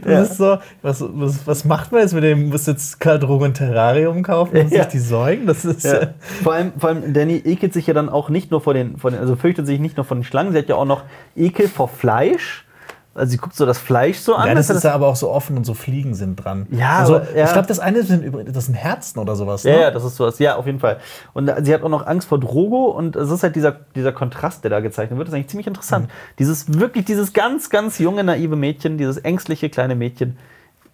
Das 0.03 0.11
Ja. 0.11 0.21
ist 0.21 0.37
so, 0.37 0.57
was, 0.81 1.03
was, 1.07 1.47
was 1.47 1.65
macht 1.65 1.91
man 1.91 2.01
jetzt 2.01 2.13
mit 2.13 2.23
dem? 2.23 2.49
Muss 2.49 2.65
jetzt 2.67 2.99
Karl 2.99 3.19
Drogo 3.19 3.43
ein 3.45 3.53
Terrarium 3.53 4.21
kaufen 4.23 4.57
und 4.57 4.71
Ja. 4.71 4.83
sich 4.83 4.91
die 4.91 4.99
säugen? 4.99 5.47
Das 5.47 5.65
ist. 5.65 5.83
Ja. 5.83 5.93
äh, 5.95 6.07
Vor, 6.43 6.53
allem, 6.53 6.73
vor 6.77 6.89
allem, 6.89 7.13
Danny 7.13 7.37
ekelt 7.43 7.73
sich 7.73 7.87
ja 7.87 7.93
dann 7.93 8.09
auch 8.09 8.29
nicht 8.29 8.51
nur 8.51 8.61
vor 8.61 8.73
den, 8.73 8.97
vor 8.97 9.11
den, 9.11 9.19
also 9.19 9.35
fürchtet 9.35 9.65
sich 9.67 9.79
nicht 9.79 9.97
nur 9.97 10.05
vor 10.05 10.15
den 10.17 10.23
Schlangen, 10.23 10.51
sie 10.51 10.59
hat 10.59 10.69
ja 10.69 10.75
auch 10.75 10.85
noch 10.85 11.03
Ekel 11.35 11.67
vor 11.67 11.87
Fleisch. 11.87 12.65
Also 13.13 13.31
sie 13.31 13.37
guckt 13.37 13.55
so 13.55 13.65
das 13.65 13.77
Fleisch 13.77 14.19
so 14.19 14.35
an. 14.35 14.47
Ja, 14.47 14.55
das 14.55 14.69
ist 14.69 14.83
ja 14.83 14.93
aber 14.93 15.07
auch 15.07 15.17
so 15.17 15.29
offen 15.29 15.57
und 15.57 15.65
so 15.65 15.73
Fliegen 15.73 16.15
sind 16.15 16.37
dran. 16.37 16.65
Ja, 16.71 16.99
also, 16.99 17.17
aber- 17.17 17.35
ja. 17.35 17.43
Ich 17.45 17.51
glaube, 17.51 17.67
das 17.67 17.79
eine 17.79 18.03
sind 18.03 18.23
übrigens, 18.23 18.53
das 18.53 18.67
sind 18.67 18.75
Herzen 18.75 19.19
oder 19.19 19.35
sowas. 19.35 19.63
Ja, 19.63 19.71
ne? 19.73 19.81
ja, 19.81 19.91
das 19.91 20.05
ist 20.05 20.15
sowas. 20.15 20.39
Ja, 20.39 20.55
auf 20.55 20.65
jeden 20.65 20.79
Fall. 20.79 20.97
Und 21.33 21.51
sie 21.63 21.73
hat 21.73 21.83
auch 21.83 21.89
noch 21.89 22.07
Angst 22.07 22.29
vor 22.29 22.39
Drogo 22.39 22.85
und 22.85 23.17
es 23.17 23.29
ist 23.29 23.43
halt 23.43 23.57
dieser, 23.57 23.73
dieser 23.95 24.13
Kontrast, 24.13 24.63
der 24.63 24.71
da 24.71 24.79
gezeichnet 24.79 25.17
wird. 25.17 25.27
Das 25.27 25.33
ist 25.33 25.35
eigentlich 25.37 25.49
ziemlich 25.49 25.67
interessant. 25.67 26.07
Mhm. 26.07 26.11
Dieses 26.39 26.79
wirklich, 26.79 27.03
dieses 27.03 27.33
ganz, 27.33 27.69
ganz 27.69 27.99
junge, 27.99 28.23
naive 28.23 28.55
Mädchen, 28.55 28.97
dieses 28.97 29.17
ängstliche 29.17 29.69
kleine 29.69 29.95
Mädchen 29.95 30.37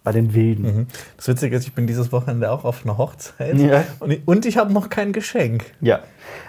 bei 0.08 0.12
den 0.12 0.32
Wilden. 0.32 0.62
Mhm. 0.62 0.86
Das 1.18 1.28
Witzige 1.28 1.54
ist, 1.54 1.66
ich 1.66 1.74
bin 1.74 1.86
dieses 1.86 2.12
Wochenende 2.12 2.50
auch 2.50 2.64
auf 2.64 2.82
einer 2.82 2.96
Hochzeit 2.96 3.58
Ja. 3.58 3.84
und 4.00 4.10
ich, 4.10 4.22
und 4.24 4.46
ich 4.46 4.56
habe 4.56 4.72
noch 4.72 4.88
kein 4.88 5.12
Geschenk. 5.12 5.66
Ja. 5.82 5.98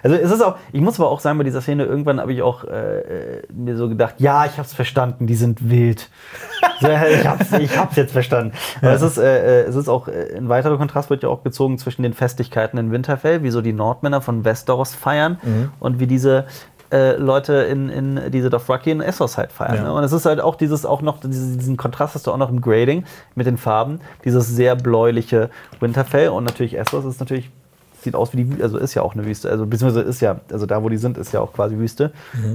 Also 0.02 0.16
es 0.16 0.30
ist 0.30 0.40
auch, 0.40 0.56
ich 0.72 0.80
muss 0.80 0.98
aber 0.98 1.10
auch 1.10 1.20
sagen, 1.20 1.36
bei 1.36 1.44
dieser 1.44 1.60
Szene, 1.60 1.84
irgendwann 1.84 2.20
habe 2.20 2.32
ich 2.32 2.40
auch 2.40 2.64
äh, 2.64 3.00
äh, 3.00 3.42
mir 3.52 3.76
so 3.76 3.90
gedacht, 3.90 4.14
ja, 4.16 4.46
ich 4.46 4.56
hab's 4.56 4.72
verstanden, 4.72 5.26
die 5.26 5.34
sind 5.34 5.68
wild. 5.68 6.08
so, 6.80 6.88
ich, 6.88 7.26
hab's, 7.28 7.52
ich 7.52 7.76
hab's 7.76 7.96
jetzt 7.96 8.12
verstanden. 8.12 8.54
Aber 8.80 8.92
es 8.92 9.02
ist, 9.02 9.18
äh, 9.18 9.60
äh, 9.64 9.68
es 9.68 9.76
ist 9.76 9.90
auch, 9.90 10.08
äh, 10.08 10.34
ein 10.34 10.48
weiterer 10.48 10.78
Kontrast 10.78 11.10
wird 11.10 11.22
ja 11.22 11.28
auch 11.28 11.42
gezogen 11.42 11.76
zwischen 11.76 12.02
den 12.02 12.14
Festigkeiten 12.14 12.78
in 12.78 12.92
Winterfell, 12.92 13.42
wie 13.42 13.50
so 13.50 13.60
die 13.60 13.74
Nordmänner 13.74 14.22
von 14.22 14.46
Westeros 14.46 14.94
feiern 14.94 15.38
und 15.80 16.00
wie 16.00 16.06
diese 16.06 16.46
äh, 16.92 17.16
Leute 17.16 17.54
in, 17.54 17.88
in 17.88 18.30
diese 18.30 18.50
Dothraki 18.50 18.90
in 18.90 19.00
Essos 19.00 19.38
halt 19.38 19.52
feiern. 19.52 19.76
Ja. 19.76 19.82
Ne? 19.84 19.92
Und 19.92 20.04
es 20.04 20.12
ist 20.12 20.26
halt 20.26 20.40
auch 20.40 20.56
dieses, 20.56 20.84
auch 20.84 21.02
noch, 21.02 21.20
diesen, 21.20 21.58
diesen 21.58 21.76
Kontrast 21.76 22.14
hast 22.14 22.26
du 22.26 22.32
auch 22.32 22.36
noch 22.36 22.50
im 22.50 22.60
Grading 22.60 23.04
mit 23.34 23.46
den 23.46 23.58
Farben, 23.58 24.00
dieses 24.24 24.48
sehr 24.48 24.76
bläuliche 24.76 25.50
Winterfell 25.78 26.28
und 26.28 26.44
natürlich 26.44 26.78
Essos 26.78 27.04
ist 27.04 27.20
natürlich 27.20 27.50
sieht 28.02 28.14
aus 28.14 28.32
wie 28.32 28.38
die 28.38 28.48
Wüste, 28.48 28.62
also 28.62 28.78
ist 28.78 28.94
ja 28.94 29.02
auch 29.02 29.14
eine 29.14 29.26
Wüste, 29.26 29.50
also 29.50 29.66
beziehungsweise 29.66 30.06
ist 30.08 30.20
ja, 30.20 30.40
also 30.50 30.66
da 30.66 30.82
wo 30.82 30.88
die 30.88 30.96
sind, 30.96 31.18
ist 31.18 31.32
ja 31.32 31.40
auch 31.40 31.52
quasi 31.52 31.76
Wüste. 31.76 32.12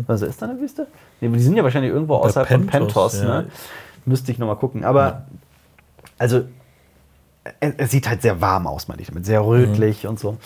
Also 0.07 0.25
ist 0.25 0.41
da 0.41 0.47
eine 0.47 0.59
Wüste? 0.59 0.87
Nee, 1.21 1.29
die 1.29 1.39
sind 1.39 1.55
ja 1.55 1.63
wahrscheinlich 1.63 1.91
irgendwo 1.91 2.15
außerhalb 2.15 2.47
von 2.47 2.65
Pentos, 2.65 2.93
Pentos, 2.93 3.21
ja. 3.21 3.41
ne? 3.41 3.47
Müsste 4.05 4.31
ich 4.31 4.39
nochmal 4.39 4.55
gucken. 4.55 4.83
Aber 4.83 5.25
also 6.17 6.45
es, 7.59 7.73
es 7.77 7.91
sieht 7.91 8.09
halt 8.09 8.21
sehr 8.21 8.41
warm 8.41 8.67
aus, 8.67 8.87
meine 8.87 9.01
ich 9.01 9.07
damit, 9.07 9.25
sehr 9.25 9.45
rötlich 9.45 10.07
und 10.07 10.19
so. 10.19 10.37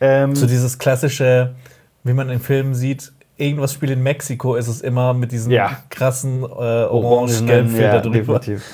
Ähm, 0.00 0.34
So 0.34 0.46
dieses 0.46 0.78
klassische, 0.78 1.54
wie 2.02 2.12
man 2.12 2.28
in 2.28 2.40
Filmen 2.40 2.74
sieht, 2.74 3.12
irgendwas 3.36 3.72
spielt 3.72 3.92
in 3.92 4.02
Mexiko, 4.02 4.54
ist 4.56 4.68
es 4.68 4.80
immer 4.80 5.14
mit 5.14 5.32
diesen 5.32 5.50
Ja. 5.52 5.78
krassen 5.90 6.42
äh, 6.42 6.46
Orangenen, 6.46 6.90
orange-gelb-Filter 6.90 7.94
ja, 7.94 8.00
drüber. 8.00 8.38
definitiv. 8.38 8.64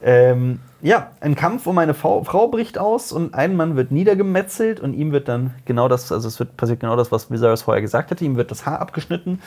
Ähm, 0.00 0.60
ja, 0.80 1.10
ein 1.20 1.34
Kampf 1.34 1.66
um 1.66 1.76
eine 1.78 1.92
Frau, 1.92 2.22
Frau 2.22 2.46
bricht 2.48 2.78
aus 2.78 3.10
und 3.10 3.34
ein 3.34 3.56
Mann 3.56 3.74
wird 3.76 3.90
niedergemetzelt 3.90 4.78
und 4.80 4.94
ihm 4.94 5.10
wird 5.10 5.26
dann 5.28 5.54
genau 5.64 5.88
das, 5.88 6.12
also 6.12 6.28
es 6.28 6.38
wird 6.38 6.56
passiert 6.56 6.80
genau 6.80 6.94
das, 6.94 7.10
was 7.10 7.30
Viserys 7.30 7.62
vorher 7.62 7.82
gesagt 7.82 8.10
hatte, 8.12 8.24
ihm 8.24 8.36
wird 8.36 8.50
das 8.52 8.64
Haar 8.64 8.80
abgeschnitten 8.80 9.40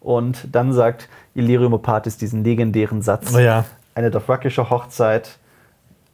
und 0.00 0.46
dann 0.52 0.74
sagt 0.74 1.08
Illyrio 1.34 1.70
Mopatis 1.70 2.18
diesen 2.18 2.44
legendären 2.44 3.00
Satz, 3.00 3.32
Oh 3.34 3.38
ja. 3.38 3.64
eine 3.94 4.10
Dothrakische 4.10 4.68
Hochzeit, 4.68 5.38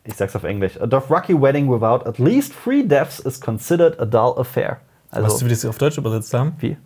ich 0.04 0.14
sag's 0.14 0.36
auf 0.36 0.44
Englisch, 0.44 0.80
a 0.80 0.86
Dothraki 0.86 1.34
wedding 1.42 1.68
without 1.68 2.08
at 2.08 2.18
least 2.18 2.52
three 2.62 2.84
deaths 2.86 3.18
is 3.18 3.40
considered 3.40 3.98
a 4.00 4.04
dull 4.04 4.38
affair. 4.38 4.76
Also, 5.10 5.26
weißt 5.26 5.40
du, 5.40 5.44
wie 5.46 5.48
die 5.48 5.54
es 5.54 5.66
auf 5.66 5.78
Deutsch 5.78 5.98
übersetzt 5.98 6.32
haben? 6.32 6.52
wie? 6.60 6.76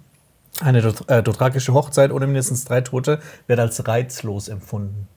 Eine 0.60 0.78
äh, 1.08 1.22
dothrakische 1.22 1.74
Hochzeit 1.74 2.12
ohne 2.12 2.26
mindestens 2.26 2.64
drei 2.64 2.80
Tote 2.80 3.18
wird 3.46 3.58
als 3.58 3.86
reizlos 3.88 4.48
empfunden. 4.48 5.08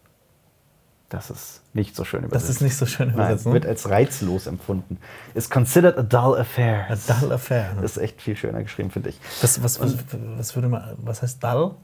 Das 1.10 1.30
ist 1.30 1.62
nicht 1.74 1.96
so 1.96 2.04
schön 2.04 2.24
Das 2.24 2.30
übersetzt. 2.32 2.50
ist 2.50 2.62
nicht 2.62 2.76
so 2.76 2.86
schön 2.86 3.08
Nein, 3.10 3.16
übersetzt. 3.16 3.46
ne? 3.46 3.54
wird 3.54 3.66
als 3.66 3.90
reizlos 3.90 4.46
empfunden. 4.48 4.98
Is 5.36 5.50
considered 5.50 5.98
a 5.98 6.02
dull 6.04 6.38
affair. 6.38 6.86
A 6.90 6.96
dull 7.22 7.32
affair. 7.32 7.74
Ne? 7.76 7.82
Das 7.84 7.92
ist 7.96 8.04
echt 8.04 8.22
viel 8.22 8.36
schöner 8.36 8.62
geschrieben, 8.64 8.92
finde 8.92 9.10
ich. 9.10 9.20
Was, 9.42 9.64
was, 9.64 9.80
was, 9.80 9.96
was 10.38 10.56
würde 10.56 10.68
man, 10.68 10.96
was 10.98 11.22
heißt 11.22 11.42
dull? 11.42 11.76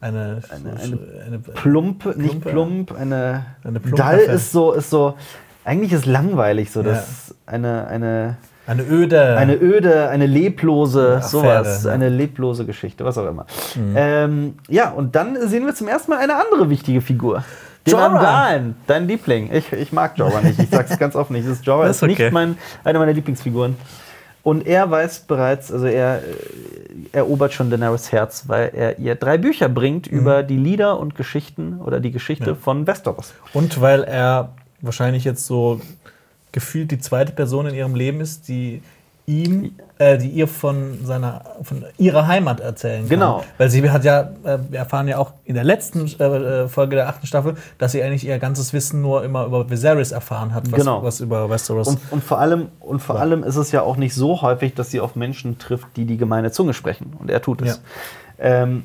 Eine, 0.00 0.42
Eine- 0.48 0.80
eine, 0.80 1.22
eine, 1.26 1.38
Plump, 1.38 2.06
nicht 2.16 2.40
Plumpe. 2.40 2.50
plump, 2.50 2.92
eine, 2.92 3.44
Eine 3.62 3.78
plump 3.78 3.96
dull 3.96 4.18
ist 4.18 4.50
so, 4.50 4.72
ist 4.72 4.90
so, 4.90 5.16
eigentlich 5.64 5.92
ist 5.92 6.06
langweilig 6.06 6.72
so, 6.72 6.80
Ja. 6.80 6.86
das 6.86 7.08
ist 7.08 7.34
eine, 7.46 7.86
eine, 7.86 8.36
eine 8.66 8.82
öde. 8.84 9.36
eine 9.36 9.54
öde, 9.56 10.08
eine 10.08 10.26
leblose, 10.26 11.16
Affäre, 11.16 11.28
sowas, 11.64 11.84
ne? 11.84 11.92
eine 11.92 12.08
leblose 12.08 12.64
Geschichte, 12.64 13.04
was 13.04 13.18
auch 13.18 13.26
immer. 13.28 13.46
Ähm, 13.94 14.54
ja, 14.68 14.90
und 14.90 15.14
dann 15.16 15.36
sehen 15.48 15.66
wir 15.66 15.74
zum 15.74 15.88
ersten 15.88 16.10
Mal 16.12 16.18
eine 16.18 16.36
andere 16.36 16.70
wichtige 16.70 17.00
Figur. 17.00 17.44
Den 17.86 17.92
Jorah. 17.94 18.06
Andalen, 18.06 18.76
dein 18.86 19.08
Liebling. 19.08 19.50
Ich, 19.52 19.72
ich 19.72 19.92
mag 19.92 20.16
Jorah 20.16 20.40
nicht, 20.40 20.58
ich 20.60 20.70
sag's 20.70 20.96
ganz 20.98 21.16
offen 21.16 21.32
nicht. 21.32 21.46
Das 21.48 21.54
ist 21.58 21.66
Jorah 21.66 21.86
Das 21.86 21.96
ist 21.96 22.02
ist 22.02 22.10
okay. 22.10 22.22
nicht 22.24 22.32
mein, 22.32 22.56
eine 22.84 22.98
meiner 23.00 23.12
Lieblingsfiguren. 23.12 23.76
Und 24.44 24.66
er 24.66 24.90
weiß 24.90 25.20
bereits, 25.20 25.72
also 25.72 25.86
er 25.86 26.18
äh, 26.18 26.20
erobert 27.12 27.52
schon 27.52 27.70
Daenerys 27.70 28.10
Herz, 28.12 28.44
weil 28.48 28.70
er 28.74 28.98
ihr 28.98 29.14
drei 29.14 29.38
Bücher 29.38 29.68
bringt 29.68 30.06
über 30.08 30.42
die 30.42 30.56
Lieder 30.56 30.98
und 30.98 31.14
Geschichten 31.14 31.80
oder 31.84 32.00
die 32.00 32.10
Geschichte 32.12 32.50
Ja. 32.50 32.56
von 32.56 32.86
Westeros. 32.86 33.34
Und 33.52 33.80
weil 33.80 34.02
er 34.04 34.50
wahrscheinlich 34.80 35.24
jetzt 35.24 35.46
so 35.46 35.80
gefühlt 36.52 36.90
die 36.90 36.98
zweite 36.98 37.32
Person 37.32 37.66
in 37.66 37.74
ihrem 37.74 37.94
Leben 37.94 38.20
ist, 38.20 38.48
die 38.48 38.82
ihm, 39.26 39.76
äh, 39.98 40.18
die 40.18 40.28
ihr 40.28 40.48
von 40.48 41.04
seiner, 41.04 41.42
von 41.62 41.84
ihrer 41.96 42.26
Heimat 42.26 42.58
erzählen 42.60 43.02
kann. 43.02 43.08
Genau. 43.08 43.44
Weil 43.56 43.70
sie 43.70 43.88
hat 43.88 44.04
ja, 44.04 44.32
äh, 44.42 44.58
wir 44.68 44.80
erfahren 44.80 45.06
ja 45.06 45.18
auch 45.18 45.32
in 45.44 45.54
der 45.54 45.62
letzten 45.62 46.06
äh, 46.20 46.68
Folge 46.68 46.96
der 46.96 47.08
achten 47.08 47.26
Staffel, 47.26 47.56
dass 47.78 47.92
sie 47.92 48.02
eigentlich 48.02 48.26
ihr 48.26 48.38
ganzes 48.40 48.72
Wissen 48.72 49.00
nur 49.00 49.24
immer 49.24 49.46
über 49.46 49.70
Viserys 49.70 50.10
erfahren 50.10 50.52
hat, 50.52 50.70
was, 50.72 50.80
Genau. 50.80 51.02
was 51.04 51.20
über 51.20 51.48
Westeros. 51.48 51.86
Und, 51.86 52.00
und 52.10 52.24
vor, 52.24 52.40
allem, 52.40 52.68
und 52.80 53.00
vor 53.00 53.20
allem 53.20 53.44
ist 53.44 53.56
es 53.56 53.70
ja 53.70 53.82
auch 53.82 53.96
nicht 53.96 54.14
so 54.14 54.42
häufig, 54.42 54.74
dass 54.74 54.90
sie 54.90 54.98
auf 54.98 55.14
Menschen 55.14 55.58
trifft, 55.58 55.96
die 55.96 56.04
die 56.04 56.16
gemeine 56.16 56.50
Zunge 56.50 56.74
sprechen. 56.74 57.12
Und 57.18 57.30
er 57.30 57.40
tut 57.40 57.62
es. 57.62 57.80
Ähm, 58.40 58.84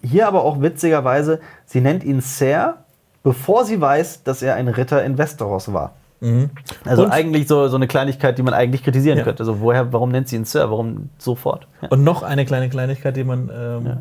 hier 0.00 0.28
aber 0.28 0.44
auch 0.44 0.60
witzigerweise, 0.60 1.40
sie 1.66 1.80
nennt 1.80 2.04
ihn 2.04 2.20
Ser, 2.20 2.78
bevor 3.24 3.64
sie 3.64 3.80
weiß, 3.80 4.22
dass 4.22 4.42
er 4.42 4.54
ein 4.54 4.68
Ritter 4.68 5.04
in 5.04 5.18
Westeros 5.18 5.72
war. 5.72 5.92
Also 6.84 7.04
Und- 7.04 7.10
eigentlich 7.10 7.48
so, 7.48 7.66
so 7.68 7.76
eine 7.76 7.88
Kleinigkeit, 7.88 8.38
die 8.38 8.42
man 8.42 8.54
eigentlich 8.54 8.84
kritisieren 8.84 9.18
Ja. 9.18 9.24
könnte. 9.24 9.42
Also 9.42 9.60
woher, 9.60 9.92
warum 9.92 10.10
nennt 10.10 10.28
sie 10.28 10.36
ihn 10.36 10.44
Sir? 10.44 10.70
Warum 10.70 11.10
sofort? 11.18 11.66
Ja. 11.80 11.88
Und 11.88 12.04
noch 12.04 12.22
eine 12.22 12.44
kleine 12.46 12.68
Kleinigkeit, 12.68 13.16
die 13.16 13.24
man 13.24 13.50
ähm, 13.54 13.96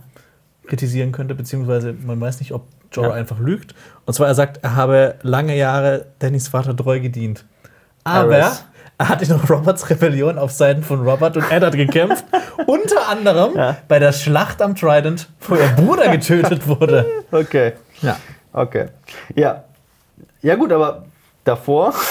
kritisieren 0.68 1.12
könnte, 1.12 1.34
beziehungsweise 1.36 1.94
man 1.94 2.22
weiß 2.22 2.40
nicht, 2.40 2.52
ob 2.54 2.66
Jorah 2.92 3.10
Ja. 3.10 3.14
einfach 3.16 3.40
lügt. 3.40 3.74
Und 4.06 4.14
zwar, 4.14 4.28
er 4.28 4.36
sagt, 4.36 4.60
er 4.64 4.76
habe 4.76 5.16
lange 5.24 5.58
Jahre 5.58 6.06
Dannys 6.20 6.48
Vater 6.48 6.76
treu 6.76 7.00
gedient. 7.00 7.46
Aber 8.04 8.36
Aerys. 8.36 8.66
er 9.00 9.10
hat 9.10 9.22
in 9.24 9.32
Roberts 9.32 9.90
Rebellion 9.90 10.38
auf 10.38 10.52
Seiten 10.52 10.84
von 10.84 11.08
Robert 11.08 11.38
und 11.38 11.52
Eddard 11.52 11.76
gekämpft. 11.76 12.26
unter 12.68 13.10
anderem 13.10 13.56
Ja. 13.56 13.78
bei 13.88 13.98
der 14.00 14.12
Schlacht 14.12 14.62
am 14.62 14.76
Trident, 14.76 15.28
wo 15.48 15.56
ihr 15.56 15.68
Bruder 15.76 16.10
getötet 16.10 16.68
wurde. 16.68 17.06
Okay. 17.32 17.74
Ja. 18.02 18.18
Okay. 18.54 18.88
Ja. 19.36 19.64
Ja, 20.42 20.56
gut, 20.56 20.72
aber 20.72 21.04
davor. 21.44 21.94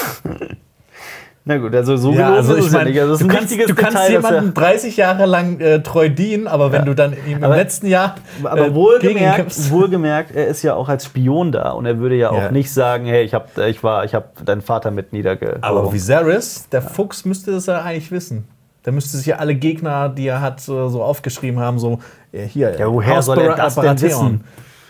Na 1.42 1.56
gut, 1.56 1.74
also 1.74 1.96
so 1.96 2.12
Ja, 2.12 2.34
also 2.34 2.54
ich 2.54 2.66
es 2.66 2.72
ja. 2.72 2.80
Also 3.02 3.26
du 3.26 3.34
kannst, 3.34 3.50
du 3.58 3.74
kannst 3.74 4.10
jemandem 4.10 4.52
30 4.52 4.96
Jahre 4.98 5.24
lang 5.24 5.58
äh, 5.58 5.82
treu 5.82 6.10
dienen, 6.10 6.46
aber 6.46 6.70
wenn 6.70 6.80
Ja. 6.80 6.84
du 6.84 6.94
dann 6.94 7.14
im 7.26 7.42
Aber- 7.42 7.56
letzten 7.56 7.86
Jahr 7.86 8.16
Aber 8.44 8.60
äh, 8.60 8.66
ihn 8.68 8.74
wohlgemerkt, 8.74 9.70
wohlgemerkt, 9.70 10.36
er 10.36 10.48
ist 10.48 10.62
ja 10.62 10.74
auch 10.74 10.90
als 10.90 11.06
Spion 11.06 11.50
da 11.50 11.70
und 11.70 11.86
er 11.86 11.98
würde 11.98 12.14
ja 12.16 12.30
auch 12.30 12.36
Ja. 12.36 12.50
nicht 12.52 12.70
sagen, 12.70 13.06
hey, 13.06 13.24
ich 13.24 13.32
hab, 13.32 13.56
ich 13.56 13.82
war, 13.82 14.04
ich 14.04 14.14
habe 14.14 14.26
deinen 14.44 14.60
Vater 14.60 14.90
mit 14.90 15.14
niedergehoben. 15.14 15.62
Aber 15.62 15.90
Viserys, 15.92 16.68
der 16.68 16.82
Fuchs, 16.82 17.24
müsste 17.24 17.52
das 17.52 17.66
ja 17.66 17.80
eigentlich 17.80 18.10
wissen. 18.12 18.46
Der 18.84 18.92
müsste 18.92 19.16
sich 19.16 19.26
ja 19.26 19.36
alle 19.36 19.54
Gegner, 19.54 20.10
die 20.10 20.26
er 20.26 20.42
hat, 20.42 20.60
so 20.60 21.02
aufgeschrieben 21.02 21.58
haben, 21.58 21.78
so 21.78 22.00
äh, 22.32 22.44
hier. 22.46 22.78
Ja, 22.78 22.86
woher 22.92 23.22
soll 23.22 23.38
er 23.38 23.56
das 23.56 23.76
denn 23.76 24.00
wissen? 24.00 24.44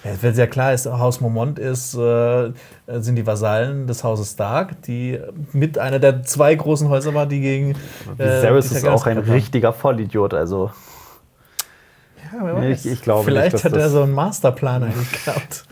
Ja, 0.05 0.11
Wenn 0.23 0.35
sehr 0.35 0.47
klar 0.47 0.73
ist, 0.73 0.87
Haus 0.87 1.21
Mormont 1.21 1.59
ist, 1.59 1.95
äh, 1.95 2.53
sind 2.87 3.17
die 3.17 3.27
Vasallen 3.27 3.87
des 3.87 4.03
Hauses 4.03 4.33
Stark, 4.33 4.81
die 4.83 5.21
mit 5.53 5.79
einer 5.79 5.99
der 5.99 6.23
zwei 6.23 6.55
großen 6.55 6.89
Häuser 6.89 7.13
war, 7.13 7.27
die 7.27 7.41
gegen. 7.41 7.73
äh, 7.73 7.77
Viserys 8.19 8.73
ist 8.73 8.89
auch 8.89 9.07
ein 9.07 9.19
haben. 9.19 9.31
richtiger 9.31 9.73
Vollidiot. 9.75 10.33
Also 10.35 10.71
Ja, 12.33 12.63
Ich- 12.63 12.87
ich 12.87 13.03
glaube 13.03 13.25
Vielleicht 13.25 13.53
nicht, 13.55 13.65
hat 13.65 13.73
er 13.75 13.89
so 13.91 14.03
einen 14.03 14.13
Masterplan 14.15 14.83
eigentlich 14.85 15.25
gehabt. 15.25 15.65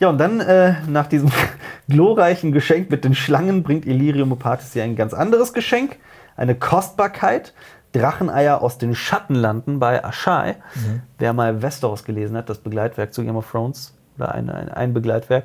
ja, 0.00 0.08
und 0.08 0.18
dann 0.18 0.40
äh, 0.40 0.74
nach 0.88 1.06
diesem 1.06 1.30
glorreichen 1.88 2.52
Geschenk 2.52 2.90
mit 2.90 3.04
den 3.04 3.14
Schlangen 3.14 3.62
bringt 3.62 3.86
Illyrium 3.86 4.32
Opatis 4.32 4.74
ihr 4.74 4.84
ein 4.84 4.96
ganz 4.96 5.12
anderes 5.14 5.52
Geschenk, 5.52 5.96
eine 6.36 6.54
Kostbarkeit. 6.54 7.52
Dracheneier 7.92 8.62
aus 8.62 8.78
den 8.78 8.94
Schattenlanden 8.94 9.78
bei 9.78 10.04
Ashai. 10.04 10.56
Mhm. 10.74 11.02
Wer 11.18 11.32
mal 11.32 11.62
Westeros 11.62 12.04
gelesen 12.04 12.36
hat, 12.36 12.48
das 12.48 12.58
Begleitwerk 12.58 13.12
zu 13.12 13.22
Game 13.22 13.36
of 13.36 13.50
Thrones 13.50 13.94
oder 14.16 14.34
ein, 14.34 14.50
ein, 14.50 14.68
ein 14.68 14.94
Begleitwerk, 14.94 15.44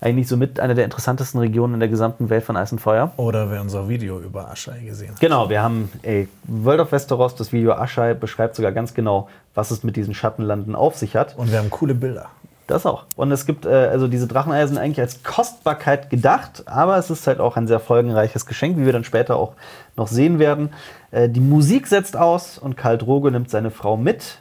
eigentlich 0.00 0.28
somit 0.28 0.60
eine 0.60 0.74
der 0.74 0.84
interessantesten 0.84 1.40
Regionen 1.40 1.74
in 1.74 1.80
der 1.80 1.88
gesamten 1.88 2.28
Welt 2.28 2.44
von 2.44 2.56
Eis 2.56 2.70
und 2.70 2.80
Feuer. 2.80 3.12
Oder 3.16 3.50
wer 3.50 3.60
unser 3.60 3.88
Video 3.88 4.20
über 4.20 4.50
Aschei 4.50 4.80
gesehen 4.80 5.12
hat. 5.12 5.20
Genau, 5.20 5.48
wir 5.48 5.62
haben 5.62 5.90
ey, 6.02 6.28
World 6.44 6.80
of 6.80 6.92
Westeros, 6.92 7.34
das 7.34 7.52
Video 7.52 7.72
Aschai 7.72 8.14
beschreibt 8.14 8.56
sogar 8.56 8.72
ganz 8.72 8.92
genau, 8.92 9.28
was 9.54 9.70
es 9.70 9.82
mit 9.84 9.96
diesen 9.96 10.14
Schattenlanden 10.14 10.74
auf 10.74 10.96
sich 10.96 11.16
hat. 11.16 11.36
Und 11.36 11.50
wir 11.50 11.58
haben 11.58 11.70
coole 11.70 11.94
Bilder. 11.94 12.28
Das 12.66 12.84
auch. 12.84 13.04
Und 13.14 13.30
es 13.30 13.46
gibt, 13.46 13.64
äh, 13.64 13.68
also 13.68 14.08
diese 14.08 14.26
Dracheneier 14.26 14.66
sind 14.66 14.78
eigentlich 14.78 15.00
als 15.00 15.22
Kostbarkeit 15.22 16.10
gedacht, 16.10 16.64
aber 16.66 16.96
es 16.98 17.10
ist 17.10 17.26
halt 17.26 17.38
auch 17.38 17.56
ein 17.56 17.68
sehr 17.68 17.78
folgenreiches 17.78 18.44
Geschenk, 18.46 18.76
wie 18.76 18.84
wir 18.84 18.92
dann 18.92 19.04
später 19.04 19.36
auch 19.36 19.52
noch 19.96 20.08
sehen 20.08 20.38
werden. 20.38 20.70
Äh, 21.12 21.28
die 21.28 21.40
Musik 21.40 21.86
setzt 21.86 22.16
aus 22.16 22.58
und 22.58 22.76
Karl 22.76 22.98
Drogo 22.98 23.30
nimmt 23.30 23.50
seine 23.50 23.70
Frau 23.70 23.96
mit, 23.96 24.38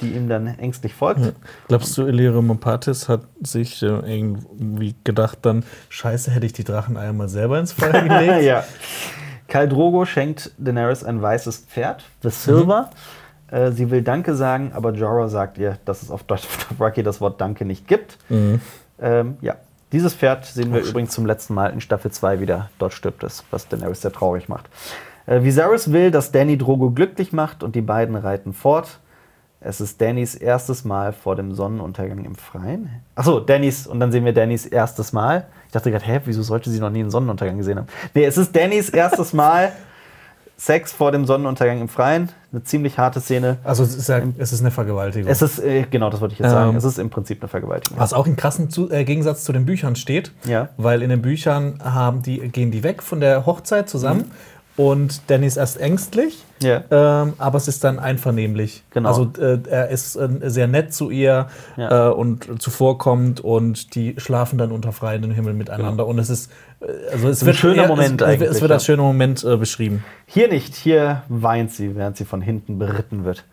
die 0.00 0.12
ihm 0.12 0.28
dann 0.28 0.46
ängstlich 0.58 0.94
folgt. 0.94 1.32
Glaubst 1.68 1.96
du, 1.96 2.06
Illyrium 2.06 2.50
Opatis 2.50 3.08
hat 3.08 3.22
sich 3.40 3.82
äh, 3.82 3.86
irgendwie 3.86 4.96
gedacht, 5.04 5.38
dann, 5.42 5.62
scheiße, 5.90 6.32
hätte 6.32 6.46
ich 6.46 6.52
die 6.52 6.64
Dracheneier 6.64 7.12
mal 7.12 7.28
selber 7.28 7.60
ins 7.60 7.72
Feuer 7.72 7.92
gelegt? 8.02 8.42
ja. 8.42 8.64
Karl 9.46 9.68
Drogo 9.68 10.04
schenkt 10.06 10.52
Daenerys 10.58 11.04
ein 11.04 11.20
weißes 11.22 11.66
Pferd, 11.68 12.04
The 12.22 12.30
Silver. 12.30 12.90
Äh, 13.50 13.72
sie 13.72 13.90
will 13.90 14.02
Danke 14.02 14.34
sagen, 14.34 14.72
aber 14.74 14.92
Jorah 14.92 15.28
sagt 15.28 15.58
ihr, 15.58 15.78
dass 15.84 16.02
es 16.02 16.10
auf 16.10 16.22
Dothraki 16.22 17.02
das 17.04 17.20
Wort 17.20 17.40
Danke 17.40 17.64
nicht 17.64 17.88
gibt. 17.88 18.18
Ähm, 19.00 19.36
ja. 19.40 19.56
Dieses 19.92 20.14
Pferd 20.14 20.44
sehen 20.44 20.72
wir 20.72 20.82
übrigens 20.82 21.10
zum 21.10 21.26
letzten 21.26 21.52
Mal 21.52 21.72
in 21.72 21.80
Staffel 21.80 22.12
2 22.12 22.38
wieder. 22.38 22.70
Dort 22.78 22.92
stirbt 22.92 23.24
es, 23.24 23.44
was 23.50 23.66
Daenerys 23.66 24.02
sehr 24.02 24.12
traurig 24.12 24.48
macht. 24.48 24.68
Äh, 25.26 25.42
Viserys 25.42 25.90
will, 25.90 26.12
dass 26.12 26.30
Danny 26.30 26.56
Drogo 26.56 26.90
glücklich 26.90 27.32
macht 27.32 27.64
und 27.64 27.74
die 27.74 27.80
beiden 27.80 28.14
reiten 28.14 28.52
fort. 28.52 29.00
Es 29.60 29.80
ist 29.80 30.00
Dannys 30.00 30.34
erstes 30.34 30.84
Mal 30.84 31.12
vor 31.12 31.36
dem 31.36 31.52
Sonnenuntergang 31.52 32.24
im 32.24 32.34
Freien. 32.34 33.02
Achso, 33.14 33.40
Dannys, 33.40 33.86
und 33.86 34.00
dann 34.00 34.10
sehen 34.10 34.24
wir 34.24 34.32
Dannys 34.32 34.64
erstes 34.64 35.12
Mal. 35.12 35.48
Ich 35.66 35.72
dachte 35.72 35.90
gerade, 35.90 36.04
hä, 36.06 36.20
wieso 36.24 36.42
sollte 36.42 36.70
sie 36.70 36.80
noch 36.80 36.88
nie 36.88 37.00
einen 37.00 37.10
Sonnenuntergang 37.10 37.58
gesehen 37.58 37.76
haben? 37.76 37.88
Nee, 38.14 38.24
es 38.24 38.38
ist 38.38 38.56
Dannys 38.56 38.88
erstes 38.88 39.32
Mal 39.34 39.72
Sex 40.60 40.92
vor 40.92 41.10
dem 41.10 41.24
Sonnenuntergang 41.24 41.80
im 41.80 41.88
Freien. 41.88 42.28
Eine 42.52 42.62
ziemlich 42.64 42.98
harte 42.98 43.18
Szene. 43.22 43.56
Also 43.64 43.82
es 43.82 43.94
ist, 43.94 44.10
ja, 44.10 44.20
es 44.36 44.52
ist 44.52 44.60
eine 44.60 44.70
Vergewaltigung. 44.70 45.30
Es 45.30 45.40
ist, 45.40 45.58
äh, 45.58 45.86
genau, 45.90 46.10
das 46.10 46.20
wollte 46.20 46.34
ich 46.34 46.38
jetzt 46.38 46.50
sagen. 46.50 46.72
Ähm. 46.72 46.76
Es 46.76 46.84
ist 46.84 46.98
im 46.98 47.08
Prinzip 47.08 47.40
eine 47.40 47.48
Vergewaltigung. 47.48 47.98
Was 47.98 48.12
auch 48.12 48.26
im 48.26 48.36
krassen 48.36 48.68
zu 48.68 48.90
äh, 48.90 49.04
Gegensatz 49.04 49.44
zu 49.44 49.54
den 49.54 49.64
Büchern 49.64 49.96
steht, 49.96 50.32
Ja. 50.44 50.68
weil 50.76 51.00
in 51.00 51.08
den 51.08 51.22
Büchern 51.22 51.78
haben 51.82 52.20
die, 52.20 52.40
gehen 52.50 52.70
die 52.70 52.82
weg 52.82 53.02
von 53.02 53.20
der 53.20 53.46
Hochzeit 53.46 53.88
zusammen 53.88 54.32
und 54.88 55.20
Danny 55.28 55.46
ist 55.46 55.56
erst 55.56 55.78
ängstlich. 55.80 56.44
Ja. 56.62 56.82
ähm, 56.90 57.32
aber 57.38 57.56
es 57.56 57.68
ist 57.68 57.84
dann 57.84 57.98
einvernehmlich. 57.98 58.82
Genau. 58.90 59.08
Also 59.08 59.30
äh, 59.40 59.58
er 59.68 59.88
ist 59.88 60.16
äh, 60.16 60.28
sehr 60.42 60.66
nett 60.66 60.92
zu 60.92 61.08
ihr 61.10 61.46
Ja. 61.78 62.08
äh, 62.08 62.12
und 62.12 62.60
zuvorkommt 62.62 63.40
und 63.40 63.94
die 63.94 64.14
schlafen 64.18 64.58
dann 64.58 64.70
unter 64.70 64.92
freiem 64.92 65.30
Himmel 65.30 65.54
miteinander 65.54 66.06
und 66.06 66.18
es 66.18 66.28
ist 66.28 66.50
äh, 66.80 66.86
also 67.12 67.28
es 67.30 67.42
ein 67.42 67.46
wird 67.46 67.56
schöner 67.56 67.82
eher- 67.82 67.88
Moment 67.88 68.20
es, 68.20 68.26
es 68.28 68.34
eigentlich, 68.42 68.60
wird 68.60 68.72
als 68.72 68.84
schöner 68.84 69.02
Moment 69.04 69.42
äh, 69.42 69.56
beschrieben. 69.56 70.04
Hier 70.26 70.48
nicht, 70.48 70.74
hier 70.74 71.22
weint 71.30 71.72
sie, 71.72 71.96
während 71.96 72.18
sie 72.18 72.26
von 72.26 72.42
hinten 72.42 72.78
beritten 72.78 73.24
wird. 73.24 73.44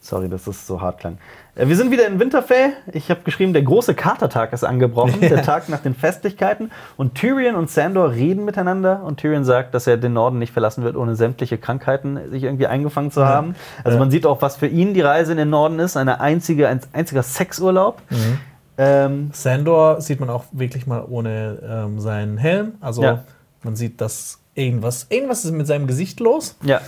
Sorry, 0.00 0.28
dass 0.28 0.44
das 0.44 0.66
so 0.66 0.80
hart 0.80 0.98
klang. 0.98 1.18
Äh, 1.54 1.68
Wir 1.68 1.76
sind 1.76 1.90
wieder 1.90 2.06
in 2.06 2.18
Winterfell. 2.18 2.72
Ich 2.92 3.10
habe 3.10 3.20
geschrieben, 3.24 3.52
der 3.52 3.62
große 3.62 3.94
Katertag 3.94 4.52
ist 4.52 4.64
angebrochen, 4.64 5.20
der 5.20 5.42
Tag 5.42 5.68
nach 5.68 5.80
den 5.80 5.94
Festlichkeiten. 5.94 6.70
Und 6.96 7.14
Tyrion 7.14 7.54
und 7.54 7.70
Sandor 7.70 8.12
reden 8.12 8.44
miteinander. 8.44 9.02
Und 9.04 9.18
Tyrion 9.18 9.44
sagt, 9.44 9.74
dass 9.74 9.86
er 9.86 9.96
den 9.96 10.12
Norden 10.14 10.38
nicht 10.38 10.52
verlassen 10.52 10.82
wird, 10.84 10.96
ohne 10.96 11.14
sämtliche 11.14 11.58
Krankheiten 11.58 12.18
sich 12.30 12.42
irgendwie 12.44 12.66
eingefangen 12.66 13.10
zu 13.10 13.24
haben. 13.26 13.54
Also 13.84 13.96
Ja. 13.96 14.00
man 14.00 14.10
sieht 14.10 14.26
auch, 14.26 14.40
was 14.42 14.56
für 14.56 14.66
ihn 14.66 14.94
die 14.94 15.02
Reise 15.02 15.32
in 15.32 15.38
den 15.38 15.50
Norden 15.50 15.78
ist. 15.78 15.96
Eine 15.96 16.20
einzige, 16.20 16.68
ein 16.68 16.80
einziger 16.92 17.22
Sexurlaub. 17.22 18.00
Mhm. 18.10 18.38
Ähm, 18.78 19.30
Sandor 19.34 20.00
sieht 20.00 20.18
man 20.18 20.30
auch 20.30 20.44
wirklich 20.52 20.86
mal 20.86 21.04
ohne 21.06 21.58
ähm, 21.62 22.00
seinen 22.00 22.38
Helm. 22.38 22.72
Also 22.80 23.02
Ja. 23.02 23.24
man 23.62 23.76
sieht, 23.76 24.00
dass 24.00 24.38
irgendwas, 24.54 25.06
irgendwas 25.10 25.44
ist 25.44 25.52
mit 25.52 25.66
seinem 25.66 25.86
Gesicht 25.86 26.20
los. 26.20 26.56
ja, 26.62 26.80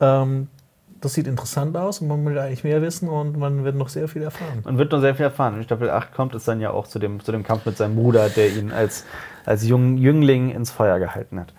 Ähm, 0.00 0.46
das 1.00 1.14
sieht 1.14 1.26
interessant 1.26 1.76
aus 1.76 2.00
und 2.00 2.08
man 2.08 2.24
will 2.24 2.38
eigentlich 2.38 2.64
mehr 2.64 2.82
wissen 2.82 3.08
und 3.08 3.38
man 3.38 3.64
wird 3.64 3.76
noch 3.76 3.88
sehr 3.88 4.08
viel 4.08 4.22
erfahren. 4.22 4.60
Man 4.64 4.78
wird 4.78 4.92
noch 4.92 5.00
sehr 5.00 5.14
viel 5.14 5.24
erfahren. 5.24 5.56
In 5.56 5.62
Staffel 5.64 5.90
8 5.90 6.14
kommt 6.14 6.34
es 6.34 6.44
dann 6.44 6.60
ja 6.60 6.70
auch 6.70 6.86
zu 6.86 6.98
dem, 6.98 7.22
zu 7.24 7.32
dem 7.32 7.42
Kampf 7.42 7.66
mit 7.66 7.76
seinem 7.76 7.96
Bruder, 7.96 8.28
der 8.28 8.50
ihn 8.50 8.72
als, 8.72 9.04
als 9.46 9.66
Jung, 9.66 9.96
Jüngling 9.96 10.50
ins 10.50 10.70
Feuer 10.70 10.98
gehalten 10.98 11.40
hat. 11.40 11.54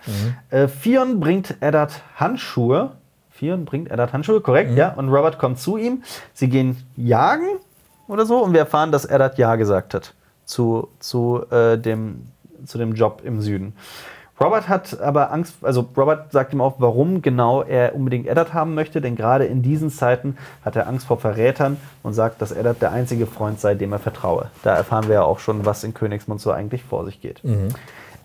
Äh, 0.50 0.68
Fion 0.68 1.20
bringt 1.20 1.56
Eddard 1.60 2.02
Handschuhe. 2.16 2.92
Fion 3.30 3.64
bringt 3.64 3.90
Eddard 3.90 4.12
Handschuhe, 4.12 4.40
korrekt, 4.40 4.76
ja. 4.76 4.92
Und 4.92 5.08
Robert 5.08 5.38
kommt 5.38 5.58
zu 5.58 5.76
ihm. 5.76 6.02
Sie 6.32 6.48
gehen 6.48 6.76
jagen 6.96 7.58
oder 8.06 8.26
so 8.26 8.42
und 8.42 8.52
wir 8.52 8.60
erfahren, 8.60 8.92
dass 8.92 9.04
Eddard 9.04 9.38
Ja 9.38 9.56
gesagt 9.56 9.94
hat 9.94 10.14
zu, 10.44 10.88
zu, 10.98 11.44
äh, 11.50 11.78
dem, 11.78 12.26
zu 12.64 12.78
dem 12.78 12.94
Job 12.94 13.22
im 13.24 13.40
Süden. 13.40 13.74
Robert 14.42 14.68
hat 14.68 15.00
aber 15.00 15.32
Angst, 15.32 15.54
also 15.62 15.88
Robert 15.96 16.32
sagt 16.32 16.52
ihm 16.52 16.60
auch, 16.60 16.76
warum 16.78 17.22
genau 17.22 17.62
er 17.62 17.94
unbedingt 17.94 18.26
Eddard 18.26 18.52
haben 18.54 18.74
möchte, 18.74 19.00
denn 19.00 19.16
gerade 19.16 19.44
in 19.44 19.62
diesen 19.62 19.90
Zeiten 19.90 20.36
hat 20.64 20.76
er 20.76 20.86
Angst 20.88 21.06
vor 21.06 21.18
Verrätern 21.18 21.76
und 22.02 22.12
sagt, 22.14 22.42
dass 22.42 22.52
Eddard 22.52 22.82
der 22.82 22.92
einzige 22.92 23.26
Freund 23.26 23.60
sei, 23.60 23.74
dem 23.74 23.92
er 23.92 23.98
vertraue. 23.98 24.50
Da 24.62 24.74
erfahren 24.74 25.08
wir 25.08 25.14
ja 25.14 25.22
auch 25.22 25.38
schon, 25.38 25.64
was 25.64 25.84
in 25.84 25.94
Königsmund 25.94 26.40
so 26.40 26.50
eigentlich 26.50 26.82
vor 26.82 27.04
sich 27.04 27.20
geht. 27.20 27.40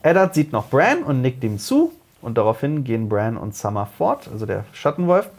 Eddard 0.01 0.33
sieht 0.33 0.51
noch 0.51 0.67
Bran 0.69 1.03
und 1.03 1.21
nickt 1.21 1.43
ihm 1.43 1.59
zu 1.59 1.91
und 2.21 2.37
daraufhin 2.37 2.83
gehen 2.83 3.09
Bran 3.09 3.37
und 3.37 3.55
Summer 3.55 3.85
fort, 3.85 4.29
also 4.31 4.45
der 4.45 4.65
Schattenwolf. 4.73 5.29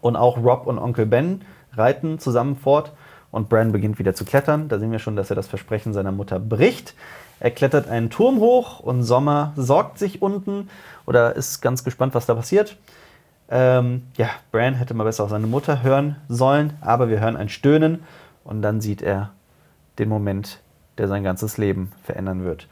Und 0.00 0.16
auch 0.16 0.36
Rob 0.36 0.66
und 0.66 0.78
Onkel 0.78 1.06
Ben 1.06 1.42
reiten 1.74 2.18
zusammen 2.18 2.56
fort 2.56 2.92
und 3.30 3.48
Bran 3.48 3.72
beginnt 3.72 3.98
wieder 3.98 4.14
zu 4.14 4.24
klettern. 4.24 4.68
Da 4.68 4.78
sehen 4.78 4.92
wir 4.92 4.98
schon, 4.98 5.16
dass 5.16 5.30
er 5.30 5.36
das 5.36 5.48
Versprechen 5.48 5.92
seiner 5.92 6.12
Mutter 6.12 6.38
bricht. 6.38 6.94
Er 7.44 7.50
klettert 7.50 7.88
einen 7.88 8.08
Turm 8.08 8.38
hoch 8.40 8.80
und 8.80 9.02
Sommer 9.02 9.52
sorgt 9.54 9.98
sich 9.98 10.22
unten 10.22 10.70
oder 11.04 11.36
ist 11.36 11.60
ganz 11.60 11.84
gespannt, 11.84 12.14
was 12.14 12.24
da 12.24 12.34
passiert. 12.34 12.78
Ähm, 13.50 14.04
ja, 14.16 14.30
Bran 14.50 14.72
hätte 14.72 14.94
mal 14.94 15.04
besser 15.04 15.24
auf 15.24 15.28
seine 15.28 15.46
Mutter 15.46 15.82
hören 15.82 16.16
sollen, 16.30 16.72
aber 16.80 17.10
wir 17.10 17.20
hören 17.20 17.36
ein 17.36 17.50
Stöhnen 17.50 18.02
und 18.44 18.62
dann 18.62 18.80
sieht 18.80 19.02
er 19.02 19.28
den 19.98 20.08
Moment, 20.08 20.60
der 20.96 21.06
sein 21.06 21.22
ganzes 21.22 21.58
Leben 21.58 21.92
verändern 22.02 22.44
wird. 22.44 22.66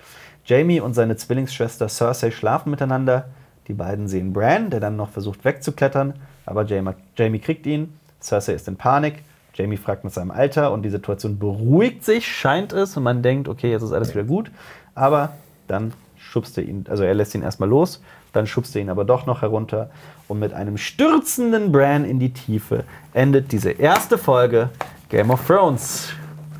Jamie 0.46 0.80
und 0.80 0.94
seine 0.94 1.16
Zwillingsschwester 1.16 1.90
Cersei 1.90 2.30
schlafen 2.30 2.70
miteinander. 2.70 3.26
Die 3.68 3.74
beiden 3.74 4.08
sehen 4.08 4.32
Bran, 4.32 4.70
der 4.70 4.80
dann 4.80 4.96
noch 4.96 5.10
versucht 5.10 5.44
wegzuklettern, 5.44 6.14
aber 6.46 6.64
Jamie, 6.64 6.94
Jamie 7.14 7.40
kriegt 7.40 7.66
ihn. 7.66 7.92
Cersei 8.22 8.54
ist 8.54 8.68
in 8.68 8.76
Panik. 8.76 9.22
Jamie 9.54 9.76
fragt 9.76 10.04
nach 10.04 10.10
seinem 10.10 10.30
Alter 10.30 10.72
und 10.72 10.82
die 10.82 10.90
Situation 10.90 11.38
beruhigt 11.38 12.04
sich, 12.04 12.26
scheint 12.26 12.72
es, 12.72 12.96
und 12.96 13.02
man 13.02 13.22
denkt, 13.22 13.48
okay, 13.48 13.70
jetzt 13.70 13.82
ist 13.82 13.92
alles 13.92 14.14
wieder 14.14 14.24
gut. 14.24 14.50
Aber 14.94 15.32
dann 15.68 15.92
schubst 16.16 16.56
er 16.56 16.64
ihn, 16.64 16.86
also 16.88 17.02
er 17.02 17.14
lässt 17.14 17.34
ihn 17.34 17.42
erstmal 17.42 17.68
los, 17.68 18.02
dann 18.32 18.46
schubst 18.46 18.74
er 18.74 18.82
ihn 18.82 18.88
aber 18.88 19.04
doch 19.04 19.26
noch 19.26 19.42
herunter 19.42 19.90
und 20.28 20.38
mit 20.38 20.54
einem 20.54 20.78
stürzenden 20.78 21.72
Bran 21.72 22.04
in 22.04 22.18
die 22.18 22.32
Tiefe 22.32 22.84
endet 23.12 23.52
diese 23.52 23.70
erste 23.70 24.16
Folge 24.16 24.70
Game 25.10 25.30
of 25.30 25.46
Thrones. 25.46 26.08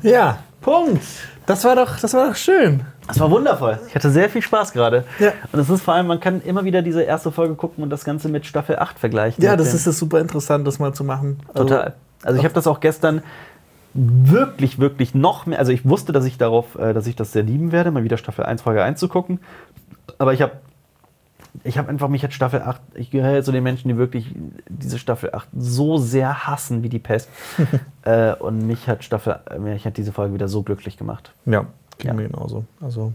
Ja, 0.03 0.37
Punkt. 0.61 1.03
das 1.47 1.63
war 1.63 1.75
doch, 1.75 1.99
das 1.99 2.13
war 2.13 2.27
doch 2.27 2.35
schön. 2.35 2.85
Das 3.07 3.19
war 3.19 3.29
wundervoll. 3.31 3.79
Ich 3.87 3.95
hatte 3.95 4.11
sehr 4.11 4.29
viel 4.29 4.41
Spaß 4.41 4.71
gerade. 4.71 5.03
Ja. 5.19 5.33
Und 5.51 5.59
es 5.59 5.69
ist 5.69 5.81
vor 5.81 5.93
allem, 5.93 6.07
man 6.07 6.19
kann 6.19 6.41
immer 6.41 6.63
wieder 6.63 6.81
diese 6.81 7.01
erste 7.01 7.31
Folge 7.31 7.55
gucken 7.55 7.83
und 7.83 7.89
das 7.89 8.05
Ganze 8.05 8.29
mit 8.29 8.45
Staffel 8.45 8.77
8 8.77 8.97
vergleichen. 8.97 9.43
Ja, 9.43 9.57
das 9.57 9.73
ist 9.73 9.87
das 9.87 9.97
super 9.97 10.19
interessant, 10.19 10.65
das 10.65 10.79
mal 10.79 10.93
zu 10.93 11.03
machen. 11.03 11.39
Also, 11.53 11.67
Total. 11.67 11.95
Also 12.23 12.39
ich 12.39 12.45
habe 12.45 12.53
das 12.53 12.67
auch 12.67 12.79
gestern 12.79 13.21
wirklich, 13.93 14.79
wirklich 14.79 15.13
noch 15.13 15.45
mehr. 15.45 15.59
Also 15.59 15.71
ich 15.71 15.87
wusste, 15.87 16.11
dass 16.13 16.25
ich 16.25 16.37
darauf, 16.37 16.75
äh, 16.75 16.93
dass 16.93 17.07
ich 17.07 17.15
das 17.15 17.31
sehr 17.31 17.43
lieben 17.43 17.71
werde, 17.71 17.91
mal 17.91 18.03
wieder 18.03 18.17
Staffel 18.17 18.45
1, 18.45 18.61
Folge 18.61 18.83
1 18.83 18.99
zu 18.99 19.07
gucken. 19.07 19.39
Aber 20.17 20.33
ich 20.33 20.41
habe 20.41 20.53
ich 21.63 21.77
habe 21.77 21.89
einfach 21.89 22.07
mich 22.09 22.23
hat 22.23 22.33
Staffel 22.33 22.61
8, 22.63 22.81
ich 22.95 23.11
gehöre 23.11 23.43
zu 23.43 23.51
den 23.51 23.63
Menschen, 23.63 23.87
die 23.87 23.95
wirklich 23.97 24.33
diese 24.67 24.97
Staffel 24.97 25.29
8 25.33 25.47
so 25.55 25.97
sehr 25.97 26.47
hassen 26.47 26.81
wie 26.81 26.89
die 26.89 26.99
Pest. 26.99 27.29
äh, 28.03 28.33
und 28.33 28.65
mich 28.65 28.87
hat 28.87 29.03
Staffel, 29.03 29.39
äh, 29.49 29.59
mich 29.59 29.85
hat 29.85 29.97
diese 29.97 30.11
Folge 30.11 30.33
wieder 30.33 30.47
so 30.47 30.63
glücklich 30.63 30.97
gemacht. 30.97 31.31
Ja, 31.45 31.67
ging 31.99 32.07
Ja. 32.07 32.13
mir 32.15 32.27
genauso. 32.27 32.65
Also, 32.81 33.13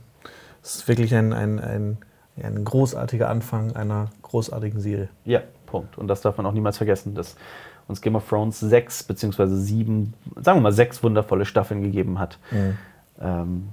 es 0.63 0.77
ist 0.77 0.89
wirklich 0.89 1.15
ein, 1.15 1.33
ein, 1.33 1.59
ein, 1.59 1.99
ein 2.41 2.65
großartiger 2.65 3.29
Anfang 3.29 3.75
einer 3.75 4.07
großartigen 4.23 4.81
Serie. 4.81 5.09
Ja, 5.25 5.41
Punkt. 5.67 5.99
Und 5.99 6.07
das 6.07 6.21
darf 6.21 6.37
man 6.37 6.47
auch 6.47 6.53
niemals 6.53 6.77
vergessen, 6.77 7.15
dass 7.17 7.37
uns 7.89 8.01
Game 8.01 8.15
of 8.15 8.29
Thrones 8.29 8.61
sechs 8.61 9.03
beziehungsweise 9.03 9.57
sieben, 9.57 10.15
sagen 10.37 10.59
wir 10.59 10.63
mal 10.63 10.73
sechs 10.73 11.03
wundervolle 11.03 11.45
Staffeln 11.47 11.83
gegeben 11.83 12.19
hat. 12.19 12.39
Ähm, 13.21 13.71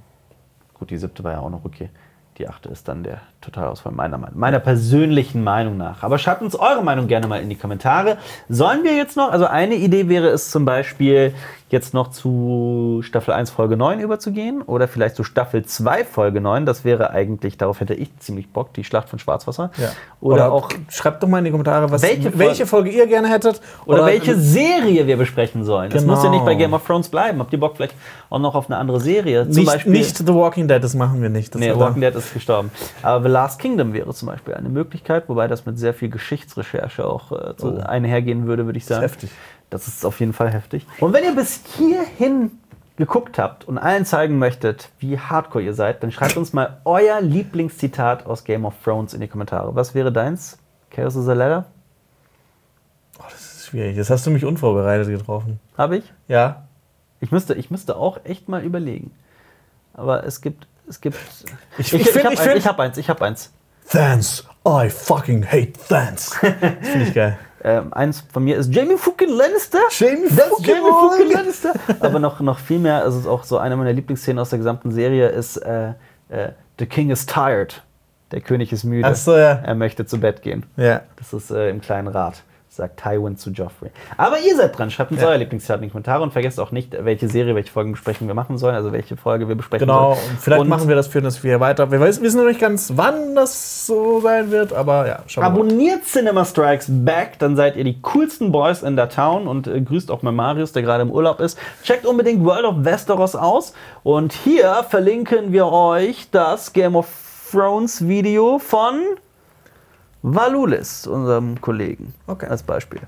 gut, 0.74 0.90
die 0.90 0.98
siebte 0.98 1.24
war 1.24 1.34
ja 1.34 1.40
auch 1.40 1.50
noch 1.50 1.66
okay. 1.66 1.90
Die 2.38 2.50
achte 2.50 2.68
ist 2.68 2.90
dann 2.90 3.04
der 3.04 3.22
Totalausfall 3.40 3.94
meiner 3.94 4.18
Meinung, 4.18 4.38
meiner 4.38 4.60
persönlichen 4.60 5.42
Meinung 5.42 5.78
nach. 5.78 6.04
Aber 6.04 6.18
schreibt 6.18 6.42
uns 6.42 6.54
eure 6.56 6.84
Meinung 6.84 7.08
gerne 7.08 7.28
mal 7.28 7.42
in 7.42 7.48
die 7.50 7.56
Kommentare. 7.56 8.18
Sollen 8.50 8.84
wir 8.84 8.94
jetzt 8.98 9.16
noch, 9.16 9.32
also 9.32 9.46
eine 9.46 9.76
Idee 9.76 10.10
wäre 10.10 10.28
es 10.28 10.52
zum 10.52 10.66
Beispiel, 10.66 11.34
jetzt 11.70 11.96
noch 11.96 12.10
zu 12.12 13.00
Staffel 13.04 13.34
1 13.34 13.50
Folge 13.50 13.76
9 13.76 14.00
überzugehen 14.00 14.62
oder 14.62 14.88
vielleicht 14.88 15.16
zu 15.16 15.24
Staffel 15.24 15.66
2 15.66 16.06
Folge 16.06 16.40
9. 16.40 16.66
Das 16.66 16.86
wäre 16.86 17.10
eigentlich, 17.10 17.58
darauf 17.58 17.80
hätte 17.80 17.96
ich 17.96 18.16
ziemlich 18.20 18.50
Bock, 18.50 18.72
die 18.74 18.84
Schlacht 18.84 19.10
von 19.10 19.18
Schwarzwasser. 19.18 19.72
Oder, 20.22 20.52
auch 20.52 20.70
schreibt 20.90 21.24
doch 21.24 21.28
mal 21.28 21.40
in 21.40 21.46
die 21.46 21.52
Kommentare, 21.52 21.90
was, 21.92 22.04
Welche 22.04 22.38
welche, 22.38 22.66
Folge- 22.68 22.86
Folge 22.86 22.90
ihr 22.92 23.08
gerne 23.08 23.30
hättet. 23.30 23.62
Oder, 23.88 24.06
welche 24.06 24.36
Serie 24.36 25.08
wir 25.08 25.18
besprechen 25.18 25.64
sollen. 25.64 25.90
Genau. 25.90 26.14
muss 26.14 26.24
ja 26.24 26.30
nicht 26.30 26.46
bei 26.46 26.54
Game 26.56 26.74
of 26.74 26.86
Thrones 26.86 27.10
bleiben. 27.10 27.40
Habt 27.40 27.52
ihr 27.52 27.60
Bock 27.60 27.76
vielleicht 27.78 27.96
auch 28.30 28.40
noch 28.40 28.54
auf 28.54 28.68
eine 28.70 28.78
andere 28.78 29.00
Serie? 29.00 29.46
Zum 29.50 29.56
Nicht, 29.64 29.66
Beispiel. 29.74 29.92
nicht 29.92 30.18
The 30.18 30.28
Walking 30.34 30.68
Dead, 30.68 30.84
das 30.84 30.94
machen 30.94 31.22
wir 31.22 31.30
nicht. 31.30 31.54
Das 31.56 31.60
Nee, 31.60 31.70
wird 31.70 31.80
Walking 31.80 32.02
Dead 32.02 32.14
ist 32.16 32.32
gestorben. 32.34 32.70
Aber 33.02 33.24
The 33.24 33.30
Last 33.32 33.60
Kingdom 33.60 33.92
wäre 33.94 34.14
zum 34.14 34.28
Beispiel 34.28 34.54
eine 34.54 34.70
Möglichkeit, 34.70 35.28
wobei 35.28 35.48
das 35.48 35.66
mit 35.66 35.80
sehr 35.80 35.94
viel 35.96 36.10
Geschichtsrecherche 36.10 37.06
auch 37.08 37.32
äh, 37.32 37.54
Oh. 37.64 37.78
einhergehen 37.86 38.46
würde, 38.48 38.66
würde 38.66 38.78
ich 38.78 38.86
sagen. 38.86 39.02
heftig. 39.02 39.32
Das 39.70 39.88
ist 39.88 40.06
auf 40.06 40.20
jeden 40.20 40.34
Fall 40.34 40.52
heftig. 40.52 40.86
Und 41.00 41.14
wenn 41.14 41.24
ihr 41.24 41.36
bis 41.36 41.62
hierhin 41.78 42.52
geguckt 42.98 43.38
habt 43.40 43.66
und 43.68 43.78
allen 43.78 44.06
zeigen 44.06 44.38
möchtet, 44.40 44.90
wie 45.00 45.20
hardcore 45.20 45.64
ihr 45.64 45.74
seid, 45.74 46.02
dann 46.02 46.12
schreibt 46.12 46.38
uns 46.38 46.54
mal 46.54 46.78
euer 46.86 47.20
Lieblingszitat 47.20 48.26
aus 48.26 48.44
Game 48.46 48.64
of 48.66 48.74
Thrones 48.84 49.14
in 49.14 49.20
die 49.22 49.28
Kommentare. 49.28 49.76
Was 49.76 49.94
wäre 49.96 50.12
deins? 50.14 50.58
Chaos 50.92 51.16
is 51.16 51.28
a 51.28 51.34
Ladder? 51.34 51.66
Das 53.18 53.34
ist 53.58 53.66
schwierig. 53.68 53.98
Das 53.98 54.10
hast 54.10 54.26
du 54.26 54.32
mich 54.32 54.46
unvorbereitet 54.46 55.08
getroffen. 55.08 55.60
Habe 55.78 55.98
ich? 55.98 56.14
Ja. 56.28 56.68
Ich 57.20 57.32
müsste, 57.32 57.54
ich 57.56 57.72
müsste 57.72 57.96
auch 57.98 58.20
echt 58.24 58.48
mal 58.50 58.64
überlegen. 58.64 59.12
Aber 59.94 60.24
es 60.26 60.42
gibt. 60.42 60.68
Es 60.88 61.02
gibt 61.02 61.18
Ich- 61.78 61.94
ich, 61.94 62.02
ich 62.02 62.10
find- 62.12 62.26
hab 62.26 62.34
ich 62.34 62.40
ich 62.46 62.68
hab 62.68 62.80
eins, 62.80 62.98
ich 62.98 63.10
hab 63.10 63.22
eins. 63.22 63.52
Thans. 63.90 64.46
I 64.68 64.90
fucking 64.90 65.46
hate 65.46 65.74
Thans. 65.90 66.32
Das 66.42 66.42
finde 66.90 67.06
ich 67.08 67.14
geil. 67.14 67.38
Ähm, 67.68 67.92
eins 67.94 68.24
von 68.32 68.44
mir 68.44 68.58
ist 68.58 68.72
Jamie 68.72 68.96
fucking 68.96 69.30
Lannister. 69.30 69.80
Jamie 69.90 70.30
fucking 70.30 70.66
Jamie 70.66 70.82
fucking 70.82 71.32
Lannister. 71.32 71.74
Aber 72.00 72.20
noch, 72.20 72.40
noch 72.40 72.60
viel 72.60 72.78
mehr, 72.78 73.02
also 73.02 73.18
es 73.18 73.24
ist 73.24 73.30
auch 73.30 73.44
so 73.44 73.58
eine 73.58 73.76
meiner 73.76 73.92
Lieblingsszenen 73.92 74.38
aus 74.38 74.52
der 74.52 74.60
gesamten 74.60 74.92
Serie, 74.92 75.30
ist 75.30 75.58
äh, 75.58 75.94
äh, 76.30 76.52
The 76.78 76.86
King 76.86 77.10
is 77.10 77.26
tired. 77.26 77.82
Der 78.30 78.42
König 78.42 78.72
ist 78.72 78.84
müde. 78.84 79.08
Ach 79.08 79.16
so, 79.16 79.36
ja. 79.36 79.62
Er 79.64 79.74
möchte 79.74 80.06
zu 80.06 80.20
Bett 80.20 80.44
gehen. 80.44 80.64
Ja. 80.78 81.02
Das 81.16 81.34
ist 81.34 81.50
äh, 81.50 81.72
im 81.72 81.82
kleinen 81.82 82.08
Rat, 82.08 82.44
sagt 82.76 83.02
Tywin 83.02 83.38
zu 83.38 83.50
Joffrey. 83.52 83.90
Aber 84.18 84.40
ihr 84.40 84.56
seid 84.56 84.78
dran. 84.78 84.92
Schreibt 84.92 85.12
uns 85.12 85.22
Ja. 85.22 85.28
euer 85.30 85.38
Lieblingszitat 85.38 85.78
in 85.78 85.84
die 85.84 85.90
Kommentare 85.90 86.22
und 86.24 86.32
vergesst 86.34 86.60
auch 86.60 86.72
nicht, 86.72 86.96
welche 87.06 87.28
Serie, 87.28 87.56
welche 87.56 87.72
Folgenbesprechung 87.72 88.28
wir 88.28 88.36
machen 88.36 88.58
sollen, 88.58 88.76
also 88.76 88.92
welche 88.92 89.18
Folge 89.18 89.48
wir 89.48 89.56
besprechen 89.56 89.88
Genau, 89.88 90.16
sollen. 90.16 90.30
und 90.32 90.40
vielleicht 90.40 90.66
machen 90.68 90.88
wir 90.88 90.96
das 90.96 91.08
für 91.08 91.22
das 91.22 91.44
wir 91.44 91.60
weiter. 91.60 91.92
Wir 91.92 92.00
wissen 92.00 92.38
noch 92.38 92.46
nicht 92.46 92.60
ganz, 92.60 92.94
wann 92.96 93.36
das 93.36 93.86
so 93.86 94.20
sein 94.22 94.52
wird, 94.52 94.74
aber 94.74 95.08
ja, 95.08 95.20
schauen 95.28 95.44
wir 95.44 95.50
mal. 95.50 95.56
Abonniert 95.56 96.04
Cinema 96.06 96.46
Strikes 96.46 96.88
Back, 96.90 97.40
dann 97.40 97.56
seid 97.56 97.76
ihr 97.76 97.84
die 97.84 98.02
coolsten 98.02 98.52
Boys 98.52 98.84
in 98.84 98.96
der 98.96 99.10
Town 99.10 99.48
und 99.48 99.68
äh, 99.68 99.82
grüßt 99.82 100.12
auch 100.12 100.22
mal 100.22 100.32
Marius, 100.32 100.72
der 100.72 100.82
gerade 100.84 101.02
im 101.04 101.12
Urlaub 101.12 101.40
ist. 101.40 101.58
Checkt 101.84 102.06
unbedingt 102.06 102.44
World 102.46 102.66
of 102.66 102.76
Westeros 102.86 103.36
aus 103.36 103.74
und 104.04 104.34
hier 104.34 104.84
verlinken 104.90 105.52
wir 105.52 105.68
euch 105.72 106.28
das 106.32 106.74
Game 106.74 106.96
of 106.96 107.08
Thrones 107.52 108.08
Video 108.08 108.60
von 108.60 109.00
Valulis, 110.28 111.06
unserem 111.06 111.62
Kollegen, 111.62 112.12
Okay. 112.26 112.48
als 112.48 112.64
Beispiel. 112.64 113.02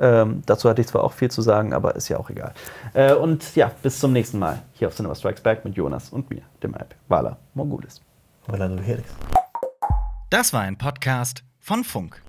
Ähm, 0.00 0.42
dazu 0.46 0.70
hatte 0.70 0.80
ich 0.80 0.86
zwar 0.86 1.04
auch 1.04 1.12
viel 1.12 1.30
zu 1.30 1.42
sagen, 1.42 1.74
aber 1.74 1.96
ist 1.96 2.08
ja 2.08 2.16
auch 2.18 2.30
egal. 2.30 2.54
Äh, 2.94 3.12
und 3.14 3.54
ja, 3.54 3.70
bis 3.82 4.00
zum 4.00 4.14
nächsten 4.14 4.38
Mal 4.38 4.62
hier 4.72 4.88
auf 4.88 4.94
Cinema 4.96 5.14
Strikes 5.14 5.42
Back 5.42 5.66
mit 5.66 5.74
Jonas 5.74 6.08
und 6.08 6.30
mir, 6.30 6.40
dem 6.62 6.74
Alp, 6.74 6.94
Vala 7.08 7.36
Morgulis. 7.52 8.00
Herrlich 8.48 9.04
ist. 9.04 9.14
Das 10.30 10.54
war 10.54 10.62
ein 10.62 10.78
Podcast 10.78 11.44
von 11.60 11.84
Funk. 11.84 12.22